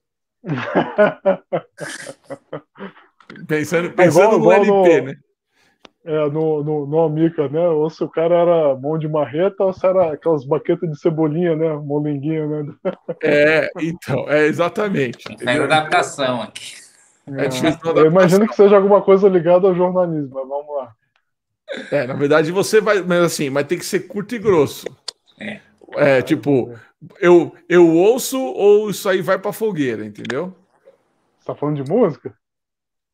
pensando 3.47 3.91
pensando 3.91 4.37
igual, 4.37 4.65
no 4.65 4.65
igual 4.65 4.85
LP, 4.85 5.01
no... 5.01 5.07
né? 5.07 5.15
É, 6.03 6.29
no, 6.29 6.63
no, 6.63 6.87
no 6.87 7.01
Amica, 7.03 7.47
né? 7.47 7.67
Ou 7.67 7.87
se 7.87 8.03
o 8.03 8.09
cara 8.09 8.35
era 8.35 8.75
mão 8.75 8.97
de 8.97 9.07
marreta 9.07 9.63
ou 9.63 9.71
se 9.71 9.85
era 9.85 10.13
aquelas 10.13 10.43
baquetas 10.43 10.89
de 10.89 10.99
cebolinha, 10.99 11.55
né? 11.55 11.73
Molenguinho, 11.75 12.63
né? 12.63 12.73
É, 13.23 13.69
então, 13.79 14.27
é 14.27 14.47
exatamente. 14.47 15.23
É 15.45 15.57
adaptação 15.57 16.41
aqui. 16.41 16.73
É, 17.27 17.45
é, 17.45 17.99
eu 17.99 18.07
imagino 18.07 18.47
que 18.47 18.55
seja 18.55 18.75
alguma 18.75 19.01
coisa 19.01 19.29
ligada 19.29 19.67
ao 19.67 19.75
jornalismo, 19.75 20.31
mas 20.33 20.47
vamos 20.47 20.75
lá. 20.75 20.91
É, 21.91 22.07
na 22.07 22.15
verdade 22.15 22.51
você 22.51 22.81
vai, 22.81 23.01
mas 23.01 23.23
assim, 23.23 23.49
mas 23.49 23.67
tem 23.67 23.77
que 23.77 23.85
ser 23.85 24.01
curto 24.01 24.33
e 24.33 24.39
grosso. 24.39 24.87
É. 25.39 25.59
É, 25.93 26.21
tipo, 26.21 26.73
eu, 27.19 27.55
eu 27.69 27.87
ouço 27.95 28.39
ou 28.41 28.89
isso 28.89 29.07
aí 29.07 29.21
vai 29.21 29.37
pra 29.37 29.53
fogueira, 29.53 30.03
entendeu? 30.03 30.55
Você 31.37 31.45
tá 31.45 31.55
falando 31.55 31.83
de 31.83 31.89
música? 31.89 32.33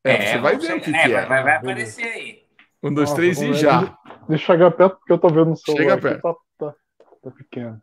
É, 0.03 0.13
é 0.13 0.31
você 0.31 0.37
vai 0.37 0.57
ver 0.57 0.73
o 0.77 0.81
que, 0.81 0.95
é, 0.95 1.03
que 1.03 1.13
é. 1.13 1.25
Vai, 1.25 1.43
vai 1.43 1.55
aparecer 1.55 2.05
aí. 2.05 2.46
Um, 2.83 2.93
dois, 2.93 3.09
Nossa, 3.09 3.15
três 3.15 3.41
e 3.41 3.53
já. 3.53 3.97
Deixa 4.27 4.43
eu 4.43 4.55
chegar 4.55 4.71
perto 4.71 4.97
porque 4.97 5.13
eu 5.13 5.17
tô 5.17 5.29
vendo 5.29 5.51
o 5.51 5.55
celular. 5.55 5.83
Chega 5.83 5.97
perto. 5.97 6.21
Tá, 6.21 6.35
tá, 6.57 6.75
tá 7.23 7.31
pequeno. 7.31 7.81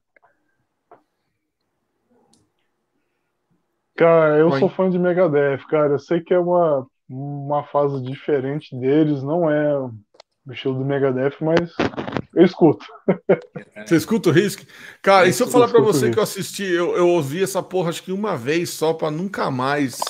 Cara, 3.96 4.38
eu 4.38 4.50
Oi. 4.50 4.58
sou 4.58 4.68
fã 4.68 4.90
de 4.90 4.98
Megadeth, 4.98 5.64
cara. 5.68 5.94
Eu 5.94 5.98
sei 5.98 6.20
que 6.20 6.34
é 6.34 6.38
uma, 6.38 6.86
uma 7.08 7.64
fase 7.64 8.02
diferente 8.02 8.76
deles, 8.78 9.22
não 9.22 9.48
é 9.50 9.78
o 9.78 9.92
estilo 10.52 10.78
do 10.78 10.84
Megadeth, 10.84 11.36
mas 11.40 11.72
eu 12.34 12.44
escuto. 12.44 12.84
Você 13.86 13.96
escuta 13.96 14.30
o 14.30 14.32
Risk? 14.32 14.66
Cara, 15.00 15.26
eu 15.26 15.30
e 15.30 15.32
se 15.32 15.42
eu 15.42 15.46
falar 15.46 15.68
pra 15.68 15.80
você 15.80 16.10
que 16.10 16.18
eu 16.18 16.22
assisti, 16.22 16.64
eu, 16.64 16.96
eu 16.96 17.08
ouvi 17.08 17.42
essa 17.42 17.62
porra 17.62 17.90
acho 17.90 18.02
que 18.02 18.12
uma 18.12 18.36
vez 18.36 18.70
só 18.70 18.92
pra 18.94 19.10
nunca 19.10 19.50
mais. 19.50 20.00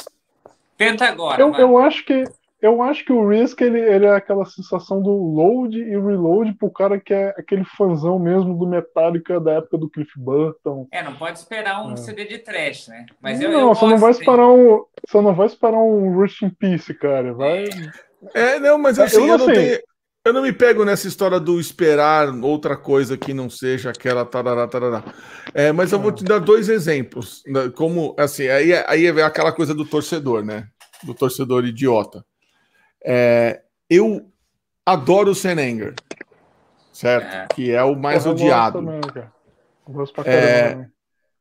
Tenta 0.79 1.07
agora. 1.07 1.41
Eu, 1.41 1.55
eu 1.55 1.79
acho 1.79 2.05
que 2.05 2.25
eu 2.65 2.81
acho 2.81 3.05
que 3.05 3.13
o 3.13 3.29
Risk 3.29 3.61
ele, 3.61 3.79
ele, 3.79 4.07
é 4.07 4.15
aquela 4.17 4.47
sensação 4.47 5.03
do 5.03 5.11
load 5.11 5.79
e 5.79 5.91
reload 5.91 6.55
pro 6.55 6.71
cara 6.71 6.99
que 6.99 7.13
é 7.13 7.35
aquele 7.37 7.63
fãzão 7.63 8.19
mesmo 8.19 8.57
do 8.57 8.67
Metallica 8.67 9.39
da 9.39 9.53
época 9.53 9.77
do 9.77 9.91
Cliff 9.91 10.11
Burton. 10.17 10.89
É, 10.91 11.03
não 11.03 11.15
pode 11.15 11.39
esperar 11.39 11.85
um 11.85 11.93
é. 11.93 11.97
CD 11.97 12.25
de 12.25 12.39
trash, 12.39 12.89
né? 12.89 13.05
Mas 13.21 13.39
não, 13.39 13.51
eu, 13.51 13.61
eu 13.61 13.69
você 13.75 13.87
não 13.87 13.99
vai 13.99 14.11
esperar 14.13 14.49
um, 14.49 14.83
você 15.07 15.21
não 15.21 15.35
vai 15.35 15.47
esperar 15.47 15.77
um 15.77 16.17
Rush 16.17 16.41
in 16.41 16.49
Peace, 16.49 16.95
cara. 16.95 17.35
Vai. 17.35 17.67
É, 18.33 18.59
não, 18.59 18.79
mas 18.79 18.99
assim, 18.99 19.17
eu 19.17 19.27
não, 19.27 19.33
eu 19.35 19.39
não 19.39 19.47
tenho. 19.47 19.81
Eu 20.25 20.33
não 20.33 20.41
me 20.41 20.55
pego 20.55 20.87
nessa 20.87 21.07
história 21.07 21.39
do 21.39 21.61
esperar 21.61 22.31
outra 22.43 22.79
coisa 22.79 23.15
que 23.15 23.35
não 23.35 23.51
seja 23.51 23.91
aquela 23.91 24.25
tarará, 24.25 24.67
tarará. 24.67 25.05
É, 25.53 25.71
mas 25.71 25.93
eu 25.93 25.99
vou 25.99 26.11
te 26.11 26.25
dar 26.25 26.39
dois 26.39 26.71
exemplos. 26.71 27.43
Né, 27.47 27.71
como, 27.77 28.17
assim, 28.19 28.49
aí, 28.49 28.73
aí 28.87 29.07
é 29.07 29.23
aquela 29.23 29.53
coisa 29.53 29.75
do 29.75 29.85
torcedor, 29.85 30.43
né? 30.43 30.67
Do 31.03 31.13
torcedor 31.13 31.67
idiota. 31.67 32.25
É, 33.05 33.63
eu 33.89 34.31
adoro 34.87 35.31
o 35.31 35.35
Senenger, 35.35 35.95
certo? 36.93 37.35
É. 37.35 37.47
Que 37.55 37.71
é 37.71 37.83
o 37.83 37.95
mais 37.95 38.25
eu 38.25 38.33
odiado. 38.33 38.79
Também, 38.79 39.01
é, 40.25 40.87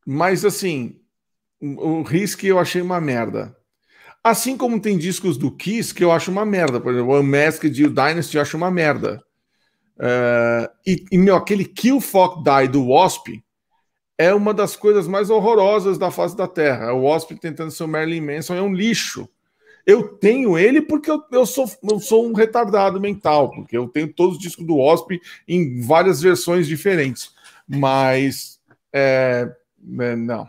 mas 0.05 0.43
assim, 0.43 0.99
o 1.61 2.01
Risk 2.01 2.43
eu 2.43 2.59
achei 2.59 2.81
uma 2.81 2.99
merda. 2.99 3.55
Assim 4.23 4.55
como 4.55 4.79
tem 4.79 4.97
discos 4.97 5.37
do 5.37 5.51
Kiss 5.51 5.93
que 5.93 6.03
eu 6.03 6.11
acho 6.11 6.31
uma 6.31 6.45
merda. 6.45 6.79
Por 6.79 6.93
exemplo, 6.93 7.13
o 7.13 7.19
Unmasked 7.19 7.81
e 7.81 7.85
o 7.85 7.89
Dynasty 7.89 8.37
eu 8.37 8.41
acho 8.41 8.55
uma 8.55 8.71
merda. 8.71 9.21
Uh, 9.97 10.67
e, 10.87 11.05
e, 11.11 11.17
meu, 11.17 11.35
aquele 11.35 11.65
Kill 11.65 11.99
Fuck 11.99 12.41
Die 12.41 12.67
do 12.69 12.87
Wasp 12.87 13.43
é 14.17 14.33
uma 14.33 14.53
das 14.53 14.75
coisas 14.75 15.07
mais 15.07 15.29
horrorosas 15.29 15.97
da 15.97 16.09
face 16.09 16.37
da 16.37 16.47
Terra. 16.47 16.93
O 16.93 17.03
Wasp 17.03 17.31
tentando 17.33 17.71
ser 17.71 17.83
o 17.83 17.87
Marilyn 17.87 18.21
Manson 18.21 18.55
é 18.55 18.61
um 18.61 18.73
lixo. 18.73 19.27
Eu 19.85 20.17
tenho 20.17 20.57
ele 20.57 20.81
porque 20.81 21.11
eu, 21.11 21.21
eu, 21.31 21.45
sou, 21.45 21.65
eu 21.83 21.99
sou 21.99 22.25
um 22.25 22.33
retardado 22.33 22.99
mental, 23.01 23.51
porque 23.51 23.77
eu 23.77 23.87
tenho 23.87 24.11
todos 24.13 24.37
os 24.37 24.41
discos 24.41 24.65
do 24.65 24.77
Wasp 24.77 25.19
em 25.47 25.81
várias 25.81 26.21
versões 26.21 26.67
diferentes. 26.67 27.33
Mas, 27.67 28.59
é, 28.93 29.51
é, 29.99 30.15
não. 30.15 30.47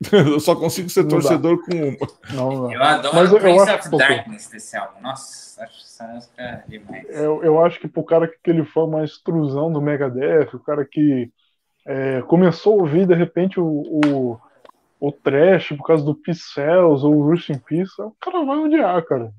Eu 0.12 0.40
só 0.40 0.56
consigo 0.56 0.88
ser 0.88 1.02
não 1.02 1.10
torcedor 1.10 1.58
dá. 1.58 1.62
com 1.64 1.88
uma. 1.88 2.08
Não, 2.32 2.62
não. 2.62 2.72
Eu 2.72 2.82
adoro 2.82 3.14
Mas 3.14 3.30
eu, 3.30 3.38
Prince 3.38 3.68
eu 3.68 3.74
of 3.74 3.90
Darkness 3.90 4.48
desse 4.48 4.74
álbum. 4.74 4.98
Nossa, 5.02 5.62
acho 5.62 5.82
essa 5.82 6.06
música 6.08 6.64
demais. 6.66 7.04
Eu, 7.10 7.44
eu 7.44 7.62
acho 7.62 7.78
que 7.78 7.86
pro 7.86 8.02
cara 8.02 8.26
que 8.26 8.50
ele 8.50 8.64
foi 8.64 8.86
mais 8.86 9.18
trusão 9.18 9.70
do 9.70 9.78
Megadeth, 9.78 10.54
o 10.54 10.58
cara 10.58 10.86
que 10.86 11.30
é, 11.86 12.22
começou 12.22 12.78
a 12.78 12.82
ouvir 12.82 13.06
de 13.06 13.14
repente 13.14 13.60
o, 13.60 13.66
o 13.66 14.40
o 15.00 15.10
trash 15.10 15.70
por 15.70 15.86
causa 15.86 16.04
do 16.04 16.14
Pixels 16.14 17.02
ou 17.02 17.16
o 17.16 17.30
Rush 17.30 17.50
in 17.50 17.58
Peace, 17.58 17.90
o 18.00 18.14
cara 18.20 18.44
vai 18.44 18.58
odiar, 18.58 19.02
cara. 19.04 19.32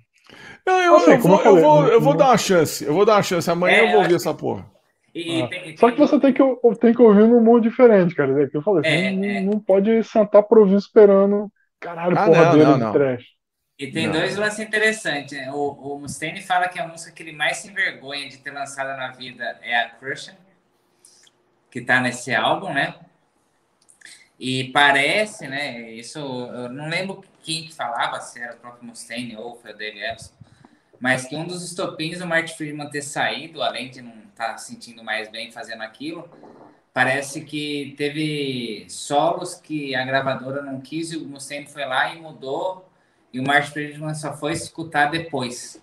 Não, 0.66 0.80
eu, 0.80 0.96
assim, 0.96 1.12
eu, 1.12 1.20
vou, 1.20 1.32
eu, 1.32 1.38
falei, 1.38 1.64
eu, 1.64 1.68
vou, 1.68 1.88
eu 1.88 2.02
vou 2.02 2.16
dar 2.16 2.28
uma 2.28 2.38
chance. 2.38 2.84
Eu 2.84 2.94
vou 2.94 3.06
dar 3.06 3.16
uma 3.16 3.24
chance. 3.24 3.50
Amanhã 3.50 3.78
é, 3.78 3.84
eu 3.86 3.92
vou 3.92 4.02
ouvir 4.02 4.16
essa 4.16 4.34
porra. 4.34 4.66
E, 5.14 5.42
ah. 5.42 5.48
tem, 5.48 5.78
Só 5.78 5.92
que 5.92 6.00
você 6.00 6.20
tem 6.20 6.34
que, 6.34 6.44
tem 6.80 6.94
que 6.94 7.02
ouvir 7.02 7.28
num 7.28 7.42
mundo 7.42 7.62
diferente, 7.62 8.16
cara. 8.16 8.44
É 8.44 8.48
que 8.48 8.58
eu 8.58 8.62
falei, 8.62 8.90
é, 8.90 9.12
não, 9.12 9.26
é. 9.26 9.42
não, 9.42 9.60
pode 9.60 10.04
sentar 10.04 10.44
pra 10.44 10.60
ouvir 10.60 10.76
esperando 10.76 11.52
caralho, 11.80 12.18
ah, 12.18 12.26
porra 12.26 12.46
não, 12.46 12.52
dele 12.52 12.78
não, 12.78 12.92
de 12.92 12.98
trash. 12.98 13.26
E 13.78 13.92
tem 13.92 14.12
dois 14.12 14.38
lances 14.38 14.60
interessantes. 14.60 15.38
Né? 15.38 15.52
O, 15.52 15.96
o 15.96 16.00
Mustaine 16.00 16.42
fala 16.42 16.70
que 16.70 16.80
a 16.80 16.88
música 16.88 17.12
que 17.12 17.24
ele 17.24 17.34
mais 17.34 17.58
se 17.58 17.70
envergonha 17.70 18.30
de 18.30 18.38
ter 18.38 18.52
lançado 18.52 18.96
na 18.96 19.12
vida 19.12 19.60
é 19.62 19.76
a 19.76 19.90
Crush, 19.90 20.32
que 21.70 21.82
tá 21.82 22.00
nesse 22.00 22.34
álbum, 22.34 22.72
né? 22.72 22.94
E 24.44 24.72
parece, 24.72 25.48
né? 25.48 25.92
Isso 25.92 26.18
eu 26.18 26.68
não 26.68 26.90
lembro 26.90 27.24
quem 27.44 27.64
que 27.64 27.76
falava, 27.76 28.20
se 28.20 28.42
era 28.42 28.56
o 28.56 28.58
próprio 28.58 28.84
Mustaine 28.84 29.38
ou 29.38 29.56
foi 29.56 29.72
o 29.72 29.78
Dave 29.78 30.04
Epson, 30.04 30.32
mas 31.00 31.28
que 31.28 31.36
um 31.36 31.46
dos 31.46 31.64
estopins 31.64 32.18
do 32.18 32.26
Martin 32.26 32.56
Friedman 32.56 32.90
ter 32.90 33.04
saído, 33.04 33.62
além 33.62 33.92
de 33.92 34.02
não 34.02 34.12
estar 34.32 34.54
tá 34.54 34.58
sentindo 34.58 35.04
mais 35.04 35.30
bem 35.30 35.52
fazendo 35.52 35.84
aquilo, 35.84 36.28
parece 36.92 37.42
que 37.42 37.94
teve 37.96 38.88
solos 38.90 39.54
que 39.54 39.94
a 39.94 40.04
gravadora 40.04 40.64
não 40.64 40.82
quis 40.82 41.12
e 41.12 41.18
o 41.18 41.28
Mustaine 41.28 41.68
foi 41.68 41.86
lá 41.86 42.12
e 42.12 42.20
mudou 42.20 42.90
e 43.32 43.40
o 43.40 43.44
Martin 43.44 43.72
Friedman 43.72 44.16
só 44.16 44.36
foi 44.36 44.54
escutar 44.54 45.12
depois. 45.12 45.80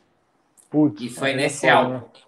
Putz, 0.68 1.00
e 1.00 1.08
foi 1.08 1.32
nesse 1.32 1.68
álbum. 1.68 1.98
É, 1.98 2.27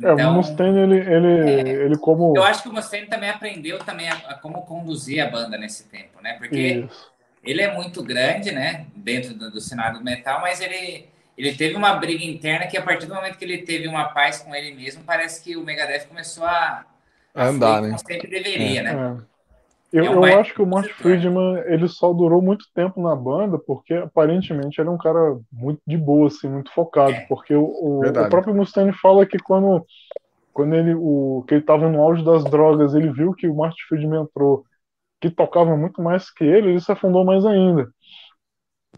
então, 0.00 0.30
o 0.30 0.34
Mustaine, 0.34 0.78
ele, 0.78 0.96
ele, 0.98 1.50
é, 1.50 1.68
ele 1.84 1.98
como... 1.98 2.36
Eu 2.36 2.44
acho 2.44 2.62
que 2.62 2.68
o 2.68 2.72
Mustaine 2.72 3.06
também 3.08 3.30
aprendeu 3.30 3.78
também 3.80 4.08
a, 4.08 4.14
a 4.14 4.34
como 4.34 4.62
conduzir 4.62 5.20
a 5.20 5.28
banda 5.28 5.58
nesse 5.58 5.88
tempo, 5.88 6.22
né? 6.22 6.34
Porque 6.34 6.86
Isso. 6.86 7.12
ele 7.42 7.62
é 7.62 7.74
muito 7.74 8.02
grande, 8.02 8.52
né? 8.52 8.86
Dentro 8.94 9.34
do, 9.34 9.50
do 9.50 9.60
Senado 9.60 9.98
do 9.98 10.04
Metal, 10.04 10.40
mas 10.40 10.60
ele, 10.60 11.08
ele 11.36 11.54
teve 11.54 11.74
uma 11.74 11.94
briga 11.94 12.24
interna 12.24 12.66
que 12.66 12.76
a 12.76 12.82
partir 12.82 13.06
do 13.06 13.14
momento 13.14 13.36
que 13.36 13.44
ele 13.44 13.58
teve 13.58 13.88
uma 13.88 14.04
paz 14.10 14.40
com 14.40 14.54
ele 14.54 14.74
mesmo, 14.74 15.02
parece 15.04 15.42
que 15.42 15.56
o 15.56 15.64
Megadeth 15.64 16.06
começou 16.06 16.44
a, 16.44 16.84
a, 17.34 17.44
a 17.44 17.46
andar, 17.46 17.82
né? 17.82 17.88
Como 17.88 17.98
sempre 17.98 18.28
deveria, 18.28 18.80
é, 18.80 18.82
né? 18.84 18.92
É. 18.92 19.27
Eu, 19.92 20.24
é 20.24 20.34
eu 20.34 20.40
acho 20.40 20.52
que 20.54 20.60
o 20.60 20.66
Mark 20.66 20.86
Friedman 20.90 21.62
ele 21.66 21.88
só 21.88 22.12
durou 22.12 22.42
muito 22.42 22.66
tempo 22.74 23.00
na 23.00 23.16
banda 23.16 23.58
porque 23.58 23.94
aparentemente 23.94 24.80
ele 24.80 24.88
é 24.88 24.92
um 24.92 24.98
cara 24.98 25.38
muito 25.50 25.80
de 25.86 25.96
boa, 25.96 26.28
assim, 26.28 26.48
muito 26.48 26.70
focado. 26.72 27.12
É. 27.12 27.26
Porque 27.26 27.54
o, 27.54 27.64
o, 27.64 28.00
o, 28.00 28.28
próprio 28.28 28.54
Mustaine 28.54 28.92
fala 28.92 29.24
que 29.24 29.38
quando, 29.38 29.84
quando 30.52 30.74
ele 30.74 30.94
o 30.94 31.42
que 31.46 31.54
ele 31.54 31.62
estava 31.62 31.88
no 31.88 32.02
auge 32.02 32.22
das 32.24 32.44
drogas, 32.44 32.94
ele 32.94 33.10
viu 33.10 33.32
que 33.32 33.48
o 33.48 33.54
Mark 33.54 33.74
Friedman 33.88 34.22
entrou, 34.22 34.64
que 35.20 35.30
tocava 35.30 35.74
muito 35.76 36.02
mais 36.02 36.30
que 36.30 36.44
ele, 36.44 36.70
ele 36.70 36.80
se 36.80 36.92
afundou 36.92 37.24
mais 37.24 37.46
ainda. 37.46 37.88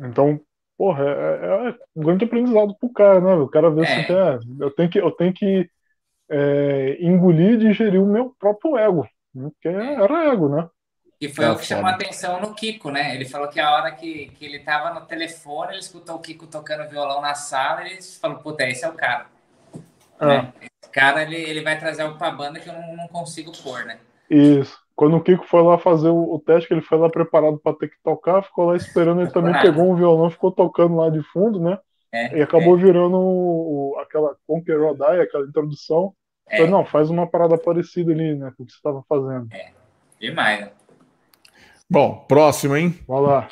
Então 0.01 0.41
porra, 0.81 1.05
é, 1.05 1.69
é 1.69 1.75
um 1.95 2.03
grande 2.03 2.25
aprendizado 2.25 2.75
pro 2.79 2.91
cara, 2.91 3.21
né? 3.21 3.35
O 3.35 3.49
cara 3.49 3.71
vê 3.71 3.83
assim, 3.83 4.13
é, 4.13 4.39
eu 4.65 4.71
tenho 4.71 4.89
que, 4.89 4.99
eu 4.99 5.11
tenho 5.11 5.33
que 5.35 5.71
é, 6.31 6.97
engolir 7.05 7.53
e 7.53 7.57
digerir 7.59 8.03
o 8.03 8.07
meu 8.07 8.35
próprio 8.39 8.79
ego, 8.79 9.07
porque 9.31 9.69
era 9.69 10.33
ego, 10.33 10.49
né? 10.49 10.67
E 11.21 11.29
foi 11.29 11.47
o 11.51 11.57
que 11.57 11.67
chamou 11.67 11.87
a 11.87 11.91
atenção 11.91 12.41
no 12.41 12.55
Kiko, 12.55 12.91
né? 12.91 13.15
Ele 13.15 13.27
falou 13.27 13.49
que 13.49 13.61
a 13.61 13.71
hora 13.75 13.91
que, 13.91 14.29
que 14.39 14.45
ele 14.47 14.61
tava 14.61 14.99
no 14.99 15.05
telefone, 15.05 15.73
ele 15.73 15.81
escutou 15.81 16.17
o 16.17 16.21
Kiko 16.21 16.47
tocando 16.47 16.89
violão 16.89 17.21
na 17.21 17.35
sala 17.35 17.83
e 17.83 17.93
ele 17.93 18.03
falou, 18.03 18.39
puta, 18.39 18.67
esse 18.67 18.87
é 18.87 18.89
o 18.89 18.95
cara. 18.95 19.27
Ah. 20.19 20.27
Né? 20.27 20.53
Esse 20.63 20.91
cara, 20.91 21.23
ele, 21.23 21.37
ele 21.37 21.61
vai 21.61 21.79
trazer 21.79 22.03
algo 22.03 22.17
pra 22.17 22.31
banda 22.31 22.59
que 22.59 22.71
eu 22.71 22.73
não, 22.73 22.97
não 22.97 23.09
consigo 23.09 23.53
pôr, 23.63 23.85
né? 23.85 23.99
Isso. 24.31 24.79
Quando 24.97 25.17
o 25.17 25.23
Kiko 25.23 25.45
foi 25.45 25.63
lá 25.63 25.77
fazer 25.77 26.09
o, 26.09 26.35
o 26.35 26.39
teste, 26.39 26.69
que 26.69 26.75
ele 26.75 26.81
foi 26.81 26.97
lá 26.97 27.11
preparado 27.11 27.59
para 27.59 27.77
ter 27.77 27.89
que 27.89 27.97
tocar, 28.03 28.43
ficou 28.43 28.67
lá 28.67 28.77
esperando, 28.77 29.21
ele 29.21 29.31
também 29.31 29.53
pegou 29.61 29.91
um 29.91 29.97
violão, 29.97 30.31
ficou 30.31 30.51
tocando 30.51 30.97
lá 30.97 31.11
de 31.11 31.23
fundo, 31.23 31.61
né? 31.61 31.79
É, 32.13 32.39
e 32.39 32.43
acabou 32.43 32.79
é. 32.79 32.83
virando 32.83 33.17
o, 33.19 33.97
aquela 34.01 34.35
Conquer 34.47 34.81
Rodai, 34.81 35.21
aquela 35.21 35.47
introdução. 35.47 36.15
É. 36.49 36.57
Falei, 36.57 36.71
não, 36.71 36.85
faz 36.85 37.11
uma 37.11 37.27
parada 37.27 37.59
parecida 37.59 38.11
ali, 38.11 38.35
né? 38.35 38.53
Com 38.57 38.63
o 38.63 38.67
que 38.67 38.73
você 38.73 38.79
estava 38.79 39.05
fazendo. 39.09 39.49
É, 39.53 39.71
demais, 40.19 40.61
né? 40.61 40.73
Bom, 41.91 42.25
próximo, 42.29 42.77
hein? 42.77 42.95
Vamos 43.09 43.29
lá. 43.29 43.49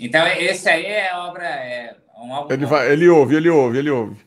Então, 0.00 0.26
esse 0.26 0.68
aí 0.68 0.86
é 0.86 1.14
obra. 1.14 1.44
É 1.44 1.96
um 2.16 2.34
álbum 2.34 2.52
ele, 2.52 2.66
vai, 2.66 2.90
ele 2.92 3.08
ouve, 3.08 3.36
ele 3.36 3.48
ouve, 3.48 3.78
ele 3.78 3.90
ouve. 3.90 4.20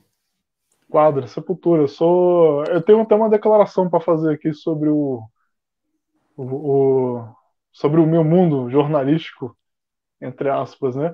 Quadra, 0.89 1.27
Sepultura. 1.27 1.81
Eu 1.81 1.87
sou. 1.89 2.63
Eu 2.65 2.81
tenho 2.81 3.01
até 3.01 3.13
uma 3.13 3.29
declaração 3.29 3.89
para 3.89 3.99
fazer 3.99 4.33
aqui 4.33 4.53
sobre 4.53 4.87
o, 4.87 5.23
o, 6.37 6.43
o, 6.43 7.35
sobre 7.73 7.99
o 7.99 8.07
meu 8.07 8.23
mundo 8.23 8.69
jornalístico, 8.69 9.57
entre 10.21 10.49
aspas, 10.49 10.95
né? 10.95 11.13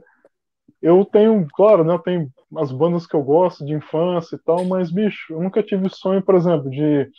Eu 0.79 1.03
tenho, 1.03 1.47
claro, 1.47 1.83
né? 1.83 1.95
Eu 1.95 1.99
tenho 1.99 2.31
as 2.57 2.71
bandas 2.71 3.07
que 3.07 3.15
eu 3.15 3.23
gosto 3.23 3.65
de 3.65 3.73
infância 3.73 4.35
e 4.35 4.39
tal, 4.39 4.63
mas 4.65 4.91
bicho, 4.91 5.33
eu 5.33 5.41
nunca 5.41 5.63
tive 5.63 5.89
sonho, 5.89 6.21
por 6.21 6.35
exemplo, 6.35 6.69
de, 6.69 7.09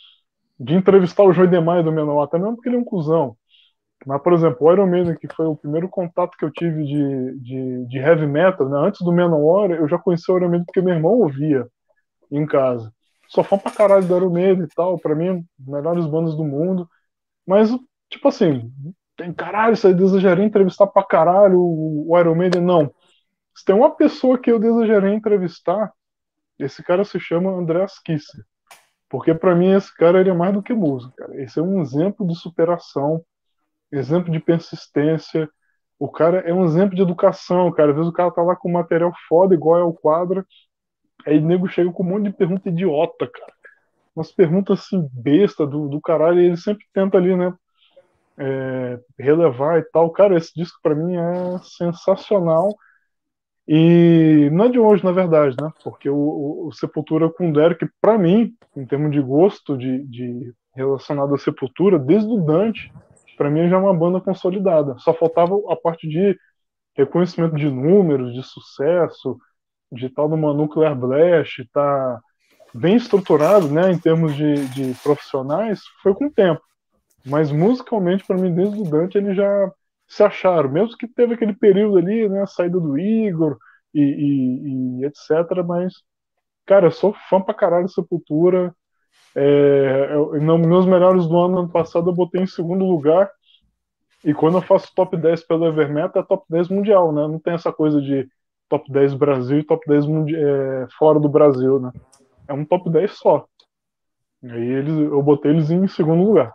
de 0.57 0.73
entrevistar 0.73 1.23
o 1.23 1.33
Joey 1.33 1.49
Demai 1.49 1.83
do 1.83 1.91
Menor, 1.91 2.23
até 2.23 2.39
mesmo 2.39 2.55
porque 2.55 2.69
ele 2.69 2.77
é 2.77 2.79
um 2.79 2.85
cuzão. 2.85 3.35
Mas, 4.05 4.21
por 4.21 4.33
exemplo, 4.33 4.57
o 4.61 4.71
Iron 4.71 4.87
Maiden, 4.87 5.17
que 5.17 5.27
foi 5.27 5.45
o 5.45 5.55
primeiro 5.55 5.89
contato 5.89 6.37
que 6.37 6.45
eu 6.45 6.51
tive 6.51 6.83
de, 6.85 7.39
de, 7.39 7.85
de 7.87 7.97
heavy 7.97 8.25
metal, 8.25 8.69
né? 8.69 8.87
antes 8.87 9.01
do 9.01 9.11
Manowar, 9.11 9.71
eu 9.71 9.87
já 9.87 9.97
conheci 9.97 10.31
o 10.31 10.37
Iron 10.37 10.49
Maiden 10.49 10.65
porque 10.65 10.81
meu 10.81 10.95
irmão 10.95 11.11
ouvia 11.19 11.67
em 12.31 12.45
casa. 12.45 12.93
Sou 13.27 13.43
fã 13.43 13.57
pra 13.57 13.71
caralho 13.71 14.07
do 14.07 14.15
Iron 14.15 14.29
Maiden 14.29 14.63
e 14.63 14.75
tal, 14.75 14.97
pra 14.97 15.15
mim, 15.15 15.45
melhores 15.59 16.05
bandas 16.05 16.35
do 16.35 16.45
mundo. 16.45 16.89
Mas, 17.45 17.69
tipo 18.09 18.27
assim, 18.27 18.71
tem 19.17 19.33
caralho, 19.33 19.75
você 19.75 19.93
desejaria 19.93 20.45
entrevistar 20.45 20.87
pra 20.87 21.03
caralho 21.03 21.59
o, 21.59 22.17
Iron 22.17 22.35
Maiden? 22.35 22.61
Não. 22.61 22.93
Se 23.53 23.65
tem 23.65 23.75
uma 23.75 23.93
pessoa 23.93 24.37
que 24.39 24.49
eu 24.49 24.59
desejaria 24.59 25.13
entrevistar, 25.13 25.91
esse 26.57 26.81
cara 26.81 27.03
se 27.03 27.19
chama 27.19 27.51
Andreas 27.51 27.99
Kisser. 27.99 28.43
Porque 29.09 29.33
para 29.33 29.55
mim 29.55 29.73
esse 29.73 29.93
cara 29.95 30.21
ele 30.21 30.29
é 30.29 30.33
mais 30.33 30.53
do 30.53 30.63
que 30.63 30.73
música. 30.73 31.13
Cara. 31.17 31.41
Esse 31.41 31.59
é 31.59 31.61
um 31.61 31.81
exemplo 31.81 32.25
de 32.25 32.35
superação 32.35 33.23
exemplo 33.91 34.31
de 34.31 34.39
persistência. 34.39 35.49
O 35.97 36.09
cara 36.09 36.39
é 36.39 36.53
um 36.53 36.63
exemplo 36.65 36.95
de 36.95 37.01
educação, 37.01 37.71
cara. 37.71 37.91
Às 37.91 37.95
vezes 37.95 38.09
o 38.09 38.13
cara 38.13 38.31
tá 38.31 38.41
lá 38.41 38.55
com 38.55 38.71
material 38.71 39.11
foda, 39.27 39.53
igual 39.53 39.79
é 39.79 39.83
o 39.83 39.93
quadro, 39.93 40.45
aí 41.25 41.37
o 41.37 41.45
nego 41.45 41.67
chega 41.67 41.91
com 41.91 42.03
um 42.03 42.07
monte 42.07 42.25
de 42.25 42.37
pergunta 42.37 42.69
idiota, 42.69 43.27
cara. 43.27 43.53
Umas 44.15 44.31
perguntas 44.31 44.79
assim, 44.79 45.07
besta 45.13 45.65
do, 45.65 45.87
do 45.87 46.01
caralho, 46.01 46.41
e 46.41 46.45
ele 46.45 46.57
sempre 46.57 46.85
tenta 46.93 47.17
ali, 47.17 47.35
né? 47.35 47.53
É, 48.37 48.99
relevar 49.17 49.79
e 49.79 49.83
tal. 49.83 50.09
Cara, 50.11 50.37
esse 50.37 50.53
disco 50.55 50.79
para 50.81 50.95
mim 50.95 51.15
é 51.15 51.59
sensacional. 51.63 52.73
E 53.67 54.49
não 54.51 54.65
é 54.65 54.69
de 54.69 54.79
hoje, 54.79 55.03
na 55.03 55.11
verdade, 55.11 55.55
né? 55.61 55.71
Porque 55.83 56.09
o, 56.09 56.15
o, 56.15 56.67
o 56.67 56.71
Sepultura 56.71 57.29
com 57.29 57.51
Derek, 57.51 57.87
para 58.01 58.17
mim, 58.17 58.53
em 58.75 58.85
termos 58.85 59.11
de 59.11 59.21
gosto 59.21 59.77
de, 59.77 60.03
de 60.05 60.53
relacionado 60.73 61.35
à 61.35 61.37
Sepultura, 61.37 61.99
desde 61.99 62.31
o 62.31 62.39
Dante, 62.39 62.91
para 63.39 63.49
mim 63.49 63.69
já 63.69 63.77
é 63.77 63.79
uma 63.79 63.93
banda 63.93 64.19
consolidada. 64.19 64.97
Só 64.97 65.13
faltava 65.13 65.55
a 65.69 65.75
parte 65.77 66.09
de 66.09 66.37
reconhecimento 66.93 67.55
de 67.55 67.71
números, 67.71 68.33
de 68.33 68.43
sucesso, 68.43 69.37
de 69.89 70.09
tal 70.09 70.27
uma 70.27 70.53
Nuclear 70.53 70.93
Blast, 70.93 71.65
tá 71.71 72.19
bem 72.73 72.97
estruturado, 72.97 73.69
né, 73.69 73.91
em 73.91 73.97
termos 73.97 74.35
de, 74.35 74.67
de 74.67 74.93
profissionais, 75.01 75.79
foi 76.03 76.13
com 76.13 76.25
o 76.25 76.31
tempo. 76.31 76.61
Mas 77.25 77.49
musicalmente, 77.49 78.25
para 78.27 78.37
mim, 78.37 78.53
desde 78.53 78.81
o 78.81 78.83
Dante, 78.83 79.17
eles 79.17 79.37
já 79.37 79.71
se 80.05 80.21
acharam, 80.21 80.69
mesmo 80.69 80.97
que 80.97 81.07
teve 81.07 81.35
aquele 81.35 81.53
período 81.53 81.97
ali, 81.97 82.27
né, 82.27 82.41
a 82.41 82.45
saída 82.45 82.77
do 82.77 82.97
Igor 82.99 83.57
e, 83.93 84.01
e, 84.01 84.99
e 85.01 85.05
etc. 85.05 85.63
Mas, 85.65 85.93
cara, 86.65 86.87
eu 86.87 86.91
sou 86.91 87.15
fã 87.29 87.41
pra 87.41 87.53
caralho 87.53 87.85
de 87.85 87.93
Sepultura. 87.93 88.75
É, 89.35 90.09
eu, 90.11 90.41
nos 90.41 90.85
melhores 90.85 91.27
do 91.27 91.37
ano, 91.37 91.59
ano 91.59 91.69
passado, 91.69 92.09
eu 92.09 92.13
botei 92.13 92.41
em 92.41 92.47
segundo 92.47 92.85
lugar. 92.85 93.29
E 94.23 94.33
quando 94.33 94.57
eu 94.57 94.61
faço 94.61 94.91
top 94.95 95.15
10 95.15 95.43
pelo 95.43 95.65
Evermeta, 95.65 96.19
é 96.19 96.23
top 96.23 96.45
10 96.49 96.69
mundial, 96.69 97.11
né? 97.11 97.21
Não 97.21 97.39
tem 97.39 97.53
essa 97.53 97.71
coisa 97.71 98.01
de 98.01 98.27
top 98.67 98.91
10 98.91 99.13
Brasil 99.13 99.59
e 99.59 99.63
top 99.63 99.85
10 99.87 100.05
é, 100.05 100.87
fora 100.97 101.19
do 101.19 101.29
Brasil, 101.29 101.79
né? 101.79 101.91
É 102.47 102.53
um 102.53 102.65
top 102.65 102.89
10 102.89 103.11
só. 103.11 103.45
E 104.43 104.51
aí 104.51 104.67
eles, 104.67 104.93
eu 104.93 105.21
botei 105.21 105.51
eles 105.51 105.69
em 105.69 105.87
segundo 105.87 106.23
lugar. 106.23 106.53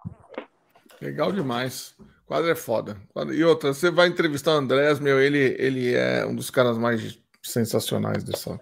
Legal 1.00 1.32
demais. 1.32 1.94
O 2.24 2.26
quadro 2.26 2.50
é 2.50 2.54
foda. 2.54 2.96
E 3.32 3.44
outra, 3.44 3.74
você 3.74 3.90
vai 3.90 4.08
entrevistar 4.08 4.52
o 4.52 4.58
Andrés, 4.58 4.98
meu, 4.98 5.20
ele, 5.20 5.56
ele 5.58 5.94
é 5.94 6.24
um 6.26 6.34
dos 6.34 6.50
caras 6.50 6.78
mais 6.78 7.18
sensacionais 7.42 8.24
dessa, 8.24 8.58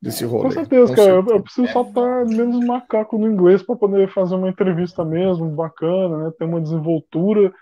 desse 0.00 0.24
rolê. 0.24 0.44
Com 0.44 0.50
certeza, 0.50 0.88
Com 0.88 0.96
cara. 0.96 1.12
Certeza. 1.12 1.36
Eu, 1.36 1.42
preciso 1.42 1.72
só 1.72 1.82
estar 1.82 2.24
menos 2.26 2.64
macaco 2.64 3.18
no 3.18 3.30
inglês 3.30 3.62
para 3.62 3.76
poder 3.76 4.08
fazer 4.08 4.34
uma 4.34 4.48
entrevista 4.48 5.04
mesmo, 5.04 5.48
bacana, 5.50 6.24
né? 6.24 6.32
Ter 6.38 6.44
uma 6.44 6.60
desenvoltura 6.60 7.52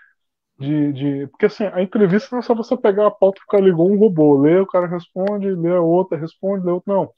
de, 0.57 0.93
de. 0.93 1.27
Porque 1.27 1.47
assim, 1.47 1.65
a 1.65 1.81
entrevista 1.81 2.29
não 2.31 2.39
é 2.39 2.41
só 2.41 2.55
você 2.55 2.77
pegar 2.77 3.07
a 3.07 3.11
pauta 3.11 3.39
e 3.39 3.41
ficar 3.41 3.59
ligou 3.59 3.91
um 3.91 3.97
robô. 3.97 4.39
Lê, 4.39 4.59
o 4.59 4.67
cara 4.67 4.87
responde, 4.87 5.51
lê 5.51 5.75
a 5.75 5.81
outra, 5.81 6.17
responde, 6.17 6.65
lê 6.65 6.71
outra. 6.71 6.93
Não. 6.93 7.09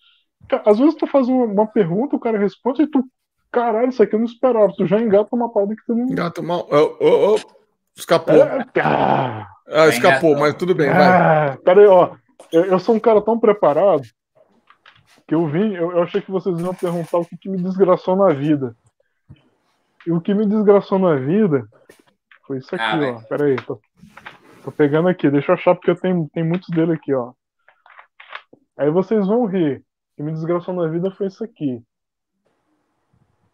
Às 0.66 0.80
vezes 0.80 0.96
tu 0.96 1.06
faz 1.06 1.28
uma, 1.28 1.46
uma 1.46 1.68
pergunta, 1.68 2.16
o 2.16 2.20
cara 2.20 2.38
responde 2.38 2.84
e 2.84 2.88
tu. 2.88 3.04
Caralho, 3.52 3.90
isso 3.90 4.02
aqui 4.02 4.16
eu 4.16 4.20
não 4.20 4.26
esperava. 4.26 4.74
Tu 4.76 4.86
já 4.86 5.00
engata 5.00 5.36
uma 5.36 5.52
pauta 5.52 5.76
que 5.76 5.86
tu 5.86 5.94
não. 5.94 6.10
Engata 6.10 6.42
uma. 6.42 6.58
Oh, 6.58 6.98
oh, 7.00 7.36
oh. 7.36 7.40
Escapou. 7.96 8.36
É, 8.36 8.66
ah, 8.82 9.46
ah, 9.68 9.88
escapou, 9.90 10.38
mas 10.38 10.56
tudo 10.56 10.74
bem, 10.74 10.90
ah, 10.90 10.94
vai. 10.94 11.58
Peraí, 11.58 11.86
ó. 11.86 12.12
Eu, 12.52 12.66
eu 12.66 12.80
sou 12.80 12.96
um 12.96 13.00
cara 13.00 13.22
tão 13.22 13.38
preparado 13.38 14.04
que 15.32 15.36
eu 15.36 15.48
vim, 15.48 15.74
eu, 15.74 15.94
eu, 15.94 16.04
achei 16.04 16.20
que 16.20 16.30
vocês 16.30 16.60
iam 16.60 16.76
perguntar 16.76 17.18
o 17.18 17.26
que, 17.26 17.38
que, 17.38 17.48
me 17.48 17.56
desgraçou 17.56 18.18
na 18.18 18.34
vida. 18.34 18.76
E 20.06 20.12
o 20.12 20.20
que 20.20 20.34
me 20.34 20.46
desgraçou 20.46 21.00
na 21.00 21.16
vida 21.16 21.66
foi 22.46 22.58
isso 22.58 22.76
aqui, 22.76 22.84
ah, 22.84 23.16
ó. 23.16 23.22
Pera 23.30 23.46
aí, 23.46 23.56
tô, 23.56 23.80
tô, 24.62 24.74
pegando 24.74 25.08
aqui, 25.08 25.30
deixa 25.30 25.54
eu 25.54 25.56
achar 25.56 25.74
porque 25.74 25.90
eu 25.90 25.96
tenho, 25.96 26.30
tem 26.34 26.44
muitos 26.44 26.68
dele 26.72 26.92
aqui, 26.92 27.14
ó. 27.14 27.32
Aí 28.78 28.92
vocês 28.92 29.26
vão 29.26 29.46
rir. 29.46 29.78
O 29.78 30.16
que 30.18 30.24
me 30.24 30.34
desgraçou 30.34 30.74
na 30.74 30.90
vida 30.90 31.10
foi 31.12 31.28
isso 31.28 31.46
aqui. 31.46 31.82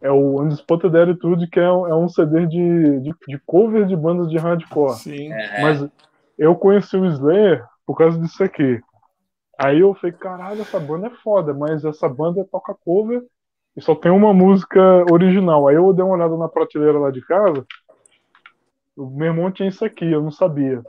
É 0.00 0.10
o 0.10 0.40
Undisputed 0.42 0.96
Attitude, 0.96 1.46
que 1.46 1.60
é, 1.60 1.62
é 1.62 1.94
um 1.94 2.08
CD 2.08 2.44
de, 2.46 3.00
de, 3.02 3.14
de, 3.28 3.38
cover 3.46 3.86
de 3.86 3.94
bandas 3.94 4.28
de 4.28 4.36
hardcore. 4.36 4.96
Sim. 4.96 5.32
É. 5.32 5.62
Mas 5.62 5.88
eu 6.36 6.56
conheci 6.56 6.96
o 6.96 7.06
Slayer 7.06 7.64
por 7.86 7.96
causa 7.96 8.18
disso 8.18 8.42
aqui. 8.42 8.80
Aí 9.58 9.80
eu 9.80 9.92
falei, 9.94 10.14
caralho, 10.16 10.60
essa 10.60 10.78
banda 10.78 11.08
é 11.08 11.10
foda, 11.10 11.52
mas 11.52 11.84
essa 11.84 12.08
banda 12.08 12.46
toca 12.48 12.72
cover 12.84 13.24
e 13.76 13.82
só 13.82 13.92
tem 13.92 14.12
uma 14.12 14.32
música 14.32 14.80
original. 15.10 15.66
Aí 15.66 15.74
eu 15.74 15.92
dei 15.92 16.04
uma 16.04 16.14
olhada 16.14 16.36
na 16.36 16.48
prateleira 16.48 16.96
lá 16.96 17.10
de 17.10 17.20
casa. 17.22 17.66
O 18.96 19.10
meu 19.10 19.26
irmão 19.26 19.50
tinha 19.50 19.68
isso 19.68 19.84
aqui, 19.84 20.04
eu 20.04 20.22
não 20.22 20.30
sabia. 20.30 20.80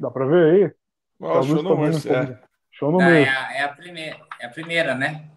Dá 0.00 0.10
pra 0.10 0.26
ver 0.26 0.52
aí? 0.52 0.72
Oh, 1.20 1.42
show 1.42 1.62
no 1.62 1.76
Mercy, 1.76 2.08
é. 2.12 2.38
Show 2.72 2.90
no 2.90 2.98
não, 2.98 3.08
é, 3.08 3.28
a, 3.28 3.52
é, 3.52 3.62
a 3.62 3.68
primeira, 3.68 4.20
é 4.40 4.46
a 4.46 4.48
primeira, 4.48 4.94
né? 4.96 5.28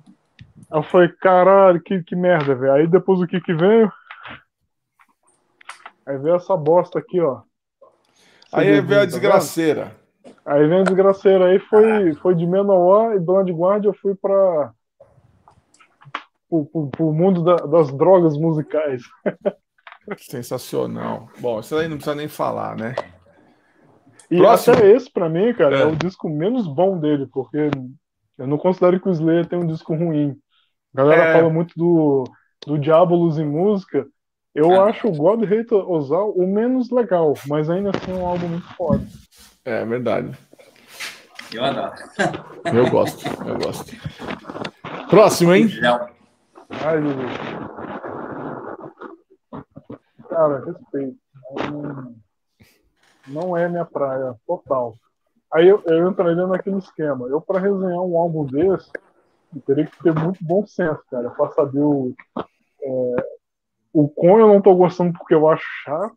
Aí 0.71 0.79
eu 0.79 0.83
falei, 0.83 1.09
caralho, 1.09 1.79
que, 1.79 2.01
que 2.01 2.15
merda, 2.15 2.55
velho. 2.55 2.73
Aí 2.73 2.87
depois 2.87 3.21
o 3.21 3.27
que 3.27 3.39
que 3.39 3.53
veio? 3.53 3.91
Aí 6.07 6.17
veio 6.17 6.35
essa 6.35 6.57
bosta 6.57 6.97
aqui, 6.97 7.19
ó. 7.19 7.41
Você 8.49 8.55
aí 8.55 8.81
veio 8.81 9.01
a 9.01 9.03
tá 9.03 9.05
desgraceira. 9.05 9.85
Tá 9.85 10.04
Aí 10.45 10.67
vem 10.67 10.81
a 10.81 10.83
desgraceira 10.83 11.47
aí, 11.47 11.59
foi, 11.59 12.13
foi 12.15 12.35
de 12.35 12.45
Menor 12.45 13.15
e 13.15 13.19
Dona 13.19 13.43
de 13.43 13.51
Guarda, 13.51 13.87
eu 13.87 13.93
fui 13.93 14.13
para 14.13 14.71
o 16.49 17.11
mundo 17.11 17.43
da, 17.43 17.55
das 17.55 17.91
drogas 17.91 18.37
musicais. 18.37 19.01
Sensacional. 20.19 21.29
Bom, 21.39 21.59
isso 21.59 21.75
aí 21.75 21.87
não 21.87 21.97
precisa 21.97 22.15
nem 22.15 22.27
falar, 22.27 22.77
né? 22.77 22.93
E 24.29 24.37
Próximo. 24.37 24.75
até 24.75 24.91
esse, 24.91 25.11
para 25.11 25.27
mim, 25.27 25.51
cara, 25.53 25.79
é. 25.79 25.81
é. 25.81 25.85
o 25.85 25.95
disco 25.95 26.29
menos 26.29 26.67
bom 26.67 26.99
dele, 26.99 27.27
porque 27.31 27.69
eu 28.37 28.47
não 28.47 28.57
considero 28.57 28.99
que 28.99 29.09
o 29.09 29.11
Slayer 29.11 29.47
tem 29.47 29.57
um 29.57 29.67
disco 29.67 29.95
ruim. 29.95 30.35
A 30.93 30.97
galera 30.97 31.23
é. 31.23 31.33
fala 31.33 31.49
muito 31.49 31.73
do, 31.75 32.23
do 32.67 32.77
Diabolos 32.77 33.39
em 33.39 33.45
música. 33.45 34.05
Eu 34.53 34.71
é. 34.71 34.89
acho 34.89 35.07
o 35.07 35.11
God 35.11 35.43
Hate 35.43 35.73
Ozal 35.73 36.31
o 36.31 36.47
menos 36.47 36.91
legal, 36.91 37.33
mas 37.47 37.69
ainda 37.69 37.89
assim 37.89 38.11
é 38.11 38.15
um 38.15 38.25
álbum 38.25 38.47
muito 38.47 38.73
foda. 38.75 39.05
É 39.65 39.83
verdade. 39.83 40.37
Eu 41.51 41.65
adoro. 41.65 41.93
Eu 42.73 42.89
gosto, 42.89 43.25
eu 43.47 43.57
gosto. 43.57 43.93
Próximo, 45.09 45.53
hein? 45.53 45.67
Ai, 46.69 47.01
Jesus. 47.01 47.31
Cara, 50.29 50.65
respeito. 50.65 51.17
Não, 51.71 52.15
não 53.27 53.57
é 53.57 53.67
minha 53.67 53.85
praia, 53.85 54.35
total. 54.45 54.95
Aí 55.51 55.67
eu, 55.67 55.81
eu 55.85 56.09
entraria 56.09 56.45
naquele 56.45 56.77
esquema. 56.77 57.27
Eu, 57.27 57.41
para 57.41 57.59
resenhar 57.59 58.01
um 58.01 58.17
álbum 58.17 58.45
desse, 58.45 58.91
teria 59.65 59.85
que 59.85 60.03
ter 60.03 60.13
muito 60.13 60.43
bom 60.43 60.65
senso, 60.65 61.01
cara, 61.09 61.29
para 61.31 61.51
saber 61.51 61.79
o. 61.79 62.13
É, 62.81 63.15
o 63.93 64.09
com 64.09 64.39
eu 64.39 64.47
não 64.47 64.61
tô 64.61 64.75
gostando 64.75 65.13
porque 65.13 65.33
eu 65.33 65.47
acho 65.47 65.65
chato, 65.83 66.15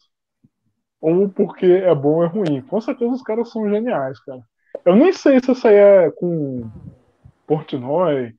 ou 1.00 1.28
porque 1.28 1.66
é 1.66 1.94
bom 1.94 2.16
ou 2.16 2.24
é 2.24 2.26
ruim. 2.26 2.60
Com 2.62 2.80
certeza 2.80 3.12
os 3.12 3.22
caras 3.22 3.50
são 3.50 3.68
geniais, 3.68 4.18
cara. 4.20 4.40
Eu 4.84 4.96
nem 4.96 5.12
sei 5.12 5.40
se 5.40 5.50
essa 5.50 5.68
aí 5.68 5.76
é 5.76 6.10
com 6.10 6.68
Portnoy. 7.46 8.34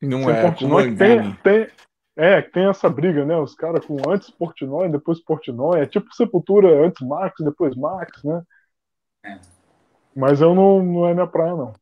Não 0.00 0.30
é, 0.30 0.42
Portnoy 0.42 0.94
tem, 0.94 1.32
tem, 1.42 1.68
é, 2.16 2.42
tem 2.42 2.68
essa 2.68 2.88
briga, 2.88 3.24
né? 3.24 3.36
Os 3.36 3.54
caras 3.54 3.84
com 3.84 3.96
antes 4.08 4.30
Portnoy, 4.30 4.88
depois 4.88 5.22
Portnoy. 5.22 5.80
É 5.80 5.86
tipo 5.86 6.14
Sepultura 6.14 6.86
antes 6.86 7.06
Max, 7.06 7.34
depois 7.40 7.76
Max, 7.76 8.22
né? 8.24 8.42
É. 9.24 9.38
Mas 10.16 10.40
eu 10.40 10.54
não, 10.54 10.82
não 10.82 11.06
é 11.06 11.14
minha 11.14 11.26
praia, 11.26 11.54
não. 11.54 11.72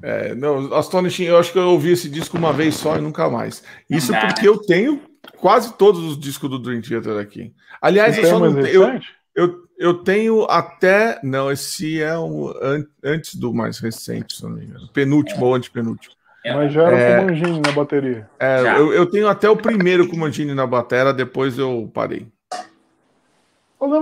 É, 0.00 0.34
não, 0.34 0.72
Astonishing, 0.74 1.24
eu 1.24 1.38
acho 1.38 1.52
que 1.52 1.58
eu 1.58 1.70
ouvi 1.70 1.90
esse 1.90 2.08
disco 2.08 2.38
uma 2.38 2.52
vez 2.52 2.76
só 2.76 2.96
e 2.96 3.00
nunca 3.00 3.28
mais. 3.28 3.64
Isso 3.90 4.12
porque 4.12 4.48
eu 4.48 4.58
tenho 4.58 5.02
quase 5.38 5.76
todos 5.76 6.00
os 6.02 6.18
discos 6.18 6.48
do 6.48 6.58
Dream 6.58 6.80
Theater 6.80 7.18
aqui. 7.18 7.52
Aliás, 7.82 8.16
eu 8.16 8.24
só 8.24 8.38
não 8.38 8.54
tenho. 8.54 9.00
Eu, 9.38 9.54
eu, 9.78 9.94
tenho 9.94 10.44
até. 10.50 11.20
Não, 11.22 11.52
esse 11.52 12.02
é 12.02 12.18
o 12.18 12.52
an, 12.60 12.84
antes 13.04 13.36
do 13.36 13.54
mais 13.54 13.78
recente, 13.78 14.34
se 14.34 14.42
não 14.42 14.50
me 14.50 14.64
engano. 14.64 14.88
Penúltimo 14.88 15.44
é. 15.44 15.44
ou 15.44 15.54
antepenúltimo. 15.54 16.12
Mas 16.44 16.72
já 16.72 16.82
era 16.82 16.98
é, 16.98 17.20
com 17.20 17.26
Mangini 17.26 17.60
na 17.60 17.70
bateria. 17.70 18.28
É, 18.40 18.60
eu, 18.78 18.92
eu, 18.92 19.06
tenho 19.06 19.28
até 19.28 19.48
o 19.48 19.56
primeiro 19.56 20.08
com 20.08 20.16
Mangini 20.16 20.54
na 20.54 20.66
bateria, 20.66 21.12
depois 21.12 21.56
eu 21.56 21.88
parei. 21.94 22.26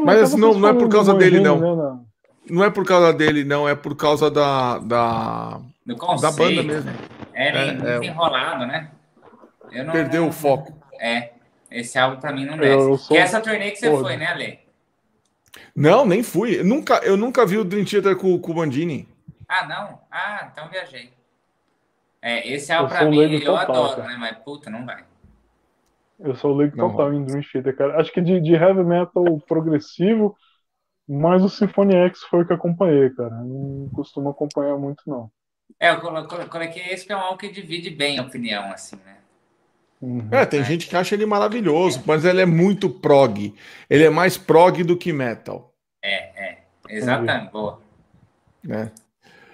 Mas 0.02 0.34
não, 0.34 0.54
não 0.54 0.68
é 0.70 0.72
por 0.72 0.88
causa 0.88 1.12
dele, 1.12 1.38
não. 1.38 1.76
Né, 1.76 2.00
não 2.48 2.64
é 2.64 2.70
por 2.70 2.86
causa 2.86 3.12
dele, 3.12 3.44
não, 3.44 3.68
é 3.68 3.74
por 3.74 3.94
causa 3.94 4.30
da. 4.30 4.78
da, 4.78 5.60
da 5.86 6.32
banda 6.32 6.62
mesmo. 6.62 6.90
É, 7.34 7.48
é, 7.48 7.98
é 8.02 8.06
enrolado, 8.06 8.64
né? 8.66 8.90
Não, 9.84 9.92
perdeu 9.92 10.22
não, 10.22 10.28
o 10.30 10.32
foco. 10.32 10.72
É, 10.98 11.32
esse 11.70 11.98
álbum 11.98 12.18
pra 12.20 12.32
mim 12.32 12.46
não 12.46 12.56
desce. 12.56 13.04
Sou... 13.04 13.08
Que 13.08 13.18
é 13.18 13.20
essa 13.20 13.38
turnê 13.38 13.72
que 13.72 13.76
você 13.76 13.90
Pô, 13.90 14.00
foi, 14.00 14.16
né, 14.16 14.28
Ale? 14.28 14.65
Não, 15.76 16.06
nem 16.06 16.22
fui. 16.22 16.60
Eu 16.60 16.64
nunca, 16.64 16.94
eu 17.04 17.16
nunca 17.16 17.44
vi 17.44 17.58
o 17.58 17.64
Dream 17.64 17.84
Theater 17.84 18.16
com, 18.16 18.38
com 18.38 18.50
o 18.50 18.54
Bandini. 18.54 19.06
Ah, 19.46 19.66
não? 19.66 20.00
Ah, 20.10 20.48
então 20.50 20.68
viajei. 20.70 21.12
É, 22.22 22.48
esse 22.50 22.72
álbum 22.72 22.88
pra 22.88 23.04
mim 23.04 23.18
eu 23.18 23.44
total, 23.44 23.60
adoro, 23.60 23.96
cara. 23.96 24.08
né? 24.08 24.16
Mas 24.18 24.38
puta, 24.38 24.70
não 24.70 24.86
vai. 24.86 25.04
Eu 26.18 26.34
sou 26.34 26.52
o 26.52 26.56
leigo 26.56 26.76
total 26.76 27.12
em 27.12 27.24
Dream 27.24 27.42
Theater, 27.42 27.76
cara. 27.76 28.00
Acho 28.00 28.10
que 28.10 28.22
de, 28.22 28.40
de 28.40 28.54
heavy 28.54 28.82
metal 28.82 29.24
progressivo, 29.46 30.34
mas 31.06 31.44
o 31.44 31.48
Symphony 31.48 31.94
X 31.94 32.22
foi 32.22 32.42
o 32.42 32.46
que 32.46 32.54
acompanhei, 32.54 33.10
cara. 33.10 33.34
Não 33.34 33.90
costumo 33.90 34.30
acompanhar 34.30 34.78
muito, 34.78 35.02
não. 35.06 35.30
É, 35.78 35.90
eu 35.90 36.00
coloquei 36.00 36.82
esse 36.90 37.04
que 37.04 37.12
é 37.12 37.16
um 37.16 37.20
álbum 37.20 37.36
que 37.36 37.50
divide 37.50 37.90
bem 37.90 38.18
a 38.18 38.22
opinião, 38.22 38.72
assim, 38.72 38.96
né? 39.04 39.15
Uhum. 40.00 40.28
É, 40.30 40.44
tem 40.44 40.60
é. 40.60 40.64
gente 40.64 40.86
que 40.86 40.96
acha 40.96 41.14
ele 41.14 41.26
maravilhoso, 41.26 42.02
mas 42.06 42.24
ele 42.24 42.40
é 42.40 42.46
muito 42.46 42.88
prog. 42.88 43.54
Ele 43.88 44.04
é 44.04 44.10
mais 44.10 44.36
prog 44.36 44.82
do 44.84 44.96
que 44.96 45.12
metal. 45.12 45.72
É, 46.02 46.50
é. 46.50 46.58
Exatamente. 46.88 47.50
Boa. 47.50 47.80
É. 48.68 48.88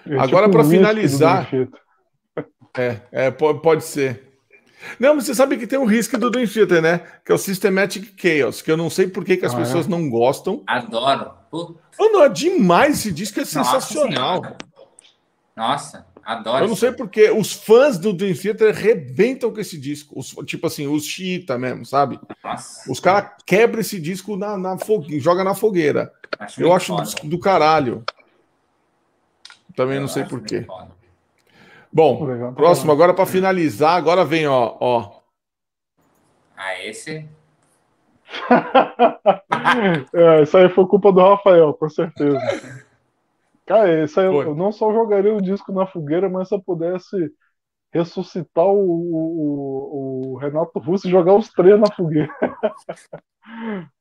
É 0.09 0.19
Agora, 0.19 0.47
tipo 0.47 0.57
para 0.57 0.69
finalizar. 0.69 1.49
É, 2.77 2.99
é, 3.11 3.31
pode 3.31 3.83
ser. 3.83 4.33
Não, 4.99 5.15
mas 5.15 5.25
você 5.25 5.35
sabe 5.35 5.57
que 5.57 5.67
tem 5.67 5.79
um 5.79 5.85
risco 5.85 6.17
do 6.17 6.29
Dream 6.29 6.47
Theater, 6.47 6.81
né? 6.81 7.01
Que 7.23 7.31
é 7.31 7.35
o 7.35 7.37
Systematic 7.37 8.13
Chaos, 8.17 8.61
que 8.61 8.69
eu 8.69 8.75
não 8.75 8.89
sei 8.89 9.07
por 9.07 9.23
que, 9.23 9.37
que 9.37 9.45
as 9.45 9.53
ah, 9.53 9.57
pessoas 9.57 9.85
é? 9.85 9.89
não 9.89 10.09
gostam. 10.09 10.61
Adoro. 10.67 11.31
Oh, 11.51 11.75
não, 11.97 12.23
é 12.23 12.29
demais 12.29 12.99
esse 12.99 13.11
disco, 13.11 13.39
é 13.39 13.43
Nossa 13.43 13.63
sensacional. 13.63 14.41
Senhora. 14.41 14.57
Nossa, 15.55 16.05
adoro. 16.23 16.63
Eu 16.63 16.69
não 16.69 16.75
sei 16.75 16.91
porque 16.91 17.29
os 17.29 17.53
fãs 17.53 17.97
do 17.97 18.13
Dream 18.13 18.35
Theater 18.35 18.73
rebentam 18.73 19.51
com 19.51 19.59
esse 19.59 19.77
disco. 19.77 20.19
Os, 20.19 20.29
tipo 20.45 20.67
assim, 20.67 20.87
os 20.87 21.05
xiita 21.05 21.57
mesmo, 21.57 21.85
sabe? 21.85 22.19
Nossa. 22.43 22.91
Os 22.91 22.99
caras 22.99 23.31
quebram 23.45 23.81
esse 23.81 23.99
disco 23.99 24.35
na, 24.35 24.57
na 24.57 24.77
fogueira, 24.77 25.23
joga 25.23 25.43
na 25.43 25.55
fogueira. 25.55 26.11
Acho 26.39 26.61
eu 26.61 26.73
acho 26.73 26.95
do, 26.95 27.29
do, 27.29 27.39
caralho. 27.39 28.03
Também 29.75 29.95
eu 29.95 30.01
não 30.01 30.07
sei 30.07 30.23
porquê. 30.23 30.65
Bom, 31.91 32.25
Legal, 32.25 32.53
próximo, 32.53 32.91
agora 32.91 33.13
para 33.13 33.25
finalizar, 33.25 33.95
agora 33.95 34.25
vem, 34.25 34.47
ó, 34.47 34.75
ó. 34.79 35.19
Ah, 36.57 36.83
esse. 36.83 37.27
é, 40.13 40.41
isso 40.41 40.57
aí 40.57 40.69
foi 40.69 40.87
culpa 40.87 41.11
do 41.11 41.21
Rafael, 41.21 41.73
com 41.73 41.89
certeza. 41.89 42.39
Cara, 43.65 44.03
isso 44.03 44.19
aí 44.19 44.25
eu, 44.25 44.41
eu, 44.41 44.55
não 44.55 44.71
só 44.71 44.91
jogaria 44.91 45.33
o 45.33 45.41
disco 45.41 45.71
na 45.71 45.85
fogueira, 45.85 46.29
mas 46.29 46.49
se 46.49 46.55
eu 46.55 46.61
pudesse 46.61 47.31
ressuscitar 47.93 48.65
o, 48.65 48.79
o, 48.79 50.33
o 50.33 50.37
Renato 50.37 50.79
Russo 50.79 51.07
e 51.07 51.11
jogar 51.11 51.35
os 51.35 51.49
três 51.49 51.79
na 51.79 51.91
fogueira. 51.93 52.29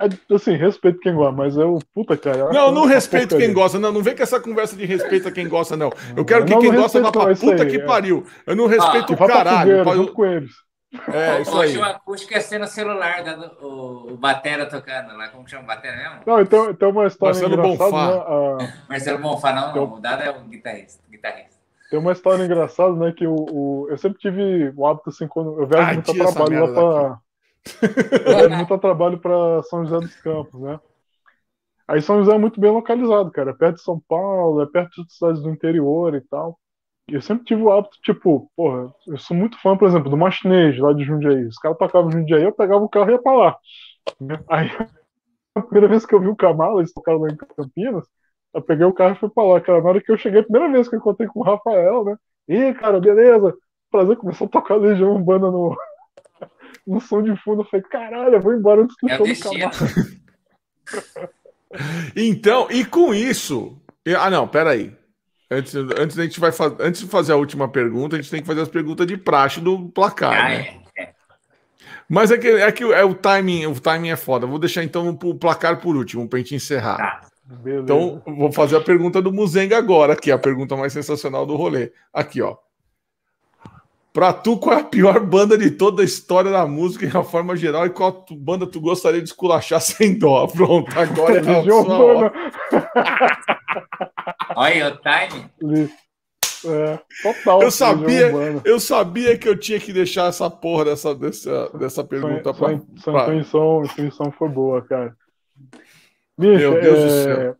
É, 0.00 0.34
assim, 0.34 0.54
respeito 0.54 1.00
quem 1.00 1.12
gosta, 1.12 1.32
mas 1.32 1.56
eu, 1.56 1.78
puta, 1.92 2.16
cara. 2.16 2.52
Não, 2.52 2.70
não 2.70 2.86
respeito 2.86 3.36
quem 3.36 3.52
gosta, 3.52 3.80
não. 3.80 3.92
Não 3.92 4.00
vem 4.00 4.14
com 4.14 4.22
essa 4.22 4.38
conversa 4.40 4.76
de 4.76 4.84
respeito 4.84 5.26
a 5.26 5.32
quem 5.32 5.48
gosta, 5.48 5.76
não. 5.76 5.90
Eu 6.16 6.24
quero 6.24 6.44
que 6.44 6.52
não, 6.52 6.60
quem 6.60 6.72
gosta 6.72 7.00
vá 7.00 7.10
pra 7.10 7.34
puta 7.34 7.64
aí, 7.64 7.68
que 7.68 7.76
é. 7.78 7.84
pariu. 7.84 8.24
Eu 8.46 8.54
não 8.54 8.66
respeito 8.66 9.12
ah, 9.12 9.16
o 9.16 9.26
caralho. 9.26 9.78
Fogueira, 9.78 9.96
junto 9.96 10.12
com 10.12 10.24
eles. 10.24 10.52
É, 11.10 11.40
isso 11.40 11.58
aí. 11.58 11.76
O 11.76 11.84
acústico 11.84 12.34
é 12.34 12.58
no 12.58 12.66
celular, 12.66 13.24
dando, 13.24 13.50
o, 13.62 14.12
o 14.12 14.16
Batera 14.16 14.66
tocando 14.66 15.16
lá. 15.16 15.28
Como 15.28 15.48
chama 15.48 15.64
o 15.64 15.66
Batera 15.66 15.96
mesmo? 15.96 16.20
Não, 16.26 16.40
então 16.40 16.74
tem 16.74 16.88
uma 16.88 17.06
história 17.06 17.34
Marcelo 17.34 17.54
engraçada. 17.54 18.18
Bonfá. 18.18 18.56
Né? 18.58 18.74
Marcelo 18.88 19.18
Bonfá, 19.18 19.52
não, 19.52 19.74
não. 19.74 19.94
O 19.94 20.00
Dado 20.00 20.22
é 20.22 20.30
o 20.30 20.40
guitarrista. 20.42 21.02
guitarrista. 21.10 21.56
Tem 21.90 21.98
uma 21.98 22.12
história 22.12 22.44
engraçada, 22.44 22.94
né? 22.94 23.12
Que 23.12 23.26
o, 23.26 23.34
o, 23.34 23.86
eu 23.88 23.96
sempre 23.96 24.18
tive 24.18 24.72
o 24.76 24.86
hábito, 24.86 25.10
assim, 25.10 25.26
quando 25.26 25.60
eu 25.60 25.66
viajo 25.66 25.94
muito 25.94 26.14
trabalho 26.14 26.66
lá 26.66 26.72
pra. 26.72 27.18
É 28.44 28.48
muito 28.48 28.78
trabalho 28.78 29.18
para 29.18 29.62
São 29.64 29.84
José 29.86 30.00
dos 30.00 30.16
Campos, 30.16 30.60
né? 30.60 30.80
Aí 31.86 32.00
São 32.00 32.18
José 32.18 32.34
é 32.34 32.38
muito 32.38 32.60
bem 32.60 32.70
localizado, 32.70 33.30
cara. 33.30 33.50
É 33.50 33.54
perto 33.54 33.76
de 33.76 33.82
São 33.82 34.00
Paulo, 34.08 34.62
é 34.62 34.66
perto 34.66 35.04
de 35.04 35.12
cidades 35.12 35.42
do 35.42 35.50
interior 35.50 36.14
e 36.14 36.20
tal. 36.22 36.58
Eu 37.08 37.20
sempre 37.20 37.44
tive 37.44 37.62
o 37.62 37.70
hábito, 37.70 37.96
tipo, 38.02 38.50
porra, 38.56 38.92
eu 39.06 39.18
sou 39.18 39.36
muito 39.36 39.60
fã, 39.60 39.76
por 39.76 39.88
exemplo, 39.88 40.08
do 40.08 40.16
Machinês, 40.16 40.78
lá 40.78 40.92
de 40.92 41.04
Jundiaí. 41.04 41.44
Os 41.44 41.58
caras 41.58 41.76
tocavam 41.76 42.10
Jundiaí, 42.10 42.44
eu 42.44 42.52
pegava 42.52 42.82
o 42.82 42.88
carro 42.88 43.10
e 43.10 43.12
ia 43.12 43.22
pra 43.22 43.32
lá. 43.32 43.56
Aí, 44.48 44.70
a 45.54 45.62
primeira 45.62 45.88
vez 45.88 46.06
que 46.06 46.14
eu 46.14 46.20
vi 46.20 46.28
o 46.28 46.36
Kamala, 46.36 46.80
eles 46.80 46.92
tocaram 46.92 47.20
lá 47.20 47.28
em 47.28 47.36
Campinas, 47.36 48.06
eu 48.54 48.62
peguei 48.62 48.84
o 48.84 48.92
carro 48.92 49.14
e 49.14 49.18
fui 49.18 49.30
pra 49.30 49.44
lá, 49.44 49.60
cara. 49.60 49.82
Na 49.82 49.88
hora 49.88 50.00
que 50.00 50.12
eu 50.12 50.18
cheguei, 50.18 50.40
a 50.40 50.44
primeira 50.44 50.70
vez 50.70 50.88
que 50.88 50.94
eu 50.94 50.98
encontrei 50.98 51.28
com 51.28 51.40
o 51.40 51.42
Rafael, 51.42 52.04
né? 52.04 52.16
Ih, 52.48 52.74
cara, 52.74 53.00
beleza. 53.00 53.54
Prazer, 53.90 54.16
começou 54.16 54.46
a 54.46 54.50
tocar 54.50 54.76
Legião 54.76 55.12
Urbana 55.12 55.50
no, 55.50 55.76
no 56.86 57.00
som 57.00 57.22
de 57.22 57.34
fundo. 57.42 57.62
Eu 57.62 57.66
falei, 57.66 57.84
caralho, 57.86 58.34
eu 58.34 58.40
vou 58.40 58.54
embora 58.54 58.82
antes 58.82 58.96
do 59.00 59.08
é 59.08 59.16
show 59.16 59.26
do 59.26 59.40
Camargo. 59.40 59.76
então, 62.14 62.70
e 62.70 62.84
com 62.84 63.14
isso. 63.14 63.80
Ah, 64.18 64.30
não, 64.30 64.46
peraí. 64.46 65.01
Antes, 65.52 65.74
antes, 65.74 66.18
a 66.18 66.22
gente 66.22 66.40
vai 66.40 66.50
antes 66.80 67.02
de 67.02 67.06
fazer 67.06 67.32
a 67.32 67.36
última 67.36 67.68
pergunta, 67.68 68.16
a 68.16 68.20
gente 68.20 68.30
tem 68.30 68.40
que 68.40 68.46
fazer 68.46 68.62
as 68.62 68.68
perguntas 68.68 69.06
de 69.06 69.16
praxe 69.16 69.60
do 69.60 69.88
placar. 69.90 70.32
Ah, 70.32 70.48
né? 70.48 70.80
é, 70.96 71.02
é. 71.02 71.12
Mas 72.08 72.30
é 72.30 72.38
que, 72.38 72.48
é 72.48 72.72
que 72.72 72.84
é 72.84 73.04
o 73.04 73.14
timing, 73.14 73.66
o 73.66 73.78
timing 73.78 74.10
é 74.10 74.16
foda. 74.16 74.46
Vou 74.46 74.58
deixar 74.58 74.82
então 74.82 75.08
o 75.08 75.34
placar 75.34 75.80
por 75.80 75.94
último, 75.94 76.28
pra 76.28 76.38
gente 76.38 76.54
encerrar. 76.54 76.96
Tá. 76.96 77.20
Então, 77.66 78.22
vou 78.24 78.50
fazer 78.50 78.76
a 78.76 78.80
pergunta 78.80 79.20
do 79.20 79.32
Muzenga 79.32 79.76
agora, 79.76 80.16
que 80.16 80.30
é 80.30 80.34
a 80.34 80.38
pergunta 80.38 80.76
mais 80.76 80.92
sensacional 80.92 81.44
do 81.44 81.54
rolê. 81.54 81.92
Aqui, 82.12 82.40
ó. 82.40 82.56
Pra 84.12 84.30
tu, 84.32 84.58
qual 84.58 84.76
é 84.76 84.80
a 84.82 84.84
pior 84.84 85.20
banda 85.20 85.56
de 85.56 85.70
toda 85.70 86.02
a 86.02 86.04
história 86.04 86.50
da 86.50 86.66
música, 86.66 87.06
em 87.06 87.10
uma 87.10 87.24
forma 87.24 87.56
geral, 87.56 87.86
e 87.86 87.90
qual 87.90 88.12
tu, 88.12 88.36
banda 88.36 88.66
tu 88.66 88.78
gostaria 88.78 89.22
de 89.22 89.28
esculachar 89.28 89.80
sem 89.80 90.18
dó? 90.18 90.46
Pronto, 90.52 90.90
agora 90.98 91.38
é 91.38 91.40
a 91.40 91.62
sua 91.64 92.32
Olha 94.54 94.88
o 94.88 94.98
time. 94.98 95.90
É, 96.64 96.98
total. 97.22 97.62
Eu 97.62 97.70
sabia, 97.70 98.30
eu 98.64 98.78
sabia 98.78 99.36
que 99.36 99.48
eu 99.48 99.58
tinha 99.58 99.80
que 99.80 99.92
deixar 99.92 100.28
essa 100.28 100.48
porra 100.50 100.84
dessa, 100.84 101.14
dessa, 101.14 101.70
dessa 101.70 102.04
pergunta 102.04 102.54
para. 102.54 102.80
Sua, 102.96 103.12
pra... 103.12 103.34
intenção, 103.34 103.82
intenção 103.84 104.30
foi 104.30 104.48
boa, 104.48 104.82
cara. 104.82 105.16
Bicho, 106.38 106.58
Meu 106.58 106.80
Deus 106.80 106.98
é... 106.98 107.04
do 107.04 107.10
céu. 107.10 107.56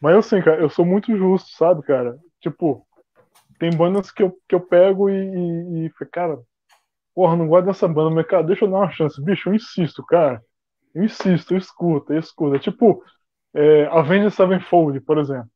Mas 0.00 0.16
assim, 0.16 0.42
cara, 0.42 0.60
eu 0.60 0.68
sou 0.68 0.84
muito 0.84 1.16
justo, 1.16 1.50
sabe, 1.56 1.82
cara? 1.82 2.18
Tipo, 2.40 2.84
tem 3.64 3.74
bandas 3.74 4.10
que 4.10 4.22
eu, 4.22 4.38
que 4.46 4.54
eu 4.54 4.60
pego 4.60 5.08
e, 5.08 5.14
e, 5.14 5.86
e 5.86 5.90
cara, 6.12 6.38
porra, 7.14 7.34
não 7.34 7.48
gosto 7.48 7.64
dessa 7.64 7.88
banda, 7.88 8.14
mas, 8.14 8.26
cara, 8.26 8.42
deixa 8.42 8.66
eu 8.66 8.70
dar 8.70 8.76
uma 8.76 8.90
chance. 8.90 9.22
Bicho, 9.22 9.48
eu 9.48 9.54
insisto, 9.54 10.04
cara. 10.04 10.42
Eu 10.94 11.04
insisto, 11.04 11.54
eu 11.54 11.58
escuto, 11.58 12.12
eu 12.12 12.18
escuto. 12.18 12.54
É 12.54 12.58
tipo, 12.58 13.02
é, 13.54 13.86
Avenged 13.86 14.30
Sevenfold, 14.32 15.00
por 15.00 15.16
exemplo. 15.16 15.48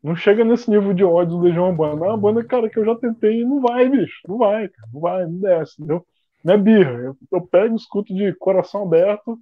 Não 0.00 0.14
chega 0.14 0.44
nesse 0.44 0.70
nível 0.70 0.94
de 0.94 1.02
ódio 1.02 1.36
do 1.36 1.42
Legião 1.42 1.68
Urbana. 1.70 2.06
É 2.06 2.08
uma 2.10 2.16
banda, 2.16 2.44
cara, 2.44 2.70
que 2.70 2.78
eu 2.78 2.84
já 2.84 2.94
tentei 2.94 3.40
e 3.40 3.44
não 3.44 3.60
vai, 3.60 3.88
bicho. 3.88 4.20
Não 4.28 4.38
vai, 4.38 4.68
cara. 4.68 4.88
Não 4.92 5.00
vai, 5.00 5.24
não 5.24 5.38
desce, 5.40 5.74
entendeu? 5.78 6.06
Não 6.44 6.54
é 6.54 6.56
birra. 6.56 6.92
Eu, 6.92 7.16
eu 7.32 7.40
pego, 7.44 7.74
escuto 7.74 8.14
de 8.14 8.32
coração 8.34 8.84
aberto 8.84 9.36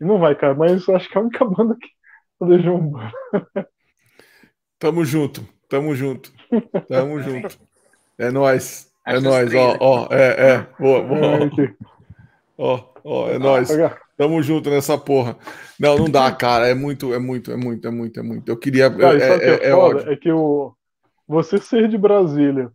e 0.00 0.04
não 0.04 0.18
vai, 0.18 0.34
cara. 0.34 0.54
Mas 0.54 0.88
acho 0.88 1.10
que 1.10 1.18
é 1.18 1.20
a 1.20 1.24
única 1.24 1.44
banda 1.44 1.76
que 1.78 1.88
o 2.40 2.46
Legião 2.46 2.76
Urbana. 2.76 3.12
Tamo 4.78 5.04
junto, 5.04 5.46
tamo 5.68 5.94
junto. 5.94 6.32
Tamo 6.88 7.20
junto. 7.22 7.58
É 8.18 8.30
nóis. 8.30 8.90
É 9.06 9.18
nóis, 9.18 9.54
ó, 9.54 9.76
ó, 9.80 10.08
é, 10.10 10.52
é. 10.52 10.66
Boa, 10.78 11.02
boa. 11.02 11.50
Ó, 12.58 12.84
ó, 13.02 13.28
é 13.30 13.38
nóis. 13.38 13.68
Tamo 14.16 14.42
junto 14.42 14.68
nessa 14.68 14.98
porra. 14.98 15.34
Não, 15.78 15.96
não 15.96 16.10
dá, 16.10 16.30
cara. 16.36 16.68
É 16.68 16.74
muito, 16.74 17.14
é 17.14 17.18
muito, 17.18 17.50
é 17.50 17.56
muito, 17.56 17.88
é 17.88 17.90
muito, 17.90 18.20
é 18.20 18.22
muito. 18.22 18.48
Eu 18.50 18.56
queria. 18.58 18.90
Cara, 18.90 19.18
é, 19.18 19.28
é, 19.28 19.48
é, 19.48 19.68
é, 19.68 19.72
foda, 19.72 20.12
é, 20.12 20.16
que 20.16 20.30
o, 20.30 20.74
você 21.26 21.56
ser 21.56 21.88
de 21.88 21.96
Brasília. 21.96 22.70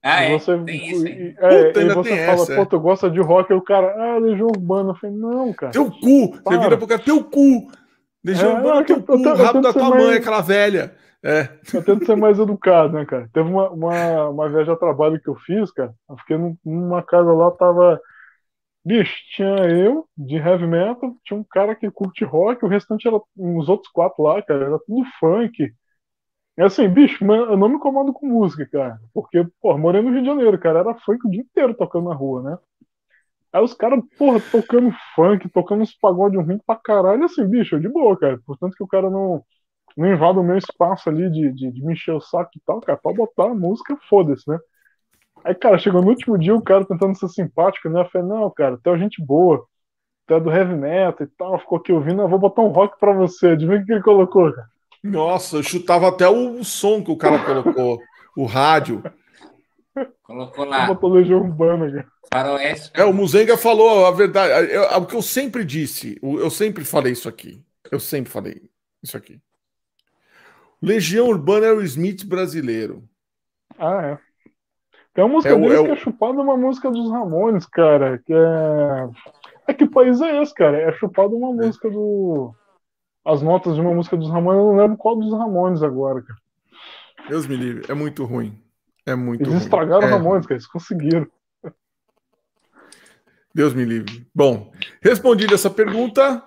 Ah, 0.00 0.22
é? 0.22 0.38
Você, 0.38 0.56
tem 0.58 0.88
isso, 0.88 1.04
hein? 1.04 1.34
É, 1.38 1.64
Puta, 1.64 1.82
e 1.82 1.88
você 1.88 2.16
fala, 2.24 2.42
essa, 2.42 2.54
pô, 2.54 2.66
tu 2.66 2.78
gosta 2.78 3.10
de 3.10 3.20
rock, 3.20 3.52
e 3.52 3.56
o 3.56 3.60
cara, 3.60 3.92
ah, 3.98 4.18
Legião 4.18 4.46
Urbana. 4.46 4.90
Eu 4.90 4.94
falei, 4.94 5.16
não, 5.16 5.52
cara. 5.52 5.72
Teu 5.72 5.90
cu! 5.90 6.40
Para. 6.44 6.56
Você 6.56 6.62
vira 6.62 6.78
pro 6.78 6.86
cara, 6.86 7.02
teu 7.02 7.24
cu! 7.24 7.68
Legião 8.24 8.52
é, 8.52 8.54
Urbana, 8.54 8.84
teu 8.84 9.02
cu, 9.02 9.12
o 9.12 9.34
rabo 9.34 9.60
da 9.60 9.72
tua 9.72 9.90
mais... 9.90 10.04
mãe, 10.04 10.16
aquela 10.18 10.40
velha. 10.40 10.94
É. 11.26 11.58
Eu 11.74 11.84
tento 11.84 12.06
ser 12.06 12.16
mais 12.16 12.38
educado, 12.38 12.92
né, 12.94 13.04
cara? 13.04 13.28
Teve 13.32 13.48
uma, 13.48 13.68
uma, 13.70 14.28
uma 14.28 14.48
viagem 14.48 14.72
a 14.72 14.76
trabalho 14.76 15.20
que 15.20 15.28
eu 15.28 15.34
fiz, 15.36 15.72
cara. 15.72 15.92
Eu 16.08 16.16
fiquei 16.18 16.36
numa 16.64 17.02
casa 17.02 17.32
lá, 17.32 17.50
tava 17.50 18.00
Bicho, 18.84 19.14
tinha 19.34 19.48
eu 19.68 20.08
de 20.16 20.36
heavy 20.36 20.66
metal, 20.66 21.14
tinha 21.24 21.38
um 21.38 21.44
cara 21.44 21.74
que 21.74 21.90
curte 21.90 22.24
rock, 22.24 22.64
o 22.64 22.68
restante 22.68 23.08
era 23.08 23.20
uns 23.36 23.68
outros 23.68 23.90
quatro 23.92 24.22
lá, 24.22 24.40
cara, 24.42 24.64
era 24.66 24.78
tudo 24.86 25.04
funk. 25.20 25.72
É 26.58 26.64
assim, 26.64 26.88
bicho, 26.88 27.24
eu 27.24 27.56
não 27.56 27.68
me 27.68 27.76
incomodo 27.76 28.12
com 28.12 28.26
música, 28.26 28.66
cara, 28.70 29.00
porque, 29.14 29.46
pô, 29.60 29.76
morei 29.78 30.02
no 30.02 30.10
Rio 30.10 30.20
de 30.22 30.26
Janeiro, 30.28 30.58
cara, 30.58 30.80
era 30.80 30.94
funk 30.96 31.26
o 31.26 31.30
dia 31.30 31.42
inteiro 31.42 31.74
tocando 31.74 32.08
na 32.08 32.14
rua, 32.14 32.42
né? 32.42 32.58
Aí 33.52 33.62
os 33.62 33.74
caras, 33.74 34.00
porra, 34.18 34.40
tocando 34.52 34.92
funk, 35.14 35.48
tocando 35.48 35.82
uns 35.82 35.94
pagode 35.94 36.36
ruim 36.36 36.58
pra 36.66 36.76
caralho, 36.76 37.24
assim, 37.24 37.46
bicho, 37.46 37.80
de 37.80 37.88
boa, 37.88 38.18
cara. 38.18 38.38
Portanto 38.46 38.74
que 38.76 38.84
o 38.84 38.88
cara 38.88 39.10
não, 39.10 39.44
não 39.96 40.12
invada 40.12 40.38
o 40.38 40.44
meu 40.44 40.58
espaço 40.58 41.08
ali 41.08 41.30
de, 41.30 41.52
de, 41.52 41.72
de 41.72 41.82
me 41.84 41.94
encher 41.94 42.12
o 42.12 42.20
saco 42.20 42.50
e 42.56 42.60
tal, 42.66 42.80
cara, 42.80 42.98
pra 42.98 43.12
botar 43.12 43.46
a 43.46 43.54
música, 43.54 43.96
foda-se, 44.08 44.48
né? 44.48 44.58
Aí, 45.44 45.54
cara, 45.54 45.78
chegou 45.78 46.02
no 46.02 46.08
último 46.08 46.36
dia 46.36 46.54
o 46.54 46.62
cara 46.62 46.84
tentando 46.84 47.16
ser 47.16 47.28
simpático, 47.28 47.88
né? 47.88 48.00
Eu 48.00 48.08
falei, 48.10 48.26
não, 48.26 48.50
cara, 48.50 48.78
tu 48.82 48.90
é 48.90 48.98
gente 48.98 49.24
boa, 49.24 49.64
tu 50.26 50.34
é 50.34 50.40
do 50.40 50.50
heavy 50.50 50.74
metal 50.74 51.26
e 51.26 51.30
tal, 51.38 51.58
ficou 51.58 51.78
aqui 51.78 51.92
ouvindo, 51.92 52.20
eu 52.20 52.28
vou 52.28 52.38
botar 52.38 52.62
um 52.62 52.68
rock 52.68 52.98
pra 52.98 53.12
você. 53.12 53.48
Adivinha 53.48 53.80
o 53.80 53.86
que 53.86 53.92
ele 53.92 54.02
colocou, 54.02 54.52
cara? 54.52 54.68
Nossa, 55.02 55.56
eu 55.56 55.62
chutava 55.62 56.08
até 56.08 56.28
o 56.28 56.62
som 56.64 57.02
que 57.02 57.10
o 57.10 57.16
cara 57.16 57.38
colocou, 57.38 58.00
o 58.36 58.44
rádio. 58.44 59.02
Colocou 60.22 60.64
lá. 60.64 60.86
Botou 60.86 61.10
Legião 61.10 61.40
Urbana, 61.40 61.90
cara. 61.90 62.08
Faroeste. 62.32 62.90
É, 62.92 63.04
o 63.04 63.14
Muzenga 63.14 63.56
falou 63.56 64.04
a 64.04 64.10
verdade. 64.10 64.70
Eu, 64.72 64.82
é 64.82 64.96
o 64.96 65.06
que 65.06 65.14
eu 65.14 65.22
sempre 65.22 65.64
disse, 65.64 66.18
eu 66.20 66.50
sempre 66.50 66.84
falei 66.84 67.12
isso 67.12 67.28
aqui. 67.28 67.64
Eu 67.90 68.00
sempre 68.00 68.30
falei 68.30 68.68
isso 69.02 69.16
aqui. 69.16 69.40
Legião 70.82 71.28
Urbana 71.28 71.66
é 71.66 71.72
o 71.72 71.82
Smith 71.82 72.24
brasileiro. 72.24 73.02
Ah, 73.78 74.02
é. 74.02 74.18
Tem 75.14 75.24
uma 75.24 75.32
música 75.32 75.54
é, 75.54 75.58
deles 75.58 75.78
é, 75.78 75.84
que 75.84 75.90
é 75.90 75.96
chupada 75.96 76.40
uma 76.40 76.56
música 76.56 76.90
dos 76.90 77.10
Ramones, 77.10 77.64
cara. 77.66 78.18
Que 78.18 78.32
é. 78.32 79.08
É 79.68 79.74
que 79.74 79.86
país 79.88 80.20
é 80.20 80.42
esse, 80.42 80.54
cara? 80.54 80.76
É 80.76 80.92
chupada 80.92 81.34
uma 81.34 81.50
é. 81.62 81.66
música 81.66 81.90
do. 81.90 82.54
As 83.24 83.42
notas 83.42 83.74
de 83.74 83.80
uma 83.80 83.92
música 83.92 84.16
dos 84.16 84.30
Ramones, 84.30 84.60
eu 84.60 84.72
não 84.72 84.76
lembro 84.76 84.96
qual 84.96 85.16
dos 85.16 85.32
Ramones 85.32 85.82
agora, 85.82 86.22
cara. 86.22 86.38
Deus 87.28 87.46
me 87.46 87.56
livre, 87.56 87.90
é 87.90 87.94
muito 87.94 88.24
ruim. 88.24 88.62
É 89.04 89.14
muito 89.14 89.42
Eles 89.42 89.52
ruim. 89.54 89.62
estragaram 89.62 90.06
é. 90.06 90.10
Ramones, 90.10 90.46
cara, 90.46 90.56
eles 90.56 90.66
conseguiram. 90.66 91.26
Deus 93.54 93.72
me 93.72 93.84
livre. 93.84 94.26
Bom, 94.34 94.70
respondida 95.00 95.54
essa 95.54 95.70
pergunta. 95.70 96.44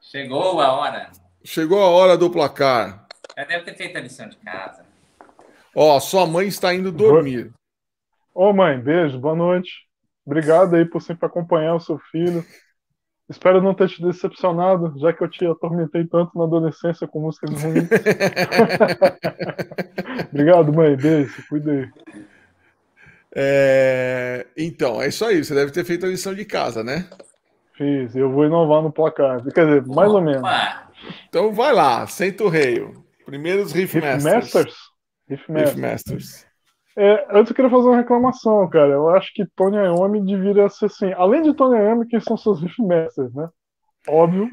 Chegou 0.00 0.60
a 0.60 0.72
hora. 0.72 1.10
Chegou 1.42 1.82
a 1.82 1.88
hora 1.88 2.18
do 2.18 2.30
placar. 2.30 3.06
Já 3.36 3.44
deve 3.44 3.64
ter 3.64 3.74
feito 3.74 3.96
a 3.96 4.00
lição 4.00 4.28
de 4.28 4.36
casa. 4.36 4.84
Ó, 5.74 5.98
sua 5.98 6.26
mãe 6.26 6.48
está 6.48 6.74
indo 6.74 6.92
dormir. 6.92 7.50
Ô, 8.34 8.52
mãe, 8.52 8.78
beijo, 8.78 9.18
boa 9.18 9.34
noite. 9.34 9.70
Obrigado 10.26 10.76
aí 10.76 10.84
por 10.84 11.00
sempre 11.00 11.26
acompanhar 11.26 11.74
o 11.74 11.80
seu 11.80 11.98
filho. 12.10 12.44
Espero 13.28 13.62
não 13.62 13.72
ter 13.72 13.88
te 13.88 14.02
decepcionado, 14.02 14.92
já 14.98 15.12
que 15.12 15.22
eu 15.22 15.28
te 15.28 15.46
atormentei 15.46 16.04
tanto 16.04 16.36
na 16.36 16.44
adolescência 16.44 17.06
com 17.06 17.20
músicas 17.20 17.62
ruins. 17.62 17.88
Obrigado, 20.30 20.72
mãe. 20.72 20.96
Beijo, 20.96 21.42
cuida 21.48 21.72
aí. 21.72 21.88
É... 23.34 24.46
Então, 24.56 25.00
é 25.00 25.08
isso 25.08 25.24
aí. 25.24 25.42
Você 25.42 25.54
deve 25.54 25.70
ter 25.70 25.84
feito 25.84 26.04
a 26.04 26.08
lição 26.08 26.34
de 26.34 26.44
casa, 26.44 26.84
né? 26.84 27.08
Fiz. 27.74 28.14
Eu 28.14 28.30
vou 28.30 28.44
inovar 28.44 28.82
no 28.82 28.92
placar. 28.92 29.42
Quer 29.54 29.64
dizer, 29.64 29.86
mais 29.86 30.10
Opa. 30.10 30.18
ou 30.18 30.20
menos. 30.20 30.42
Então 31.28 31.52
vai 31.52 31.72
lá, 31.72 32.06
senta 32.06 32.44
o 32.44 32.48
rei. 32.48 32.86
Primeiros 33.24 33.72
Riff, 33.72 33.94
Riff 33.94 34.06
Masters. 34.06 34.34
Masters? 34.34 34.76
Riff 35.28 35.52
Masters. 35.52 35.74
Riff 35.74 35.80
Masters. 35.80 36.46
É, 36.96 37.26
antes 37.30 37.50
eu 37.50 37.56
queria 37.56 37.70
fazer 37.70 37.86
uma 37.86 37.96
reclamação, 37.96 38.68
cara. 38.68 38.92
Eu 38.92 39.08
acho 39.10 39.32
que 39.32 39.46
Tony 39.56 39.76
Iommi 39.76 40.24
deveria 40.24 40.68
ser 40.68 40.86
assim. 40.86 41.12
Além 41.12 41.42
de 41.42 41.54
Tony 41.54 41.78
Iommi, 41.78 42.06
quem 42.06 42.20
são 42.20 42.36
seus 42.36 42.60
Riff 42.60 42.82
Masters, 42.82 43.32
né? 43.34 43.48
Óbvio. 44.08 44.50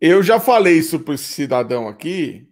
Eu 0.00 0.22
já 0.22 0.38
falei 0.38 0.78
isso 0.78 1.00
para 1.00 1.14
esse 1.14 1.24
cidadão 1.24 1.88
aqui. 1.88 2.48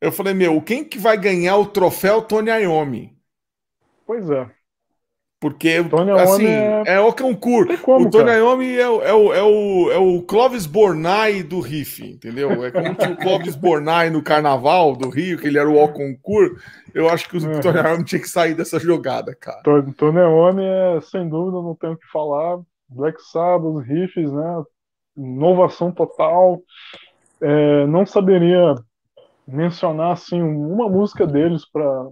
Eu 0.00 0.12
falei, 0.12 0.34
meu, 0.34 0.60
quem 0.60 0.84
que 0.84 0.98
vai 0.98 1.16
ganhar 1.16 1.56
o 1.56 1.66
troféu 1.66 2.20
Tony 2.20 2.50
Iommi? 2.50 3.16
Pois 4.06 4.28
é. 4.28 4.50
Porque, 5.44 5.84
Tony 5.84 6.10
assim, 6.12 6.46
é... 6.46 6.82
é 6.86 7.00
o 7.00 7.12
concurso. 7.12 7.76
Como, 7.82 8.06
o 8.06 8.10
Tony 8.10 8.30
Iommi 8.30 8.78
é, 8.78 8.88
o, 8.88 9.02
é, 9.02 9.12
o, 9.12 9.34
é, 9.34 9.42
o, 9.42 9.92
é 9.92 9.98
o 9.98 10.22
Clóvis 10.22 10.64
Bornai 10.64 11.42
do 11.42 11.60
Riff, 11.60 12.02
entendeu? 12.02 12.64
É 12.64 12.70
como 12.70 12.94
tinha 12.94 13.12
o 13.12 13.16
Clóvis 13.18 13.54
Bornai 13.54 14.08
no 14.08 14.22
Carnaval 14.22 14.96
do 14.96 15.10
Rio, 15.10 15.36
que 15.38 15.46
ele 15.46 15.58
era 15.58 15.68
o 15.68 15.88
concurso. 15.88 16.56
Eu 16.94 17.10
acho 17.10 17.28
que 17.28 17.36
o 17.36 17.50
é. 17.50 17.60
Tony 17.60 17.78
Iommi 17.78 18.04
tinha 18.04 18.22
que 18.22 18.28
sair 18.28 18.54
dessa 18.54 18.78
jogada, 18.80 19.36
cara. 19.38 19.60
Tony, 19.62 19.92
Tony 19.92 20.18
Iommi 20.18 20.64
é, 20.64 21.00
sem 21.02 21.28
dúvida, 21.28 21.60
não 21.60 21.74
tenho 21.74 21.92
o 21.92 21.98
que 21.98 22.10
falar. 22.10 22.60
Black 22.88 23.20
Sabbath, 23.20 23.86
riffs, 23.86 24.32
né? 24.32 24.62
Inovação 25.14 25.92
total. 25.92 26.58
É, 27.42 27.86
não 27.86 28.06
saberia 28.06 28.76
mencionar, 29.46 30.12
assim, 30.12 30.40
uma 30.40 30.88
música 30.88 31.26
deles 31.26 31.70
para 31.70 32.08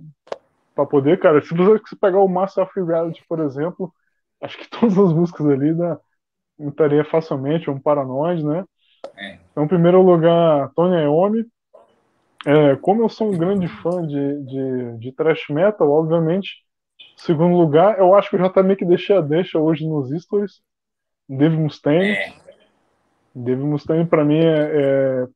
para 0.74 0.86
poder, 0.86 1.18
cara, 1.18 1.40
se 1.42 1.54
você 1.54 1.96
pegar 2.00 2.20
o 2.20 2.28
Master 2.28 2.64
of 2.64 2.80
Reality, 2.80 3.24
por 3.28 3.40
exemplo, 3.40 3.92
acho 4.40 4.58
que 4.58 4.68
todas 4.70 4.98
as 4.98 5.12
músicas 5.12 5.46
ali 5.46 5.72
né, 5.74 5.96
estaria 6.60 7.04
facilmente, 7.04 7.70
um 7.70 7.80
Paranoid, 7.80 8.44
né? 8.44 8.64
É. 9.16 9.38
Então, 9.50 9.64
em 9.64 9.68
primeiro 9.68 10.02
lugar, 10.02 10.70
Tony 10.74 11.02
Iommi. 11.02 11.46
É, 12.44 12.74
como 12.76 13.02
eu 13.02 13.08
sou 13.08 13.28
um 13.32 13.38
grande 13.38 13.68
fã 13.68 14.04
de, 14.04 14.44
de, 14.44 14.98
de 14.98 15.12
thrash 15.12 15.48
metal, 15.48 15.88
obviamente, 15.88 16.64
segundo 17.16 17.56
lugar, 17.56 18.00
eu 18.00 18.16
acho 18.16 18.28
que 18.28 18.34
eu 18.34 18.40
já 18.40 18.50
também 18.50 18.74
que 18.76 18.84
deixei 18.84 19.16
a 19.16 19.20
deixa 19.20 19.60
hoje 19.60 19.86
nos 19.86 20.10
stories. 20.22 20.60
Dave 21.28 21.56
Mustaine. 21.56 22.10
É. 22.10 22.34
Dave 23.32 23.62
Mustaine, 23.62 24.06
para 24.06 24.24
mim, 24.24 24.40
é, 24.40 24.70
é, 24.72 25.26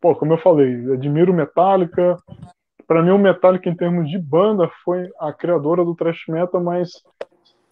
Pô, 0.00 0.16
como 0.16 0.32
eu 0.32 0.38
falei, 0.38 0.92
admiro 0.94 1.34
Metallica, 1.34 2.16
para 2.90 3.04
mim 3.04 3.10
o 3.10 3.18
Metallica 3.18 3.70
em 3.70 3.76
termos 3.76 4.10
de 4.10 4.18
banda 4.18 4.68
foi 4.82 5.08
a 5.20 5.32
criadora 5.32 5.84
do 5.84 5.94
thrash 5.94 6.24
metal, 6.26 6.60
mas 6.60 6.90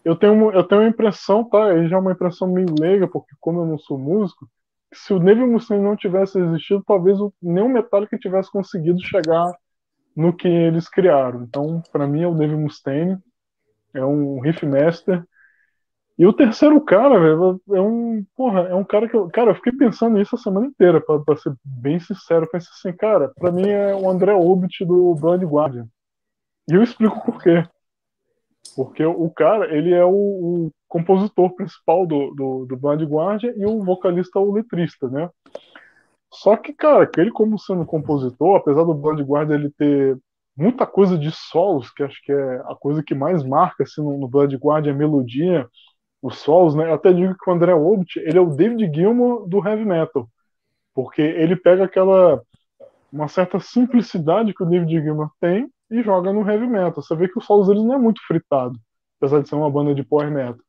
eu 0.05 0.15
tenho 0.15 0.53
eu 0.53 0.63
tenho 0.63 0.83
uma 0.83 0.89
impressão, 0.89 1.43
tá? 1.43 1.73
Aí 1.73 1.89
já 1.89 1.97
é 1.97 1.99
uma 1.99 2.13
impressão 2.13 2.47
meio 2.47 2.73
leiga, 2.79 3.09
porque 3.09 3.35
como 3.41 3.63
eu 3.63 3.67
não 3.67 3.77
sou 3.79 3.99
músico, 3.99 4.49
se 4.95 5.13
o 5.13 5.19
Neville 5.19 5.51
Mustaine 5.51 5.83
não 5.83 5.97
tivesse 5.97 6.39
existido, 6.39 6.85
talvez 6.87 7.19
o 7.19 7.33
Metallica 7.43 8.17
tivesse 8.17 8.49
conseguido 8.53 9.03
chegar 9.03 9.53
no 10.15 10.33
que 10.33 10.47
eles 10.47 10.89
criaram. 10.89 11.43
Então, 11.43 11.83
para 11.91 12.07
mim, 12.07 12.23
é 12.23 12.29
o 12.29 12.35
Neville 12.37 12.63
Mustaine, 12.63 13.19
é 13.93 14.05
um 14.05 14.39
riff 14.39 14.65
master 14.65 15.25
e 16.19 16.27
o 16.27 16.33
terceiro 16.33 16.81
cara, 16.81 17.19
velho, 17.21 17.61
é 17.71 17.81
um. 17.81 18.25
Porra, 18.37 18.63
é 18.63 18.75
um 18.75 18.83
cara 18.83 19.09
que 19.09 19.15
eu. 19.15 19.29
Cara, 19.31 19.53
eu 19.53 19.55
fiquei 19.55 19.73
pensando 19.73 20.19
nisso 20.19 20.35
a 20.35 20.39
semana 20.39 20.67
inteira, 20.67 21.01
pra, 21.01 21.37
ser 21.37 21.55
bem 21.65 22.01
sincero. 22.01 22.45
Eu 22.45 22.51
pensei 22.51 22.71
assim, 22.73 22.97
cara, 22.97 23.33
pra 23.39 23.53
mim 23.53 23.69
é 23.69 23.95
o 23.95 24.11
André 24.11 24.35
Obit 24.35 24.85
do 24.85 25.15
Blind 25.15 25.45
Guardian. 25.45 25.87
E 26.69 26.75
eu 26.75 26.83
explico 26.83 27.25
por 27.25 27.41
quê. 27.41 27.65
Porque 28.75 29.05
o 29.05 29.31
cara, 29.31 29.73
ele 29.75 29.95
é 29.95 30.05
o, 30.05 30.11
o 30.11 30.71
compositor 30.89 31.55
principal 31.55 32.05
do, 32.05 32.35
do, 32.35 32.67
do 32.67 32.77
Blind 32.77 33.03
Guardian 33.03 33.53
e 33.57 33.65
o 33.65 33.85
vocalista 33.85 34.41
o 34.41 34.53
letrista, 34.53 35.09
né? 35.09 35.31
Só 36.33 36.57
que, 36.57 36.73
cara, 36.73 37.09
ele 37.17 37.31
como 37.31 37.59
sendo 37.59 37.87
compositor, 37.87 38.57
apesar 38.57 38.83
do 38.83 38.95
Blind 38.95 39.21
Guardian 39.21 39.55
ele 39.55 39.71
ter 39.71 40.19
muita 40.59 40.85
coisa 40.85 41.17
de 41.17 41.31
solos, 41.31 41.89
que 41.93 42.03
acho 42.03 42.21
que 42.25 42.33
é 42.33 42.57
a 42.67 42.75
coisa 42.75 43.01
que 43.03 43.15
mais 43.15 43.45
marca 43.45 43.85
assim, 43.85 44.03
no, 44.03 44.19
no 44.19 44.27
Blood 44.27 44.57
Guardian, 44.57 44.93
a 44.93 44.97
melodia, 44.97 45.69
os 46.23 46.39
solos, 46.39 46.75
né? 46.75 46.89
Eu 46.89 46.95
até 46.95 47.13
digo 47.13 47.35
que 47.37 47.51
o 47.51 47.53
André 47.53 47.75
Obit, 47.75 48.19
ele 48.21 48.39
é 48.39 48.41
o 48.41 48.55
David 48.55 48.93
Gilmour 48.95 49.49
do 49.49 49.67
heavy 49.67 49.85
metal, 49.85 50.29
porque 50.95 51.23
ele 51.23 51.57
pega 51.57 51.85
aquela 51.85 52.43
uma 53.11 53.29
certa 53.29 53.59
simplicidade 53.59 54.53
que 54.53 54.63
o 54.63 54.67
David 54.67 55.03
Gilmour 55.03 55.31
tem 55.41 55.71
e 55.91 56.03
joga 56.03 56.33
no 56.33 56.49
heavy 56.49 56.67
metal. 56.67 57.03
Você 57.03 57.17
vê 57.17 57.29
que 57.29 57.39
o 57.39 57.43
solos 57.43 57.69
deles 57.69 57.83
não 57.83 57.95
é 57.95 57.99
muito 57.99 58.21
fritado, 58.27 58.79
apesar 59.19 59.41
de 59.41 59.49
ser 59.49 59.55
uma 59.55 59.71
banda 59.71 59.95
de 59.95 60.03
power 60.03 60.31
metal. 60.31 60.61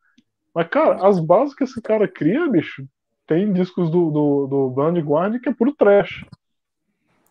Mas, 0.53 0.67
cara, 0.67 1.07
as 1.07 1.19
bases 1.19 1.53
que 1.53 1.63
esse 1.63 1.81
cara 1.81 2.07
cria, 2.07 2.47
bicho, 2.47 2.85
tem 3.27 3.51
discos 3.53 3.89
do, 3.89 4.09
do, 4.09 4.47
do 4.47 4.69
Blind 4.69 5.41
que 5.41 5.49
é 5.49 5.53
puro 5.53 5.73
trash. 5.73 6.25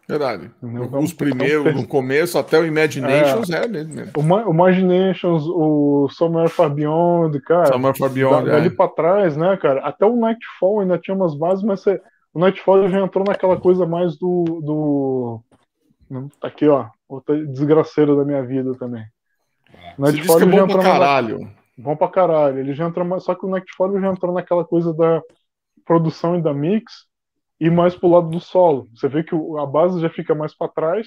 Verdade. 0.09 0.51
Então, 0.63 1.01
Os 1.01 1.13
primeiros, 1.13 1.75
no 1.75 1.87
começo, 1.87 2.39
até 2.39 2.59
o 2.59 2.65
Imaginations 2.65 3.51
é, 3.51 3.65
é 3.65 3.69
mesmo. 3.69 3.93
O, 4.17 4.51
Imaginations, 4.51 5.45
o 5.47 6.09
Somewhere 6.09 6.49
Far 6.49 6.71
Beyond, 6.71 7.39
cara. 7.43 7.67
Somewhere 7.67 7.99
Far 7.99 8.09
Beyond, 8.09 8.47
da, 8.47 8.53
Dali 8.53 8.69
é. 8.69 8.71
pra 8.71 8.89
trás, 8.89 9.37
né, 9.37 9.55
cara? 9.59 9.81
Até 9.81 10.07
o 10.07 10.17
Nightfall 10.17 10.81
ainda 10.81 10.97
tinha 10.97 11.15
umas 11.15 11.35
bases, 11.37 11.63
mas 11.63 11.81
você, 11.81 12.01
o 12.33 12.41
Nightfall 12.41 12.89
já 12.89 13.01
entrou 13.01 13.23
naquela 13.23 13.61
coisa 13.61 13.85
mais 13.85 14.17
do. 14.17 14.45
do 14.63 15.41
tá 16.41 16.49
aqui, 16.49 16.67
ó. 16.67 16.87
Outra 17.07 17.45
desgraceira 17.47 18.17
da 18.17 18.25
minha 18.25 18.43
vida 18.43 18.75
também. 18.77 19.05
O 19.99 20.03
Nightfall 20.03 20.41
é 20.41 20.47
bom 20.47 20.67
pra 20.69 20.83
caralho. 20.83 21.39
Na, 21.41 21.51
bom 21.77 21.97
pra 21.97 22.09
caralho. 22.09 22.59
Ele 22.61 22.73
já 22.73 22.87
entrou, 22.87 23.21
só 23.21 23.35
que 23.35 23.45
o 23.45 23.51
Nightfall 23.51 24.01
já 24.01 24.11
entrou 24.11 24.33
naquela 24.33 24.65
coisa 24.65 24.95
da 24.95 25.21
produção 25.85 26.35
e 26.35 26.43
da 26.43 26.55
mix 26.55 27.08
e 27.61 27.71
mais 27.71 27.95
pro 27.97 28.09
lado 28.09 28.29
do 28.29 28.41
solo. 28.41 28.89
Você 28.95 29.09
vê 29.09 29.23
que 29.23 29.35
a 29.35 29.67
base 29.67 30.01
já 30.01 30.09
fica 30.11 30.35
mais 30.35 30.55
para 30.57 30.69
trás 30.69 31.07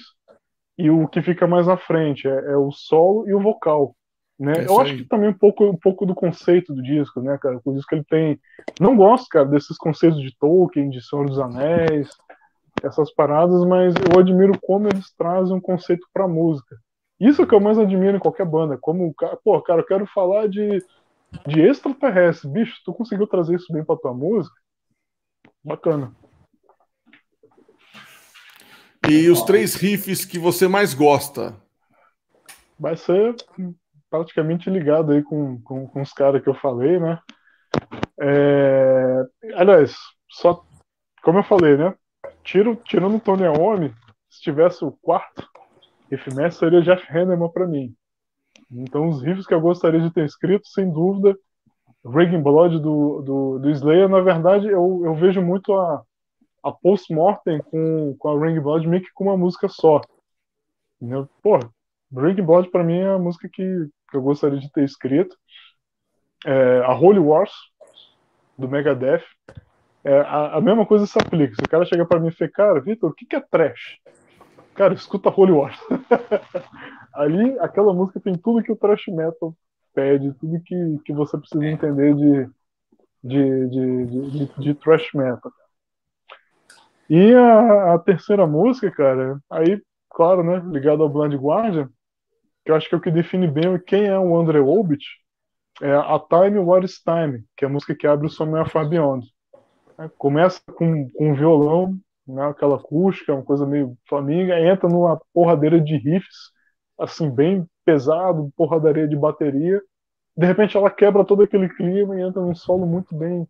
e 0.78 0.90
o 0.90 1.08
que 1.08 1.22
fica 1.22 1.46
mais 1.46 1.68
à 1.68 1.76
frente 1.76 2.26
é, 2.28 2.52
é 2.52 2.56
o 2.56 2.70
solo 2.70 3.28
e 3.28 3.34
o 3.34 3.40
vocal. 3.40 3.94
Né? 4.38 4.52
É 4.58 4.66
eu 4.66 4.80
acho 4.80 4.96
que 4.96 5.04
também 5.04 5.28
um 5.28 5.38
pouco, 5.38 5.64
um 5.64 5.76
pouco 5.76 6.04
do 6.04 6.14
conceito 6.14 6.74
do 6.74 6.82
disco, 6.82 7.20
né, 7.20 7.38
cara? 7.40 7.60
O 7.64 7.72
disco 7.74 7.94
ele 7.94 8.04
tem. 8.04 8.40
Não 8.80 8.96
gosto, 8.96 9.28
cara, 9.28 9.46
desses 9.46 9.76
conceitos 9.76 10.20
de 10.20 10.36
Tolkien, 10.36 10.90
de 10.90 11.00
Senhor 11.00 11.26
dos 11.26 11.38
Anéis, 11.38 12.08
essas 12.82 13.12
paradas, 13.14 13.64
mas 13.64 13.94
eu 13.94 14.18
admiro 14.18 14.58
como 14.60 14.88
eles 14.88 15.14
trazem 15.16 15.56
um 15.56 15.60
conceito 15.60 16.06
pra 16.12 16.26
música. 16.26 16.76
Isso 17.20 17.46
que 17.46 17.54
eu 17.54 17.60
mais 17.60 17.78
admiro 17.78 18.16
em 18.16 18.20
qualquer 18.20 18.46
banda. 18.46 18.76
Como, 18.76 19.14
pô, 19.44 19.62
cara, 19.62 19.80
eu 19.80 19.86
quero 19.86 20.06
falar 20.06 20.48
de, 20.48 20.84
de 21.46 21.60
extraterrestre. 21.60 22.50
Bicho, 22.50 22.80
tu 22.84 22.92
conseguiu 22.92 23.28
trazer 23.28 23.54
isso 23.54 23.72
bem 23.72 23.84
pra 23.84 23.96
tua 23.96 24.12
música? 24.12 24.56
Bacana. 25.62 26.12
E 29.10 29.28
os 29.28 29.42
três 29.42 29.74
riffs 29.74 30.24
que 30.24 30.38
você 30.38 30.68
mais 30.68 30.94
gosta? 30.94 31.56
Vai 32.78 32.96
ser 32.96 33.34
praticamente 34.08 34.70
ligado 34.70 35.12
aí 35.12 35.22
com, 35.22 35.60
com, 35.62 35.86
com 35.86 36.02
os 36.02 36.12
caras 36.12 36.42
que 36.42 36.48
eu 36.48 36.54
falei, 36.54 37.00
né? 37.00 37.18
É... 38.20 39.24
Aliás, 39.54 39.96
só 40.28 40.64
como 41.22 41.38
eu 41.38 41.44
falei, 41.44 41.76
né? 41.76 41.94
Tiro, 42.44 42.76
tirando 42.84 43.16
o 43.16 43.20
Tony 43.20 43.44
Iommi, 43.44 43.94
se 44.30 44.40
tivesse 44.40 44.84
o 44.84 44.92
quarto 44.92 45.48
riff 46.10 46.34
mestre, 46.34 46.70
seria 46.70 46.82
Jeff 46.82 47.06
Hanneman 47.10 47.48
para 47.48 47.66
mim. 47.66 47.94
Então, 48.70 49.08
os 49.08 49.22
riffs 49.22 49.46
que 49.46 49.54
eu 49.54 49.60
gostaria 49.60 50.00
de 50.00 50.10
ter 50.10 50.24
escrito, 50.24 50.66
sem 50.68 50.90
dúvida, 50.90 51.36
Raging 52.04 52.42
Blood 52.42 52.80
do, 52.80 53.22
do, 53.22 53.58
do 53.58 53.70
Slayer, 53.70 54.08
na 54.08 54.20
verdade, 54.20 54.66
eu, 54.66 55.02
eu 55.04 55.14
vejo 55.14 55.40
muito 55.40 55.72
a, 55.74 56.02
a 56.62 56.70
post-mortem 56.70 57.60
com, 57.62 58.14
com 58.18 58.28
a 58.28 58.46
Ring 58.46 58.60
Blood 58.60 58.86
meio 58.86 59.02
que 59.02 59.12
com 59.12 59.24
uma 59.24 59.36
música 59.36 59.68
só. 59.68 60.00
Entendeu? 61.00 61.28
Porra, 61.42 61.70
Ring 62.14 62.40
Blood 62.40 62.70
pra 62.70 62.84
mim 62.84 62.98
é 62.98 63.08
a 63.08 63.18
música 63.18 63.48
que, 63.52 63.88
que 64.10 64.16
eu 64.16 64.22
gostaria 64.22 64.58
de 64.58 64.70
ter 64.70 64.84
escrito. 64.84 65.36
É, 66.44 66.82
a 66.84 66.94
Holy 66.94 67.18
Wars, 67.18 67.52
do 68.56 68.68
Megadeth. 68.68 69.24
É, 70.04 70.20
a, 70.20 70.56
a, 70.56 70.60
mesma 70.60 70.84
coisa 70.84 71.06
se 71.06 71.18
aplica. 71.18 71.54
Se 71.54 71.62
o 71.62 71.68
cara 71.68 71.84
chega 71.84 72.04
pra 72.04 72.18
mim 72.18 72.28
e 72.28 72.32
fala, 72.32 72.50
cara, 72.50 72.80
Vitor, 72.80 73.10
o 73.10 73.14
que, 73.14 73.24
que 73.24 73.36
é 73.36 73.40
trash? 73.40 73.98
Cara, 74.74 74.94
escuta 74.94 75.32
Holy 75.34 75.52
Wars. 75.52 75.78
Ali, 77.14 77.58
aquela 77.60 77.92
música 77.92 78.20
tem 78.20 78.34
tudo 78.34 78.62
que 78.62 78.72
o 78.72 78.76
trash 78.76 79.06
metal 79.08 79.54
pede, 79.94 80.32
tudo 80.34 80.60
que, 80.64 80.98
que 81.04 81.12
você 81.12 81.36
precisa 81.36 81.66
entender 81.66 82.14
de, 82.14 82.50
de, 83.22 83.68
de, 83.68 84.06
de, 84.06 84.30
de, 84.30 84.60
de 84.60 84.74
trash 84.74 85.12
metal. 85.14 85.52
E 87.14 87.34
a, 87.34 87.92
a, 87.92 87.98
terceira 87.98 88.46
música, 88.46 88.90
cara, 88.90 89.38
aí, 89.50 89.78
claro, 90.08 90.42
né, 90.42 90.62
ligado 90.64 91.02
ao 91.02 91.10
Blind 91.10 91.34
Guardian, 91.34 91.90
que 92.64 92.70
eu 92.70 92.74
acho 92.74 92.88
que 92.88 92.94
é 92.94 92.96
o 92.96 93.00
que 93.02 93.10
define 93.10 93.46
bem 93.46 93.78
quem 93.86 94.06
é 94.06 94.18
o 94.18 94.34
André 94.34 94.60
Obit, 94.60 95.04
é 95.82 95.92
a 95.92 96.18
Time 96.18 96.58
What 96.58 96.86
is 96.86 97.02
Time, 97.02 97.44
que 97.54 97.66
é 97.66 97.68
a 97.68 97.70
música 97.70 97.94
que 97.94 98.06
abre 98.06 98.28
o 98.28 98.30
Somewhere 98.30 98.70
Far 98.70 98.88
Beyond. 98.88 99.26
É, 99.98 100.08
começa 100.16 100.62
com, 100.74 101.06
com 101.10 101.34
violão, 101.34 101.98
né, 102.26 102.46
aquela 102.46 102.76
acústica, 102.76 103.34
uma 103.34 103.44
coisa 103.44 103.66
meio 103.66 103.94
flaminga, 104.08 104.58
entra 104.58 104.88
numa 104.88 105.20
porradeira 105.34 105.78
de 105.78 105.98
riffs, 105.98 106.50
assim, 106.98 107.28
bem 107.28 107.68
pesado, 107.84 108.50
porradaria 108.56 109.06
de 109.06 109.16
bateria. 109.16 109.82
De 110.34 110.46
repente 110.46 110.78
ela 110.78 110.90
quebra 110.90 111.26
todo 111.26 111.42
aquele 111.42 111.68
clima 111.68 112.18
e 112.18 112.22
entra 112.22 112.40
num 112.40 112.54
solo 112.54 112.86
muito 112.86 113.14
bem 113.14 113.46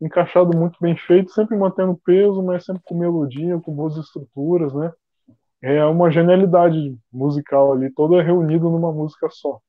encaixado 0.00 0.56
muito 0.56 0.78
bem 0.80 0.96
feito, 0.96 1.32
sempre 1.32 1.56
mantendo 1.56 2.00
peso, 2.04 2.42
mas 2.42 2.64
sempre 2.64 2.82
com 2.84 2.98
melodia, 2.98 3.58
com 3.58 3.72
boas 3.72 3.96
estruturas, 3.96 4.72
né? 4.72 4.90
É 5.62 5.84
uma 5.84 6.10
genialidade 6.10 6.96
musical 7.12 7.72
ali, 7.72 7.90
toda 7.90 8.22
reunida 8.22 8.64
numa 8.64 8.90
música 8.90 9.28
só. 9.30 9.60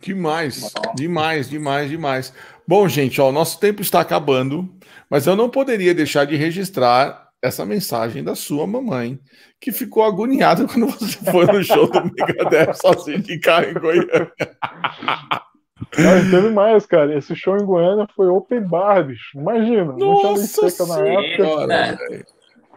Demais, 0.00 0.72
demais, 0.96 1.48
demais, 1.48 1.88
demais. 1.88 2.34
Bom, 2.66 2.88
gente, 2.88 3.20
ó, 3.20 3.28
o 3.28 3.32
nosso 3.32 3.60
tempo 3.60 3.80
está 3.80 4.00
acabando, 4.00 4.68
mas 5.08 5.28
eu 5.28 5.36
não 5.36 5.48
poderia 5.48 5.94
deixar 5.94 6.24
de 6.24 6.34
registrar 6.34 7.28
essa 7.40 7.64
mensagem 7.64 8.22
da 8.24 8.34
sua 8.34 8.66
mamãe, 8.66 9.20
que 9.60 9.70
ficou 9.70 10.04
agoniada 10.04 10.66
quando 10.68 10.86
você 10.86 11.18
foi 11.30 11.46
no 11.46 11.62
show 11.62 11.88
do 11.88 12.04
Megadeth 12.04 12.74
sozinho 12.74 13.20
de 13.20 13.38
carro 13.38 13.66
em 13.66 13.74
Goiânia. 13.74 14.32
Não, 15.98 16.30
teve 16.30 16.50
mais, 16.50 16.86
cara. 16.86 17.16
Esse 17.16 17.34
show 17.34 17.56
em 17.56 17.64
Goiânia 17.64 18.06
foi 18.14 18.28
open 18.28 18.62
bar, 18.62 19.04
bicho. 19.04 19.38
Imagina, 19.38 19.84
Nossa 19.84 20.04
não 20.04 20.16
tinha 20.16 20.32
lei 20.32 20.46
seca 20.46 20.86
na 20.86 21.00
época. 21.00 22.26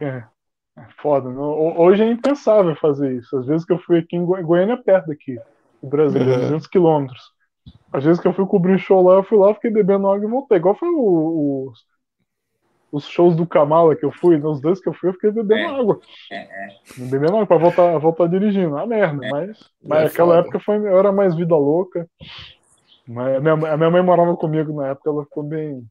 É, 0.02 0.24
é 0.78 0.86
foda. 0.98 1.30
Não? 1.30 1.78
Hoje 1.80 2.04
é 2.04 2.08
impensável 2.12 2.76
fazer 2.76 3.14
isso. 3.14 3.38
Às 3.38 3.46
vezes 3.46 3.66
que 3.66 3.74
eu 3.74 3.80
fui 3.80 4.00
aqui 4.00 4.16
em 4.16 4.26
Goiânia, 4.26 4.74
é 4.74 4.78
perto 4.78 5.08
daqui, 5.08 5.38
do 5.82 5.90
Brasil, 5.90 6.22
uhum. 6.22 6.40
200 6.40 6.68
quilômetros. 6.68 7.36
Às 7.92 8.04
vezes 8.04 8.22
que 8.22 8.28
eu 8.28 8.34
fui 8.34 8.46
cobrir 8.46 8.74
um 8.74 8.78
show 8.78 9.02
lá, 9.02 9.16
eu 9.16 9.24
fui 9.24 9.38
lá, 9.38 9.54
fiquei 9.54 9.72
bebendo 9.72 10.10
água 10.10 10.28
e 10.28 10.30
voltei. 10.30 10.58
Igual 10.58 10.76
foi 10.76 10.90
o, 10.90 11.00
o, 11.00 11.72
os 12.92 13.08
shows 13.08 13.36
do 13.36 13.46
Kamala 13.46 13.96
que 13.96 14.06
eu 14.06 14.12
fui, 14.12 14.38
nos 14.38 14.60
dois 14.60 14.82
que 14.82 14.90
eu 14.90 14.94
fui, 14.94 15.10
eu 15.10 15.14
fiquei 15.14 15.32
bebendo 15.32 15.74
é. 15.74 15.80
água. 15.80 16.00
É, 16.32 16.36
é. 16.38 16.68
Bebendo 16.98 17.34
água 17.34 17.48
pra 17.48 17.58
voltar, 17.58 17.98
voltar 17.98 18.28
dirigindo. 18.28 18.78
Ah, 18.78 18.86
merda, 18.86 19.26
é. 19.26 19.30
mas, 19.30 19.72
mas 19.82 20.04
naquela 20.06 20.36
é 20.36 20.40
época 20.40 20.60
foi, 20.60 20.78
eu 20.78 21.00
era 21.00 21.12
mais 21.12 21.36
vida 21.36 21.56
louca. 21.56 22.06
Mas 23.08 23.36
a 23.36 23.40
minha, 23.40 23.54
a 23.54 23.78
minha 23.78 23.92
mãe 23.92 24.02
morava 24.02 24.36
comigo 24.36 24.74
na 24.74 24.90
época, 24.90 25.10
ela 25.10 25.24
ficou 25.24 25.44
bem, 25.44 25.86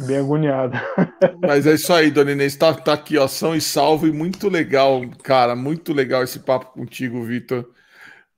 bem 0.00 0.18
agoniada. 0.18 0.80
Mas 1.42 1.66
é 1.66 1.74
isso 1.74 1.92
aí, 1.92 2.10
dona 2.10 2.32
Inês, 2.32 2.56
tá, 2.56 2.72
tá 2.72 2.92
aqui, 2.92 3.18
ó, 3.18 3.26
são 3.26 3.54
e 3.54 3.60
salvo, 3.60 4.06
e 4.06 4.12
muito 4.12 4.48
legal, 4.48 5.02
cara, 5.22 5.56
muito 5.56 5.92
legal 5.92 6.22
esse 6.22 6.40
papo 6.40 6.72
contigo, 6.72 7.22
Vitor. 7.24 7.68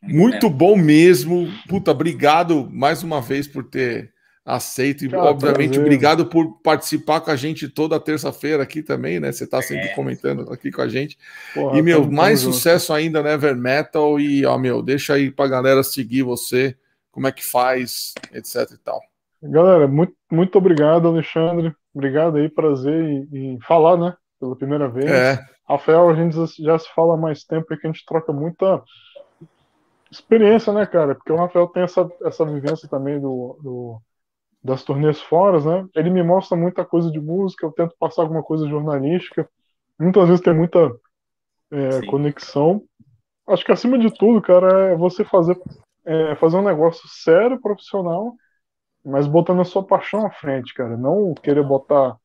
Muito 0.03 0.47
é. 0.47 0.51
bom 0.51 0.77
mesmo. 0.77 1.49
Puta, 1.69 1.91
obrigado 1.91 2.69
mais 2.73 3.03
uma 3.03 3.21
vez 3.21 3.47
por 3.47 3.65
ter 3.65 4.11
aceito. 4.45 5.05
E, 5.05 5.15
obviamente, 5.15 5.73
prazer. 5.73 5.81
obrigado 5.81 6.27
por 6.27 6.61
participar 6.63 7.21
com 7.21 7.31
a 7.31 7.37
gente 7.37 7.69
toda 7.69 8.01
terça-feira 8.01 8.63
aqui 8.63 8.83
também, 8.83 9.21
né? 9.21 9.31
Você 9.31 9.47
tá 9.47 9.61
sempre 9.61 9.89
é. 9.89 9.95
comentando 9.95 10.51
aqui 10.53 10.71
com 10.71 10.81
a 10.81 10.89
gente. 10.89 11.19
Porra, 11.55 11.79
e, 11.79 11.83
meu, 11.83 12.11
mais 12.11 12.41
sucesso 12.41 12.89
junto. 12.89 12.97
ainda, 12.97 13.23
né, 13.23 13.31
Never 13.33 13.55
Metal. 13.55 14.19
E, 14.19 14.45
ó, 14.47 14.57
meu, 14.59 14.83
deixa 14.83 15.15
aí 15.15 15.31
pra 15.31 15.47
galera 15.47 15.83
seguir 15.83 16.23
você 16.23 16.75
como 17.11 17.27
é 17.27 17.33
que 17.33 17.45
faz, 17.45 18.15
etc 18.33 18.71
e 18.73 18.79
tal. 18.79 19.01
Galera, 19.43 19.89
muito, 19.89 20.15
muito 20.31 20.57
obrigado, 20.59 21.09
Alexandre. 21.09 21.75
Obrigado 21.95 22.37
aí, 22.37 22.49
prazer 22.49 23.03
em, 23.03 23.29
em 23.33 23.61
falar, 23.61 23.97
né? 23.97 24.17
Pela 24.39 24.57
primeira 24.57 24.89
vez. 24.89 25.11
É. 25.11 25.39
Rafael, 25.69 26.11
a 26.11 26.15
gente 26.15 26.37
já 26.63 26.79
se 26.79 26.93
fala 26.95 27.15
há 27.15 27.17
mais 27.17 27.45
tempo 27.45 27.73
e 27.73 27.77
que 27.77 27.87
a 27.87 27.91
gente 27.91 28.05
troca 28.05 28.33
muita 28.33 28.83
experiência, 30.11 30.73
né, 30.73 30.85
cara? 30.85 31.15
Porque 31.15 31.33
o 31.33 31.37
Rafael 31.37 31.69
tem 31.69 31.83
essa, 31.83 32.11
essa 32.25 32.45
vivência 32.45 32.89
também 32.89 33.21
do, 33.21 33.59
do 33.63 34.03
das 34.63 34.83
turnês 34.83 35.21
fora, 35.23 35.59
né? 35.61 35.89
Ele 35.95 36.11
me 36.11 36.23
mostra 36.23 36.57
muita 36.57 36.85
coisa 36.85 37.11
de 37.11 37.21
música, 37.21 37.65
eu 37.65 37.73
tento 37.73 37.95
passar 37.99 38.23
alguma 38.23 38.43
coisa 38.43 38.69
jornalística. 38.69 39.49
Muitas 39.99 40.29
vezes 40.29 40.45
tem 40.45 40.55
muita 40.55 40.93
é, 41.71 42.07
conexão. 42.07 42.83
Acho 43.49 43.65
que 43.65 43.73
acima 43.73 43.99
de 43.99 44.13
tudo, 44.13 44.43
cara, 44.43 44.91
é 44.91 44.97
você 44.97 45.25
fazer 45.25 45.59
é, 46.05 46.35
fazer 46.37 46.57
um 46.57 46.63
negócio 46.63 47.09
sério, 47.09 47.61
profissional, 47.61 48.35
mas 49.05 49.27
botando 49.27 49.61
a 49.61 49.65
sua 49.65 49.85
paixão 49.85 50.27
à 50.27 50.31
frente, 50.31 50.75
cara. 50.75 50.97
Não 50.97 51.35
querer 51.35 51.63
botar 51.63 52.17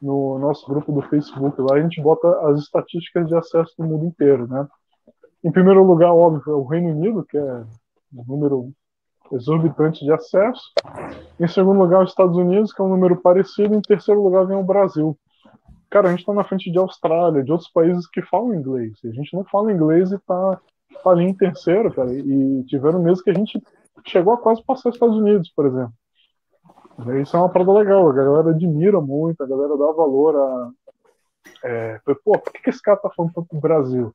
no 0.01 0.39
nosso 0.39 0.67
grupo 0.67 0.93
do 0.93 1.03
Facebook, 1.03 1.61
lá 1.61 1.77
a 1.77 1.83
gente 1.83 2.01
bota 2.01 2.29
as 2.49 2.61
estatísticas 2.61 3.27
de 3.27 3.35
acesso 3.35 3.75
do 3.79 3.85
mundo 3.85 4.07
inteiro, 4.07 4.47
né? 4.47 4.67
Em 5.45 5.51
primeiro 5.51 5.83
lugar, 5.83 6.13
óbvio, 6.13 6.53
é 6.53 6.55
o 6.55 6.65
Reino 6.65 6.91
Unido, 6.91 7.25
que 7.25 7.37
é 7.37 7.65
um 8.15 8.25
número 8.27 8.71
exorbitante 9.33 10.05
de 10.05 10.13
acesso. 10.13 10.73
Em 11.39 11.49
segundo 11.49 11.79
lugar, 11.79 12.03
os 12.03 12.11
Estados 12.11 12.37
Unidos, 12.37 12.73
que 12.73 12.81
é 12.81 12.85
um 12.85 12.89
número 12.89 13.17
parecido. 13.17 13.75
Em 13.75 13.81
terceiro 13.81 14.23
lugar, 14.23 14.47
vem 14.47 14.57
o 14.57 14.65
Brasil, 14.65 15.17
Cara, 15.91 16.09
a 16.09 16.11
gente 16.13 16.25
tá 16.25 16.33
na 16.33 16.45
frente 16.45 16.71
de 16.71 16.79
Austrália, 16.79 17.43
de 17.43 17.51
outros 17.51 17.69
países 17.69 18.07
que 18.07 18.23
falam 18.23 18.55
inglês. 18.55 18.93
A 19.05 19.09
gente 19.09 19.35
não 19.35 19.45
fala 19.45 19.73
inglês 19.73 20.13
e 20.13 20.19
tá, 20.21 20.61
tá 21.03 21.11
ali 21.11 21.25
em 21.25 21.35
terceiro, 21.35 21.93
cara. 21.93 22.13
E 22.13 22.65
tiveram 22.65 23.03
meses 23.03 23.23
que 23.23 23.31
a 23.31 23.35
gente 23.35 23.61
chegou 24.07 24.35
a 24.35 24.39
quase 24.39 24.63
passar 24.65 24.89
os 24.89 24.95
Estados 24.95 25.17
Unidos, 25.17 25.51
por 25.55 25.67
exemplo. 25.67 25.93
Isso 27.21 27.37
é 27.37 27.41
uma 27.41 27.49
parada 27.49 27.73
legal, 27.73 28.09
a 28.09 28.13
galera 28.13 28.51
admira 28.51 29.01
muito, 29.01 29.43
a 29.43 29.47
galera 29.47 29.77
dá 29.77 29.93
valor 29.93 30.37
a. 30.37 30.71
É, 31.65 32.01
pô, 32.25 32.39
por 32.39 32.53
que, 32.53 32.69
esse 32.69 32.83
cara 32.83 32.99
tá 32.99 33.11
falando 33.11 33.33
tanto 33.33 33.55
do 33.55 33.61
Brasil? 33.61 34.15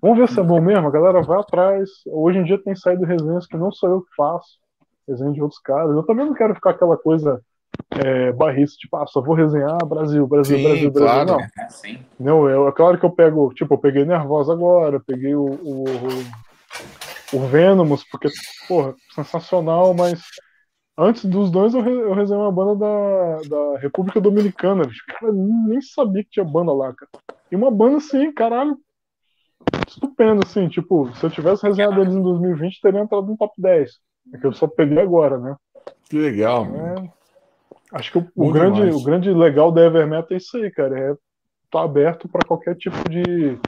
Vamos 0.00 0.18
ver 0.18 0.28
se 0.28 0.40
é 0.40 0.42
bom 0.42 0.60
mesmo, 0.60 0.86
a 0.86 0.90
galera 0.90 1.22
vai 1.22 1.38
atrás. 1.38 1.88
Hoje 2.06 2.38
em 2.38 2.44
dia 2.44 2.62
tem 2.62 2.74
saído 2.74 3.04
resenhas 3.04 3.46
que 3.46 3.56
não 3.56 3.70
sou 3.70 3.90
eu 3.90 4.02
que 4.02 4.14
faço, 4.16 4.58
resenha 5.06 5.32
de 5.32 5.42
outros 5.42 5.60
caras. 5.60 5.94
Eu 5.94 6.02
também 6.04 6.26
não 6.26 6.34
quero 6.34 6.54
ficar 6.54 6.70
aquela 6.70 6.96
coisa 6.96 7.40
é, 7.90 8.32
barrice, 8.32 8.76
tipo, 8.76 8.96
ah, 8.96 9.06
só 9.06 9.20
vou 9.20 9.34
resenhar 9.34 9.84
Brasil, 9.86 10.26
Brasil, 10.26 10.56
sim, 10.56 10.64
Brasil, 10.64 10.90
Brasil. 10.90 11.24
Claro. 11.24 11.30
Não. 11.32 11.64
É, 11.64 11.68
sim. 11.70 11.98
não 12.18 12.48
eu, 12.48 12.68
é 12.68 12.72
claro 12.72 12.98
que 12.98 13.04
eu 13.04 13.10
pego, 13.10 13.52
tipo, 13.54 13.74
eu 13.74 13.78
peguei 13.78 14.04
Nervosa 14.04 14.52
agora, 14.52 15.00
peguei 15.00 15.34
o, 15.34 15.46
o, 15.46 15.84
o 17.32 17.46
Venomous, 17.48 18.04
porque, 18.10 18.28
porra, 18.66 18.94
sensacional, 19.14 19.94
mas 19.94 20.22
antes 20.96 21.24
dos 21.24 21.50
dois 21.50 21.74
eu, 21.74 21.84
eu 21.86 22.14
resenhei 22.14 22.42
uma 22.42 22.52
banda 22.52 22.76
da, 22.76 23.40
da 23.48 23.78
República 23.78 24.20
Dominicana, 24.20 24.84
bicho. 24.84 25.04
Cara, 25.06 25.32
nem 25.32 25.80
sabia 25.80 26.24
que 26.24 26.30
tinha 26.30 26.44
banda 26.44 26.72
lá, 26.72 26.92
cara. 26.92 27.10
E 27.50 27.56
uma 27.56 27.70
banda 27.70 27.96
assim, 27.96 28.32
caralho, 28.32 28.76
estupendo, 29.86 30.42
assim, 30.44 30.68
tipo, 30.68 31.10
se 31.14 31.24
eu 31.24 31.30
tivesse 31.30 31.66
resenhado 31.66 32.00
eles 32.00 32.14
em 32.14 32.22
2020, 32.22 32.80
teria 32.80 33.00
entrado 33.00 33.26
no 33.26 33.36
top 33.36 33.54
10. 33.58 33.90
É 34.34 34.38
que 34.38 34.46
eu 34.46 34.52
só 34.52 34.66
peguei 34.66 34.98
agora, 34.98 35.38
né? 35.38 35.56
Que 36.08 36.18
legal. 36.18 36.66
É, 36.66 37.10
Acho 37.92 38.12
que 38.12 38.18
o, 38.18 38.30
o 38.34 38.52
grande, 38.52 38.82
o 38.82 39.02
grande 39.02 39.32
legal 39.32 39.72
da 39.72 39.84
Evermetal 39.84 40.28
é 40.32 40.36
isso 40.36 40.56
aí, 40.56 40.70
cara. 40.70 40.98
É 40.98 41.16
tá 41.70 41.82
aberto 41.82 42.28
para 42.28 42.46
qualquer 42.46 42.74
tipo 42.76 42.96
de, 43.08 43.58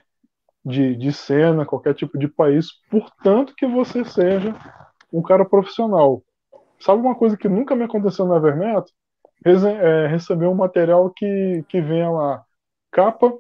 de, 0.65 0.97
de 0.97 1.13
cena, 1.13 1.67
qualquer 1.67 1.95
tipo 1.95 2.19
de 2.19 2.29
país, 2.29 2.69
portanto 2.91 3.55
que 3.55 3.67
você 3.67 4.05
seja 4.05 4.55
um 5.13 5.23
cara 5.23 5.45
profissional. 5.45 6.23
Sabe 6.81 7.03
uma 7.03 7.15
coisa 7.15 7.37
que 7.37 7.49
nunca 7.49 7.77
me 7.77 7.85
aconteceu 7.85 8.27
na 8.27 8.37
Evermetal? 8.37 8.87
É, 9.45 10.07
receber 10.07 10.47
um 10.47 10.55
material 10.55 11.11
que, 11.11 11.65
que 11.69 11.81
venha 11.81 12.11
lá 12.11 12.45
capa 12.91 13.33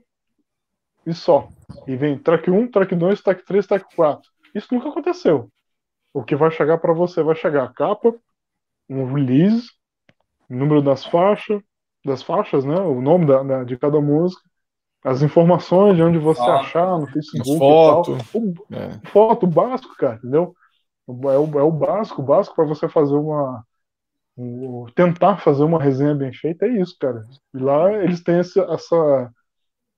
e 1.06 1.12
só. 1.12 1.48
E 1.86 1.96
vem 1.96 2.18
track 2.18 2.50
1, 2.50 2.70
track 2.70 2.94
2, 2.94 3.20
track 3.20 3.44
3, 3.44 3.66
track 3.66 3.96
4. 3.96 4.30
Isso 4.54 4.68
nunca 4.72 4.88
aconteceu. 4.88 5.50
O 6.12 6.22
que 6.22 6.34
vai 6.34 6.50
chegar 6.50 6.78
para 6.78 6.92
você 6.92 7.22
vai 7.22 7.34
chegar 7.34 7.72
capa, 7.72 8.14
um 8.88 9.12
release, 9.12 9.68
número 10.56 10.82
das 10.82 11.04
faixas, 11.04 11.62
das 12.04 12.22
faixas, 12.22 12.64
né? 12.64 12.74
O 12.80 13.00
nome 13.00 13.26
da, 13.26 13.42
da, 13.42 13.64
de 13.64 13.76
cada 13.78 14.00
música, 14.00 14.42
as 15.04 15.22
informações 15.22 15.96
de 15.96 16.02
onde 16.02 16.18
você 16.18 16.40
foto. 16.40 16.50
achar 16.50 16.98
no 16.98 17.06
Facebook. 17.06 17.58
Foto. 17.58 18.18
O, 18.34 18.54
é. 18.74 19.08
Foto 19.08 19.46
básico, 19.46 19.96
cara, 19.96 20.16
entendeu? 20.16 20.54
É 21.08 21.38
o, 21.38 21.58
é 21.58 21.62
o 21.62 21.70
básico, 21.70 22.22
o 22.22 22.24
básico 22.24 22.54
para 22.54 22.66
você 22.66 22.88
fazer 22.88 23.14
uma. 23.14 23.64
Um, 24.36 24.86
tentar 24.94 25.38
fazer 25.38 25.64
uma 25.64 25.82
resenha 25.82 26.14
bem 26.14 26.32
feita 26.32 26.66
é 26.66 26.80
isso, 26.80 26.96
cara. 26.98 27.26
E 27.54 27.58
lá 27.58 27.92
eles 27.92 28.22
têm 28.22 28.38
esse, 28.38 28.58
essa, 28.60 29.30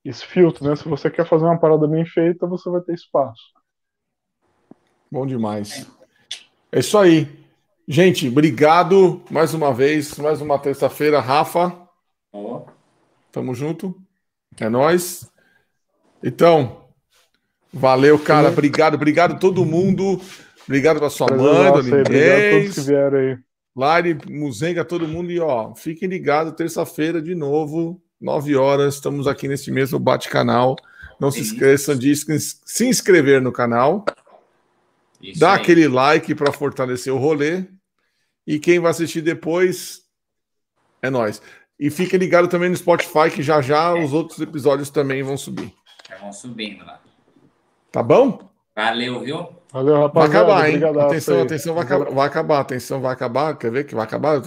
esse 0.03 0.25
filtro, 0.25 0.67
né? 0.67 0.75
Se 0.75 0.87
você 0.87 1.09
quer 1.09 1.27
fazer 1.27 1.45
uma 1.45 1.59
parada 1.59 1.87
bem 1.87 2.05
feita, 2.05 2.47
você 2.47 2.69
vai 2.69 2.81
ter 2.81 2.93
espaço. 2.93 3.41
Bom 5.11 5.25
demais. 5.25 5.89
É 6.71 6.79
isso 6.79 6.97
aí. 6.97 7.42
Gente, 7.87 8.29
obrigado 8.29 9.21
mais 9.29 9.53
uma 9.53 9.73
vez, 9.73 10.17
mais 10.17 10.39
uma 10.39 10.57
terça-feira, 10.57 11.19
Rafa. 11.19 11.77
Oh. 12.31 12.61
Tamo 13.29 13.53
junto. 13.53 13.93
É 14.57 14.69
nós. 14.69 15.29
Então, 16.23 16.85
valeu, 17.73 18.17
cara. 18.17 18.47
Obrigado, 18.47 18.93
obrigado 18.93 19.33
a 19.33 19.37
todo 19.37 19.65
mundo. 19.65 20.21
Obrigado 20.65 20.99
pra 20.99 21.09
sua 21.09 21.27
Prazer 21.27 21.45
mãe, 21.45 21.71
Dona 21.71 22.01
Obrigado 22.01 22.39
a 22.39 22.51
todos 22.51 22.75
que 22.75 22.81
vieram 22.81 23.17
aí. 23.17 23.37
Lari, 23.75 24.17
Muzenga, 24.29 24.85
todo 24.85 25.05
mundo. 25.05 25.29
E 25.29 25.39
ó, 25.41 25.75
fiquem 25.75 26.07
ligados, 26.07 26.53
terça-feira 26.53 27.21
de 27.21 27.35
novo, 27.35 28.01
nove 28.21 28.55
horas. 28.55 28.95
Estamos 28.95 29.27
aqui 29.27 29.45
nesse 29.47 29.69
mesmo 29.71 29.99
bate-canal. 29.99 30.77
Não 31.19 31.29
se 31.29 31.41
esqueçam 31.41 31.95
de 31.95 32.15
se 32.15 32.87
inscrever 32.87 33.41
no 33.41 33.51
canal. 33.51 34.05
Isso 35.23 35.39
Dá 35.39 35.53
aí. 35.53 35.61
aquele 35.61 35.87
like 35.87 36.35
para 36.35 36.51
fortalecer 36.51 37.13
o 37.13 37.17
rolê. 37.17 37.65
E 38.45 38.59
quem 38.59 38.79
vai 38.79 38.91
assistir 38.91 39.21
depois 39.21 40.01
é 41.01 41.09
nós. 41.09 41.41
E 41.79 41.89
fique 41.89 42.17
ligado 42.17 42.49
também 42.49 42.69
no 42.69 42.75
Spotify, 42.75 43.31
que 43.33 43.41
já 43.41 43.61
já 43.61 43.97
é. 43.97 44.03
os 44.03 44.11
outros 44.11 44.39
episódios 44.39 44.89
também 44.89 45.23
vão 45.23 45.37
subir. 45.37 45.73
Já 46.09 46.17
vão 46.17 46.33
subindo 46.33 46.85
lá. 46.85 47.01
Tá 47.89 48.03
bom? 48.03 48.49
Valeu, 48.75 49.21
viu? 49.21 49.49
Valeu, 49.71 50.01
rapaziada. 50.01 50.45
Vai 50.45 50.71
acabar, 50.73 50.97
hein? 50.97 51.01
Atenção, 51.01 51.41
atenção, 51.41 51.75
vai 51.75 51.83
acabar, 51.83 52.11
vai 52.11 52.27
acabar. 52.27 52.59
Atenção, 52.59 53.01
vai 53.01 53.13
acabar. 53.13 53.57
Quer 53.57 53.71
ver 53.71 53.85
que 53.85 53.95
vai 53.95 54.03
acabar? 54.03 54.41